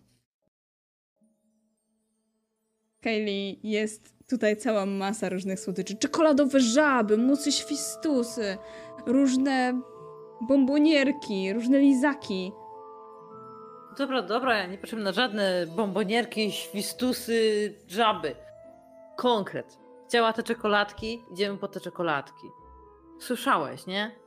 Kaylee, 3.02 3.60
jest 3.64 4.28
tutaj 4.30 4.58
cała 4.58 4.86
masa 4.86 5.30
różnych 5.30 5.60
słodyczy. 5.60 5.98
Czekoladowe 5.98 6.60
żaby, 6.60 7.18
musy 7.18 7.52
świstusy, 7.52 8.58
różne 9.06 9.82
bombonierki, 10.42 11.54
różne 11.54 11.80
lizaki. 11.80 12.52
Dobra, 13.98 14.22
dobra, 14.22 14.58
ja 14.58 14.68
nie 14.68 14.78
patrzymy 14.78 15.04
na 15.04 15.12
żadne 15.12 15.68
bombonierki, 15.76 16.52
świstusy, 16.52 17.74
żaby. 17.88 18.36
Konkret. 19.18 19.78
Chciała 20.08 20.34
te 20.34 20.44
czekoladki, 20.44 21.24
idziemy 21.34 21.58
po 21.58 21.68
te 21.68 21.80
czekoladki. 21.80 22.48
Słyszałeś, 23.20 23.86
nie? 23.86 24.21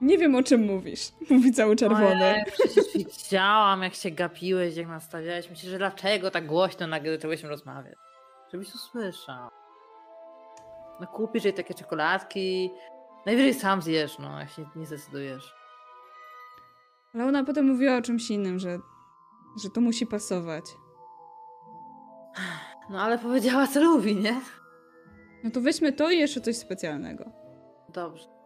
Nie 0.00 0.18
wiem 0.18 0.34
o 0.34 0.42
czym 0.42 0.66
mówisz. 0.66 1.08
Mówi 1.30 1.52
cały 1.52 1.76
czerwony. 1.76 2.24
Ojej, 2.30 2.44
przecież 2.52 2.84
widziałam, 2.94 3.82
jak 3.82 3.94
się 3.94 4.10
gapiłeś, 4.10 4.76
jak 4.76 4.88
nastawiałeś. 4.88 5.50
Myślę, 5.50 5.70
że 5.70 5.78
dlaczego 5.78 6.30
tak 6.30 6.46
głośno 6.46 6.86
nagle 6.86 7.12
zaczęłyśmy 7.14 7.48
rozmawiać? 7.48 7.94
Żebyś 8.52 8.74
usłyszał. 8.74 9.48
No 11.00 11.06
kupisz 11.06 11.44
jej 11.44 11.54
takie 11.54 11.74
czekoladki. 11.74 12.70
Najwyżej 13.26 13.54
sam 13.54 13.82
zjesz, 13.82 14.18
no, 14.18 14.40
jak 14.40 14.50
się 14.50 14.64
nie 14.76 14.86
zdecydujesz. 14.86 15.54
Ale 17.14 17.24
ona 17.24 17.44
potem 17.44 17.66
mówiła 17.66 17.96
o 17.96 18.02
czymś 18.02 18.30
innym, 18.30 18.58
że, 18.58 18.78
że 19.62 19.70
to 19.74 19.80
musi 19.80 20.06
pasować. 20.06 20.64
No 22.90 23.02
ale 23.02 23.18
powiedziała, 23.18 23.66
co 23.66 23.80
lubi, 23.80 24.16
nie? 24.16 24.40
No 25.44 25.50
to 25.50 25.60
weźmy 25.60 25.92
to 25.92 26.10
i 26.10 26.18
jeszcze 26.18 26.40
coś 26.40 26.56
specjalnego. 26.56 27.24
Dobrze. 27.88 28.37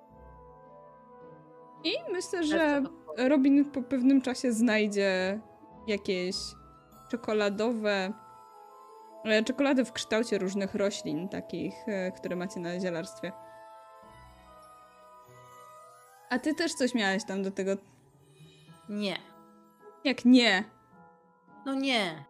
I 1.85 1.93
myślę, 2.13 2.45
że 2.45 2.83
Robin 3.19 3.65
po 3.71 3.83
pewnym 3.83 4.21
czasie 4.21 4.53
znajdzie 4.53 5.41
jakieś 5.87 6.37
czekoladowe. 7.11 8.13
e, 9.25 9.45
Czekolady 9.45 9.85
w 9.85 9.93
kształcie 9.93 10.39
różnych 10.39 10.75
roślin, 10.75 11.29
takich, 11.29 11.75
e, 11.89 12.13
które 12.13 12.37
macie 12.37 12.61
na 12.61 12.81
zielarstwie. 12.81 13.33
A 16.31 16.39
ty 16.39 16.55
też 16.55 16.75
coś 16.75 16.95
miałeś 16.95 17.25
tam 17.25 17.43
do 17.43 17.51
tego. 17.51 17.73
Nie. 18.89 19.17
Jak 20.05 20.25
nie? 20.25 20.65
No 21.67 21.75
nie. 21.75 22.25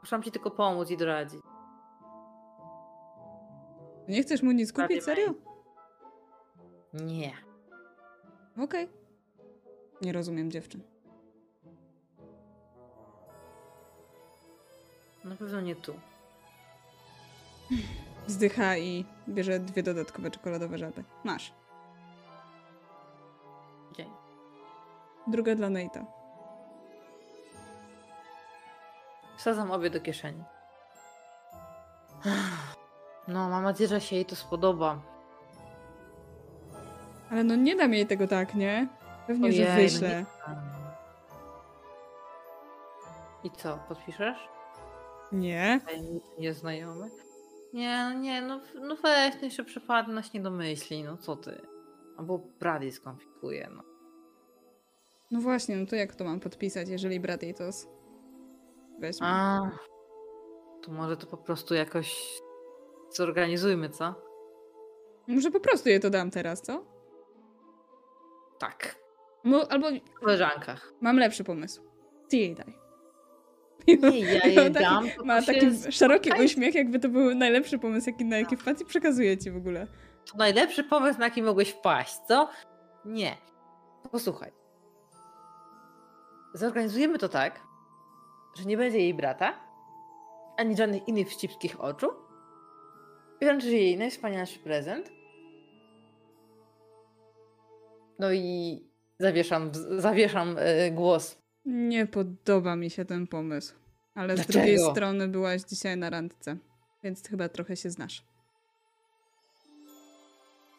Muszę 0.00 0.22
ci 0.22 0.30
tylko 0.30 0.50
pomóc 0.50 0.90
i 0.90 0.96
doradzić. 0.96 1.40
Nie 4.08 4.22
chcesz 4.22 4.42
mu 4.42 4.52
nic 4.52 4.72
kupić, 4.72 5.04
serio? 5.04 5.34
Nie. 6.92 7.32
Okej. 8.58 8.88
Nie 10.02 10.12
rozumiem 10.12 10.50
dziewczyn. 10.50 10.82
Na 15.24 15.36
pewno 15.36 15.60
nie 15.60 15.76
tu. 15.76 15.94
Wzdycha 18.26 18.76
i 18.76 19.04
bierze 19.28 19.60
dwie 19.60 19.82
dodatkowe 19.82 20.30
czekoladowe 20.30 20.78
żaby. 20.78 21.04
Masz. 21.24 21.52
Dzień. 23.96 24.10
Druga 25.26 25.54
dla 25.54 25.68
Nate'a. 25.68 26.04
Wsadzam 29.36 29.70
obie 29.70 29.90
do 29.90 30.00
kieszeni. 30.00 30.44
No, 33.28 33.48
mam 33.48 33.62
nadzieję, 33.62 33.88
że 33.88 34.00
się 34.00 34.16
jej 34.16 34.24
to 34.24 34.36
spodoba. 34.36 35.11
Ale 37.32 37.44
no 37.44 37.56
nie 37.56 37.76
dam 37.76 37.94
jej 37.94 38.06
tego 38.06 38.26
tak, 38.26 38.54
nie? 38.54 38.88
Pewnie, 39.26 39.52
że 39.52 39.62
Ojej, 39.62 39.76
no 39.76 39.82
wyślę. 39.82 40.24
I 43.44 43.50
co, 43.50 43.78
podpiszesz? 43.88 44.48
Nie. 45.32 45.80
Nieznajomy? 46.38 47.10
Nie, 47.72 47.96
no 47.96 48.20
nie, 48.20 48.42
no, 48.42 48.60
no 48.80 48.96
weź, 48.96 49.34
no 49.34 49.40
jeszcze 49.44 49.64
przypadność 49.64 50.32
nie 50.32 50.40
domyśli, 50.40 51.04
no 51.04 51.16
co 51.16 51.36
ty? 51.36 51.60
Albo 52.16 52.38
brat 52.38 52.82
jej 52.82 52.92
skonfikuje, 52.92 53.68
no. 53.76 53.82
No 55.30 55.40
właśnie, 55.40 55.76
no 55.76 55.86
to 55.86 55.96
jak 55.96 56.14
to 56.14 56.24
mam 56.24 56.40
podpisać, 56.40 56.88
jeżeli 56.88 57.20
brat 57.20 57.42
jej 57.42 57.54
to 57.54 57.64
weźmie? 59.00 59.26
A, 59.26 59.70
to 60.82 60.92
może 60.92 61.16
to 61.16 61.26
po 61.26 61.36
prostu 61.36 61.74
jakoś 61.74 62.40
zorganizujmy, 63.10 63.88
co? 63.88 64.14
Może 65.26 65.50
po 65.50 65.60
prostu 65.60 65.88
jej 65.88 66.00
to 66.00 66.10
dam 66.10 66.30
teraz, 66.30 66.62
co? 66.62 66.92
Tak. 68.62 68.96
Mo- 69.44 69.72
albo 69.72 69.90
W 69.90 70.20
koleżankach. 70.20 70.92
mam 71.00 71.16
lepszy 71.18 71.44
pomysł. 71.44 71.82
Ty 72.28 72.36
jej 72.36 72.54
daj. 72.54 72.74
Nie, 73.88 74.20
ja 74.20 74.46
jej 74.46 74.54
taki- 74.56 74.70
dam, 74.72 75.04
Ma 75.24 75.42
taki 75.42 75.92
szeroki 75.92 76.30
spotkaj- 76.30 76.44
uśmiech, 76.44 76.74
jakby 76.74 76.98
to 76.98 77.08
był 77.08 77.34
najlepszy 77.34 77.78
pomysł, 77.78 78.10
jaki, 78.10 78.24
na 78.24 78.38
jaki 78.38 78.56
wpadł 78.56 78.82
i 78.82 78.84
przekazuje 78.86 79.38
ci 79.38 79.50
w 79.50 79.56
ogóle. 79.56 79.86
To 80.32 80.36
najlepszy 80.38 80.84
pomysł, 80.84 81.18
na 81.18 81.24
jaki 81.24 81.42
mogłeś 81.42 81.70
wpaść, 81.70 82.14
co? 82.28 82.48
Nie. 83.04 83.36
Posłuchaj. 84.10 84.52
Zorganizujemy 86.54 87.18
to 87.18 87.28
tak, 87.28 87.60
że 88.58 88.64
nie 88.64 88.76
będzie 88.76 88.98
jej 88.98 89.14
brata, 89.14 89.54
ani 90.58 90.76
żadnych 90.76 91.08
innych 91.08 91.28
wścibskich 91.28 91.80
oczu. 91.80 92.06
I 93.40 93.44
wręczysz 93.44 93.70
jej 93.70 93.98
najwspanialszy 93.98 94.58
prezent. 94.58 95.10
No 98.22 98.32
i 98.32 98.80
zawieszam, 99.18 99.70
zawieszam 99.98 100.56
e, 100.58 100.90
głos. 100.90 101.38
Nie 101.64 102.06
podoba 102.06 102.76
mi 102.76 102.90
się 102.90 103.04
ten 103.04 103.26
pomysł. 103.26 103.74
Ale 104.14 104.34
z 104.34 104.36
Dlaczego? 104.36 104.58
drugiej 104.58 104.78
strony 104.78 105.28
byłaś 105.28 105.62
dzisiaj 105.62 105.96
na 105.96 106.10
randce, 106.10 106.56
więc 107.04 107.28
chyba 107.28 107.48
trochę 107.48 107.76
się 107.76 107.90
znasz. 107.90 108.22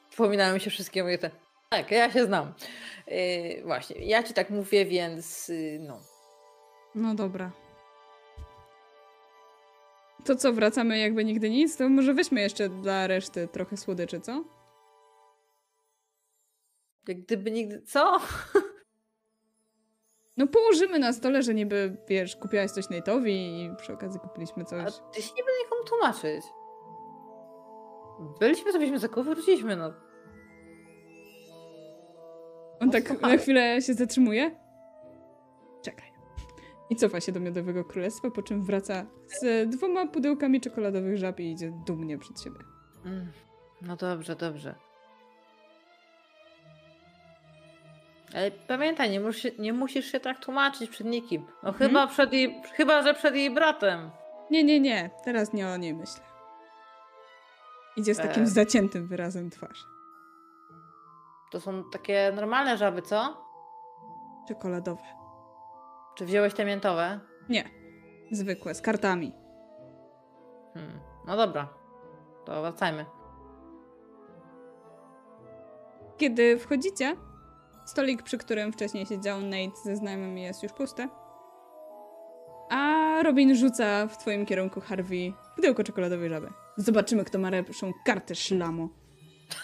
Przypominają 0.10 0.54
mi 0.54 0.60
się 0.60 0.70
wszystkie 0.70 1.04
moje 1.04 1.18
te... 1.18 1.32
Tak, 1.70 1.92
ja 1.92 2.12
się 2.12 2.26
znam. 2.26 2.54
Yy, 3.08 3.64
właśnie, 3.64 4.06
ja 4.06 4.24
ci 4.24 4.34
tak 4.34 4.50
mówię, 4.50 4.86
więc 4.86 5.48
yy, 5.48 5.80
no. 5.80 6.00
No 6.96 7.16
dobra. 7.16 7.52
To 10.26 10.36
co, 10.36 10.54
wracamy 10.54 11.00
jakby 11.00 11.26
nigdy 11.26 11.50
nic? 11.50 11.78
To 11.78 11.90
może 11.90 12.14
weźmy 12.14 12.42
jeszcze 12.42 12.70
dla 12.70 13.08
reszty 13.08 13.48
trochę 13.48 13.78
słodyczy, 13.78 14.22
co? 14.22 14.44
Jak 17.08 17.22
gdyby 17.22 17.52
nigdy... 17.52 17.82
Co? 17.82 18.18
No 20.38 20.48
położymy 20.48 21.00
na 21.00 21.14
stole, 21.14 21.44
że 21.44 21.54
niby, 21.54 21.98
wiesz, 22.08 22.36
kupiłaś 22.36 22.72
coś 22.72 22.86
Nate'owi 22.86 23.30
i 23.30 23.72
przy 23.78 23.94
okazji 23.94 24.20
kupiliśmy 24.20 24.64
A 24.64 24.66
coś. 24.66 24.94
ty 25.14 25.22
się 25.22 25.30
nie 25.38 25.44
będę 25.44 25.60
nikomu 25.64 25.84
tłumaczyć. 25.84 26.46
Byliśmy, 28.40 28.72
zrobiliśmy 28.72 29.00
zakupy, 29.00 29.24
wróciliśmy, 29.36 29.76
no. 29.76 29.94
On 32.80 32.92
tak 32.92 33.08
słuchaj. 33.08 33.32
na 33.32 33.38
chwilę 33.38 33.82
się 33.82 33.94
zatrzymuje. 33.94 34.60
Czekaj. 35.82 36.14
I 36.90 36.96
cofa 36.96 37.22
się 37.22 37.32
do 37.32 37.40
Miodowego 37.40 37.84
Królestwa, 37.86 38.32
po 38.32 38.42
czym 38.44 38.64
wraca 38.64 39.06
z 39.42 39.70
dwoma 39.70 40.08
pudełkami 40.08 40.62
czekoladowych 40.62 41.18
żab 41.18 41.40
i 41.40 41.52
idzie 41.52 41.72
dumnie 41.88 42.18
przed 42.18 42.42
siebie. 42.42 42.60
Mm, 43.06 43.32
No 43.82 43.96
dobrze, 43.96 44.36
dobrze. 44.36 44.76
Ale 48.36 48.52
pamiętaj, 48.52 49.10
nie 49.12 49.20
musisz, 49.20 49.58
nie 49.60 49.74
musisz 49.74 50.06
się 50.12 50.20
tak 50.20 50.40
tłumaczyć 50.40 50.90
przed 50.90 51.08
nikim. 51.08 51.46
No 51.64 51.70
Mhm. 51.70 51.90
chyba 51.90 52.08
przed 52.08 52.34
jej, 52.34 52.62
chyba, 52.74 53.02
że 53.02 53.14
przed 53.14 53.36
jej 53.36 53.52
bratem. 53.54 54.10
Nie, 54.52 54.64
nie, 54.64 54.80
nie. 54.80 55.10
Teraz 55.26 55.54
nie 55.54 55.68
o 55.68 55.78
niej 55.78 55.94
myślę. 55.94 56.24
Idzie 57.98 58.16
z 58.16 58.18
takim 58.18 58.44
E. 58.44 58.48
zaciętym 58.48 59.08
wyrazem 59.08 59.50
twarzy. 59.50 59.84
To 61.52 61.60
są 61.62 61.84
takie 61.92 62.32
normalne 62.36 62.78
żaby, 62.78 63.02
co? 63.02 63.44
Czekoladowe. 64.48 65.02
Czy 66.16 66.26
wziąłeś 66.26 66.54
te 66.54 66.66
miętowe? 66.66 67.20
Nie. 67.50 67.70
Zwykłe, 68.32 68.76
z 68.76 68.82
kartami. 68.82 69.34
Hmm. 70.74 71.00
No 71.28 71.38
dobra. 71.38 71.68
To 72.46 72.62
wracajmy. 72.62 73.06
Kiedy 76.18 76.60
wchodzicie, 76.60 77.16
stolik, 77.86 78.24
przy 78.24 78.38
którym 78.38 78.74
wcześniej 78.74 79.06
siedział 79.06 79.42
Nate 79.42 79.76
ze 79.84 79.96
znajomymi 79.96 80.44
jest 80.44 80.64
już 80.64 80.74
pusty. 80.74 81.10
A 82.70 83.04
Robin 83.24 83.56
rzuca 83.56 84.08
w 84.08 84.18
twoim 84.18 84.46
kierunku 84.46 84.82
Harvey 84.82 85.34
pudełko 85.56 85.84
czekoladowej 85.84 86.30
żaby. 86.30 86.50
Zobaczymy, 86.78 87.26
kto 87.26 87.40
ma 87.40 87.50
lepszą 87.50 87.92
kartę 88.06 88.36
szlamu. 88.36 88.90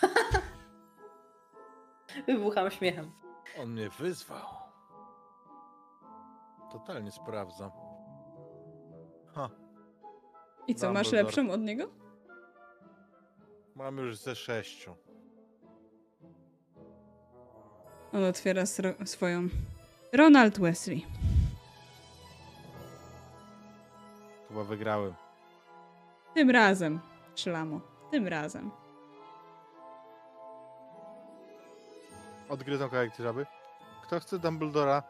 Wybucham 2.27 2.71
śmiechem. 2.71 3.11
On 3.61 3.69
mnie 3.71 3.89
wyzwał. 3.89 4.45
Totalnie 6.71 7.11
sprawdzam. 7.11 7.71
Ha, 9.35 9.49
I 10.67 10.75
co, 10.75 10.93
masz 10.93 11.03
Dumbledore. 11.03 11.23
lepszą 11.23 11.51
od 11.51 11.61
niego? 11.61 11.89
mam 13.75 13.97
już 13.97 14.17
ze 14.17 14.35
sześciu. 14.35 14.95
On 18.13 18.23
otwiera 18.23 18.63
swoją. 19.05 19.47
Ronald 20.13 20.59
Wesley. 20.59 21.05
Chyba 24.47 24.63
wygrałem. 24.63 25.13
Tym 26.33 26.49
razem, 26.49 26.99
szlamo. 27.35 27.79
Tym 28.11 28.27
razem. 28.27 28.71
Odgryzą 32.49 32.89
kawałek 32.89 33.15
żaby. 33.19 33.45
Kto 34.03 34.19
chce 34.19 34.39
Dumbledora? 34.39 35.03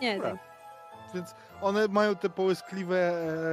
Nie, 0.00 0.16
Dobra. 0.16 0.30
tak. 0.30 0.40
Więc 1.14 1.34
one 1.62 1.88
mają 1.88 2.16
te 2.16 2.28
połyskliwe 2.28 2.96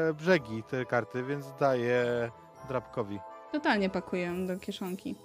e, 0.10 0.14
brzegi, 0.14 0.64
te 0.64 0.86
karty, 0.86 1.24
więc 1.24 1.46
daję 1.60 2.32
drapkowi. 2.68 3.20
Totalnie 3.52 3.90
pakuję 3.90 4.34
do 4.48 4.58
kieszonki. 4.60 5.16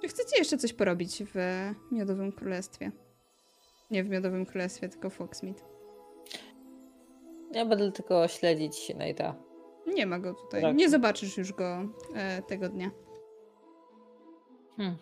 Czy 0.00 0.08
chcecie 0.08 0.38
jeszcze 0.38 0.58
coś 0.58 0.72
porobić 0.72 1.22
w 1.24 1.34
Miodowym 1.92 2.32
Królestwie? 2.32 2.92
Nie 3.90 4.04
w 4.04 4.08
Miodowym 4.08 4.46
Królestwie, 4.46 4.88
tylko 4.88 5.10
w 5.10 5.14
Foxmead. 5.14 5.64
Ja 7.52 7.66
będę 7.66 7.92
tylko 7.92 8.28
śledzić 8.28 8.92
Nate'a. 8.94 9.34
Nie 9.86 10.06
ma 10.06 10.18
go 10.18 10.34
tutaj. 10.34 10.62
Tak. 10.62 10.76
Nie 10.76 10.90
zobaczysz 10.90 11.38
już 11.38 11.52
go 11.52 11.88
e, 12.14 12.42
tego 12.42 12.68
dnia. 12.68 12.90
Hmm. 14.76 14.96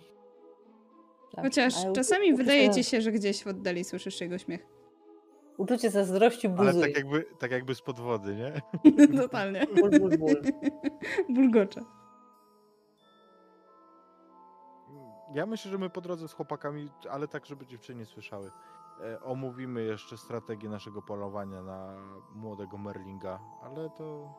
Dobrze, 1.37 1.43
Chociaż 1.49 1.85
ale 1.85 1.93
czasami 1.93 2.27
upiszę- 2.33 2.37
wydaje 2.37 2.71
ci 2.71 2.85
się, 2.85 3.01
że 3.01 3.13
gdzieś 3.13 3.45
w 3.45 3.47
oddali 3.47 3.85
słyszysz 3.85 4.21
jego 4.21 4.39
śmiech. 4.39 4.67
Uczucie 5.57 5.91
zazdrości 5.91 6.47
Ale 6.47 6.57
buzuje. 6.57 6.87
tak 6.87 6.97
jakby, 6.97 7.25
tak 7.39 7.51
jakby 7.51 7.75
spod 7.75 8.01
wody, 8.01 8.35
nie? 8.37 8.53
Totalnie. 9.23 9.67
Ból, 9.81 9.91
ból, 10.01 10.19
ból. 10.19 10.43
Bulgocze. 11.29 11.81
Ja 15.35 15.47
myślę, 15.47 15.71
że 15.71 15.79
my 15.79 15.91
po 15.91 16.01
drodze 16.01 16.29
z 16.29 16.33
chłopakami, 16.33 16.89
ale 17.11 17.29
tak, 17.29 17.47
żeby 17.47 17.67
dziewczyny 17.67 18.07
słyszały, 18.07 18.51
e, 19.05 19.23
omówimy 19.23 19.83
jeszcze 19.83 20.17
strategię 20.19 20.69
naszego 20.69 21.03
polowania 21.03 21.63
na 21.63 21.97
młodego 22.35 22.79
Merlinga, 22.79 23.41
ale 23.63 23.91
to... 23.91 24.35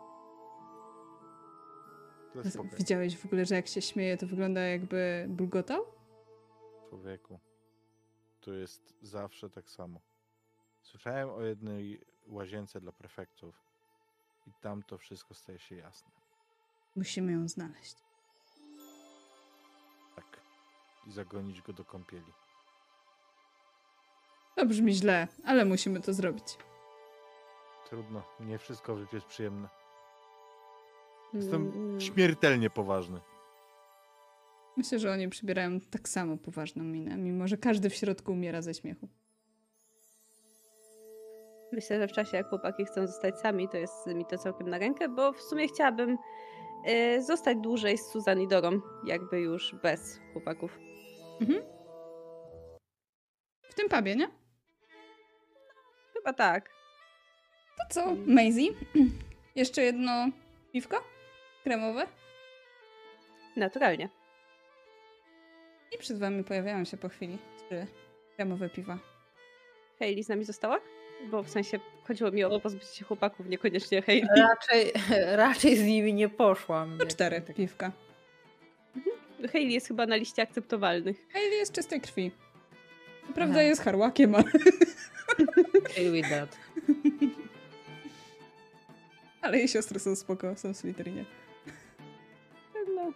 To 2.34 2.64
Widziałeś 2.78 3.18
w 3.18 3.26
ogóle, 3.26 3.46
że 3.46 3.56
jak 3.56 3.68
się 3.68 3.82
śmieje, 3.82 4.18
to 4.18 4.28
wygląda 4.28 4.62
jakby 4.62 5.26
bulgotał? 5.30 5.86
Człowieku. 6.94 7.40
To 8.42 8.54
jest 8.54 8.94
zawsze 9.02 9.50
tak 9.50 9.70
samo. 9.70 10.00
Słyszałem 10.82 11.30
o 11.30 11.42
jednej 11.42 12.02
łazience 12.28 12.82
dla 12.82 12.92
prefektów 12.92 13.56
i 14.48 14.52
tam 14.62 14.84
to 14.84 14.98
wszystko 14.98 15.34
staje 15.34 15.60
się 15.60 15.76
jasne. 15.76 16.12
Musimy 16.96 17.32
ją 17.32 17.48
znaleźć. 17.48 17.96
Tak. 20.16 20.40
I 21.08 21.12
zagonić 21.12 21.62
go 21.62 21.74
do 21.74 21.86
kąpieli. 21.86 22.34
To 24.56 24.66
brzmi 24.66 24.94
źle, 24.94 25.28
ale 25.46 25.66
musimy 25.66 26.02
to 26.02 26.14
zrobić. 26.14 26.58
Trudno, 27.90 28.24
nie 28.40 28.58
wszystko 28.58 28.96
w 28.96 29.00
życiu 29.00 29.16
jest 29.16 29.28
przyjemne. 29.28 29.70
Jestem 31.34 31.72
Mm, 31.72 32.02
śmiertelnie 32.02 32.70
poważny. 32.70 33.22
Myślę, 34.78 35.00
że 35.00 35.12
oni 35.12 35.30
przybierają 35.30 35.80
tak 35.80 36.10
samo 36.10 36.38
poważną 36.38 36.84
minę, 36.84 37.18
mimo 37.18 37.48
że 37.48 37.58
każdy 37.58 37.90
w 37.90 37.96
środku 37.96 38.32
umiera 38.32 38.62
ze 38.62 38.74
śmiechu. 38.74 39.08
Myślę, 41.72 42.00
że 42.00 42.08
w 42.08 42.12
czasie 42.12 42.38
jak 42.38 42.50
chłopaki 42.50 42.86
chcą 42.86 43.08
zostać 43.08 43.40
sami, 43.40 43.70
to 43.70 43.78
jest 43.78 44.08
mi 44.08 44.26
to 44.26 44.38
całkiem 44.38 44.70
na 44.70 44.78
rękę, 44.78 45.10
bo 45.10 45.34
w 45.34 45.42
sumie 45.42 45.68
chciałabym 45.68 46.18
e, 46.86 47.22
zostać 47.22 47.58
dłużej 47.58 47.98
z 47.98 48.06
Susan 48.06 48.42
i 48.42 48.48
Dorą, 48.48 48.82
jakby 49.08 49.40
już 49.40 49.76
bez 49.84 50.20
chłopaków. 50.34 50.80
Mhm. 51.42 51.62
W 53.62 53.74
tym 53.74 53.90
pubie, 53.90 54.16
nie? 54.16 54.28
Chyba 56.14 56.34
tak. 56.34 56.70
To 57.78 57.94
co, 57.94 58.16
Maisie? 58.28 58.68
Jeszcze 59.56 59.82
jedno 59.82 60.28
piwko? 60.72 61.04
Kremowe? 61.64 62.08
Naturalnie. 63.56 64.23
I 65.96 65.98
przed 65.98 66.20
wami 66.20 66.44
pojawiają 66.44 66.86
się 66.86 66.98
po 66.98 67.10
chwili 67.10 67.38
trzy 67.58 67.88
kremowe 68.36 68.70
piwa. 68.70 68.98
Hayley 70.00 70.24
z 70.24 70.30
nami 70.30 70.44
została? 70.46 70.80
Bo 71.32 71.44
w 71.44 71.50
sensie 71.50 71.80
chodziło 72.08 72.32
mi 72.32 72.44
o 72.44 72.60
pozbycie 72.60 72.86
się 72.96 73.06
chłopaków, 73.06 73.46
niekoniecznie 73.50 74.02
Hayley. 74.02 74.30
Raczej, 74.38 74.92
raczej 75.46 75.78
z 75.78 75.84
nimi 75.84 76.14
nie 76.14 76.30
poszłam. 76.30 76.98
To 76.98 77.06
cztery 77.06 77.42
piwka. 77.42 77.92
Hayley 79.52 79.74
jest 79.74 79.88
chyba 79.88 80.06
na 80.06 80.16
liście 80.16 80.42
akceptowalnych. 80.42 81.28
Hailey 81.34 81.58
jest 81.58 81.74
czystej 81.74 82.02
krwi. 82.02 82.32
Prawda 83.36 83.54
Aha. 83.56 83.64
jest 83.64 83.82
harłakiem, 83.82 84.36
ale, 84.36 84.44
Okay 85.78 86.12
with 86.12 86.30
that. 86.30 86.58
ale 89.42 89.58
jej 89.58 89.68
siostry 89.68 90.00
są 90.00 90.16
spoko, 90.16 90.56
są 90.56 90.74
w 90.74 90.78
Slytherinie. 90.78 91.26
No, 92.96 93.12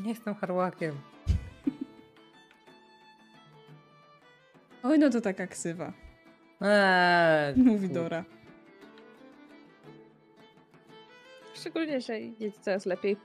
Nie 0.00 0.08
jestem 0.10 0.34
harłakiem. 0.34 0.94
Oj, 4.84 4.98
no 4.98 5.10
to 5.10 5.20
taka 5.20 5.46
ksywa, 5.46 5.92
Eee, 6.60 7.54
mówi 7.68 7.88
kur- 7.88 7.94
Dora. 7.94 8.24
szczególnie, 11.54 12.00
że 12.00 12.20
jest 12.20 12.60
coraz 12.60 12.86
lepiej. 12.86 13.16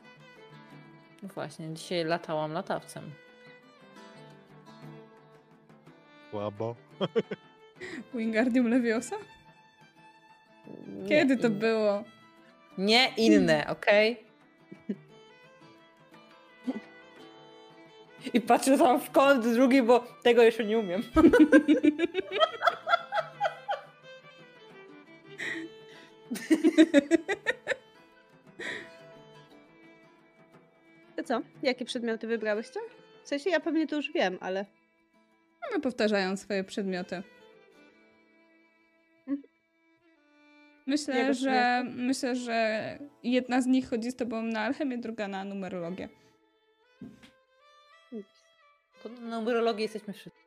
No 1.24 1.30
Właśnie, 1.30 1.74
dzisiaj 1.74 2.06
latałam 2.06 2.52
latawcem. 2.52 3.12
Słabo. 6.32 6.76
Wingardium 8.14 8.68
Leviosa? 8.70 9.16
Kiedy 11.10 11.38
to 11.38 11.48
in- 11.48 11.60
było? 11.60 12.04
Nie 12.78 13.08
inne, 13.18 13.68
okej? 13.68 14.24
I 18.34 18.42
patrzę 18.42 18.78
tam 18.78 19.00
w 19.00 19.12
kąt 19.12 19.48
drugi, 19.48 19.82
bo 19.82 20.00
tego 20.24 20.44
jeszcze 20.44 20.66
nie 20.66 20.80
umiem. 20.80 21.04
To 31.16 31.24
co? 31.24 31.42
Jakie 31.64 31.86
przedmioty 31.86 32.28
wybrałyście? 32.28 32.80
W 33.24 33.28
sensie 33.28 33.50
ja 33.50 33.60
pewnie 33.60 33.88
to 33.88 33.96
już 33.96 34.12
wiem, 34.12 34.38
ale 34.42 34.66
One 35.70 35.80
powtarzają 35.82 36.38
swoje 36.38 36.64
przedmioty. 36.64 37.24
Myślę, 40.86 41.34
że 41.34 41.84
myślę, 41.96 42.36
że 42.36 42.98
jedna 43.24 43.62
z 43.62 43.66
nich 43.66 43.90
chodzi 43.90 44.12
z 44.12 44.16
tobą 44.16 44.42
na 44.44 44.62
alchemię, 44.62 44.98
druga 44.98 45.28
na 45.28 45.44
numerologię. 45.44 46.10
To 49.04 49.10
na 49.10 49.40
numerologii 49.40 49.84
jesteśmy 49.84 50.14
wszyscy. 50.14 50.40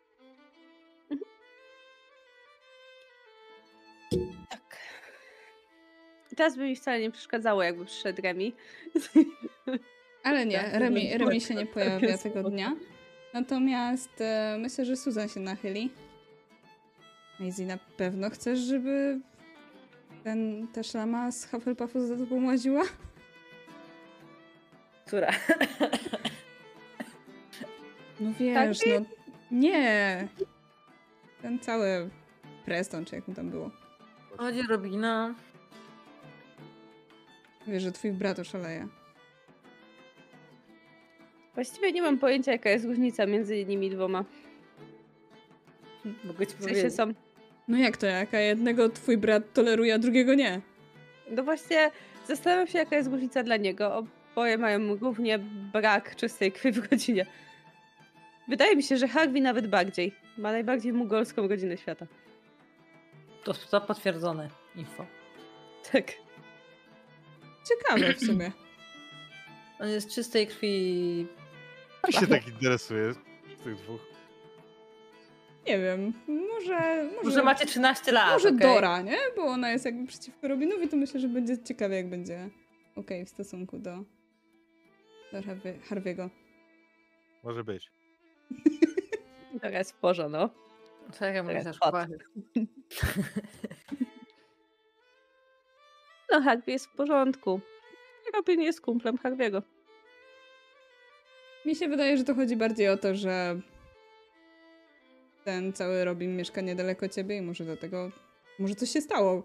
tak. 4.50 4.76
Teraz 6.36 6.56
by 6.56 6.62
mi 6.64 6.76
wcale 6.76 7.00
nie 7.00 7.10
przeszkadzało, 7.10 7.62
jakby 7.62 7.84
przyszedł 7.84 8.22
Remi. 8.22 8.54
Ale 10.24 10.46
nie, 10.46 10.58
Tak, 10.58 10.74
Remi, 10.74 11.18
Remi 11.18 11.40
się 11.40 11.54
nie 11.54 11.66
pojawia 11.66 12.18
tego 12.18 12.42
dnia. 12.50 12.76
Natomiast 13.34 14.20
e, 14.20 14.56
myślę, 14.60 14.84
że 14.84 14.96
Susan 14.96 15.28
się 15.28 15.40
nachyli. 15.40 15.90
Maisie, 17.40 17.66
na 17.66 17.78
pewno 17.96 18.30
chcesz, 18.30 18.58
żeby 18.58 19.20
ten, 20.24 20.68
ta 20.68 20.82
szlama 20.82 21.30
z 21.32 21.50
Hufflepuffu 21.50 22.06
za 22.06 22.16
tobą 22.16 22.46
łaziła? 22.46 22.82
Która? 25.06 25.30
No 28.22 28.32
wiesz, 28.40 28.78
no 28.86 29.04
nie. 29.50 30.28
Ten 31.42 31.58
cały 31.58 32.10
Preston, 32.64 33.04
czy 33.04 33.16
jak 33.16 33.28
mu 33.28 33.34
tam 33.34 33.50
było. 33.50 33.70
Chodzi 34.36 34.62
Robina. 34.68 35.34
Wiesz, 37.66 37.82
że 37.82 37.92
twój 37.92 38.12
brat 38.12 38.38
oszaleje. 38.38 38.88
Właściwie 41.54 41.92
nie 41.92 42.02
mam 42.02 42.18
pojęcia, 42.18 42.52
jaka 42.52 42.70
jest 42.70 42.84
różnica 42.84 43.26
między 43.26 43.64
nimi 43.64 43.90
dwoma. 43.90 44.24
Mogę 46.24 46.46
ci 46.46 46.52
W 46.54 46.58
sensie 46.58 46.68
powiedzieć. 46.68 46.94
są. 46.94 47.12
No 47.68 47.78
jak 47.78 47.96
to, 47.96 48.06
jaka 48.06 48.38
jednego 48.38 48.88
twój 48.88 49.16
brat 49.18 49.52
toleruje, 49.52 49.94
a 49.94 49.98
drugiego 49.98 50.34
nie? 50.34 50.60
No 51.30 51.42
właśnie, 51.44 51.90
zastanawiam 52.28 52.66
się, 52.66 52.78
jaka 52.78 52.96
jest 52.96 53.08
różnica 53.10 53.42
dla 53.42 53.56
niego. 53.56 54.04
Oboje 54.34 54.58
mają 54.58 54.96
równie 54.96 55.38
brak 55.72 56.16
czystej 56.16 56.52
krwi 56.52 56.72
w 56.72 56.88
godzinie. 56.88 57.26
Wydaje 58.52 58.76
mi 58.76 58.82
się, 58.82 58.96
że 58.96 59.08
Harvey 59.08 59.40
nawet 59.42 59.66
bardziej. 59.66 60.12
Ma 60.38 60.52
najbardziej 60.52 60.92
mugolską 60.92 61.48
godzinę 61.48 61.76
świata. 61.76 62.06
To, 63.44 63.54
to 63.54 63.80
potwierdzone 63.80 64.50
info. 64.76 65.06
Tak. 65.92 66.12
Ciekawe 67.68 68.14
w 68.14 68.20
summe. 68.20 68.52
On 69.80 69.88
jest 69.88 70.14
czystej 70.14 70.46
krwi. 70.46 71.26
Kto 72.02 72.20
się 72.20 72.26
tak 72.26 72.48
interesuje 72.48 73.12
z 73.12 73.16
tych 73.64 73.76
dwóch? 73.76 74.00
Nie 75.66 75.78
wiem, 75.78 76.12
może... 76.28 77.04
Może, 77.04 77.22
Może 77.24 77.42
macie 77.42 77.66
13 77.66 78.12
lat. 78.12 78.32
może 78.32 78.48
okej? 78.48 78.60
Dora, 78.60 79.02
nie? 79.02 79.18
Bo 79.36 79.42
ona 79.42 79.70
jest 79.70 79.84
jakby 79.84 80.06
przeciwko 80.06 80.48
Robinowi, 80.48 80.88
to 80.88 80.96
myślę, 80.96 81.20
że 81.20 81.28
będzie 81.28 81.62
ciekawe, 81.62 81.96
jak 81.96 82.08
będzie 82.10 82.50
okej 82.96 83.24
w 83.24 83.28
stosunku 83.28 83.78
do, 83.78 83.96
do 85.32 85.38
Harvey- 85.40 85.80
Harvey'ego. 85.90 86.28
Może 87.44 87.64
być. 87.64 88.01
Teraz 89.60 89.78
jest 89.78 89.92
w 89.92 89.96
porze, 89.96 90.28
no. 90.28 90.50
Czekaj, 91.12 91.42
mogę 91.42 91.58
Teraz 91.58 91.78
też. 91.78 91.90
No, 96.32 96.40
Harvey 96.40 96.72
jest 96.72 96.86
w 96.86 96.96
porządku. 96.96 97.60
Robin 98.34 98.60
jest 98.60 98.80
kumplem 98.80 99.16
Harvey'ego. 99.16 99.62
Mi 101.66 101.76
się 101.76 101.88
wydaje, 101.88 102.16
że 102.16 102.24
to 102.24 102.34
chodzi 102.34 102.56
bardziej 102.56 102.88
o 102.88 102.96
to, 102.96 103.14
że 103.14 103.60
ten 105.44 105.72
cały 105.72 106.04
Robin 106.04 106.36
mieszka 106.36 106.60
niedaleko 106.60 107.08
ciebie 107.08 107.36
i 107.36 107.42
może 107.42 107.64
dlatego... 107.64 108.10
Może 108.58 108.74
coś 108.74 108.90
się 108.90 109.00
stało, 109.00 109.42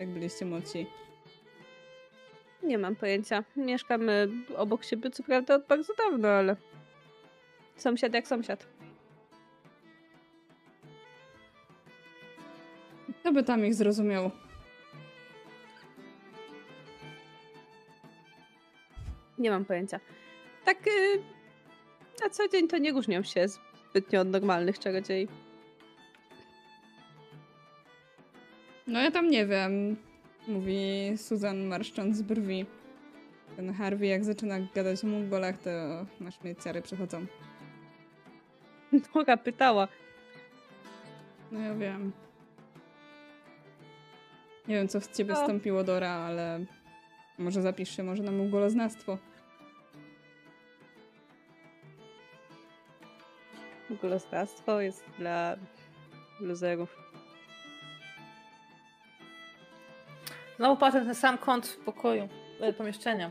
jak 0.00 0.08
byliście 0.08 0.44
młodsi. 0.44 0.86
Nie 2.62 2.78
mam 2.78 2.96
pojęcia. 2.96 3.44
Mieszkamy 3.56 4.28
obok 4.56 4.84
siebie, 4.84 5.10
co 5.10 5.22
prawda 5.22 5.54
od 5.54 5.66
bardzo 5.66 5.92
dawno, 5.94 6.28
ale 6.28 6.56
sąsiad 7.82 8.14
jak 8.14 8.28
sąsiad. 8.28 8.66
Kto 13.20 13.32
by 13.32 13.42
tam 13.42 13.66
ich 13.66 13.74
zrozumiał? 13.74 14.30
Nie 19.38 19.50
mam 19.50 19.64
pojęcia. 19.64 20.00
Tak 20.64 20.86
y, 20.86 21.22
na 22.22 22.30
co 22.30 22.48
dzień 22.48 22.68
to 22.68 22.78
nie 22.78 22.92
różnią 22.92 23.22
się 23.22 23.46
zbytnio 23.90 24.20
od 24.20 24.28
normalnych 24.28 24.78
czarodziei. 24.78 25.28
No 28.86 29.00
ja 29.00 29.10
tam 29.10 29.30
nie 29.30 29.46
wiem, 29.46 29.96
mówi 30.48 31.12
Susan 31.16 31.66
marszcząc 31.66 32.22
brwi. 32.22 32.66
Ten 33.56 33.72
Harvey 33.72 34.08
jak 34.08 34.24
zaczyna 34.24 34.60
gadać 34.74 35.04
o 35.04 35.06
Mongolach, 35.06 35.58
to 35.58 35.70
masz 36.20 36.40
mnie 36.40 36.56
ciary 36.56 36.82
przychodzą. 36.82 37.26
Nora 39.14 39.36
pytała. 39.36 39.88
No 41.52 41.60
ja 41.60 41.74
wiem. 41.74 42.12
Nie 44.68 44.74
wiem, 44.74 44.88
co 44.88 45.00
w 45.00 45.16
ciebie 45.16 45.34
No. 45.34 45.40
wstąpiło, 45.40 45.84
Dora, 45.84 46.10
ale 46.10 46.60
może 47.38 47.62
zapisz 47.62 47.96
się 47.96 48.02
może 48.02 48.22
na 48.22 48.32
mongoloznawstwo. 48.32 49.18
Gulostactwo 53.90 54.80
jest 54.80 55.04
dla 55.18 55.56
luzerów. 56.40 56.96
No 60.58 60.76
patrzę 60.76 61.00
ten 61.04 61.14
sam 61.14 61.38
kąt 61.38 61.78
pokoju, 61.84 62.28
e, 62.60 62.72
pomieszczenia. 62.72 63.30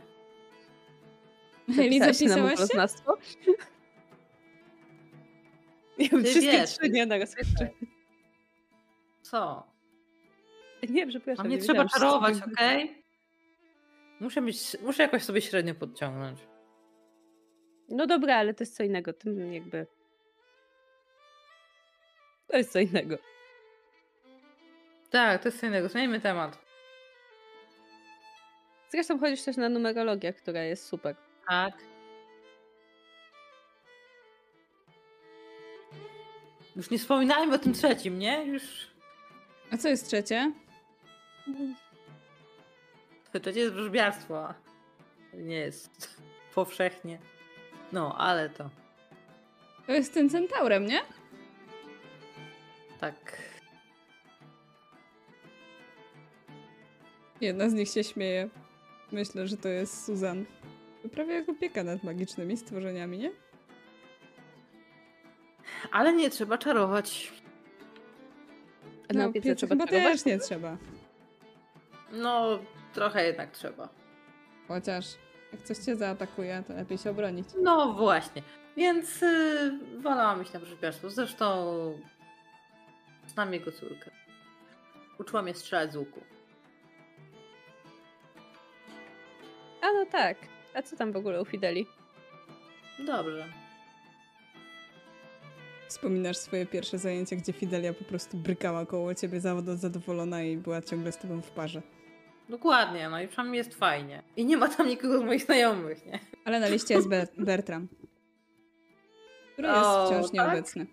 Eli, 1.80 2.00
Zapisałaś 2.00 2.60
się 2.60 2.66
Nie 6.00 6.09
wiem, 6.09 6.24
wszystkie 6.24 6.51
wiesz. 6.51 6.69
trzy 6.69 6.90
nie 6.90 7.06
naraz 7.06 7.38
jeszcze. 7.38 7.69
Co? 9.22 9.67
Nie, 10.90 11.08
przepraszam. 11.08 11.45
A 11.45 11.48
mnie 11.48 11.58
nie 11.58 11.64
trzeba 11.64 11.85
czarować, 11.85 12.35
okej? 12.53 13.03
Muszę 14.19 14.42
mieć, 14.42 14.77
muszę 14.82 15.03
jakoś 15.03 15.24
sobie 15.24 15.42
średnio 15.42 15.76
podciągnąć. 15.76 16.40
No 17.90 18.08
dobra, 18.08 18.35
ale 18.35 18.53
to 18.53 18.64
jest 18.64 18.76
co 18.76 18.84
innego. 18.84 19.14
Tym 19.14 19.53
jakby... 19.53 19.88
To 22.48 22.58
jest 22.58 22.72
co 22.72 22.80
innego. 22.80 23.17
Tak, 25.09 25.42
to 25.42 25.48
jest 25.48 25.59
co 25.59 25.66
innego. 25.66 25.90
Zmieńmy 25.90 26.22
temat. 26.22 26.66
Zresztą 28.90 29.19
chodzisz 29.19 29.43
też 29.43 29.58
na 29.58 29.69
numerologię, 29.69 30.34
która 30.34 30.64
jest 30.64 30.85
super. 30.85 31.16
Tak. 31.50 31.74
Już 36.77 36.89
nie 36.89 36.99
wspominajmy 36.99 37.56
o 37.56 37.59
tym 37.59 37.73
trzecim, 37.73 38.19
nie? 38.19 38.45
Już. 38.45 38.64
A 39.72 39.77
co 39.77 39.88
jest 39.88 40.07
trzecie? 40.07 40.51
Trzecie 43.31 43.59
jest 43.59 43.73
wróżbiarstwo. 43.73 44.53
Nie 45.33 45.56
jest 45.56 46.22
powszechnie. 46.56 47.19
No, 47.91 48.17
ale 48.17 48.49
to. 48.49 48.69
To 49.85 49.91
jest 49.91 50.14
ten 50.14 50.30
centaurem, 50.30 50.85
nie? 50.85 51.01
Tak. 52.99 53.41
Jedna 57.41 57.69
z 57.69 57.73
nich 57.73 57.89
się 57.89 58.03
śmieje. 58.03 58.49
Myślę, 59.11 59.47
że 59.47 59.57
to 59.57 59.69
jest 59.69 60.06
Susan. 60.06 60.45
To 61.03 61.09
prawie 61.09 61.33
jak 61.33 61.49
opieka 61.49 61.83
nad 61.83 62.03
magicznymi 62.03 62.57
stworzeniami, 62.57 63.17
nie? 63.17 63.31
Ale 65.91 66.14
nie 66.14 66.30
trzeba 66.30 66.57
czarować. 66.57 67.33
No, 69.14 69.25
opiece 69.25 69.41
piecu 69.49 69.56
trzeba 69.56 69.75
chyba 69.75 69.88
czarować? 69.88 70.14
też 70.14 70.25
nie 70.25 70.39
trzeba. 70.39 70.77
No, 72.11 72.59
trochę 72.93 73.27
jednak 73.27 73.51
trzeba. 73.51 73.89
Chociaż 74.67 75.06
jak 75.51 75.61
coś 75.61 75.77
cię 75.77 75.95
zaatakuje, 75.95 76.64
to 76.67 76.73
lepiej 76.73 76.97
się 76.97 77.09
obronić. 77.09 77.47
No 77.61 77.93
właśnie. 77.93 78.41
Więc 78.77 79.22
yy, 79.22 79.80
wolałam 79.99 80.41
iść 80.43 80.53
na 80.53 80.59
wróżbiarstwo. 80.59 81.09
Zresztą 81.09 81.65
znam 83.27 83.53
jego 83.53 83.72
córkę. 83.72 84.11
Uczyła 85.19 85.41
mnie 85.41 85.53
strzelać 85.53 85.93
z 85.93 85.95
łuku. 85.95 86.22
A 89.81 89.85
no 89.93 90.06
tak. 90.11 90.38
A 90.73 90.81
co 90.81 90.95
tam 90.95 91.11
w 91.11 91.15
ogóle 91.17 91.41
u 91.41 91.45
Fideli? 91.45 91.88
Dobrze. 92.99 93.45
Wspominasz 95.88 96.38
swoje 96.38 96.66
pierwsze 96.66 96.98
zajęcia, 96.98 97.35
gdzie 97.35 97.53
Fidelia 97.53 97.93
po 97.93 98.03
prostu 98.03 98.38
brykała 98.38 98.85
koło 98.85 99.16
ciebie 99.16 99.40
zadowolona 99.75 100.43
i 100.43 100.57
była 100.57 100.82
ciągle 100.82 101.11
z 101.11 101.17
tobą 101.17 101.41
w 101.41 101.51
parze. 101.51 101.82
Dokładnie, 102.49 103.09
no 103.09 103.22
i 103.22 103.27
przynajmniej 103.27 103.57
jest 103.57 103.75
fajnie. 103.75 104.24
I 104.35 104.45
nie 104.45 104.57
ma 104.57 104.67
tam 104.67 104.88
nikogo 104.88 105.19
z 105.19 105.24
moich 105.24 105.43
znajomych, 105.43 106.06
nie? 106.06 106.19
Ale 106.45 106.59
na 106.59 106.67
liście 106.67 106.93
jest 106.93 107.07
Ber- 107.09 107.27
Bertram. 107.45 107.88
Który 109.53 109.67
jest 109.67 109.80
O, 109.85 110.06
wciąż 110.07 110.25
tak? 110.25 110.33
nieobecny. 110.33 110.88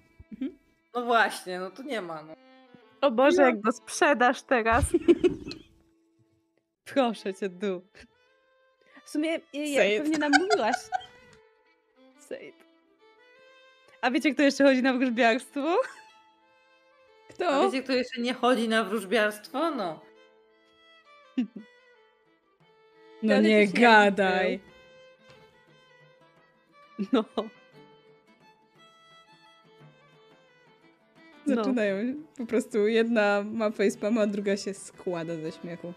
No 0.95 1.05
właśnie, 1.05 1.61
no 1.61 1.71
to 1.71 1.83
nie 1.83 2.01
ma. 2.03 2.23
No. 2.23 2.35
O 3.01 3.11
Boże, 3.11 3.43
Ja- 3.43 3.49
jak 3.49 3.61
go 3.61 3.73
sprzedasz 3.73 4.43
teraz. 4.43 4.85
Proszę 6.95 7.35
cię, 7.35 7.49
du. 7.49 7.83
W 9.05 9.11
sumie 9.11 9.41
je, 9.53 9.65
je, 9.65 10.01
pewnie 10.01 10.19
nam 10.19 10.33
mówiłaś. 10.41 10.77
Say 12.29 12.45
it. 12.49 12.64
A 14.05 14.11
wiecie, 14.11 14.35
kto 14.35 14.43
jeszcze 14.43 14.65
chodzi 14.65 14.83
na 14.83 14.93
wróżbiarstwo? 14.93 15.77
A 17.31 17.33
Kto? 17.33 17.71
wiecie, 17.71 17.83
kto 17.83 17.93
jeszcze 17.93 18.21
nie 18.21 18.35
chodzi 18.35 18.69
na 18.69 18.85
wróżbiarstwo? 18.85 19.71
No. 19.71 20.01
No 23.23 23.41
nie 23.41 23.69
gadaj. 23.69 24.61
No. 27.13 27.25
No. 31.47 31.55
Zaczynają 31.57 32.15
po 32.37 32.47
prostu 32.47 32.87
jedna 32.87 33.45
ma 33.53 33.71
facepalm, 33.71 34.19
a 34.19 34.27
druga 34.27 34.57
się 34.57 34.75
składa 34.75 35.37
ze 35.37 35.53
śmiechu. 35.53 35.93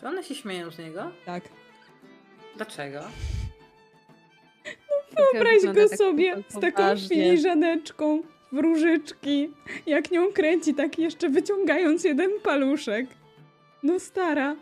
Czy 0.00 0.06
one 0.06 0.24
się 0.24 0.34
śmieją 0.34 0.70
z 0.70 0.78
niego? 0.78 1.10
Tak. 1.26 1.44
Dlaczego? 2.56 3.00
Wyobraź 5.16 5.62
go 5.74 5.88
tak 5.88 5.98
sobie 5.98 6.36
z 6.48 6.60
taką 6.60 6.82
filiżaneczką 7.08 8.22
w 8.52 8.58
różyczki. 8.58 9.50
Jak 9.86 10.10
nią 10.10 10.32
kręci, 10.32 10.74
tak 10.74 10.98
jeszcze 10.98 11.28
wyciągając 11.28 12.04
jeden 12.04 12.30
paluszek. 12.42 13.06
No 13.82 14.00
stara. 14.00 14.56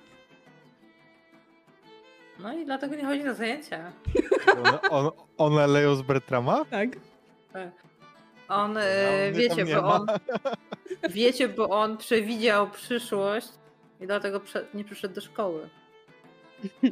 No 2.38 2.52
i 2.58 2.64
dlatego 2.64 2.96
nie 2.96 3.04
chodzi 3.04 3.24
na 3.24 3.34
zajęcia. 3.34 3.92
One, 4.64 4.80
on, 4.90 5.10
one 5.38 5.66
leją 5.66 5.94
z 5.94 6.02
Bertrama? 6.02 6.64
Tak. 6.70 6.88
On, 8.48 8.72
No, 8.72 8.80
e, 8.82 9.32
tam 9.32 9.40
wiecie, 9.40 9.64
bo 9.64 9.82
ma. 9.82 9.94
on, 9.94 10.06
wiecie, 11.10 11.48
bo 11.48 11.68
on 11.68 11.96
przewidział 11.96 12.70
przyszłość 12.70 13.48
i 14.00 14.06
dlatego 14.06 14.40
prze, 14.40 14.66
nie 14.74 14.84
przyszedł 14.84 15.14
do 15.14 15.20
szkoły. 15.20 15.68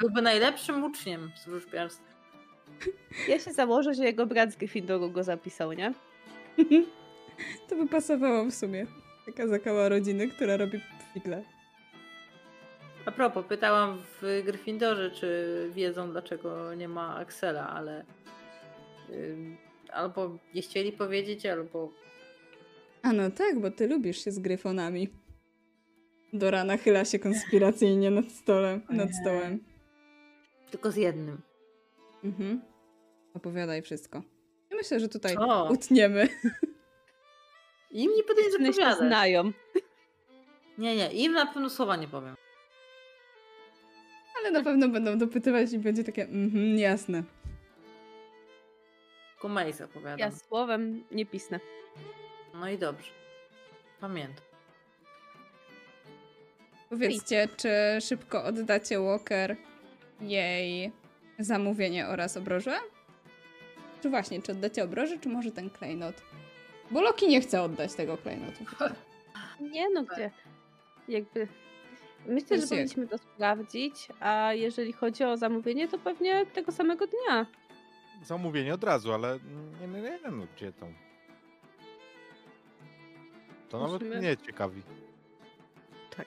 Byłby 0.00 0.22
najlepszym 0.22 0.84
uczniem 0.84 1.30
z 1.36 1.46
wróżbiarstwa. 1.46 2.10
Ja 3.28 3.38
się 3.38 3.52
założę, 3.52 3.94
że 3.94 4.04
jego 4.04 4.26
brat 4.26 4.52
z 4.52 4.56
Gryffindoru 4.56 5.10
go 5.10 5.24
zapisał, 5.24 5.72
nie? 5.72 5.94
To 7.68 7.76
by 7.76 7.88
pasowało 7.88 8.44
w 8.44 8.54
sumie. 8.54 8.86
Taka 9.26 9.48
zakała 9.48 9.88
rodziny, 9.88 10.28
która 10.28 10.56
robi 10.56 10.80
figle. 11.14 11.42
A 13.06 13.12
propos, 13.12 13.44
pytałam 13.48 14.02
w 14.22 14.42
Gryffindorze, 14.44 15.10
czy 15.10 15.70
wiedzą, 15.74 16.10
dlaczego 16.10 16.74
nie 16.74 16.88
ma 16.88 17.16
Axela, 17.16 17.70
ale 17.70 18.04
albo 19.92 20.38
nie 20.54 20.62
chcieli 20.62 20.92
powiedzieć, 20.92 21.46
albo 21.46 21.92
A 23.02 23.12
no 23.12 23.30
tak, 23.30 23.60
bo 23.60 23.70
ty 23.70 23.88
lubisz 23.88 24.24
się 24.24 24.32
z 24.32 24.38
gryfonami. 24.38 25.08
Dora 26.32 26.64
nachyla 26.64 27.04
się 27.04 27.18
konspiracyjnie 27.18 28.10
nad 28.10 28.32
stolem. 28.32 28.82
Nad 28.90 29.08
stołem. 29.14 29.69
Tylko 30.70 30.90
z 30.90 30.96
jednym. 30.96 31.40
Mhm. 32.24 32.62
Opowiadaj 33.34 33.82
wszystko. 33.82 34.22
Ja 34.70 34.76
myślę, 34.76 35.00
że 35.00 35.08
tutaj 35.08 35.34
Co? 35.34 35.68
utniemy. 35.70 36.28
Im 37.90 38.10
nie 38.16 38.22
One 38.58 38.72
się 38.72 38.94
znają. 38.94 39.52
Nie, 40.78 40.96
nie, 40.96 41.12
im 41.12 41.32
na 41.32 41.46
pewno 41.46 41.70
słowa 41.70 41.96
nie 41.96 42.08
powiem. 42.08 42.34
Ale 44.38 44.50
na 44.50 44.62
pewno 44.62 44.88
będą 44.88 45.18
dopytywać 45.18 45.72
i 45.72 45.78
będzie 45.78 46.04
takie, 46.04 46.22
mhm, 46.22 46.78
jasne. 46.78 47.22
Mace 49.48 49.84
opowiadam. 49.84 50.18
Ja 50.18 50.30
słowem 50.30 51.04
nie 51.10 51.26
pisnę. 51.26 51.60
No 52.54 52.68
i 52.70 52.78
dobrze. 52.78 53.10
Pamiętam. 54.00 54.44
Powiedzcie, 56.90 57.48
czy 57.56 57.70
szybko 58.00 58.44
oddacie 58.44 59.00
Walker 59.00 59.56
jej 60.20 60.92
zamówienie 61.38 62.08
oraz 62.08 62.36
obroże? 62.36 62.76
Czy 64.02 64.10
właśnie, 64.10 64.42
czy 64.42 64.52
oddacie 64.52 64.84
obroże, 64.84 65.18
czy 65.18 65.28
może 65.28 65.50
ten 65.50 65.70
klejnot? 65.70 66.22
Bo 66.90 67.00
Loki 67.00 67.28
nie 67.28 67.40
chce 67.40 67.62
oddać 67.62 67.94
tego 67.94 68.16
klejnotu. 68.16 68.64
Nie 69.72 69.90
no, 69.90 70.02
gdzie? 70.04 70.30
Jakby. 71.08 71.48
Myślę, 72.26 72.60
że 72.60 72.66
powinniśmy 72.66 73.08
to 73.08 73.18
sprawdzić, 73.18 74.08
a 74.20 74.52
jeżeli 74.52 74.92
chodzi 74.92 75.24
o 75.24 75.36
zamówienie, 75.36 75.88
to 75.88 75.98
pewnie 75.98 76.46
tego 76.46 76.72
samego 76.72 77.06
dnia. 77.06 77.46
Zamówienie 78.22 78.74
od 78.74 78.84
razu, 78.84 79.12
ale 79.12 79.38
nie, 79.80 79.86
nie, 79.86 80.00
nie, 80.02 80.18
no 80.30 80.46
gdzie 80.56 80.72
to? 80.72 80.86
To 83.68 83.78
nawet 83.80 84.02
Musimy- 84.02 84.18
mnie 84.18 84.36
ciekawi. 84.36 84.82
Tak. 86.16 86.26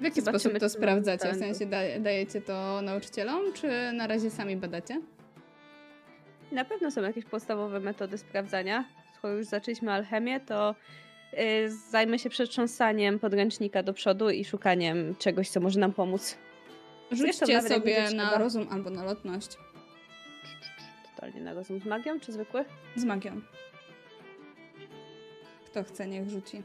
W 0.00 0.04
jaki 0.04 0.20
Zobaczymy, 0.20 0.40
sposób 0.40 0.58
to 0.58 0.68
sprawdzacie? 0.68 1.32
W 1.32 1.36
sensie 1.36 1.66
da, 1.66 1.78
dajecie 2.00 2.40
to 2.40 2.82
nauczycielom, 2.82 3.52
czy 3.52 3.92
na 3.92 4.06
razie 4.06 4.30
sami 4.30 4.56
badacie? 4.56 5.00
Na 6.52 6.64
pewno 6.64 6.90
są 6.90 7.02
jakieś 7.02 7.24
podstawowe 7.24 7.80
metody 7.80 8.18
sprawdzania. 8.18 8.84
Skoro 9.18 9.34
już 9.34 9.46
zaczęliśmy 9.46 9.92
alchemię, 9.92 10.40
to 10.40 10.74
y, 11.34 11.70
zajmę 11.90 12.18
się 12.18 12.30
przetrząsaniem 12.30 13.18
podręcznika 13.18 13.82
do 13.82 13.92
przodu 13.92 14.30
i 14.30 14.44
szukaniem 14.44 15.14
czegoś, 15.18 15.48
co 15.50 15.60
może 15.60 15.80
nam 15.80 15.92
pomóc. 15.92 16.38
Rzućcie 17.10 17.62
sobie 17.62 18.02
na 18.02 18.08
trzeba. 18.08 18.38
rozum 18.38 18.66
albo 18.70 18.90
na 18.90 19.04
lotność. 19.04 19.56
Totalnie 21.14 21.40
na 21.40 21.54
rozum 21.54 21.80
z 21.80 21.84
magią, 21.84 22.20
czy 22.20 22.32
zwykły? 22.32 22.64
Z 22.96 23.04
magią. 23.04 23.40
Kto 25.66 25.84
chce, 25.84 26.06
niech 26.08 26.30
rzuci. 26.30 26.62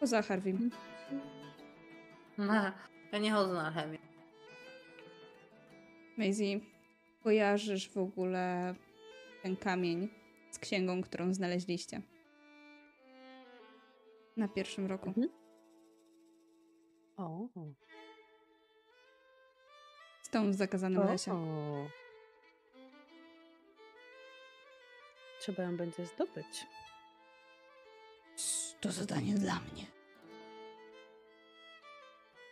Poza 0.00 0.22
Harvim. 0.22 0.70
No, 2.40 2.72
ja 3.12 3.18
nie 3.18 3.32
chodzę 3.32 3.52
na 3.52 3.70
chemię. 3.70 3.98
Maisie, 6.16 6.60
kojarzysz 7.24 7.88
w 7.90 7.98
ogóle 7.98 8.74
ten 9.42 9.56
kamień 9.56 10.08
z 10.50 10.58
księgą, 10.58 11.02
którą 11.02 11.34
znaleźliście? 11.34 12.02
Na 14.36 14.48
pierwszym 14.48 14.86
roku. 14.86 15.08
Mhm. 15.08 15.28
O. 17.16 17.48
Z 20.22 20.30
tą 20.30 20.50
w 20.50 20.54
zakazanym 20.54 21.06
lesie. 21.06 21.32
o. 21.32 21.86
Trzeba 25.40 25.62
ją 25.62 25.76
będzie 25.76 26.06
zdobyć. 26.06 26.66
To 28.80 28.92
zadanie 28.92 29.34
dla 29.34 29.60
mnie. 29.60 29.99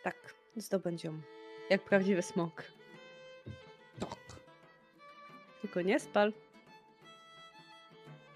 Tak, 0.03 0.35
zdobędzie 0.55 1.07
ją. 1.07 1.21
Jak 1.69 1.83
prawdziwy 1.83 2.21
smok. 2.21 2.63
Tak. 3.99 4.19
Tylko 5.61 5.81
nie 5.81 5.99
spal. 5.99 6.33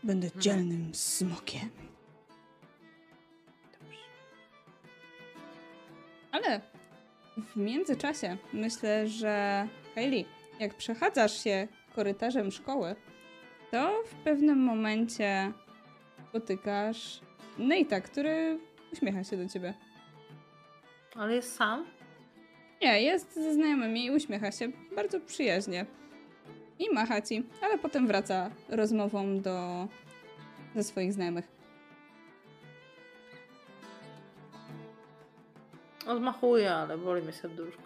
Będę 0.03 0.25
Mhm. 0.27 0.41
dzielnym 0.41 0.95
smokiem. 0.95 1.69
Dobrze. 3.79 3.97
Ale 6.31 6.61
w 7.37 7.55
międzyczasie 7.55 8.37
myślę, 8.53 9.07
że 9.07 9.67
Hailey, 9.95 10.25
jak 10.59 10.73
przechadzasz 10.73 11.43
się 11.43 11.67
korytarzem 11.95 12.51
szkoły, 12.51 12.95
to 13.71 14.03
w 14.05 14.15
pewnym 14.15 14.59
momencie 14.59 15.51
spotykasz 16.29 17.21
Nate'a, 17.59 18.01
który 18.01 18.59
uśmiecha 18.93 19.23
się 19.23 19.37
do 19.37 19.49
ciebie. 19.49 19.73
Ale 21.15 21.35
jest 21.35 21.55
sam? 21.55 21.85
Nie, 22.81 23.01
jest 23.01 23.33
ze 23.33 23.53
znajomymi 23.53 24.05
i 24.05 24.11
uśmiecha 24.11 24.51
się 24.51 24.71
bardzo 24.95 25.19
przyjaźnie. 25.19 25.85
I 26.79 26.93
macha 26.93 27.21
ci, 27.21 27.43
ale 27.61 27.77
potem 27.77 28.07
wraca 28.07 28.49
rozmową 28.69 29.41
do 29.41 29.87
ze 30.75 30.83
swoich 30.83 31.13
znajomych. 31.13 31.47
Odmachuję, 36.07 36.71
ale 36.71 36.97
boli 36.97 37.21
mnie 37.21 37.33
serduszko. 37.33 37.81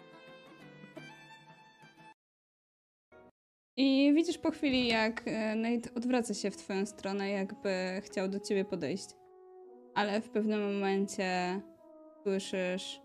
I 3.76 4.12
widzisz 4.14 4.38
po 4.38 4.50
chwili, 4.50 4.88
jak 4.88 5.22
e, 5.26 5.54
Nate 5.54 5.94
odwraca 5.94 6.34
się 6.34 6.50
w 6.50 6.56
twoją 6.56 6.86
stronę, 6.86 7.30
jakby 7.30 8.00
chciał 8.04 8.28
do 8.28 8.40
ciebie 8.40 8.64
podejść. 8.64 9.08
Ale 9.94 10.20
w 10.20 10.30
pewnym 10.30 10.74
momencie 10.74 11.60
słyszysz 12.22 13.00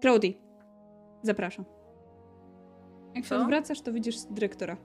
Crowdy, 0.00 0.34
zapraszam. 1.22 1.64
Jak 3.14 3.24
się 3.24 3.30
Co? 3.30 3.36
odwracasz, 3.42 3.80
to 3.80 3.92
widzisz 3.92 4.16
dyrektora. 4.30 4.76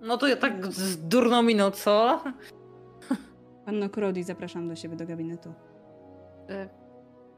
No 0.00 0.18
to 0.18 0.28
ja 0.28 0.36
tak 0.36 0.66
z 0.66 1.08
durną 1.08 1.42
miną, 1.42 1.70
co? 1.70 2.20
Panno 3.66 3.88
Crowdy, 3.88 4.24
zapraszam 4.24 4.68
do 4.68 4.76
siebie 4.76 4.96
do 4.96 5.06
gabinetu. 5.06 5.52
E, 6.48 6.68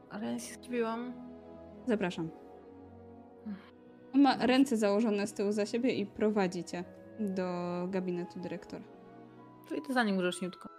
ale 0.09 0.25
ja 0.25 0.33
nic 0.33 0.57
nie 0.57 0.63
zrobiłam. 0.63 1.13
Zapraszam. 1.87 2.29
On 4.15 4.21
ma 4.21 4.35
ręce 4.45 4.77
założone 4.77 5.27
z 5.27 5.33
tyłu 5.33 5.51
za 5.51 5.65
siebie 5.65 5.93
i 5.93 6.05
prowadzi 6.05 6.63
cię 6.63 6.83
do 7.19 7.47
gabinetu 7.89 8.39
dyrektora. 8.39 8.83
To 9.69 9.75
idę 9.75 9.93
za 9.93 10.03
nim 10.03 10.17
grzeczniutko. 10.17 10.69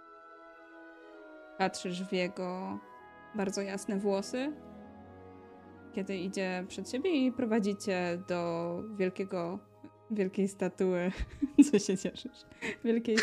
Patrzysz 1.57 2.03
w 2.03 2.13
jego 2.13 2.79
bardzo 3.35 3.61
jasne 3.61 3.99
włosy, 3.99 4.53
kiedy 5.95 6.17
idzie 6.17 6.65
przed 6.67 6.91
siebie 6.91 7.25
i 7.25 7.31
prowadzi 7.31 7.75
cię 7.77 8.21
do 8.27 8.81
wielkiego, 8.97 9.59
wielkiej 10.11 10.47
statuły. 10.47 11.11
Co 11.71 11.79
się 11.79 11.97
cieszysz? 11.97 12.45
Wielkiej... 12.83 13.17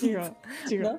Cicho, 0.00 0.34
cicho. 0.68 0.82
No. 0.82 0.98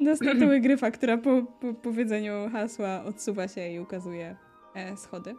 Do 0.00 0.16
statuły 0.16 0.60
gryfa, 0.60 0.90
która 0.90 1.18
po, 1.18 1.42
po 1.42 1.74
powiedzeniu 1.74 2.50
hasła 2.52 3.04
odsuwa 3.04 3.48
się 3.48 3.68
i 3.68 3.80
ukazuje 3.80 4.36
e, 4.74 4.96
schody. 4.96 5.34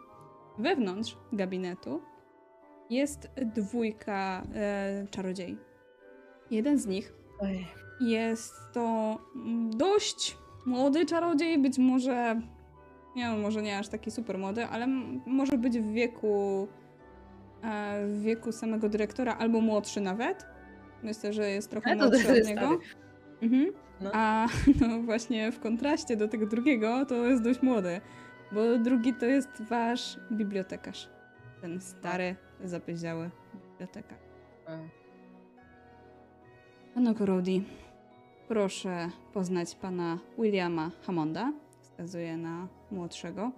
Wewnątrz 0.58 1.18
gabinetu 1.34 2.02
jest 2.90 3.30
dwójka 3.56 4.44
e, 4.56 5.08
czarodziei. 5.12 5.58
Jeden 6.52 6.78
z 6.78 6.86
nich 6.86 7.14
Oj. 7.40 7.68
Jest 8.00 8.54
to 8.74 9.18
mm, 9.36 9.78
dość 9.78 10.38
młody 10.66 11.06
czarodziej, 11.06 11.60
być 11.60 11.78
może, 11.78 12.42
nie 13.16 13.24
wiem, 13.24 13.42
może 13.42 13.62
nie 13.62 13.78
aż 13.78 13.88
taki 13.88 14.12
super 14.12 14.38
młody, 14.38 14.66
ale 14.66 14.88
może 15.26 15.58
być 15.58 15.80
w 15.80 15.92
wieku 15.92 16.68
e, 17.64 18.06
w 18.08 18.22
wieku 18.22 18.52
samego 18.52 18.90
dyrektora, 18.90 19.36
albo 19.36 19.62
młodszy 19.62 20.02
nawet. 20.02 20.46
Myślę, 21.04 21.34
że 21.34 21.50
jest 21.50 21.70
trochę 21.70 21.96
to 21.96 22.06
młodszy 22.06 22.42
od 22.42 22.48
niego. 22.48 22.80
Mhm. 23.42 23.74
No. 24.02 24.10
A 24.14 24.48
no 24.82 25.02
właśnie 25.02 25.52
w 25.52 25.60
kontraście 25.60 26.18
do 26.18 26.28
tego 26.28 26.46
drugiego 26.46 27.06
to 27.06 27.16
jest 27.16 27.44
dość 27.44 27.62
młody, 27.62 28.02
bo 28.52 28.78
drugi 28.78 29.14
to 29.14 29.26
jest 29.26 29.64
wasz 29.64 30.20
bibliotekarz. 30.32 31.10
Ten 31.62 31.82
stary, 31.82 32.36
zapyziały 32.64 33.30
bibliotekarz. 33.72 34.20
Pano 36.94 37.14
Corodi, 37.14 37.64
proszę 38.50 39.10
poznać 39.34 39.76
pana 39.76 40.18
Williama 40.38 40.92
Hammonda. 41.06 41.54
Wskazuje 41.82 42.38
na 42.38 42.68
młodszego. 42.92 43.52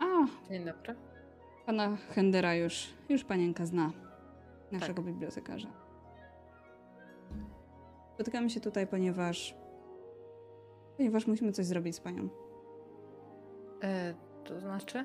A, 0.00 0.04
Dzień 0.48 0.64
dobry. 0.64 0.94
pana 1.66 1.96
Hendera 1.96 2.54
już, 2.54 2.88
już 3.08 3.24
panienka 3.24 3.66
zna. 3.66 3.92
Naszego 4.72 5.02
bibliotekarza. 5.02 5.68
Spotykamy 8.14 8.50
się 8.50 8.60
tutaj, 8.60 8.86
ponieważ 8.86 9.54
ponieważ 10.96 11.26
musimy 11.26 11.52
coś 11.52 11.66
zrobić 11.66 11.96
z 11.96 12.00
panią. 12.00 12.28
E, 13.82 14.14
to 14.44 14.60
znaczy? 14.60 15.04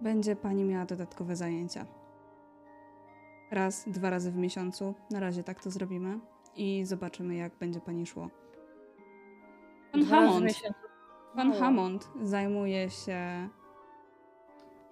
Będzie 0.00 0.36
pani 0.36 0.64
miała 0.64 0.84
dodatkowe 0.84 1.36
zajęcia. 1.36 1.86
Raz, 3.50 3.84
dwa 3.88 4.10
razy 4.10 4.30
w 4.30 4.36
miesiącu. 4.36 4.94
Na 5.10 5.20
razie 5.20 5.44
tak 5.44 5.62
to 5.62 5.70
zrobimy 5.70 6.18
i 6.56 6.84
zobaczymy, 6.84 7.34
jak 7.34 7.58
będzie 7.58 7.80
pani 7.80 8.06
szło. 8.06 8.30
Pan 9.92 10.00
Dwa 10.00 10.16
Hammond, 10.16 10.62
pan. 11.34 11.52
Hammond 11.52 12.10
zajmuje 12.22 12.90
się 12.90 13.48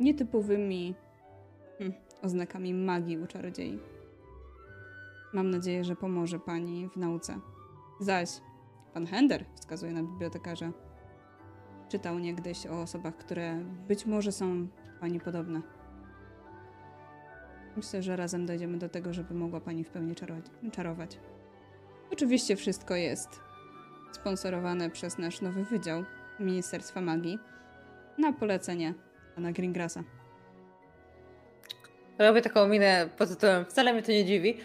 nietypowymi 0.01 0.95
hm, 1.79 1.93
oznakami 2.23 2.75
magii 2.75 3.19
u 3.19 3.27
czarodziei. 3.27 3.79
Mam 5.33 5.51
nadzieję, 5.51 5.85
że 5.85 5.97
pomoże 5.97 6.39
pani 6.39 6.89
w 6.89 6.97
nauce. 6.97 7.41
Zaś 8.01 8.29
pan 8.95 9.07
Hender 9.07 9.45
wskazuje 9.55 9.93
na 9.93 10.03
bibliotekarza. 10.03 10.73
Czytał 11.89 12.19
niegdyś 12.19 12.67
o 12.67 12.81
osobach, 12.81 13.17
które 13.17 13.65
być 13.89 14.07
może 14.07 14.33
są 14.33 14.69
pani 15.01 15.21
podobne. 15.21 15.78
Myślę, 17.79 18.03
że 18.03 18.17
razem 18.17 18.47
dojdziemy 18.47 18.79
do 18.79 18.89
tego, 18.89 19.13
żeby 19.13 19.35
mogła 19.35 19.61
pani 19.61 19.85
w 19.85 19.91
pełni 19.91 20.15
czaro- 20.15 20.71
czarować. 20.73 21.19
Oczywiście 22.13 22.57
wszystko 22.57 22.95
jest 22.95 23.41
sponsorowane 24.13 24.91
przez 24.91 25.19
nasz 25.19 25.41
nowy 25.41 25.65
wydział 25.65 26.05
Ministerstwa 26.41 27.01
Magii 27.01 27.39
na 28.19 28.33
polecenie 28.33 28.95
pana 29.35 29.53
Greengrassa. 29.53 30.03
Robię 32.19 32.43
taką 32.43 32.69
minę 32.69 33.09
pod 33.19 33.29
tytułem, 33.29 33.65
wcale 33.65 33.93
mnie 33.93 34.03
to 34.03 34.13
nie 34.13 34.25
dziwi, 34.25 34.59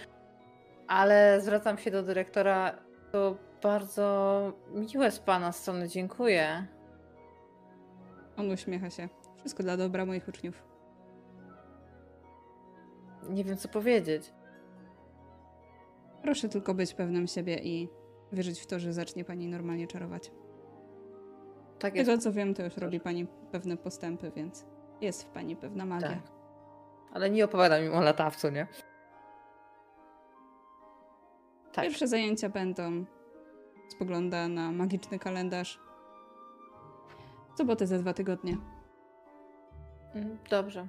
ale 0.88 1.42
zwracam 1.42 1.77
się 1.77 1.92
do 1.92 2.03
dyrektora. 2.03 2.72
To 3.11 3.38
bardzo 3.64 4.53
miłe 4.93 5.11
z 5.11 5.19
pana 5.19 5.51
strony, 5.51 5.88
dziękuję. 5.88 6.67
On 8.38 8.51
uśmiecha 8.51 8.90
się. 8.90 9.09
Wszystko 9.40 9.64
dla 9.64 9.77
dobra 9.77 10.06
moich 10.06 10.27
uczniów. 10.27 10.73
Nie 13.30 13.43
wiem, 13.43 13.58
co 13.58 13.68
powiedzieć. 13.68 14.34
Proszę 16.22 16.50
tylko 16.50 16.74
być 16.74 16.93
pewnym 16.93 17.27
siebie 17.27 17.60
i 17.64 17.90
wierzyć 18.32 18.60
w 18.60 18.66
to, 18.68 18.80
że 18.80 18.93
zacznie 18.93 19.26
pani 19.26 19.48
normalnie 19.48 19.88
czarować. 19.88 20.32
Tak 21.80 21.95
jest. 21.95 22.10
tego 22.10 22.22
co 22.22 22.32
wiem, 22.32 22.53
to 22.53 22.64
już 22.64 22.77
robi 22.77 23.00
pani 23.00 23.27
pewne 23.52 23.77
postępy, 23.77 24.32
więc 24.35 24.66
jest 25.02 25.24
w 25.24 25.30
pani 25.30 25.56
pewna 25.56 25.85
magia. 25.85 26.08
Tak. 26.10 26.19
Ale 27.11 27.30
nie 27.30 27.45
opowiada 27.45 27.82
mi 27.82 27.90
o 27.90 28.02
latawcu, 28.02 28.50
nie? 28.50 28.68
Tak. 31.74 31.85
Pierwsze 31.85 32.08
zajęcia 32.08 32.50
będą. 32.50 33.06
Spogląda 33.90 34.48
na 34.48 34.72
magiczny 34.72 35.19
kalendarz. 35.19 35.80
W 37.53 37.58
sobotę 37.58 37.88
za 37.88 38.00
dwa 38.00 38.14
tygodnie. 38.14 38.58
Mm, 40.16 40.38
Dobrze. 40.50 40.88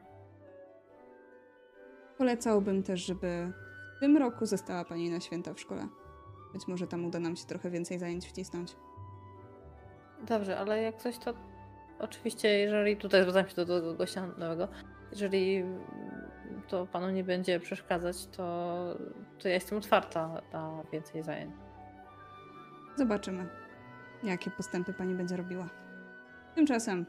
Polecałbym 2.19 2.83
też, 2.83 3.07
żeby 3.07 3.53
w 3.97 4.01
tym 4.01 4.17
roku 4.17 4.47
została 4.47 4.85
pani 4.85 5.11
na 5.11 5.21
święta 5.21 5.55
w 5.55 5.61
szkole. 5.61 5.89
Być 6.53 6.69
może 6.69 6.87
tam 6.87 7.05
uda 7.05 7.21
nam 7.21 7.37
się 7.37 7.45
trochę 7.45 7.71
więcej 7.71 7.99
zajęć 7.99 8.27
wcisnąć. 8.27 8.77
Dobrze, 10.23 10.59
ale 10.59 10.83
jak 10.83 10.97
coś 10.97 11.19
to. 11.19 11.35
Oczywiście, 11.99 12.49
jeżeli 12.49 12.97
tutaj 12.97 13.23
zwracam 13.23 13.49
się 13.49 13.57
do, 13.57 13.65
do, 13.65 13.81
do 13.81 13.95
gościa 13.95 14.27
nowego, 14.27 14.69
jeżeli 15.11 15.65
to 16.69 16.87
panu 16.87 17.11
nie 17.11 17.25
będzie 17.25 17.61
przeszkadzać, 17.61 18.27
to, 18.27 18.77
to 19.39 19.49
ja 19.49 19.55
jestem 19.55 19.79
otwarta 19.79 20.43
na 20.53 20.83
więcej 20.93 21.23
zajęć. 21.23 21.55
Zobaczymy, 22.97 23.49
jakie 24.23 24.51
postępy 24.51 24.93
pani 24.93 25.15
będzie 25.15 25.37
robiła. 25.37 25.69
Tymczasem 26.55 26.99
nie 26.99 27.05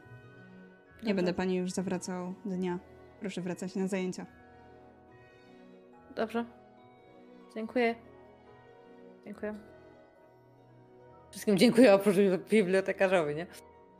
Dobrze. 0.98 1.14
będę 1.14 1.34
pani 1.34 1.56
już 1.56 1.70
zawracał 1.70 2.34
dnia. 2.44 2.78
Proszę 3.20 3.40
wracać 3.40 3.74
na 3.76 3.88
zajęcia. 3.88 4.26
Dobrze. 6.16 6.44
Dziękuję. 7.54 7.94
Dziękuję. 9.24 9.54
Wszystkim 11.30 11.58
dziękuję 11.58 11.94
oprócz 11.94 12.16
bibliotekarzowi, 12.50 13.34
nie? 13.34 13.46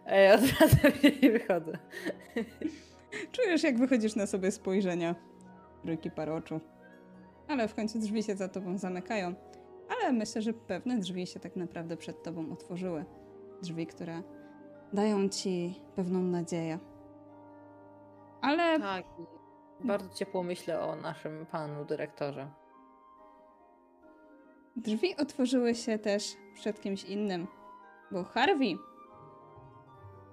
Ej, 0.06 0.32
od 0.32 0.40
razu 0.40 0.76
się 1.20 1.30
wychodzę. 1.30 1.78
Czujesz, 3.32 3.62
jak 3.62 3.78
wychodzisz 3.78 4.16
na 4.16 4.26
sobie 4.26 4.50
spojrzenia. 4.50 5.14
Trójki 5.82 6.10
par 6.10 6.30
oczu. 6.30 6.60
Ale 7.48 7.68
w 7.68 7.74
końcu 7.74 7.98
drzwi 7.98 8.22
się 8.22 8.36
za 8.36 8.48
tobą 8.48 8.78
zamykają. 8.78 9.34
Ale 9.88 10.12
myślę, 10.12 10.42
że 10.42 10.52
pewne 10.52 10.98
drzwi 10.98 11.26
się 11.26 11.40
tak 11.40 11.56
naprawdę 11.56 11.96
przed 11.96 12.22
tobą 12.22 12.52
otworzyły. 12.52 13.04
Drzwi, 13.62 13.86
które 13.86 14.22
dają 14.92 15.28
ci 15.28 15.80
pewną 15.96 16.22
nadzieję. 16.22 16.78
Ale 18.40 18.80
Tak. 18.80 19.04
Bardzo 19.80 20.14
ciepło 20.14 20.42
myślę 20.42 20.80
o 20.80 20.96
naszym 20.96 21.46
panu 21.46 21.84
dyrektorze. 21.84 22.50
drzwi 24.76 25.16
otworzyły 25.16 25.74
się 25.74 25.98
też 25.98 26.36
przed 26.54 26.80
kimś 26.80 27.04
innym. 27.04 27.46
Bo 28.12 28.24
Harvey, 28.24 28.78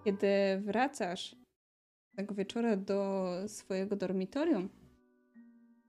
kiedy 0.03 0.27
wracasz 0.61 1.35
tego 2.15 2.35
wieczora 2.35 2.77
do 2.77 3.25
swojego 3.47 3.95
dormitorium, 3.95 4.69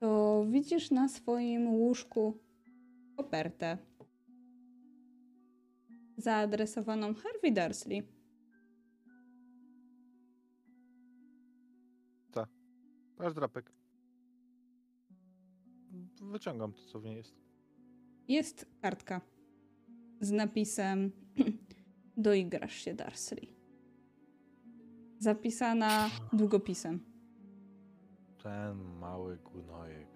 to 0.00 0.44
widzisz 0.48 0.90
na 0.90 1.08
swoim 1.08 1.68
łóżku 1.74 2.38
kopertę 3.16 3.78
zaadresowaną 6.16 7.14
Harvey 7.14 7.52
Dursley. 7.52 8.13
Masz 13.18 13.34
drapek. 13.34 13.72
Wyciągam 16.22 16.72
to, 16.72 16.80
co 16.82 17.00
w 17.00 17.04
niej 17.04 17.16
jest. 17.16 17.34
Jest 18.28 18.66
kartka 18.82 19.20
z 20.20 20.30
napisem 20.30 21.10
Doigrasz 22.16 22.74
się, 22.74 22.94
Dursley. 22.94 23.54
Zapisana 25.18 26.10
długopisem. 26.32 27.00
Ten 28.42 28.78
mały 28.78 29.36
gunojek. 29.36 30.08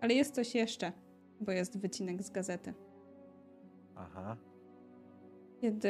Ale 0.00 0.14
jest 0.14 0.34
coś 0.34 0.54
jeszcze, 0.54 0.92
bo 1.40 1.52
jest 1.52 1.78
wycinek 1.78 2.22
z 2.22 2.30
gazety. 2.30 2.74
Aha. 3.94 4.36
Kiedy 5.60 5.88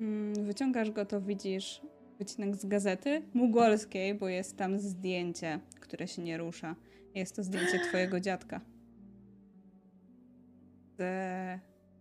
mm, 0.00 0.46
wyciągasz 0.46 0.90
go, 0.90 1.06
to 1.06 1.20
widzisz 1.20 1.82
wycinek 2.22 2.56
z 2.56 2.66
gazety 2.66 3.22
mugolskiej, 3.34 4.14
bo 4.14 4.28
jest 4.28 4.56
tam 4.56 4.78
zdjęcie, 4.78 5.60
które 5.80 6.08
się 6.08 6.22
nie 6.22 6.38
rusza. 6.38 6.76
Jest 7.14 7.36
to 7.36 7.42
zdjęcie 7.42 7.78
twojego 7.88 8.20
dziadka. 8.20 8.60
Z 10.98 11.02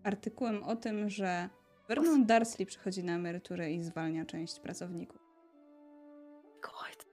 artykułem 0.04 0.64
o 0.64 0.76
tym, 0.76 1.10
że 1.10 1.50
Vernon 1.88 2.26
Dursley 2.26 2.66
przychodzi 2.66 3.04
na 3.04 3.16
emeryturę 3.16 3.72
i 3.72 3.84
zwalnia 3.84 4.26
część 4.26 4.60
pracowników. 4.60 5.22
God. 6.62 7.06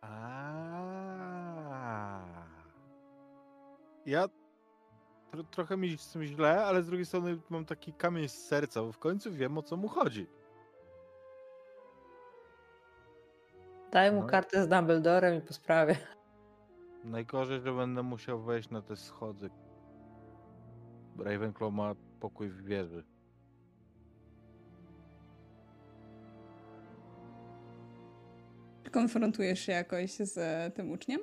A. 0.00 0.44
Ja 4.06 4.28
tro, 5.30 5.44
trochę 5.44 5.76
mi 5.76 5.98
z 5.98 6.12
tym 6.12 6.24
źle, 6.24 6.64
ale 6.64 6.82
z 6.82 6.86
drugiej 6.86 7.06
strony 7.06 7.38
mam 7.50 7.64
taki 7.64 7.92
kamień 7.92 8.28
z 8.28 8.32
serca, 8.32 8.82
bo 8.82 8.92
w 8.92 8.98
końcu 8.98 9.32
wiem 9.32 9.58
o 9.58 9.62
co 9.62 9.76
mu 9.76 9.88
chodzi. 9.88 10.26
Daj 13.94 14.12
mu 14.12 14.20
No. 14.20 14.26
kartę 14.26 14.64
z 14.64 14.68
Dumbledorem 14.68 15.38
i 15.38 15.40
po 15.40 15.52
sprawie. 15.52 15.96
Najgorzej, 17.04 17.60
że 17.60 17.72
będę 17.72 18.02
musiał 18.02 18.42
wejść 18.42 18.70
na 18.70 18.82
te 18.82 18.96
schody. 18.96 19.50
Ravenclaw 21.18 21.72
ma 21.72 21.94
pokój 22.20 22.48
w 22.48 22.64
wieży. 22.64 23.04
Czy 28.84 28.90
konfrontujesz 28.90 29.60
się 29.60 29.72
jakoś 29.72 30.10
z 30.12 30.38
e, 30.38 30.70
tym 30.74 30.90
uczniem? 30.90 31.20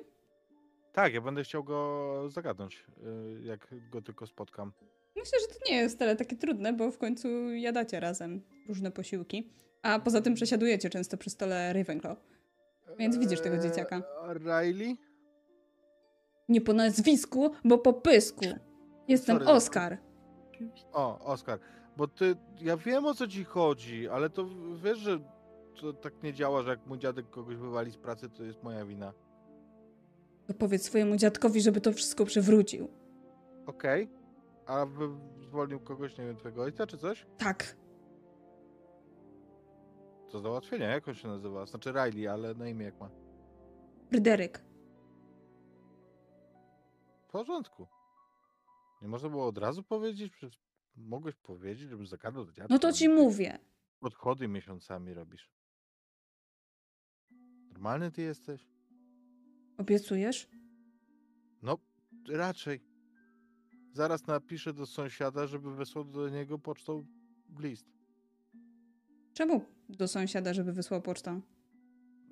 Tak, 0.92 1.14
ja 1.14 1.20
będę 1.20 1.42
chciał 1.44 1.64
go 1.64 2.24
zagadnąć, 2.30 2.84
y, 3.38 3.42
jak 3.42 3.74
go 3.90 4.02
tylko 4.02 4.26
spotkam. 4.26 4.72
Myślę, 5.16 5.38
że 5.40 5.46
to 5.46 5.70
nie 5.70 5.76
jest 5.76 5.96
wcale 5.96 6.16
takie 6.16 6.36
trudne, 6.36 6.72
bo 6.72 6.90
w 6.90 6.98
końcu 6.98 7.28
jadacie 7.54 8.00
razem 8.00 8.40
różne 8.68 8.90
posiłki. 8.90 9.50
A 9.82 9.98
poza 9.98 10.20
tym 10.20 10.34
przesiadujecie 10.34 10.90
często 10.90 11.16
przy 11.16 11.30
stole 11.30 11.72
Ravenclaw. 11.72 12.31
Więc 12.98 13.16
widzisz 13.18 13.40
tego 13.40 13.58
dzieciaka. 13.58 13.96
Eee, 14.28 14.38
Riley? 14.38 14.96
Nie 16.48 16.60
po 16.60 16.72
nazwisku, 16.72 17.50
bo 17.64 17.78
po 17.78 17.92
pysku. 17.92 18.44
Jestem 19.08 19.38
Sorry. 19.38 19.50
Oskar. 19.50 19.98
O, 20.92 21.18
Oskar, 21.18 21.58
bo 21.96 22.08
ty, 22.08 22.36
ja 22.60 22.76
wiem 22.76 23.06
o 23.06 23.14
co 23.14 23.28
ci 23.28 23.44
chodzi, 23.44 24.08
ale 24.08 24.30
to 24.30 24.46
wiesz, 24.84 24.98
że 24.98 25.18
to 25.80 25.92
tak 25.92 26.22
nie 26.22 26.32
działa, 26.34 26.62
że 26.62 26.70
jak 26.70 26.86
mój 26.86 26.98
dziadek 26.98 27.30
kogoś 27.30 27.56
wywali 27.56 27.90
z 27.90 27.96
pracy, 27.96 28.28
to 28.28 28.44
jest 28.44 28.62
moja 28.62 28.84
wina. 28.84 29.12
To 30.46 30.54
powiedz 30.54 30.82
swojemu 30.82 31.16
dziadkowi, 31.16 31.60
żeby 31.60 31.80
to 31.80 31.92
wszystko 31.92 32.24
przywrócił. 32.24 32.88
Okej, 33.66 34.08
a 34.66 34.86
wy 34.86 35.08
zwolnił 35.40 35.80
kogoś, 35.80 36.18
nie 36.18 36.26
wiem, 36.26 36.36
twojego 36.36 36.62
ojca 36.62 36.86
czy 36.86 36.98
coś? 36.98 37.26
Tak. 37.38 37.76
To 40.32 40.40
załatwienie, 40.40 40.84
jak 40.84 41.08
on 41.08 41.14
się 41.14 41.28
nazywa? 41.28 41.66
Znaczy 41.66 41.92
Riley, 41.92 42.28
ale 42.28 42.54
na 42.54 42.68
imię 42.68 42.84
jak 42.84 43.00
ma. 43.00 43.10
Fryderyk. 44.10 44.64
W 47.22 47.30
porządku. 47.32 47.86
Nie 49.02 49.08
można 49.08 49.28
było 49.28 49.46
od 49.46 49.58
razu 49.58 49.82
powiedzieć? 49.82 50.32
Przecież 50.32 50.60
mogłeś 50.96 51.34
powiedzieć, 51.34 51.88
żebym 51.88 52.06
zagadał 52.06 52.44
do 52.44 52.52
dziadka. 52.52 52.74
No 52.74 52.78
to 52.78 52.92
ci 52.92 53.08
mówię. 53.08 53.58
Podchody 54.00 54.48
miesiącami 54.48 55.14
robisz. 55.14 55.50
Normalny 57.72 58.10
ty 58.10 58.22
jesteś? 58.22 58.68
Obiecujesz? 59.78 60.48
No, 61.62 61.78
raczej. 62.28 62.80
Zaraz 63.92 64.26
napiszę 64.26 64.72
do 64.72 64.86
sąsiada, 64.86 65.46
żeby 65.46 65.74
wysłał 65.74 66.04
do 66.04 66.28
niego 66.28 66.58
pocztą 66.58 67.06
list. 67.58 67.86
Czemu 69.34 69.64
do 69.96 70.08
sąsiada, 70.08 70.54
żeby 70.54 70.72
wysłał 70.72 71.02
pocztę? 71.02 71.40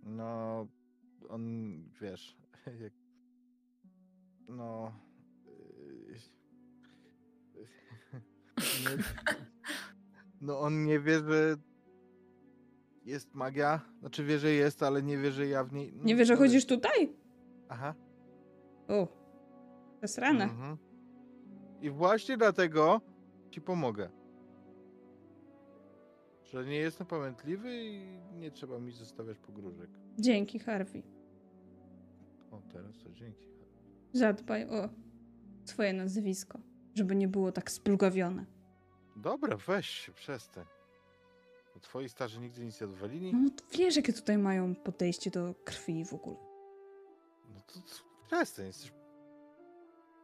No, 0.03 0.67
on, 1.29 1.75
wiesz, 2.01 2.37
jak... 2.83 2.93
No... 4.49 4.93
nie, 8.61 9.05
no 10.41 10.61
on 10.61 10.85
nie 10.85 11.01
wie, 11.01 11.19
że 11.19 11.57
jest 13.05 13.35
magia. 13.35 13.81
Znaczy 14.01 14.25
wie, 14.25 14.39
że 14.39 14.51
jest, 14.51 14.83
ale 14.83 15.03
nie 15.03 15.19
wie, 15.19 15.33
że 15.33 15.47
ja 15.47 15.65
w 15.65 15.73
niej... 15.73 15.93
Nie 15.97 16.17
wiesz, 16.17 16.29
że 16.29 16.35
no, 16.35 16.41
chodzisz 16.41 16.67
tutaj? 16.67 17.13
Aha. 17.69 17.95
O, 18.89 19.07
to 19.07 20.03
jest 20.03 20.19
rana. 20.19 20.45
Mhm. 20.45 20.77
I 21.81 21.91
właśnie 21.91 22.37
dlatego 22.37 23.01
ci 23.51 23.61
pomogę. 23.61 24.20
Że 26.53 26.65
nie 26.65 26.77
jestem 26.77 27.07
pamiętliwy 27.07 27.85
i 27.85 28.01
nie 28.39 28.51
trzeba 28.51 28.79
mi 28.79 28.93
zostawiać 28.93 29.39
pogróżek. 29.39 29.91
Dzięki, 30.19 30.59
Harvey. 30.59 31.03
O, 32.51 32.61
teraz 32.73 32.99
to 32.99 33.11
dzięki. 33.13 33.47
Zadbaj 34.13 34.65
o 34.71 34.89
swoje 35.65 35.93
nazwisko, 35.93 36.59
żeby 36.95 37.17
nie 37.17 37.29
było 37.29 37.53
tak 37.53 37.71
splugawione. 37.71 38.45
Dobra, 39.17 39.57
weź 39.57 39.87
się, 39.89 40.13
przestań. 40.13 40.65
Bo 41.75 41.81
twoi 41.81 42.09
starzy 42.09 42.41
nigdy 42.41 42.65
nic 42.65 42.81
nie 42.81 42.87
odwalili. 42.87 43.33
No 43.35 43.51
to 43.51 43.65
wiesz, 43.79 43.97
jakie 43.97 44.13
tutaj 44.13 44.39
mają 44.39 44.75
podejście 44.75 45.31
do 45.31 45.55
krwi 45.65 46.05
w 46.05 46.15
ogóle. 46.15 46.37
No 47.55 47.61
to, 47.61 47.75
to 47.75 48.27
przestań, 48.27 48.67
jesteś... 48.67 48.93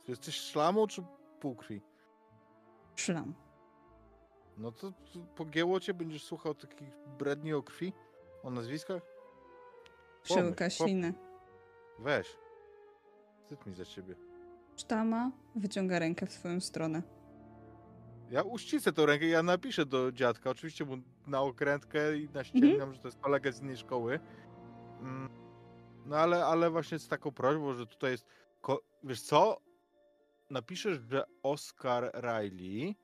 Jesteś 0.09 0.35
szlamą 0.35 0.87
czy 0.87 1.03
półkrwi? 1.41 1.81
Szlam. 2.97 3.35
No 4.57 4.73
to, 4.73 4.91
to 5.13 5.19
pogięło 5.37 5.81
cię, 5.81 5.95
będziesz 5.95 6.25
słuchał 6.25 6.55
takich 6.55 6.89
bredni 7.19 7.53
o 7.55 7.63
krwi? 7.63 7.93
O 8.43 8.51
nazwiskach? 8.51 9.03
Przełyka 10.23 10.71
ślinę. 10.71 11.13
Weź. 11.99 12.37
Wstyd 13.43 13.67
mi 13.67 13.75
za 13.75 13.85
ciebie. 13.85 14.15
Sztama 14.77 15.31
wyciąga 15.55 15.99
rękę 15.99 16.27
w 16.27 16.33
swoją 16.33 16.61
stronę. 16.61 17.03
Ja 18.31 18.43
uścisę 18.43 18.93
tą 18.93 19.07
rękę, 19.07 19.27
ja 19.27 19.43
napiszę 19.43 19.87
do 19.87 20.13
dziadka, 20.13 20.51
oczywiście 20.51 20.85
mu 20.85 20.97
na 21.27 21.41
okrętkę 21.43 22.17
i 22.19 22.29
naściągam, 22.31 22.93
że 22.95 23.01
to 23.01 23.09
jest 23.09 23.19
kolega 23.21 23.53
z 23.53 23.63
innej 23.63 23.77
szkoły. 23.77 24.21
Mm, 25.01 25.29
No 26.07 26.17
ale, 26.17 26.45
ale 26.47 26.71
właśnie 26.71 26.99
z 26.99 27.09
taką 27.09 27.33
prośbą, 27.33 27.75
że 27.75 27.87
tutaj 27.87 28.11
jest... 28.11 28.27
Ko- 28.61 28.83
Wiesz 29.05 29.21
co? 29.23 29.61
Napiszesz, 30.51 30.99
że 31.11 31.25
Oscar 31.43 32.11
Riley, 32.15 32.97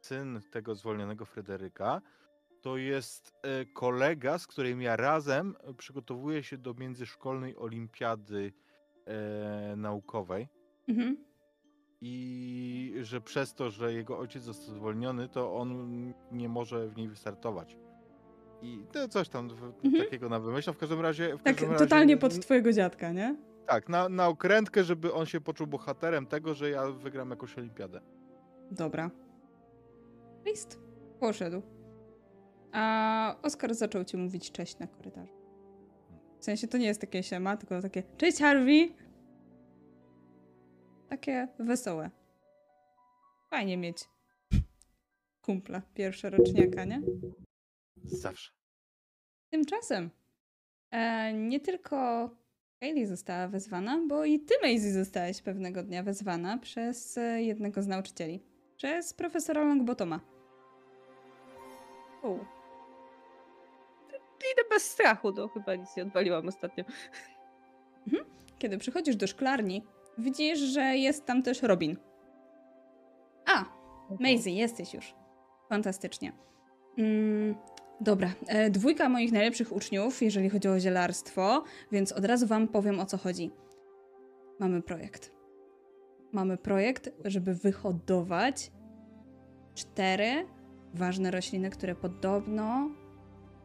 syn 0.00 0.40
tego 0.50 0.74
zwolnionego 0.74 1.24
Fryderyka, 1.24 2.00
to 2.62 2.76
jest 2.76 3.34
e, 3.42 3.64
kolega, 3.64 4.38
z 4.38 4.46
którym 4.46 4.82
ja 4.82 4.96
razem 4.96 5.54
przygotowuję 5.76 6.42
się 6.42 6.58
do 6.58 6.74
międzyszkolnej 6.74 7.56
olimpiady 7.56 8.52
e, 9.06 9.76
naukowej 9.76 10.48
Mhm. 10.88 11.16
i 12.00 12.94
że 13.02 13.20
przez 13.20 13.54
to, 13.54 13.70
że 13.70 13.92
jego 13.92 14.18
ojciec 14.18 14.42
został 14.42 14.74
zwolniony, 14.74 15.28
to 15.28 15.54
on 15.56 16.12
nie 16.32 16.48
może 16.48 16.88
w 16.88 16.96
niej 16.96 17.08
wystartować. 17.08 17.76
I 18.62 18.84
to 18.92 19.08
coś 19.08 19.28
tam 19.28 19.48
Mhm. 19.84 20.04
takiego 20.04 20.28
na 20.28 20.40
wymyślał. 20.40 20.74
W 20.74 20.78
każdym 20.78 21.00
razie. 21.00 21.36
W 21.36 21.42
Tak, 21.42 21.44
każdym 21.56 21.70
razie, 21.72 21.84
totalnie 21.84 22.16
pod 22.16 22.40
twojego 22.40 22.72
dziadka, 22.72 23.12
nie? 23.12 23.36
Tak, 23.66 23.88
na, 23.88 24.08
na 24.08 24.28
okrętkę, 24.28 24.84
żeby 24.84 25.12
on 25.12 25.26
się 25.26 25.40
poczuł 25.40 25.66
bohaterem 25.66 26.26
tego, 26.26 26.54
że 26.54 26.70
ja 26.70 26.86
wygram 26.90 27.30
jakąś 27.30 27.58
olimpiadę. 27.58 28.00
Dobra. 28.70 29.10
List. 30.46 30.78
Poszedł. 31.20 31.62
A 32.72 33.36
Oskar 33.42 33.74
zaczął 33.74 34.04
ci 34.04 34.16
mówić 34.16 34.52
cześć 34.52 34.78
na 34.78 34.86
korytarzu. 34.86 35.34
W 36.38 36.44
sensie 36.44 36.68
to 36.68 36.78
nie 36.78 36.86
jest 36.86 37.00
takie 37.00 37.22
siema, 37.22 37.56
tylko 37.56 37.82
takie 37.82 38.02
cześć 38.16 38.38
Harvey! 38.38 38.94
Takie 41.08 41.48
wesołe. 41.58 42.10
Fajnie 43.50 43.76
mieć 43.76 44.04
kumpla 45.42 45.82
pierwszoroczniaka, 45.94 46.84
nie? 46.84 47.02
Zawsze. 48.04 48.52
Tymczasem 49.50 50.10
e, 50.90 51.32
nie 51.32 51.60
tylko 51.60 52.30
Hayley 52.80 53.06
została 53.06 53.48
wezwana, 53.48 54.00
bo 54.08 54.24
i 54.24 54.40
ty, 54.40 54.54
Maisie, 54.62 54.92
zostałaś 54.92 55.42
pewnego 55.42 55.82
dnia 55.82 56.02
wezwana 56.02 56.58
przez 56.58 57.18
e, 57.18 57.42
jednego 57.42 57.82
z 57.82 57.86
nauczycieli. 57.86 58.49
Przez 58.80 59.14
profesora 59.14 59.64
Longbotoma. 59.64 60.20
U. 62.22 62.34
Idę 64.52 64.62
bez 64.70 64.82
strachu, 64.82 65.32
to 65.32 65.48
chyba 65.48 65.74
nic 65.74 65.96
nie 65.96 66.02
odwaliłam 66.02 66.48
ostatnio. 66.48 66.84
Kiedy 68.58 68.78
przychodzisz 68.78 69.16
do 69.16 69.26
szklarni, 69.26 69.84
widzisz, 70.18 70.58
że 70.58 70.80
jest 70.80 71.26
tam 71.26 71.42
też 71.42 71.62
Robin. 71.62 71.96
A, 73.46 73.64
Maisie, 74.20 74.50
jesteś 74.50 74.94
już. 74.94 75.14
Fantastycznie. 75.68 76.32
Mm, 76.98 77.54
dobra, 78.00 78.32
e, 78.46 78.70
dwójka 78.70 79.08
moich 79.08 79.32
najlepszych 79.32 79.72
uczniów, 79.72 80.22
jeżeli 80.22 80.50
chodzi 80.50 80.68
o 80.68 80.80
zielarstwo, 80.80 81.64
więc 81.92 82.12
od 82.12 82.24
razu 82.24 82.46
wam 82.46 82.68
powiem 82.68 83.00
o 83.00 83.06
co 83.06 83.18
chodzi. 83.18 83.50
Mamy 84.58 84.82
projekt. 84.82 85.39
Mamy 86.32 86.56
projekt, 86.56 87.10
żeby 87.24 87.54
wyhodować 87.54 88.72
cztery 89.74 90.46
ważne 90.94 91.30
rośliny, 91.30 91.70
które 91.70 91.94
podobno 91.94 92.90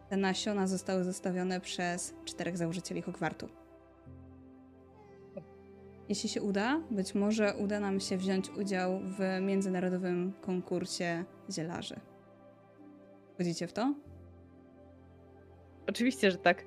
te 0.10 0.18
nasiona 0.18 0.68
zostały 0.68 1.03
zostawione 1.03 1.61
przez 1.61 2.14
czterech 2.26 2.58
założycieli 2.58 3.02
Hogwartu. 3.02 3.50
Jeśli 6.10 6.30
się 6.30 6.42
uda, 6.42 6.82
być 6.92 7.16
może 7.16 7.56
uda 7.58 7.80
nam 7.80 8.00
się 8.00 8.18
wziąć 8.18 8.50
udział 8.50 9.00
w 9.00 9.42
międzynarodowym 9.42 10.34
konkursie 10.42 11.26
zielarzy. 11.52 12.00
Wchodzicie 13.34 13.68
w 13.68 13.74
to? 13.74 13.95
Oczywiście, 15.88 16.32
że 16.32 16.38
tak. 16.38 16.66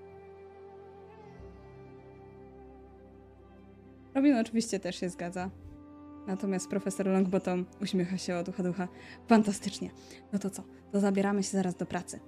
Robin 4.14 4.36
oczywiście 4.36 4.80
też 4.80 5.00
się 5.00 5.08
zgadza. 5.08 5.50
Natomiast 6.28 6.68
profesor 6.68 7.06
Longbottom 7.06 7.64
uśmiecha 7.82 8.18
się 8.18 8.36
od 8.36 8.48
ucha 8.48 8.62
do 8.62 8.70
ucha. 8.70 8.88
Fantastycznie. 9.28 9.90
No 10.32 10.38
to 10.38 10.50
co? 10.50 10.62
To 10.92 11.00
zabieramy 11.00 11.42
się 11.42 11.50
zaraz 11.50 11.74
do 11.74 11.86
pracy. 11.86 12.20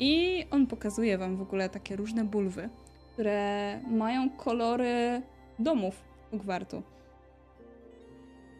I 0.00 0.44
on 0.50 0.66
pokazuje 0.66 1.18
wam 1.18 1.36
w 1.36 1.42
ogóle 1.42 1.68
takie 1.68 1.96
różne 1.96 2.24
bulwy, 2.24 2.68
które 3.12 3.80
mają 3.90 4.30
kolory 4.30 5.22
domów 5.58 5.94
Hogwartu. 6.30 6.82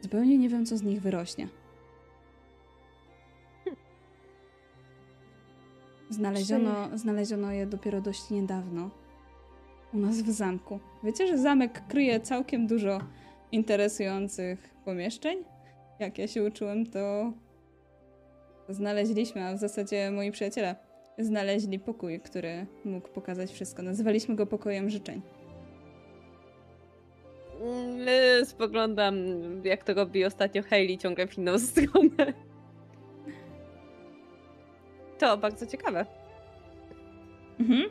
Zupełnie 0.02 0.38
nie 0.38 0.48
wiem, 0.48 0.66
co 0.66 0.76
z 0.76 0.82
nich 0.82 1.02
wyrośnie. 1.02 1.48
Znaleziono, 6.10 6.98
znaleziono 6.98 7.52
je 7.52 7.66
dopiero 7.66 8.00
dość 8.00 8.30
niedawno. 8.30 8.90
U 9.92 9.98
nas 9.98 10.22
w 10.22 10.30
zamku. 10.30 10.80
Wiecie, 11.04 11.26
że 11.26 11.38
zamek 11.38 11.86
kryje 11.88 12.20
całkiem 12.20 12.66
dużo 12.66 13.00
interesujących 13.52 14.74
pomieszczeń? 14.84 15.38
Jak 15.98 16.18
ja 16.18 16.28
się 16.28 16.44
uczyłem, 16.44 16.86
to 16.86 17.32
znaleźliśmy, 18.68 19.44
a 19.44 19.54
w 19.54 19.58
zasadzie 19.58 20.10
moi 20.10 20.30
przyjaciele 20.30 20.76
znaleźli 21.18 21.78
pokój, 21.78 22.20
który 22.20 22.66
mógł 22.84 23.08
pokazać 23.08 23.52
wszystko. 23.52 23.82
Nazywaliśmy 23.82 24.34
go 24.34 24.46
pokojem 24.46 24.90
życzeń. 24.90 25.22
Mm, 27.60 28.46
Spoglądam, 28.46 29.14
jak 29.64 29.84
to 29.84 29.94
robi 29.94 30.24
ostatnio 30.24 30.62
Hayley, 30.62 30.98
ciągle 30.98 31.26
w 31.26 31.38
inną 31.38 31.58
stronę. 31.68 32.32
To 35.18 35.36
bardzo 35.36 35.66
ciekawe. 35.66 36.06
Mhm. 37.60 37.82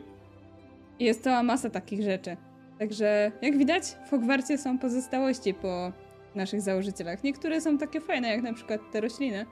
Jest 1.00 1.24
cała 1.24 1.42
masa 1.42 1.70
takich 1.70 2.02
rzeczy. 2.02 2.36
Także, 2.78 3.32
jak 3.42 3.58
widać, 3.58 3.84
w 4.06 4.10
Hogwarcie 4.10 4.58
są 4.58 4.78
pozostałości 4.78 5.54
po 5.54 5.92
naszych 6.34 6.60
założycielach. 6.60 7.24
Niektóre 7.24 7.60
są 7.60 7.78
takie 7.78 8.00
fajne, 8.00 8.28
jak 8.28 8.42
na 8.42 8.52
przykład 8.52 8.80
te 8.92 9.00
rośliny, 9.00 9.46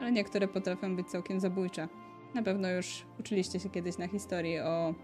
ale 0.00 0.12
niektóre 0.12 0.48
potrafią 0.48 0.96
być 0.96 1.06
całkiem 1.06 1.40
zabójcze. 1.40 1.88
Na 2.34 2.42
pewno 2.42 2.70
już 2.70 3.06
uczyliście 3.20 3.60
się 3.60 3.70
kiedyś 3.70 3.98
na 3.98 4.08
historii 4.08 4.58
o 4.60 4.94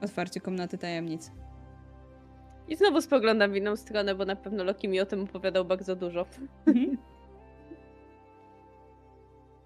otwarciu 0.00 0.40
komnaty 0.40 0.78
tajemnic. 0.78 1.30
I 2.68 2.76
znowu 2.76 3.00
spoglądam 3.00 3.52
w 3.52 3.56
inną 3.56 3.76
stronę, 3.76 4.14
bo 4.14 4.24
na 4.24 4.36
pewno 4.36 4.64
Loki 4.64 4.88
mi 4.88 5.00
o 5.00 5.06
tym 5.06 5.20
opowiadał 5.22 5.64
bardzo 5.64 5.96
dużo. 5.96 6.26
Mhm. 6.66 6.98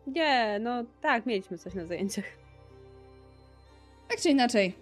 Nie, 0.17 0.59
no 0.61 0.85
tak, 1.01 1.27
mieliśmy 1.27 1.59
coś 1.59 1.75
na 1.75 1.87
zajęciach. 1.87 2.25
Tak 4.09 4.21
czy 4.21 4.31
inaczej, 4.31 4.75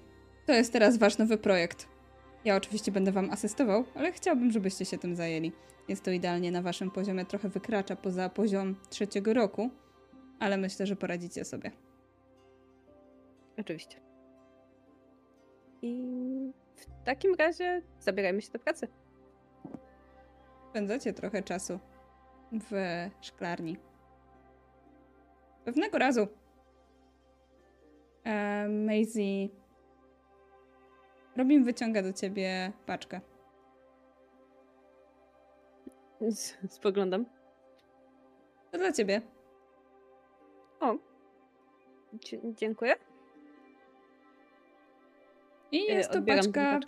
to 0.47 0.53
jest 0.53 0.73
teraz 0.73 0.99
wasz 0.99 1.19
nowy 1.19 1.39
projekt. 1.39 1.96
Ja 2.47 2.57
oczywiście 2.57 2.93
będę 2.93 3.13
wam 3.13 3.31
asystował, 3.31 3.85
ale 3.95 4.13
chciałbym, 4.13 4.51
żebyście 4.51 4.85
się 4.85 4.99
tym 4.99 5.17
zajęli. 5.17 5.53
Jest 5.89 6.05
to 6.05 6.11
idealnie 6.11 6.53
na 6.53 6.63
waszym 6.63 6.91
poziomie, 6.91 7.25
trochę 7.25 7.49
wykracza 7.49 7.97
poza 7.97 8.29
poziom 8.29 8.77
trzeciego 8.91 9.35
roku, 9.35 9.71
ale 10.39 10.57
myślę, 10.57 10.87
że 10.87 10.97
poradzicie 10.97 11.45
sobie. 11.45 11.71
Oczywiście. 13.59 14.01
I 15.83 16.03
w 16.77 17.05
takim 17.05 17.35
razie 17.35 17.83
zabierajmy 18.01 18.43
się 18.43 18.53
do 18.53 18.59
pracy. 18.59 18.89
Spędzacie 20.71 21.13
trochę 21.13 21.43
czasu 21.43 21.79
w 22.53 22.71
szklarni. 23.21 23.77
Pewnego 25.65 25.99
razu 25.99 26.29
E, 28.27 28.69
Maisie. 28.69 29.51
Robin 31.37 31.65
wyciąga 31.65 32.03
do 32.03 32.13
ciebie 32.13 32.73
paczkę. 32.87 33.21
Spoglądam. 36.69 37.27
To 38.73 38.79
dla 38.79 38.93
ciebie. 38.93 39.21
Dzie- 42.13 42.41
dziękuję. 42.55 42.95
I 45.73 45.79
E, 45.91 45.95
jest 45.95 46.11
to 46.11 46.19
odbieram 46.19 46.45
paczka 46.45 46.81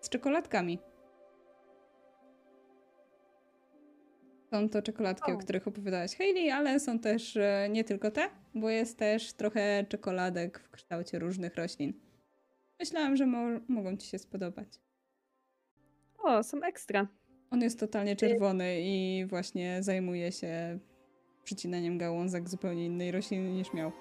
z 0.00 0.08
czekoladkami. 0.08 0.78
Są 4.50 4.68
to 4.68 4.82
czekoladki, 4.82 5.32
o, 5.32 5.34
O. 5.34 5.38
których 5.38 5.68
opowiadałaś 5.68 6.16
Hayley, 6.16 6.50
ale 6.50 6.80
są 6.80 6.98
też 6.98 7.36
e, 7.36 7.68
nie 7.70 7.84
tylko 7.84 8.10
te, 8.10 8.30
bo 8.54 8.70
jest 8.70 8.98
też 8.98 9.32
trochę 9.32 9.84
czekoladek 9.88 10.58
w 10.58 10.70
kształcie 10.70 11.18
różnych 11.18 11.54
roślin. 11.54 11.92
Myślałam, 12.80 13.16
że 13.16 13.26
mo- 13.26 13.60
mogą 13.68 13.96
ci 13.96 14.08
się 14.08 14.18
spodobać. 14.18 14.68
O, 16.18 16.42
są 16.42 16.62
ekstra. 16.62 17.06
On 17.50 17.60
jest 17.62 17.80
totalnie 17.80 18.16
czerwony 18.16 18.80
i 18.80 19.24
właśnie 19.28 19.82
zajmuje 19.82 20.32
się 20.32 20.78
przycinaniem 21.44 21.98
gałązek 21.98 22.48
zupełnie 22.48 22.86
innej 22.86 23.10
rośliny 23.10 23.50
niż 23.52 23.72
miał. 23.72 23.92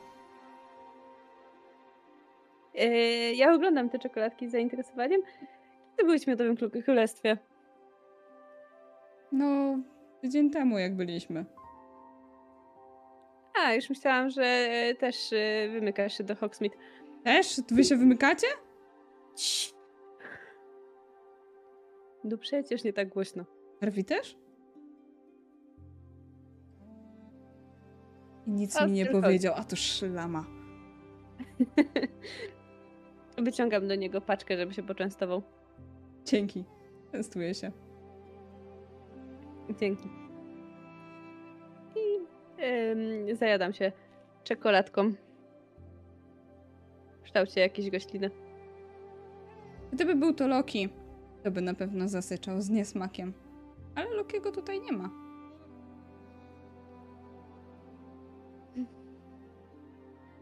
E, 2.75 2.87
ja 3.33 3.53
oglądam 3.53 3.89
te 3.89 3.99
czekoladki 3.99 4.47
z 4.47 4.51
zainteresowaniem. 4.51 5.21
Kiedy 5.91 6.03
byłeś 6.05 6.23
w 6.23 6.27
Miodowym 6.27 6.55
Kró- 6.55 6.83
Królestwie? 6.83 7.37
No, 9.31 9.79
tydzień 10.21 10.49
temu 10.51 10.79
jak 10.79 10.95
byliśmy. 10.95 11.45
A, 13.63 13.73
już 13.73 13.89
myślałam, 13.89 14.29
że 14.29 14.43
e, 14.43 14.95
też 14.95 15.33
e, 15.33 15.69
wymykasz 15.69 16.17
się 16.17 16.23
do 16.23 16.35
Hogsmeade. 16.35 16.75
Też? 17.23 17.61
Wy 17.71 17.83
się 17.83 17.95
wymykacie? 17.95 18.47
Cii. 19.39 19.73
No 22.23 22.37
przecież 22.37 22.83
nie 22.83 22.93
tak 22.93 23.09
głośno. 23.09 23.45
Harvey 23.81 24.03
też? 24.03 24.37
I 28.47 28.51
nic 28.51 28.77
A, 28.77 28.85
mi 28.85 28.91
nie 28.91 29.05
tylko- 29.05 29.21
powiedział, 29.21 29.53
a 29.57 29.63
to 29.63 29.75
szlama. 29.75 30.45
Wyciągam 33.37 33.87
do 33.87 33.95
niego 33.95 34.21
paczkę, 34.21 34.57
żeby 34.57 34.73
się 34.73 34.83
poczęstował. 34.83 35.41
Dzięki. 36.25 36.65
Testuję 37.11 37.53
się. 37.53 37.71
Dzięki. 39.79 40.07
I 41.95 42.19
em, 42.57 43.35
zajadam 43.35 43.73
się 43.73 43.91
czekoladką. 44.43 45.13
W 47.11 47.21
kształcie 47.23 47.61
jakiejś 47.61 47.89
gośliny. 47.89 48.31
Gdyby 49.93 50.15
był 50.15 50.33
to 50.33 50.47
Loki, 50.47 50.89
to 51.43 51.51
by 51.51 51.61
na 51.61 51.73
pewno 51.73 52.07
zasyczał 52.07 52.61
z 52.61 52.69
niesmakiem. 52.69 53.33
Ale 53.95 54.09
Lokiego 54.09 54.51
tutaj 54.51 54.81
nie 54.81 54.91
ma. 54.91 55.09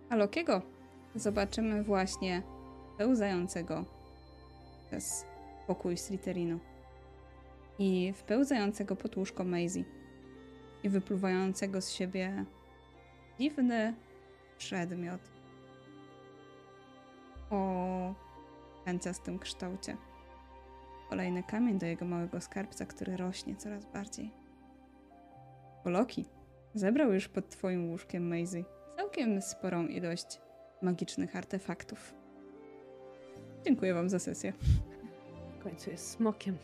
A 0.10 0.16
Lokiego 0.16 0.62
zobaczymy 1.16 1.84
właśnie 1.84 2.44
pełzającego 2.98 3.86
przez 4.88 5.26
pokój 5.68 5.98
Slytherinu. 5.98 6.60
I 7.80 8.14
wpełzającego 8.16 8.96
pod 8.96 9.18
łóżko 9.18 9.44
Maisie. 9.44 9.84
I 10.84 10.90
wypluwającego 10.90 11.82
z 11.82 11.92
siebie 11.92 12.46
dziwny 13.40 13.94
przedmiot 14.58 15.22
o 17.50 18.27
pędzastym 18.88 19.40
kształcie. 19.40 19.98
Kolejny 21.10 21.44
kamień 21.44 21.80
do 21.80 21.86
jego 21.86 22.06
małego 22.06 22.42
skarbca, 22.42 22.86
który 22.86 23.18
rośnie 23.18 23.56
coraz 23.56 23.86
bardziej. 23.86 24.32
Bo 25.84 25.90
Loki 25.90 26.26
zebrał 26.74 27.14
już 27.14 27.28
pod 27.28 27.50
twoim 27.50 27.90
łóżkiem 27.90 28.28
Maisie 28.28 28.64
całkiem 28.98 29.42
sporą 29.42 29.88
ilość 29.88 30.42
magicznych 30.82 31.36
artefaktów. 31.36 32.14
Dziękuję 33.66 33.94
wam 33.94 34.10
za 34.10 34.20
sesję. 34.20 34.54
W 35.60 35.64
końcu 35.64 35.90
jest 35.90 36.12
smokiem. 36.12 36.58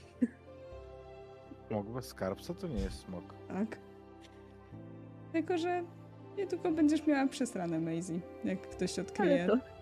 Smok 1.68 1.88
bez 1.88 2.06
skarbca 2.06 2.54
to 2.54 2.68
nie 2.68 2.82
jest 2.82 3.00
smok. 3.00 3.34
Tak. 3.48 3.78
Tylko, 5.32 5.58
że 5.58 5.84
niedługo 6.38 6.72
będziesz 6.72 7.08
miała 7.08 7.28
przesranę 7.28 7.80
Maisie, 7.80 8.20
jak 8.44 8.62
ktoś 8.62 9.00
odkryje 9.00 9.44
Ale 9.44 9.48
to, 9.48 9.73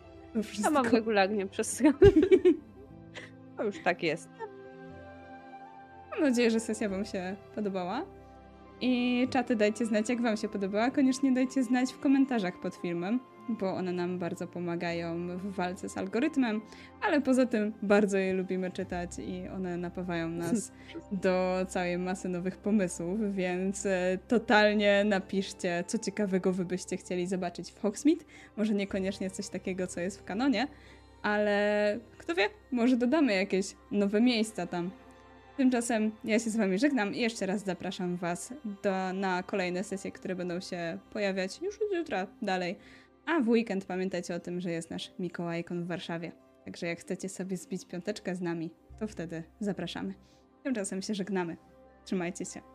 wszystko. 0.43 0.71
mam 0.71 0.85
regularnie 0.85 1.47
przez 1.47 1.83
To 3.57 3.63
już 3.63 3.79
tak 3.83 4.03
jest. 4.03 4.29
Mam 6.11 6.21
nadzieję, 6.21 6.51
że 6.51 6.59
sesja 6.59 6.89
Wam 6.89 7.05
się 7.05 7.35
podobała. 7.55 8.05
I 8.81 9.27
czaty 9.29 9.55
dajcie 9.55 9.85
znać, 9.85 10.09
jak 10.09 10.21
Wam 10.21 10.37
się 10.37 10.49
podobała. 10.49 10.91
Koniecznie 10.91 11.31
dajcie 11.31 11.63
znać 11.63 11.93
w 11.93 11.99
komentarzach 11.99 12.59
pod 12.61 12.75
filmem, 12.75 13.19
bo 13.49 13.73
one 13.73 13.91
nam 13.91 14.19
bardzo 14.19 14.47
pomagają 14.47 15.37
w 15.37 15.55
walce 15.55 15.89
z 15.89 15.97
algorytmem, 15.97 16.61
ale 17.01 17.21
poza 17.21 17.45
tym 17.45 17.73
bardzo 17.81 18.17
je 18.17 18.33
lubimy 18.33 18.71
czytać 18.71 19.11
i 19.19 19.47
one 19.47 19.77
napawają 19.77 20.29
nas 20.29 20.71
do 21.23 21.65
całej 21.69 21.97
masy 21.97 22.29
nowych 22.29 22.57
pomysłów, 22.57 23.35
więc 23.35 23.85
e, 23.85 24.17
totalnie 24.27 25.03
napiszcie, 25.03 25.83
co 25.87 25.97
ciekawego 25.97 26.53
Wy 26.53 26.65
byście 26.65 26.97
chcieli 26.97 27.27
zobaczyć 27.27 27.71
w 27.71 27.79
Hogsmeade. 27.79 28.25
Może 28.57 28.73
niekoniecznie 28.73 29.29
coś 29.29 29.49
takiego, 29.49 29.87
co 29.87 29.99
jest 29.99 30.19
w 30.19 30.23
kanonie, 30.23 30.67
ale 31.21 31.99
kto 32.17 32.35
wie, 32.35 32.49
może 32.71 32.97
dodamy 32.97 33.33
jakieś 33.35 33.75
nowe 33.91 34.21
miejsca 34.21 34.67
tam. 34.67 34.91
Tymczasem 35.57 36.11
ja 36.23 36.39
się 36.39 36.49
z 36.49 36.55
Wami 36.55 36.79
żegnam 36.79 37.15
i 37.15 37.19
jeszcze 37.19 37.45
raz 37.45 37.63
zapraszam 37.63 38.17
Was 38.17 38.53
do, 38.83 39.13
na 39.13 39.43
kolejne 39.43 39.83
sesje, 39.83 40.11
które 40.11 40.35
będą 40.35 40.59
się 40.59 40.97
pojawiać 41.13 41.61
już 41.61 41.75
od 41.75 41.97
jutra 41.97 42.27
dalej. 42.41 42.75
A 43.25 43.39
w 43.39 43.49
weekend 43.49 43.85
pamiętajcie 43.85 44.35
o 44.35 44.39
tym, 44.39 44.61
że 44.61 44.71
jest 44.71 44.89
nasz 44.89 45.11
Mikołajkon 45.19 45.83
w 45.83 45.87
Warszawie. 45.87 46.31
Także 46.65 46.87
jak 46.87 46.99
chcecie 46.99 47.29
sobie 47.29 47.57
zbić 47.57 47.85
piąteczkę 47.85 48.35
z 48.35 48.41
nami, 48.41 48.71
to 48.99 49.07
wtedy 49.07 49.43
zapraszamy. 49.59 50.13
Tymczasem 50.63 51.01
się 51.01 51.15
żegnamy. 51.15 51.57
Trzymajcie 52.05 52.45
się. 52.45 52.70